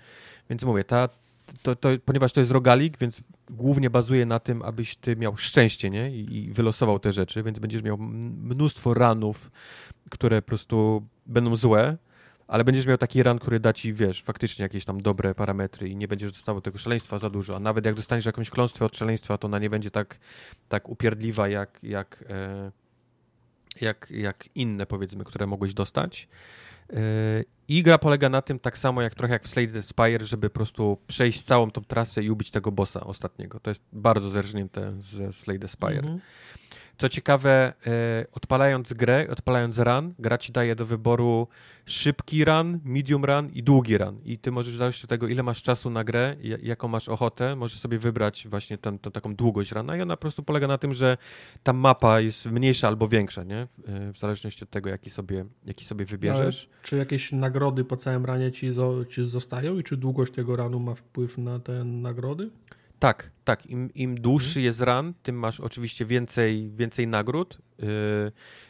Więc 0.51 0.64
mówię, 0.64 0.85
ta, 0.85 1.09
to, 1.62 1.77
to, 1.77 1.89
ponieważ 2.05 2.32
to 2.32 2.40
jest 2.40 2.52
rogalik, 2.52 2.98
więc 2.98 3.20
głównie 3.51 3.90
bazuje 3.90 4.27
na 4.27 4.39
tym, 4.39 4.62
abyś 4.62 4.97
ty 4.97 5.16
miał 5.16 5.36
szczęście, 5.36 5.90
nie? 5.90 6.10
I, 6.10 6.36
I, 6.36 6.52
wylosował 6.52 6.98
te 6.98 7.12
rzeczy, 7.12 7.43
więc 7.43 7.59
będziesz 7.59 7.82
miał 7.82 7.98
mnóstwo 7.98 8.94
ranów, 8.94 9.51
które 10.10 10.43
po 10.43 10.48
prostu 10.48 11.06
będą 11.27 11.56
złe, 11.56 11.97
ale 12.51 12.64
będziesz 12.64 12.86
miał 12.86 12.98
taki 12.98 13.22
run, 13.22 13.39
który 13.39 13.60
da 13.60 13.72
ci, 13.72 13.94
wiesz, 13.94 14.22
faktycznie 14.22 14.62
jakieś 14.62 14.85
tam 14.85 15.01
dobre 15.01 15.35
parametry 15.35 15.89
i 15.89 15.97
nie 15.97 16.09
będziesz 16.09 16.32
dostawał 16.32 16.60
tego 16.60 16.78
szaleństwa 16.78 17.18
za 17.18 17.31
dużo, 17.31 17.56
a 17.56 17.60
nawet 17.60 17.85
jak 17.85 17.94
dostaniesz 17.94 18.27
jakąś 18.27 18.51
kląstwę 18.51 18.85
od 18.85 18.97
szaleństwa, 18.97 19.39
to 19.39 19.47
ona 19.47 19.59
nie 19.59 19.70
będzie 19.70 19.90
tak, 19.90 20.18
tak 20.68 20.89
upierdliwa 20.89 21.48
jak, 21.48 21.78
jak, 21.82 22.24
e, 22.31 22.72
jak, 23.81 24.10
jak 24.10 24.48
inne, 24.55 24.86
powiedzmy, 24.86 25.24
które 25.24 25.47
mogłeś 25.47 25.74
dostać. 25.74 26.28
E, 26.93 26.97
I 27.68 27.82
gra 27.82 27.98
polega 27.98 28.28
na 28.28 28.43
tym, 28.43 28.59
tak 28.59 28.78
samo 28.78 29.02
jak 29.02 29.14
trochę 29.14 29.32
jak 29.32 29.44
w 29.44 29.48
Slade 29.48 29.82
Spire, 29.82 30.24
żeby 30.24 30.51
po 30.51 30.55
prostu 30.55 30.98
przejść 31.06 31.43
całą 31.43 31.70
tą 31.70 31.85
trasę 31.85 32.22
i 32.22 32.31
ubić 32.31 32.51
tego 32.51 32.72
bossa 32.72 33.01
ostatniego. 33.01 33.60
To 33.60 33.70
jest 33.70 33.85
bardzo 33.93 34.31
zerżnięte 34.31 34.93
ze 35.01 35.32
Slade 35.32 35.68
Spire. 35.68 35.98
Mm 35.98 36.16
-hmm. 36.16 36.20
Co 37.01 37.09
ciekawe, 37.09 37.72
e, 37.86 38.27
odpalając 38.32 38.93
grę, 38.93 39.27
odpalając 39.31 39.78
run, 39.78 40.14
gra 40.18 40.39
ci 40.39 40.52
daje 40.52 40.77
do 40.77 40.86
wyboru 40.86 41.48
szybki 41.91 42.45
run, 42.45 42.81
medium 42.85 43.25
run 43.25 43.51
i 43.55 43.62
długi 43.62 43.99
run. 43.99 44.21
I 44.25 44.39
ty 44.39 44.51
możesz 44.53 44.75
w 44.75 44.77
zależności 44.77 45.05
od 45.05 45.11
tego, 45.11 45.29
ile 45.29 45.43
masz 45.43 45.62
czasu 45.62 45.91
na 45.91 46.05
grę, 46.05 46.37
jaką 46.62 46.89
masz 46.89 47.09
ochotę, 47.09 47.57
możesz 47.57 47.79
sobie 47.79 47.99
wybrać 47.99 48.47
właśnie 48.51 48.79
tą 48.79 48.99
taką 48.99 49.35
długość 49.35 49.73
rana 49.73 49.97
i 49.97 50.01
ona 50.01 50.17
po 50.17 50.21
prostu 50.21 50.43
polega 50.43 50.67
na 50.67 50.79
tym, 50.79 50.95
że 50.95 51.17
ta 51.62 51.73
mapa 51.73 52.21
jest 52.21 52.47
mniejsza 52.47 52.89
albo 52.89 53.09
większa, 53.09 53.45
nie? 53.45 53.67
W 54.15 54.19
zależności 54.19 54.65
od 54.65 54.71
tego, 54.71 54.89
jaki 54.91 55.11
sobie, 55.11 55.45
jaki 55.65 55.85
sobie 55.85 56.05
wybierzesz. 56.05 56.69
Ale 56.73 56.83
czy 56.83 56.97
jakieś 56.97 57.33
nagrody 57.33 57.85
po 57.85 57.97
całym 57.97 58.25
ranie 58.25 58.53
ci, 58.53 58.71
ci 59.11 59.27
zostają 59.27 59.79
i 59.79 59.85
czy 59.85 59.97
długość 59.97 60.33
tego 60.33 60.57
ranu 60.57 60.81
ma 60.81 60.95
wpływ 60.95 61.39
na 61.39 61.59
te 61.59 61.85
nagrody? 61.85 62.51
Tak, 63.01 63.31
tak. 63.44 63.66
Im, 63.66 63.94
im 63.94 64.20
dłuższy 64.20 64.48
mhm. 64.48 64.64
jest 64.64 64.81
run, 64.81 65.14
tym 65.22 65.39
masz 65.39 65.60
oczywiście 65.60 66.05
więcej, 66.05 66.70
więcej 66.74 67.06
nagród 67.06 67.59
yy, 67.78 67.86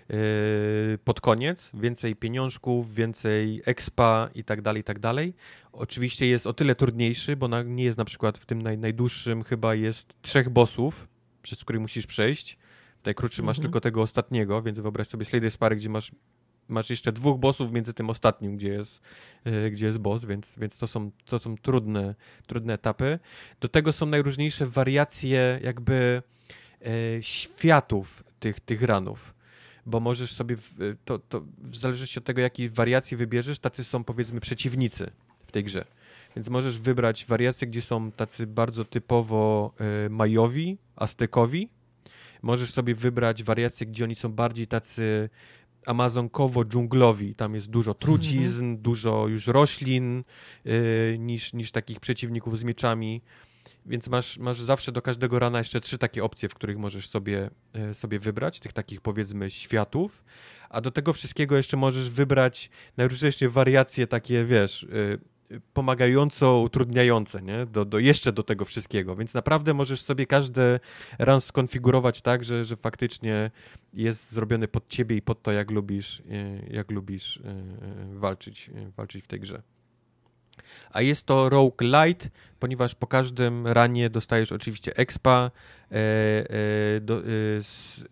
yy, 0.09 0.99
pod 1.05 1.21
koniec, 1.21 1.71
więcej 1.75 2.17
pieniążków, 2.17 2.95
więcej 2.95 3.63
expa 3.67 4.31
i 4.35 4.45
tak 4.45 4.63
dalej, 4.63 4.81
i 4.81 4.85
tak 4.85 4.99
dalej. 4.99 5.35
Oczywiście 5.73 6.27
jest 6.27 6.47
o 6.47 6.53
tyle 6.53 6.75
trudniejszy, 6.75 7.37
bo 7.37 7.49
na, 7.49 7.63
nie 7.63 7.85
jest 7.85 7.99
na 7.99 8.05
przykład 8.05 8.39
w 8.39 8.47
tym 8.47 8.63
naj, 8.63 8.79
najdłuższym 8.79 9.43
chyba 9.43 9.75
jest 9.75 10.15
trzech 10.23 10.49
bossów, 10.49 11.09
przez 11.43 11.65
których 11.65 11.83
musisz 11.83 12.07
przejść. 12.07 12.59
Najkrótszy 13.05 13.43
masz 13.43 13.57
mhm. 13.57 13.63
tylko 13.63 13.81
tego 13.81 14.03
ostatniego, 14.03 14.63
więc 14.63 14.79
wyobraź 14.79 15.09
sobie 15.09 15.25
Slay 15.25 15.51
Spary, 15.51 15.77
gdzie 15.77 15.89
masz, 15.89 16.13
masz 16.71 16.91
jeszcze 16.91 17.13
dwóch 17.13 17.41
bossów 17.41 17.73
między 17.73 17.95
tym 17.95 18.11
ostatnim, 18.11 18.57
gdzie 18.57 18.69
jest, 18.69 19.01
yy, 19.45 19.71
gdzie 19.71 19.87
jest 19.87 19.99
boss, 19.99 20.25
więc, 20.25 20.59
więc 20.59 20.79
to 20.79 20.87
są, 20.87 21.11
to 21.25 21.39
są 21.39 21.57
trudne, 21.57 22.15
trudne 22.47 22.75
etapy. 22.75 23.19
Do 23.61 23.69
tego 23.69 23.93
są 23.93 24.07
najróżniejsze 24.07 24.67
wariacje 24.67 25.61
jakby 25.63 26.23
yy, 26.81 26.89
światów 27.21 28.25
tych, 28.41 28.61
tych 28.61 28.83
ranów 28.83 29.35
bo 29.87 30.01
możesz 30.01 30.33
sobie, 30.33 30.57
w, 30.57 30.97
to, 31.05 31.19
to 31.19 31.43
w 31.59 31.77
zależności 31.77 32.19
od 32.19 32.25
tego, 32.25 32.41
jakiej 32.41 32.69
wariacji 32.69 33.17
wybierzesz, 33.17 33.59
tacy 33.59 33.85
są 33.85 34.05
powiedzmy 34.05 34.41
przeciwnicy 34.41 35.11
w 35.47 35.53
tej 35.53 35.65
grze. 35.65 35.85
Więc 36.37 36.49
możesz 36.49 36.79
wybrać 36.79 37.25
wariacje, 37.25 37.67
gdzie 37.67 37.83
są 37.83 38.13
tacy 38.13 38.47
bardzo 38.47 38.85
typowo 38.85 39.73
y, 40.07 40.11
majowi, 40.11 40.79
aztekowi. 40.97 41.69
Możesz 42.43 42.73
sobie 42.73 42.95
wybrać 42.95 43.43
wariacje, 43.43 43.87
gdzie 43.87 44.05
oni 44.05 44.15
są 44.15 44.33
bardziej 44.33 44.67
tacy 44.67 45.31
amazonkowo-dżunglowi. 45.87 47.35
Tam 47.35 47.55
jest 47.55 47.71
dużo 47.71 47.95
trucizn, 47.95 48.65
mm 48.65 48.77
-hmm. 48.77 48.81
dużo 48.81 49.29
już 49.29 49.47
roślin 49.47 50.25
y, 50.67 51.17
niż, 51.19 51.53
niż 51.53 51.73
takich 51.73 52.01
przeciwników 52.01 52.59
z 52.59 52.65
mieczami. 52.65 53.23
Więc 53.87 54.09
masz, 54.09 54.39
masz 54.39 54.61
zawsze 54.61 54.93
do 54.93 55.03
każdego 55.03 55.39
rana 55.39 55.59
jeszcze 55.59 55.81
trzy 55.81 55.99
takie 55.99 56.25
opcje, 56.25 56.49
w 56.49 56.55
których 56.55 56.79
możesz 56.79 57.09
sobie, 57.09 57.51
y, 57.91 57.95
sobie 57.95 58.19
wybrać, 58.19 58.61
tych 58.61 58.73
takich 58.73 59.01
powiedzmy 59.01 59.51
światów. 59.51 60.25
A 60.71 60.81
do 60.81 60.91
tego 60.91 61.13
wszystkiego 61.13 61.57
jeszcze 61.57 61.77
możesz 61.77 62.11
wybrać 62.11 62.71
najróżniejsze 62.97 63.49
wariacje 63.49 64.07
takie, 64.07 64.45
wiesz, 64.45 64.83
y, 64.83 65.19
pomagająco 65.73 66.61
utrudniające, 66.61 67.43
nie? 67.43 67.67
Do, 67.67 67.85
do, 67.85 67.99
jeszcze 67.99 68.33
do 68.33 68.43
tego 68.43 68.65
wszystkiego, 68.65 69.17
więc 69.17 69.35
naprawdę 69.35 69.75
możesz 69.75 70.03
sobie 70.03 70.27
każdy 70.27 70.81
run 71.19 71.41
skonfigurować 71.41 72.23
tak, 72.23 72.45
że, 72.45 72.65
że 72.65 72.77
faktycznie 72.77 73.51
jest 73.93 74.33
zrobiony 74.33 74.69
pod 74.69 74.89
ciebie 74.89 75.17
i 75.17 75.23
pod 75.23 75.43
to, 75.43 75.53
jak 75.53 75.71
lubisz, 75.71 76.21
e, 76.21 76.75
jak 76.75 76.91
lubisz 76.91 77.37
e, 77.37 77.49
e, 77.49 78.19
walczyć, 78.19 78.71
walczyć 78.97 79.25
w 79.25 79.27
tej 79.27 79.41
grze. 79.41 79.63
A 80.91 81.01
jest 81.01 81.27
to 81.27 81.49
rogue 81.49 81.75
light, 81.81 82.31
ponieważ 82.59 82.95
po 82.95 83.07
każdym 83.07 83.67
ranie 83.67 84.11
dostajesz 84.11 84.53
oczywiście 84.53 84.97
expa, 84.97 85.51
e, 85.93 85.97
e, 85.97 87.01
do, 87.01 87.19
e, 87.19 87.23
z, 87.63 88.05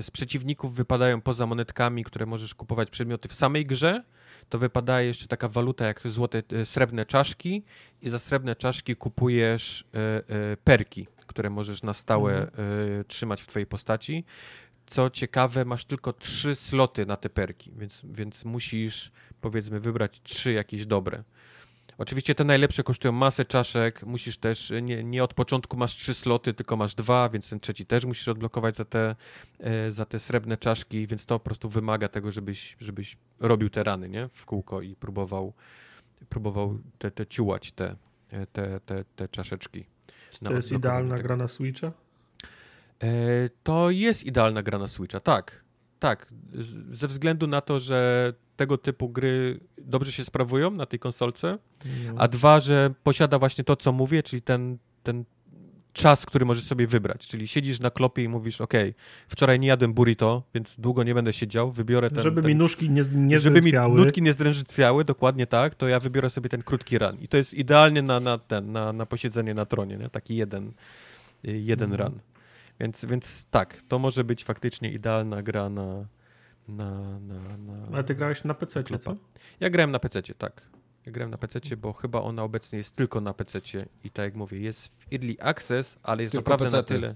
z 0.00 0.10
przeciwników 0.10 0.74
wypadają 0.74 1.20
poza 1.20 1.46
monetkami, 1.46 2.04
które 2.04 2.26
możesz 2.26 2.54
kupować 2.54 2.90
przedmioty 2.90 3.28
w 3.28 3.34
samej 3.34 3.66
grze, 3.66 4.04
to 4.48 4.58
wypada 4.58 5.02
jeszcze 5.02 5.26
taka 5.26 5.48
waluta 5.48 5.86
jak 5.86 6.00
złote, 6.04 6.42
e, 6.52 6.66
srebrne 6.66 7.06
czaszki 7.06 7.62
i 8.02 8.10
za 8.10 8.18
srebrne 8.18 8.56
czaszki 8.56 8.96
kupujesz 8.96 9.84
e, 9.94 9.98
e, 9.98 10.56
perki, 10.56 11.06
które 11.26 11.50
możesz 11.50 11.82
na 11.82 11.94
stałe 11.94 12.38
mhm. 12.38 13.04
trzymać 13.04 13.42
w 13.42 13.46
twojej 13.46 13.66
postaci. 13.66 14.24
Co 14.86 15.10
ciekawe, 15.10 15.64
masz 15.64 15.84
tylko 15.84 16.12
trzy 16.12 16.54
sloty 16.54 17.06
na 17.06 17.16
te 17.16 17.30
perki, 17.30 17.72
więc, 17.76 18.02
więc 18.04 18.44
musisz 18.44 19.12
powiedzmy 19.40 19.80
wybrać 19.80 20.20
trzy 20.22 20.52
jakieś 20.52 20.86
dobre. 20.86 21.22
Oczywiście 21.98 22.34
te 22.34 22.44
najlepsze 22.44 22.82
kosztują 22.82 23.12
masę 23.12 23.44
czaszek, 23.44 24.02
musisz 24.02 24.38
też, 24.38 24.72
nie, 24.82 25.04
nie 25.04 25.24
od 25.24 25.34
początku 25.34 25.76
masz 25.76 25.96
trzy 25.96 26.14
sloty, 26.14 26.54
tylko 26.54 26.76
masz 26.76 26.94
dwa, 26.94 27.28
więc 27.28 27.48
ten 27.48 27.60
trzeci 27.60 27.86
też 27.86 28.04
musisz 28.04 28.28
odblokować 28.28 28.76
za 28.76 28.84
te, 28.84 29.16
e, 29.60 29.92
za 29.92 30.04
te 30.04 30.20
srebrne 30.20 30.56
czaszki, 30.56 31.06
więc 31.06 31.26
to 31.26 31.38
po 31.38 31.44
prostu 31.44 31.68
wymaga 31.68 32.08
tego, 32.08 32.32
żebyś, 32.32 32.76
żebyś 32.80 33.16
robił 33.40 33.70
te 33.70 33.84
rany, 33.84 34.08
nie? 34.08 34.28
W 34.28 34.46
kółko 34.46 34.82
i 34.82 34.96
próbował, 34.96 35.52
próbował 36.28 36.78
te, 36.98 37.10
te 37.10 37.26
ciułać 37.26 37.72
te, 37.72 37.96
e, 38.30 38.46
te, 38.46 38.80
te, 38.80 39.04
te 39.16 39.28
czaszeczki. 39.28 39.86
to 40.44 40.52
jest 40.52 40.72
idealna 40.72 41.16
tego. 41.16 41.26
gra 41.26 41.36
na 41.36 41.48
Switcha? 41.48 41.92
E, 43.02 43.10
to 43.62 43.90
jest 43.90 44.24
idealna 44.24 44.62
gra 44.62 44.78
na 44.78 44.86
Switcha, 44.86 45.20
tak. 45.20 45.65
Tak, 45.98 46.32
ze 46.90 47.08
względu 47.08 47.46
na 47.46 47.60
to, 47.60 47.80
że 47.80 48.32
tego 48.56 48.78
typu 48.78 49.08
gry 49.08 49.60
dobrze 49.78 50.12
się 50.12 50.24
sprawują 50.24 50.70
na 50.70 50.86
tej 50.86 50.98
konsolce, 50.98 51.58
no. 51.84 52.14
a 52.18 52.28
dwa, 52.28 52.60
że 52.60 52.94
posiada 53.02 53.38
właśnie 53.38 53.64
to, 53.64 53.76
co 53.76 53.92
mówię, 53.92 54.22
czyli 54.22 54.42
ten, 54.42 54.78
ten 55.02 55.24
czas, 55.96 56.26
który 56.26 56.44
możesz 56.44 56.64
sobie 56.64 56.86
wybrać. 56.86 57.26
Czyli 57.26 57.48
siedzisz 57.48 57.80
na 57.80 57.90
klopie 57.90 58.22
i 58.22 58.28
mówisz, 58.28 58.60
ok, 58.60 58.72
wczoraj 59.28 59.60
nie 59.60 59.68
jadłem 59.68 59.94
burrito, 59.94 60.42
więc 60.54 60.74
długo 60.78 61.02
nie 61.02 61.14
będę 61.14 61.32
siedział, 61.32 61.72
wybiorę 61.72 62.10
ten... 62.10 62.22
Żeby 62.22 62.42
ten, 62.42 62.48
mi 62.48 62.54
nóżki 62.54 62.90
nie, 62.90 63.02
nie 63.14 63.38
Żeby 63.38 63.62
mi 63.62 63.72
nóżki 63.72 64.22
nie 64.22 64.32
zdrętwiały, 64.32 65.04
dokładnie 65.04 65.46
tak, 65.46 65.74
to 65.74 65.88
ja 65.88 66.00
wybiorę 66.00 66.30
sobie 66.30 66.48
ten 66.48 66.62
krótki 66.62 66.98
run. 66.98 67.16
I 67.20 67.28
to 67.28 67.36
jest 67.36 67.54
idealnie 67.54 68.02
na, 68.02 68.20
na, 68.20 68.38
ten, 68.38 68.72
na, 68.72 68.92
na 68.92 69.06
posiedzenie 69.06 69.54
na 69.54 69.66
tronie, 69.66 69.96
nie? 69.96 70.08
taki 70.08 70.36
jeden, 70.36 70.72
jeden 71.42 71.94
mm. 71.94 72.00
run. 72.00 72.20
Więc, 72.80 73.04
więc 73.04 73.46
tak, 73.50 73.82
to 73.88 73.98
może 73.98 74.24
być 74.24 74.44
faktycznie 74.44 74.92
idealna 74.92 75.42
gra 75.42 75.68
na, 75.68 76.06
na, 76.68 77.20
na, 77.20 77.56
na 77.56 77.86
Ale 77.92 78.04
ty 78.04 78.14
grałeś 78.14 78.44
na 78.44 78.54
PC, 78.54 78.84
co? 79.00 79.16
Ja 79.60 79.70
grałem 79.70 79.90
na 79.90 79.98
PC, 79.98 80.22
tak. 80.22 80.62
Ja 81.06 81.12
grałem 81.12 81.30
na 81.30 81.38
PC, 81.38 81.76
bo 81.76 81.92
chyba 81.92 82.20
ona 82.20 82.42
obecnie 82.42 82.78
jest 82.78 82.96
tylko 82.96 83.20
na 83.20 83.34
PC 83.34 83.60
i 84.04 84.10
tak 84.10 84.24
jak 84.24 84.34
mówię, 84.34 84.58
jest 84.60 84.88
w 84.88 85.12
Early 85.12 85.36
Access, 85.40 85.96
ale 86.02 86.22
jest 86.22 86.32
tylko 86.32 86.50
naprawdę 86.50 86.76
na 86.76 86.82
tyle 86.82 87.14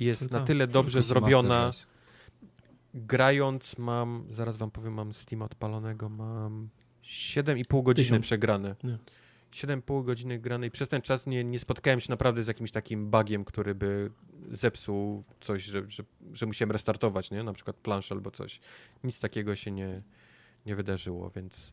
jest 0.00 0.20
tylko. 0.20 0.38
na 0.38 0.44
tyle 0.44 0.66
dobrze 0.66 1.02
zrobiona. 1.02 1.70
Grając 2.94 3.78
mam, 3.78 4.26
zaraz 4.30 4.56
wam 4.56 4.70
powiem, 4.70 4.94
mam 4.94 5.14
Steam 5.14 5.42
odpalonego, 5.42 6.08
mam 6.08 6.68
7,5 7.04 7.82
godziny 7.82 8.06
Tysiąc. 8.06 8.26
przegrane. 8.26 8.76
Nie. 8.84 8.98
7,5 9.52 10.04
godziny 10.04 10.38
grane 10.38 10.66
i 10.66 10.70
przez 10.70 10.88
ten 10.88 11.02
czas 11.02 11.26
nie, 11.26 11.44
nie 11.44 11.58
spotkałem 11.58 12.00
się 12.00 12.06
naprawdę 12.10 12.44
z 12.44 12.46
jakimś 12.46 12.70
takim 12.70 13.10
bugiem, 13.10 13.44
który 13.44 13.74
by 13.74 14.10
zepsuł 14.50 15.24
coś, 15.40 15.62
że, 15.62 15.90
że, 15.90 16.02
że 16.32 16.46
musiałem 16.46 16.70
restartować, 16.70 17.30
nie? 17.30 17.42
Na 17.42 17.52
przykład 17.52 17.76
planszę 17.76 18.14
albo 18.14 18.30
coś. 18.30 18.60
Nic 19.04 19.20
takiego 19.20 19.54
się 19.54 19.70
nie, 19.70 20.02
nie 20.66 20.76
wydarzyło, 20.76 21.30
więc, 21.30 21.72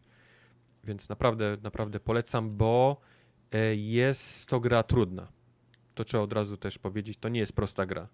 więc 0.84 1.10
naprawdę, 1.10 1.58
naprawdę 1.62 2.00
polecam, 2.00 2.58
bo 2.58 3.02
e, 3.52 3.76
jest 3.76 4.46
to 4.46 4.60
gra 4.60 4.84
trudna. 4.84 5.28
To 5.96 6.04
trzeba 6.04 6.24
od 6.24 6.34
razu 6.34 6.58
też 6.58 6.78
powiedzieć, 6.78 7.18
to 7.18 7.30
nie 7.30 7.40
jest 7.40 7.54
prosta 7.54 7.86
gra. 7.86 8.08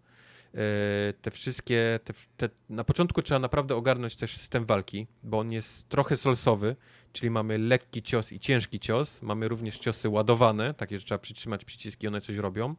E, 0.54 1.14
te 1.14 1.32
wszystkie, 1.32 2.00
te, 2.04 2.14
te, 2.38 2.50
na 2.70 2.84
początku 2.84 3.22
trzeba 3.22 3.40
naprawdę 3.40 3.76
ogarnąć 3.76 4.16
też 4.16 4.38
system 4.38 4.66
walki, 4.66 5.08
bo 5.24 5.40
on 5.40 5.52
jest 5.52 5.90
trochę 5.90 6.18
solsowy, 6.18 6.76
czyli 7.14 7.30
mamy 7.30 7.58
lekki 7.58 8.02
cios 8.02 8.32
i 8.32 8.40
ciężki 8.40 8.80
cios. 8.80 9.22
Mamy 9.22 9.48
również 9.48 9.78
ciosy 9.78 10.10
ładowane, 10.10 10.74
takie, 10.74 11.00
że 11.00 11.06
trzeba 11.06 11.20
przytrzymać 11.20 11.66
przyciski, 11.66 12.08
one 12.08 12.22
coś 12.22 12.38
robią. 12.38 12.76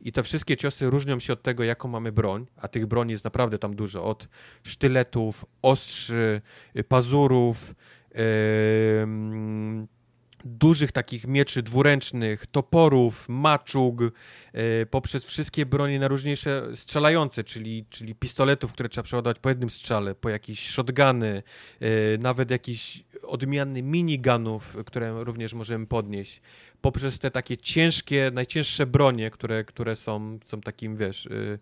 I 0.00 0.12
te 0.12 0.22
wszystkie 0.22 0.56
ciosy 0.56 0.90
różnią 0.90 1.20
się 1.20 1.32
od 1.32 1.42
tego, 1.42 1.64
jaką 1.64 1.88
mamy 1.88 2.12
broń, 2.12 2.46
a 2.56 2.68
tych 2.68 2.86
broni 2.86 3.12
jest 3.12 3.24
naprawdę 3.24 3.58
tam 3.58 3.76
dużo. 3.76 4.04
Od 4.04 4.28
sztyletów, 4.62 5.44
ostrzy, 5.62 6.40
y, 6.76 6.84
pazurów, 6.84 7.74
yy, 8.14 8.20
dużych 10.44 10.92
takich 10.92 11.26
mieczy 11.26 11.62
dwuręcznych, 11.62 12.46
toporów, 12.46 13.28
maczug, 13.28 14.00
e, 14.52 14.86
poprzez 14.86 15.24
wszystkie 15.24 15.66
bronie 15.66 15.98
najróżniejsze 15.98 16.68
strzelające, 16.74 17.44
czyli, 17.44 17.86
czyli 17.90 18.14
pistoletów, 18.14 18.72
które 18.72 18.88
trzeba 18.88 19.02
przeładować 19.02 19.38
po 19.38 19.48
jednym 19.48 19.70
strzale, 19.70 20.14
po 20.14 20.28
jakieś 20.28 20.70
shotguny, 20.70 21.42
e, 21.80 21.88
nawet 22.18 22.50
jakieś 22.50 23.04
odmiany 23.22 23.82
minigunów, 23.82 24.76
które 24.86 25.24
również 25.24 25.54
możemy 25.54 25.86
podnieść, 25.86 26.40
poprzez 26.84 27.18
te 27.18 27.30
takie 27.30 27.56
ciężkie, 27.56 28.30
najcięższe 28.34 28.86
bronie, 28.86 29.30
które, 29.30 29.64
które 29.64 29.96
są, 29.96 30.38
są 30.46 30.60
takim, 30.60 30.96
wiesz, 30.96 31.26
y, 31.26 31.58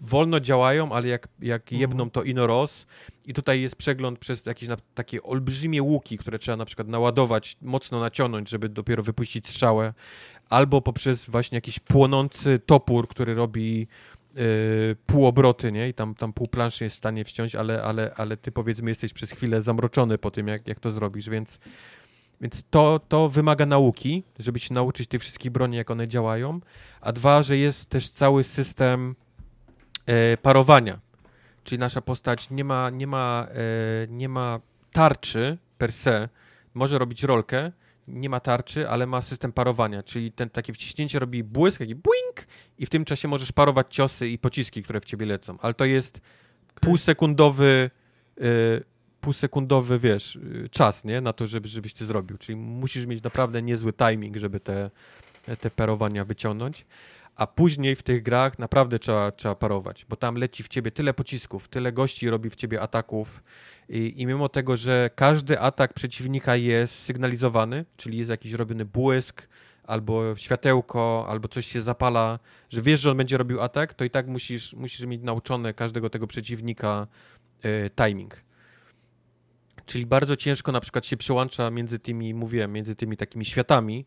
wolno 0.00 0.40
działają, 0.40 0.92
ale 0.92 1.08
jak, 1.08 1.28
jak 1.40 1.62
mhm. 1.62 1.80
jebną 1.80 2.10
to 2.10 2.22
inoros 2.22 2.86
i 3.26 3.34
tutaj 3.34 3.60
jest 3.60 3.76
przegląd 3.76 4.18
przez 4.18 4.46
jakieś 4.46 4.68
na, 4.68 4.76
takie 4.94 5.22
olbrzymie 5.22 5.82
łuki, 5.82 6.18
które 6.18 6.38
trzeba 6.38 6.56
na 6.56 6.64
przykład 6.64 6.88
naładować, 6.88 7.56
mocno 7.62 8.00
naciągnąć, 8.00 8.48
żeby 8.48 8.68
dopiero 8.68 9.02
wypuścić 9.02 9.48
strzałę, 9.48 9.94
albo 10.48 10.80
poprzez 10.80 11.30
właśnie 11.30 11.56
jakiś 11.56 11.78
płonący 11.78 12.58
topór, 12.66 13.08
który 13.08 13.34
robi 13.34 13.86
Yy, 14.36 14.96
półobroty, 15.06 15.72
nie? 15.72 15.88
I 15.88 15.94
tam, 15.94 16.14
tam 16.14 16.32
pół 16.32 16.48
planszy 16.48 16.84
jest 16.84 16.96
w 16.96 16.98
stanie 16.98 17.24
wciąć, 17.24 17.54
ale, 17.54 17.82
ale, 17.82 18.14
ale 18.16 18.36
ty 18.36 18.52
powiedzmy 18.52 18.90
jesteś 18.90 19.12
przez 19.12 19.30
chwilę 19.30 19.62
zamroczony 19.62 20.18
po 20.18 20.30
tym, 20.30 20.48
jak, 20.48 20.68
jak 20.68 20.80
to 20.80 20.90
zrobisz, 20.90 21.28
więc 21.28 21.58
więc 22.40 22.64
to, 22.70 23.00
to 23.08 23.28
wymaga 23.28 23.66
nauki, 23.66 24.24
żeby 24.38 24.58
się 24.58 24.74
nauczyć 24.74 25.08
tych 25.08 25.20
wszystkich 25.20 25.52
broni, 25.52 25.76
jak 25.76 25.90
one 25.90 26.08
działają. 26.08 26.60
A 27.00 27.12
dwa, 27.12 27.42
że 27.42 27.56
jest 27.56 27.86
też 27.86 28.08
cały 28.08 28.44
system 28.44 29.14
e, 30.06 30.36
parowania. 30.36 31.00
Czyli 31.64 31.78
nasza 31.78 32.00
postać 32.00 32.50
nie 32.50 32.64
ma, 32.64 32.90
nie, 32.90 33.06
ma, 33.06 33.46
e, 33.50 33.56
nie 34.08 34.28
ma 34.28 34.60
tarczy 34.92 35.58
per 35.78 35.92
se, 35.92 36.28
może 36.74 36.98
robić 36.98 37.22
rolkę, 37.22 37.72
nie 38.08 38.28
ma 38.28 38.40
tarczy, 38.40 38.88
ale 38.88 39.06
ma 39.06 39.20
system 39.20 39.52
parowania, 39.52 40.02
czyli 40.02 40.32
ten, 40.32 40.50
takie 40.50 40.72
wciśnięcie 40.72 41.18
robi 41.18 41.44
błysk, 41.44 41.78
taki 41.78 41.94
błink 41.94 42.46
i 42.78 42.86
w 42.86 42.90
tym 42.90 43.04
czasie 43.04 43.28
możesz 43.28 43.52
parować 43.52 43.86
ciosy 43.90 44.28
i 44.28 44.38
pociski, 44.38 44.82
które 44.82 45.00
w 45.00 45.04
ciebie 45.04 45.26
lecą. 45.26 45.58
Ale 45.60 45.74
to 45.74 45.84
jest 45.84 46.20
półsekundowy 46.80 47.90
e, 48.40 48.44
półsekundowy, 49.24 49.98
wiesz, 49.98 50.38
czas, 50.70 51.04
nie? 51.04 51.20
Na 51.20 51.32
to, 51.32 51.46
żeby, 51.46 51.68
żebyś 51.68 51.94
ty 51.94 52.06
zrobił. 52.06 52.38
Czyli 52.38 52.56
musisz 52.56 53.06
mieć 53.06 53.22
naprawdę 53.22 53.62
niezły 53.62 53.92
timing, 53.92 54.36
żeby 54.36 54.60
te, 54.60 54.90
te 55.60 55.70
parowania 55.70 56.24
wyciągnąć. 56.24 56.86
a 57.36 57.46
później 57.46 57.96
w 57.96 58.02
tych 58.02 58.22
grach 58.22 58.58
naprawdę 58.58 58.98
trzeba, 58.98 59.32
trzeba 59.32 59.54
parować, 59.54 60.06
bo 60.08 60.16
tam 60.16 60.34
leci 60.36 60.62
w 60.62 60.68
ciebie 60.68 60.90
tyle 60.90 61.14
pocisków, 61.14 61.68
tyle 61.68 61.92
gości 61.92 62.30
robi 62.30 62.50
w 62.50 62.54
ciebie 62.56 62.80
ataków 62.80 63.42
i, 63.88 64.14
i 64.16 64.26
mimo 64.26 64.48
tego, 64.48 64.76
że 64.76 65.10
każdy 65.14 65.60
atak 65.60 65.92
przeciwnika 65.94 66.56
jest 66.56 66.94
sygnalizowany, 67.02 67.84
czyli 67.96 68.18
jest 68.18 68.30
jakiś 68.30 68.52
robiony 68.52 68.84
błysk, 68.84 69.48
albo 69.86 70.36
światełko, 70.36 71.26
albo 71.28 71.48
coś 71.48 71.66
się 71.66 71.82
zapala, 71.82 72.38
że 72.70 72.82
wiesz, 72.82 73.00
że 73.00 73.10
on 73.10 73.16
będzie 73.16 73.38
robił 73.38 73.60
atak, 73.60 73.94
to 73.94 74.04
i 74.04 74.10
tak 74.10 74.26
musisz, 74.26 74.74
musisz 74.74 75.06
mieć 75.06 75.22
nauczone 75.22 75.74
każdego 75.74 76.10
tego 76.10 76.26
przeciwnika 76.26 77.06
y, 77.64 77.90
timing. 78.04 78.44
Czyli 79.86 80.06
bardzo 80.06 80.36
ciężko 80.36 80.72
na 80.72 80.80
przykład 80.80 81.06
się 81.06 81.16
przełącza 81.16 81.70
między 81.70 81.98
tymi, 81.98 82.34
mówiłem, 82.34 82.72
między 82.72 82.96
tymi 82.96 83.16
takimi 83.16 83.44
światami, 83.44 84.06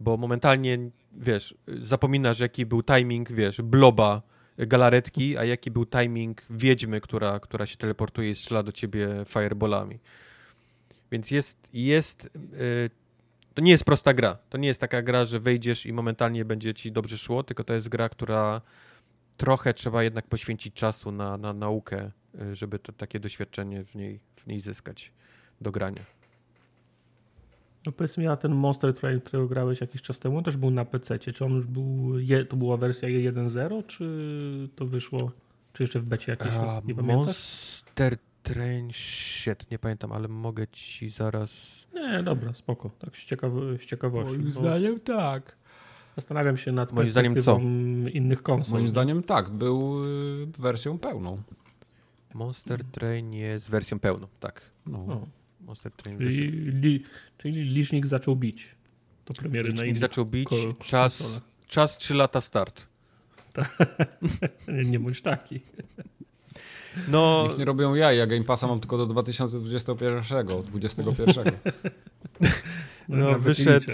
bo 0.00 0.16
momentalnie, 0.16 0.78
wiesz, 1.12 1.54
zapominasz, 1.66 2.38
jaki 2.38 2.66
był 2.66 2.82
timing, 2.82 3.32
wiesz, 3.32 3.62
bloba 3.62 4.22
galaretki, 4.58 5.36
a 5.36 5.44
jaki 5.44 5.70
był 5.70 5.86
timing 5.86 6.42
wiedźmy, 6.50 7.00
która, 7.00 7.40
która 7.40 7.66
się 7.66 7.76
teleportuje 7.76 8.30
i 8.30 8.34
strzela 8.34 8.62
do 8.62 8.72
ciebie 8.72 9.08
fireballami. 9.28 9.98
Więc 11.10 11.30
jest, 11.30 11.68
jest 11.72 12.30
yy, 12.34 12.90
to 13.54 13.62
nie 13.62 13.70
jest 13.70 13.84
prosta 13.84 14.14
gra. 14.14 14.38
To 14.50 14.58
nie 14.58 14.68
jest 14.68 14.80
taka 14.80 15.02
gra, 15.02 15.24
że 15.24 15.40
wejdziesz 15.40 15.86
i 15.86 15.92
momentalnie 15.92 16.44
będzie 16.44 16.74
ci 16.74 16.92
dobrze 16.92 17.18
szło, 17.18 17.42
tylko 17.42 17.64
to 17.64 17.74
jest 17.74 17.88
gra, 17.88 18.08
która 18.08 18.60
trochę 19.36 19.74
trzeba 19.74 20.02
jednak 20.02 20.26
poświęcić 20.26 20.74
czasu 20.74 21.12
na, 21.12 21.36
na 21.36 21.52
naukę, 21.52 22.10
żeby 22.52 22.78
to 22.78 22.92
takie 22.92 23.20
doświadczenie 23.20 23.84
w 23.84 23.94
niej, 23.94 24.20
w 24.36 24.46
niej 24.46 24.60
zyskać 24.60 25.12
do 25.60 25.70
grania. 25.70 26.02
No 27.86 27.92
powiedz 27.92 28.16
mi, 28.16 28.26
a 28.26 28.36
ten 28.36 28.54
Monster 28.54 28.94
Train, 28.94 29.20
którego 29.20 29.48
grałeś 29.48 29.80
jakiś 29.80 30.02
czas 30.02 30.18
temu, 30.18 30.42
też 30.42 30.56
był 30.56 30.70
na 30.70 30.84
PC. 30.84 31.18
Czy 31.18 31.44
on 31.44 31.52
już 31.52 31.66
był, 31.66 32.18
je, 32.18 32.44
to 32.44 32.56
była 32.56 32.76
wersja 32.76 33.08
1.0, 33.08 33.86
czy 33.86 34.68
to 34.76 34.86
wyszło, 34.86 35.30
czy 35.72 35.82
jeszcze 35.82 36.00
w 36.00 36.04
becie 36.04 36.32
jakieś 36.32 36.52
a, 36.52 36.74
jest, 36.74 36.86
nie 36.86 36.94
pamiętasz? 36.94 37.26
Monster 37.26 38.18
Train, 38.42 38.92
shit, 38.92 39.70
nie 39.70 39.78
pamiętam, 39.78 40.12
ale 40.12 40.28
mogę 40.28 40.68
ci 40.68 41.10
zaraz... 41.10 41.50
Nie, 41.94 42.22
dobra, 42.22 42.54
spoko, 42.54 42.90
tak 42.98 43.16
z, 43.16 43.24
ciekaw 43.24 43.52
z 43.80 43.86
ciekawości. 43.86 44.38
Moim 44.38 44.52
zdaniem 44.52 45.00
tak. 45.00 45.56
Zastanawiam 46.16 46.56
się 46.56 46.72
nad 46.72 46.92
Moim 46.92 47.08
zdaniem 47.08 47.42
co? 47.42 47.58
innych 48.12 48.42
konsol. 48.42 48.72
Moim 48.72 48.88
zdaniem 48.88 49.22
tak, 49.22 49.50
był 49.50 50.04
y, 50.04 50.46
wersją 50.58 50.98
pełną. 50.98 51.42
Monster 52.36 52.84
Train 52.84 53.32
jest 53.32 53.70
wersją 53.70 53.98
pełną, 53.98 54.26
tak. 54.40 54.60
No. 54.86 55.26
Monster 55.60 55.92
Train 55.92 56.18
Czyli, 56.18 56.48
li, 56.50 57.04
czyli 57.38 57.64
licznik 57.64 58.06
zaczął 58.06 58.36
bić. 58.36 58.74
To 59.24 59.34
premiery 59.34 59.68
Licznik 59.68 59.94
na 59.94 60.00
zaczął 60.00 60.24
bić, 60.24 60.48
czas, 60.84 61.18
konsolach. 61.18 61.42
czas 61.68 61.96
3 61.96 62.14
lata 62.14 62.40
start. 62.40 62.86
Nie, 64.68 64.84
nie 64.90 65.00
bądź 65.00 65.22
taki. 65.22 65.60
No, 67.08 67.46
Niech 67.48 67.58
nie 67.58 67.64
robią 67.64 67.94
jaj, 67.94 68.18
ja 68.18 68.26
Game 68.26 68.44
Passa 68.44 68.66
mam 68.66 68.80
tylko 68.80 68.98
do 68.98 69.06
2021, 69.06 70.22
21. 70.62 71.44
no 73.08 73.30
nie 73.30 73.38
wyszedł. 73.38 73.86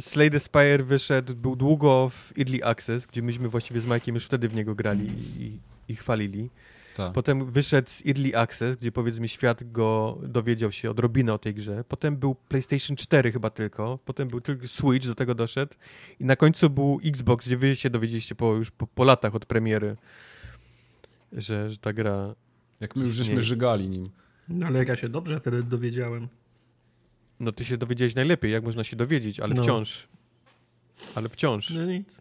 Slay 0.00 0.30
the 0.30 0.40
Spire 0.40 0.84
wyszedł, 0.84 1.34
był 1.34 1.56
długo 1.56 2.08
w 2.08 2.32
Early 2.38 2.64
Access, 2.64 3.06
gdzie 3.06 3.22
myśmy 3.22 3.48
właściwie 3.48 3.80
z 3.80 3.86
Majkiem 3.86 4.14
już 4.14 4.24
wtedy 4.24 4.48
w 4.48 4.54
niego 4.54 4.74
grali 4.74 5.12
i, 5.38 5.58
i 5.88 5.96
chwalili. 5.96 6.50
Tak. 6.94 7.12
Potem 7.12 7.50
wyszedł 7.50 7.90
z 7.90 8.06
Early 8.06 8.36
Access, 8.36 8.76
gdzie 8.76 8.92
powiedzmy 8.92 9.28
świat 9.28 9.72
go 9.72 10.18
dowiedział 10.22 10.72
się 10.72 10.90
odrobinę 10.90 11.34
o 11.34 11.38
tej 11.38 11.54
grze. 11.54 11.84
Potem 11.88 12.16
był 12.16 12.34
PlayStation 12.34 12.96
4 12.96 13.32
chyba 13.32 13.50
tylko. 13.50 13.98
Potem 14.04 14.28
był 14.28 14.40
tylko 14.40 14.68
Switch, 14.68 15.06
do 15.06 15.14
tego 15.14 15.34
doszedł. 15.34 15.74
I 16.20 16.24
na 16.24 16.36
końcu 16.36 16.70
był 16.70 17.00
Xbox, 17.04 17.46
gdzie 17.46 17.56
wy 17.56 17.76
się 17.76 17.90
dowiedzieliście 17.90 18.34
po, 18.34 18.54
już 18.54 18.70
po, 18.70 18.86
po 18.86 19.04
latach 19.04 19.34
od 19.34 19.46
premiery, 19.46 19.96
że, 21.32 21.70
że 21.70 21.78
ta 21.78 21.92
gra... 21.92 22.34
Jak 22.80 22.96
my 22.96 23.02
już 23.02 23.14
żeśmy 23.14 23.42
żygali 23.42 23.88
nim. 23.88 24.04
No, 24.48 24.66
ale 24.66 24.78
jak 24.78 24.88
ja 24.88 24.96
się 24.96 25.08
dobrze 25.08 25.40
wtedy 25.40 25.62
dowiedziałem. 25.62 26.28
No 27.40 27.52
ty 27.52 27.64
się 27.64 27.76
dowiedziałeś 27.76 28.14
najlepiej, 28.14 28.52
jak 28.52 28.64
można 28.64 28.84
się 28.84 28.96
dowiedzieć, 28.96 29.40
ale 29.40 29.54
No. 29.54 29.62
wciąż. 29.62 30.08
Ale 31.14 31.28
wciąż. 31.28 31.70
No 31.70 31.84
nic, 31.86 32.20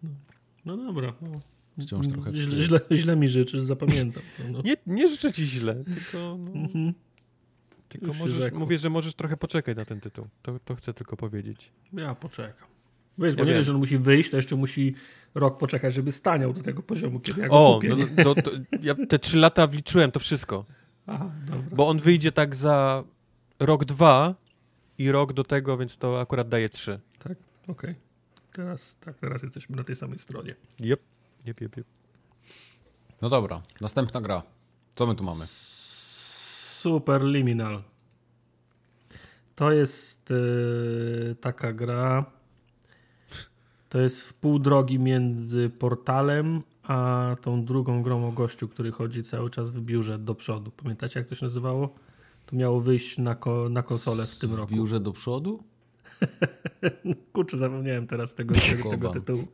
no, 0.65 0.77
no 0.77 0.77
dobra. 0.77 1.13
No. 1.21 1.39
Wciąż 1.81 2.07
trochę 2.07 2.33
źle, 2.35 2.61
źle, 2.61 2.79
źle 2.91 3.15
mi 3.15 3.29
życzysz, 3.29 3.61
zapamiętam. 3.61 4.23
to, 4.37 4.43
No. 4.51 4.61
Nie, 4.61 4.75
nie 4.87 5.07
życzę 5.09 5.31
ci 5.31 5.45
źle, 5.45 5.75
tylko, 5.83 6.37
no, 6.37 6.51
Mhm. 6.51 6.93
tylko 7.89 8.13
możesz, 8.13 8.51
mówię, 8.53 8.77
że 8.77 8.89
możesz 8.89 9.15
trochę 9.15 9.37
poczekać 9.37 9.77
na 9.77 9.85
ten 9.85 9.99
tytuł. 10.01 10.27
To, 10.41 10.59
to 10.65 10.75
chcę 10.75 10.93
tylko 10.93 11.17
powiedzieć. 11.17 11.71
Ja 11.93 12.15
poczekam. 12.15 12.67
Wiesz, 13.17 13.35
bo 13.35 13.41
Ja 13.41 13.47
nie 13.47 13.53
wiem. 13.53 13.63
że 13.63 13.71
on 13.71 13.77
musi 13.77 13.97
wyjść, 13.97 14.29
to 14.29 14.37
jeszcze 14.37 14.55
musi 14.55 14.95
rok 15.35 15.57
poczekać, 15.57 15.93
żeby 15.93 16.11
staniał 16.11 16.53
do 16.53 16.63
tego 16.63 16.83
poziomu, 16.83 17.19
kiedy 17.19 17.41
ja 17.41 17.47
go 17.47 17.55
O, 17.69 17.75
kupię. 17.75 17.89
no, 18.17 18.23
do, 18.23 18.35
to, 18.41 18.51
ja 18.81 18.95
te 19.09 19.19
trzy 19.19 19.37
lata 19.37 19.67
wliczyłem 19.67 20.11
to 20.11 20.19
wszystko. 20.19 20.65
Aha, 21.07 21.31
dobra. 21.45 21.75
Bo 21.75 21.87
on 21.89 21.99
wyjdzie 21.99 22.31
tak 22.31 22.55
za 22.55 23.03
rok, 23.59 23.85
dwa 23.85 24.35
i 24.97 25.11
rok 25.11 25.33
do 25.33 25.43
tego, 25.43 25.77
więc 25.77 25.97
to 25.97 26.21
akurat 26.21 26.49
daje 26.49 26.69
trzy. 26.69 26.99
Tak, 27.23 27.37
okej. 27.67 27.95
Teraz, 28.53 28.97
tak, 28.99 29.17
teraz 29.17 29.43
jesteśmy 29.43 29.75
na 29.75 29.83
tej 29.83 29.95
samej 29.95 30.19
stronie. 30.19 30.55
Jep, 30.79 30.99
jep, 31.45 31.61
jep, 31.61 31.77
jep. 31.77 31.88
No 33.22 33.30
dobra, 33.30 33.61
następna 33.81 34.22
gra. 34.22 34.43
Co 34.95 35.07
my 35.07 35.15
tu 35.15 35.23
mamy? 35.23 35.45
Super 35.45 37.22
Liminal. 37.23 37.83
To 39.55 39.72
jest 39.72 40.31
e, 40.31 41.35
taka 41.35 41.73
gra. 41.73 42.25
To 43.89 43.99
jest 43.99 44.22
w 44.22 44.33
pół 44.33 44.59
drogi 44.59 44.99
między 44.99 45.69
portalem 45.69 46.61
a 46.83 47.35
tą 47.41 47.65
drugą 47.65 48.03
grą 48.03 48.27
o 48.27 48.31
gościu, 48.31 48.67
który 48.67 48.91
chodzi 48.91 49.23
cały 49.23 49.49
czas 49.49 49.72
w 49.72 49.81
biurze 49.81 50.19
do 50.19 50.35
przodu. 50.35 50.72
Pamiętacie, 50.72 51.19
jak 51.19 51.30
to 51.30 51.35
się 51.35 51.45
nazywało? 51.45 51.95
To 52.45 52.55
miało 52.55 52.80
wyjść 52.80 53.17
na, 53.17 53.35
ko, 53.35 53.69
na 53.69 53.83
konsolę 53.83 54.25
w 54.25 54.39
tym 54.39 54.49
W 54.49 54.59
roku. 54.59 54.73
biurze 54.73 54.99
do 54.99 55.11
przodu? 55.11 55.63
Kurczę, 57.33 57.57
zapomniałem 57.57 58.07
teraz 58.07 58.35
tego, 58.35 58.55
tego, 58.91 59.09
tytułu. 59.09 59.47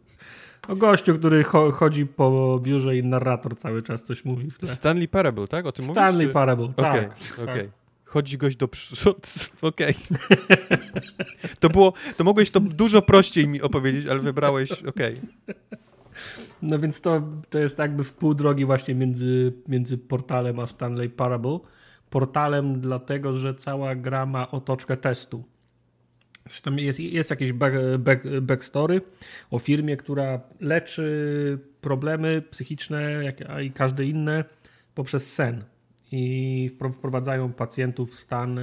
O 0.68 0.76
gościu, 0.76 1.16
który 1.20 1.44
cho, 1.44 1.72
chodzi 1.72 2.06
po 2.06 2.60
biurze 2.64 2.98
i 2.98 3.04
narrator 3.04 3.58
cały 3.58 3.84
czas 3.84 4.04
coś 4.04 4.26
mówi 4.26 4.52
w 4.52 4.60
tle. 4.60 4.70
Stanley 4.70 5.08
Parable, 5.08 5.48
tak? 5.48 5.66
O 5.66 5.72
tym 5.72 5.86
Stanley 5.86 6.14
mówisz? 6.14 6.28
czy- 6.28 6.34
Parable, 6.34 6.66
Okej, 6.78 7.08
tak. 7.08 7.40
okej. 7.50 7.70
Chodzi 8.06 8.38
gość 8.38 8.56
do 8.58 8.68
przodu, 8.68 9.20
okej. 9.62 9.96
To 11.60 11.70
było, 11.70 11.94
to 12.18 12.24
mogłeś 12.24 12.52
to 12.52 12.60
dużo 12.60 13.02
prościej 13.02 13.48
mi 13.48 13.62
opowiedzieć, 13.62 14.08
ale 14.08 14.20
wybrałeś, 14.20 14.72
okej. 14.84 15.16
No 16.62 16.80
więc 16.80 17.02
to, 17.02 17.22
to 17.50 17.60
jest 17.60 17.80
jakby 17.80 18.04
w 18.04 18.14
pół 18.14 18.34
drogi 18.34 18.66
właśnie 18.66 18.96
między, 18.96 19.54
między 19.68 19.98
portalem 19.98 20.60
a 20.60 20.68
Stanley 20.68 21.10
Parable. 21.10 21.60
Portalem 22.10 22.82
dlatego, 22.82 23.34
że 23.34 23.56
cała 23.56 23.96
gra 23.96 24.26
ma 24.26 24.52
otoczkę 24.52 24.98
testu. 24.98 25.44
Zresztą 26.46 26.76
jest, 26.76 27.00
jest 27.00 27.30
jakieś 27.30 27.54
back, 27.54 27.76
back, 28.00 28.24
backstory 28.42 29.02
o 29.52 29.60
firmie, 29.60 29.98
która 29.98 30.42
leczy 30.62 31.60
problemy 31.82 32.42
psychiczne 32.52 33.02
jak, 33.24 33.62
i 33.64 33.72
każde 33.72 34.06
inne 34.06 34.44
poprzez 34.96 35.34
sen. 35.34 35.64
I 36.12 36.72
wpro- 36.74 36.94
wprowadzają 36.94 37.54
pacjentów 37.54 38.12
w 38.16 38.20
stan, 38.20 38.60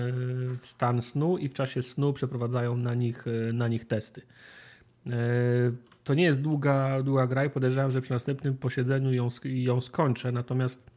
w 0.60 0.66
stan 0.66 1.02
snu 1.02 1.38
i 1.38 1.48
w 1.48 1.54
czasie 1.54 1.82
snu 1.82 2.12
przeprowadzają 2.12 2.76
na 2.76 2.94
nich, 2.94 3.24
na 3.52 3.68
nich 3.68 3.86
testy. 3.86 4.22
E, 5.10 5.12
To 6.04 6.14
nie 6.14 6.24
jest 6.24 6.40
długa, 6.40 7.02
długa 7.02 7.26
gra 7.26 7.44
i 7.44 7.50
podejrzewam, 7.50 7.90
że 7.90 8.00
przy 8.00 8.12
następnym 8.12 8.56
posiedzeniu 8.56 9.12
ją, 9.12 9.28
ją 9.44 9.80
skończę. 9.80 10.32
Natomiast 10.32 10.90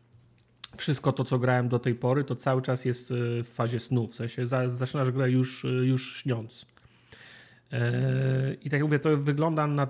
wszystko 0.78 1.12
to, 1.12 1.24
co 1.24 1.40
grałem 1.40 1.70
do 1.70 1.80
tej 1.80 1.96
pory, 1.96 2.24
to 2.24 2.36
cały 2.36 2.62
czas 2.62 2.86
jest 2.86 3.12
e, 3.12 3.16
w 3.44 3.48
fazie 3.48 3.80
snu. 3.80 4.08
W 4.08 4.16
sensie 4.16 4.48
za, 4.48 4.70
zaczynasz 4.70 5.12
grę 5.12 5.32
już, 5.32 5.66
e, 5.66 5.68
już 5.68 6.18
śniąc. 6.22 6.66
E, 7.72 8.54
I 8.54 8.64
tak 8.64 8.74
jak 8.74 8.84
mówię, 8.84 9.00
to 9.00 9.18
wygląda 9.18 9.68
na 9.68 9.88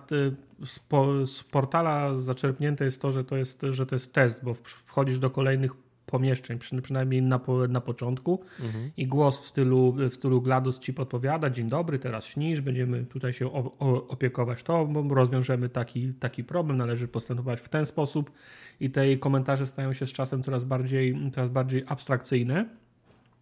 z, 0.66 0.80
po, 0.80 1.28
z 1.28 1.44
portala 1.44 2.18
zaczerpnięte 2.18 2.86
jest 2.86 3.02
to, 3.02 3.12
że 3.12 3.24
to 3.24 3.38
jest, 3.38 3.62
że 3.72 3.86
to 3.86 3.96
jest 3.96 4.14
test, 4.14 4.44
bo 4.44 4.54
wchodzisz 4.64 5.20
do 5.20 5.30
kolejnych 5.30 5.72
pomieszczeń, 6.12 6.60
przy, 6.60 6.82
przynajmniej 6.82 7.22
na, 7.22 7.40
na 7.70 7.82
początku 7.82 8.42
Mhm. 8.64 8.92
i 8.98 9.08
głos 9.08 9.42
w 9.42 9.46
stylu, 9.48 9.92
w 10.10 10.14
stylu 10.14 10.42
GLaDOS 10.42 10.80
ci 10.80 10.94
podpowiada, 10.94 11.50
dzień 11.50 11.70
dobry, 11.70 12.00
teraz 12.00 12.26
śnisz, 12.26 12.62
będziemy 12.62 13.06
tutaj 13.06 13.34
się 13.34 13.48
o, 13.54 13.76
o, 13.80 14.08
opiekować 14.08 14.64
tobą, 14.64 15.14
rozwiążemy 15.14 15.70
taki, 15.70 16.14
taki 16.14 16.44
problem, 16.44 16.78
należy 16.78 17.08
postępować 17.08 17.60
w 17.62 17.70
ten 17.70 17.86
sposób 17.86 18.32
i 18.80 18.90
te 18.90 19.18
komentarze 19.18 19.68
stają 19.68 19.94
się 19.94 20.08
z 20.08 20.12
czasem 20.12 20.44
coraz 20.44 20.64
bardziej, 20.64 21.16
coraz 21.34 21.50
bardziej 21.50 21.84
abstrakcyjne. 21.88 22.66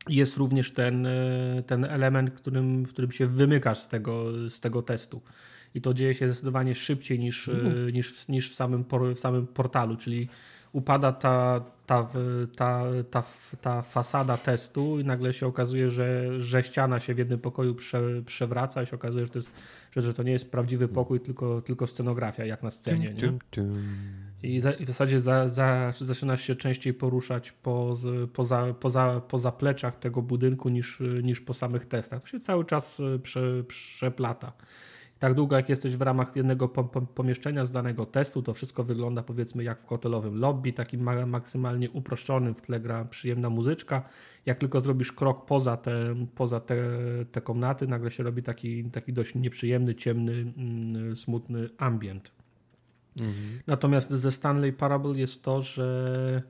Jest 0.09 0.37
również 0.37 0.71
ten, 0.71 1.05
e, 1.05 1.63
ten 1.67 1.85
element, 1.85 2.31
którym, 2.31 2.85
w 2.85 2.89
którym 2.93 3.11
się 3.11 3.27
wymykasz 3.27 3.79
z 3.79 3.87
tego, 3.87 4.25
z 4.49 4.59
tego 4.59 4.81
testu. 4.81 5.21
I 5.75 5.81
to 5.81 5.93
dzieje 5.93 6.13
się 6.13 6.27
zdecydowanie 6.29 6.75
szybciej 6.75 7.19
niż, 7.19 7.47
e, 7.49 7.91
niż, 7.93 8.13
w- 8.13 8.29
niż 8.29 8.51
w, 8.51 8.53
samym, 8.53 8.83
por- 8.83 9.15
w 9.15 9.19
samym 9.19 9.47
portalu, 9.47 9.95
czyli 9.95 10.29
upada 10.73 11.11
ta, 11.11 11.61
ta, 11.85 12.07
ta, 12.55 12.83
ta, 13.11 13.23
ta 13.61 13.81
fasada 13.81 14.37
testu 14.37 14.99
i 14.99 15.03
nagle 15.03 15.33
się 15.33 15.47
okazuje, 15.47 15.89
że, 15.89 16.41
że 16.41 16.63
ściana 16.63 16.99
się 16.99 17.15
w 17.15 17.17
jednym 17.17 17.39
pokoju 17.39 17.75
prze, 17.75 18.21
przewraca 18.25 18.83
i 18.83 18.85
się 18.85 18.95
okazuje, 18.95 19.25
że 19.25 19.31
to, 19.31 19.37
jest, 19.37 19.51
że, 19.91 20.01
że 20.01 20.13
to 20.13 20.23
nie 20.23 20.31
jest 20.31 20.51
prawdziwy 20.51 20.87
pokój, 20.87 21.19
tylko, 21.19 21.61
tylko 21.61 21.87
scenografia, 21.87 22.45
jak 22.45 22.63
na 22.63 22.71
scenie. 22.71 23.09
Nie? 23.09 23.13
I, 24.43 24.59
za, 24.59 24.71
i 24.71 24.85
w 24.85 24.87
zasadzie 24.87 25.19
za, 25.19 25.49
za, 25.49 25.93
zaczynasz 26.01 26.41
się 26.41 26.55
częściej 26.55 26.93
poruszać 26.93 27.51
po, 27.51 27.95
poza, 28.33 28.73
poza, 28.79 29.21
po 29.27 29.37
zapleczach 29.37 29.95
tego 29.95 30.21
budynku 30.21 30.69
niż, 30.69 31.03
niż 31.23 31.41
po 31.41 31.53
samych 31.53 31.85
testach. 31.85 32.21
To 32.21 32.27
się 32.27 32.39
cały 32.39 32.65
czas 32.65 33.01
prze, 33.23 33.63
przeplata 33.63 34.53
tak 35.19 35.33
długo 35.33 35.55
jak 35.55 35.69
jesteś 35.69 35.97
w 35.97 36.01
ramach 36.01 36.35
jednego 36.35 36.69
pomieszczenia 37.15 37.65
z 37.65 37.71
danego 37.71 38.05
testu, 38.05 38.41
to 38.41 38.53
wszystko 38.53 38.83
wygląda 38.83 39.23
powiedzmy 39.23 39.63
jak 39.63 39.79
w 39.79 39.85
hotelowym 39.85 40.39
lobby, 40.39 40.73
takim 40.73 41.01
ma 41.01 41.25
maksymalnie 41.25 41.91
uproszczonym, 41.91 42.55
w 42.55 42.61
tle 42.61 42.79
gra 42.79 43.05
przyjemna 43.05 43.49
muzyczka. 43.49 44.03
Jak 44.45 44.57
tylko 44.57 44.79
zrobisz 44.79 45.11
krok 45.11 45.45
poza 45.45 45.77
te, 45.77 46.15
poza 46.35 46.59
te, 46.59 46.75
te 47.31 47.41
komnaty, 47.41 47.87
nagle 47.87 48.11
się 48.11 48.23
robi 48.23 48.43
taki, 48.43 48.83
taki 48.83 49.13
dość 49.13 49.35
nieprzyjemny, 49.35 49.95
ciemny, 49.95 50.53
mm, 50.57 51.15
smutny 51.15 51.69
ambient. 51.77 52.31
Mhm. 53.19 53.59
Natomiast 53.67 54.11
ze 54.11 54.31
Stanley 54.31 54.73
Parable 54.73 55.17
jest 55.17 55.43
to, 55.43 55.61
że 55.61 56.41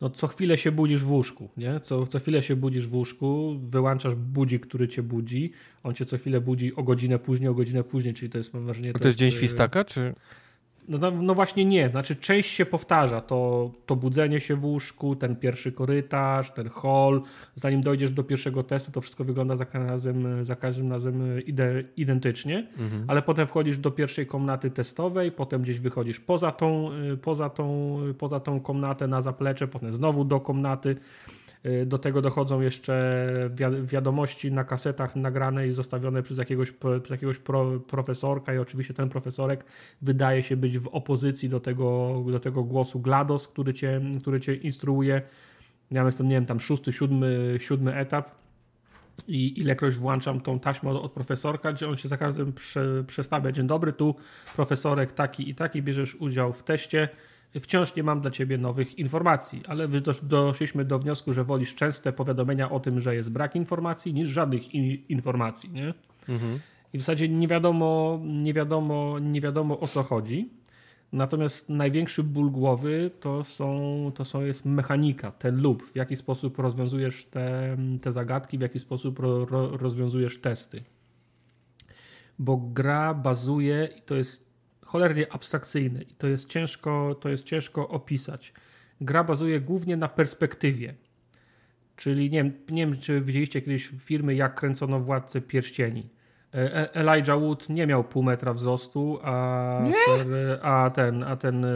no 0.00 0.10
co 0.10 0.26
chwilę 0.26 0.58
się 0.58 0.72
budzisz 0.72 1.04
w 1.04 1.12
łóżku, 1.12 1.48
nie? 1.56 1.80
Co, 1.80 2.06
co 2.06 2.18
chwilę 2.18 2.42
się 2.42 2.56
budzisz 2.56 2.86
w 2.86 2.94
łóżku, 2.94 3.60
wyłączasz 3.62 4.14
budzik, 4.14 4.66
który 4.66 4.88
cię 4.88 5.02
budzi, 5.02 5.52
on 5.82 5.94
cię 5.94 6.06
co 6.06 6.18
chwilę 6.18 6.40
budzi 6.40 6.74
o 6.76 6.82
godzinę 6.82 7.18
później, 7.18 7.48
o 7.48 7.54
godzinę 7.54 7.84
później, 7.84 8.14
czyli 8.14 8.30
to 8.30 8.38
jest 8.38 8.54
mam 8.54 8.64
wrażenie... 8.64 8.92
To, 8.92 8.98
to 8.98 9.08
jest 9.08 9.18
dzień 9.18 9.30
świstaka, 9.30 9.84
czy... 9.84 10.14
No, 10.88 10.98
no, 10.98 11.10
no, 11.10 11.34
właśnie 11.34 11.64
nie, 11.64 11.88
znaczy 11.88 12.16
część 12.16 12.50
się 12.50 12.66
powtarza, 12.66 13.20
to, 13.20 13.70
to 13.86 13.96
budzenie 13.96 14.40
się 14.40 14.56
w 14.56 14.64
łóżku, 14.64 15.16
ten 15.16 15.36
pierwszy 15.36 15.72
korytarz, 15.72 16.50
ten 16.50 16.68
hall, 16.68 17.22
zanim 17.54 17.80
dojdziesz 17.80 18.10
do 18.10 18.24
pierwszego 18.24 18.62
testu, 18.62 18.92
to 18.92 19.00
wszystko 19.00 19.24
wygląda 19.24 19.56
za 19.56 19.64
każdym 19.64 19.88
razem, 19.88 20.44
za 20.44 20.56
każdym 20.56 20.92
razem 20.92 21.44
ide, 21.46 21.84
identycznie, 21.96 22.66
mhm. 22.78 23.04
ale 23.06 23.22
potem 23.22 23.46
wchodzisz 23.46 23.78
do 23.78 23.90
pierwszej 23.90 24.26
komnaty 24.26 24.70
testowej, 24.70 25.32
potem 25.32 25.62
gdzieś 25.62 25.80
wychodzisz 25.80 26.20
poza 26.20 26.52
tą, 26.52 26.90
poza 27.22 27.50
tą, 27.50 27.98
poza 28.18 28.40
tą 28.40 28.60
komnatę 28.60 29.06
na 29.06 29.22
zaplecze, 29.22 29.68
potem 29.68 29.96
znowu 29.96 30.24
do 30.24 30.40
komnaty, 30.40 30.96
do 31.86 31.98
tego 31.98 32.22
dochodzą 32.22 32.60
jeszcze 32.60 33.50
wiadomości 33.82 34.52
na 34.52 34.64
kasetach 34.64 35.16
nagrane 35.16 35.68
i 35.68 35.72
zostawione 35.72 36.22
przez 36.22 36.38
jakiegoś, 36.38 36.72
przez 36.72 37.10
jakiegoś 37.10 37.38
pro, 37.38 37.80
profesorka 37.80 38.54
i 38.54 38.58
oczywiście 38.58 38.94
ten 38.94 39.08
profesorek 39.08 39.64
wydaje 40.02 40.42
się 40.42 40.56
być 40.56 40.78
w 40.78 40.88
opozycji 40.88 41.48
do 41.48 41.60
tego, 41.60 42.22
do 42.30 42.40
tego 42.40 42.64
głosu 42.64 43.00
GLaDOS, 43.00 43.48
który 43.48 43.74
cię, 43.74 44.00
który 44.20 44.40
cię 44.40 44.54
instruuje. 44.54 45.22
Ja 45.90 46.04
jestem, 46.04 46.28
nie 46.28 46.34
wiem, 46.34 46.46
tam 46.46 46.60
szósty, 46.60 46.92
siódmy, 46.92 47.56
siódmy 47.60 47.94
etap 47.94 48.30
i 49.28 49.60
ilekroć 49.60 49.96
włączam 49.96 50.40
tą 50.40 50.60
taśmę 50.60 50.90
od, 50.90 51.04
od 51.04 51.12
profesorka, 51.12 51.72
gdzie 51.72 51.88
on 51.88 51.96
się 51.96 52.08
za 52.08 52.16
każdym 52.16 52.52
prze, 52.52 53.04
przestawia. 53.06 53.52
Dzień 53.52 53.66
dobry, 53.66 53.92
tu 53.92 54.14
profesorek 54.56 55.12
taki 55.12 55.50
i 55.50 55.54
taki, 55.54 55.82
bierzesz 55.82 56.14
udział 56.14 56.52
w 56.52 56.62
teście 56.62 57.08
wciąż 57.60 57.96
nie 57.96 58.02
mam 58.02 58.20
dla 58.20 58.30
ciebie 58.30 58.58
nowych 58.58 58.98
informacji, 58.98 59.62
ale 59.68 59.88
doszliśmy 60.22 60.84
do 60.84 60.98
wniosku, 60.98 61.32
że 61.32 61.44
wolisz 61.44 61.74
częste 61.74 62.12
powiadomienia 62.12 62.70
o 62.70 62.80
tym, 62.80 63.00
że 63.00 63.14
jest 63.14 63.32
brak 63.32 63.56
informacji, 63.56 64.14
niż 64.14 64.28
żadnych 64.28 64.74
informacji, 65.10 65.70
nie? 65.70 65.94
Mhm. 66.28 66.60
I 66.92 66.98
w 66.98 67.00
zasadzie 67.00 67.28
nie 67.28 67.48
wiadomo, 67.48 68.20
nie 68.24 68.54
wiadomo, 68.54 69.18
nie 69.18 69.40
wiadomo 69.40 69.80
o 69.80 69.86
co 69.86 70.02
chodzi. 70.02 70.48
Natomiast 71.12 71.68
największy 71.68 72.22
ból 72.22 72.50
głowy 72.50 73.10
to, 73.20 73.44
są, 73.44 74.12
to 74.14 74.24
są 74.24 74.42
jest 74.42 74.64
mechanika, 74.64 75.32
ten 75.32 75.62
lub, 75.62 75.82
w 75.82 75.96
jaki 75.96 76.16
sposób 76.16 76.58
rozwiązujesz 76.58 77.24
te, 77.24 77.76
te 78.02 78.12
zagadki, 78.12 78.58
w 78.58 78.60
jaki 78.60 78.78
sposób 78.78 79.18
ro, 79.18 79.44
ro, 79.44 79.76
rozwiązujesz 79.76 80.40
testy. 80.40 80.82
Bo 82.38 82.56
gra 82.56 83.14
bazuje, 83.14 83.88
i 83.98 84.02
to 84.02 84.14
jest 84.14 84.43
cholernie 84.94 85.32
abstrakcyjny 85.32 86.02
i 86.02 86.14
to 86.14 86.26
jest 86.26 86.48
ciężko, 86.48 87.14
to 87.20 87.28
jest 87.28 87.44
ciężko 87.44 87.88
opisać. 87.88 88.52
Gra 89.00 89.24
bazuje 89.24 89.60
głównie 89.60 89.96
na 89.96 90.08
perspektywie. 90.08 90.94
Czyli 91.96 92.30
nie 92.30 92.42
wiem, 92.42 92.52
nie 92.70 92.86
wiem, 92.86 93.00
czy 93.00 93.20
widzieliście 93.20 93.62
kiedyś 93.62 93.90
filmy, 93.98 94.34
jak 94.34 94.54
kręcono 94.54 95.00
Władcę 95.00 95.40
Pierścieni. 95.40 96.08
E, 96.54 96.76
e, 96.76 96.94
Elijah 96.94 97.40
Wood 97.40 97.68
nie 97.68 97.86
miał 97.86 98.04
pół 98.04 98.22
metra 98.22 98.52
wzrostu, 98.52 99.18
a, 99.22 99.84
ser, 100.06 100.26
a 100.62 100.90
ten, 100.90 101.22
a 101.22 101.36
ten, 101.36 101.64
e, 101.64 101.68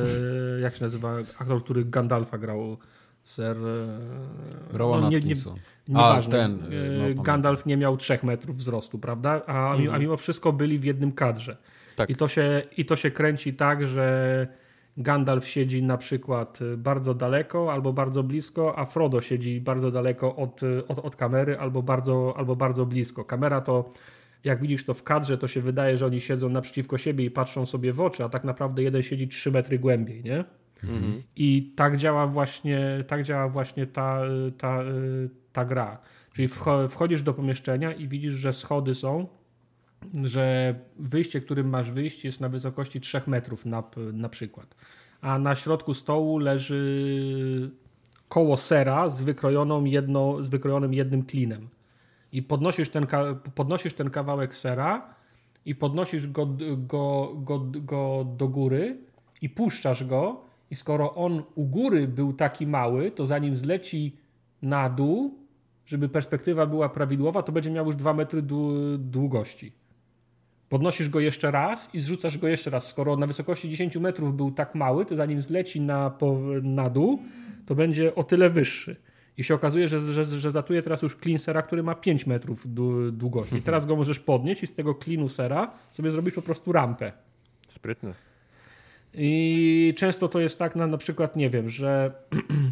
jak 0.60 0.76
się 0.76 0.84
nazywa, 0.84 1.16
aktor, 1.38 1.64
który 1.64 1.84
Gandalfa 1.84 2.38
grał, 2.38 2.78
ser... 3.22 3.56
Rowan 4.70 5.00
no, 5.00 5.10
nie, 5.10 5.20
nie, 5.20 5.34
a, 5.94 6.22
ten, 6.22 6.58
no, 6.98 7.22
Gandalf 7.22 7.66
nie 7.66 7.76
miał 7.76 7.96
trzech 7.96 8.24
metrów 8.24 8.56
wzrostu, 8.56 8.98
prawda? 8.98 9.42
A, 9.46 9.74
mhm. 9.74 9.94
a 9.94 9.98
mimo 9.98 10.16
wszystko 10.16 10.52
byli 10.52 10.78
w 10.78 10.84
jednym 10.84 11.12
kadrze. 11.12 11.56
Tak. 11.98 12.10
I, 12.10 12.16
to 12.16 12.28
się, 12.28 12.62
I 12.76 12.84
to 12.84 12.96
się 12.96 13.10
kręci 13.10 13.54
tak, 13.54 13.86
że 13.86 14.46
Gandalf 14.96 15.48
siedzi 15.48 15.82
na 15.82 15.96
przykład 15.96 16.58
bardzo 16.76 17.14
daleko 17.14 17.72
albo 17.72 17.92
bardzo 17.92 18.22
blisko, 18.22 18.78
a 18.78 18.84
Frodo 18.84 19.20
siedzi 19.20 19.60
bardzo 19.60 19.90
daleko 19.90 20.36
od, 20.36 20.60
od, 20.88 20.98
od 20.98 21.16
kamery 21.16 21.58
albo 21.58 21.82
bardzo, 21.82 22.34
albo 22.36 22.56
bardzo 22.56 22.86
blisko. 22.86 23.24
Kamera 23.24 23.60
to 23.60 23.90
jak 24.44 24.60
widzisz 24.60 24.84
to 24.84 24.94
w 24.94 25.02
kadrze, 25.02 25.38
to 25.38 25.48
się 25.48 25.60
wydaje, 25.60 25.96
że 25.96 26.06
oni 26.06 26.20
siedzą 26.20 26.48
naprzeciwko 26.48 26.98
siebie 26.98 27.24
i 27.24 27.30
patrzą 27.30 27.66
sobie 27.66 27.92
w 27.92 28.00
oczy, 28.00 28.24
a 28.24 28.28
tak 28.28 28.44
naprawdę 28.44 28.82
jeden 28.82 29.02
siedzi 29.02 29.28
3 29.28 29.50
metry 29.52 29.78
głębiej, 29.78 30.22
nie? 30.22 30.44
Mhm. 30.84 31.22
I 31.36 31.72
tak 31.76 31.96
działa 31.96 32.26
właśnie, 32.26 33.04
tak 33.06 33.22
działa 33.22 33.48
właśnie 33.48 33.86
ta, 33.86 34.20
ta, 34.58 34.80
ta 35.52 35.64
gra. 35.64 35.98
Czyli 36.32 36.48
wchodzisz 36.88 37.22
do 37.22 37.34
pomieszczenia 37.34 37.92
i 37.92 38.08
widzisz, 38.08 38.34
że 38.34 38.52
schody 38.52 38.94
są 38.94 39.37
że 40.24 40.74
wyjście, 40.98 41.40
którym 41.40 41.68
masz 41.68 41.90
wyjść, 41.90 42.24
jest 42.24 42.40
na 42.40 42.48
wysokości 42.48 43.00
3 43.00 43.20
metrów 43.26 43.66
na, 43.66 43.82
na 44.12 44.28
przykład. 44.28 44.76
A 45.20 45.38
na 45.38 45.54
środku 45.54 45.94
stołu 45.94 46.38
leży 46.38 47.70
koło 48.28 48.56
sera 48.56 49.08
z, 49.08 49.22
wykrojoną 49.22 49.84
jedno, 49.84 50.44
z 50.44 50.48
wykrojonym 50.48 50.94
jednym 50.94 51.22
klinem. 51.22 51.68
I 52.32 52.42
podnosisz 52.42 52.88
ten, 52.88 53.06
podnosisz 53.54 53.94
ten 53.94 54.10
kawałek 54.10 54.54
sera 54.54 55.14
i 55.64 55.74
podnosisz 55.74 56.28
go, 56.28 56.46
go, 56.76 57.32
go, 57.34 57.58
go 57.64 58.26
do 58.36 58.48
góry 58.48 58.98
i 59.42 59.48
puszczasz 59.48 60.04
go. 60.04 60.40
I 60.70 60.76
skoro 60.76 61.14
on 61.14 61.42
u 61.54 61.64
góry 61.64 62.08
był 62.08 62.32
taki 62.32 62.66
mały, 62.66 63.10
to 63.10 63.26
zanim 63.26 63.56
zleci 63.56 64.16
na 64.62 64.90
dół, 64.90 65.38
żeby 65.86 66.08
perspektywa 66.08 66.66
była 66.66 66.88
prawidłowa, 66.88 67.42
to 67.42 67.52
będzie 67.52 67.70
miał 67.70 67.86
już 67.86 67.96
2 67.96 68.14
metry 68.14 68.42
długości. 68.98 69.72
Podnosisz 70.68 71.08
go 71.08 71.20
jeszcze 71.20 71.50
raz 71.50 71.94
i 71.94 72.00
zrzucasz 72.00 72.38
go 72.38 72.48
jeszcze 72.48 72.70
raz. 72.70 72.86
Skoro 72.86 73.16
na 73.16 73.26
wysokości 73.26 73.68
10 73.68 73.96
metrów 73.96 74.36
był 74.36 74.50
tak 74.50 74.74
mały, 74.74 75.06
to 75.06 75.16
zanim 75.16 75.42
zleci 75.42 75.80
na, 75.80 76.10
po, 76.10 76.38
na 76.62 76.90
dół, 76.90 77.22
to 77.66 77.74
będzie 77.74 78.14
o 78.14 78.24
tyle 78.24 78.50
wyższy. 78.50 78.96
I 79.38 79.44
się 79.44 79.54
okazuje, 79.54 79.88
że, 79.88 80.00
że, 80.00 80.24
że 80.24 80.50
zatuje 80.50 80.82
teraz 80.82 81.02
już 81.02 81.16
klin 81.16 81.38
sera, 81.38 81.62
który 81.62 81.82
ma 81.82 81.94
5 81.94 82.26
metrów 82.26 82.74
długości. 83.12 83.56
I 83.56 83.62
teraz 83.62 83.86
go 83.86 83.96
możesz 83.96 84.20
podnieść 84.20 84.62
i 84.62 84.66
z 84.66 84.74
tego 84.74 84.94
klinu 84.94 85.28
sera 85.28 85.70
sobie 85.90 86.10
zrobić 86.10 86.34
po 86.34 86.42
prostu 86.42 86.72
rampę. 86.72 87.12
Sprytne. 87.68 88.14
I 89.14 89.94
często 89.96 90.28
to 90.28 90.40
jest 90.40 90.58
tak 90.58 90.76
na, 90.76 90.86
na 90.86 90.98
przykład, 90.98 91.36
nie 91.36 91.50
wiem, 91.50 91.68
że 91.68 92.12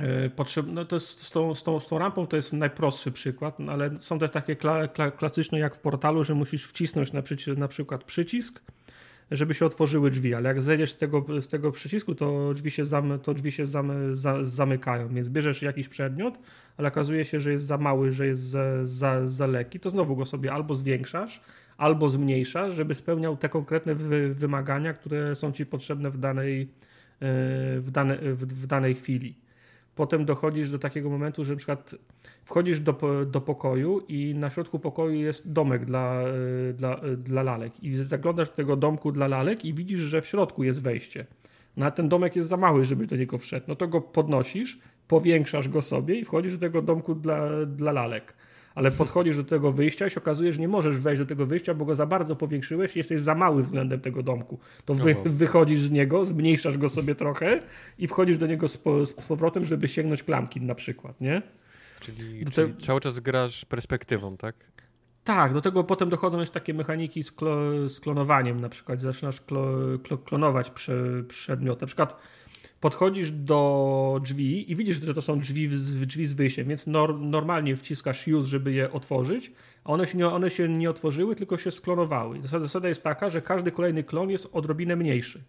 E. 0.00 0.62
No 0.66 0.84
to 0.84 0.96
jest 0.96 1.20
z, 1.20 1.30
tą, 1.30 1.54
z, 1.54 1.62
tą, 1.62 1.80
z 1.80 1.88
tą 1.88 1.98
rampą 1.98 2.26
to 2.26 2.36
jest 2.36 2.52
najprostszy 2.52 3.12
przykład, 3.12 3.58
no 3.58 3.72
ale 3.72 4.00
są 4.00 4.18
też 4.18 4.30
takie 4.30 4.56
kla, 4.56 4.88
kla, 4.88 5.10
klasyczne 5.10 5.58
jak 5.58 5.76
w 5.76 5.78
portalu, 5.78 6.24
że 6.24 6.34
musisz 6.34 6.66
wcisnąć 6.66 7.12
na, 7.12 7.22
na 7.56 7.68
przykład 7.68 8.04
przycisk, 8.04 8.62
żeby 9.30 9.54
się 9.54 9.66
otworzyły 9.66 10.10
drzwi, 10.10 10.34
ale 10.34 10.48
jak 10.48 10.62
zejdziesz 10.62 10.92
z 10.92 10.96
tego, 10.96 11.42
z 11.42 11.48
tego 11.48 11.72
przycisku, 11.72 12.14
to 12.14 12.54
drzwi 12.54 12.70
się, 12.70 12.86
zam, 12.86 13.18
to 13.18 13.34
drzwi 13.34 13.52
się 13.52 13.66
za, 13.66 13.84
zamykają, 14.42 15.08
więc 15.08 15.28
bierzesz 15.28 15.62
jakiś 15.62 15.88
przedmiot, 15.88 16.38
ale 16.76 16.88
okazuje 16.88 17.24
się, 17.24 17.40
że 17.40 17.52
jest 17.52 17.64
za 17.64 17.78
mały, 17.78 18.12
że 18.12 18.26
jest 18.26 18.42
za, 18.42 18.86
za, 18.86 19.28
za 19.28 19.46
lekki, 19.46 19.80
to 19.80 19.90
znowu 19.90 20.16
go 20.16 20.26
sobie 20.26 20.52
albo 20.52 20.74
zwiększasz, 20.74 21.40
albo 21.76 22.10
zmniejszasz, 22.10 22.72
żeby 22.74 22.94
spełniał 22.94 23.36
te 23.36 23.48
konkretne 23.48 23.94
wy, 23.94 24.34
wymagania, 24.34 24.94
które 24.94 25.34
są 25.34 25.52
ci 25.52 25.66
potrzebne 25.66 26.10
w 26.10 26.18
danej, 26.18 26.62
e, 26.62 26.66
w, 27.80 27.90
dane, 27.90 28.18
w, 28.18 28.46
w 28.46 28.66
danej 28.66 28.94
chwili 28.94 29.34
potem 29.94 30.24
dochodzisz 30.24 30.70
do 30.70 30.78
takiego 30.78 31.10
momentu, 31.10 31.44
że 31.44 31.52
na 31.52 31.56
przykład 31.56 31.94
wchodzisz 32.44 32.80
do, 32.80 33.24
do 33.26 33.40
pokoju 33.40 34.02
i 34.08 34.34
na 34.34 34.50
środku 34.50 34.78
pokoju 34.78 35.14
jest 35.14 35.52
domek 35.52 35.84
dla, 35.84 36.22
e, 36.22 36.72
dla, 36.72 36.94
e, 36.96 37.16
dla 37.16 37.42
lalek 37.42 37.84
i 37.84 37.94
zaglądasz 37.94 38.48
do 38.48 38.54
tego 38.54 38.76
domku 38.76 39.12
dla 39.12 39.28
lalek 39.28 39.64
i 39.64 39.74
widzisz, 39.74 40.00
że 40.00 40.22
w 40.22 40.26
środku 40.26 40.64
jest 40.64 40.82
wejście. 40.82 41.26
No 41.76 41.86
a 41.86 41.90
ten 41.90 42.08
domek 42.08 42.36
jest 42.36 42.48
za 42.48 42.56
mały, 42.56 42.84
żeby 42.84 43.06
do 43.06 43.16
niego 43.16 43.38
wszedł. 43.38 43.64
No 43.68 43.76
to 43.76 43.88
go 43.88 44.00
podnosisz, 44.00 44.78
powiększasz 45.08 45.68
go 45.68 45.82
sobie 45.82 46.14
i 46.14 46.24
wchodzisz 46.24 46.52
do 46.52 46.58
tego 46.58 46.82
domku 46.82 47.14
dla, 47.14 47.66
dla 47.66 47.92
lalek. 47.92 48.34
Ale 48.74 48.90
podchodzisz 48.90 49.36
do 49.36 49.44
tego 49.44 49.72
wyjścia 49.72 50.06
i 50.06 50.10
się 50.10 50.20
okazuje, 50.20 50.52
że 50.52 50.60
nie 50.60 50.68
możesz 50.68 50.96
wejść 50.96 51.20
do 51.20 51.26
tego 51.26 51.46
wyjścia, 51.46 51.74
bo 51.74 51.84
go 51.84 51.94
za 51.94 52.06
bardzo 52.06 52.36
powiększyłeś 52.36 52.96
i 52.96 52.98
jesteś 52.98 53.20
za 53.20 53.34
mały 53.34 53.62
względem 53.62 54.00
tego 54.00 54.22
domku. 54.22 54.58
To 54.84 54.94
wy, 54.94 55.16
wychodzisz 55.24 55.80
z 55.80 55.90
niego, 55.90 56.24
zmniejszasz 56.24 56.78
go 56.78 56.88
sobie 56.88 57.14
trochę 57.14 57.60
i 57.98 58.08
wchodzisz 58.08 58.38
do 58.38 58.46
niego 58.46 58.68
z, 58.68 58.78
po, 58.78 59.06
z 59.06 59.12
powrotem, 59.12 59.64
żeby 59.64 59.88
sięgnąć 59.88 60.22
klamki 60.22 60.60
na 60.60 60.74
przykład, 60.74 61.20
nie? 61.20 61.42
Czyli, 62.00 62.44
te... 62.44 62.50
czyli 62.50 62.74
cały 62.76 63.00
czas 63.00 63.20
grasz 63.20 63.64
perspektywą, 63.64 64.36
tak? 64.36 64.54
Tak, 65.24 65.52
do 65.52 65.60
tego 65.60 65.84
potem 65.84 66.10
dochodzą 66.10 66.40
jeszcze 66.40 66.54
takie 66.54 66.74
mechaniki 66.74 67.22
z, 67.22 67.32
klo, 67.32 67.88
z 67.88 68.00
klonowaniem, 68.00 68.60
na 68.60 68.68
przykład 68.68 69.00
zaczynasz 69.00 69.40
klo, 69.40 69.66
klo, 70.02 70.18
klonować 70.18 70.70
prze, 70.70 71.24
przedmiot. 71.28 71.80
Na 71.80 71.86
przykład 71.86 72.16
podchodzisz 72.80 73.30
do 73.30 74.20
drzwi 74.24 74.72
i 74.72 74.76
widzisz, 74.76 75.02
że 75.02 75.14
to 75.14 75.22
są 75.22 75.40
drzwi, 75.40 75.68
drzwi 76.06 76.26
z 76.26 76.32
wyjściem, 76.32 76.68
więc 76.68 76.86
nor, 76.86 77.20
normalnie 77.20 77.76
wciskasz 77.76 78.28
use, 78.28 78.48
żeby 78.48 78.72
je 78.72 78.92
otworzyć, 78.92 79.52
a 79.84 79.92
one 79.92 80.06
się, 80.06 80.18
nie, 80.18 80.26
one 80.26 80.50
się 80.50 80.68
nie 80.68 80.90
otworzyły, 80.90 81.36
tylko 81.36 81.58
się 81.58 81.70
sklonowały. 81.70 82.42
Zasada, 82.42 82.62
zasada 82.62 82.88
jest 82.88 83.04
taka, 83.04 83.30
że 83.30 83.42
każdy 83.42 83.72
kolejny 83.72 84.04
klon 84.04 84.30
jest 84.30 84.48
odrobinę 84.52 84.96
mniejszy. 84.96 85.42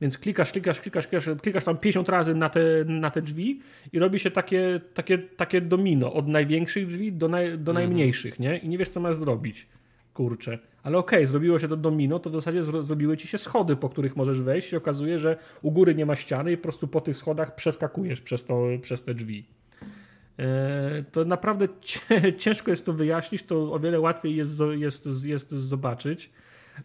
Więc 0.00 0.18
klikasz, 0.18 0.52
klikasz, 0.52 0.80
klikasz, 0.80 1.06
klikasz, 1.06 1.28
klikasz 1.42 1.64
tam 1.64 1.78
50 1.78 2.08
razy 2.08 2.34
na 2.34 2.48
te, 2.48 2.60
na 2.84 3.10
te 3.10 3.22
drzwi 3.22 3.60
i 3.92 3.98
robi 3.98 4.18
się 4.18 4.30
takie, 4.30 4.80
takie, 4.94 5.18
takie 5.18 5.60
domino 5.60 6.12
od 6.12 6.28
największych 6.28 6.86
drzwi 6.86 7.12
do, 7.12 7.28
naj, 7.28 7.44
do 7.46 7.72
mhm. 7.72 7.74
najmniejszych, 7.74 8.38
nie? 8.38 8.58
I 8.58 8.68
nie 8.68 8.78
wiesz, 8.78 8.88
co 8.88 9.00
masz 9.00 9.16
zrobić. 9.16 9.66
Kurczę. 10.14 10.58
Ale 10.84 10.98
okej, 10.98 11.18
okay, 11.18 11.26
zrobiło 11.26 11.58
się 11.58 11.68
to 11.68 11.76
domino, 11.76 12.18
to 12.18 12.30
w 12.30 12.32
zasadzie 12.32 12.64
zrobiły 12.64 13.16
ci 13.16 13.28
się 13.28 13.38
schody, 13.38 13.76
po 13.76 13.88
których 13.88 14.16
możesz 14.16 14.40
wejść 14.40 14.72
i 14.72 14.76
okazuje, 14.76 15.18
że 15.18 15.36
u 15.62 15.70
góry 15.70 15.94
nie 15.94 16.06
ma 16.06 16.16
ściany 16.16 16.52
i 16.52 16.56
po 16.56 16.62
prostu 16.62 16.88
po 16.88 17.00
tych 17.00 17.16
schodach 17.16 17.54
przeskakujesz 17.54 18.20
przez, 18.20 18.44
to, 18.44 18.62
przez 18.82 19.04
te 19.04 19.14
drzwi. 19.14 19.46
E, 20.38 21.04
to 21.12 21.24
naprawdę 21.24 21.68
ciężko 22.38 22.70
jest 22.70 22.86
to 22.86 22.92
wyjaśnić, 22.92 23.42
to 23.42 23.72
o 23.72 23.78
wiele 23.78 24.00
łatwiej 24.00 24.36
jest, 24.36 24.60
jest, 24.78 25.24
jest 25.24 25.50
zobaczyć 25.50 26.30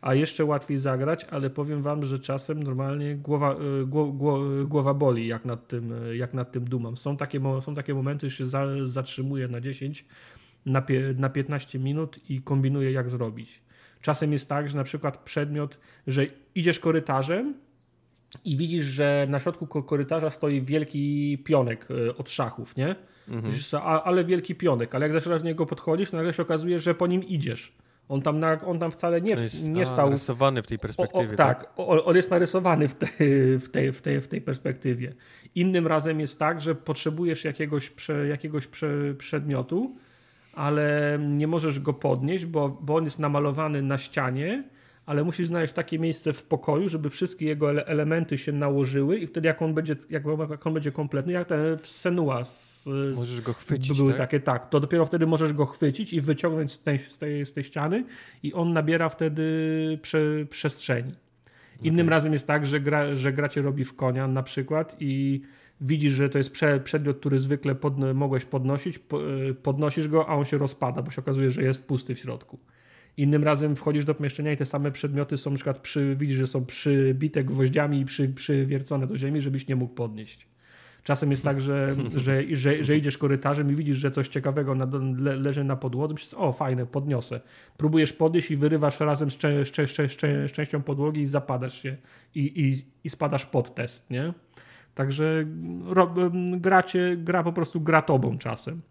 a 0.02 0.14
jeszcze 0.14 0.46
łatwiej 0.46 0.78
zagrać, 0.78 1.26
ale 1.32 1.50
powiem 1.50 1.82
wam, 1.82 2.06
że 2.06 2.20
czasem 2.20 2.64
normalnie 2.64 3.16
głowa, 3.16 3.54
e, 3.54 4.66
głowa 4.66 4.94
boli, 4.94 5.28
jak 5.28 5.46
nad 5.46 5.68
tym, 5.68 5.94
e, 5.94 6.16
jak 6.16 6.34
nad 6.34 6.52
tym 6.52 6.66
dumam. 6.66 6.98
Są 6.98 7.18
takie, 7.18 7.42
są 7.62 7.76
takie 7.76 7.94
momenty, 7.94 8.30
że 8.30 8.36
się 8.36 8.46
za, 8.46 8.66
zatrzymuję 8.84 9.48
na 9.48 9.62
10, 9.62 10.06
na, 10.66 10.84
na 11.16 11.30
15 11.30 11.80
minut 11.80 12.30
i 12.30 12.42
kombinuję, 12.42 12.92
jak 12.92 13.10
zrobić. 13.10 13.62
Czasem 14.02 14.32
jest 14.32 14.50
tak, 14.50 14.70
że 14.70 14.78
na 14.78 14.84
przykład 14.84 15.18
przedmiot, 15.18 15.80
że 16.08 16.26
idziesz 16.56 16.80
korytarzem 16.80 17.54
i 18.46 18.58
widzisz, 18.58 18.86
że 18.86 19.28
na 19.30 19.40
środku 19.40 19.84
korytarza 19.84 20.30
stoi 20.30 20.62
wielki 20.62 21.38
pionek 21.46 21.88
e, 22.08 22.18
od 22.18 22.30
szachów, 22.30 22.76
nie? 22.78 22.96
Mhm. 23.28 23.54
ale 24.04 24.26
wielki 24.26 24.56
pionek, 24.56 24.96
ale 24.96 25.06
jak 25.06 25.14
zaczynasz 25.14 25.42
do 25.42 25.48
niego 25.48 25.66
podchodzić, 25.66 26.12
nagle 26.12 26.34
się 26.34 26.44
okazuje, 26.44 26.80
że 26.80 26.96
po 26.96 27.08
nim 27.08 27.24
idziesz. 27.24 27.78
On 28.10 28.22
tam, 28.22 28.40
na, 28.40 28.66
on 28.66 28.80
tam 28.80 28.92
wcale 28.92 29.22
nie, 29.22 29.32
jest, 29.32 29.64
nie 29.64 29.86
stał. 29.86 30.08
narysowany 30.08 30.62
w 30.62 30.68
tej 30.68 30.80
perspektywie. 30.80 31.30
O, 31.30 31.34
o, 31.34 31.36
tak, 31.36 31.64
tak? 31.64 31.74
O, 31.78 32.06
on 32.06 32.16
jest 32.16 32.32
narysowany 32.32 32.88
w, 32.88 32.96
te, 32.96 33.08
w, 33.60 33.70
tej, 33.72 33.92
w, 33.92 34.02
tej, 34.02 34.22
w 34.22 34.28
tej 34.28 34.42
perspektywie. 34.42 35.14
Innym 35.56 35.88
razem 35.88 36.20
jest 36.20 36.40
tak, 36.40 36.62
że 36.62 36.76
potrzebujesz 36.76 37.44
jakiegoś, 37.44 37.90
prze, 37.90 38.28
jakiegoś 38.28 38.68
prze, 38.68 39.14
przedmiotu, 39.18 39.96
ale 40.60 41.20
nie 41.22 41.48
możesz 41.48 41.80
go 41.80 41.94
podnieść, 41.94 42.46
bo, 42.46 42.70
bo 42.70 42.96
on 42.96 43.04
jest 43.04 43.20
namalowany 43.20 43.82
na 43.82 43.98
ścianie 43.98 44.64
ale 45.10 45.24
musisz 45.24 45.48
znaleźć 45.48 45.74
takie 45.74 46.00
miejsce 46.00 46.34
w 46.34 46.44
pokoju, 46.44 46.90
żeby 46.90 47.10
wszystkie 47.10 47.46
jego 47.46 47.88
elementy 47.88 48.38
się 48.38 48.52
nałożyły 48.52 49.18
i 49.18 49.28
wtedy 49.28 49.48
jak 49.48 49.62
on 49.62 49.74
będzie, 49.74 49.96
jak, 50.10 50.24
jak 50.52 50.68
on 50.68 50.74
będzie 50.74 50.92
kompletny, 50.92 51.34
jak 51.34 51.48
ten 51.48 51.78
w 51.78 51.88
Senua 51.88 52.46
z, 52.46 52.90
Możesz 53.16 53.42
go 53.42 53.54
chwycić, 53.54 53.98
Były 53.98 54.12
tak? 54.12 54.18
takie, 54.18 54.40
tak, 54.40 54.70
to 54.70 54.80
dopiero 54.80 55.06
wtedy 55.06 55.28
możesz 55.28 55.54
go 55.54 55.66
chwycić 55.66 56.14
i 56.14 56.22
wyciągnąć 56.22 56.72
z 56.72 56.84
tej, 56.84 57.00
z 57.00 57.18
tej, 57.18 57.46
z 57.46 57.54
tej 57.54 57.64
ściany 57.64 58.06
i 58.44 58.54
on 58.54 58.74
nabiera 58.74 59.10
wtedy 59.10 60.00
prze, 60.02 60.46
przestrzeni. 60.50 61.14
Innym 61.84 62.06
okay. 62.06 62.16
razem 62.16 62.34
jest 62.34 62.48
tak, 62.48 62.66
że, 62.66 62.80
gra, 62.80 63.16
że 63.16 63.34
gra 63.34 63.50
cię 63.50 63.62
robi 63.62 63.86
w 63.86 63.96
konia 63.96 64.28
na 64.28 64.44
przykład 64.44 64.96
i 65.00 65.42
widzisz, 65.82 66.14
że 66.14 66.30
to 66.30 66.38
jest 66.38 66.52
prze, 66.52 66.80
przedmiot, 66.80 67.20
który 67.20 67.40
zwykle 67.40 67.76
pod, 67.76 68.14
mogłeś 68.14 68.46
podnosić, 68.46 69.00
po, 69.00 69.20
podnosisz 69.64 70.08
go, 70.08 70.30
a 70.30 70.36
on 70.36 70.46
się 70.46 70.58
rozpada, 70.58 71.02
bo 71.02 71.12
się 71.12 71.22
okazuje, 71.22 71.52
że 71.52 71.64
jest 71.64 71.88
pusty 71.88 72.16
w 72.16 72.20
środku. 72.20 72.60
Innym 73.18 73.44
razem 73.44 73.76
wchodzisz 73.76 74.06
do 74.06 74.16
pomieszczenia 74.16 74.52
i 74.52 74.58
te 74.58 74.66
same 74.66 74.92
przedmioty 74.92 75.38
są 75.38 75.50
na 75.50 75.56
przykład 75.56 75.78
przy, 75.78 76.16
widzisz, 76.16 76.38
że 76.38 76.48
są 76.48 76.66
przybite 76.66 77.44
gwoździami 77.44 78.00
i 78.00 78.06
przy, 78.06 78.30
przywiercone 78.30 79.08
do 79.08 79.18
ziemi, 79.18 79.42
żebyś 79.42 79.68
nie 79.68 79.76
mógł 79.76 79.94
podnieść. 79.94 80.48
Czasem 81.04 81.32
jest 81.32 81.44
tak, 81.44 81.62
że, 81.62 81.96
że, 82.16 82.44
że, 82.52 82.84
że 82.84 82.98
idziesz 82.98 83.18
korytarzem 83.18 83.72
i 83.72 83.76
widzisz, 83.76 83.98
że 83.98 84.12
coś 84.12 84.28
ciekawego 84.28 84.76
na, 84.76 84.88
le, 85.18 85.36
leży 85.36 85.64
na 85.64 85.76
podłodze. 85.76 86.14
Myślisz, 86.14 86.34
o 86.34 86.52
fajne, 86.52 86.86
podniosę. 86.86 87.42
Próbujesz 87.78 88.14
podnieść 88.14 88.52
i 88.52 88.56
wyrywasz 88.56 89.00
razem 89.00 89.32
z, 89.32 89.38
cze, 89.38 89.66
z, 89.66 89.76
z, 89.76 90.22
z 90.50 90.52
częścią 90.52 90.82
podłogi 90.82 91.22
i 91.22 91.26
zapadasz 91.26 91.82
się 91.82 91.98
i, 92.36 92.68
i, 92.70 92.74
i 93.04 93.10
spadasz 93.10 93.46
pod 93.46 93.76
test, 93.76 94.10
nie? 94.10 94.34
Także 95.00 95.46
ro, 95.86 96.14
gracie, 96.58 97.18
gra 97.18 97.44
po 97.44 97.54
prostu 97.54 97.82
gra 97.82 98.02
tobą 98.02 98.38
czasem 98.38 98.82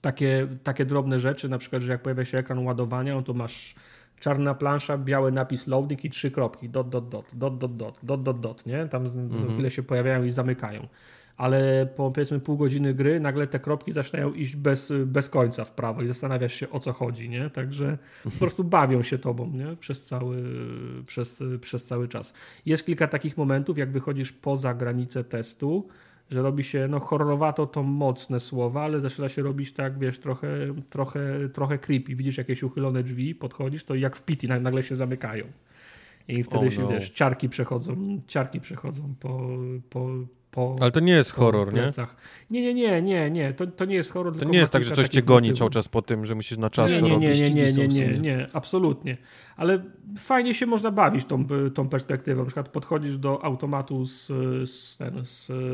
takie, 0.00 0.48
takie 0.62 0.84
drobne 0.84 1.20
rzeczy, 1.20 1.48
na 1.48 1.58
przykład, 1.58 1.82
że 1.82 1.92
jak 1.92 2.02
pojawia 2.02 2.24
się 2.24 2.38
ekran 2.38 2.66
ładowania, 2.66 3.14
no 3.14 3.22
to 3.22 3.34
masz 3.34 3.74
czarna 4.20 4.54
plansza, 4.54 4.98
biały 4.98 5.32
napis 5.32 5.66
loading 5.66 6.04
i 6.04 6.10
trzy 6.10 6.30
kropki, 6.30 6.68
dot, 6.68 6.88
dot, 6.88 7.08
dot, 7.08 7.26
dot, 7.32 7.58
dot, 7.58 7.76
dot, 7.76 7.98
dot, 8.02 8.22
dot, 8.22 8.40
dot, 8.40 8.66
nie? 8.66 8.88
Tam 8.88 9.08
za 9.08 9.20
mhm. 9.20 9.52
chwilę 9.52 9.70
się 9.70 9.82
pojawiają 9.82 10.24
i 10.24 10.30
zamykają. 10.30 10.88
Ale 11.36 11.88
po 11.96 12.10
powiedzmy 12.10 12.40
pół 12.40 12.56
godziny 12.56 12.94
gry 12.94 13.20
nagle 13.20 13.46
te 13.46 13.58
kropki 13.58 13.92
zaczynają 13.92 14.32
iść 14.32 14.56
bez, 14.56 14.92
bez 15.06 15.28
końca 15.28 15.64
w 15.64 15.70
prawo 15.70 16.02
i 16.02 16.08
zastanawiasz 16.08 16.54
się 16.54 16.70
o 16.70 16.80
co 16.80 16.92
chodzi, 16.92 17.28
nie? 17.28 17.50
Także 17.50 17.98
po 18.24 18.30
prostu 18.30 18.64
bawią 18.64 19.02
się 19.02 19.18
tobą, 19.18 19.50
nie? 19.50 19.76
Przez 19.76 20.04
cały, 20.04 20.42
przez, 21.06 21.42
przez 21.60 21.84
cały 21.84 22.08
czas. 22.08 22.34
Jest 22.66 22.86
kilka 22.86 23.08
takich 23.08 23.36
momentów, 23.36 23.78
jak 23.78 23.90
wychodzisz 23.90 24.32
poza 24.32 24.74
granicę 24.74 25.24
testu, 25.24 25.88
że 26.30 26.42
robi 26.42 26.64
się, 26.64 26.88
no 26.88 27.00
horrorowato 27.00 27.66
to 27.66 27.82
mocne 27.82 28.40
słowa, 28.40 28.82
ale 28.82 29.00
zaczyna 29.00 29.28
się 29.28 29.42
robić 29.42 29.72
tak, 29.72 29.98
wiesz, 29.98 30.18
trochę, 30.18 30.48
trochę, 30.90 31.48
trochę 31.52 31.78
creepy. 31.78 32.14
Widzisz 32.14 32.38
jakieś 32.38 32.62
uchylone 32.62 33.02
drzwi, 33.02 33.34
podchodzisz, 33.34 33.84
to 33.84 33.94
jak 33.94 34.16
w 34.16 34.22
pity 34.22 34.48
nagle 34.48 34.82
się 34.82 34.96
zamykają. 34.96 35.44
I 36.28 36.42
wtedy 36.42 36.58
oh 36.58 36.64
no. 36.64 36.70
się, 36.70 36.88
wiesz, 36.88 37.10
ciarki 37.10 37.48
przechodzą, 37.48 38.20
ciarki 38.26 38.60
przechodzą 38.60 39.14
po, 39.20 39.48
po, 39.90 40.10
po, 40.56 40.76
Ale 40.80 40.90
to 40.90 41.00
nie 41.00 41.12
jest 41.12 41.30
horror, 41.30 41.74
nie? 41.74 41.90
Nie, 42.50 42.62
nie, 42.62 42.74
nie, 42.74 43.02
nie, 43.02 43.30
nie. 43.30 43.52
To, 43.52 43.66
to 43.66 43.84
nie 43.84 43.94
jest 43.94 44.12
horror. 44.12 44.38
To 44.38 44.44
nie 44.44 44.58
jest 44.58 44.72
tak, 44.72 44.84
że 44.84 44.94
coś 44.94 45.08
cię 45.08 45.22
goni 45.22 45.54
cały 45.54 45.70
czas 45.70 45.88
po 45.88 46.02
tym, 46.02 46.26
że 46.26 46.34
musisz 46.34 46.58
na 46.58 46.70
czas 46.70 46.90
nie, 46.90 47.00
to 47.00 47.08
nie, 47.08 47.16
nie, 47.16 47.50
nie, 47.50 47.50
nie, 47.50 47.72
nie, 47.72 47.88
nie, 47.88 48.18
nie, 48.18 48.48
absolutnie. 48.52 49.16
Ale 49.56 49.82
fajnie 50.18 50.54
się 50.54 50.66
można 50.66 50.90
bawić 50.90 51.24
tą, 51.24 51.46
tą 51.74 51.88
perspektywą. 51.88 52.40
Na 52.40 52.46
przykład 52.46 52.68
podchodzisz 52.68 53.18
do 53.18 53.44
automatu 53.44 54.04
z, 54.04 54.26
z, 54.70 54.98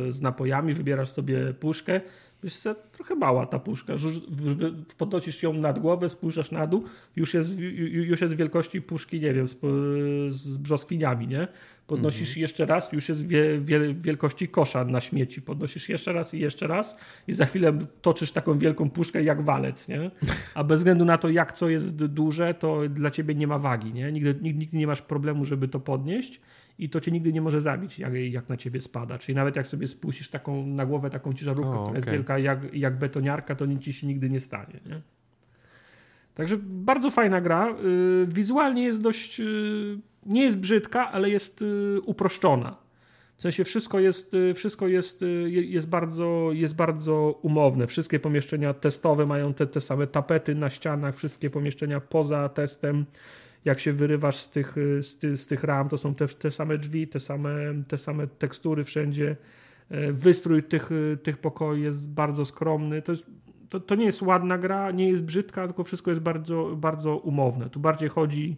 z 0.08 0.20
napojami, 0.20 0.74
wybierasz 0.74 1.10
sobie 1.10 1.54
puszkę, 1.54 2.00
Wiesz 2.42 2.56
co, 2.56 2.74
trochę 2.74 3.14
mała 3.14 3.46
ta 3.46 3.58
puszka. 3.58 3.92
Podnosisz 4.98 5.42
ją 5.42 5.52
nad 5.52 5.78
głowę, 5.78 6.08
spojrzasz 6.08 6.50
na 6.50 6.66
dół, 6.66 6.84
już 7.16 7.34
jest, 7.34 7.58
już 7.88 8.20
jest 8.20 8.34
wielkości 8.34 8.82
puszki, 8.82 9.20
nie 9.20 9.34
wiem, 9.34 9.48
z, 9.48 9.56
z 10.30 10.56
brzoskwiniami, 10.56 11.28
nie? 11.28 11.48
Podnosisz 11.86 12.28
mhm. 12.28 12.40
jeszcze 12.40 12.66
raz, 12.66 12.92
już 12.92 13.08
jest 13.08 13.26
wie, 13.26 13.58
wie, 13.58 13.94
wielkości 13.94 14.48
kosza 14.48 14.84
na 14.84 15.00
śmieci. 15.00 15.42
Podnosisz 15.42 15.88
jeszcze 15.88 16.12
raz 16.12 16.34
i 16.34 16.38
jeszcze 16.38 16.66
raz 16.66 16.96
i 17.28 17.32
za 17.32 17.46
chwilę 17.46 17.78
toczysz 18.02 18.32
taką 18.32 18.58
wielką 18.58 18.90
puszkę 18.90 19.22
jak 19.22 19.42
walec, 19.42 19.88
nie? 19.88 20.10
A 20.54 20.64
bez 20.64 20.80
względu 20.80 21.04
na 21.04 21.18
to, 21.18 21.28
jak 21.28 21.52
co 21.52 21.68
jest 21.68 22.06
duże, 22.06 22.54
to 22.54 22.80
dla 22.88 23.10
ciebie 23.10 23.34
nie 23.34 23.46
ma 23.46 23.58
wagi, 23.58 23.92
nie? 23.92 24.12
Nigdy, 24.12 24.34
nigdy 24.42 24.76
nie 24.76 24.86
masz 24.86 25.02
problemu, 25.02 25.44
żeby 25.44 25.68
to 25.68 25.80
podnieść 25.80 26.40
i 26.78 26.90
to 26.90 27.00
cię 27.00 27.10
nigdy 27.10 27.32
nie 27.32 27.40
może 27.40 27.60
zabić, 27.60 27.98
jak, 27.98 28.14
jak 28.14 28.48
na 28.48 28.56
ciebie 28.56 28.80
spada. 28.80 29.18
Czyli 29.18 29.36
nawet 29.36 29.56
jak 29.56 29.66
sobie 29.66 29.88
spuścisz 29.88 30.28
taką 30.28 30.66
na 30.66 30.86
głowę 30.86 31.10
taką 31.10 31.32
ciężarówkę, 31.32 31.70
o, 31.70 31.72
która 31.72 31.82
okay. 31.82 31.96
jest 31.96 32.10
wielka 32.10 32.38
jak, 32.38 32.74
jak 32.74 32.98
betoniarka, 32.98 33.54
to 33.54 33.66
nic 33.66 33.82
ci 33.82 33.92
się 33.92 34.06
nigdy 34.06 34.30
nie 34.30 34.40
stanie. 34.40 34.80
Nie? 34.86 35.00
Także 36.34 36.56
bardzo 36.62 37.10
fajna 37.10 37.40
gra. 37.40 37.74
Y, 38.22 38.26
wizualnie 38.26 38.82
jest 38.82 39.00
dość. 39.00 39.40
Y, 39.40 39.98
nie 40.26 40.42
jest 40.42 40.58
brzydka, 40.58 41.12
ale 41.12 41.30
jest 41.30 41.62
y, 41.62 42.00
uproszczona. 42.06 42.82
W 43.36 43.42
sensie 43.42 43.64
wszystko 43.64 44.00
jest, 44.00 44.36
wszystko 44.54 44.88
jest, 44.88 45.24
jest, 45.46 45.88
bardzo, 45.88 46.50
jest 46.52 46.76
bardzo 46.76 47.38
umowne. 47.42 47.86
Wszystkie 47.86 48.20
pomieszczenia 48.20 48.74
testowe 48.74 49.26
mają 49.26 49.54
te, 49.54 49.66
te 49.66 49.80
same 49.80 50.06
tapety 50.06 50.54
na 50.54 50.70
ścianach, 50.70 51.16
wszystkie 51.16 51.50
pomieszczenia 51.50 52.00
poza 52.00 52.48
testem 52.48 53.06
jak 53.64 53.80
się 53.80 53.92
wyrywasz 53.92 54.36
z 54.36 54.50
tych, 54.50 54.74
z, 55.00 55.18
ty, 55.18 55.36
z 55.36 55.46
tych 55.46 55.64
ram, 55.64 55.88
to 55.88 55.98
są 55.98 56.14
te, 56.14 56.28
te 56.28 56.50
same 56.50 56.78
drzwi, 56.78 57.08
te 57.08 57.20
same, 57.20 57.50
te 57.88 57.98
same 57.98 58.26
tekstury 58.26 58.84
wszędzie. 58.84 59.36
E, 59.90 60.12
wystrój 60.12 60.62
tych, 60.62 60.90
tych 61.22 61.38
pokoi 61.38 61.82
jest 61.82 62.10
bardzo 62.10 62.44
skromny. 62.44 63.02
To, 63.02 63.12
jest, 63.12 63.26
to, 63.68 63.80
to 63.80 63.94
nie 63.94 64.04
jest 64.04 64.22
ładna 64.22 64.58
gra, 64.58 64.90
nie 64.90 65.08
jest 65.08 65.22
brzydka, 65.22 65.66
tylko 65.66 65.84
wszystko 65.84 66.10
jest 66.10 66.20
bardzo, 66.20 66.76
bardzo 66.76 67.16
umowne. 67.16 67.70
Tu 67.70 67.80
bardziej 67.80 68.08
chodzi 68.08 68.56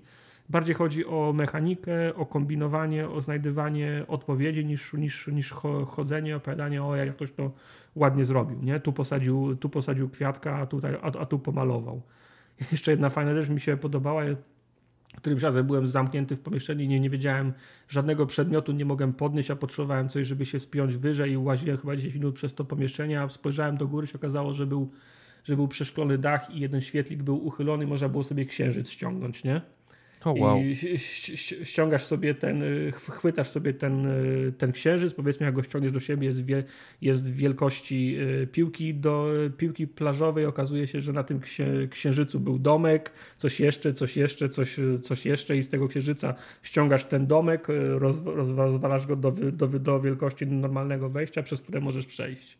Bardziej 0.48 0.74
chodzi 0.74 1.06
o 1.06 1.32
mechanikę, 1.32 2.14
o 2.14 2.26
kombinowanie, 2.26 3.08
o 3.08 3.20
znajdywanie 3.20 4.04
odpowiedzi 4.08 4.64
niż, 4.64 4.92
niż, 4.92 5.26
niż 5.26 5.50
chodzenie, 5.86 6.36
opowiadanie 6.36 6.84
o 6.84 6.96
jak 6.96 7.16
ktoś 7.16 7.32
to 7.32 7.50
ładnie 7.94 8.24
zrobił. 8.24 8.62
Nie? 8.62 8.80
Tu, 8.80 8.92
posadził, 8.92 9.56
tu 9.56 9.68
posadził 9.68 10.08
kwiatka, 10.08 10.56
a, 10.56 10.66
tutaj, 10.66 10.94
a, 11.02 11.06
a 11.18 11.26
tu 11.26 11.38
pomalował. 11.38 12.02
Jeszcze 12.72 12.90
jedna 12.90 13.10
fajna 13.10 13.34
rzecz 13.34 13.48
mi 13.48 13.60
się 13.60 13.76
podobała. 13.76 14.22
Którymś 15.16 15.42
razem 15.42 15.66
byłem 15.66 15.86
zamknięty 15.86 16.36
w 16.36 16.40
pomieszczeniu 16.40 16.84
i 16.84 16.88
nie, 16.88 17.00
nie 17.00 17.10
wiedziałem 17.10 17.52
żadnego 17.88 18.26
przedmiotu, 18.26 18.72
nie 18.72 18.84
mogłem 18.84 19.12
podnieść, 19.12 19.50
a 19.50 19.56
potrzebowałem 19.56 20.08
coś, 20.08 20.26
żeby 20.26 20.46
się 20.46 20.60
spiąć 20.60 20.96
wyżej 20.96 21.32
i 21.32 21.36
łaziłem 21.36 21.76
chyba 21.78 21.96
10 21.96 22.14
minut 22.14 22.34
przez 22.34 22.54
to 22.54 22.64
pomieszczenie, 22.64 23.22
a 23.22 23.28
spojrzałem 23.28 23.76
do 23.76 23.88
góry 23.88 24.06
się 24.06 24.18
okazało, 24.18 24.52
że 24.52 24.66
był, 24.66 24.90
że 25.44 25.56
był 25.56 25.68
przeszklony 25.68 26.18
dach 26.18 26.50
i 26.50 26.60
jeden 26.60 26.80
świetlik 26.80 27.22
był 27.22 27.46
uchylony, 27.46 27.86
można 27.86 28.08
było 28.08 28.24
sobie 28.24 28.44
księżyc 28.44 28.88
ściągnąć, 28.90 29.44
nie? 29.44 29.60
Oh, 30.24 30.40
wow. 30.40 30.58
I 30.58 30.98
ściągasz 31.64 32.04
sobie 32.04 32.34
ten, 32.34 32.62
y, 32.62 32.92
chwytasz 32.92 33.48
sobie 33.48 33.74
ten, 33.74 34.06
y, 34.06 34.52
ten 34.58 34.72
księżyc, 34.72 35.14
powiedzmy 35.14 35.46
jak 35.46 35.54
go 35.54 35.62
ściągniesz 35.62 35.92
do 35.92 36.00
siebie, 36.00 36.26
jest, 36.26 36.44
wie, 36.44 36.64
jest 37.00 37.32
wielkości 37.32 38.16
y, 38.42 38.46
piłki, 38.46 38.94
do, 38.94 39.28
piłki 39.56 39.86
plażowej, 39.86 40.46
okazuje 40.46 40.86
się, 40.86 41.00
że 41.00 41.12
na 41.12 41.24
tym 41.24 41.40
księżycu 41.90 42.40
był 42.40 42.58
domek, 42.58 43.12
coś 43.36 43.60
jeszcze, 43.60 43.92
coś 43.92 44.16
jeszcze, 44.16 44.48
coś, 44.48 44.76
coś 45.02 45.26
jeszcze. 45.26 45.56
I 45.56 45.62
z 45.62 45.68
tego 45.68 45.88
księżyca 45.88 46.34
ściągasz 46.62 47.04
ten 47.04 47.26
domek, 47.26 47.66
roz, 47.98 48.24
rozwalasz 48.26 49.06
go 49.06 49.16
do, 49.16 49.30
do, 49.30 49.66
do 49.66 50.00
wielkości 50.00 50.46
normalnego 50.46 51.10
wejścia, 51.10 51.42
przez 51.42 51.60
które 51.60 51.80
możesz 51.80 52.06
przejść. 52.06 52.58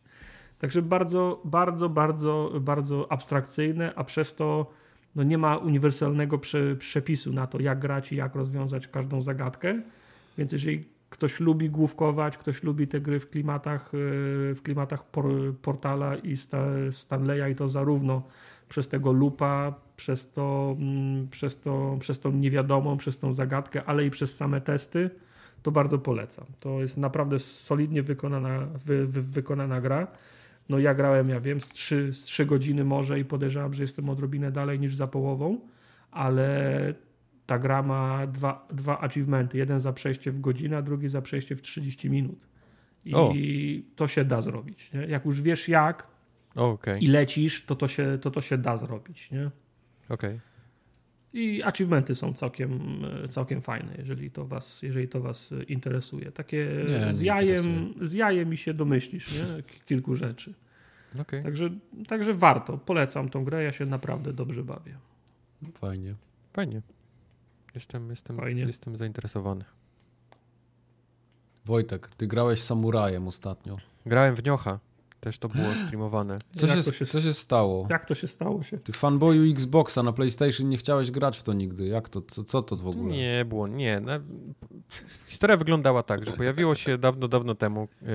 Także 0.58 0.82
bardzo, 0.82 1.40
bardzo, 1.44 1.88
bardzo, 1.88 2.52
bardzo 2.60 3.12
abstrakcyjne, 3.12 3.92
a 3.96 4.04
przez 4.04 4.34
to 4.34 4.70
no 5.16 5.22
nie 5.22 5.38
ma 5.38 5.56
uniwersalnego 5.56 6.38
prze, 6.38 6.76
przepisu 6.76 7.32
na 7.32 7.46
to, 7.46 7.62
jak 7.62 7.78
grać 7.78 8.12
i 8.12 8.16
jak 8.16 8.34
rozwiązać 8.34 8.88
każdą 8.88 9.20
zagadkę. 9.20 9.80
Więc 10.38 10.52
jeżeli 10.52 10.84
ktoś 11.10 11.40
lubi 11.40 11.70
główkować, 11.70 12.38
ktoś 12.38 12.62
lubi 12.62 12.88
te 12.88 13.00
gry 13.00 13.20
w 13.20 13.30
klimatach, 13.30 13.86
e, 13.88 14.54
w 14.54 14.60
klimatach 14.62 15.10
por, 15.10 15.26
Portala 15.62 16.16
i 16.16 16.34
Stanleya 16.90 17.52
i 17.52 17.54
to 17.54 17.68
zarówno 17.68 18.22
przez 18.68 18.88
tego 18.88 19.12
lupa, 19.12 19.74
przez 19.96 20.32
to, 20.32 20.76
mm, 20.78 21.28
przez, 21.28 21.60
to, 21.60 21.96
przez 22.00 22.20
tą 22.20 22.32
niewiadomą, 22.32 22.96
przez 22.96 23.18
tą 23.18 23.32
zagadkę, 23.32 23.84
ale 23.84 24.06
i 24.06 24.10
przez 24.10 24.36
same 24.36 24.60
testy, 24.60 25.10
to 25.62 25.70
bardzo 25.70 25.98
polecam. 25.98 26.44
To 26.60 26.80
jest 26.80 26.96
naprawdę 26.96 27.38
solidnie 27.38 28.02
wykonana, 28.02 28.66
wy, 28.84 29.06
wy, 29.06 29.22
wykonana 29.22 29.80
gra. 29.80 30.06
No 30.68 30.78
ja 30.78 30.94
grałem, 30.94 31.28
ja 31.28 31.40
wiem, 31.40 31.60
z 31.60 31.68
3, 31.68 32.12
z 32.12 32.22
3 32.22 32.46
godziny 32.46 32.84
może 32.84 33.20
i 33.20 33.24
podejrzewam, 33.24 33.74
że 33.74 33.82
jestem 33.82 34.08
odrobinę 34.08 34.52
dalej 34.52 34.80
niż 34.80 34.94
za 34.94 35.06
połową, 35.06 35.60
ale 36.10 36.94
ta 37.46 37.58
gra 37.58 37.82
ma 37.82 38.26
dwa, 38.26 38.68
dwa 38.72 39.00
achievementy. 39.00 39.58
Jeden 39.58 39.80
za 39.80 39.92
przejście 39.92 40.32
w 40.32 40.40
godzinę, 40.40 40.76
a 40.76 40.82
drugi 40.82 41.08
za 41.08 41.22
przejście 41.22 41.56
w 41.56 41.62
30 41.62 42.10
minut. 42.10 42.48
I 43.04 43.14
o. 43.14 43.34
to 43.96 44.08
się 44.08 44.24
da 44.24 44.42
zrobić. 44.42 44.92
Nie? 44.92 45.00
Jak 45.00 45.24
już 45.24 45.40
wiesz 45.40 45.68
jak 45.68 46.06
okay. 46.54 46.98
i 46.98 47.06
lecisz, 47.06 47.64
to 47.64 47.76
to 47.76 47.88
się, 47.88 48.18
to 48.20 48.30
to 48.30 48.40
się 48.40 48.58
da 48.58 48.76
zrobić. 48.76 49.30
Nie? 49.30 49.50
Okej. 50.08 50.30
Okay. 50.30 50.40
I 51.34 51.62
achievementy 51.62 52.14
są 52.14 52.32
całkiem, 52.32 53.00
całkiem 53.28 53.60
fajne, 53.60 53.94
jeżeli 53.98 54.30
to 54.30 54.46
was, 54.46 54.82
jeżeli 54.82 55.08
to 55.08 55.20
was 55.20 55.54
interesuje. 55.68 56.32
Takie 56.32 56.68
nie, 56.88 57.14
z, 57.14 57.20
jajem, 57.20 57.94
z 58.00 58.12
jajem 58.12 58.48
mi 58.48 58.56
się 58.56 58.74
domyślisz, 58.74 59.32
nie? 59.32 59.62
kilku 59.86 60.14
rzeczy. 60.14 60.54
Okay. 61.20 61.42
Także, 61.42 61.70
także 62.06 62.34
warto, 62.34 62.78
polecam 62.78 63.28
tą 63.28 63.44
grę, 63.44 63.62
ja 63.62 63.72
się 63.72 63.86
naprawdę 63.86 64.32
dobrze 64.32 64.64
bawię. 64.64 64.96
Fajnie. 65.74 66.14
Fajnie. 66.52 66.82
Jestem, 67.74 68.10
jestem, 68.10 68.36
Fajnie. 68.36 68.62
jestem 68.62 68.96
zainteresowany. 68.96 69.64
Wojtek, 71.64 72.10
ty 72.16 72.26
grałeś 72.26 72.62
samurajem 72.62 73.28
ostatnio. 73.28 73.76
Grałem 74.06 74.36
w 74.36 74.44
Niocha. 74.44 74.78
Też 75.24 75.38
to 75.38 75.48
było 75.48 75.74
streamowane. 75.86 76.38
Co, 76.52 76.66
się, 76.66 76.82
się, 76.92 77.06
co 77.06 77.20
się 77.20 77.34
stało? 77.34 77.86
Jak 77.90 78.04
to 78.04 78.14
się 78.14 78.26
stało 78.26 78.62
się? 78.62 78.78
Ty 78.78 78.92
fanboyu 78.92 79.52
Xboxa 79.52 80.02
na 80.02 80.12
PlayStation 80.12 80.68
nie 80.68 80.76
chciałeś 80.76 81.10
grać 81.10 81.38
w 81.38 81.42
to 81.42 81.52
nigdy. 81.52 81.86
Jak 81.86 82.08
to? 82.08 82.22
Co, 82.22 82.44
co 82.44 82.62
to 82.62 82.76
w 82.76 82.86
ogóle? 82.86 83.16
Nie 83.16 83.44
było, 83.44 83.68
nie. 83.68 84.00
No, 84.00 84.12
historia 85.26 85.56
wyglądała 85.56 86.02
tak, 86.02 86.24
że 86.24 86.32
pojawiło 86.32 86.74
się 86.74 86.98
dawno, 86.98 87.28
dawno 87.28 87.54
temu 87.54 87.88
yy, 88.02 88.08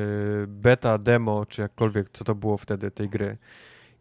beta, 0.47 0.97
demo, 0.97 1.45
czy 1.45 1.61
jakkolwiek, 1.61 2.09
co 2.13 2.23
to 2.23 2.35
było 2.35 2.57
wtedy 2.57 2.91
tej 2.91 3.09
gry. 3.09 3.37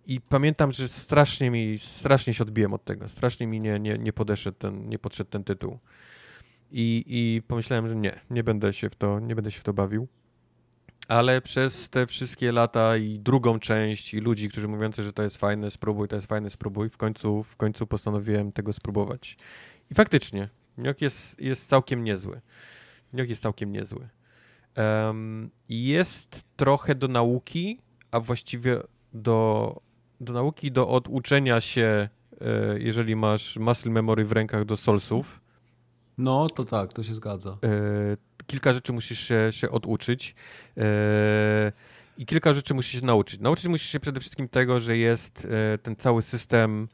I 0.07 0.21
pamiętam, 0.21 0.73
że 0.73 0.89
strasznie 0.89 1.51
mi, 1.51 1.79
strasznie 1.79 2.35
się 2.35 2.43
odbiłem 2.43 2.75
od 2.75 2.85
tego. 2.85 3.09
Strasznie 3.09 3.47
mi 3.47 3.61
nie, 3.61 3.81
nie, 3.81 3.99
nie 3.99 4.13
podeszedł 4.13 4.59
ten, 4.59 4.89
nie 4.89 4.99
podszedł 4.99 5.31
ten 5.31 5.45
tytuł. 5.45 5.79
I, 6.73 7.05
I 7.07 7.43
pomyślałem, 7.43 7.89
że 7.89 7.97
nie, 7.97 8.21
nie 8.31 8.45
będę 8.45 8.73
się 8.73 8.91
w 8.91 8.97
to, 8.97 9.21
nie 9.21 9.35
będę 9.35 9.51
się 9.51 9.61
w 9.61 9.65
to 9.65 9.73
bawił 9.73 10.09
ale 11.09 11.41
przez 11.41 11.91
te 11.91 12.07
wszystkie 12.07 12.53
lata 12.53 12.97
i 12.97 13.19
drugą 13.19 13.59
część 13.59 14.15
i 14.15 14.21
ludzi, 14.21 14.49
którzy 14.49 14.69
mówią, 14.69 14.91
że 14.99 15.13
to 15.13 15.23
jest 15.23 15.37
fajne, 15.37 15.71
spróbuj, 15.71 16.09
to 16.09 16.17
jest 16.17 16.29
fajne, 16.29 16.51
spróbuj, 16.51 16.91
w 16.91 16.97
końcu, 16.97 17.43
w 17.43 17.57
końcu 17.57 17.87
postanowiłem 17.87 18.53
tego 18.53 18.73
spróbować. 18.73 19.37
I 19.91 19.95
faktycznie, 19.95 20.49
Niok 20.79 21.01
jest, 21.01 21.41
jest 21.41 21.69
całkiem 21.69 22.05
niezły. 22.05 22.41
Niok 23.13 23.29
jest 23.29 23.43
całkiem 23.43 23.73
niezły. 23.73 24.09
Um, 24.77 25.51
jest 25.69 26.45
trochę 26.57 26.95
do 26.95 27.09
nauki, 27.09 27.79
a 28.11 28.21
właściwie 28.21 28.83
do, 29.13 29.81
do 30.21 30.33
nauki, 30.33 30.73
do 30.73 30.89
oduczenia 30.89 31.61
się, 31.61 32.09
e, 32.41 32.79
jeżeli 32.79 33.17
masz 33.17 33.57
muscle 33.57 33.93
memory 33.93 34.25
w 34.25 34.33
rękach 34.33 34.65
do 34.65 34.77
solsów. 34.77 35.41
No, 36.19 36.49
to 36.49 36.65
tak, 36.65 36.93
to 36.93 37.03
się 37.03 37.15
zgadza. 37.15 37.59
E, 37.65 38.17
kilka 38.49 38.73
rzeczy 38.73 38.93
musisz 38.93 39.21
się, 39.21 39.49
się 39.51 39.71
oduczyć 39.71 40.35
e, 40.77 41.73
i 42.19 42.27
kilka 42.27 42.55
rzeczy 42.55 42.75
musisz 42.75 43.01
się 43.01 43.07
nauczyć. 43.07 43.41
Nauczyć 43.41 43.67
musisz 43.67 43.91
się 43.91 44.01
przede 44.01 44.21
wszystkim 44.21 44.49
tego, 44.49 44.81
że 44.81 44.97
jest 44.97 45.49
e, 45.75 45.79
ten 45.79 45.97
cały 45.97 46.23
system 46.23 46.89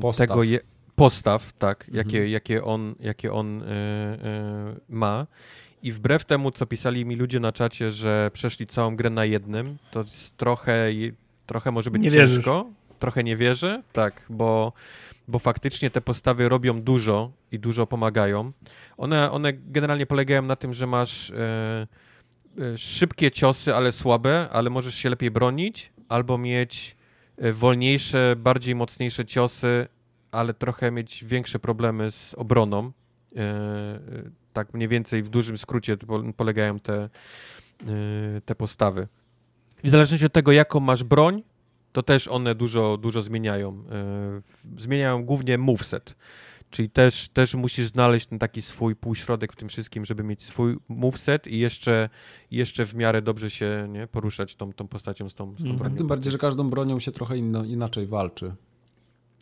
postaw. 0.00 0.28
tego 0.28 0.42
je, 0.42 0.60
postaw, 0.96 1.52
tak, 1.52 1.88
mhm. 1.88 1.96
jakie, 1.96 2.28
jakie 2.28 2.64
on, 2.64 2.94
jakie 3.00 3.32
on 3.32 3.62
e, 3.62 3.66
ma. 4.88 5.26
I 5.82 5.92
wbrew 5.92 6.24
temu, 6.24 6.50
co 6.50 6.66
pisali 6.66 7.04
mi 7.04 7.16
ludzie 7.16 7.40
na 7.40 7.52
czacie, 7.52 7.92
że 7.92 8.30
przeszli 8.32 8.66
całą 8.66 8.96
grę 8.96 9.10
na 9.10 9.24
jednym, 9.24 9.78
to 9.90 10.02
jest 10.02 10.36
trochę, 10.36 10.90
trochę 11.46 11.70
może 11.70 11.90
być 11.90 12.02
nie 12.02 12.10
ciężko. 12.10 12.64
Wierzysz. 12.64 12.82
Trochę 12.98 13.24
nie 13.24 13.36
wierzę, 13.36 13.82
tak, 13.92 14.26
bo 14.30 14.72
bo 15.32 15.38
faktycznie 15.38 15.90
te 15.90 16.00
postawy 16.00 16.48
robią 16.48 16.82
dużo 16.82 17.32
i 17.52 17.58
dużo 17.58 17.86
pomagają. 17.86 18.52
One, 18.96 19.30
one 19.30 19.52
generalnie 19.52 20.06
polegają 20.06 20.42
na 20.42 20.56
tym, 20.56 20.74
że 20.74 20.86
masz 20.86 21.30
e, 21.30 21.86
e, 22.58 22.78
szybkie 22.78 23.30
ciosy, 23.30 23.74
ale 23.74 23.92
słabe, 23.92 24.48
ale 24.52 24.70
możesz 24.70 24.94
się 24.94 25.10
lepiej 25.10 25.30
bronić, 25.30 25.92
albo 26.08 26.38
mieć 26.38 26.96
e, 27.36 27.52
wolniejsze, 27.52 28.34
bardziej 28.36 28.74
mocniejsze 28.74 29.24
ciosy, 29.24 29.86
ale 30.32 30.54
trochę 30.54 30.90
mieć 30.90 31.24
większe 31.24 31.58
problemy 31.58 32.10
z 32.10 32.34
obroną. 32.34 32.92
E, 33.36 33.40
e 33.40 34.00
tak 34.52 34.74
mniej 34.74 34.88
więcej 34.88 35.22
w 35.22 35.28
dużym 35.28 35.58
skrócie 35.58 35.96
polegają 36.36 36.78
te, 36.80 37.08
te 38.44 38.54
postawy. 38.54 39.08
I 39.82 39.88
w 39.88 39.90
zależności 39.90 40.26
od 40.26 40.32
tego, 40.32 40.52
jaką 40.52 40.80
masz 40.80 41.04
broń, 41.04 41.42
to 41.92 42.02
też 42.02 42.28
one 42.28 42.54
dużo, 42.54 42.96
dużo 42.96 43.22
zmieniają. 43.22 43.84
E, 43.90 44.80
zmieniają 44.80 45.24
głównie 45.24 45.58
moveset. 45.58 46.16
Czyli 46.70 46.90
też, 46.90 47.28
też 47.28 47.54
musisz 47.54 47.86
znaleźć 47.86 48.26
ten 48.26 48.38
taki 48.38 48.62
swój 48.62 48.96
półśrodek 48.96 49.52
w 49.52 49.56
tym 49.56 49.68
wszystkim, 49.68 50.04
żeby 50.04 50.22
mieć 50.24 50.42
swój 50.44 50.76
moveset 50.88 51.46
i 51.46 51.58
jeszcze, 51.58 52.08
jeszcze 52.50 52.86
w 52.86 52.94
miarę 52.94 53.22
dobrze 53.22 53.50
się 53.50 53.86
nie, 53.88 54.06
poruszać 54.06 54.56
tą, 54.56 54.72
tą 54.72 54.88
postacią 54.88 55.28
z 55.28 55.34
tą, 55.34 55.54
z 55.54 55.58
tą 55.58 55.64
mm, 55.64 55.76
bronią. 55.76 55.96
Tym 55.96 56.06
bardziej, 56.06 56.32
że 56.32 56.38
każdą 56.38 56.70
bronią 56.70 57.00
się 57.00 57.12
trochę 57.12 57.38
inno, 57.38 57.64
inaczej 57.64 58.06
walczy. 58.06 58.54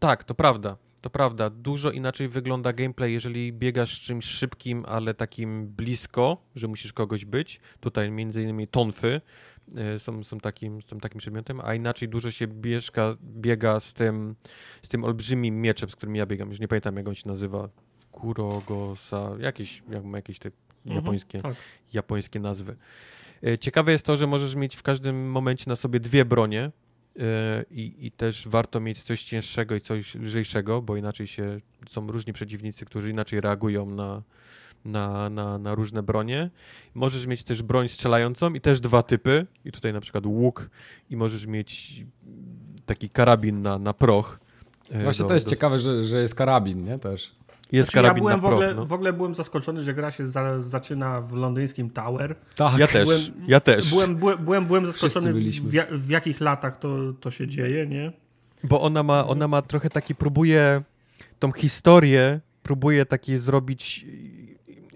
Tak, 0.01 0.25
to 0.25 0.35
prawda. 0.35 0.77
To 1.01 1.11
prawda. 1.11 1.51
Dużo 1.51 1.91
inaczej 1.91 2.29
wygląda 2.29 2.73
gameplay, 2.73 3.13
jeżeli 3.13 3.53
biegasz 3.53 4.01
czymś 4.01 4.25
szybkim, 4.25 4.85
ale 4.89 5.15
takim 5.15 5.67
blisko, 5.69 6.37
że 6.55 6.69
musisz 6.69 6.93
kogoś 6.93 7.25
być. 7.25 7.61
Tutaj 7.81 8.11
między 8.11 8.43
innymi 8.43 8.69
tonfy 8.69 9.21
są, 9.99 10.25
są, 10.25 10.41
takim, 10.41 10.83
są 10.83 10.99
takim 10.99 11.19
przedmiotem, 11.19 11.61
a 11.65 11.75
inaczej 11.75 12.09
dużo 12.09 12.31
się 12.31 12.47
bieżka, 12.47 13.17
biega 13.23 13.81
z 13.81 13.93
tym, 13.93 14.35
z 14.83 14.89
tym 14.89 15.05
olbrzymim 15.05 15.61
mieczem, 15.63 15.91
z 15.91 15.97
którym 15.97 16.17
ja 16.17 16.27
biegam. 16.27 16.51
Już 16.51 16.61
nie 16.61 16.69
pamiętam, 16.69 16.97
jak 16.97 17.09
on 17.09 17.15
się 17.15 17.29
nazywa. 17.29 17.69
Kurogosa, 18.13 19.31
jakieś, 19.39 19.83
jak 19.89 20.05
jakieś 20.15 20.39
te 20.39 20.51
mhm, 20.87 20.97
japońskie, 20.97 21.41
tak. 21.41 21.55
japońskie 21.93 22.41
nazwy. 22.41 22.77
E, 23.47 23.59
ciekawe 23.59 23.93
jest 23.93 24.05
to, 24.05 24.17
że 24.17 24.27
możesz 24.27 24.55
mieć 24.55 24.77
w 24.77 24.83
każdym 24.83 25.31
momencie 25.31 25.65
na 25.71 25.77
sobie 25.77 26.01
dwie 26.01 26.25
bronie, 26.25 26.71
e, 27.19 27.65
i, 27.71 28.07
I, 28.07 28.13
też 28.13 28.49
warto 28.49 28.81
mieć 28.81 29.03
coś 29.03 29.25
cięższego 29.25 29.75
i 29.75 29.81
coś 29.81 30.15
lżejszego, 30.15 30.83
bo 30.83 30.97
inaczej 30.97 31.27
się 31.27 31.61
są 31.89 32.07
różni 32.07 32.33
przeciwnicy, 32.33 32.85
którzy 32.85 33.11
inaczej 33.11 33.41
reagują 33.41 33.87
na, 33.87 34.23
na, 34.85 35.31
na, 35.31 35.59
na 35.59 35.75
różne 35.75 36.03
bronie. 36.03 36.51
Możesz 36.95 37.27
mieć 37.27 37.43
też 37.43 37.63
broń 37.63 37.89
strzelającą 37.89 38.55
i 38.55 38.61
też 38.61 38.81
dwa 38.81 39.03
typy. 39.03 39.47
I 39.65 39.73
tutaj 39.73 39.93
na 39.93 40.01
przykład 40.01 40.27
łuk 40.27 40.71
i 41.11 41.17
możesz 41.17 41.47
mieć 41.47 42.05
taki 42.87 43.11
karabin 43.11 43.63
na, 43.63 43.79
na 43.79 43.95
proch. 43.95 44.41
E, 44.91 45.03
Właśnie 45.03 45.23
do, 45.23 45.29
to 45.29 45.35
jest 45.35 45.47
do... 45.47 45.51
ciekawe, 45.51 45.79
że, 45.79 46.05
że 46.05 46.23
jest 46.23 46.35
karabin, 46.35 46.85
nie? 46.85 46.99
Też. 46.99 47.41
Jest 47.73 47.91
Znaczy, 47.91 47.99
ja 47.99 48.03
karabin 48.03 48.23
byłem 48.23 48.37
na 48.37 48.43
w 48.43 48.45
ogóle, 48.45 48.67
prog, 48.67 48.77
no. 48.77 48.87
w 48.87 48.93
ogóle 48.93 49.13
byłem 49.13 49.35
zaskoczony, 49.35 49.83
że 49.83 49.95
gra 49.95 50.11
się 50.11 50.27
za, 50.27 50.61
zaczyna 50.61 51.21
w 51.21 51.33
londyńskim 51.33 51.91
Tower. 51.91 52.35
Tak. 52.57 52.79
Ja 52.79 52.87
też, 52.87 53.05
Byłem- 53.09 53.49
ja 53.49 53.61
też. 53.61 53.91
Byłem, 53.91 54.17
byłem, 54.17 54.45
byłem, 54.45 54.67
byłem 54.67 54.87
zaskoczony, 54.87 55.33
w, 55.33 55.71
w 55.91 56.11
jakich 56.11 56.41
latach 56.41 56.79
to, 56.79 57.13
to 57.21 57.31
się 57.31 57.49
dzieje, 57.49 57.87
nie? 57.87 58.13
Bo 58.65 58.81
ona 58.81 59.03
ma, 59.03 59.27
ona 59.27 59.49
ma 59.49 59.63
trochę 59.63 59.91
taki, 59.91 60.15
próbuje 60.15 60.83
tą 61.39 61.53
historię, 61.53 62.41
próbuje 62.63 63.07
taki 63.07 63.39
zrobić 63.39 64.07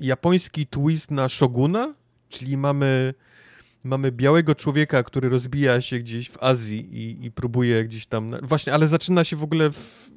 japoński 0.00 0.66
twist 0.66 1.10
na 1.10 1.28
Shoguna, 1.28 1.94
czyli 2.28 2.56
mamy, 2.56 3.14
mamy 3.84 4.12
białego 4.12 4.54
człowieka, 4.54 5.02
który 5.02 5.28
rozbija 5.28 5.80
się 5.80 5.98
gdzieś 5.98 6.30
w 6.30 6.42
Azji 6.42 6.98
i, 6.98 7.24
i 7.26 7.30
próbuje 7.30 7.84
gdzieś 7.84 8.06
tam, 8.06 8.28
na- 8.28 8.38
właśnie, 8.42 8.72
ale 8.74 8.88
zaczyna 8.88 9.24
się 9.24 9.36
w 9.36 9.42
ogóle 9.42 9.70
w, 9.70 10.10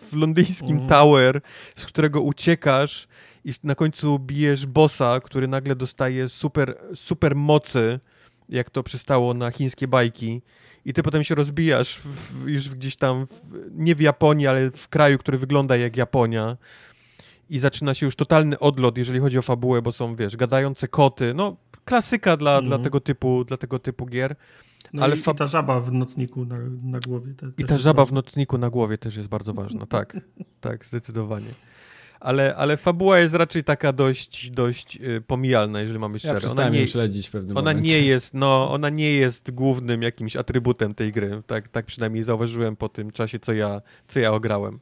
w 0.00 0.14
londyńskim 0.16 0.70
Mhm. 0.70 0.88
Tower, 0.88 1.40
z 1.76 1.86
którego 1.86 2.20
uciekasz 2.20 3.08
i 3.44 3.52
na 3.62 3.74
końcu 3.74 4.18
bijesz 4.18 4.66
bossa, 4.66 5.20
który 5.20 5.48
nagle 5.48 5.76
dostaje 5.76 6.28
super, 6.28 6.78
super 6.94 7.36
mocy, 7.36 8.00
jak 8.48 8.70
to 8.70 8.82
przystało 8.82 9.34
na 9.34 9.50
chińskie 9.50 9.88
bajki 9.88 10.42
i 10.84 10.92
ty 10.92 11.02
potem 11.02 11.24
się 11.24 11.34
rozbijasz 11.34 11.98
w, 11.98 12.48
już 12.48 12.68
gdzieś 12.68 12.96
tam, 12.96 13.26
w, 13.26 13.30
nie 13.70 13.94
w 13.94 14.00
Japonii, 14.00 14.46
ale 14.46 14.70
w 14.70 14.88
kraju, 14.88 15.18
który 15.18 15.38
wygląda 15.38 15.76
jak 15.76 15.96
Japonia 15.96 16.56
i 17.50 17.58
zaczyna 17.58 17.94
się 17.94 18.06
już 18.06 18.16
totalny 18.16 18.58
odlot, 18.58 18.98
jeżeli 18.98 19.20
chodzi 19.20 19.38
o 19.38 19.42
fabułę, 19.42 19.82
bo 19.82 19.92
są, 19.92 20.16
wiesz, 20.16 20.36
gadające 20.36 20.88
koty, 20.88 21.34
no 21.34 21.56
klasyka 21.84 22.36
dla, 22.36 22.50
Mhm. 22.50 22.66
dla, 22.68 22.78
tego, 22.78 23.00
typu, 23.00 23.44
dla 23.44 23.56
tego 23.56 23.78
typu 23.78 24.06
gier. 24.06 24.36
No 24.92 25.02
Ale 25.02 25.16
i, 25.16 25.18
i 25.20 25.22
ta 25.34 25.46
żaba 25.46 25.80
w 25.80 25.92
nocniku 25.92 26.44
na, 26.44 26.56
na 26.82 27.00
głowie. 27.00 27.34
Te, 27.34 27.46
I 27.46 27.50
też 27.50 27.66
ta 27.66 27.74
jest 27.74 27.84
żaba 27.84 28.04
w 28.04 28.12
nocniku 28.12 28.58
na 28.58 28.70
głowie 28.70 28.98
też 28.98 29.16
jest 29.16 29.28
bardzo 29.28 29.54
ważna, 29.54 29.86
tak, 29.96 30.16
tak, 30.60 30.86
zdecydowanie. 30.86 31.46
Ale, 32.20 32.56
ale 32.56 32.76
fabuła 32.76 33.18
jest 33.18 33.34
raczej 33.34 33.64
taka 33.64 33.92
dość, 33.92 34.50
dość 34.50 34.96
y, 34.96 35.20
pomijalna, 35.26 35.80
jeżeli 35.80 35.98
mamy 35.98 36.14
Ja 36.14 36.18
szczerze. 36.18 36.30
Ona 36.32 36.40
przestałem 36.40 36.72
nie, 36.72 36.80
ją 36.80 36.86
śledzić 36.86 37.28
w 37.28 37.30
pewnym 37.30 37.56
ona 37.56 37.70
momencie. 37.70 37.88
nie 38.00 38.06
jest, 38.06 38.34
no, 38.34 38.70
ona 38.72 38.90
nie 38.90 39.12
jest 39.12 39.50
głównym 39.50 40.02
jakimś 40.02 40.36
atrybutem 40.36 40.94
tej 40.94 41.12
gry. 41.12 41.42
Tak, 41.46 41.68
tak 41.68 41.86
przynajmniej 41.86 42.24
zauważyłem 42.24 42.76
po 42.76 42.88
tym 42.88 43.10
czasie, 43.10 43.38
co 43.38 43.52
ja, 43.52 43.82
co 44.08 44.20
ja 44.20 44.32
ograłem. 44.32 44.80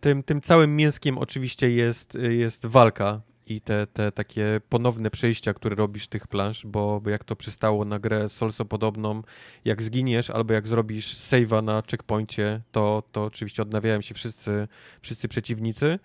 Tym, 0.00 0.22
tym 0.22 0.40
całym 0.40 0.76
mięskiem 0.76 1.18
oczywiście 1.18 1.70
jest, 1.70 2.18
jest 2.30 2.66
walka 2.66 3.20
i 3.46 3.60
te, 3.60 3.86
te 3.86 4.12
takie 4.12 4.60
ponowne 4.68 5.10
przejścia, 5.10 5.54
które 5.54 5.76
robisz 5.76 6.08
tych 6.08 6.26
plansz, 6.26 6.66
bo, 6.66 7.00
bo 7.00 7.10
jak 7.10 7.24
to 7.24 7.36
przystało 7.36 7.84
na 7.84 7.98
grę 7.98 8.28
Solso 8.28 8.64
podobną, 8.64 9.22
jak 9.64 9.82
zginiesz 9.82 10.30
albo 10.30 10.54
jak 10.54 10.68
zrobisz 10.68 11.14
save'a 11.14 11.64
na 11.64 11.82
checkpoincie, 11.90 12.62
to, 12.72 13.02
to 13.12 13.24
oczywiście 13.24 13.62
odnawiają 13.62 14.00
się 14.00 14.14
wszyscy, 14.14 14.68
wszyscy 15.02 15.28
przeciwnicy. 15.28 15.98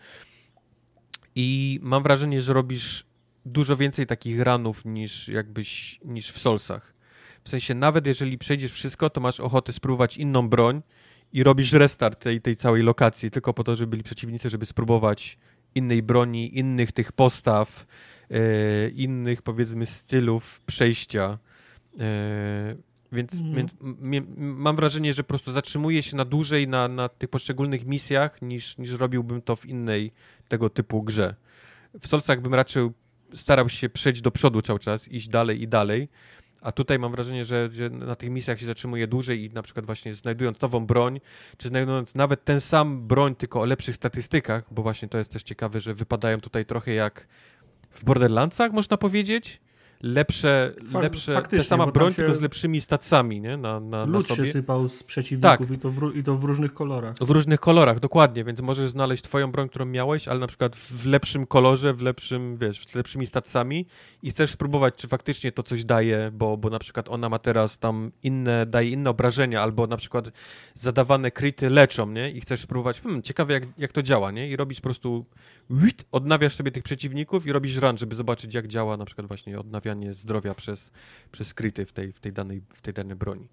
I 1.35 1.79
mam 1.83 2.03
wrażenie, 2.03 2.41
że 2.41 2.53
robisz 2.53 3.05
dużo 3.45 3.77
więcej 3.77 4.05
takich 4.05 4.41
ranów 4.41 4.85
niż 4.85 5.27
jakbyś, 5.27 5.99
niż 6.05 6.31
w 6.31 6.39
Solsach. 6.39 6.93
W 7.43 7.49
sensie 7.49 7.73
nawet 7.73 8.07
jeżeli 8.07 8.37
przejdziesz 8.37 8.71
wszystko, 8.71 9.09
to 9.09 9.21
masz 9.21 9.39
ochotę 9.39 9.73
spróbować 9.73 10.17
inną 10.17 10.49
broń 10.49 10.81
i 11.33 11.43
robisz 11.43 11.73
restart 11.73 12.23
tej, 12.23 12.41
tej 12.41 12.55
całej 12.55 12.83
lokacji 12.83 13.31
tylko 13.31 13.53
po 13.53 13.63
to, 13.63 13.75
żeby 13.75 13.89
byli 13.89 14.03
przeciwnicy, 14.03 14.49
żeby 14.49 14.65
spróbować 14.65 15.37
innej 15.75 16.03
broni, 16.03 16.57
innych 16.57 16.91
tych 16.91 17.11
postaw, 17.11 17.85
e, 18.31 18.89
innych 18.89 19.41
powiedzmy 19.41 19.85
stylów 19.85 20.61
przejścia. 20.61 21.37
E, 21.99 22.75
więc, 23.11 23.33
Mhm. 23.33 23.53
więc 23.55 23.71
mam 24.37 24.75
wrażenie, 24.75 25.13
że 25.13 25.23
po 25.23 25.27
prostu 25.27 25.51
zatrzymuję 25.51 26.03
się 26.03 26.17
na 26.17 26.25
dłużej 26.25 26.67
na, 26.67 26.87
na 26.87 27.09
tych 27.09 27.29
poszczególnych 27.29 27.85
misjach 27.85 28.41
niż, 28.41 28.77
niż 28.77 28.91
robiłbym 28.91 29.41
to 29.41 29.55
w 29.55 29.65
innej 29.65 30.11
tego 30.47 30.69
typu 30.69 31.03
grze. 31.03 31.35
W 32.01 32.07
Solsach 32.07 32.41
bym 32.41 32.53
raczej 32.53 32.89
starał 33.33 33.69
się 33.69 33.89
przejść 33.89 34.21
do 34.21 34.31
przodu 34.31 34.61
cały 34.61 34.79
czas, 34.79 35.07
iść 35.07 35.29
dalej 35.29 35.61
i 35.61 35.67
dalej, 35.67 36.09
a 36.61 36.71
tutaj 36.71 36.99
mam 36.99 37.11
wrażenie, 37.11 37.45
że, 37.45 37.69
że 37.71 37.89
na 37.89 38.15
tych 38.15 38.29
misjach 38.29 38.59
się 38.59 38.65
zatrzymuje 38.65 39.07
dłużej 39.07 39.43
i 39.43 39.49
na 39.49 39.61
przykład 39.61 39.85
właśnie 39.85 40.15
znajdując 40.15 40.61
nową 40.61 40.85
broń, 40.85 41.19
czy 41.57 41.67
znajdując 41.67 42.15
nawet 42.15 42.45
ten 42.45 42.61
sam 42.61 43.07
broń, 43.07 43.35
tylko 43.35 43.61
o 43.61 43.65
lepszych 43.65 43.95
statystykach, 43.95 44.63
bo 44.71 44.81
właśnie 44.81 45.07
to 45.07 45.17
jest 45.17 45.31
też 45.31 45.43
ciekawe, 45.43 45.79
że 45.79 45.93
wypadają 45.93 46.41
tutaj 46.41 46.65
trochę 46.65 46.93
jak 46.93 47.27
w 47.91 48.03
Borderlandsach, 48.03 48.71
można 48.71 48.97
powiedzieć. 48.97 49.61
Lepsze, 50.01 50.73
Fa- 50.91 50.99
lepsze 50.99 51.33
ta 51.33 51.39
faktycznie, 51.39 51.63
sama 51.63 51.85
bo 51.85 51.91
tam 51.91 51.99
broń, 51.99 52.13
tylko 52.13 52.35
z 52.35 52.41
lepszymi 52.41 52.81
stacami, 52.81 53.41
nie? 53.41 53.57
Na, 53.57 53.79
na, 53.79 54.05
na 54.05 54.17
Lód 54.17 54.27
się 54.27 54.35
sobie. 54.35 54.51
sypał 54.51 54.89
z 54.89 55.03
przeciwników 55.03 55.67
Tak. 55.67 55.77
i, 55.77 55.79
to 55.79 55.91
w, 55.91 56.15
i 56.15 56.23
to 56.23 56.35
w 56.35 56.43
różnych 56.43 56.73
kolorach. 56.73 57.15
W 57.21 57.29
różnych 57.29 57.59
kolorach, 57.59 57.99
dokładnie, 57.99 58.43
więc 58.43 58.61
możesz 58.61 58.89
znaleźć 58.89 59.23
twoją 59.23 59.51
broń, 59.51 59.69
którą 59.69 59.85
miałeś, 59.85 60.27
ale 60.27 60.39
na 60.39 60.47
przykład 60.47 60.75
w 60.75 61.05
lepszym 61.05 61.45
kolorze, 61.45 61.93
w 61.93 62.01
lepszym, 62.01 62.55
wiesz, 62.55 62.85
z 62.85 62.95
lepszymi 62.95 63.27
stacjami 63.27 63.85
i 64.23 64.29
chcesz 64.29 64.51
spróbować, 64.51 64.95
czy 64.95 65.07
faktycznie 65.07 65.51
to 65.51 65.63
coś 65.63 65.85
daje, 65.85 66.31
bo, 66.33 66.57
bo 66.57 66.69
na 66.69 66.79
przykład 66.79 67.09
ona 67.09 67.29
ma 67.29 67.39
teraz 67.39 67.79
tam 67.79 68.11
inne, 68.23 68.65
daje 68.65 68.89
inne 68.89 69.09
obrażenia, 69.09 69.61
albo 69.61 69.87
na 69.87 69.97
przykład 69.97 70.29
zadawane 70.75 71.31
kryty 71.31 71.69
leczą, 71.69 72.11
nie? 72.11 72.31
I 72.31 72.41
chcesz 72.41 72.61
spróbować, 72.61 73.01
hmm, 73.01 73.21
ciekawe 73.21 73.53
jak, 73.53 73.63
jak 73.77 73.91
to 73.91 74.03
działa, 74.03 74.31
nie? 74.31 74.49
I 74.49 74.55
robisz 74.55 74.77
po 74.77 74.83
prostu, 74.83 75.25
odnawiasz 76.11 76.55
sobie 76.55 76.71
tych 76.71 76.83
przeciwników 76.83 77.47
i 77.47 77.51
robisz 77.51 77.75
run, 77.75 77.97
żeby 77.97 78.15
zobaczyć 78.15 78.53
jak 78.53 78.67
działa 78.67 78.97
na 78.97 79.05
przykład 79.05 79.27
właśnie 79.27 79.59
odnawianie 79.59 79.86
zdrowia 80.13 80.53
przez, 80.53 80.91
przez 81.31 81.53
kryty 81.53 81.85
w 81.85 81.91
tej, 81.91 82.11
w 82.11 82.19
tej, 82.19 82.33
danej, 82.33 82.61
w 82.73 82.81
tej 82.81 82.93
danej 82.93 83.15
broni. 83.15 83.49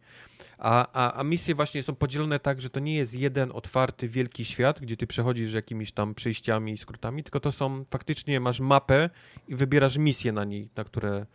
A, 0.59 0.89
a, 0.93 1.21
a 1.21 1.25
misje 1.25 1.55
właśnie 1.55 1.83
są 1.83 1.95
podzielone 1.95 2.41
tak, 2.41 2.63
że 2.63 2.71
to 2.71 2.81
nie 2.81 2.97
jest 2.97 3.15
jeden 3.15 3.53
otwarty, 3.53 4.09
wielki 4.09 4.45
świat, 4.45 4.81
gdzie 4.81 4.97
ty 4.97 5.07
przechodzisz 5.07 5.53
jakimiś 5.53 5.93
tam 5.93 6.15
przejściami 6.15 6.73
i 6.73 6.79
skrótami, 6.79 7.23
tylko 7.23 7.41
to 7.41 7.53
są 7.53 7.85
faktycznie 7.85 8.41
masz 8.41 8.61
mapę 8.61 9.11
i 9.49 9.57
wybierasz 9.57 9.97
misje 9.97 10.33
na 10.33 10.45
niej, 10.45 10.69
na 10.77 10.85
które, 10.85 11.27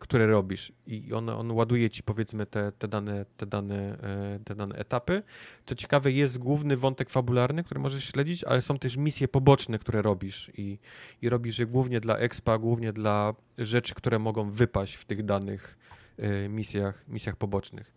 które 0.00 0.26
robisz. 0.26 0.72
I 0.86 1.12
on, 1.12 1.28
on 1.28 1.50
ładuje 1.50 1.90
ci 1.90 2.02
powiedzmy 2.02 2.46
te, 2.46 2.72
te, 2.72 2.88
dane, 2.88 3.24
te, 3.36 3.46
dane, 3.46 3.98
e, 4.02 4.38
te 4.44 4.54
dane 4.54 4.74
etapy. 4.74 5.22
Co 5.66 5.74
ciekawe, 5.74 6.12
jest 6.12 6.38
główny 6.38 6.76
wątek 6.76 7.10
fabularny, 7.10 7.64
który 7.64 7.80
możesz 7.80 8.04
śledzić, 8.04 8.44
ale 8.44 8.62
są 8.62 8.78
też 8.78 8.96
misje 8.96 9.28
poboczne, 9.28 9.78
które 9.78 10.02
robisz 10.02 10.50
i, 10.56 10.78
i 11.22 11.28
robisz 11.28 11.58
je 11.58 11.66
głównie 11.66 12.00
dla 12.00 12.18
expa, 12.18 12.58
głównie 12.58 12.92
dla 12.92 13.34
rzeczy, 13.58 13.94
które 13.94 14.18
mogą 14.18 14.50
wypaść 14.50 14.94
w 14.94 15.04
tych 15.04 15.24
danych 15.24 15.78
e, 16.18 16.48
misjach, 16.48 17.04
misjach 17.08 17.36
pobocznych 17.36 17.92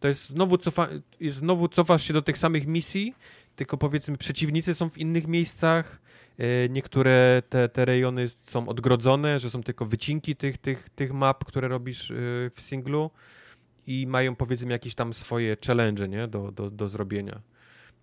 to 0.00 0.08
jest 0.08 0.28
znowu, 0.28 0.58
cofa, 0.58 0.88
jest 1.20 1.36
znowu 1.36 1.68
cofasz 1.68 2.02
się 2.02 2.12
do 2.12 2.22
tych 2.22 2.38
samych 2.38 2.66
misji, 2.66 3.14
tylko 3.56 3.76
powiedzmy 3.76 4.18
przeciwnicy 4.18 4.74
są 4.74 4.90
w 4.90 4.98
innych 4.98 5.26
miejscach, 5.26 6.00
niektóre 6.70 7.42
te, 7.48 7.68
te 7.68 7.84
rejony 7.84 8.28
są 8.28 8.68
odgrodzone, 8.68 9.40
że 9.40 9.50
są 9.50 9.62
tylko 9.62 9.86
wycinki 9.86 10.36
tych, 10.36 10.58
tych, 10.58 10.88
tych 10.90 11.12
map, 11.12 11.44
które 11.44 11.68
robisz 11.68 12.10
e, 12.10 12.14
w 12.54 12.60
singlu 12.60 13.10
i 13.86 14.06
mają 14.06 14.36
powiedzmy 14.36 14.72
jakieś 14.72 14.94
tam 14.94 15.14
swoje 15.14 15.56
challenge, 15.66 16.08
nie, 16.08 16.28
do, 16.28 16.52
do, 16.52 16.70
do 16.70 16.88
zrobienia, 16.88 17.40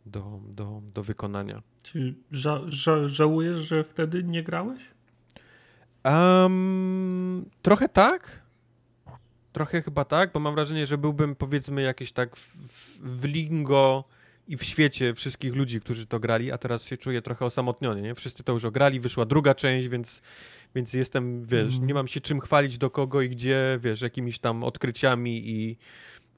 do, 0.06 0.40
do, 0.48 0.82
do 0.94 1.04
wykonania. 1.04 1.62
Czy 1.84 2.16
ża- 2.32 2.66
ża- 2.70 3.08
żałujesz, 3.08 3.60
że 3.60 3.84
wtedy 3.84 4.24
nie 4.24 4.44
grałeś? 4.44 4.82
Um, 6.06 7.46
trochę 7.62 7.90
tak. 7.90 8.44
Trochę 9.52 9.82
chyba 9.82 10.06
tak, 10.06 10.32
bo 10.32 10.40
mam 10.40 10.56
wrażenie, 10.56 10.88
że 10.88 10.98
byłbym 10.98 11.36
powiedzmy 11.36 11.82
jakieś 11.82 12.12
tak 12.12 12.36
w, 12.36 12.56
w, 12.68 13.00
w 13.20 13.26
lingo 13.26 14.04
i 14.48 14.58
w 14.58 14.64
świecie 14.64 15.14
wszystkich 15.14 15.56
ludzi, 15.56 15.82
którzy 15.82 16.06
to 16.06 16.20
grali, 16.20 16.52
a 16.52 16.58
teraz 16.58 16.86
się 16.86 16.98
czuję 16.98 17.22
trochę 17.22 17.46
osamotniony, 17.46 18.02
nie? 18.02 18.16
Wszyscy 18.16 18.44
to 18.44 18.54
już 18.54 18.66
ograli, 18.66 19.00
wyszła 19.00 19.26
druga 19.26 19.56
część, 19.56 19.88
więc, 19.88 20.22
więc 20.76 20.94
jestem, 20.94 21.44
wiesz, 21.44 21.64
Mhm. 21.74 21.88
nie 21.88 21.94
mam 21.94 22.08
się 22.08 22.22
czym 22.22 22.40
chwalić 22.40 22.78
do 22.78 22.90
kogo 22.90 23.22
i 23.22 23.30
gdzie, 23.30 23.80
wiesz, 23.82 24.02
jakimiś 24.02 24.40
tam 24.40 24.64
odkryciami 24.64 25.50
i, 25.50 25.78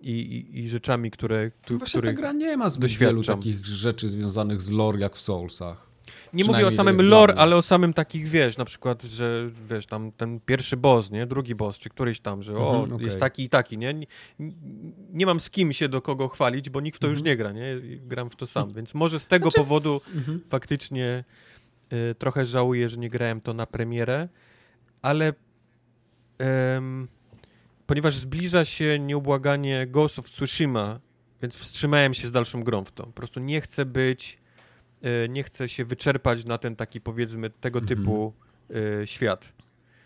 i, 0.01 0.45
i, 0.53 0.69
rzeczami, 0.69 1.11
które, 1.11 1.51
tu, 1.65 1.77
Właśnie 1.77 1.99
których... 1.99 2.15
ta 2.15 2.21
gra 2.21 2.31
nie 2.31 2.57
ma 2.57 2.69
zbyt 2.69 2.91
wielu 2.91 3.23
takich 3.23 3.65
rzeczy 3.65 4.09
związanych 4.09 4.61
z 4.61 4.69
lore 4.69 4.99
jak 4.99 5.15
w 5.15 5.21
Soulsach. 5.21 5.84
Nie 6.33 6.43
mówię 6.45 6.67
o 6.67 6.71
samym 6.71 7.01
lore, 7.01 7.35
ale 7.35 7.55
o 7.55 7.61
samym 7.61 7.93
takich, 7.93 8.27
wiesz, 8.27 8.57
na 8.57 8.65
przykład, 8.65 9.03
że 9.03 9.47
wiesz, 9.69 9.85
tam 9.85 10.11
ten 10.11 10.39
pierwszy 10.39 10.77
boss, 10.77 11.11
nie, 11.11 11.25
drugi 11.25 11.55
boss, 11.55 11.77
czy 11.79 11.89
któryś 11.89 12.19
tam, 12.19 12.43
że 12.43 12.57
o, 12.57 12.71
Mhm, 12.75 12.93
okej. 12.93 13.05
jest 13.05 13.19
taki 13.19 13.43
i 13.43 13.49
taki, 13.49 13.77
nie? 13.77 13.93
nie? 13.93 14.05
Nie 15.13 15.25
mam 15.25 15.39
z 15.39 15.49
kim 15.49 15.73
się 15.73 15.89
do 15.89 16.01
kogo 16.01 16.27
chwalić, 16.27 16.69
bo 16.69 16.81
nikt 16.81 16.97
w 16.97 16.99
to 16.99 17.07
już 17.07 17.17
Mhm. 17.19 17.25
nie 17.31 17.37
gra, 17.37 17.51
nie? 17.51 17.75
Gram 17.99 18.29
w 18.29 18.35
to 18.35 18.47
sam, 18.47 18.73
więc 18.73 18.93
może 18.93 19.19
z 19.19 19.27
tego 19.27 19.43
Znaczy- 19.51 19.57
powodu 19.57 20.01
faktycznie 20.49 21.23
y, 22.11 22.15
trochę 22.15 22.45
żałuję, 22.45 22.89
że 22.89 22.97
nie 22.97 23.09
grałem 23.09 23.41
to 23.41 23.53
na 23.53 23.65
premierę, 23.65 24.29
ale 25.01 25.33
em, 26.37 27.07
ponieważ 27.87 28.15
zbliża 28.17 28.65
się 28.65 28.99
nieubłaganie 28.99 29.87
Ghost 29.87 30.19
of 30.19 30.29
Tsushima, 30.29 30.99
więc 31.41 31.55
wstrzymałem 31.55 32.13
się 32.13 32.27
z 32.27 32.31
dalszą 32.31 32.63
grą 32.63 32.83
w 32.85 32.91
to. 32.91 33.03
Po 33.03 33.11
prostu 33.11 33.39
nie 33.39 33.61
chcę 33.61 33.85
być, 33.85 34.37
nie 35.29 35.43
chcę 35.43 35.69
się 35.69 35.85
wyczerpać 35.85 36.45
na 36.45 36.57
ten 36.57 36.75
taki 36.75 37.01
powiedzmy 37.01 37.49
tego 37.49 37.79
Mhm. 37.79 37.97
typu 37.99 38.33
e, 39.01 39.07
świat. 39.07 39.53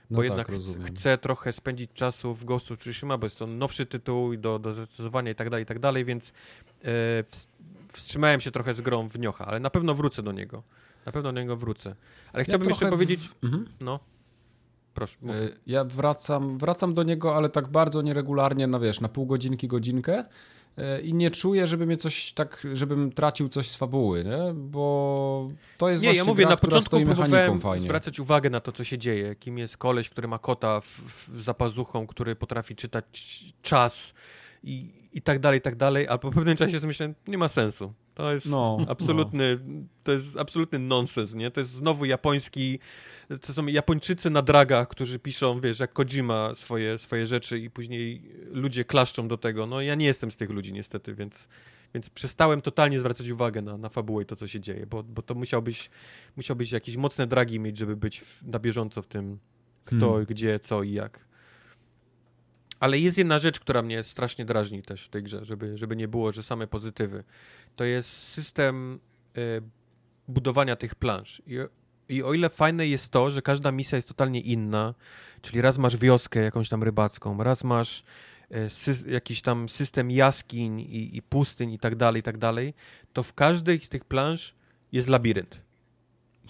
No 0.09 0.15
bo 0.15 0.21
tak, 0.21 0.29
jednak 0.29 0.47
ch- 0.47 0.51
rozumiem. 0.51 0.87
chcę 0.87 1.17
trochę 1.17 1.53
spędzić 1.53 1.91
czasu 1.93 2.33
w 2.33 2.45
Ghost 2.45 2.71
of 2.71 2.79
Tsushima, 2.79 3.17
bo 3.17 3.25
jest 3.25 3.39
to 3.39 3.47
nowszy 3.47 3.85
tytuł 3.85 4.33
i 4.33 4.37
do, 4.37 4.59
do 4.59 4.73
zdecydowania 4.73 5.31
i 5.31 5.35
tak 5.35 5.49
dalej, 5.49 5.63
i 5.63 5.65
tak 5.65 5.79
dalej, 5.79 6.05
więc 6.05 6.33
ws- 6.83 7.47
wstrzymałem 7.93 8.41
się 8.41 8.51
trochę 8.51 8.73
z 8.73 8.81
grą 8.81 9.09
w 9.09 9.19
Niocha, 9.19 9.45
ale 9.45 9.59
na 9.59 9.69
pewno 9.69 9.95
wrócę 9.95 10.23
do 10.23 10.31
niego. 10.31 10.63
Na 11.05 11.11
pewno 11.11 11.33
do 11.33 11.41
niego 11.41 11.57
wrócę. 11.57 11.95
Ale 12.33 12.43
chciałbym 12.43 12.65
ja 12.69 12.71
jeszcze 12.71 12.89
powiedzieć... 12.89 13.29
Mhm. 13.43 13.65
No. 13.79 13.99
Proszę, 14.93 15.17
mów. 15.21 15.35
Ja 15.67 15.83
wracam, 15.83 16.57
wracam 16.57 16.93
do 16.93 17.03
niego, 17.03 17.35
ale 17.35 17.49
tak 17.49 17.67
bardzo 17.67 18.01
nieregularnie, 18.01 18.67
no 18.67 18.79
wiesz, 18.79 18.99
na 19.01 19.09
pół 19.09 19.25
godzinki, 19.25 19.67
godzinkę 19.67 20.25
i 21.03 21.13
nie 21.13 21.31
czuję, 21.31 21.67
żeby 21.67 21.85
mnie 21.85 21.97
coś 21.97 22.33
tak, 22.33 22.67
żebym 22.73 23.11
tracił 23.11 23.49
coś 23.49 23.69
z 23.69 23.75
fabuły, 23.75 24.23
nie? 24.23 24.53
bo 24.53 25.49
to 25.77 25.89
jest 25.89 26.03
Nie, 26.03 26.13
ja 26.13 26.23
mówię, 26.25 26.43
gra, 26.43 26.49
na 26.49 26.57
początku 26.57 27.01
próbowałem 27.01 27.61
fajnie. 27.61 27.83
zwracać 27.83 28.19
uwagę 28.19 28.49
na 28.49 28.59
to, 28.59 28.71
co 28.71 28.83
się 28.83 28.97
dzieje, 28.97 29.35
kim 29.35 29.57
jest 29.57 29.77
koleś, 29.77 30.09
który 30.09 30.27
ma 30.27 30.39
kota 30.39 30.81
w, 30.81 31.01
w 31.29 31.41
zapazuchą, 31.41 32.07
który 32.07 32.35
potrafi 32.35 32.75
czytać 32.75 33.43
czas 33.61 34.13
i, 34.63 34.91
i 35.13 35.21
tak 35.21 35.39
dalej, 35.39 35.59
i 35.59 35.61
tak 35.61 35.75
dalej, 35.75 36.07
a 36.07 36.17
po 36.17 36.31
pewnym 36.31 36.57
czasie 36.57 36.79
myślę, 36.87 37.13
nie 37.27 37.37
ma 37.37 37.47
sensu. 37.47 37.93
To 38.19 38.33
jest 38.33 38.45
no, 38.45 38.77
absolutny, 38.87 39.59
no. 39.65 39.83
to 40.03 40.11
jest 40.11 40.37
absolutny 40.37 40.79
nonsens, 40.79 41.33
nie? 41.33 41.51
To 41.51 41.59
jest 41.59 41.71
znowu 41.71 42.05
japoński, 42.05 42.79
to 43.41 43.53
są 43.53 43.65
Japończycy 43.65 44.29
na 44.29 44.41
dragach, 44.41 44.87
którzy 44.87 45.19
piszą, 45.19 45.61
wiesz, 45.61 45.79
jak 45.79 45.93
Kojima 45.93 46.55
swoje, 46.55 46.97
swoje 46.97 47.27
rzeczy 47.27 47.59
i 47.59 47.69
później 47.69 48.21
ludzie 48.51 48.85
klaszczą 48.85 49.27
do 49.27 49.37
tego. 49.37 49.65
No 49.65 49.81
ja 49.81 49.95
nie 49.95 50.05
jestem 50.05 50.31
z 50.31 50.37
tych 50.37 50.49
ludzi 50.49 50.73
niestety, 50.73 51.15
więc, 51.15 51.47
więc 51.93 52.09
przestałem 52.09 52.61
totalnie 52.61 52.99
zwracać 52.99 53.29
uwagę 53.29 53.61
na, 53.61 53.77
na 53.77 53.89
fabułę 53.89 54.23
i 54.23 54.25
to, 54.25 54.35
co 54.35 54.47
się 54.47 54.59
dzieje, 54.59 54.87
bo, 54.87 55.03
bo 55.03 55.21
to 55.21 55.35
musiałbyś, 55.35 55.89
musiałbyś 56.37 56.71
jakieś 56.71 56.97
mocne 56.97 57.27
dragi 57.27 57.59
mieć, 57.59 57.77
żeby 57.77 57.95
być 57.95 58.21
w, 58.21 58.43
na 58.43 58.59
bieżąco 58.59 59.01
w 59.01 59.07
tym, 59.07 59.39
kto, 59.85 60.07
hmm. 60.07 60.25
gdzie, 60.25 60.59
co 60.59 60.83
i 60.83 60.91
jak. 60.91 61.29
Ale 62.79 62.99
jest 62.99 63.17
jedna 63.17 63.39
rzecz, 63.39 63.59
która 63.59 63.81
mnie 63.81 64.03
strasznie 64.03 64.45
drażni 64.45 64.81
też 64.81 65.05
w 65.05 65.09
tej 65.09 65.23
grze, 65.23 65.45
żeby, 65.45 65.77
żeby 65.77 65.95
nie 65.95 66.07
było, 66.07 66.31
że 66.31 66.43
same 66.43 66.67
pozytywy. 66.67 67.23
To 67.79 67.85
jest 67.85 68.09
system 68.09 68.99
y, 69.37 69.61
budowania 70.27 70.75
tych 70.75 70.95
plansz. 70.95 71.41
I, 71.47 71.57
I 72.09 72.23
o 72.23 72.33
ile 72.33 72.49
fajne 72.49 72.87
jest 72.87 73.09
to, 73.09 73.31
że 73.31 73.41
każda 73.41 73.71
misja 73.71 73.95
jest 73.95 74.07
totalnie 74.07 74.41
inna, 74.41 74.93
czyli 75.41 75.61
raz 75.61 75.77
masz 75.77 75.97
wioskę 75.97 76.43
jakąś 76.43 76.69
tam 76.69 76.83
rybacką, 76.83 77.43
raz 77.43 77.63
masz 77.63 78.03
y, 78.51 78.69
sy, 78.69 79.11
jakiś 79.11 79.41
tam 79.41 79.69
system 79.69 80.11
jaskiń 80.11 80.79
i, 80.79 81.17
i 81.17 81.21
pustyń 81.21 81.71
i 81.71 81.79
tak 81.79 81.95
dalej, 81.95 82.19
i 82.19 82.23
tak 82.23 82.37
dalej, 82.37 82.73
to 83.13 83.23
w 83.23 83.33
każdej 83.33 83.79
z 83.79 83.89
tych 83.89 84.05
plansz 84.05 84.55
jest 84.91 85.07
labirynt. 85.07 85.61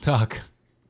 Tak 0.02 0.42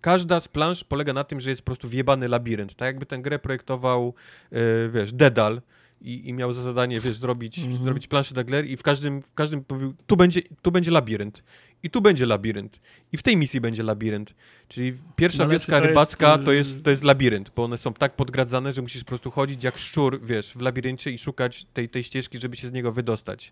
każda 0.02 0.40
z 0.40 0.48
plansz 0.48 0.84
polega 0.84 1.14
na 1.14 1.24
tym, 1.24 1.40
że 1.40 1.50
jest 1.50 1.62
po 1.62 1.66
prostu 1.66 1.90
wjebany 1.90 2.28
labirynt. 2.28 2.76
Tak 2.76 2.86
jakby 2.86 3.06
tę 3.06 3.18
grę 3.18 3.40
projektował, 3.40 4.14
yy, 4.52 4.90
wiesz, 4.94 5.14
Dedal 5.14 5.62
i, 6.02 6.30
i, 6.30 6.34
miał 6.34 6.54
za 6.54 6.62
zadanie, 6.62 7.00
wiesz, 7.00 7.18
zrobić, 7.18 7.60
mm 7.60 7.72
-hmm. 7.72 7.84
zrobić 7.84 8.08
planszę 8.08 8.36
Dagler 8.36 8.66
i 8.66 8.78
w 8.78 8.84
każdym, 8.84 9.22
w 9.22 9.34
każdym 9.34 9.66
mówił, 9.70 9.94
tu 10.08 10.18
będzie, 10.18 10.42
tu 10.62 10.72
będzie 10.72 10.92
labirynt. 10.92 11.44
I 11.84 11.90
tu 11.90 12.02
będzie 12.02 12.26
labirynt. 12.26 12.80
I 13.12 13.18
w 13.18 13.24
tej 13.24 13.38
misji 13.38 13.62
będzie 13.62 13.84
labirynt. 13.84 14.34
Czyli 14.68 14.98
pierwsza 15.16 15.44
no, 15.44 15.50
wioska 15.50 15.82
to 15.82 15.88
rybacka 15.88 16.32
jest... 16.32 16.46
to, 16.46 16.52
jest, 16.52 16.84
to 16.84 16.90
jest 16.90 17.04
labirynt, 17.04 17.52
bo 17.56 17.64
one 17.64 17.78
są 17.78 17.94
tak 17.94 18.16
podgradzane, 18.16 18.74
że 18.74 18.82
musisz 18.82 19.04
po 19.04 19.08
prostu 19.08 19.32
chodzić 19.32 19.64
jak 19.64 19.78
szczur, 19.78 20.20
wiesz, 20.24 20.54
w 20.54 20.62
labiryncie 20.62 21.12
i 21.12 21.18
szukać 21.18 21.66
tej, 21.74 21.90
tej 21.90 22.04
ścieżki, 22.04 22.38
żeby 22.38 22.56
się 22.56 22.68
z 22.68 22.72
niego 22.72 22.92
wydostać. 22.92 23.52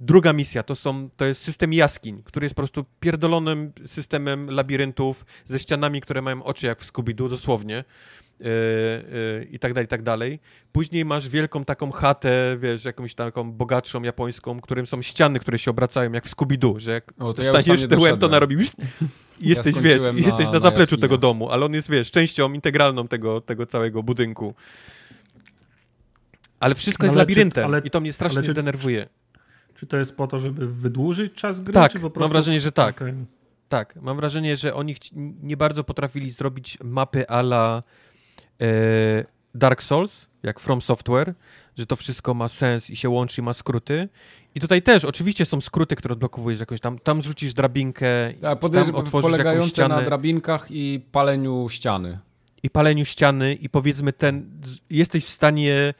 Druga 0.00 0.32
misja 0.32 0.62
to, 0.62 0.74
są, 0.74 1.10
to 1.16 1.24
jest 1.24 1.42
system 1.42 1.72
jaskiń, 1.72 2.22
który 2.22 2.44
jest 2.44 2.54
po 2.54 2.62
prostu 2.62 2.84
pierdolonym 3.00 3.72
systemem 3.86 4.50
labiryntów 4.50 5.24
ze 5.44 5.58
ścianami, 5.58 6.00
które 6.00 6.22
mają 6.22 6.42
oczy 6.42 6.66
jak 6.66 6.80
w 6.80 6.92
Scooby-Doo, 6.92 7.28
dosłownie. 7.28 7.84
Yy, 8.40 8.46
yy, 8.46 9.48
i 9.50 9.58
tak 9.58 9.72
dalej, 9.74 9.84
i 9.84 9.88
tak 9.88 10.02
dalej. 10.02 10.40
Później 10.72 11.04
masz 11.04 11.28
wielką 11.28 11.64
taką 11.64 11.90
chatę, 11.90 12.56
wiesz, 12.60 12.84
jakąś 12.84 13.14
taką 13.14 13.52
bogatszą 13.52 14.02
japońską, 14.02 14.60
którym 14.60 14.86
są 14.86 15.02
ściany, 15.02 15.40
które 15.40 15.58
się 15.58 15.70
obracają 15.70 16.12
jak 16.12 16.26
w 16.26 16.36
Scooby-Doo, 16.36 16.78
że 16.78 16.92
jak 16.92 17.12
o, 17.18 17.34
to 17.34 17.42
staniesz 17.42 17.80
ja 17.80 17.88
tyłem, 17.88 18.18
to 18.18 18.28
narobisz 18.28 18.70
i 19.40 19.48
jesteś, 19.48 19.76
ja 19.76 19.82
wiesz, 19.82 20.02
na, 20.02 20.08
jesteś 20.08 20.46
na, 20.46 20.52
na 20.52 20.60
zapleczu 20.60 20.96
tego 20.96 21.18
domu, 21.18 21.50
ale 21.50 21.66
on 21.66 21.74
jest, 21.74 21.90
wiesz, 21.90 22.10
częścią 22.10 22.52
integralną 22.52 23.08
tego, 23.08 23.40
tego 23.40 23.66
całego 23.66 24.02
budynku. 24.02 24.54
Ale 26.60 26.74
wszystko 26.74 27.06
no, 27.06 27.06
jest 27.06 27.16
labiryntem 27.16 27.62
czy, 27.62 27.66
ale, 27.66 27.82
i 27.84 27.90
to 27.90 28.00
mnie 28.00 28.12
strasznie 28.12 28.42
czy, 28.42 28.54
denerwuje. 28.54 29.08
Czy 29.80 29.86
to 29.86 29.96
jest 29.96 30.16
po 30.16 30.26
to, 30.26 30.38
żeby 30.38 30.66
wydłużyć 30.66 31.34
czas 31.34 31.60
gry? 31.60 31.72
Tak, 31.72 31.92
prostu... 31.92 32.20
mam 32.20 32.28
wrażenie, 32.28 32.60
że 32.60 32.72
tak. 32.72 32.96
Okay. 32.96 33.14
Tak, 33.68 33.96
mam 33.96 34.16
wrażenie, 34.16 34.56
że 34.56 34.74
oni 34.74 34.96
nie 35.42 35.56
bardzo 35.56 35.84
potrafili 35.84 36.30
zrobić 36.30 36.78
mapy 36.84 37.28
ala 37.28 37.82
e, 38.60 38.66
Dark 39.54 39.82
Souls, 39.82 40.26
jak 40.42 40.60
From 40.60 40.82
Software, 40.82 41.34
że 41.78 41.86
to 41.86 41.96
wszystko 41.96 42.34
ma 42.34 42.48
sens 42.48 42.90
i 42.90 42.96
się 42.96 43.08
łączy 43.08 43.40
i 43.40 43.44
ma 43.44 43.54
skróty. 43.54 44.08
I 44.54 44.60
tutaj 44.60 44.82
też 44.82 45.04
oczywiście 45.04 45.46
są 45.46 45.60
skróty, 45.60 45.96
które 45.96 46.12
odblokowujesz 46.12 46.60
jakoś 46.60 46.80
tam. 46.80 46.98
Tam 46.98 47.22
zrzucisz 47.22 47.54
drabinkę, 47.54 48.06
tak, 48.40 48.60
tam 48.60 48.94
otworzysz 48.94 49.38
jakąś 49.38 49.70
ścianę. 49.70 49.96
na 49.96 50.02
drabinkach 50.02 50.70
i 50.70 51.06
paleniu 51.12 51.68
ściany. 51.70 52.18
I 52.62 52.70
paleniu 52.70 53.04
ściany 53.04 53.54
i 53.54 53.68
powiedzmy 53.68 54.12
ten, 54.12 54.60
jesteś 54.90 55.24
w 55.24 55.28
stanie 55.28 55.94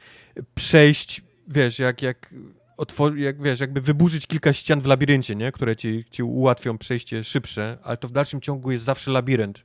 przejść, 0.55 1.21
wiesz, 1.47 1.79
jak, 1.79 2.01
jak 2.01 2.33
otwor- 2.81 3.17
jak, 3.17 3.41
wiesz, 3.41 3.59
jakby 3.59 3.81
wyburzyć 3.81 4.27
kilka 4.27 4.53
ścian 4.53 4.81
w 4.81 4.85
labiryncie, 4.85 5.35
nie? 5.35 5.51
które 5.51 5.75
ci, 5.75 6.05
ci 6.11 6.23
ułatwią 6.23 6.77
przejście 6.77 7.23
szybsze, 7.23 7.77
ale 7.83 7.97
to 7.97 8.07
w 8.07 8.11
dalszym 8.11 8.41
ciągu 8.41 8.71
jest 8.71 8.85
zawsze 8.85 9.11
labirynt, 9.11 9.63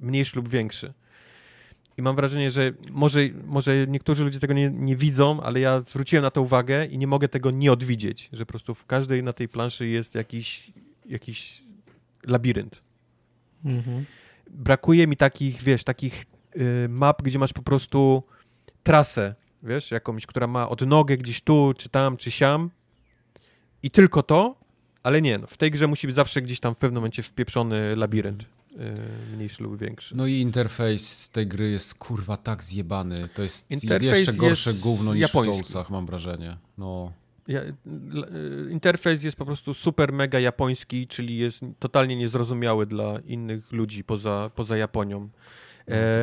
mniejszy 0.00 0.36
lub 0.36 0.48
większy. 0.48 0.92
I 1.98 2.02
mam 2.02 2.16
wrażenie, 2.16 2.50
że 2.50 2.72
może, 2.90 3.20
może 3.44 3.86
niektórzy 3.86 4.24
ludzie 4.24 4.40
tego 4.40 4.54
nie, 4.54 4.70
nie 4.70 4.96
widzą, 4.96 5.40
ale 5.42 5.60
ja 5.60 5.80
zwróciłem 5.80 6.22
na 6.22 6.30
to 6.30 6.42
uwagę 6.42 6.86
i 6.86 6.98
nie 6.98 7.06
mogę 7.06 7.28
tego 7.28 7.50
nie 7.50 7.72
odwidzieć, 7.72 8.28
że 8.32 8.46
po 8.46 8.50
prostu 8.50 8.74
w 8.74 8.86
każdej 8.86 9.22
na 9.22 9.32
tej 9.32 9.48
planszy 9.48 9.88
jest 9.88 10.14
jakiś, 10.14 10.72
jakiś 11.06 11.62
labirynt. 12.24 12.82
Mhm. 13.64 14.04
Brakuje 14.50 15.06
mi 15.06 15.16
takich, 15.16 15.62
wiesz, 15.62 15.84
takich 15.84 16.26
y, 16.56 16.88
map, 16.88 17.22
gdzie 17.22 17.38
masz 17.38 17.52
po 17.52 17.62
prostu 17.62 18.22
trasę, 18.82 19.34
wiesz, 19.66 19.90
jakąś, 19.90 20.26
która 20.26 20.46
ma 20.46 20.68
odnogę 20.68 21.16
gdzieś 21.16 21.40
tu, 21.40 21.74
czy 21.76 21.88
tam, 21.88 22.16
czy 22.16 22.30
siam 22.30 22.70
i 23.82 23.90
tylko 23.90 24.22
to, 24.22 24.56
ale 25.02 25.22
nie, 25.22 25.38
no, 25.38 25.46
w 25.46 25.56
tej 25.56 25.70
grze 25.70 25.86
musi 25.86 26.06
być 26.06 26.16
zawsze 26.16 26.42
gdzieś 26.42 26.60
tam 26.60 26.74
w 26.74 26.78
pewnym 26.78 27.00
momencie 27.00 27.22
wpieprzony 27.22 27.96
labirynt, 27.96 28.44
yy, 28.76 29.36
mniejszy 29.36 29.62
lub 29.62 29.78
większy. 29.78 30.16
No 30.16 30.26
i 30.26 30.32
interfejs 30.40 31.30
tej 31.30 31.46
gry 31.46 31.70
jest 31.70 31.94
kurwa 31.94 32.36
tak 32.36 32.64
zjebany, 32.64 33.28
to 33.34 33.42
jest 33.42 33.70
interfejs 33.70 34.18
jeszcze 34.18 34.32
gorsze 34.32 34.74
gówno 34.74 35.14
niż 35.14 35.20
japoński. 35.20 35.52
w 35.52 35.54
Soulsach, 35.54 35.90
mam 35.90 36.06
wrażenie. 36.06 36.56
No. 36.78 37.12
Ja, 37.48 37.60
interfejs 38.70 39.22
jest 39.22 39.36
po 39.36 39.44
prostu 39.44 39.74
super 39.74 40.12
mega 40.12 40.40
japoński, 40.40 41.06
czyli 41.06 41.38
jest 41.38 41.60
totalnie 41.78 42.16
niezrozumiały 42.16 42.86
dla 42.86 43.20
innych 43.26 43.72
ludzi 43.72 44.04
poza, 44.04 44.50
poza 44.54 44.76
Japonią. 44.76 45.28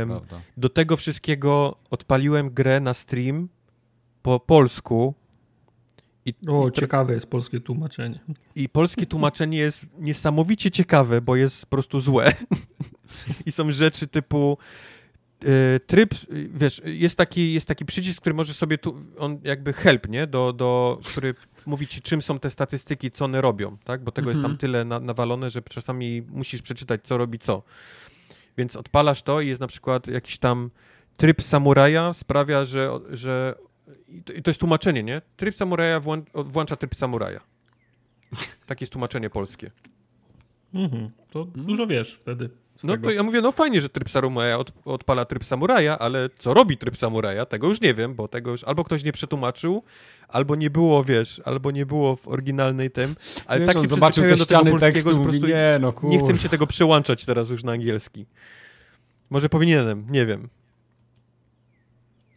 No, 0.07 0.21
do 0.57 0.69
tego 0.69 0.97
wszystkiego 0.97 1.77
odpaliłem 1.89 2.49
grę 2.49 2.79
na 2.79 2.93
stream 2.93 3.47
po 4.21 4.39
polsku. 4.39 5.13
I, 6.25 6.33
o, 6.47 6.67
i 6.67 6.71
ciekawe 6.71 7.13
jest 7.13 7.27
polskie 7.27 7.59
tłumaczenie. 7.59 8.19
I 8.55 8.69
polskie 8.69 9.05
tłumaczenie 9.05 9.57
jest 9.57 9.85
niesamowicie 9.99 10.71
ciekawe, 10.71 11.21
bo 11.21 11.35
jest 11.35 11.61
po 11.61 11.69
prostu 11.69 11.99
złe. 11.99 12.33
I 13.45 13.51
są 13.51 13.71
rzeczy 13.71 14.07
typu 14.07 14.57
y, 15.43 15.79
tryb, 15.87 16.15
wiesz, 16.53 16.81
jest 16.85 17.17
taki, 17.17 17.53
jest 17.53 17.67
taki 17.67 17.85
przycisk, 17.85 18.21
który 18.21 18.33
może 18.33 18.53
sobie 18.53 18.77
tu, 18.77 18.95
on 19.17 19.39
jakby 19.43 19.73
help, 19.73 20.09
nie? 20.09 20.27
Do, 20.27 20.53
do, 20.53 20.99
który 21.05 21.35
mówi 21.65 21.87
ci, 21.87 22.01
czym 22.01 22.21
są 22.21 22.39
te 22.39 22.49
statystyki, 22.49 23.11
co 23.11 23.25
one 23.25 23.41
robią, 23.41 23.77
tak? 23.83 24.03
Bo 24.03 24.11
tego 24.11 24.29
jest 24.29 24.41
tam 24.41 24.51
mhm. 24.51 24.57
tyle 24.57 24.85
na, 24.85 24.99
nawalone, 24.99 25.49
że 25.49 25.61
czasami 25.61 26.21
musisz 26.21 26.61
przeczytać, 26.61 27.01
co 27.03 27.17
robi 27.17 27.39
co. 27.39 27.63
Więc 28.57 28.75
odpalasz 28.75 29.23
to 29.23 29.41
i 29.41 29.47
jest 29.47 29.61
na 29.61 29.67
przykład 29.67 30.07
jakiś 30.07 30.37
tam 30.37 30.71
tryb 31.17 31.41
samuraja 31.41 32.13
sprawia, 32.13 32.65
że, 32.65 32.89
że 33.09 33.55
i 34.35 34.43
to 34.43 34.49
jest 34.49 34.59
tłumaczenie, 34.59 35.03
nie? 35.03 35.21
Tryb 35.37 35.55
samuraja 35.55 36.01
włącza 36.33 36.75
tryb 36.75 36.95
samuraja. 36.95 37.39
Takie 38.67 38.83
jest 38.83 38.93
tłumaczenie 38.93 39.29
polskie. 39.29 39.71
Mhm, 40.73 41.09
to 41.31 41.41
mhm. 41.41 41.65
dużo 41.65 41.87
wiesz 41.87 42.13
wtedy. 42.13 42.49
No 42.83 42.93
tego. 42.93 43.03
to 43.03 43.11
ja 43.11 43.23
mówię, 43.23 43.41
no 43.41 43.51
fajnie, 43.51 43.81
że 43.81 43.89
tryb 43.89 44.09
samuraja 44.09 44.57
od, 44.57 44.73
odpala 44.85 45.25
tryb 45.25 45.45
samuraja, 45.45 45.99
ale 45.99 46.29
co 46.39 46.53
robi 46.53 46.77
tryb 46.77 46.97
samuraja, 46.97 47.45
tego 47.45 47.67
już 47.67 47.81
nie 47.81 47.93
wiem, 47.93 48.15
bo 48.15 48.27
tego 48.27 48.51
już 48.51 48.63
albo 48.63 48.83
ktoś 48.83 49.03
nie 49.03 49.11
przetłumaczył, 49.11 49.83
albo 50.27 50.55
nie 50.55 50.69
było, 50.69 51.03
wiesz, 51.03 51.41
albo 51.45 51.71
nie 51.71 51.85
było 51.85 52.15
w 52.15 52.27
oryginalnej 52.27 52.91
tym, 52.91 53.15
ale 53.45 53.59
wiesz, 53.59 53.67
tak 53.67 53.81
się 53.81 53.87
zobaczył 53.87 54.23
te 54.23 54.35
do 54.35 54.45
tego 54.45 54.61
polskiego, 54.61 54.79
tekstu, 54.79 55.09
że 55.09 55.15
po 55.15 55.23
prostu 55.23 55.47
nie, 55.47 55.77
no, 55.81 55.93
nie 56.03 56.19
chcę 56.19 56.33
mi 56.33 56.39
się 56.39 56.49
tego 56.49 56.67
przełączać 56.67 57.25
teraz 57.25 57.49
już 57.49 57.63
na 57.63 57.71
angielski. 57.71 58.25
Może 59.29 59.49
powinienem, 59.49 60.05
nie 60.09 60.25
wiem. 60.25 60.49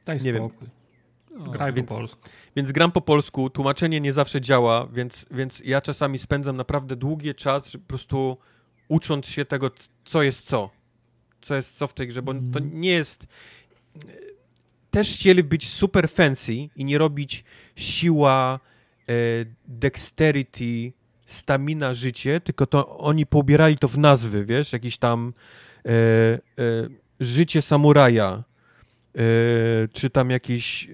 Daj 0.05 0.19
nie 0.21 0.35
spokój. 0.35 0.59
wiem. 0.61 1.53
Graj 1.53 1.73
więc, 1.73 1.89
po 1.89 1.95
polsku. 1.95 2.29
Więc 2.57 2.73
gram 2.73 2.93
po 2.93 3.01
polsku, 3.01 3.51
tłumaczenie 3.51 4.01
nie 4.01 4.13
zawsze 4.13 4.41
działa, 4.41 4.89
więc, 4.93 5.27
więc 5.31 5.63
ja 5.65 5.81
czasami 5.81 6.19
spędzam 6.19 6.57
naprawdę 6.57 6.97
długi 6.97 7.35
czas, 7.35 7.73
po 7.73 7.79
prostu 7.79 8.37
ucząc 8.89 9.27
się 9.27 9.45
tego, 9.45 9.71
co 10.05 10.23
jest 10.23 10.47
co. 10.47 10.71
Co 11.41 11.55
jest 11.55 11.77
co 11.77 11.87
w 11.87 11.95
tej 11.95 12.09
grze, 12.09 12.23
bo 12.23 12.33
mm. 12.33 12.53
to 12.53 12.59
nie 12.59 12.91
jest... 12.91 13.27
Też 14.91 15.15
chcieli 15.15 15.43
być 15.43 15.69
super 15.69 16.09
fancy 16.09 16.55
i 16.55 16.85
nie 16.85 16.99
robić 16.99 17.45
siła, 17.77 18.61
e, 19.09 19.13
dexterity, 19.69 20.93
stamina, 21.27 21.95
życie, 21.95 22.41
tylko 22.41 22.67
to 22.67 22.99
oni 22.99 23.27
pobierali 23.27 23.79
to 23.79 23.89
w 23.89 23.99
nazwy, 23.99 24.45
wiesz, 24.45 24.73
jakiś 24.73 24.99
tam 24.99 25.33
e, 25.87 25.91
e, 25.91 26.39
życie 27.21 27.63
samuraja, 27.63 28.45
e, 29.15 29.23
czy 29.93 30.11
tam 30.11 30.31
jakieś 30.31 30.85
e, 30.85 30.91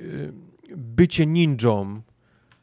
bycie 0.76 1.26
ninją, 1.26 1.94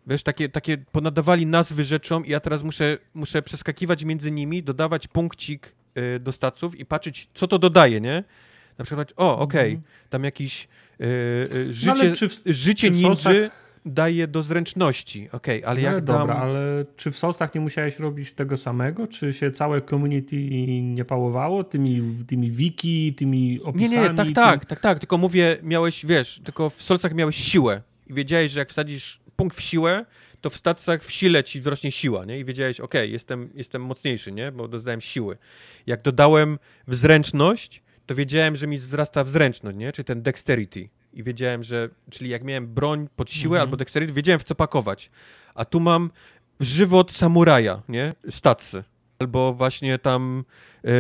Wiesz, 0.10 0.24
takie, 0.24 0.50
takie 0.50 0.78
ponadawali 0.78 1.46
nazwy 1.46 1.84
rzeczom 1.84 2.26
i 2.26 2.30
ja 2.30 2.40
teraz 2.40 2.64
muszę, 2.64 2.98
muszę 3.14 3.42
przeskakiwać 3.42 4.04
między 4.04 4.32
nimi, 4.32 4.64
dodawać 4.64 5.08
punkcik 5.08 5.76
y, 6.16 6.20
do 6.20 6.32
staców 6.32 6.80
i 6.80 6.86
patrzeć, 6.86 7.30
co 7.34 7.48
to 7.48 7.60
dodaje, 7.60 8.02
nie? 8.02 8.24
Na 8.78 8.86
przykład, 8.86 9.14
o, 9.18 9.40
okej, 9.40 9.72
okay, 9.72 9.84
tam 10.10 10.24
jakiś 10.24 10.68
y, 11.02 11.06
y, 11.54 11.74
życie, 11.74 12.14
no, 12.22 12.30
w, 12.30 12.54
życie 12.54 12.92
ninja 12.92 13.50
daje 13.86 14.28
do 14.28 14.44
zręczności, 14.44 15.30
okej, 15.32 15.58
okay, 15.58 15.70
ale 15.70 15.82
no, 15.82 15.88
jak 15.88 16.04
dobra, 16.04 16.36
ale 16.36 16.86
czy 16.96 17.12
w 17.12 17.18
Soulsach 17.18 17.56
nie 17.56 17.62
musiałeś 17.62 18.00
robić 18.00 18.32
tego 18.32 18.58
samego? 18.58 19.08
Czy 19.08 19.34
się 19.34 19.52
całe 19.52 19.82
community 19.82 20.36
nie 20.82 21.06
pałowało 21.06 21.64
tymi, 21.64 22.02
tymi 22.28 22.52
wiki, 22.52 23.14
tymi 23.14 23.62
opisami? 23.64 24.02
Nie, 24.02 24.10
nie, 24.10 24.16
tak, 24.16 24.28
tak, 24.36 24.66
tak, 24.66 24.80
tak, 24.80 25.00
tylko 25.00 25.18
mówię, 25.18 25.58
miałeś, 25.64 26.06
wiesz, 26.06 26.42
tylko 26.44 26.70
w 26.70 26.84
Soulsach 26.84 27.14
miałeś 27.14 27.36
siłę 27.36 27.82
i 28.08 28.14
wiedziałeś, 28.14 28.52
że 28.52 28.60
jak 28.60 28.70
wsadzisz 28.70 29.20
punkt 29.40 29.58
w 29.58 29.62
siłę, 29.62 30.06
to 30.42 30.50
w 30.50 30.56
stacjach 30.56 31.04
w 31.04 31.12
sile 31.12 31.44
ci 31.44 31.60
wzrośnie 31.60 31.92
siła, 31.92 32.26
nie? 32.26 32.40
I 32.40 32.46
wiedziałeś, 32.46 32.80
ok, 32.80 32.94
jestem, 32.94 33.50
jestem 33.56 33.82
mocniejszy, 33.82 34.32
nie? 34.32 34.52
Bo 34.52 34.68
dodałem 34.68 35.02
siły. 35.02 35.38
Jak 35.88 36.02
dodałem 36.02 36.60
w 36.88 36.96
zręczność, 36.96 37.82
to 38.06 38.16
wiedziałem, 38.16 38.56
że 38.56 38.68
mi 38.68 38.78
wzrasta 38.78 39.24
wzręczność, 39.24 39.78
nie? 39.78 39.92
Czy 39.92 40.04
ten 40.04 40.22
dexterity. 40.22 40.90
I 41.14 41.24
wiedziałem, 41.24 41.64
że, 41.64 41.90
czyli 42.10 42.30
jak 42.30 42.44
miałem 42.44 42.68
broń 42.68 43.08
pod 43.16 43.32
siłę 43.32 43.58
mhm. 43.58 43.62
albo 43.62 43.78
dexterity, 43.78 44.14
wiedziałem 44.14 44.40
w 44.40 44.44
co 44.44 44.56
pakować. 44.56 45.12
A 45.56 45.66
tu 45.66 45.80
mam 45.80 46.12
żywot 46.60 47.12
samuraja, 47.12 47.82
nie? 47.90 48.14
Stacy. 48.30 48.84
Albo 49.20 49.54
właśnie 49.54 50.00
tam 50.00 50.44
yy, 50.84 50.92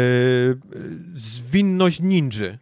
zwinność 1.13 1.99
ninja. 1.99 2.57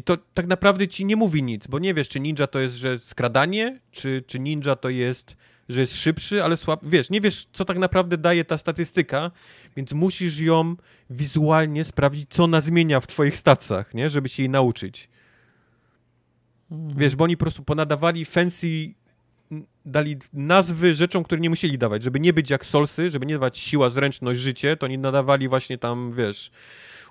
I 0.00 0.02
to 0.02 0.16
tak 0.34 0.46
naprawdę 0.46 0.88
ci 0.88 1.04
nie 1.04 1.16
mówi 1.16 1.42
nic, 1.42 1.66
bo 1.66 1.78
nie 1.78 1.94
wiesz, 1.94 2.08
czy 2.08 2.20
ninja 2.20 2.46
to 2.46 2.60
jest, 2.60 2.76
że 2.76 2.98
skradanie, 2.98 3.80
czy, 3.90 4.24
czy 4.26 4.38
ninja 4.38 4.76
to 4.76 4.88
jest, 4.88 5.36
że 5.68 5.80
jest 5.80 5.96
szybszy, 5.96 6.44
ale 6.44 6.56
słab. 6.56 6.80
Wiesz, 6.82 7.10
nie 7.10 7.20
wiesz, 7.20 7.46
co 7.52 7.64
tak 7.64 7.78
naprawdę 7.78 8.18
daje 8.18 8.44
ta 8.44 8.58
statystyka, 8.58 9.30
więc 9.76 9.92
musisz 9.92 10.38
ją 10.38 10.76
wizualnie 11.10 11.84
sprawdzić, 11.84 12.30
co 12.30 12.44
ona 12.44 12.60
zmienia 12.60 13.00
w 13.00 13.06
twoich 13.06 13.36
stacjach, 13.36 13.94
nie? 13.94 14.10
Żeby 14.10 14.28
się 14.28 14.42
jej 14.42 14.50
nauczyć. 14.50 15.08
Wiesz, 16.70 17.16
bo 17.16 17.24
oni 17.24 17.36
po 17.36 17.44
prostu 17.44 17.64
ponadawali 17.64 18.24
fancy 18.24 18.94
dali 19.84 20.16
nazwy 20.32 20.94
rzeczom, 20.94 21.24
które 21.24 21.40
nie 21.40 21.50
musieli 21.50 21.78
dawać, 21.78 22.02
żeby 22.02 22.20
nie 22.20 22.32
być 22.32 22.50
jak 22.50 22.66
solsy, 22.66 23.10
żeby 23.10 23.26
nie 23.26 23.34
dawać 23.34 23.58
siła, 23.58 23.90
zręczność, 23.90 24.40
życie, 24.40 24.76
to 24.76 24.86
oni 24.86 24.98
nadawali 24.98 25.48
właśnie 25.48 25.78
tam, 25.78 26.12
wiesz, 26.12 26.50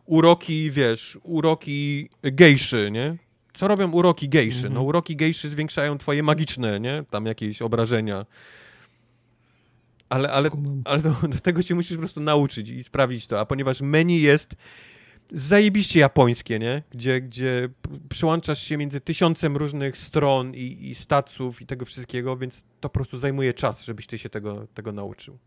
uroki, 0.09 0.71
wiesz, 0.71 1.17
uroki 1.23 2.09
gejszy, 2.23 2.89
nie? 2.91 3.17
Co 3.53 3.67
robią 3.67 3.91
uroki 3.91 4.29
gejszy? 4.29 4.63
No 4.63 4.67
mhm. 4.67 4.85
uroki 4.85 5.15
gejszy 5.15 5.49
zwiększają 5.49 5.97
twoje 5.97 6.23
magiczne, 6.23 6.79
nie? 6.79 7.03
Tam 7.09 7.25
jakieś 7.25 7.61
obrażenia. 7.61 8.25
Ale, 10.09 10.31
ale, 10.31 10.49
ale 10.85 11.01
do, 11.01 11.15
do, 11.27 11.39
tego 11.39 11.61
się 11.61 11.75
musisz 11.75 11.97
po 11.97 11.99
prostu 11.99 12.21
nauczyć 12.21 12.69
i 12.69 12.83
sprawdzić 12.83 13.27
to, 13.27 13.39
a 13.39 13.45
ponieważ 13.45 13.81
menu 13.81 14.21
jest 14.21 14.55
zajebiście 15.31 15.99
japońskie, 15.99 16.59
nie? 16.59 16.83
Gdzie, 16.91 17.21
gdzie 17.21 17.69
przyłączasz 18.09 18.63
się 18.63 18.77
między 18.77 19.01
tysiącem 19.01 19.57
różnych 19.57 19.97
stron 19.97 20.55
i, 20.55 20.89
i 20.89 20.95
staców 20.95 21.61
i 21.61 21.65
tego 21.65 21.85
wszystkiego, 21.85 22.37
więc 22.37 22.63
to 22.79 22.89
po 22.89 22.93
prostu 22.93 23.19
zajmuje 23.19 23.53
czas, 23.53 23.83
żebyś 23.83 24.07
ty 24.07 24.17
się 24.17 24.29
tego, 24.29 24.67
tego 24.73 24.91
nauczył. 24.91 25.37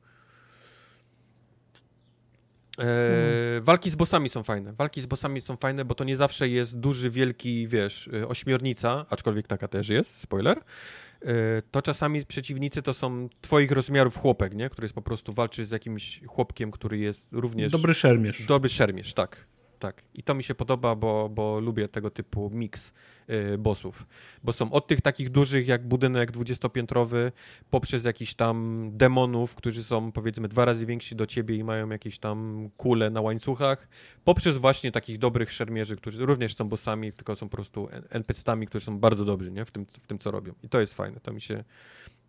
E, 2.83 3.61
walki 3.61 3.91
z 3.91 3.97
bossami 3.97 4.29
są 4.29 4.43
fajne. 4.43 4.73
Walki 4.73 5.03
z 5.03 5.07
bossami 5.07 5.41
są 5.41 5.57
fajne, 5.57 5.85
bo 5.85 5.95
to 5.95 6.05
nie 6.05 6.17
zawsze 6.17 6.49
jest 6.49 6.79
duży, 6.79 7.11
wielki, 7.11 7.69
wiesz, 7.69 8.11
e, 8.13 8.29
ośmiornica, 8.29 9.07
aczkolwiek 9.11 9.47
taka 9.47 9.69
też 9.69 9.89
jest, 9.89 10.21
spoiler. 10.21 10.59
E, 10.59 11.63
to 11.71 11.83
czasami 11.83 12.27
przeciwnicy 12.27 12.83
to 12.83 12.95
są 12.95 13.29
twoich 13.41 13.71
rozmiarów 13.71 14.17
chłopek, 14.17 14.55
nie? 14.55 14.71
Który 14.71 14.85
jest 14.85 14.95
po 14.95 15.03
prostu 15.03 15.33
walczy 15.33 15.65
z 15.65 15.71
jakimś 15.71 16.21
chłopkiem, 16.27 16.71
który 16.71 16.99
jest 16.99 17.29
również... 17.33 17.73
Dobry 17.73 17.95
szermierz. 17.95 18.47
Dobry 18.47 18.71
szermierz, 18.71 19.15
tak 19.15 19.47
tak. 19.83 20.03
I 20.15 20.23
to 20.23 20.35
mi 20.35 20.45
się 20.45 20.55
podoba, 20.55 20.95
bo, 20.95 21.29
bo 21.29 21.61
lubię 21.61 21.89
tego 21.89 22.11
typu 22.11 22.51
miks 22.51 22.93
y, 23.31 23.59
bossów. 23.59 24.07
Bo 24.43 24.53
są 24.53 24.73
od 24.73 24.87
tych 24.87 25.01
takich 25.01 25.31
dużych 25.31 25.67
jak 25.67 25.89
budynek 25.89 26.31
dwudziestopiętrowy, 26.31 27.33
poprzez 27.71 28.05
jakichś 28.05 28.35
tam 28.35 28.89
demonów, 28.93 29.55
którzy 29.55 29.85
są 29.85 30.13
powiedzmy 30.13 30.49
dwa 30.49 30.65
razy 30.65 30.87
więksi 30.87 31.17
do 31.17 31.27
ciebie 31.27 31.57
i 31.57 31.65
mają 31.65 31.89
jakieś 31.91 32.19
tam 32.19 32.69
kule 32.77 33.11
na 33.11 33.21
łańcuchach, 33.21 33.89
poprzez 34.25 34.57
właśnie 34.57 34.93
takich 34.93 35.19
dobrych 35.19 35.53
szermierzy, 35.53 35.97
którzy 35.97 36.27
również 36.27 36.57
są 36.57 36.69
bossami, 36.69 37.13
tylko 37.13 37.37
są 37.37 37.49
po 37.49 37.57
prostu 37.57 37.89
NPC-tami, 38.11 38.67
którzy 38.67 38.85
są 38.85 38.99
bardzo 38.99 39.25
dobrzy 39.25 39.51
nie? 39.51 39.65
W, 39.65 39.71
tym, 39.71 39.87
w 39.87 40.07
tym, 40.07 40.19
co 40.19 40.31
robią. 40.31 40.55
I 40.63 40.69
to 40.69 40.81
jest 40.81 40.95
fajne. 40.95 41.21
To 41.21 41.33
mi 41.33 41.41
się, 41.41 41.65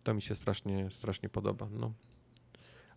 to 0.02 0.14
mi 0.14 0.22
się 0.22 0.34
strasznie, 0.34 0.90
strasznie 0.90 1.28
podoba. 1.28 1.68
No. 1.70 1.92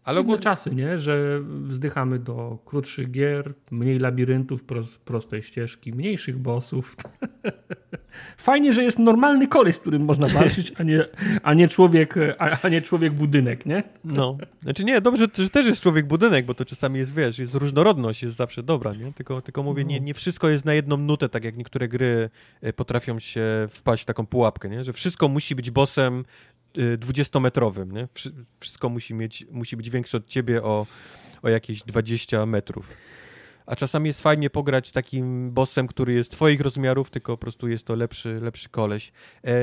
Ale 0.07 0.19
ogólnie 0.19 0.41
czasy, 0.41 0.75
nie? 0.75 0.97
Że 0.97 1.39
wzdychamy 1.61 2.19
do 2.19 2.57
krótszych 2.65 3.11
gier, 3.11 3.53
mniej 3.71 3.99
labiryntów, 3.99 4.63
prostej 5.05 5.43
ścieżki, 5.43 5.93
mniejszych 5.93 6.37
bossów. 6.37 6.95
Fajnie, 8.37 8.73
że 8.73 8.83
jest 8.83 8.99
normalny 8.99 9.47
koleś, 9.47 9.75
z 9.75 9.79
którym 9.79 10.05
można 10.05 10.27
walczyć, 10.27 10.73
a 10.77 10.83
nie, 10.83 11.05
a 11.43 11.53
nie, 11.53 11.67
człowiek, 11.67 12.15
a, 12.37 12.57
a 12.61 12.69
nie 12.69 12.81
człowiek 12.81 13.13
budynek, 13.13 13.65
nie? 13.65 13.83
No. 14.03 14.37
Znaczy 14.63 14.83
nie, 14.83 15.01
dobrze, 15.01 15.27
że 15.33 15.49
też 15.49 15.67
jest 15.67 15.81
człowiek 15.81 16.07
budynek, 16.07 16.45
bo 16.45 16.53
to 16.53 16.65
czasami 16.65 16.99
jest, 16.99 17.13
wiesz, 17.13 17.39
jest 17.39 17.53
różnorodność, 17.53 18.23
jest 18.23 18.35
zawsze 18.35 18.63
dobra, 18.63 18.93
nie? 18.93 19.13
Tylko, 19.13 19.41
tylko 19.41 19.63
mówię, 19.63 19.85
nie, 19.85 19.99
no. 19.99 20.05
nie 20.05 20.13
wszystko 20.13 20.49
jest 20.49 20.65
na 20.65 20.73
jedną 20.73 20.97
nutę, 20.97 21.29
tak 21.29 21.43
jak 21.43 21.57
niektóre 21.57 21.87
gry 21.87 22.29
e, 22.61 22.73
potrafią 22.73 23.19
się 23.19 23.67
wpaść 23.69 24.03
w 24.03 24.05
taką 24.05 24.25
pułapkę, 24.25 24.69
nie? 24.69 24.83
Że 24.83 24.93
wszystko 24.93 25.27
musi 25.27 25.55
być 25.55 25.71
bossem, 25.71 26.23
dwudziestometrowym, 26.97 27.91
nie? 27.91 28.07
Wszystko 28.59 28.89
musi, 28.89 29.13
mieć, 29.13 29.45
musi 29.51 29.77
być 29.77 29.89
większe 29.89 30.17
od 30.17 30.27
ciebie 30.27 30.63
o, 30.63 30.85
o 31.41 31.49
jakieś 31.49 31.83
20 31.83 32.45
metrów. 32.45 32.93
A 33.65 33.75
czasami 33.75 34.07
jest 34.07 34.21
fajnie 34.21 34.49
pograć 34.49 34.91
takim 34.91 35.51
bossem, 35.51 35.87
który 35.87 36.13
jest 36.13 36.31
twoich 36.31 36.61
rozmiarów, 36.61 37.09
tylko 37.09 37.33
po 37.33 37.37
prostu 37.37 37.67
jest 37.67 37.85
to 37.85 37.95
lepszy, 37.95 38.39
lepszy 38.41 38.69
koleś. 38.69 39.11
E, 39.43 39.53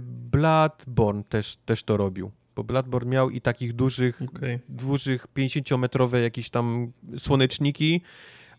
Bloodborne 0.00 1.24
też, 1.24 1.56
też 1.56 1.82
to 1.82 1.96
robił. 1.96 2.30
Bo 2.56 2.64
Bloodborne 2.64 3.10
miał 3.10 3.30
i 3.30 3.40
takich 3.40 3.72
dużych, 3.72 4.22
okay. 4.22 4.60
dużych 4.68 5.26
50-metrowe 5.26 6.16
jakieś 6.22 6.50
tam 6.50 6.92
słoneczniki, 7.18 8.00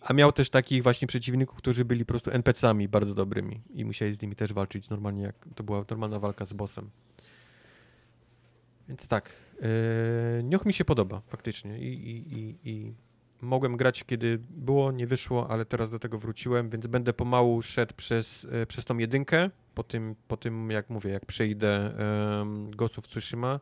a 0.01 0.13
miał 0.13 0.31
też 0.31 0.49
takich 0.49 0.83
właśnie 0.83 1.07
przeciwników, 1.07 1.57
którzy 1.57 1.85
byli 1.85 2.05
po 2.05 2.09
prostu 2.09 2.31
NPC-ami 2.31 2.87
bardzo 2.87 3.13
dobrymi 3.13 3.61
i 3.73 3.85
musieli 3.85 4.13
z 4.13 4.21
nimi 4.21 4.35
też 4.35 4.53
walczyć 4.53 4.89
normalnie, 4.89 5.23
jak 5.23 5.35
to 5.55 5.63
była 5.63 5.85
normalna 5.89 6.19
walka 6.19 6.45
z 6.45 6.53
bossem. 6.53 6.89
Więc 8.87 9.07
tak, 9.07 9.33
yy, 9.61 10.43
Nioch 10.43 10.65
mi 10.65 10.73
się 10.73 10.85
podoba 10.85 11.21
faktycznie 11.27 11.79
I, 11.79 11.93
i, 11.93 12.33
i, 12.33 12.57
i, 12.63 12.93
mogłem 13.41 13.77
grać 13.77 14.03
kiedy 14.03 14.39
było, 14.49 14.91
nie 14.91 15.07
wyszło, 15.07 15.49
ale 15.49 15.65
teraz 15.65 15.89
do 15.89 15.99
tego 15.99 16.17
wróciłem, 16.17 16.69
więc 16.69 16.87
będę 16.87 17.13
pomału 17.13 17.61
szedł 17.61 17.95
przez, 17.95 18.43
yy, 18.43 18.65
przez 18.65 18.85
tą 18.85 18.97
jedynkę, 18.97 19.49
po 19.75 19.83
tym, 19.83 20.15
po 20.27 20.37
tym 20.37 20.71
jak 20.71 20.89
mówię, 20.89 21.11
jak 21.11 21.25
przejdę 21.25 21.95
yy, 22.67 22.75
Ghost 22.75 22.99
of 22.99 23.07
Tsushima, 23.07 23.59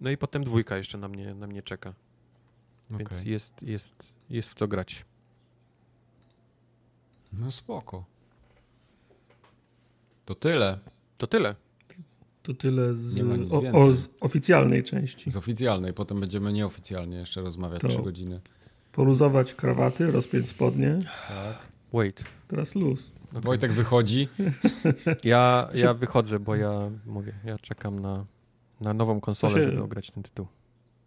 no 0.00 0.10
i 0.10 0.16
potem 0.16 0.44
dwójka 0.44 0.76
jeszcze 0.76 0.98
na 0.98 1.08
mnie, 1.08 1.34
na 1.34 1.46
mnie 1.46 1.62
czeka. 1.62 1.94
Więc 2.90 3.12
okay. 3.12 3.24
jest, 3.24 3.62
jest, 3.62 4.12
jest 4.30 4.50
w 4.50 4.54
co 4.54 4.68
grać. 4.68 5.04
No 7.32 7.50
spoko. 7.50 8.04
To 10.24 10.34
tyle. 10.34 10.78
To 11.18 11.26
tyle. 11.26 11.54
To 12.42 12.54
tyle 12.54 12.94
z, 12.94 13.22
o, 13.50 13.62
o, 13.72 13.94
z 13.94 14.08
oficjalnej 14.20 14.84
części. 14.84 15.30
Z 15.30 15.36
oficjalnej, 15.36 15.92
potem 15.92 16.20
będziemy 16.20 16.52
nieoficjalnie 16.52 17.16
jeszcze 17.16 17.40
rozmawiać 17.40 17.82
trzy 17.88 18.02
godziny. 18.02 18.40
Poluzować 18.92 19.54
krawaty, 19.54 20.10
rozpiąć 20.10 20.48
spodnie. 20.48 20.98
Tak. 21.28 21.58
Wait. 21.92 22.24
Teraz 22.48 22.74
luz. 22.74 23.12
Okay. 23.30 23.40
Wojtek 23.40 23.72
wychodzi. 23.72 24.28
Ja, 25.24 25.68
ja 25.74 25.94
wychodzę, 25.94 26.38
bo 26.38 26.56
ja 26.56 26.90
mówię, 27.06 27.32
ja 27.44 27.58
czekam 27.58 27.98
na, 27.98 28.24
na 28.80 28.94
nową 28.94 29.20
konsolę, 29.20 29.54
się, 29.54 29.62
żeby 29.62 29.82
ograć 29.82 30.10
ten 30.10 30.22
tytuł. 30.22 30.46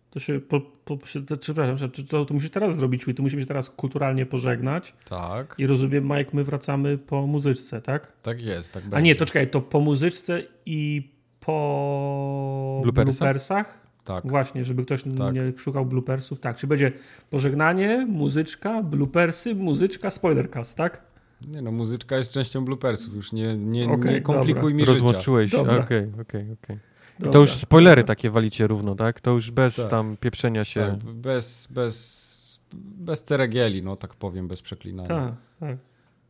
To 0.09 0.19
się, 0.19 0.39
po, 0.39 0.61
po, 0.61 0.97
to, 1.27 1.37
przepraszam, 1.37 1.91
to, 2.09 2.25
to 2.25 2.33
musisz 2.33 2.49
teraz 2.49 2.75
zrobić, 2.75 3.05
to 3.15 3.23
musimy 3.23 3.41
się 3.41 3.47
teraz 3.47 3.69
kulturalnie 3.69 4.25
pożegnać. 4.25 4.93
Tak. 5.05 5.55
I 5.57 5.67
rozumiem, 5.67 6.03
Mike, 6.03 6.31
my 6.33 6.43
wracamy 6.43 6.97
po 6.97 7.27
muzyczce, 7.27 7.81
tak? 7.81 8.13
Tak 8.21 8.41
jest, 8.41 8.73
tak 8.73 8.83
będzie. 8.83 8.97
A 8.97 8.99
nie, 8.99 9.15
to 9.15 9.25
czekaj, 9.25 9.49
to 9.49 9.61
po 9.61 9.79
muzyczce 9.79 10.43
i 10.65 11.09
po 11.45 12.79
Bloopersach? 12.83 13.17
bloopersach. 13.17 13.83
Tak. 14.03 14.27
Właśnie, 14.27 14.65
żeby 14.65 14.85
ktoś 14.85 15.03
tak. 15.17 15.33
nie 15.33 15.53
szukał 15.57 15.85
bloopersów. 15.85 16.39
Tak, 16.39 16.57
czy 16.57 16.67
będzie 16.67 16.91
pożegnanie, 17.29 18.05
muzyczka, 18.09 18.83
bloopersy, 18.83 19.55
muzyczka, 19.55 20.11
spoilercast, 20.11 20.77
tak? 20.77 21.01
Nie 21.47 21.61
no, 21.61 21.71
muzyczka 21.71 22.17
jest 22.17 22.33
częścią 22.33 22.65
bloopersów, 22.65 23.15
już 23.15 23.31
nie, 23.31 23.57
nie, 23.57 23.89
okay, 23.89 24.13
nie 24.13 24.21
komplikuj 24.21 24.71
dobra. 24.71 24.75
mi 24.77 24.85
Rozłączyłeś, 24.85 25.53
okej, 25.53 26.11
okej, 26.21 26.51
okej. 26.51 26.79
I 27.27 27.29
to 27.29 27.39
już 27.39 27.51
spoilery 27.51 28.03
takie 28.03 28.29
walicie 28.29 28.67
równo, 28.67 28.95
tak? 28.95 29.21
To 29.21 29.31
już 29.31 29.51
bez 29.51 29.75
Tak. 29.75 29.89
tam 29.89 30.17
pieprzenia 30.19 30.65
się. 30.65 30.81
Tak, 30.81 31.13
bez, 31.13 31.67
bez, 31.71 32.59
bez 32.73 33.23
ceregieli, 33.23 33.83
no 33.83 33.95
tak 33.95 34.15
powiem, 34.15 34.47
bez 34.47 34.61
przeklinania. 34.61 35.07
Tak, 35.09 35.33
tak. 35.59 35.77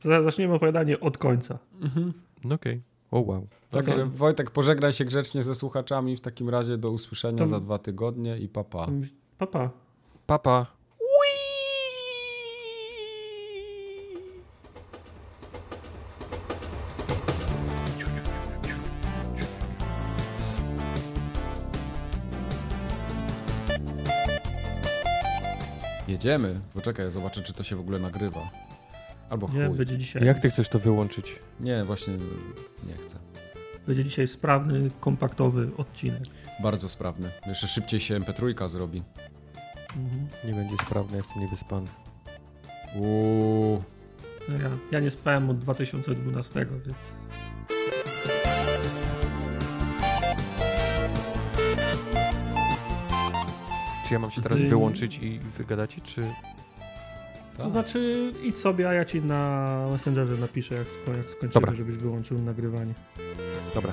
Za- 0.01 0.23
Zaczniemy 0.23 0.53
opowiadanie 0.53 0.99
od 0.99 1.17
końca. 1.17 1.59
Mhm. 1.81 2.13
No 2.43 2.55
okej. 2.55 2.81
O 3.11 3.19
wow. 3.19 3.47
Także 3.73 3.91
co? 3.95 4.07
Wojtek, 4.07 4.51
pożegnaj 4.51 4.93
się 4.93 5.05
grzecznie 5.05 5.43
ze 5.43 5.55
słuchaczami. 5.55 6.17
W 6.17 6.21
takim 6.21 6.49
razie 6.49 6.77
do 6.77 6.91
usłyszenia 6.91 7.37
To- 7.37 7.47
za 7.47 7.59
dwa 7.59 7.77
tygodnie 7.79 8.37
i 8.37 8.47
papa. 8.49 8.87
Papa. 9.37 9.69
Papa. 10.25 10.65
Jedziemy. 26.07 26.59
Poczekaj, 26.73 27.11
zobaczę, 27.11 27.41
czy 27.41 27.53
to 27.53 27.63
się 27.63 27.75
w 27.75 27.79
ogóle 27.79 27.99
nagrywa. 27.99 28.49
Albo 29.29 29.47
chuj. 29.47 29.59
Nie, 29.59 29.67
Nie, 29.69 29.75
będzie 29.75 29.97
dzisiaj. 29.97 30.25
Jak 30.25 30.39
ty 30.39 30.49
chcesz 30.49 30.69
to 30.69 30.79
wyłączyć? 30.79 31.39
właśnie 31.85 32.13
nie 32.87 32.93
chcę. 33.05 33.17
Będzie 33.87 34.03
dzisiaj 34.03 34.27
sprawny, 34.27 34.89
kompaktowy 34.99 35.69
odcinek. 35.77 36.23
Bardzo 36.63 36.89
sprawny. 36.89 37.29
Jeszcze 37.47 37.67
szybciej 37.67 37.99
się 37.99 38.19
MP3 38.19 38.69
zrobi. 38.69 39.03
Mhm. 39.97 40.27
Nie 40.43 40.53
będzie 40.53 40.75
sprawny, 40.85 41.17
jestem 41.17 41.41
niewyspany. 41.41 41.87
Uuu. 42.95 43.83
Ja, 44.49 44.69
ja 44.91 44.99
nie 44.99 45.11
spałem 45.11 45.49
od 45.49 45.59
2012, 45.59 46.65
więc. 46.65 46.97
Czy 54.07 54.13
ja 54.13 54.19
mam 54.19 54.31
się 54.31 54.41
teraz 54.41 54.59
Wy- 54.59 54.67
wyłączyć 54.67 55.17
i 55.17 55.39
wygadacie, 55.39 56.01
czy... 56.01 56.33
To 57.57 57.63
Tak. 57.63 57.71
znaczy, 57.71 58.31
idź 58.43 58.57
sobie, 58.57 58.89
a 58.89 58.93
ja 58.93 59.05
ci 59.05 59.21
na 59.21 59.69
Messengerze 59.91 60.35
napiszę, 60.37 60.75
jak, 60.75 60.87
sko- 60.87 61.17
jak 61.17 61.29
skończymy, 61.29 61.53
Dobra. 61.53 61.75
żebyś 61.75 61.95
wyłączył 61.97 62.39
nagrywanie. 62.41 62.93
Dobra. 63.75 63.91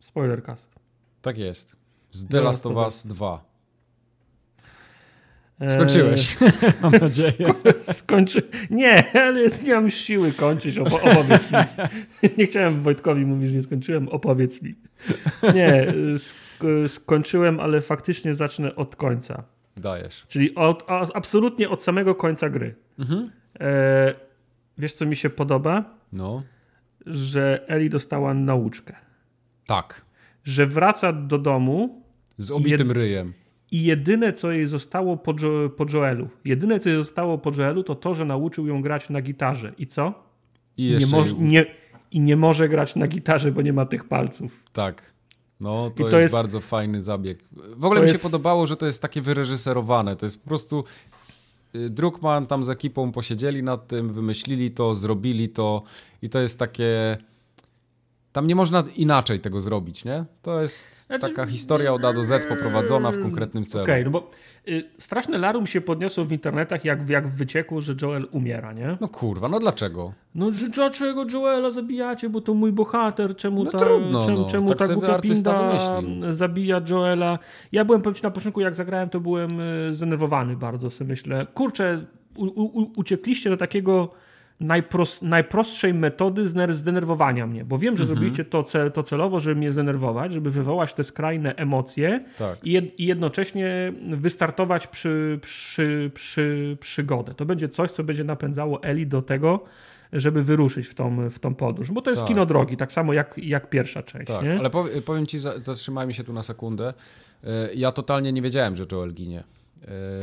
Spoilercast. 0.00 0.68
Tak 1.22 1.38
jest. 1.38 1.76
Z 2.10 2.28
The 2.28 2.40
Last 2.40 2.66
of 2.66 2.76
Us 2.76 3.06
2. 3.06 3.44
Eee, 5.60 5.70
Skończyłeś, 5.70 6.36
mam 6.82 6.92
nadzieję. 6.92 7.54
Skończy... 7.80 8.42
Nie, 8.70 9.12
ale 9.22 9.40
jest, 9.40 9.62
nie 9.66 9.74
mam 9.74 9.90
siły 9.90 10.32
kończyć. 10.32 10.78
Opo 10.78 11.00
opowiedz 11.02 11.50
mi. 11.52 11.58
Nie 12.38 12.46
chciałem 12.46 12.82
Wojtkowi 12.82 13.26
mówić, 13.26 13.50
że 13.50 13.56
nie 13.56 13.62
skończyłem. 13.62 14.08
Opowiedz 14.08 14.62
mi. 14.62 14.74
Nie, 15.54 15.86
sk 16.18 16.36
skończyłem, 16.88 17.60
ale 17.60 17.80
faktycznie 17.80 18.34
zacznę 18.34 18.76
od 18.76 18.96
końca. 18.96 19.42
Dajesz. 19.76 20.26
Czyli 20.28 20.54
od, 20.54 20.84
absolutnie 21.14 21.68
od 21.70 21.82
samego 21.82 22.14
końca 22.14 22.48
gry. 22.50 22.74
Mhm. 22.98 23.30
Eee, 23.60 24.14
wiesz, 24.78 24.92
co 24.92 25.06
mi 25.06 25.16
się 25.16 25.30
podoba? 25.30 25.84
No. 26.12 26.42
Że 27.06 27.64
Eli 27.68 27.90
dostała 27.90 28.34
nauczkę. 28.34 28.96
Tak. 29.66 30.04
Że 30.44 30.66
wraca 30.66 31.12
do 31.12 31.38
domu 31.38 32.02
Z 32.38 32.50
obitym 32.50 32.88
Jed- 32.88 32.92
ryjem. 32.92 33.32
I 33.70 33.82
jedyne, 33.82 34.32
co 34.32 34.52
jej 34.52 34.66
zostało 34.66 35.16
po, 35.16 35.32
jo 35.32 35.70
po 35.76 35.86
Joelu, 35.86 36.28
jedyne, 36.44 36.80
co 36.80 36.88
jej 36.88 36.98
zostało 36.98 37.38
po 37.38 37.52
Joelu, 37.52 37.82
to 37.82 37.94
to, 37.94 38.14
że 38.14 38.24
nauczył 38.24 38.66
ją 38.66 38.82
grać 38.82 39.10
na 39.10 39.22
gitarze. 39.22 39.72
I 39.78 39.86
co? 39.86 40.14
I 40.76 40.82
nie, 40.82 40.88
jeszcze... 40.88 41.16
moż, 41.16 41.34
nie, 41.38 41.66
I 42.10 42.20
nie 42.20 42.36
może 42.36 42.68
grać 42.68 42.96
na 42.96 43.06
gitarze, 43.06 43.52
bo 43.52 43.62
nie 43.62 43.72
ma 43.72 43.86
tych 43.86 44.04
palców. 44.04 44.62
Tak. 44.72 45.12
No, 45.60 45.90
to, 45.90 45.96
to 45.96 46.08
jest, 46.08 46.22
jest- 46.22 46.34
bardzo 46.34 46.60
fajny 46.60 47.02
zabieg. 47.02 47.38
W 47.76 47.84
ogóle 47.84 48.00
mi 48.00 48.06
się 48.06 48.12
jest- 48.12 48.24
podobało, 48.24 48.66
że 48.66 48.76
to 48.76 48.86
jest 48.86 49.02
takie 49.02 49.22
wyreżyserowane. 49.22 50.16
To 50.16 50.26
jest 50.26 50.42
po 50.42 50.48
prostu 50.48 50.84
y, 51.74 51.90
Druckmann 51.90 52.46
tam 52.46 52.64
z 52.64 52.70
ekipą 52.70 53.12
posiedzieli 53.12 53.62
nad 53.62 53.88
tym, 53.88 54.12
wymyślili 54.12 54.70
to, 54.70 54.94
zrobili 54.94 55.48
to 55.48 55.82
i 56.22 56.28
to 56.28 56.38
jest 56.40 56.58
takie... 56.58 57.18
Tam 58.36 58.46
nie 58.46 58.54
można 58.54 58.84
inaczej 58.96 59.40
tego 59.40 59.60
zrobić, 59.60 60.04
nie? 60.04 60.24
To 60.42 60.62
jest 60.62 61.06
Znaczy- 61.06 61.28
taka 61.28 61.46
historia 61.46 61.92
od 61.92 62.04
A 62.04 62.12
do 62.12 62.24
Z 62.24 62.46
poprowadzona 62.46 63.12
w 63.12 63.22
konkretnym 63.22 63.64
celu. 63.64 63.84
Okej, 63.84 64.04
no 64.04 64.10
bo 64.10 64.28
y, 64.68 64.84
straszne 64.98 65.38
larum 65.38 65.66
się 65.66 65.80
podniosło 65.80 66.24
w 66.24 66.32
internetach, 66.32 66.84
jak, 66.84 67.08
jak 67.08 67.28
w 67.28 67.36
wycieku, 67.36 67.80
że 67.80 67.94
Joel 68.02 68.28
umiera, 68.30 68.72
nie? 68.72 68.98
No 69.00 69.08
kurwa, 69.08 69.48
no 69.48 69.58
dlaczego? 69.58 70.12
No, 70.34 70.52
że 70.52 70.68
dlaczego 70.68 71.24
Joela 71.32 71.70
zabijacie, 71.70 72.30
bo 72.30 72.40
to 72.40 72.54
mój 72.54 72.72
bohater, 72.72 73.36
czemu 73.36 73.64
No 73.64 73.70
ta, 73.70 73.78
trudno, 73.78 74.26
czemu, 74.26 74.38
no. 74.38 74.50
czemu 74.50 74.68
Tak 74.68 74.78
ta 74.78 74.88
głupia 74.88 75.18
pinda 75.18 75.78
zabija 76.30 76.80
Joela. 76.88 77.38
Ja 77.72 77.84
byłem, 77.84 78.02
powiem 78.02 78.20
na 78.22 78.30
początku 78.30 78.60
jak 78.60 78.74
zagrałem, 78.74 79.08
to 79.08 79.20
byłem 79.20 79.60
y, 79.60 79.94
zdenerwowany 79.94 80.56
bardzo, 80.56 80.90
sobie 80.90 81.08
myślę. 81.08 81.46
Kurczę, 81.54 82.06
u, 82.36 82.44
u, 82.44 82.92
uciekliście 82.96 83.50
do 83.50 83.56
takiego 83.56 84.10
najpros, 84.60 85.22
najprostszej 85.22 85.94
metody 85.94 86.46
zdenerwowania 86.72 87.46
mnie, 87.46 87.64
bo 87.64 87.78
wiem, 87.78 87.96
że 87.96 88.02
Mhm. 88.02 88.06
zrobiliście 88.16 88.44
to, 88.44 88.62
ce, 88.62 88.90
to 88.90 89.02
celowo, 89.02 89.40
żeby 89.40 89.56
mnie 89.56 89.72
zdenerwować, 89.72 90.32
żeby 90.32 90.50
wywołać 90.50 90.94
te 90.94 91.04
skrajne 91.04 91.54
emocje 91.56 92.24
Tak. 92.38 92.58
i, 92.66 92.72
jed, 92.72 93.00
i 93.00 93.06
jednocześnie 93.06 93.92
wystartować 94.16 94.86
przy, 94.86 95.38
przy, 95.42 96.10
przy 96.14 96.76
przygodę. 96.80 97.34
To 97.34 97.44
będzie 97.46 97.68
coś, 97.68 97.90
co 97.90 98.04
będzie 98.04 98.24
napędzało 98.24 98.82
Eli 98.82 99.06
do 99.06 99.22
tego, 99.22 99.64
żeby 100.12 100.42
wyruszyć 100.42 100.86
w 100.86 100.94
tą, 100.94 101.30
w 101.30 101.38
tą 101.38 101.54
podróż. 101.54 101.90
Bo 101.92 102.02
to 102.02 102.10
jest 102.10 102.22
Tak. 102.22 102.28
kino 102.28 102.46
drogi, 102.46 102.76
tak 102.76 102.92
samo 102.92 103.12
jak, 103.12 103.34
jak 103.38 103.70
pierwsza 103.70 104.02
część. 104.02 104.26
Tak, 104.26 104.44
ale 104.58 104.70
powie- 104.70 105.02
powiem 105.02 105.26
ci, 105.26 105.38
za- 105.38 105.58
zatrzymajmy 105.60 106.14
się 106.14 106.24
tu 106.24 106.32
na 106.32 106.42
sekundę. 106.42 106.94
E, 107.44 107.74
Ja 107.74 107.92
totalnie 107.92 108.32
nie 108.32 108.42
wiedziałem, 108.42 108.76
że 108.76 108.84
Joel 108.92 109.12
ginie. 109.14 109.44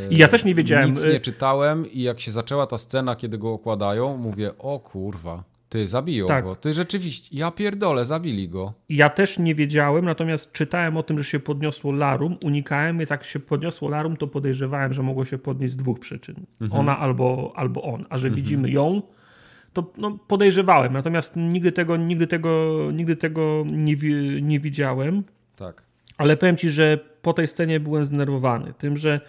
I 0.09 0.17
ja 0.17 0.27
też 0.27 0.45
nie 0.45 0.55
wiedziałem. 0.55 0.89
Nic 0.89 1.05
nie 1.05 1.19
czytałem 1.19 1.91
i 1.91 2.01
jak 2.01 2.19
się 2.19 2.31
zaczęła 2.31 2.67
ta 2.67 2.77
scena, 2.77 3.15
kiedy 3.15 3.37
go 3.37 3.53
okładają, 3.53 4.17
mówię, 4.17 4.57
o 4.57 4.79
kurwa, 4.79 5.43
ty 5.69 5.87
zabiją 5.87 6.27
Tak. 6.27 6.43
go. 6.43 6.55
Ty 6.55 6.73
rzeczywiście, 6.73 7.37
ja 7.37 7.51
pierdolę, 7.51 8.05
zabili 8.05 8.49
go. 8.49 8.73
Ja 8.89 9.09
też 9.09 9.39
nie 9.39 9.55
wiedziałem, 9.55 10.05
natomiast 10.05 10.51
czytałem 10.51 10.97
o 10.97 11.03
tym, 11.03 11.19
że 11.19 11.25
się 11.25 11.39
podniosło 11.39 11.91
larum, 11.91 12.37
unikałem, 12.45 12.97
więc 12.97 13.09
jak 13.09 13.23
się 13.23 13.39
podniosło 13.39 13.89
larum, 13.89 14.17
to 14.17 14.27
podejrzewałem, 14.27 14.93
że 14.93 15.03
mogło 15.03 15.25
się 15.25 15.37
podnieść 15.37 15.73
z 15.73 15.77
dwóch 15.77 15.99
przyczyn. 15.99 16.35
Mhm. 16.61 16.79
Ona 16.81 16.99
albo, 16.99 17.53
albo 17.55 17.81
on. 17.81 18.05
A 18.09 18.17
że 18.17 18.29
widzimy 18.29 18.69
ją, 18.69 19.01
to 19.73 19.91
no, 19.97 20.17
podejrzewałem, 20.27 20.93
natomiast 20.93 21.35
nigdy 21.35 21.71
tego, 21.71 21.97
nigdy 21.97 22.27
tego, 22.27 22.77
nigdy 22.93 23.15
tego 23.15 23.63
nie, 23.71 23.95
nie 24.41 24.59
widziałem. 24.59 25.23
Tak. 25.55 25.83
Ale 26.17 26.37
powiem 26.37 26.57
ci, 26.57 26.69
że 26.69 26.97
po 27.21 27.33
tej 27.33 27.47
scenie 27.47 27.79
byłem 27.79 28.05
zdenerwowany. 28.05 28.73
Tym, 28.77 28.97
że 28.97 29.21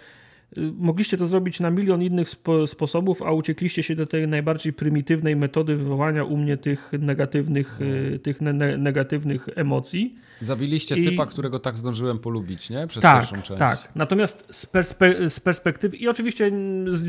mogliście 0.77 1.17
to 1.17 1.27
zrobić 1.27 1.59
na 1.59 1.71
milion 1.71 2.01
innych 2.03 2.29
spo, 2.29 2.67
sposobów, 2.67 3.21
a 3.21 3.31
uciekliście 3.31 3.83
się 3.83 3.95
do 3.95 4.05
tej 4.05 4.27
najbardziej 4.27 4.73
prymitywnej 4.73 5.35
metody 5.35 5.75
wywołania 5.75 6.23
u 6.23 6.37
mnie 6.37 6.57
tych 6.57 6.91
negatywnych, 6.99 7.81
y, 7.81 8.19
tych 8.23 8.41
ne, 8.41 8.53
ne, 8.53 8.77
negatywnych 8.77 9.49
emocji. 9.55 10.15
Zabiliście 10.41 10.95
I- 10.95 11.05
typa, 11.05 11.25
którego 11.25 11.59
tak 11.59 11.77
zdążyłem 11.77 12.19
polubić, 12.19 12.69
nie? 12.69 12.87
Przez 12.87 13.01
Tak, 13.01 13.19
pierwszą 13.21 13.35
część. 13.41 13.59
tak. 13.59 13.91
Natomiast 13.95 14.45
z, 14.51 14.65
perspe, 14.65 15.29
z 15.29 15.39
perspektywy 15.39 15.97
i 15.97 16.07
oczywiście 16.07 16.51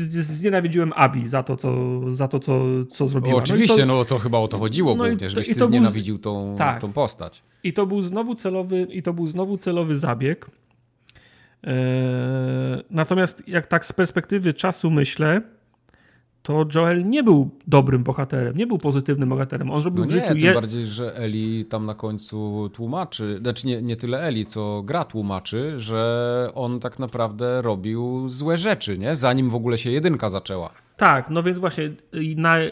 znienawidziłem 0.09 0.93
Abi 0.95 1.27
za 1.27 1.43
to, 1.43 1.57
co, 1.57 2.01
za 2.11 2.27
to, 2.27 2.39
co, 2.39 2.61
co 2.89 3.07
zrobiła. 3.07 3.33
O, 3.33 3.37
No 3.37 3.43
oczywiście, 3.43 3.77
to- 3.77 3.85
no 3.85 4.05
to 4.05 4.19
chyba 4.19 4.37
o 4.37 4.47
to 4.47 4.57
chodziło 4.57 4.91
no 4.95 5.03
głównie, 5.03 5.17
to- 5.17 5.29
żebyś 5.29 5.47
ty 5.47 5.53
to 5.53 5.59
był 5.59 5.67
z- 5.67 5.69
znienawidził 5.69 6.17
tą, 6.19 6.55
Tak. 6.57 6.81
tą 6.81 6.93
postać. 6.93 7.43
I 7.63 7.73
to 7.73 7.85
był 7.85 8.01
znowu 8.01 8.35
celowy, 8.35 8.87
i 8.91 9.03
to 9.03 9.13
był 9.13 9.27
znowu 9.27 9.57
celowy 9.57 9.99
zabieg. 9.99 10.45
Eee, 11.63 11.73
natomiast 12.89 13.47
jak 13.47 13.67
tak 13.67 13.85
z 13.85 13.93
perspektywy 13.93 14.53
czasu 14.53 14.91
myślę, 14.91 15.41
to 16.41 16.65
Joel 16.75 17.09
nie 17.09 17.23
był 17.23 17.49
dobrym 17.67 18.03
bohaterem, 18.03 18.57
nie 18.57 18.67
był 18.67 18.77
pozytywnym 18.77 19.29
bohaterem. 19.29 19.71
On 19.71 19.81
zrobił 19.81 20.03
No 20.05 20.09
w 20.11 20.13
nie, 20.13 20.19
życiu 20.19 20.27
tym 20.27 20.37
je... 20.37 20.53
bardziej, 20.53 20.85
że 20.85 21.15
Eli 21.17 21.65
tam 21.65 21.85
na 21.85 21.93
końcu 21.95 22.69
tłumaczy, 22.73 23.37
znaczy 23.41 23.67
nie, 23.67 23.81
nie 23.81 23.95
tyle 23.95 24.21
Eli, 24.21 24.45
co 24.45 24.83
gra 24.83 25.05
tłumaczy, 25.05 25.73
że 25.79 26.49
on 26.55 26.79
tak 26.79 26.99
naprawdę 26.99 27.61
robił 27.61 28.29
złe 28.29 28.57
rzeczy, 28.57 28.97
nie? 28.97 29.15
Zanim 29.15 29.49
w 29.49 29.55
ogóle 29.55 29.77
się 29.77 29.91
jedynka 29.91 30.29
zaczęła. 30.29 30.71
Tak, 30.97 31.29
no 31.29 31.43
więc 31.43 31.59
właśnie 31.59 31.91
i 32.13 32.35
naj, 32.35 32.71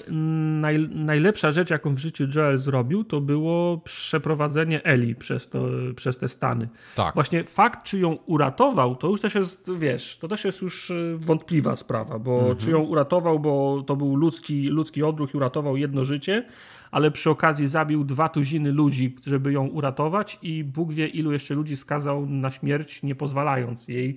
naj, 0.61 0.89
najlepsza 0.89 1.51
rzecz, 1.51 1.69
jaką 1.69 1.95
w 1.95 1.97
życiu 1.97 2.23
Joel 2.35 2.57
zrobił, 2.57 3.03
to 3.03 3.21
było 3.21 3.77
przeprowadzenie 3.77 4.83
Eli 4.83 5.15
przez, 5.15 5.49
to, 5.49 5.65
przez 5.95 6.17
te 6.17 6.29
Stany. 6.29 6.69
Tak. 6.95 7.13
Właśnie 7.15 7.43
fakt, 7.43 7.83
czy 7.83 7.99
ją 7.99 8.17
uratował, 8.25 8.95
to 8.95 9.07
już 9.07 9.21
też 9.21 9.35
jest, 9.35 9.71
wiesz, 9.77 10.17
to 10.17 10.27
też 10.27 10.45
jest 10.45 10.61
już 10.61 10.89
y, 10.89 11.15
wątpliwa 11.17 11.75
sprawa, 11.75 12.19
bo 12.19 12.39
Mhm. 12.39 12.57
czy 12.57 12.71
ją 12.71 12.79
uratował, 12.79 13.39
bo 13.39 13.83
to 13.87 13.95
był 13.95 14.15
ludzki, 14.15 14.67
ludzki 14.67 15.03
odruch 15.03 15.33
i 15.33 15.37
uratował 15.37 15.77
jedno 15.77 16.05
życie, 16.05 16.45
ale 16.91 17.11
przy 17.11 17.29
okazji 17.29 17.67
zabił 17.67 18.03
dwa 18.03 18.29
tuziny 18.29 18.71
ludzi, 18.71 19.15
żeby 19.25 19.53
ją 19.53 19.67
uratować 19.67 20.39
i 20.41 20.63
Bóg 20.63 20.93
wie 20.93 21.07
ilu 21.07 21.31
jeszcze 21.31 21.53
ludzi 21.53 21.77
skazał 21.77 22.25
na 22.25 22.51
śmierć, 22.51 23.03
nie 23.03 23.15
pozwalając 23.15 23.87
jej, 23.87 24.15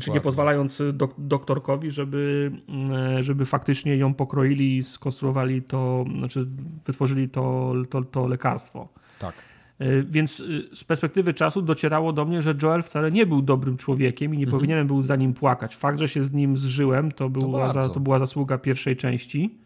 znaczy 0.00 0.10
nie 0.10 0.20
pozwalając 0.20 0.82
dok 0.92 1.14
doktorkowi, 1.18 1.90
żeby, 1.90 2.52
mm, 2.68 3.22
żeby 3.22 3.46
faktycznie 3.46 3.96
ją 3.96 4.14
pokroili 4.14 4.76
i 4.76 4.82
skonstruowali 4.82 5.62
to, 5.62 6.04
znaczy 6.18 6.46
wytworzyli 6.86 7.28
to, 7.28 7.74
to, 7.90 8.02
to 8.02 8.26
lekarstwo. 8.26 8.88
Tak. 9.18 9.34
E, 9.78 10.02
więc 10.02 10.40
e, 10.72 10.76
z 10.76 10.84
perspektywy 10.84 11.34
czasu 11.34 11.62
docierało 11.62 12.12
do 12.12 12.24
mnie, 12.24 12.42
że 12.42 12.54
Joel 12.62 12.82
wcale 12.82 13.10
nie 13.10 13.26
był 13.26 13.42
dobrym 13.42 13.76
człowiekiem 13.76 14.34
i 14.34 14.38
nie 14.38 14.44
mhm. 14.44 14.60
powinienem 14.60 14.86
był 14.86 15.02
za 15.02 15.16
nim 15.16 15.34
płakać. 15.34 15.76
Fakt, 15.76 15.98
że 15.98 16.08
się 16.08 16.24
z 16.24 16.32
nim 16.32 16.56
zżyłem, 16.56 17.12
to, 17.12 17.28
była, 17.28 17.72
to, 17.72 17.82
za, 17.82 17.88
to 17.88 18.00
była 18.00 18.18
zasługa 18.18 18.58
pierwszej 18.58 18.96
części. 18.96 19.58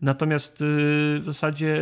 Natomiast 0.00 0.62
e, 0.62 0.64
w 1.18 1.22
zasadzie 1.22 1.80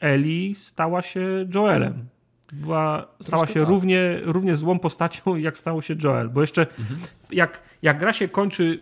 Eli 0.00 0.54
stała 0.54 1.02
się 1.02 1.46
Joelem. 1.54 2.08
Była, 2.52 3.08
stała 3.20 3.46
się 3.46 3.60
tak. 3.60 3.68
równie, 3.68 4.20
równie 4.22 4.56
złą 4.56 4.78
postacią, 4.78 5.36
jak 5.46 5.58
stało 5.58 5.82
się 5.82 5.94
Joel. 6.04 6.28
Bo 6.28 6.40
jeszcze 6.40 6.66
mhm. 6.78 7.00
jak, 7.30 7.62
jak 7.82 7.98
gra 7.98 8.12
się 8.12 8.28
kończy, 8.28 8.80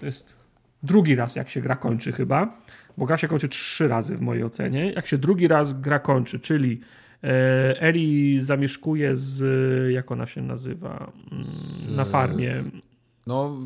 to 0.00 0.06
jest 0.06 0.36
drugi 0.82 1.14
raz, 1.14 1.36
jak 1.36 1.48
się 1.48 1.60
gra 1.60 1.76
kończy 1.76 2.12
chyba, 2.12 2.58
bo 2.96 3.06
gra 3.06 3.16
się 3.16 3.28
kończy 3.28 3.48
trzy 3.48 3.88
razy 3.88 4.16
w 4.16 4.20
mojej 4.20 4.44
ocenie. 4.44 4.92
Jak 4.92 5.06
się 5.06 5.18
drugi 5.18 5.48
raz 5.48 5.80
gra 5.80 5.98
kończy, 5.98 6.40
czyli 6.40 6.80
E, 7.24 7.80
Eli 7.80 8.40
zamieszkuje 8.40 9.16
z, 9.16 9.44
jak 9.92 10.12
ona 10.12 10.26
się 10.26 10.42
nazywa, 10.42 11.12
mm, 11.32 11.44
z, 11.44 11.88
na 11.88 12.04
farmie. 12.04 12.64
No, 13.26 13.56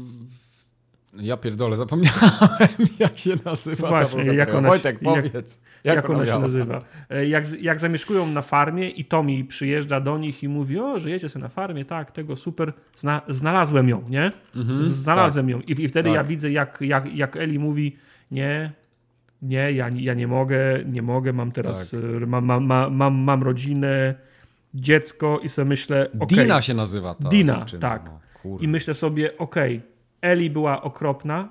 ja 1.12 1.36
pierdolę, 1.36 1.76
zapomniałem 1.76 2.20
jak 2.98 3.18
się 3.18 3.36
nazywa. 3.44 3.88
Właśnie, 3.88 4.24
jak 4.24 4.54
ona, 4.54 4.68
Wojtek, 4.68 4.98
powiedz. 4.98 5.60
Jak, 5.84 5.96
jak, 5.96 6.10
ona, 6.10 6.26
się 6.26 6.38
nazywa. 6.38 6.82
E, 7.10 7.26
jak, 7.26 7.44
jak 7.60 7.80
zamieszkują 7.80 8.26
na 8.26 8.42
farmie 8.42 8.90
i 8.90 9.04
Tommy 9.04 9.44
przyjeżdża 9.44 10.00
do 10.00 10.18
nich 10.18 10.42
i 10.42 10.48
mówi, 10.48 10.78
o, 10.78 11.00
żyjecie 11.00 11.28
sobie 11.28 11.42
na 11.42 11.48
farmie, 11.48 11.84
tak, 11.84 12.10
tego 12.10 12.36
super, 12.36 12.72
Zna, 12.96 13.22
znalazłem 13.28 13.88
ją, 13.88 14.04
nie? 14.08 14.32
Mhm, 14.56 14.82
znalazłem 14.82 15.46
tak. 15.46 15.50
ją. 15.50 15.60
I, 15.60 15.82
I, 15.82 15.88
wtedy 15.88 16.08
tak. 16.08 16.16
ja 16.16 16.24
widzę, 16.24 16.50
jak, 16.50 16.78
jak, 16.80 17.16
jak 17.16 17.36
Eli 17.36 17.58
mówi, 17.58 17.96
nie, 18.30 18.72
nie, 19.42 19.72
ja, 19.72 19.88
ja 19.94 20.14
nie 20.14 20.26
mogę, 20.26 20.58
nie 20.86 21.02
mogę, 21.02 21.32
mam 21.32 21.52
teraz, 21.52 21.90
tak. 21.90 22.00
Y, 22.00 22.26
mam, 22.26 22.44
mam, 22.44 22.94
mam, 22.94 23.14
mam 23.14 23.42
rodzinę, 23.42 24.14
dziecko 24.74 25.40
i 25.42 25.48
sobie 25.48 25.68
myślę, 25.68 26.08
okay, 26.20 26.26
Dina 26.26 26.62
się 26.62 26.74
nazywa 26.74 27.14
ta 27.14 27.28
Dina, 27.28 27.58
dziewczyna. 27.58 27.80
tak. 27.80 28.04
No, 28.04 28.58
I 28.60 28.68
myślę 28.68 28.94
sobie, 28.94 29.38
okej, 29.38 29.76
okay, 29.76 29.89
Eli 30.20 30.50
była 30.50 30.82
okropna, 30.82 31.48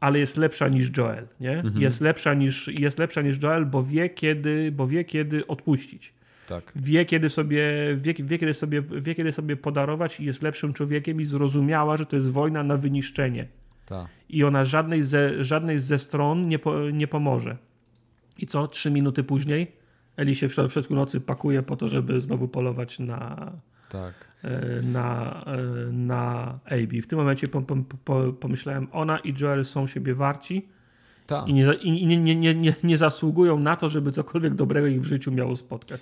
ale 0.00 0.18
jest 0.18 0.36
lepsza 0.36 0.68
niż 0.68 0.96
Joel, 0.96 1.28
nie? 1.40 1.58
Mhm. 1.58 1.82
Jest, 1.82 2.00
lepsza 2.00 2.34
niż, 2.34 2.68
jest 2.68 2.98
lepsza 2.98 3.22
niż 3.22 3.42
Joel, 3.42 3.66
bo 3.66 3.82
wie 3.82 4.10
kiedy, 4.10 4.72
bo 4.72 4.86
wie 4.86 5.04
kiedy 5.04 5.46
odpuścić. 5.46 6.12
Tak. 6.48 6.72
Wie, 6.76 7.04
kiedy 7.04 7.30
sobie, 7.30 7.62
wie, 7.96 8.14
wie, 8.14 8.38
kiedy 8.38 8.54
sobie, 8.54 8.82
wie, 8.82 9.14
kiedy 9.14 9.32
sobie 9.32 9.56
podarować 9.56 10.20
i 10.20 10.24
jest 10.24 10.42
lepszym 10.42 10.72
człowiekiem 10.72 11.20
i 11.20 11.24
zrozumiała, 11.24 11.96
że 11.96 12.06
to 12.06 12.16
jest 12.16 12.30
wojna 12.30 12.62
na 12.62 12.76
wyniszczenie. 12.76 13.46
Ta. 13.86 14.08
I 14.28 14.44
ona 14.44 14.64
żadnej 14.64 15.02
ze, 15.02 15.44
żadnej 15.44 15.78
ze 15.78 15.98
stron 15.98 16.48
nie, 16.48 16.58
po, 16.58 16.90
nie 16.90 17.08
pomoże. 17.08 17.56
I 18.38 18.46
co? 18.46 18.68
Trzy 18.68 18.90
minuty 18.90 19.24
później 19.24 19.80
Eli 20.20 20.34
się 20.34 20.48
w 20.48 20.52
środku 20.52 20.94
nocy 20.94 21.20
pakuje 21.20 21.62
po 21.62 21.76
to, 21.76 21.88
żeby 21.88 22.20
znowu 22.20 22.48
polować 22.48 22.98
na, 22.98 23.52
tak. 23.88 24.14
E, 24.44 24.82
na, 24.82 25.44
e, 25.46 25.92
na 25.92 26.58
AB. 26.64 27.02
W 27.02 27.06
tym 27.06 27.18
momencie 27.18 27.46
pomyślałem, 28.40 28.88
ona 28.92 29.18
i 29.18 29.34
Joel 29.40 29.64
są 29.64 29.86
siebie 29.86 30.14
warci 30.14 30.68
Ta. 31.26 31.44
i, 31.46 31.52
nie, 31.52 31.74
i 31.74 32.06
nie, 32.06 32.34
nie, 32.34 32.54
nie, 32.54 32.74
nie 32.84 32.98
zasługują 32.98 33.58
na 33.58 33.76
to, 33.76 33.88
żeby 33.88 34.12
cokolwiek 34.12 34.54
dobrego 34.54 34.86
ich 34.86 35.00
w 35.00 35.04
życiu 35.04 35.32
miało 35.32 35.56
spotkać. 35.56 36.00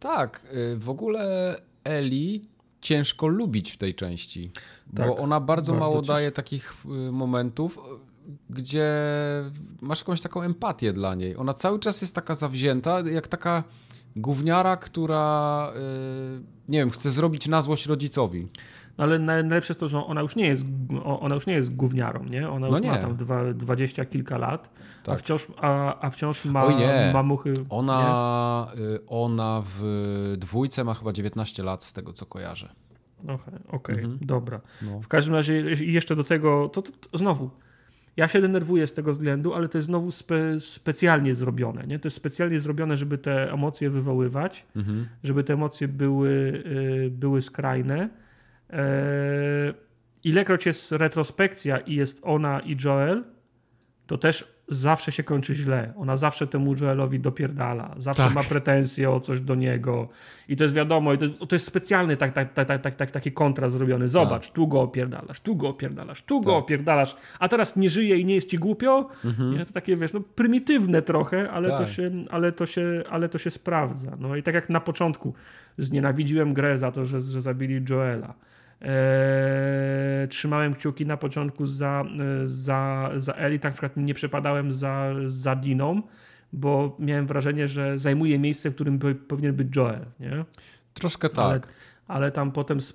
Tak, 0.00 0.46
y, 0.72 0.76
w 0.76 0.90
ogóle 0.90 1.56
Eli 1.84 2.42
ciężko 2.80 3.26
lubić 3.26 3.70
w 3.70 3.76
tej 3.76 3.94
części, 3.94 4.50
tak, 4.96 5.06
bo 5.06 5.16
ona 5.16 5.40
bardzo, 5.40 5.72
bardzo 5.72 5.74
mało 5.74 6.02
daje 6.02 6.32
takich 6.32 6.74
y, 6.84 7.12
momentów, 7.12 7.78
gdzie 8.50 8.90
masz 9.80 9.98
jakąś 9.98 10.20
taką 10.20 10.42
empatię 10.42 10.92
dla 10.92 11.14
niej. 11.14 11.36
Ona 11.36 11.54
cały 11.54 11.78
czas 11.78 12.02
jest 12.02 12.14
taka 12.14 12.34
zawzięta, 12.34 13.00
jak 13.00 13.28
taka 13.28 13.64
gówniara, 14.16 14.76
która 14.76 15.72
y, 15.76 16.42
nie 16.68 16.78
wiem, 16.78 16.90
chce 16.90 17.10
zrobić 17.10 17.48
na 17.48 17.62
złość 17.62 17.86
rodzicowi. 17.86 18.48
No 18.98 19.04
ale 19.04 19.18
najlepsze 19.18 19.72
jest 19.72 19.80
to, 19.80 19.88
że 19.88 20.04
ona 20.04 20.20
już 20.20 20.36
nie 20.36 20.46
jest, 20.46 20.66
ona 21.04 21.34
już 21.34 21.46
nie 21.46 21.54
jest 21.54 21.74
gówniarą, 21.74 22.24
nie? 22.24 22.50
Ona 22.50 22.66
już 22.66 22.74
no 22.74 22.78
nie. 22.78 22.90
ma 22.90 22.98
tam 22.98 23.16
dwa, 23.16 23.54
dwadzieścia 23.54 24.04
kilka 24.04 24.38
lat, 24.38 24.70
tak. 25.04 25.14
a, 25.14 25.18
wciąż, 25.18 25.46
a, 25.56 26.00
a 26.00 26.10
wciąż 26.10 26.44
ma 26.44 26.64
Oj 26.64 26.76
nie. 26.76 27.10
mamuchy. 27.14 27.54
Ona, 27.68 28.72
y, 28.78 29.06
ona 29.06 29.62
w 29.64 30.34
dwójce 30.38 30.84
ma 30.84 30.94
chyba 30.94 31.12
19 31.12 31.62
lat, 31.62 31.84
z 31.84 31.92
tego 31.92 32.12
co 32.12 32.26
kojarzę. 32.26 32.68
Okej, 33.22 33.34
okay, 33.34 33.60
okay, 33.68 33.96
mhm. 33.96 34.18
dobra. 34.22 34.60
No. 34.82 35.00
W 35.00 35.08
każdym 35.08 35.34
razie 35.34 35.54
jeszcze 35.80 36.16
do 36.16 36.24
tego, 36.24 36.68
to, 36.68 36.82
to, 36.82 36.92
to, 37.10 37.18
znowu, 37.18 37.50
ja 38.16 38.28
się 38.28 38.40
denerwuję 38.40 38.86
z 38.86 38.92
tego 38.92 39.12
względu, 39.12 39.54
ale 39.54 39.68
to 39.68 39.78
jest 39.78 39.86
znowu 39.86 40.10
spe, 40.10 40.60
specjalnie 40.60 41.34
zrobione. 41.34 41.86
Nie? 41.86 41.98
To 41.98 42.06
jest 42.06 42.16
specjalnie 42.16 42.60
zrobione, 42.60 42.96
żeby 42.96 43.18
te 43.18 43.52
emocje 43.52 43.90
wywoływać, 43.90 44.66
mhm. 44.76 45.06
żeby 45.24 45.44
te 45.44 45.52
emocje 45.52 45.88
były, 45.88 46.30
y, 47.06 47.10
były 47.10 47.42
skrajne. 47.42 48.08
E, 48.70 49.74
ilekroć 50.24 50.66
jest 50.66 50.92
retrospekcja 50.92 51.78
i 51.78 51.94
jest 51.94 52.20
ona 52.22 52.60
i 52.60 52.76
Joel, 52.84 53.24
to 54.12 54.18
też 54.18 54.44
zawsze 54.68 55.12
się 55.12 55.22
kończy 55.22 55.54
źle. 55.54 55.92
Ona 55.96 56.16
zawsze 56.16 56.46
temu 56.46 56.74
Joelowi 56.74 57.20
dopierdala. 57.20 57.94
Zawsze 57.98 58.22
tak. 58.22 58.34
ma 58.34 58.42
pretensje 58.42 59.10
o 59.10 59.20
coś 59.20 59.40
do 59.40 59.54
niego. 59.54 60.08
I 60.48 60.56
to 60.56 60.64
jest 60.64 60.74
wiadomo, 60.74 61.16
to, 61.16 61.46
to 61.46 61.54
jest 61.54 61.66
specjalny 61.66 62.16
tak, 62.16 62.32
tak, 62.32 62.52
tak, 62.52 62.82
tak, 62.82 62.94
tak, 62.94 63.10
taki 63.10 63.32
kontrast 63.32 63.76
zrobiony. 63.76 64.08
Zobacz, 64.08 64.46
tak. 64.46 64.54
tu 64.54 64.68
go 64.68 64.80
opierdalasz, 64.80 65.40
tu 65.40 65.56
go 65.56 65.68
opierdalasz, 65.68 66.22
tu 66.22 66.40
go 66.40 66.50
tak. 66.50 66.62
opierdalasz, 66.62 67.16
a 67.38 67.48
teraz 67.48 67.76
nie 67.76 67.90
żyje 67.90 68.18
i 68.18 68.24
nie 68.24 68.34
jest 68.34 68.48
ci 68.48 68.58
głupio. 68.58 69.08
Mhm. 69.24 69.52
Nie? 69.52 69.66
To 69.66 69.72
takie, 69.72 69.96
wiesz, 69.96 70.12
no, 70.12 70.20
prymitywne 70.20 71.02
trochę, 71.02 71.50
ale, 71.50 71.68
to 71.68 71.78
tak. 71.78 71.88
się, 71.88 72.10
ale, 72.30 72.52
to 72.52 72.66
się, 72.66 73.02
ale 73.10 73.28
to 73.28 73.38
się 73.38 73.50
sprawdza. 73.50 74.16
No 74.18 74.36
i 74.36 74.42
tak 74.42 74.54
jak 74.54 74.70
na 74.70 74.80
początku 74.80 75.34
znienawidziłem 75.78 76.54
grę 76.54 76.78
za 76.78 76.92
to, 76.92 77.06
że, 77.06 77.20
że 77.20 77.40
zabili 77.40 77.84
Joela. 77.90 78.34
Eee, 78.82 80.28
trzymałem 80.28 80.74
kciuki 80.74 81.06
na 81.06 81.16
początku 81.16 81.66
za, 81.66 82.04
e, 82.20 82.48
za, 82.48 83.10
za 83.16 83.32
Eli, 83.32 83.60
tak 83.60 83.70
na 83.70 83.74
przykład 83.74 83.96
nie 83.96 84.14
przepadałem 84.14 84.72
za, 84.72 85.14
za 85.26 85.56
Diną, 85.56 86.02
bo 86.52 86.96
miałem 86.98 87.26
wrażenie, 87.26 87.68
że 87.68 87.98
zajmuje 87.98 88.38
miejsce, 88.38 88.70
w 88.70 88.74
którym 88.74 88.98
powinien 89.28 89.54
być 89.54 89.76
Joel. 89.76 90.06
Nie? 90.20 90.44
Troszkę 90.94 91.28
tak. 91.28 91.38
Ale, 91.38 91.60
ale 92.08 92.32
tam 92.32 92.52
potem 92.52 92.80
z, 92.80 92.94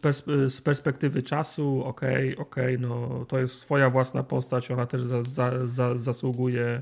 z 0.49 0.61
perspektywy 0.61 1.23
czasu, 1.23 1.83
okej, 1.85 2.33
okay, 2.33 2.45
okej, 2.45 2.75
okay, 2.75 2.87
no 2.87 3.25
to 3.25 3.39
jest 3.39 3.59
swoja 3.59 3.89
własna 3.89 4.23
postać, 4.23 4.71
ona 4.71 4.85
też 4.85 5.01
za, 5.03 5.23
za, 5.23 5.67
za, 5.67 5.97
zasługuje 5.97 6.81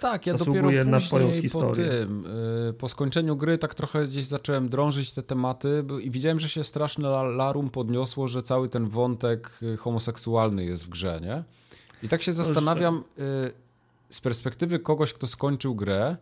tak, 0.00 0.26
ja 0.26 0.34
dopiero 0.34 0.84
na 0.84 1.00
swoją 1.00 1.42
historię. 1.42 1.84
Po, 1.84 1.90
tym, 1.90 2.26
y, 2.68 2.72
po 2.72 2.88
skończeniu 2.88 3.36
gry 3.36 3.58
tak 3.58 3.74
trochę 3.74 4.06
gdzieś 4.06 4.24
zacząłem 4.24 4.68
drążyć 4.68 5.12
te 5.12 5.22
tematy 5.22 5.84
i 6.02 6.10
widziałem, 6.10 6.40
że 6.40 6.48
się 6.48 6.64
straszne 6.64 7.08
larum 7.08 7.70
podniosło, 7.70 8.28
że 8.28 8.42
cały 8.42 8.68
ten 8.68 8.88
wątek 8.88 9.58
y, 9.62 9.76
homoseksualny 9.76 10.64
jest 10.64 10.84
w 10.84 10.88
grze, 10.88 11.20
nie? 11.22 11.44
I 12.02 12.08
tak 12.08 12.22
się 12.22 12.32
zastanawiam 12.32 13.04
y, 13.18 13.52
z 14.10 14.20
perspektywy 14.20 14.78
kogoś, 14.78 15.12
kto 15.12 15.26
skończył 15.26 15.74
grę, 15.74 16.16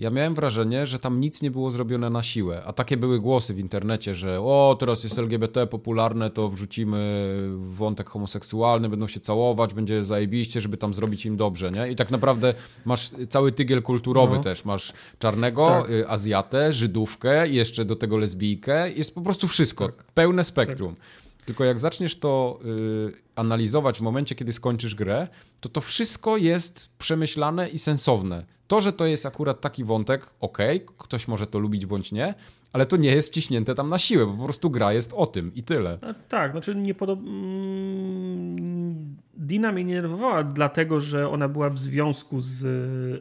ja 0.00 0.10
miałem 0.10 0.34
wrażenie, 0.34 0.86
że 0.86 0.98
tam 0.98 1.20
nic 1.20 1.42
nie 1.42 1.50
było 1.50 1.70
zrobione 1.70 2.10
na 2.10 2.22
siłę, 2.22 2.62
a 2.66 2.72
takie 2.72 2.96
były 2.96 3.20
głosy 3.20 3.54
w 3.54 3.58
internecie, 3.58 4.14
że 4.14 4.40
o, 4.40 4.76
teraz 4.80 5.04
jest 5.04 5.18
LGBT 5.18 5.66
popularne, 5.66 6.30
to 6.30 6.48
wrzucimy 6.48 7.34
wątek 7.56 8.08
homoseksualny, 8.08 8.88
będą 8.88 9.08
się 9.08 9.20
całować, 9.20 9.74
będzie 9.74 10.04
zajebiście, 10.04 10.60
żeby 10.60 10.76
tam 10.76 10.94
zrobić 10.94 11.26
im 11.26 11.36
dobrze, 11.36 11.70
nie? 11.70 11.90
I 11.90 11.96
tak 11.96 12.10
naprawdę 12.10 12.54
masz 12.84 13.10
cały 13.28 13.52
tygiel 13.52 13.82
kulturowy 13.82 14.36
no. 14.36 14.42
też, 14.42 14.64
masz 14.64 14.92
czarnego, 15.18 15.68
tak. 15.68 15.90
Y, 15.90 16.08
Azjatę, 16.08 16.72
Żydówkę, 16.72 17.48
jeszcze 17.48 17.84
do 17.84 17.96
tego 17.96 18.16
lesbijkę, 18.16 18.90
jest 18.90 19.14
po 19.14 19.20
prostu 19.20 19.48
wszystko, 19.48 19.86
tak. 19.86 20.04
pełne 20.04 20.44
spektrum. 20.44 20.94
Tak. 20.94 21.19
Tylko 21.44 21.64
jak 21.64 21.78
zaczniesz 21.78 22.18
to 22.18 22.60
y, 22.64 23.12
analizować 23.36 23.98
w 23.98 24.02
momencie, 24.02 24.34
kiedy 24.34 24.52
skończysz 24.52 24.94
grę, 24.94 25.28
to 25.60 25.68
to 25.68 25.80
wszystko 25.80 26.36
jest 26.36 26.96
przemyślane 26.98 27.68
i 27.68 27.78
sensowne. 27.78 28.44
To, 28.66 28.80
że 28.80 28.92
to 28.92 29.06
jest 29.06 29.26
akurat 29.26 29.60
taki 29.60 29.84
wątek, 29.84 30.26
ok, 30.40 30.58
ktoś 30.98 31.28
może 31.28 31.46
to 31.46 31.58
lubić 31.58 31.86
bądź 31.86 32.12
nie, 32.12 32.34
ale 32.72 32.86
to 32.86 32.96
nie 32.96 33.14
jest 33.14 33.28
wciśnięte 33.28 33.74
tam 33.74 33.88
na 33.88 33.98
siłę, 33.98 34.26
bo 34.26 34.32
po 34.32 34.44
prostu 34.44 34.70
gra 34.70 34.92
jest 34.92 35.12
o 35.14 35.26
tym 35.26 35.54
i 35.54 35.62
tyle. 35.62 35.98
A, 36.02 36.14
tak, 36.14 36.52
znaczy 36.52 36.74
nie 36.74 36.94
podoba... 36.94 37.22
Mm, 37.22 39.16
Dina 39.36 39.72
mnie 39.72 39.84
nie 39.84 39.94
nerwowała 39.94 40.44
dlatego, 40.44 41.00
że 41.00 41.28
ona 41.28 41.48
była 41.48 41.70
w 41.70 41.78
związku 41.78 42.40
z 42.40 42.66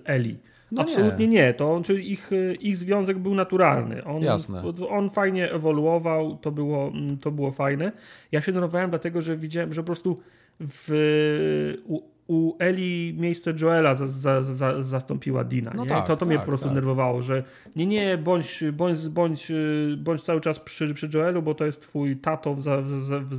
Eli 0.06 0.40
No 0.72 0.82
Absolutnie 0.82 1.28
nie. 1.28 1.38
nie. 1.38 1.54
To 1.54 1.82
czyli 1.84 2.12
ich, 2.12 2.32
ich 2.60 2.78
związek 2.78 3.18
był 3.18 3.36
naturalny. 3.36 4.04
On, 4.04 4.24
Jasne. 4.24 4.64
on 4.90 5.10
fajnie 5.10 5.52
ewoluował, 5.52 6.38
to 6.38 6.52
było, 6.52 6.92
to 7.22 7.32
było 7.32 7.52
fajne. 7.52 7.92
Ja 8.32 8.42
się 8.42 8.52
denerwowałem 8.52 8.90
dlatego, 8.90 9.22
że 9.22 9.38
widziałem, 9.38 9.74
że 9.74 9.82
po 9.82 9.86
prostu 9.86 10.18
w, 10.60 11.80
u, 11.86 12.02
u 12.28 12.56
Eli 12.60 13.16
miejsce 13.18 13.54
Joela 13.62 13.96
za, 13.96 14.08
za, 14.08 14.44
za, 14.44 14.84
zastąpiła 14.84 15.44
Dina. 15.44 15.72
No 15.76 15.86
tak, 15.86 16.08
to, 16.08 16.08
to 16.08 16.18
tak, 16.18 16.28
mnie 16.30 16.40
po 16.40 16.46
prostu 16.46 16.66
tak. 16.68 16.76
nerwowało, 16.76 17.22
że 17.22 17.44
nie, 17.76 17.86
nie, 17.86 18.18
bądź, 18.18 18.64
bądź, 18.74 19.10
bądź, 19.10 19.52
bądź 19.98 20.24
cały 20.24 20.42
czas 20.42 20.60
przy, 20.60 20.94
przy 20.94 21.10
Joelu, 21.10 21.42
bo 21.42 21.56
to 21.56 21.66
jest 21.66 21.82
twój 21.82 22.18
tato 22.18 22.56
w, 22.56 22.62
w, 22.62 22.64
w, 22.64 23.36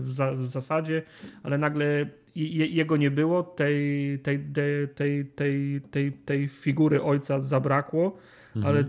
w, 0.00 0.36
w 0.36 0.42
zasadzie, 0.42 1.02
ale 1.42 1.58
nagle 1.58 2.06
jego 2.34 2.96
nie 2.96 3.10
było, 3.10 3.42
tej, 3.42 4.18
tej, 4.18 4.38
tej, 4.94 5.24
tej, 5.34 5.80
tej, 5.90 6.12
tej 6.12 6.48
figury 6.48 7.02
ojca 7.02 7.40
zabrakło, 7.40 8.16
mhm. 8.56 8.66
ale 8.66 8.84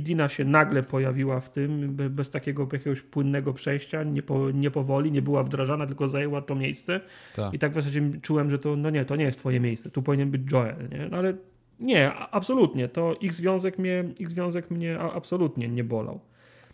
Dina 0.00 0.28
się 0.28 0.44
nagle 0.44 0.82
pojawiła 0.82 1.40
w 1.40 1.50
tym, 1.50 1.96
bez 1.96 2.30
takiego 2.30 2.68
jakiegoś 2.72 3.02
płynnego 3.02 3.52
przejścia, 3.52 4.02
nie, 4.02 4.22
po, 4.22 4.50
nie 4.50 4.70
powoli, 4.70 5.12
nie 5.12 5.22
była 5.22 5.42
wdrażana, 5.42 5.86
tylko 5.86 6.08
zajęła 6.08 6.42
to 6.42 6.54
miejsce. 6.54 7.00
Tak. 7.34 7.54
I 7.54 7.58
tak 7.58 7.72
w 7.72 7.74
zasadzie 7.74 8.02
czułem, 8.22 8.50
że 8.50 8.58
to, 8.58 8.76
no 8.76 8.90
nie, 8.90 9.04
to 9.04 9.16
nie 9.16 9.24
jest 9.24 9.38
twoje 9.38 9.60
miejsce, 9.60 9.90
tu 9.90 10.02
powinien 10.02 10.30
być 10.30 10.52
Joel, 10.52 10.88
nie? 10.92 11.08
No 11.10 11.16
ale 11.16 11.34
nie, 11.80 12.12
absolutnie, 12.12 12.88
to 12.88 13.14
ich 13.20 13.34
związek 13.34 13.78
mnie, 13.78 14.04
ich 14.18 14.30
związek 14.30 14.70
mnie 14.70 14.98
absolutnie 14.98 15.68
nie 15.68 15.84
bolał. 15.84 16.20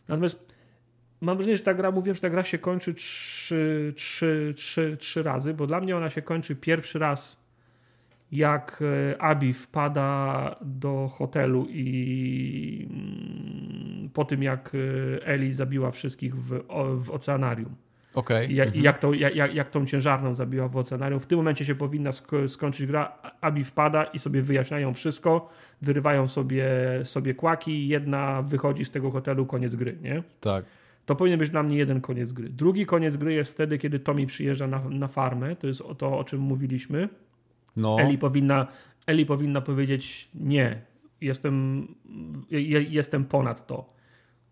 Natomiast 0.08 0.54
mam 1.20 1.36
wrażenie, 1.36 1.56
że 1.56 1.62
ta 1.62 1.74
gra, 1.74 1.90
mówiłem, 1.90 2.14
że 2.14 2.22
ta 2.22 2.30
gra 2.30 2.44
się 2.44 2.58
kończy 2.58 2.94
trzy, 2.94 3.92
trzy, 3.96 4.52
trzy, 4.56 4.96
trzy 4.96 5.22
razy, 5.22 5.54
bo 5.54 5.66
dla 5.66 5.80
mnie 5.80 5.96
ona 5.96 6.10
się 6.10 6.22
kończy 6.22 6.56
pierwszy 6.56 6.98
raz, 6.98 7.40
jak 8.32 8.82
e, 8.82 9.22
Abi 9.22 9.52
wpada 9.52 10.56
do 10.60 11.08
hotelu 11.08 11.66
i 11.70 12.88
mm, 12.90 14.10
po 14.10 14.24
tym, 14.24 14.42
jak 14.42 14.72
e, 14.74 15.26
Eli 15.26 15.54
zabiła 15.54 15.90
wszystkich 15.90 16.36
w, 16.36 16.62
w 16.96 17.10
oceanarium. 17.10 17.74
Okay. 18.14 18.46
I, 18.46 18.60
mhm. 18.60 18.84
jak, 18.84 18.98
tą, 18.98 19.12
jak, 19.12 19.54
jak 19.54 19.70
tą 19.70 19.86
ciężarną 19.86 20.34
zabiła 20.34 20.68
w 20.68 20.76
oceanarium. 20.76 21.20
W 21.20 21.26
tym 21.26 21.38
momencie 21.38 21.64
się 21.64 21.74
powinna 21.74 22.12
sk 22.12 22.30
skończyć 22.46 22.86
gra. 22.86 23.18
Abi 23.40 23.64
wpada 23.64 24.04
i 24.04 24.18
sobie 24.18 24.42
wyjaśniają 24.42 24.94
wszystko, 24.94 25.48
wyrywają 25.82 26.28
sobie, 26.28 26.66
sobie 27.04 27.34
kłaki, 27.34 27.88
jedna 27.88 28.42
wychodzi 28.42 28.84
z 28.84 28.90
tego 28.90 29.10
hotelu, 29.10 29.46
koniec 29.46 29.74
gry, 29.74 29.98
nie? 30.02 30.22
Tak. 30.40 30.64
To 31.10 31.16
powinien 31.16 31.38
być 31.38 31.50
dla 31.50 31.62
mnie 31.62 31.76
jeden 31.76 32.00
koniec 32.00 32.32
gry. 32.32 32.48
Drugi 32.48 32.86
koniec 32.86 33.16
gry 33.16 33.34
jest 33.34 33.52
wtedy, 33.52 33.78
kiedy 33.78 34.00
Tommy 34.00 34.26
przyjeżdża 34.26 34.66
na, 34.66 34.88
na 34.88 35.08
farmę. 35.08 35.56
To 35.56 35.66
jest 35.66 35.82
to, 35.98 36.18
o 36.18 36.24
czym 36.24 36.40
mówiliśmy. 36.40 37.08
No. 37.76 37.96
Eli, 38.00 38.18
powinna, 38.18 38.66
Eli 39.06 39.26
powinna 39.26 39.60
powiedzieć 39.60 40.28
nie, 40.34 40.82
jestem, 41.20 41.86
jestem 42.90 43.24
ponad 43.24 43.66
to. 43.66 43.94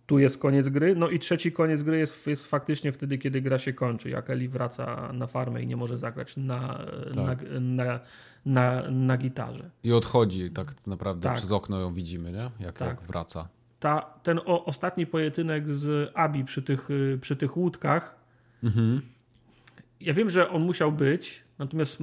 Tu 0.06 0.18
jest 0.18 0.38
koniec 0.38 0.68
gry. 0.68 0.94
No 0.96 1.08
i 1.08 1.18
trzeci 1.18 1.52
koniec 1.52 1.82
gry 1.82 1.98
jest, 1.98 2.26
jest 2.26 2.46
faktycznie 2.46 2.92
wtedy, 2.92 3.18
kiedy 3.18 3.40
gra 3.40 3.58
się 3.58 3.72
kończy. 3.72 4.10
Jak 4.10 4.30
Eli 4.30 4.48
wraca 4.48 5.12
na 5.12 5.26
farmę 5.26 5.62
i 5.62 5.66
nie 5.66 5.76
może 5.76 5.98
zagrać 5.98 6.36
na, 6.36 6.84
tak. 7.14 7.44
na, 7.50 7.60
na, 7.60 8.00
na, 8.46 8.90
na, 8.90 9.16
gitarze. 9.16 9.70
I 9.84 9.92
odchodzi 9.92 10.50
tak 10.50 10.86
naprawdę 10.86 11.22
tak. 11.22 11.36
przez 11.36 11.52
okno 11.52 11.80
ją 11.80 11.94
widzimy, 11.94 12.32
nie? 12.32 12.50
Jak, 12.60 12.78
tak. 12.78 12.88
jak 12.88 13.02
wraca 13.02 13.48
ta, 13.81 14.00
ten 14.23 14.40
o, 14.47 14.65
ostatni 14.65 15.07
pojedynek 15.07 15.68
z 15.68 16.10
Abi 16.15 16.44
przy 16.44 16.62
tych, 16.62 16.90
y, 16.90 17.18
przy 17.20 17.36
tych 17.36 17.57
łódkach, 17.57 18.16
mhm. 18.65 19.00
ja 20.00 20.15
wiem, 20.15 20.31
że 20.31 20.50
on 20.50 20.62
musiał 20.62 20.92
być, 20.92 21.44
natomiast 21.58 22.02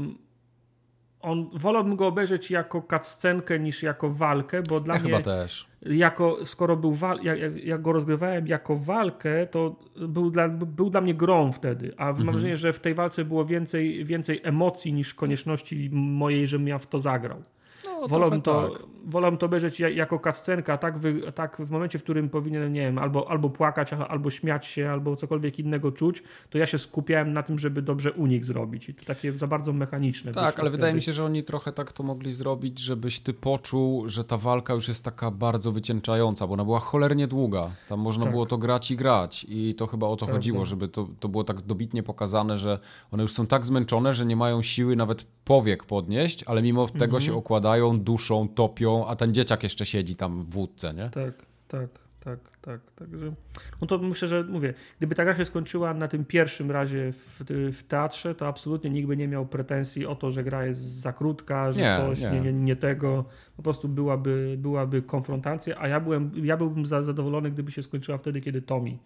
on, 1.25 1.49
wolałbym 1.53 1.95
go 1.95 2.07
obejrzeć 2.07 2.51
jako 2.51 2.81
cutscenkę 2.89 3.59
niż 3.59 3.83
jako 3.83 4.09
walkę, 4.09 4.63
bo 4.63 4.79
dla 4.79 4.95
ja 4.95 5.01
mnie... 5.01 5.09
chyba 5.09 5.23
też. 5.23 5.67
Jako, 5.81 6.45
skoro 6.45 6.77
był 6.77 6.93
wal, 6.93 7.19
jak, 7.23 7.63
jak, 7.63 7.81
go 7.81 7.93
rozgrywałem 7.93 8.47
jako 8.47 8.75
walkę, 8.75 9.47
to 9.47 9.75
był 9.95 10.31
dla, 10.31 10.49
był 10.49 10.89
dla 10.89 11.01
mnie 11.01 11.13
grą 11.13 11.51
wtedy, 11.51 11.93
a 11.97 12.07
mhm. 12.07 12.25
mam 12.25 12.35
wrażenie, 12.35 12.57
że 12.57 12.73
w 12.73 12.79
tej 12.79 12.93
walce 12.93 13.25
było 13.25 13.45
więcej, 13.45 14.05
więcej 14.05 14.41
emocji 14.43 14.93
niż 14.93 15.13
konieczności 15.13 15.89
mojej, 15.93 16.47
żebym 16.47 16.67
ja 16.67 16.77
w 16.77 16.87
to 16.87 16.99
zagrał. 16.99 17.43
No, 17.85 18.07
wolałbym, 18.07 18.41
to, 18.41 18.69
tak. 19.11 19.39
to 19.39 19.45
obejrzeć 19.45 19.79
jako 19.79 20.19
kascenka, 20.19 20.77
tak, 20.77 20.97
wy, 20.97 21.31
tak 21.31 21.57
w 21.57 21.71
momencie, 21.71 21.99
w 21.99 22.03
którym 22.03 22.29
powinienem, 22.29 22.73
nie 22.73 22.81
wiem, 22.81 22.97
albo, 22.97 23.29
albo 23.29 23.49
płakać, 23.49 23.93
albo 23.93 24.29
śmiać 24.29 24.65
się, 24.65 24.89
albo 24.89 25.15
cokolwiek 25.15 25.59
innego 25.59 25.91
czuć, 25.91 26.23
to 26.49 26.57
ja 26.57 26.65
się 26.65 26.77
skupiałem 26.77 27.33
na 27.33 27.43
tym, 27.43 27.59
żeby 27.59 27.81
dobrze 27.81 28.11
unik 28.11 28.45
zrobić. 28.45 28.89
I 28.89 28.93
to 28.93 29.05
takie 29.05 29.37
za 29.37 29.47
bardzo 29.47 29.73
mechaniczne. 29.73 30.31
Tak, 30.31 30.59
ale 30.59 30.69
wydaje 30.69 30.93
mi 30.93 31.01
się, 31.01 31.13
że 31.13 31.25
oni 31.25 31.43
trochę 31.43 31.71
tak 31.71 31.91
to 31.91 32.03
mogli 32.03 32.33
zrobić, 32.33 32.79
żebyś 32.79 33.19
ty 33.19 33.33
poczuł, 33.33 34.09
że 34.09 34.23
ta 34.23 34.37
walka 34.37 34.73
już 34.73 34.87
jest 34.87 35.03
taka 35.03 35.31
bardzo 35.31 35.71
wycięczająca, 35.71 36.47
bo 36.47 36.53
ona 36.53 36.65
była 36.65 36.79
cholernie 36.79 37.27
długa. 37.27 37.71
Tam 37.89 37.99
można 37.99 38.23
tak. 38.23 38.33
było 38.33 38.45
to 38.45 38.57
grać 38.57 38.91
i 38.91 38.95
grać 38.95 39.45
i 39.49 39.75
to 39.75 39.87
chyba 39.87 40.07
o 40.07 40.15
to 40.15 40.25
Prawda. 40.25 40.35
chodziło, 40.35 40.65
żeby 40.65 40.87
to, 40.87 41.07
to 41.19 41.29
było 41.29 41.43
tak 41.43 41.61
dobitnie 41.61 42.03
pokazane, 42.03 42.57
że 42.57 42.79
one 43.11 43.23
już 43.23 43.33
są 43.33 43.47
tak 43.47 43.65
zmęczone, 43.65 44.13
że 44.13 44.25
nie 44.25 44.35
mają 44.35 44.61
siły 44.61 44.95
nawet 44.95 45.25
powiek 45.45 45.83
podnieść, 45.83 46.43
ale 46.43 46.61
mimo 46.61 46.87
tego 46.87 47.05
mhm. 47.05 47.21
się 47.21 47.33
okładają, 47.33 47.99
duszą, 47.99 48.47
topią, 48.47 49.07
a 49.07 49.15
ten 49.15 49.33
dzieciak 49.33 49.63
jeszcze 49.63 49.85
siedzi 49.85 50.15
tam 50.15 50.43
w 50.43 50.49
wódce, 50.49 50.93
nie? 50.93 51.09
Tak, 51.09 51.45
tak, 51.67 51.89
tak, 52.19 52.39
tak. 52.61 52.81
Także, 52.95 53.33
no 53.81 53.87
to 53.87 53.97
myślę, 53.97 54.27
że 54.27 54.43
mówię, 54.43 54.73
gdyby 54.97 55.15
ta 55.15 55.23
gra 55.23 55.35
się 55.35 55.45
skończyła 55.45 55.93
na 55.93 56.07
tym 56.07 56.25
pierwszym 56.25 56.71
razie 56.71 57.11
w, 57.11 57.41
w 57.71 57.83
teatrze, 57.83 58.35
to 58.35 58.47
absolutnie 58.47 58.89
nikt 58.89 59.07
by 59.07 59.17
nie 59.17 59.27
miał 59.27 59.45
pretensji 59.45 60.05
o 60.05 60.15
to, 60.15 60.31
że 60.31 60.43
gra 60.43 60.65
jest 60.65 60.81
za 60.81 61.13
krótka, 61.13 61.71
że 61.71 61.81
nie, 61.81 61.97
coś 61.97 62.21
nie. 62.21 62.31
Nie, 62.31 62.39
nie, 62.39 62.53
nie, 62.53 62.75
tego. 62.75 63.25
Po 63.57 63.63
prostu 63.63 63.89
byłaby, 63.89 64.55
byłaby 64.57 65.01
konfrontacja, 65.01 65.75
a 65.79 65.87
ja, 65.87 65.99
byłem, 65.99 66.31
ja 66.35 66.57
byłbym 66.57 66.85
zadowolony, 66.85 67.51
gdyby 67.51 67.71
się 67.71 67.81
skończyła 67.81 68.17
wtedy, 68.17 68.41
kiedy 68.41 68.61
Tommy 68.61 68.97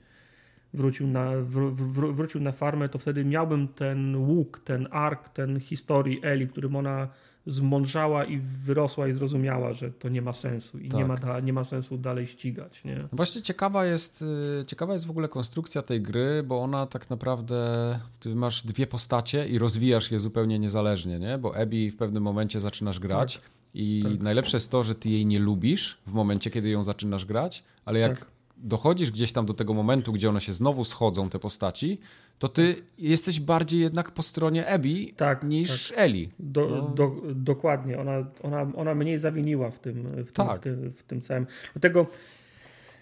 wrócił 0.74 1.08
na, 1.08 1.32
wr, 1.32 1.74
wr, 1.74 2.14
wrócił 2.14 2.42
na 2.42 2.52
farmę, 2.52 2.90
to 2.90 3.00
wtedy 3.00 3.26
miałbym 3.26 3.68
ten 3.68 4.16
łuk, 4.16 4.62
ten 4.66 4.88
ark, 4.92 5.30
ten 5.30 5.60
historii 5.60 6.20
Eli, 6.24 6.46
w 6.46 6.52
którym 6.52 6.76
ona 6.76 7.08
zmądrzała 7.48 8.26
i 8.26 8.40
wyrosła 8.40 9.08
i 9.08 9.14
zrozumiała, 9.14 9.74
że 9.74 9.92
to 9.92 10.10
nie 10.10 10.22
ma 10.22 10.34
sensu 10.34 10.80
i 10.80 10.90
tak. 10.90 11.00
nie, 11.00 11.06
ma 11.06 11.18
da, 11.18 11.40
nie 11.40 11.54
ma 11.54 11.64
sensu 11.64 11.98
dalej 11.98 12.28
ścigać. 12.28 12.84
Nie? 12.84 13.08
Właśnie 13.12 13.42
ciekawa 13.42 13.86
jest, 13.86 14.22
y, 14.62 14.66
ciekawa 14.66 14.94
jest 14.94 15.08
w 15.08 15.10
ogóle 15.10 15.28
konstrukcja 15.28 15.82
tej 15.82 16.02
gry, 16.02 16.44
bo 16.44 16.62
ona 16.62 16.86
tak 16.86 17.10
naprawdę, 17.10 18.00
ty 18.20 18.36
masz 18.36 18.66
dwie 18.66 18.88
postacie 18.88 19.48
i 19.48 19.60
rozwijasz 19.60 20.12
je 20.12 20.20
zupełnie 20.20 20.60
niezależnie, 20.60 21.20
nie? 21.20 21.38
bo 21.38 21.56
Abby 21.56 21.92
w 21.92 21.98
pewnym 21.98 22.24
momencie 22.24 22.60
zaczynasz 22.60 23.00
grać 23.00 23.36
tak. 23.38 23.50
i 23.74 24.02
tak. 24.04 24.20
najlepsze 24.20 24.58
jest 24.58 24.72
to, 24.72 24.84
że 24.84 24.96
ty 24.96 25.10
jej 25.10 25.26
nie 25.26 25.40
lubisz 25.40 25.98
w 26.08 26.14
momencie, 26.14 26.52
kiedy 26.52 26.70
ją 26.70 26.84
zaczynasz 26.84 27.26
grać, 27.26 27.64
ale 27.86 28.00
jak 28.00 28.20
tak 28.20 28.39
dochodzisz 28.60 29.12
gdzieś 29.12 29.32
tam 29.32 29.46
do 29.46 29.54
tego 29.54 29.74
momentu, 29.74 30.14
gdzie 30.14 30.30
one 30.30 30.42
się 30.42 30.54
znowu 30.54 30.86
schodzą, 30.86 31.30
te 31.30 31.40
postaci, 31.40 32.00
to 32.40 32.48
ty 32.48 32.76
jesteś 32.98 33.40
bardziej 33.40 33.80
jednak 33.82 34.12
po 34.12 34.24
stronie 34.24 34.68
Ebi 34.68 35.14
tak, 35.18 35.44
niż 35.44 35.90
tak. 35.90 35.98
Eli. 36.00 36.30
Do, 36.40 36.68
no. 36.70 36.82
do, 36.82 37.12
dokładnie. 37.36 38.00
Ona, 38.00 38.26
ona, 38.44 38.72
ona 38.76 38.96
mniej 38.96 39.20
zawiniła 39.20 39.72
w 39.72 39.80
tym, 39.80 40.04
w 40.26 40.32
tym, 40.32 40.46
tak. 40.48 40.58
w 40.58 40.64
tym, 40.64 40.94
w 40.94 41.04
tym 41.04 41.22
całym. 41.22 41.46
Dlatego, 41.74 42.08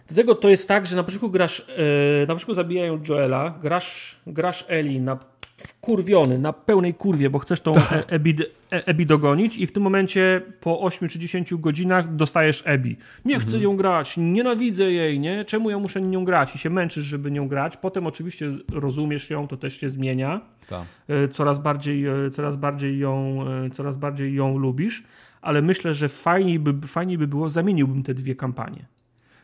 dlatego 0.08 0.36
to 0.36 0.50
jest 0.50 0.68
tak, 0.68 0.86
że 0.86 0.96
na 0.96 1.04
początku 1.04 1.30
grasz, 1.30 1.68
yy, 1.78 2.28
na 2.28 2.34
początku 2.34 2.54
zabijają 2.54 3.02
Joela, 3.10 3.60
grasz, 3.62 4.22
grasz 4.28 4.66
Eli 4.68 5.00
na 5.00 5.20
wkurwiony, 5.58 6.40
na 6.40 6.54
pełnej 6.54 6.94
kurwie, 6.94 7.30
bo 7.30 7.40
chcesz 7.40 7.62
tą 7.62 7.74
tak. 7.74 8.06
Ebi, 8.08 8.36
e, 8.72 8.88
Ebi 8.88 9.06
dogonić 9.06 9.58
i 9.58 9.68
w 9.68 9.72
tym 9.72 9.84
momencie 9.84 10.42
po 10.60 10.80
8 10.80 11.10
czy 11.10 11.20
10 11.20 11.56
godzinach 11.56 12.16
dostajesz 12.16 12.64
Ebi. 12.66 12.98
Nie 13.26 13.36
chcę 13.36 13.46
mhm. 13.46 13.64
nią 13.64 13.76
grać, 13.76 14.18
nienawidzę 14.18 14.92
jej, 14.92 15.20
nie? 15.20 15.46
Czemu 15.46 15.70
ja 15.70 15.80
muszę 15.80 16.02
nią 16.02 16.26
grać? 16.26 16.56
I 16.56 16.58
się 16.58 16.70
męczysz, 16.70 17.06
żeby 17.06 17.32
nią 17.32 17.48
grać. 17.48 17.78
Potem 17.78 18.08
oczywiście 18.08 18.52
rozumiesz 18.72 19.30
ją, 19.30 19.48
to 19.48 19.58
też 19.58 19.80
się 19.80 19.90
zmienia. 19.90 20.42
Tak. 20.70 20.86
E, 21.08 21.28
coraz 21.28 21.60
bardziej, 21.60 22.06
e, 22.06 22.30
coraz 22.30 22.56
bardziej 22.56 23.00
ją, 23.00 23.46
coraz 23.74 23.96
bardziej 23.96 24.34
ją 24.34 24.58
lubisz, 24.58 25.04
ale 25.42 25.62
myślę, 25.62 25.94
że 25.94 26.10
fajniej 26.10 26.60
by, 26.60 26.88
fajniej 26.88 27.18
by 27.18 27.28
było, 27.28 27.50
zamieniłbym 27.50 28.04
te 28.04 28.14
dwie 28.14 28.36
kampanie. 28.36 28.86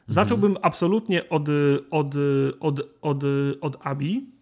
Zacząłbym 0.07 0.51
mhm. 0.51 0.65
absolutnie 0.65 1.29
od, 1.29 1.47
od, 1.91 2.15
od, 2.59 2.81
od, 3.01 3.23
od 3.61 3.77
Abi, 3.81 4.32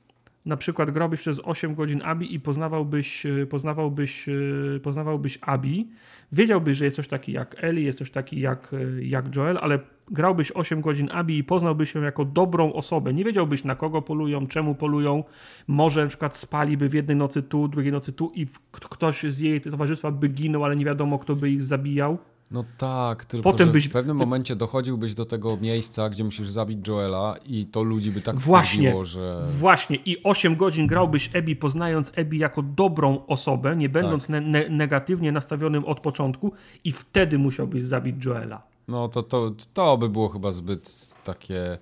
na 0.46 0.58
przykład 0.58 0.92
grałbyś 0.92 1.20
przez 1.20 1.42
8 1.44 1.76
godzin 1.76 2.02
Abi 2.02 2.36
i 2.36 2.40
poznawałbyś, 2.40 3.26
e, 3.26 3.46
poznawałbyś, 3.46 4.30
e, 4.30 4.80
poznawałbyś 4.80 5.40
Abi, 5.42 5.90
wiedziałbyś, 6.32 6.78
że 6.78 6.86
jest 6.86 6.98
coś 6.98 7.08
taki 7.08 7.32
jak 7.32 7.56
Eli, 7.64 7.84
jest 7.84 8.00
coś 8.00 8.12
taki 8.12 8.40
jak, 8.40 8.74
e, 8.74 9.04
jak 9.04 9.36
Joel, 9.36 9.58
ale 9.62 9.80
grałbyś 10.12 10.52
8 10.52 10.82
godzin 10.82 11.10
Abi 11.12 11.38
i 11.38 11.44
poznałbyś 11.44 11.96
ją 11.96 12.02
jako 12.02 12.26
dobrą 12.26 12.74
osobę. 12.74 13.14
Nie 13.14 13.24
wiedziałbyś 13.24 13.64
na 13.64 13.76
kogo 13.76 14.02
polują, 14.02 14.48
czemu 14.48 14.76
polują. 14.76 15.24
Może 15.68 16.02
na 16.02 16.08
przykład 16.08 16.36
spaliby 16.36 16.90
w 16.90 16.94
jednej 16.94 17.18
nocy 17.18 17.44
tu, 17.44 17.68
drugiej 17.68 17.92
nocy 17.92 18.14
tu 18.14 18.32
i 18.36 18.48
ktoś 18.72 19.24
z 19.24 19.40
jej 19.40 19.62
towarzystwa 19.62 20.12
by 20.12 20.28
ginął, 20.28 20.66
ale 20.66 20.76
nie 20.76 20.86
wiadomo 20.86 21.20
kto 21.20 21.36
by 21.36 21.50
ich 21.50 21.64
zabijał. 21.64 22.18
No 22.52 22.64
tak, 22.78 23.26
tylko 23.26 23.52
Potem 23.52 23.72
byś- 23.72 23.88
w 23.88 23.92
pewnym 23.92 24.18
momencie 24.18 24.56
dochodziłbyś 24.56 25.14
do 25.14 25.26
tego 25.26 25.58
miejsca, 25.58 26.10
gdzie 26.10 26.24
musisz 26.24 26.50
zabić 26.50 26.88
Joela 26.88 27.36
i 27.46 27.66
to 27.66 27.84
ludzi 27.84 28.12
by 28.12 28.22
tak 28.22 28.36
Właśnie. 28.40 28.82
wkurwiło, 28.82 29.06
że... 29.06 29.44
Właśnie, 29.52 29.96
i 30.06 30.24
8 30.24 30.56
godzin 30.56 30.88
grałbyś 30.88 31.30
Ebi, 31.34 31.56
poznając 31.56 32.12
Ebi 32.16 32.38
jako 32.38 32.62
dobrą 32.62 33.26
osobę, 33.28 33.76
nie 33.76 33.90
będąc 33.90 34.22
Tak. 34.24 34.30
ne 34.30 34.42
ne 34.42 34.70
negatywnie 34.70 35.32
nastawionym 35.32 35.86
od 35.86 36.00
początku, 36.00 36.52
i 36.84 36.92
wtedy 36.92 37.38
musiałbyś 37.38 37.84
zabić 37.84 38.26
Joela. 38.26 38.62
No 38.88 39.10
to, 39.10 39.24
to, 39.24 39.52
to 39.74 39.98
by 39.98 40.10
było 40.10 40.30
chyba 40.30 40.52
zbyt 40.52 41.11
takie... 41.24 41.78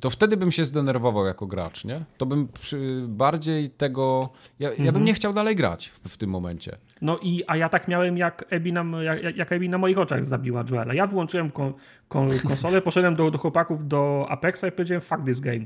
To 0.00 0.10
wtedy 0.10 0.36
bym 0.36 0.52
się 0.52 0.64
zdenerwował 0.64 1.26
jako 1.26 1.46
gracz, 1.46 1.84
nie? 1.84 2.04
To 2.18 2.26
bym 2.26 2.48
przy, 2.48 3.04
bardziej 3.08 3.70
tego... 3.70 4.28
Ja, 4.58 4.68
ja 4.68 4.74
Mhm. 4.74 4.94
bym 4.94 5.04
nie 5.04 5.14
chciał 5.14 5.32
dalej 5.32 5.56
grać 5.56 5.88
w, 5.88 6.08
w 6.08 6.16
tym 6.16 6.30
momencie. 6.30 6.76
No 7.00 7.18
i, 7.22 7.42
a 7.46 7.56
ja 7.56 7.68
tak 7.68 7.88
miałem, 7.88 8.16
jak 8.18 8.44
Ebi 8.50 8.72
na, 8.72 9.02
jak, 9.02 9.36
jak 9.36 9.52
Ebi 9.52 9.68
na 9.68 9.78
moich 9.78 9.98
oczach 9.98 10.26
zabiła 10.26 10.64
Joela. 10.70 10.94
Ja 10.94 11.06
wyłączyłem 11.06 11.50
kon, 11.50 11.72
kon, 12.08 12.28
konsolę, 12.48 12.82
poszedłem 12.90 13.16
do, 13.16 13.30
do 13.30 13.38
chłopaków 13.38 13.88
do 13.88 14.26
Apexa 14.28 14.64
i 14.68 14.72
powiedziałem 14.72 15.00
fuck 15.00 15.24
this 15.24 15.40
game. 15.40 15.64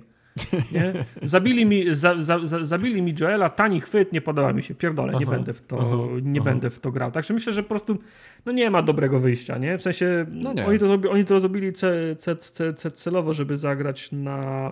Nie? 0.73 0.93
Zabili, 1.23 1.67
mi, 1.67 1.95
za, 1.95 2.23
za, 2.23 2.47
za, 2.47 2.65
zabili 2.65 3.03
mi 3.03 3.15
Joela, 3.21 3.51
tani 3.51 3.81
chwyt, 3.81 4.13
nie 4.13 4.21
podoba 4.21 4.53
mi 4.53 4.63
się, 4.63 4.75
pierdolę, 4.75 5.13
nie, 5.13 5.27
Aha, 5.27 5.31
będę 5.31 5.53
w 5.53 5.63
to, 5.63 5.79
aha, 5.81 5.97
nie 6.23 6.41
aha. 6.41 6.51
będę 6.51 6.71
w 6.71 6.81
to 6.81 6.93
grał. 6.93 7.13
Także 7.13 7.35
myślę, 7.35 7.53
że 7.53 7.63
po 7.63 7.69
prostu 7.69 7.99
no 8.47 8.53
nie 8.53 8.71
ma 8.71 8.83
dobrego 8.83 9.21
wyjścia, 9.21 9.59
nie? 9.59 9.79
W 9.79 9.83
sensie 9.83 10.27
No 10.31 10.53
nie. 10.53 10.67
oni, 10.67 10.79
to 10.79 10.87
zrobi, 10.87 11.09
oni 11.09 11.25
to 11.25 11.41
zrobili 11.41 11.73
ce, 11.73 12.17
ce, 12.17 12.37
ce, 12.37 12.75
ce, 12.75 12.91
celowo, 12.91 13.35
żeby 13.35 13.59
zagrać 13.59 14.13
na, 14.13 14.71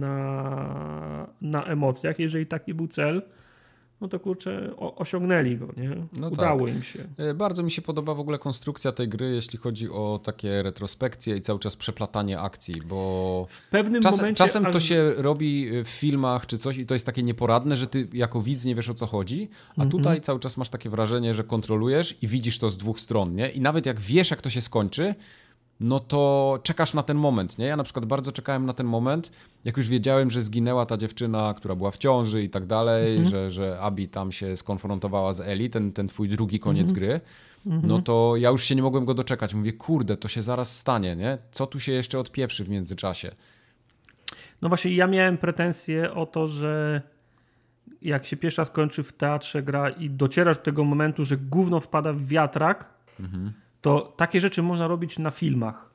na, 0.00 1.26
na 1.42 1.64
emocjach. 1.64 2.18
Jeżeli 2.18 2.46
taki 2.46 2.74
był 2.74 2.86
cel, 2.86 3.22
no 4.00 4.08
to 4.08 4.20
kurczę, 4.20 4.70
osiągnęli 4.76 5.56
go, 5.56 5.68
nie? 5.76 5.96
No 6.20 6.28
Udało 6.28 6.66
tak. 6.66 6.74
im 6.76 6.82
się. 6.82 7.04
E, 7.16 7.34
Bardzo 7.34 7.62
mi 7.62 7.70
się 7.70 7.82
podoba 7.82 8.14
w 8.14 8.20
ogóle 8.20 8.38
konstrukcja 8.38 8.92
tej 8.92 9.08
gry, 9.08 9.34
jeśli 9.34 9.58
chodzi 9.58 9.90
o 9.90 10.20
takie 10.24 10.62
retrospekcje 10.62 11.36
i 11.36 11.40
cały 11.40 11.58
czas 11.58 11.76
przeplatanie 11.76 12.40
akcji, 12.40 12.74
bo 12.88 13.46
W 13.48 13.62
pewnym 13.70 14.02
czasem, 14.02 14.20
momencie. 14.20 14.38
czasem 14.44 14.64
to 14.64 14.68
aż- 14.78 14.84
się 14.84 15.12
robi 15.16 15.68
w 15.84 15.88
filmach 15.88 16.46
czy 16.46 16.58
coś 16.58 16.76
i 16.78 16.86
to 16.86 16.94
jest 16.94 17.06
takie 17.06 17.22
nieporadne, 17.22 17.76
że 17.76 17.86
ty 17.86 18.08
jako 18.12 18.42
widz 18.42 18.64
nie 18.64 18.74
wiesz 18.74 18.88
o 18.88 18.94
co 18.94 19.06
chodzi, 19.06 19.48
a 19.68 19.82
Mhm. 19.82 19.90
tutaj 19.90 20.20
cały 20.20 20.40
czas 20.40 20.56
masz 20.56 20.70
takie 20.70 20.90
wrażenie, 20.90 21.34
że 21.34 21.44
kontrolujesz 21.44 22.16
i 22.22 22.28
widzisz 22.28 22.58
to 22.58 22.70
z 22.70 22.78
dwóch 22.78 23.00
stron, 23.00 23.34
nie? 23.34 23.50
I 23.50 23.60
nawet 23.60 23.86
jak 23.86 24.00
wiesz 24.00 24.30
jak 24.30 24.42
to 24.42 24.50
się 24.50 24.60
skończy, 24.60 25.14
no 25.80 26.00
to 26.00 26.58
czekasz 26.62 26.94
na 26.94 27.02
ten 27.02 27.16
moment, 27.16 27.58
nie? 27.58 27.66
Ja 27.66 27.76
na 27.76 27.84
przykład 27.84 28.04
bardzo 28.06 28.32
czekałem 28.32 28.66
na 28.66 28.72
ten 28.74 28.86
moment, 28.86 29.30
jak 29.64 29.76
już 29.76 29.88
wiedziałem, 29.88 30.30
że 30.30 30.42
zginęła 30.42 30.86
ta 30.86 30.96
dziewczyna, 30.96 31.54
która 31.54 31.74
była 31.74 31.90
w 31.90 31.96
ciąży 31.98 32.42
i 32.42 32.50
tak 32.50 32.66
dalej, 32.66 33.12
Mhm. 33.16 33.30
że, 33.30 33.50
że 33.50 33.80
Abi 33.80 34.08
tam 34.08 34.32
się 34.32 34.56
skonfrontowała 34.56 35.32
z 35.32 35.40
Eli, 35.40 35.70
ten, 35.70 35.92
ten 35.92 36.08
twój 36.08 36.28
drugi 36.28 36.60
koniec 36.60 36.90
Mhm. 36.90 36.94
gry, 37.06 37.20
no 37.82 38.02
to 38.02 38.34
ja 38.36 38.50
już 38.50 38.64
się 38.64 38.74
nie 38.74 38.82
mogłem 38.82 39.04
go 39.04 39.14
doczekać. 39.14 39.54
Mówię, 39.54 39.72
kurde, 39.72 40.16
to 40.16 40.28
się 40.28 40.42
zaraz 40.42 40.78
stanie, 40.78 41.16
nie? 41.16 41.38
Co 41.50 41.66
tu 41.66 41.80
się 41.80 41.92
jeszcze 41.92 42.18
odpieprzy 42.18 42.64
w 42.64 42.68
międzyczasie? 42.68 43.30
No 44.62 44.68
właśnie, 44.68 44.94
ja 44.94 45.06
miałem 45.06 45.38
pretensje 45.38 46.14
o 46.14 46.26
to, 46.26 46.48
że 46.48 47.02
jak 48.02 48.26
się 48.26 48.36
pierwsza 48.36 48.64
skończy 48.64 49.02
w 49.02 49.12
teatrze 49.12 49.62
gra 49.62 49.90
i 49.90 50.10
docierasz 50.10 50.56
do 50.56 50.62
tego 50.62 50.84
momentu, 50.84 51.24
że 51.24 51.36
gówno 51.36 51.80
wpada 51.80 52.12
w 52.12 52.22
wiatrak, 52.26 52.88
to 53.80 54.14
takie 54.16 54.40
rzeczy 54.40 54.62
można 54.62 54.86
robić 54.86 55.18
na 55.18 55.30
filmach. 55.30 55.88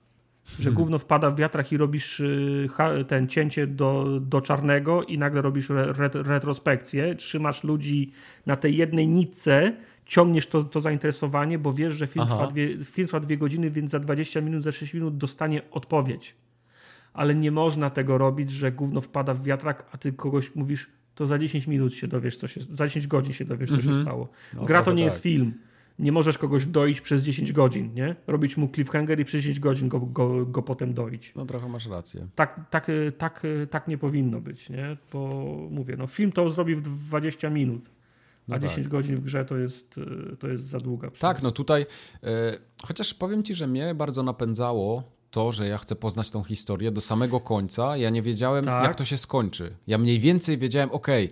Że 0.60 0.72
gówno 0.72 1.00
wpada 1.00 1.32
w 1.32 1.36
wiatrach 1.36 1.72
i 1.72 1.78
robisz 1.78 2.20
y, 2.20 2.70
ten 3.08 3.28
cięcie 3.28 3.68
do, 3.68 4.20
do 4.22 4.42
czarnego 4.42 5.04
i 5.04 5.18
nagle 5.18 5.42
robisz 5.42 5.70
re, 5.70 5.94
ret, 5.94 6.16
retrospekcję, 6.16 7.16
trzymasz 7.16 7.64
ludzi 7.64 8.12
na 8.46 8.56
tej 8.56 8.78
jednej 8.78 9.08
nitce, 9.08 9.76
ciągniesz 10.06 10.48
to, 10.48 10.64
to 10.64 10.82
zainteresowanie, 10.82 11.60
bo 11.60 11.74
wiesz, 11.74 11.94
że 11.94 12.08
film 12.08 12.26
Aha. 12.28 12.36
trwa, 12.36 12.48
dwie, 12.48 12.84
film 12.86 13.08
trwa 13.08 13.20
dwie 13.20 13.38
godziny, 13.38 13.72
więc 13.72 13.92
za 13.92 14.00
20 14.00 14.42
minut, 14.42 14.64
za 14.64 14.72
6 14.72 14.94
minut 14.94 15.18
dostanie 15.18 15.62
odpowiedź. 15.72 16.36
Ale 17.14 17.36
nie 17.36 17.52
można 17.52 17.90
tego 17.90 18.18
robić, 18.18 18.52
że 18.52 18.72
gówno 18.72 19.02
wpada 19.02 19.34
w 19.34 19.44
wiatrak, 19.44 19.86
a 19.92 19.98
ty 19.98 20.14
kogoś 20.14 20.56
mówisz, 20.56 20.90
to 21.16 21.28
za 21.28 21.40
10 21.40 21.68
minut 21.68 21.94
się 21.94 22.08
dowiesz, 22.08 22.38
co 22.38 22.48
się, 22.48 22.62
za 22.62 22.88
10 22.88 23.08
godzin 23.08 23.34
się 23.34 23.46
dowiesz, 23.46 23.70
co 23.70 23.82
się 23.82 24.02
stało. 24.02 24.30
No, 24.54 24.66
Gra 24.66 24.84
to 24.84 24.92
nie 24.92 25.04
tak. 25.04 25.14
jest 25.14 25.24
film. 25.24 25.54
Nie 26.00 26.12
możesz 26.12 26.38
kogoś 26.38 26.66
doić 26.66 27.02
przez 27.02 27.24
10 27.24 27.52
godzin, 27.54 27.94
nie? 27.94 28.16
Robić 28.28 28.58
mu 28.58 28.70
cliffhanger 28.70 29.20
i 29.20 29.26
przez 29.26 29.42
10 29.42 29.60
godzin 29.60 29.90
go, 29.90 30.00
go, 30.00 30.46
go 30.46 30.62
potem 30.62 30.94
doić. 30.94 31.34
No 31.36 31.46
trochę 31.46 31.70
masz 31.70 31.88
rację. 31.88 32.28
Tak, 32.36 32.62
tak, 32.70 32.88
tak, 33.18 33.44
tak 33.70 33.88
nie 33.88 33.98
powinno 33.98 34.42
być, 34.42 34.70
nie? 34.70 34.98
Bo 35.14 35.46
mówię, 35.72 35.96
no 35.98 36.08
film 36.08 36.32
to 36.32 36.50
zrobi 36.50 36.76
w 36.76 36.82
20 36.82 37.50
minut, 37.50 37.90
a 38.50 38.52
No 38.52 38.60
10 38.60 38.78
tak. 38.78 38.88
godzin 38.88 39.16
w 39.16 39.20
grze 39.20 39.46
to 39.46 39.58
jest, 39.58 40.00
to 40.40 40.48
jest 40.48 40.64
za 40.66 40.80
długa. 40.80 41.12
Tak, 41.20 41.42
no 41.42 41.52
tutaj, 41.52 41.86
e, 42.24 42.58
chociaż 42.84 43.14
powiem 43.14 43.44
ci, 43.44 43.56
że 43.56 43.68
mnie 43.68 43.96
bardzo 43.96 44.24
napędzało 44.24 45.04
to, 45.32 45.52
że 45.52 45.68
ja 45.68 45.78
chcę 45.78 45.96
poznać 45.96 46.32
tą 46.32 46.44
historię 46.44 46.92
do 46.92 47.02
samego 47.02 47.40
końca. 47.40 47.98
Ja 47.98 48.10
nie 48.10 48.22
wiedziałem, 48.22 48.66
Tak. 48.66 48.84
jak 48.84 48.96
to 48.96 49.06
się 49.06 49.18
skończy. 49.18 49.76
Ja 49.88 49.98
mniej 49.98 50.20
więcej 50.20 50.58
wiedziałem, 50.58 50.92
okej, 50.92 51.30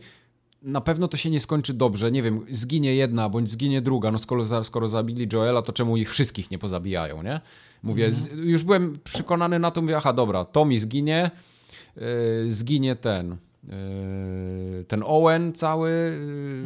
na 0.61 0.81
pewno 0.81 1.07
to 1.07 1.17
się 1.17 1.29
nie 1.29 1.39
skończy 1.39 1.73
dobrze. 1.73 2.11
Nie 2.11 2.23
wiem, 2.23 2.45
zginie 2.51 2.95
jedna 2.95 3.29
bądź 3.29 3.49
zginie 3.49 3.81
druga. 3.81 4.11
No 4.11 4.19
skoro, 4.19 4.63
skoro 4.63 4.87
zabili 4.87 5.27
Joela, 5.33 5.61
to 5.61 5.73
czemu 5.73 5.97
ich 5.97 6.11
wszystkich 6.11 6.51
nie 6.51 6.57
pozabijają, 6.57 7.23
nie? 7.23 7.41
Mówię, 7.83 8.11
z, 8.11 8.29
już 8.37 8.63
byłem 8.63 8.99
przekonany 9.03 9.59
na 9.59 9.71
to, 9.71 9.81
mówię, 9.81 9.97
aha, 9.97 10.13
dobra, 10.13 10.45
Tommy 10.45 10.79
zginie, 10.79 11.31
e, 11.97 12.01
zginie 12.51 12.95
ten. 12.95 13.31
e, 13.31 13.37
Ten 14.87 15.03
Owen 15.05 15.53
cały, 15.53 15.89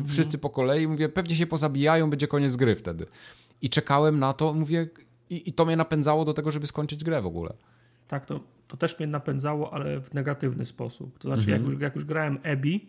e, 0.05 0.07
wszyscy 0.07 0.37
po 0.37 0.49
kolei, 0.49 0.87
mówię, 0.87 1.09
pewnie 1.09 1.35
się 1.35 1.47
pozabijają, 1.47 2.09
będzie 2.09 2.27
koniec 2.27 2.55
gry 2.55 2.75
wtedy. 2.75 3.05
I 3.61 3.69
czekałem 3.69 4.19
na 4.19 4.33
to, 4.33 4.53
mówię, 4.53 4.87
i, 5.29 5.49
i 5.49 5.53
to 5.53 5.65
mnie 5.65 5.75
napędzało 5.75 6.25
do 6.25 6.33
tego, 6.33 6.51
żeby 6.51 6.67
skończyć 6.67 7.03
grę 7.03 7.21
w 7.21 7.25
ogóle. 7.27 7.53
Tak, 8.07 8.25
to, 8.25 8.39
to 8.67 8.77
też 8.77 8.99
mnie 8.99 9.07
napędzało, 9.07 9.73
ale 9.73 10.01
w 10.01 10.13
negatywny 10.13 10.65
sposób. 10.65 11.19
To 11.19 11.27
znaczy, 11.27 11.41
Mhm. 11.41 11.61
jak, 11.63 11.71
już, 11.71 11.81
jak 11.81 11.95
już 11.95 12.05
grałem 12.05 12.39
Ebi, 12.43 12.87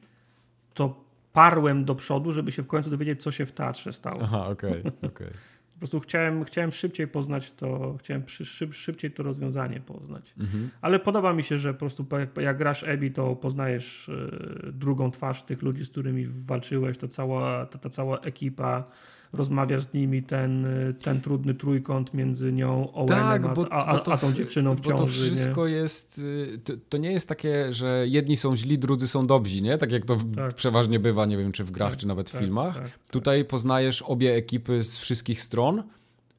to 0.77 1.05
parłem 1.33 1.85
do 1.85 1.95
przodu, 1.95 2.33
żeby 2.33 2.53
się 2.53 2.63
w 2.63 2.67
końcu 2.67 2.91
dowiedzieć, 2.91 3.23
co 3.23 3.31
się 3.31 3.47
w 3.47 3.53
teatrze 3.53 3.93
stało. 3.93 4.19
Aha, 4.23 4.47
okej, 4.47 4.83
okej. 5.11 5.29
Po 5.75 5.79
prostu 5.79 6.01
chciałem, 6.01 6.45
chciałem 6.45 6.73
szybciej 6.73 7.09
poznać 7.09 7.53
to, 7.53 7.97
chciałem 7.99 8.23
przy, 8.23 8.45
szyb, 8.45 8.75
szybciej 8.75 9.11
to 9.11 9.23
rozwiązanie 9.23 9.81
poznać. 9.81 10.35
Mhm. 10.39 10.71
Ale 10.81 10.99
podoba 10.99 11.33
mi 11.33 11.43
się, 11.43 11.59
że 11.59 11.75
po 11.75 11.81
prostu 11.81 12.07
jak, 12.19 12.37
jak 12.37 12.59
grasz 12.59 12.83
Ebi, 12.83 13.11
to 13.13 13.37
poznajesz 13.37 14.09
e, 14.09 14.73
drugą 14.73 15.11
twarz 15.11 15.43
tych 15.43 15.63
ludzi, 15.63 15.85
z 15.85 15.91
którymi 15.91 16.27
walczyłeś, 16.27 16.99
to 16.99 17.09
cała, 17.09 17.67
ta, 17.67 17.79
ta 17.79 17.91
cała 17.91 18.21
ekipa, 18.21 18.85
rozmawiasz 19.33 19.83
z 19.83 19.93
nimi, 19.95 20.23
ten, 20.23 20.67
ten 21.03 21.21
trudny 21.21 21.55
trójkąt 21.55 22.15
między 22.15 22.53
nią, 22.53 22.93
Owenem, 22.93 23.25
Tak, 23.25 23.45
a, 23.45 23.49
bo, 23.49 23.73
a, 23.73 23.85
a, 23.87 23.99
to, 23.99 24.13
a 24.13 24.19
tą 24.19 24.33
dziewczyną 24.33 24.75
w 24.75 24.81
bo 24.81 24.91
to 24.91 24.99
ciąży. 24.99 25.31
nie? 25.31 25.37
wszystko 25.37 25.67
jest, 25.67 26.19
y, 26.19 26.59
to, 26.65 26.73
to 26.89 26.97
nie 26.99 27.13
jest 27.13 27.29
takie, 27.29 27.73
że 27.75 28.05
jedni 28.09 28.37
są 28.37 28.57
źli, 28.57 28.79
drudzy 28.79 29.09
są 29.09 29.27
dobrzy, 29.27 29.63
nie? 29.63 29.79
Tak 29.79 29.93
jak 29.93 30.05
to 30.05 30.19
Tak. 30.37 30.55
przeważnie 30.55 30.99
bywa, 31.01 31.27
nie 31.27 31.37
wiem, 31.39 31.53
czy 31.53 31.65
w 31.65 31.71
grach, 31.71 31.91
Tak, 31.91 31.99
czy 31.99 32.07
nawet 32.07 32.29
w 32.31 32.33
tak, 32.33 32.41
filmach. 32.41 32.75
tak, 32.75 32.83
tak. 32.85 32.99
Tutaj 33.11 33.45
poznajesz 33.45 34.03
obie 34.03 34.35
ekipy 34.35 34.85
z 34.85 34.97
wszystkich 34.99 35.43
stron, 35.43 35.83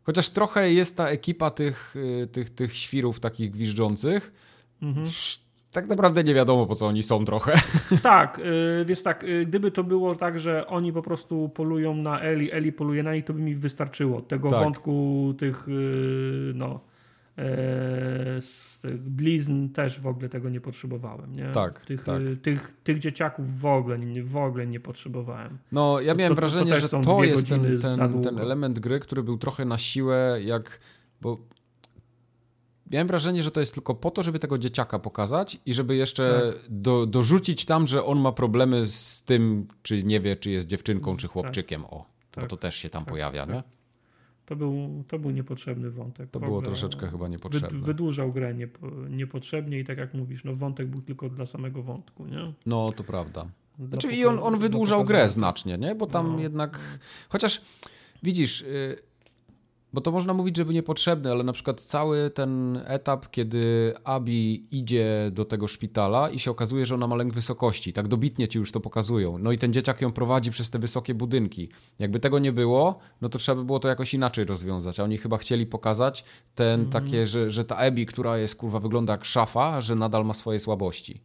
chociaż 0.04 0.30
trochę 0.30 0.72
jest 0.74 0.98
ta 0.98 1.08
ekipa 1.10 1.52
tych, 1.52 1.96
y, 1.96 2.28
tych, 2.28 2.50
tych 2.50 2.76
świrów 2.78 3.20
takich 3.20 3.52
gwiżdżących. 3.52 4.32
Mhm. 4.82 5.08
Tak 5.78 5.88
naprawdę 5.88 6.24
nie 6.24 6.34
wiadomo, 6.34 6.66
po 6.66 6.76
co 6.76 6.88
oni 6.88 7.04
są 7.04 7.26
trochę. 7.26 7.54
Tak, 8.02 8.40
y, 8.82 8.86
więc 8.86 9.04
tak, 9.04 9.24
y, 9.24 9.46
gdyby 9.46 9.72
to 9.72 9.84
było 9.84 10.16
tak, 10.16 10.40
że 10.40 10.68
oni 10.68 10.94
po 10.94 11.02
prostu 11.02 11.50
polują 11.50 11.96
na 11.96 12.22
Eli, 12.22 12.52
Eli 12.52 12.72
poluje 12.72 13.04
na 13.04 13.14
nich, 13.14 13.26
to 13.26 13.34
by 13.34 13.40
mi 13.42 13.56
wystarczyło. 13.56 14.22
Tego 14.22 14.50
Tak. 14.50 14.64
wątku 14.64 15.34
tych, 15.38 15.68
y, 15.68 15.72
no, 16.56 16.80
e, 17.38 18.42
z 18.42 18.80
tych 18.82 19.02
blizn 19.10 19.70
też 19.70 20.00
w 20.00 20.08
ogóle 20.08 20.30
tego 20.30 20.50
nie 20.50 20.62
potrzebowałem. 20.62 21.36
Nie? 21.36 21.46
Tak, 21.52 21.86
tych, 21.86 22.04
tak. 22.04 22.22
tych, 22.42 22.74
tych 22.84 23.00
dzieciaków 23.00 23.60
w 23.60 23.66
ogóle, 23.66 24.00
nie, 24.00 24.24
w 24.24 24.38
ogóle 24.38 24.68
nie 24.68 24.80
potrzebowałem. 24.80 25.58
No, 25.72 26.00
ja 26.02 26.14
To- 26.14 26.18
miałem 26.18 26.32
to- 26.32 26.36
to 26.36 26.42
wrażenie, 26.42 26.72
też 26.72 26.82
że 26.82 26.88
są 26.88 27.02
to 27.02 27.24
jest 27.24 27.50
ten, 27.50 27.80
ten, 27.98 28.22
ten 28.22 28.40
element 28.40 28.80
gry, 28.80 29.00
który 29.00 29.24
był 29.24 29.38
trochę 29.38 29.66
na 29.66 29.78
siłę, 29.78 30.40
jak. 30.44 30.80
Bo 31.22 31.38
miałem 32.92 33.08
wrażenie, 33.08 33.44
że 33.44 33.52
to 33.52 33.60
jest 33.60 33.74
tylko 33.74 33.96
po 33.96 34.12
to, 34.12 34.24
żeby 34.24 34.40
tego 34.40 34.58
dzieciaka 34.58 35.00
pokazać 35.00 35.58
i 35.66 35.74
żeby 35.74 35.96
jeszcze 35.96 36.54
Tak. 36.54 36.62
do, 36.70 37.06
dorzucić 37.06 37.66
tam, 37.66 37.88
że 37.88 38.06
on 38.06 38.20
ma 38.20 38.32
problemy 38.32 38.86
z 38.86 39.24
tym, 39.24 39.68
czy 39.84 40.04
nie 40.04 40.20
wie, 40.20 40.36
czy 40.36 40.52
jest 40.52 40.68
dziewczynką, 40.68 41.18
czy 41.18 41.28
chłopczykiem. 41.28 41.86
O, 41.86 41.90
bo 42.36 42.42
tak, 42.42 42.50
to 42.50 42.58
też 42.58 42.76
się 42.76 42.90
tam 42.90 43.04
tak, 43.06 43.10
pojawia, 43.14 43.46
tak. 43.46 43.56
nie? 43.56 43.64
To 44.46 44.56
był, 44.56 45.04
to 45.08 45.20
był 45.20 45.32
niepotrzebny 45.32 45.92
wątek. 45.92 46.30
To 46.32 46.40
było 46.40 46.62
troszeczkę 46.62 47.08
chyba 47.08 47.28
niepotrzebne. 47.28 47.80
wydłużał 47.80 48.32
grę 48.34 48.54
niepo, 48.54 48.88
niepotrzebnie 49.10 49.80
i 49.80 49.86
tak 49.86 49.98
jak 49.98 50.14
mówisz, 50.14 50.44
no 50.44 50.56
wątek 50.56 50.88
był 50.88 51.02
tylko 51.02 51.30
dla 51.30 51.46
samego 51.46 51.84
wątku, 51.84 52.26
nie? 52.26 52.54
No, 52.66 52.92
to 52.92 53.04
prawda. 53.04 53.48
Dla 53.80 53.88
Znaczy 53.88 54.12
i 54.12 54.26
on, 54.26 54.40
on 54.40 54.60
wydłużał 54.60 55.04
grę 55.04 55.30
znacznie, 55.30 55.78
nie? 55.78 55.96
Bo 55.96 56.08
tam 56.08 56.36
No. 56.36 56.40
jednak... 56.42 57.00
Chociaż, 57.30 57.62
widzisz... 58.24 58.62
y, 58.62 59.08
Bo 59.94 60.02
to 60.02 60.12
można 60.12 60.34
mówić, 60.34 60.58
żeby 60.58 60.74
niepotrzebny, 60.74 61.32
ale 61.32 61.44
na 61.44 61.54
przykład 61.54 61.82
cały 61.82 62.30
ten 62.30 62.82
etap, 62.86 63.30
kiedy 63.32 63.94
Abi 64.04 64.68
idzie 64.72 65.32
do 65.32 65.46
tego 65.46 65.68
szpitala 65.68 66.30
i 66.30 66.40
się 66.40 66.52
okazuje, 66.52 66.86
że 66.86 66.96
ona 66.96 67.08
ma 67.08 67.16
lęk 67.16 67.34
wysokości. 67.34 67.94
Tak 67.94 68.08
dobitnie 68.08 68.48
ci 68.48 68.60
już 68.60 68.72
to 68.72 68.80
pokazują. 68.80 69.38
No 69.38 69.52
i 69.52 69.58
ten 69.58 69.74
dzieciak 69.74 70.02
ją 70.02 70.12
prowadzi 70.12 70.52
przez 70.52 70.70
te 70.70 70.80
wysokie 70.80 71.14
budynki. 71.14 71.70
Jakby 72.00 72.20
tego 72.20 72.40
nie 72.40 72.52
było, 72.52 73.00
no 73.22 73.30
to 73.30 73.40
trzeba 73.40 73.56
by 73.56 73.66
było 73.66 73.80
to 73.80 73.88
jakoś 73.88 74.14
inaczej 74.14 74.46
rozwiązać. 74.46 75.00
A 75.00 75.04
oni 75.04 75.18
chyba 75.18 75.38
chcieli 75.38 75.66
pokazać 75.66 76.26
ten 76.56 76.80
mm. 76.80 76.92
takie, 76.92 77.28
że, 77.28 77.52
że 77.52 77.66
ta 77.66 77.78
Abi, 77.78 78.06
która 78.06 78.38
jest 78.38 78.56
kurwa, 78.56 78.80
wygląda 78.80 79.14
jak 79.14 79.26
szafa, 79.26 79.82
że 79.82 79.96
nadal 79.96 80.26
ma 80.26 80.34
swoje 80.34 80.60
słabości. 80.60 81.16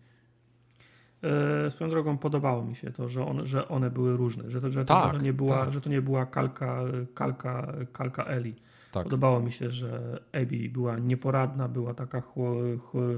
E, 1.66 1.70
swoją 1.70 1.90
drogą 1.90 2.18
podobało 2.18 2.64
mi 2.64 2.76
się 2.76 2.90
to, 2.90 3.08
że, 3.08 3.26
on, 3.26 3.46
że 3.46 3.68
one 3.68 3.90
były 3.90 4.16
różne, 4.16 4.50
że 4.50 4.60
to, 4.60 4.70
że 4.70 4.84
to, 4.84 4.94
tak, 4.94 5.22
nie, 5.22 5.32
była, 5.32 5.58
tak. 5.58 5.72
że 5.72 5.80
to 5.80 5.90
nie 5.90 6.02
była 6.02 6.26
kalka, 6.26 6.78
kalka, 7.14 7.72
kalka 7.92 8.24
Eli. 8.24 8.54
Tak. 8.92 9.04
Podobało 9.04 9.40
mi 9.40 9.52
się, 9.52 9.70
że 9.70 10.20
Ebi 10.32 10.68
była 10.68 10.98
nieporadna, 10.98 11.68
była 11.68 11.94
taka 11.94 12.22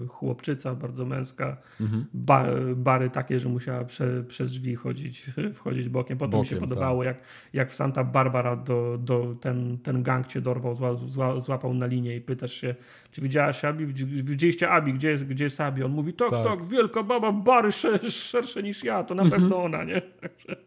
chłopczyca, 0.08 0.74
bardzo 0.74 1.04
męska. 1.04 1.56
Mhm. 1.80 2.04
Ba, 2.14 2.46
bary 2.76 3.10
takie, 3.10 3.38
że 3.38 3.48
musiała 3.48 3.84
prze, 3.84 4.24
przez 4.24 4.50
drzwi 4.50 4.74
chodzić, 4.74 5.26
wchodzić 5.54 5.88
bokiem. 5.88 6.18
Potem 6.18 6.30
bokiem, 6.30 6.42
mi 6.42 6.48
się 6.48 6.68
podobało, 6.68 7.04
tak. 7.04 7.06
jak, 7.06 7.26
jak 7.52 7.70
w 7.70 7.74
Santa 7.74 8.04
Barbara 8.04 8.56
do, 8.56 8.98
do, 8.98 9.34
ten, 9.40 9.78
ten 9.78 10.02
gang 10.02 10.26
cię 10.26 10.40
dorwał, 10.40 10.74
zła, 10.74 10.94
zła, 10.94 11.40
złapał 11.40 11.74
na 11.74 11.86
linię 11.86 12.16
i 12.16 12.20
pytasz 12.20 12.52
się, 12.52 12.74
czy 13.10 13.20
widziałaś 13.20 13.64
Abi? 13.64 13.86
Widzieliście 14.06 14.70
Abi? 14.70 14.94
Gdzie 14.94 15.10
jest, 15.10 15.24
gdzie 15.24 15.44
jest 15.44 15.60
Abi? 15.60 15.82
On 15.82 15.92
mówi, 15.92 16.12
tak, 16.12 16.30
tak, 16.30 16.46
tak 16.46 16.66
wielka 16.66 17.02
baba, 17.02 17.32
bary 17.32 17.72
szersze, 17.72 18.10
szersze 18.10 18.62
niż 18.62 18.84
ja, 18.84 19.04
to 19.04 19.14
na 19.14 19.22
mhm. 19.22 19.42
pewno 19.42 19.64
ona, 19.64 19.84
nie? 19.84 20.02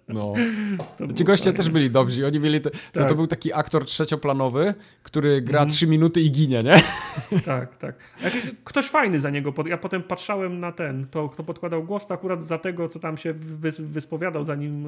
No. 0.07 0.33
Ci 1.15 1.23
goście 1.23 1.53
też 1.53 1.69
byli 1.69 1.91
dobrzy. 1.91 2.27
Oni 2.27 2.39
mieli 2.39 2.61
te, 2.61 2.69
to, 2.69 2.77
to 2.93 2.99
tak. 2.99 3.15
był 3.15 3.27
taki 3.27 3.53
aktor 3.53 3.85
trzecioplanowy, 3.85 4.73
który 5.07 5.41
gra 5.41 5.59
mm. 5.59 5.69
3 5.69 5.87
minuty 5.87 6.21
i 6.21 6.31
ginie, 6.31 6.59
nie? 6.59 6.75
Tak, 7.45 7.77
tak. 7.77 7.95
Jakiś, 8.23 8.51
ktoś 8.63 8.89
fajny 8.89 9.19
za 9.19 9.29
niego. 9.29 9.53
Ja 9.65 9.77
potem 9.77 10.03
patrzałem 10.03 10.59
na 10.59 10.71
ten, 10.71 11.07
to, 11.11 11.29
kto 11.29 11.43
podkładał 11.43 11.83
głos, 11.83 12.07
to 12.07 12.13
akurat 12.13 12.43
za 12.43 12.57
tego, 12.57 12.87
co 12.87 12.99
tam 12.99 13.17
się 13.17 13.33
wyspowiadał, 13.79 14.45
zanim, 14.45 14.87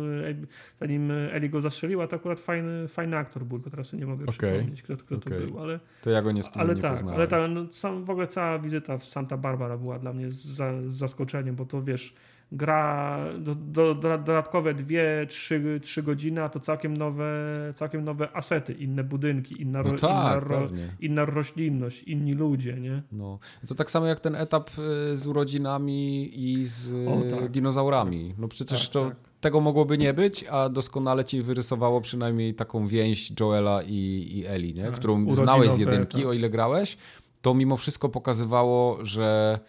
zanim 0.79 1.11
Eli 1.11 1.49
go 1.49 1.61
zastrzeliła, 1.61 2.07
to 2.07 2.15
akurat 2.15 2.39
fajny, 2.39 2.87
fajny 2.87 3.17
aktor 3.17 3.43
był, 3.43 3.59
bo 3.59 3.69
teraz 3.69 3.93
nie 3.93 4.05
mogę 4.05 4.25
okay. 4.25 4.49
przypomnieć, 4.49 4.81
kto, 4.81 4.97
kto 4.97 5.15
okay. 5.15 5.39
to 5.39 5.45
był. 5.47 5.59
Ale, 5.59 5.79
to 6.01 6.09
ja 6.09 6.21
go 6.21 6.31
nie, 6.31 6.41
ale 6.53 6.75
nie 6.75 6.81
tak, 6.81 6.91
poznałem. 6.91 7.15
Ale 7.15 7.27
ta, 7.27 7.47
no, 7.47 7.65
sam, 7.71 8.05
w 8.05 8.09
ogóle 8.09 8.27
cała 8.27 8.59
wizyta 8.59 8.97
w 8.97 9.05
Santa 9.05 9.37
Barbara 9.37 9.77
była 9.77 9.99
dla 9.99 10.13
mnie 10.13 10.31
za, 10.31 10.71
zaskoczeniem, 10.87 11.55
bo 11.55 11.65
to 11.65 11.83
wiesz 11.83 12.13
gra 12.51 13.19
do, 13.39 13.55
do, 13.55 13.95
do, 13.95 14.17
dodatkowe 14.17 14.75
2-3 14.75 15.79
3 15.79 16.03
godziny, 16.03 16.43
a 16.43 16.49
to 16.49 16.59
całkiem 16.59 16.97
nowe, 16.97 17.25
całkiem 17.73 18.03
nowe 18.03 18.35
asety, 18.35 18.73
inne 18.73 19.03
budynki, 19.03 19.61
inna, 19.61 19.83
no 19.83 19.93
tak, 19.93 20.43
inna, 20.45 20.69
inna 20.99 21.25
roślinność, 21.25 22.03
inni 22.03 22.33
ludzie, 22.33 22.73
nie? 22.79 23.01
No. 23.11 23.39
To 23.67 23.75
tak 23.75 23.91
samo 23.91 24.05
jak 24.07 24.19
ten 24.19 24.35
etap 24.35 24.69
y, 25.13 25.17
z 25.17 25.27
urodzinami 25.27 26.31
i 26.39 26.67
z 26.67 27.07
o, 27.07 27.37
tak. 27.39 27.51
dinozaurami. 27.51 28.35
No 28.37 28.47
przecież 28.47 28.89
tak, 28.89 28.93
to 28.93 29.09
tak. 29.09 29.17
tego 29.41 29.61
mogłoby 29.61 29.97
nie 29.97 30.13
być, 30.13 30.45
a 30.51 30.69
doskonale 30.69 31.25
ci 31.25 31.41
wyrysowało 31.41 32.01
przynajmniej 32.01 32.53
taką 32.53 32.87
więź 32.87 33.33
Joela 33.39 33.83
i, 33.83 34.29
i 34.33 34.45
Eli, 34.45 34.73
nie? 34.73 34.83
Tak. 34.83 34.95
którą 34.95 35.33
znałeś 35.33 35.71
z 35.71 35.77
jedynki, 35.77 36.17
tak. 36.17 36.27
o 36.27 36.33
ile 36.33 36.49
grałeś, 36.49 36.97
to 37.41 37.53
mimo 37.53 37.77
wszystko 37.77 38.09
pokazywało, 38.09 39.05
że 39.05 39.59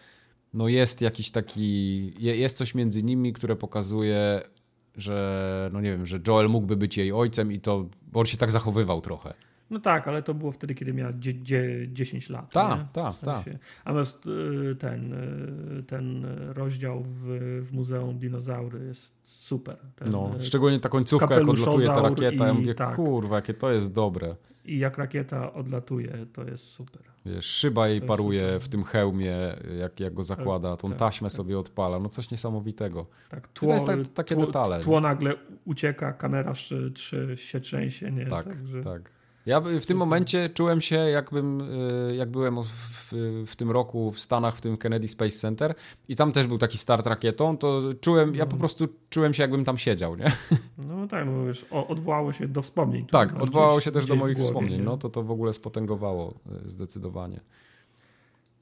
no 0.54 0.68
jest 0.68 1.00
jakiś 1.00 1.30
taki, 1.30 2.12
jest 2.18 2.56
coś 2.56 2.74
między 2.74 3.02
nimi, 3.02 3.32
które 3.32 3.56
pokazuje, 3.56 4.42
że 4.96 5.70
no 5.72 5.80
nie 5.80 5.90
wiem, 5.90 6.06
że 6.06 6.20
Joel 6.26 6.48
mógłby 6.48 6.76
być 6.76 6.96
jej 6.96 7.12
ojcem 7.12 7.52
i 7.52 7.60
to, 7.60 7.86
on 8.14 8.26
się 8.26 8.36
tak 8.36 8.50
zachowywał 8.50 9.00
trochę. 9.00 9.34
No 9.70 9.78
tak, 9.78 10.08
ale 10.08 10.22
to 10.22 10.34
było 10.34 10.52
wtedy, 10.52 10.74
kiedy 10.74 10.92
miała 10.92 11.10
10 11.88 12.30
lat. 12.30 12.52
Tak, 12.52 12.92
tak, 12.92 13.14
tak. 13.14 13.44
Natomiast 13.84 14.28
ten, 14.78 15.12
y, 15.78 15.82
ten 15.82 16.26
rozdział 16.52 17.02
w, 17.02 17.26
w 17.62 17.72
Muzeum 17.72 18.18
Dinozaury 18.18 18.86
jest 18.86 19.14
super. 19.22 19.76
Ten 19.96 20.10
no, 20.10 20.30
y, 20.40 20.44
szczególnie 20.44 20.80
ta 20.80 20.88
końcówka, 20.88 21.34
jak 21.34 21.48
odlatuje 21.48 21.86
ta 21.86 22.02
rakieta. 22.02 22.46
Ja 22.46 22.54
mówię, 22.54 22.74
tak. 22.74 22.96
kurwa, 22.96 23.36
jakie 23.36 23.54
to 23.54 23.70
jest 23.70 23.92
dobre. 23.92 24.36
I 24.64 24.78
jak 24.78 24.98
rakieta 24.98 25.52
odlatuje, 25.52 26.26
to 26.32 26.44
jest 26.44 26.64
super. 26.64 27.02
Wiesz, 27.26 27.46
szyba 27.46 27.88
jej 27.88 28.00
paruje 28.00 28.60
w 28.60 28.68
tym 28.68 28.84
hełmie, 28.84 29.36
jak, 29.78 30.00
jak 30.00 30.14
go 30.14 30.24
zakłada, 30.24 30.76
tą 30.76 30.88
tak, 30.88 30.98
taśmę 30.98 31.28
tak. 31.28 31.36
sobie 31.36 31.58
odpala. 31.58 31.98
No 31.98 32.08
coś 32.08 32.30
niesamowitego. 32.30 33.06
Tak, 33.28 33.48
tło, 33.48 33.68
to 33.68 33.74
jest 33.74 33.86
tak, 33.86 34.08
takie 34.08 34.36
tło, 34.36 34.46
detale. 34.46 34.80
Tło 34.80 35.00
nagle 35.00 35.34
ucieka, 35.64 36.12
kamera 36.12 36.54
czy, 36.54 36.92
czy 36.94 37.36
się 37.36 37.60
trzęsie. 37.60 38.10
Nie? 38.10 38.26
Tak, 38.26 38.46
Także... 38.46 38.80
tak. 38.80 39.19
Ja 39.50 39.60
w 39.60 39.86
tym 39.86 39.96
momencie 39.96 40.48
czułem 40.48 40.80
się, 40.80 40.96
jakbym, 40.96 41.60
y, 41.60 42.16
jak 42.16 42.30
byłem 42.30 42.62
w, 42.62 43.12
w, 43.46 43.56
tym 43.56 43.70
roku 43.70 44.12
w 44.12 44.20
Stanach, 44.20 44.56
w 44.56 44.60
tym 44.60 44.76
Kennedy 44.76 45.08
Space 45.08 45.30
Center 45.30 45.74
i 46.08 46.16
tam 46.16 46.32
też 46.32 46.46
był 46.46 46.58
taki 46.58 46.78
start 46.78 47.06
rakietą, 47.06 47.56
to 47.56 47.82
czułem, 48.00 48.34
ja 48.34 48.46
po 48.46 48.52
mhm. 48.52 48.58
prostu 48.58 48.88
czułem 49.10 49.34
się, 49.34 49.42
jakbym 49.42 49.64
tam 49.64 49.78
siedział, 49.78 50.16
nie? 50.16 50.32
No 50.88 51.08
tak, 51.08 51.26
no 51.26 51.44
wiesz, 51.44 51.66
odwołało 51.70 52.32
się 52.32 52.48
do 52.48 52.62
wspomnień. 52.62 53.06
Tak, 53.06 53.42
odwołało 53.42 53.72
gdzieś, 53.72 53.84
się 53.84 53.90
też 53.92 54.06
do 54.06 54.16
moich 54.16 54.36
głowie, 54.36 54.48
wspomnień, 54.48 54.78
nie? 54.78 54.84
no 54.84 54.96
to 54.96 55.08
to 55.10 55.22
w 55.22 55.30
ogóle 55.30 55.52
spotęgowało 55.52 56.34
y, 56.64 56.68
zdecydowanie. 56.68 57.40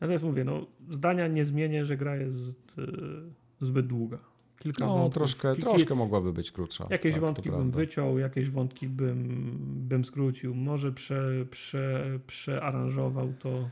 Natomiast 0.00 0.24
mówię, 0.24 0.44
no 0.44 0.66
zdania 0.90 1.26
nie 1.26 1.44
zmienię, 1.44 1.84
że 1.84 1.96
gra 1.96 2.16
jest 2.16 2.78
y, 2.78 3.66
zbyt 3.66 3.86
długa. 3.86 4.18
Kilka 4.58 4.86
no, 4.86 4.94
wątków, 4.94 5.14
troszkę, 5.14 5.56
troszkę 5.56 5.94
mogłaby 5.94 6.32
być 6.32 6.50
krótsza. 6.50 6.86
Jakieś 6.90 7.12
tak, 7.12 7.20
wątki 7.20 7.50
bym 7.50 7.70
wyciął, 7.70 8.18
jakieś 8.18 8.50
wątki 8.50 8.88
bym, 8.88 9.56
bym 9.88 10.04
skrócił. 10.04 10.54
Może 10.54 10.92
prze, 10.92 11.46
prze, 11.50 12.18
przearanżował 12.26 13.32
to. 13.38 13.68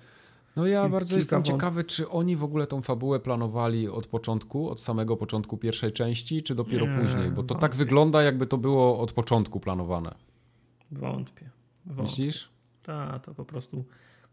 No 0.56 0.66
ja 0.66 0.88
bardzo 0.88 1.16
jestem 1.16 1.36
wąt... 1.36 1.46
ciekawy, 1.46 1.84
czy 1.84 2.08
oni 2.08 2.36
w 2.36 2.44
ogóle 2.44 2.66
tą 2.66 2.82
fabułę 2.82 3.20
planowali 3.20 3.88
od 3.88 4.06
początku, 4.06 4.70
od 4.70 4.80
samego 4.80 5.16
początku 5.16 5.56
pierwszej 5.56 5.92
części, 5.92 6.42
czy 6.42 6.54
dopiero 6.54 6.86
Nie, 6.86 6.98
później? 6.98 7.30
Bo 7.30 7.42
to 7.42 7.54
wątpię. 7.54 7.60
tak 7.60 7.74
wygląda, 7.74 8.22
jakby 8.22 8.46
to 8.46 8.58
było 8.58 8.98
od 9.00 9.12
początku 9.12 9.60
planowane. 9.60 10.14
Wątpię. 10.90 11.50
wątpię. 11.86 12.02
Myślisz? 12.02 12.48
Tak, 12.82 13.24
to 13.24 13.34
po 13.34 13.44
prostu 13.44 13.84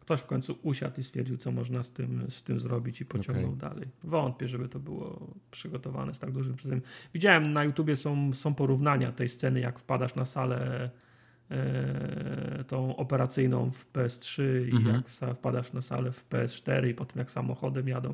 ktoś 0.03 0.21
w 0.21 0.25
końcu 0.25 0.59
usiadł 0.61 0.99
i 0.99 1.03
stwierdził, 1.03 1.37
co 1.37 1.51
można 1.51 1.83
z 1.83 1.91
tym, 1.91 2.25
z 2.29 2.43
tym 2.43 2.59
zrobić 2.59 3.01
i 3.01 3.05
pociągnął 3.05 3.53
okay. 3.53 3.69
dalej. 3.69 3.87
Wątpię, 4.03 4.47
żeby 4.47 4.69
to 4.69 4.79
było 4.79 5.33
przygotowane 5.51 6.13
z 6.13 6.19
tak 6.19 6.31
dużym 6.31 6.55
przedzeniem. 6.55 6.83
Widziałem 7.13 7.53
na 7.53 7.63
YouTubie 7.63 7.97
są, 7.97 8.33
są 8.33 8.55
porównania 8.55 9.11
tej 9.11 9.29
sceny, 9.29 9.59
jak 9.59 9.79
wpadasz 9.79 10.15
na 10.15 10.25
salę 10.25 10.89
e, 11.51 12.63
tą 12.67 12.95
operacyjną 12.95 13.71
w 13.71 13.93
PS3 13.93 14.43
i 14.67 14.75
mhm. 14.75 14.95
jak 14.95 15.35
wpadasz 15.35 15.73
na 15.73 15.81
salę 15.81 16.11
w 16.11 16.29
PS4 16.29 16.89
i 16.89 16.93
potem 16.93 17.19
jak 17.19 17.31
samochodem 17.31 17.87
jadą. 17.87 18.13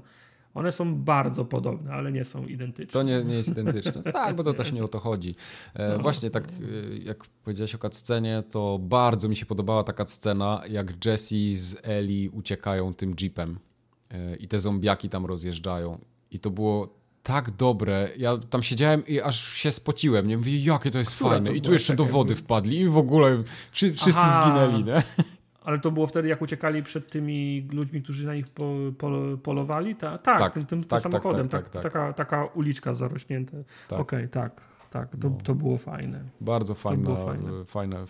One 0.54 0.72
są 0.72 0.96
bardzo 0.96 1.46
podobne, 1.46 1.92
ale 1.92 2.12
nie 2.12 2.26
są 2.26 2.46
identyczne. 2.46 2.94
To 2.94 3.04
nie, 3.04 3.24
nie 3.24 3.36
jest 3.36 3.50
identyczne. 3.50 4.04
tak, 4.14 4.36
bo 4.36 4.44
to 4.44 4.54
też 4.54 4.72
nie 4.72 4.84
o 4.84 4.88
to 4.88 5.00
chodzi. 5.00 5.36
E, 5.74 5.90
no. 5.90 6.00
Właśnie 6.00 6.30
tak 6.30 6.44
e, 6.44 6.98
jak 6.98 7.24
powiedziałeś 7.44 7.76
o 7.76 7.90
scenie, 7.92 8.44
to 8.52 8.80
bardzo 8.82 9.30
mi 9.30 9.36
się 9.36 9.46
podobała 9.46 9.84
taka 9.84 10.08
scena, 10.08 10.62
jak 10.70 11.06
Jesse 11.06 11.36
z 11.54 11.78
Eli 11.84 12.30
uciekają 12.30 12.94
tym 12.94 13.16
jeepem 13.22 13.60
e, 14.10 14.36
i 14.36 14.48
te 14.48 14.60
zombiaki 14.60 15.10
tam 15.10 15.26
rozjeżdżają. 15.26 16.00
I 16.32 16.40
to 16.40 16.50
było 16.50 17.00
tak 17.24 17.52
dobre. 17.52 18.10
Ja 18.18 18.38
tam 18.38 18.64
siedziałem 18.64 19.08
i 19.08 19.22
aż 19.22 19.54
się 19.54 19.72
spociłem. 19.72 20.28
Nie 20.28 20.38
mówię, 20.38 20.60
jakie 20.60 20.92
to 20.92 21.00
jest 21.00 21.16
Która 21.16 21.30
fajne. 21.30 21.50
To 21.50 21.56
I 21.56 21.62
tu 21.62 21.74
jeszcze 21.74 21.96
do 21.96 22.06
wody 22.06 22.36
wpadli 22.36 22.80
i 22.80 22.88
w 22.88 22.98
ogóle 22.98 23.44
wszyscy 23.72 24.12
Aha. 24.16 24.44
zginęli, 24.44 24.84
nie? 24.84 25.04
Ale 25.70 25.80
to 25.80 25.92
było 25.92 26.08
wtedy, 26.08 26.28
jak 26.28 26.42
uciekali 26.42 26.84
przed 26.84 27.10
tymi 27.10 27.68
ludźmi, 27.72 28.02
którzy 28.02 28.26
na 28.26 28.36
nich 28.36 28.48
po, 28.48 28.76
po, 28.98 29.12
polowali? 29.44 29.96
Ta, 29.96 30.18
tak, 30.18 30.40
tak, 30.40 30.54
tym, 30.54 30.66
tym, 30.66 30.84
tak, 30.84 30.90
tak 30.90 31.02
samochodem. 31.02 31.50
Tak, 31.50 31.64
tak, 31.64 31.74
tak, 31.74 31.84
taka, 31.84 32.14
taka 32.14 32.46
uliczka 32.46 32.94
zarośnięta. 32.94 33.58
Tak. 33.88 34.00
Okej, 34.00 34.20
okay, 34.20 34.28
tak, 34.28 34.62
tak. 34.90 35.10
To, 35.10 35.30
no. 35.30 35.38
to 35.44 35.56
było 35.56 35.78
fajne. 35.78 36.24
Bardzo 36.42 36.76
fajna, 36.76 37.16
fajne. 37.16 37.66
fajna, 37.66 38.06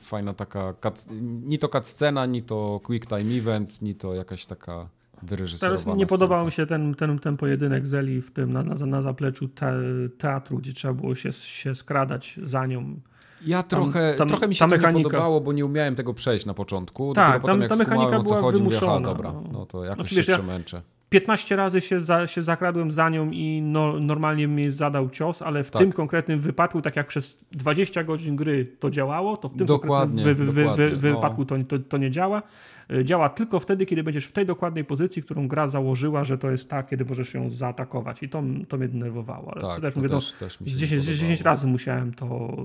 fajna 0.00 0.34
taka, 0.34 0.74
ni 1.20 1.58
to 1.58 1.68
cutscena, 1.68 2.26
ni 2.26 2.42
to 2.42 2.80
quick 2.84 3.06
time 3.06 3.38
event, 3.38 3.82
ni 3.82 3.94
to 3.94 4.14
jakaś 4.14 4.46
taka 4.46 4.88
wyreżyserowana 5.22 5.84
Teraz 5.84 5.98
nie 5.98 6.06
podobał 6.06 6.44
mi 6.44 6.52
się 6.52 6.66
ten, 6.66 6.94
ten, 6.94 7.18
ten 7.18 7.36
pojedynek 7.36 7.86
Zeli 7.86 8.20
w 8.22 8.30
tym 8.30 8.52
na, 8.52 8.62
na, 8.62 8.86
na 8.86 9.02
zapleczu 9.02 9.48
te, 9.48 9.74
teatru, 10.18 10.58
gdzie 10.58 10.72
trzeba 10.72 10.94
było 10.94 11.14
się, 11.14 11.32
się 11.32 11.74
skradać 11.74 12.40
za 12.42 12.66
nią 12.66 13.00
ja 13.46 13.62
trochę, 13.62 14.14
tam, 14.14 14.28
trochę 14.28 14.48
mi 14.48 14.54
się 14.54 14.64
to 14.64 14.66
mechanika... 14.66 14.98
nie 14.98 15.04
podobało, 15.04 15.40
bo 15.40 15.52
nie 15.52 15.66
umiałem 15.66 15.94
tego 15.94 16.14
przejść 16.14 16.46
na 16.46 16.54
początku. 16.54 17.14
Tak, 17.14 17.42
tam, 17.42 17.68
ta 17.68 17.76
mechanika 17.76 18.20
była 18.20 18.40
chodzi, 18.40 18.58
wymuszona. 18.58 18.92
Mówię, 18.92 19.04
dobra, 19.04 19.32
no. 19.32 19.42
no 19.52 19.66
to 19.66 19.84
jakoś 19.84 20.10
znaczy, 20.10 20.14
się 20.14 20.32
przemęczę. 20.32 20.82
15 21.10 21.56
razy 21.56 21.80
się, 21.80 22.00
za, 22.00 22.26
się 22.26 22.42
zakradłem 22.42 22.90
za 22.90 23.08
nią 23.08 23.30
i 23.30 23.62
no, 23.62 24.00
normalnie 24.00 24.46
mi 24.46 24.70
zadał 24.70 25.10
cios, 25.10 25.42
ale 25.42 25.64
w 25.64 25.70
tak. 25.70 25.82
tym 25.82 25.92
konkretnym 25.92 26.40
wypadku, 26.40 26.82
tak 26.82 26.96
jak 26.96 27.06
przez 27.06 27.44
20 27.52 28.04
godzin 28.04 28.36
gry 28.36 28.76
to 28.80 28.90
działało, 28.90 29.36
to 29.36 29.48
w 29.48 29.56
tym 29.56 29.66
dokładnie, 29.66 30.24
wy, 30.24 30.34
wy, 30.34 30.52
wy, 30.76 30.96
wypadku 30.96 31.44
to, 31.44 31.56
to, 31.68 31.78
to, 31.78 31.96
nie 31.96 32.10
działa. 32.10 32.42
E, 32.90 33.04
działa 33.04 33.28
tylko 33.28 33.60
wtedy, 33.60 33.86
kiedy 33.86 34.02
będziesz 34.02 34.26
w 34.26 34.32
tej 34.32 34.46
dokładnej 34.46 34.84
pozycji, 34.84 35.22
którą 35.22 35.48
gra 35.48 35.68
założyła, 35.68 36.24
że 36.24 36.38
to 36.38 36.50
jest 36.50 36.70
ta, 36.70 36.82
kiedy 36.82 37.04
możesz 37.04 37.34
ją 37.34 37.48
zaatakować. 37.48 38.22
I 38.22 38.28
to, 38.28 38.42
to 38.68 38.76
mnie 38.76 38.88
denerwowało. 38.88 39.52
Ale 39.52 39.60
tak, 39.60 39.74
to 39.74 39.80
też, 39.80 39.96
mówię, 39.96 40.08
no, 40.08 40.20
też, 40.20 40.32
też 40.32 40.58
z 40.66 40.78
10, 40.78 41.04
10 41.04 41.40
razy 41.40 41.66
musiałem 41.66 42.14
to 42.14 42.56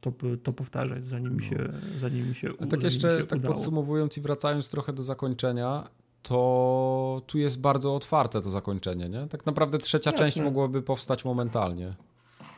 to, 0.00 0.12
to 0.42 0.52
powtarzać, 0.52 1.06
zanim 1.06 1.36
mi 1.36 1.42
No. 1.42 1.48
się, 1.50 1.72
zanim 1.96 2.28
mi 2.28 2.34
się, 2.34 2.48
A 2.60 2.66
tak 2.66 2.82
jeszcze, 2.82 3.18
się 3.18 3.26
tak 3.26 3.38
udało. 3.38 3.54
podsumowując 3.54 4.16
i 4.18 4.20
wracając 4.20 4.70
trochę 4.70 4.92
do 4.92 5.02
zakończenia, 5.02 5.88
to 6.22 7.22
tu 7.26 7.38
jest 7.38 7.60
bardzo 7.60 7.94
otwarte 7.94 8.42
to 8.42 8.50
zakończenie, 8.50 9.08
nie? 9.08 9.26
Tak 9.28 9.46
naprawdę 9.46 9.78
trzecia 9.78 10.10
Jasne. 10.10 10.26
część 10.26 10.40
mogłaby 10.40 10.82
powstać 10.82 11.24
momentalnie. 11.24 11.94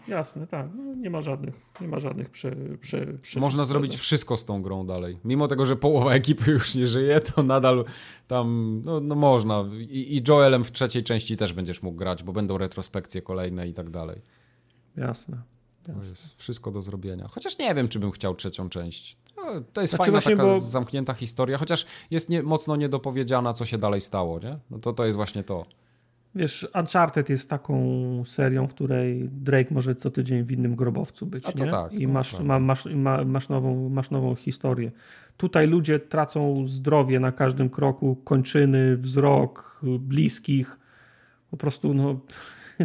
Jasne, 0.09 0.47
tak. 0.47 0.67
No, 0.77 0.95
nie 0.95 1.11
ma 1.11 1.21
żadnych, 1.23 1.55
nie 1.81 1.89
ma 1.89 1.99
żadnych 1.99 2.31
prze, 2.31 2.57
prze, 2.81 3.07
prze 3.23 3.41
Można 3.41 3.65
zrobić 3.65 3.97
wszystko 3.97 4.37
z 4.37 4.45
tą 4.45 4.63
grą 4.63 4.87
dalej. 4.87 5.19
Mimo 5.25 5.49
tego, 5.49 5.67
że 5.67 5.77
połowa 5.77 6.13
ekipy 6.15 6.51
już 6.51 6.75
nie 6.75 6.87
żyje, 6.87 7.21
to 7.21 7.43
nadal 7.43 7.85
tam, 8.27 8.81
no, 8.85 9.01
no 9.01 9.15
można. 9.15 9.65
I, 9.79 10.17
I 10.17 10.23
Joelem 10.29 10.65
w 10.65 10.73
trzeciej 10.73 11.05
części 11.05 11.37
też 11.37 11.53
będziesz 11.53 11.83
mógł 11.83 11.97
grać, 11.99 12.23
bo 12.23 12.33
będą 12.33 12.59
retrospekcje 12.59 13.23
kolejne 13.23 13.69
i 13.69 13.73
tak 13.73 13.91
dalej. 13.91 14.21
Jasne. 14.97 15.43
To 15.83 15.93
jest 16.09 16.39
wszystko 16.39 16.71
do 16.71 16.83
zrobienia. 16.83 17.29
Chociaż 17.29 17.59
nie 17.59 17.75
wiem, 17.75 17.89
czy 17.89 17.99
bym 17.99 18.11
chciał 18.11 18.35
trzecią 18.35 18.69
część. 18.69 19.17
To 19.73 19.81
jest 19.81 19.91
Znaczy 19.91 19.97
fajna 19.97 20.13
właśnie, 20.13 20.37
taka 20.37 20.49
bo- 20.49 20.61
zamknięta 20.61 21.15
historia, 21.15 21.59
chociaż 21.59 21.87
jest 22.11 22.29
nie, 22.29 22.43
mocno 22.43 22.77
niedopowiedziana, 22.77 23.53
co 23.53 23.65
się 23.67 23.79
dalej 23.79 24.01
stało, 24.01 24.39
nie? 24.41 24.59
No 24.71 24.79
to 24.79 24.93
to 24.93 25.05
jest 25.05 25.17
właśnie 25.17 25.45
to. 25.45 25.67
Wiesz, 26.35 26.69
Uncharted 26.81 27.29
jest 27.29 27.51
taką 27.51 27.83
serią, 28.27 28.67
w 28.69 28.75
której 28.75 29.29
Drake 29.33 29.75
może 29.75 29.95
co 29.95 30.11
tydzień 30.11 30.45
w 30.45 30.53
innym 30.53 30.77
grobowcu 30.77 31.27
być, 31.27 31.47
A 31.47 31.53
to 31.53 31.65
nie? 31.65 31.71
tak, 31.71 31.93
I 31.93 32.09
masz, 32.09 32.41
ma, 32.41 32.59
masz, 32.59 32.85
ma, 32.85 33.25
masz, 33.25 33.49
nową, 33.49 33.89
masz 33.89 34.11
nową 34.11 34.35
historię. 34.35 34.93
Tutaj 35.37 35.67
ludzie 35.67 35.99
tracą 36.01 36.65
zdrowie 36.69 37.21
na 37.21 37.33
każdym 37.33 37.71
kroku, 37.71 38.17
kończyny, 38.25 38.97
wzrok, 38.97 39.81
bliskich. 39.83 40.79
Po 41.51 41.57
prostu 41.57 41.95
no, 41.95 42.21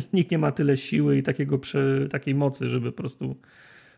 nikt 0.13 0.31
nie 0.31 0.37
ma 0.37 0.51
tyle 0.51 0.77
siły 0.77 1.17
i 1.17 1.23
takiego 1.23 1.57
prze, 1.59 2.07
takiej 2.09 2.35
mocy, 2.35 2.69
żeby 2.69 2.91
po 2.91 2.97
prostu 2.97 3.35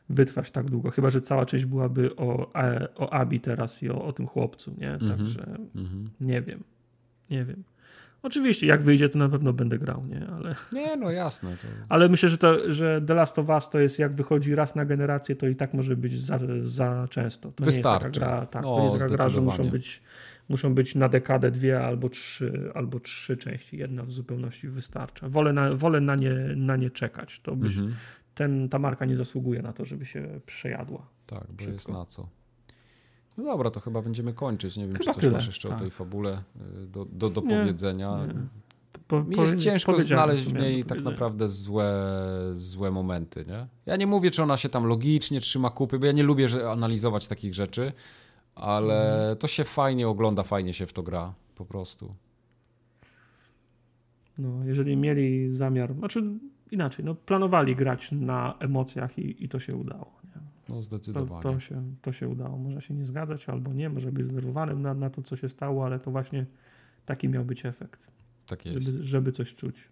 wytrwać 0.09 0.51
tak 0.51 0.69
długo. 0.69 0.91
Chyba, 0.91 1.09
że 1.09 1.21
cała 1.21 1.45
część 1.45 1.65
byłaby 1.65 2.15
o, 2.15 2.51
o 2.95 3.13
Abi 3.13 3.39
teraz 3.39 3.83
i 3.83 3.89
o, 3.89 4.05
o 4.05 4.13
tym 4.13 4.27
chłopcu, 4.27 4.75
nie? 4.77 4.93
Mhm. 4.93 5.17
Także 5.17 5.45
Mhm. 5.75 6.09
nie 6.21 6.41
wiem. 6.41 6.63
Nie 7.29 7.45
wiem. 7.45 7.63
Oczywiście, 8.23 8.67
jak 8.67 8.81
wyjdzie, 8.81 9.09
to 9.09 9.19
na 9.19 9.29
pewno 9.29 9.53
będę 9.53 9.79
grał, 9.79 10.05
nie? 10.05 10.27
Ale, 10.27 10.55
Nie, 10.73 10.95
no 10.97 11.11
jasne. 11.11 11.49
To... 11.61 11.67
ale 11.89 12.09
myślę, 12.09 12.29
że, 12.29 12.37
to, 12.37 12.73
że 12.73 13.01
The 13.07 13.13
Last 13.13 13.39
of 13.39 13.49
Us 13.49 13.69
to 13.69 13.79
jest 13.79 13.99
jak 13.99 14.15
wychodzi 14.15 14.55
raz 14.55 14.75
na 14.75 14.85
generację, 14.85 15.35
to 15.35 15.47
i 15.47 15.55
tak 15.55 15.73
może 15.73 15.95
być 15.95 16.21
za, 16.21 16.39
za 16.63 17.07
często. 17.09 17.51
To 17.51 17.63
Wystarczy. 17.63 18.03
nie 18.03 18.07
jest 18.07 18.19
taka 18.19 18.35
gra, 18.37 18.45
tak, 18.45 18.63
No, 18.63 18.77
to 18.77 18.83
jest 18.83 18.97
taka 18.97 19.09
gra, 19.09 19.29
że 19.29 19.41
muszą 19.41 19.69
być, 19.69 20.01
muszą 20.49 20.73
być 20.75 20.95
na 20.95 21.09
dekadę 21.09 21.51
dwie 21.51 21.85
albo 21.85 22.09
trzy, 22.09 22.71
albo 22.75 22.99
trzy 22.99 23.37
części. 23.37 23.77
Jedna 23.77 24.03
w 24.03 24.11
zupełności 24.11 24.67
wystarcza. 24.67 25.29
Wolę 25.29 25.53
na, 25.53 25.73
wolę 25.75 26.01
na, 26.01 26.15
nie, 26.15 26.33
na 26.55 26.75
nie 26.75 26.89
czekać. 26.89 27.39
To 27.39 27.55
byś, 27.55 27.75
Mhm. 27.77 27.95
ten, 28.35 28.69
ta 28.69 28.79
marka 28.79 29.05
nie 29.05 29.15
zasługuje 29.15 29.61
na 29.61 29.73
to, 29.73 29.85
żeby 29.85 30.05
się 30.05 30.39
przejadła. 30.45 31.07
Tak, 31.25 31.43
bo 31.51 31.57
Szybko. 31.59 31.73
jest 31.73 31.89
na 31.89 32.05
co. 32.05 32.29
No 33.39 33.45
dobra, 33.45 33.71
to 33.71 33.79
chyba 33.79 34.01
będziemy 34.01 34.33
kończyć. 34.33 34.77
Nie 34.77 34.83
wiem, 34.87 34.93
Chyba 34.95 35.05
czy 35.05 35.13
coś 35.13 35.21
tyle, 35.21 35.31
masz 35.33 35.47
jeszcze 35.47 35.69
tak. 35.69 35.77
o 35.77 35.81
tej 35.81 35.91
fabule 35.91 36.43
y, 36.83 36.87
do, 36.87 37.05
do, 37.05 37.29
do 37.29 37.41
Nie, 37.41 37.59
powiedzenia. 37.59 38.25
nie. 38.27 38.33
Po, 39.07 39.23
Mi 39.23 39.37
jest 39.37 39.57
ciężko 39.57 39.99
znaleźć 39.99 40.45
w 40.45 40.53
niej 40.53 40.85
tak 40.85 41.01
naprawdę 41.01 41.49
złe, 41.49 41.93
złe 42.55 42.91
momenty, 42.91 43.45
nie? 43.47 43.67
Ja 43.85 43.95
nie 43.95 44.07
mówię, 44.07 44.31
czy 44.31 44.43
ona 44.43 44.57
się 44.57 44.69
tam 44.69 44.85
logicznie 44.85 45.41
trzyma 45.41 45.69
kupy, 45.69 45.99
bo 45.99 46.05
ja 46.05 46.11
nie 46.11 46.23
lubię 46.23 46.49
że 46.49 46.71
analizować 46.71 47.27
takich 47.27 47.53
rzeczy, 47.53 47.91
ale 48.55 49.11
Mhm. 49.13 49.37
to 49.37 49.47
się 49.47 49.63
fajnie 49.63 50.07
ogląda, 50.07 50.43
fajnie 50.43 50.73
się 50.73 50.85
w 50.85 50.93
to 50.93 51.03
gra, 51.03 51.33
po 51.55 51.65
prostu. 51.65 52.15
No, 54.37 54.65
jeżeli 54.65 54.97
mieli 54.97 55.55
zamiar, 55.55 55.93
znaczy 55.93 56.23
inaczej, 56.71 57.05
no, 57.05 57.15
planowali 57.15 57.75
grać 57.75 58.11
na 58.11 58.55
emocjach 58.59 59.19
i, 59.19 59.43
i 59.45 59.49
to 59.49 59.59
się 59.59 59.75
udało. 59.75 60.18
No 60.69 60.75
To, 60.75 60.83
zdecydowanie. 60.83 61.41
to, 61.43 61.59
się, 61.59 61.83
to 62.01 62.11
się 62.11 62.27
udało. 62.27 62.57
Może 62.57 62.81
się 62.81 62.93
nie 62.93 63.05
zgadzać 63.05 63.49
albo 63.49 63.73
nie, 63.73 63.89
może 63.89 64.11
być 64.11 64.25
zdenerwowanym 64.25 64.81
na, 64.81 64.93
na 64.93 65.09
to, 65.09 65.21
co 65.21 65.35
się 65.35 65.49
stało, 65.49 65.85
ale 65.85 65.99
to 65.99 66.11
właśnie 66.11 66.45
taki 67.05 67.29
miał 67.29 67.45
być 67.45 67.65
efekt, 67.65 68.07
Tak 68.47 68.65
jest. 68.65 68.87
żeby, 68.87 69.03
żeby 69.03 69.31
coś 69.31 69.55
czuć. 69.55 69.89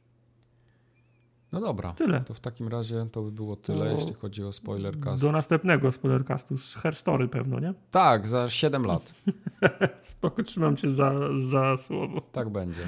No 1.51 1.61
dobra, 1.61 1.91
Tyle. 1.93 2.21
to 2.23 2.33
w 2.33 2.39
takim 2.39 2.67
razie 2.67 3.07
to 3.11 3.21
by 3.21 3.31
było 3.31 3.55
tyle, 3.55 3.85
To 3.85 3.91
jeśli 3.91 4.13
chodzi 4.13 4.43
o 4.43 4.53
spoilercast. 4.53 5.23
Do 5.23 5.31
następnego 5.31 5.91
spoilercastu 5.91 6.57
z 6.57 6.75
Herstory 6.75 7.27
pewno, 7.27 7.59
nie? 7.59 7.73
Tak, 7.91 8.27
za 8.27 8.49
7 8.49 8.83
lat. 8.85 9.13
Spoko, 10.01 10.43
trzymam 10.43 10.75
cię 10.75 10.89
za, 10.91 11.11
za 11.49 11.77
słowo. 11.77 12.21
Tak 12.31 12.49
będzie. 12.49 12.81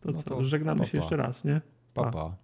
To 0.00 0.10
No 0.12 0.18
co, 0.18 0.24
to 0.30 0.44
żegnamy 0.44 0.80
pa, 0.80 0.86
się 0.86 0.98
pa. 0.98 1.02
jeszcze 1.04 1.16
raz, 1.16 1.44
nie? 1.44 1.60
Pa, 1.94 2.02
Pa. 2.04 2.10
pa. 2.10 2.36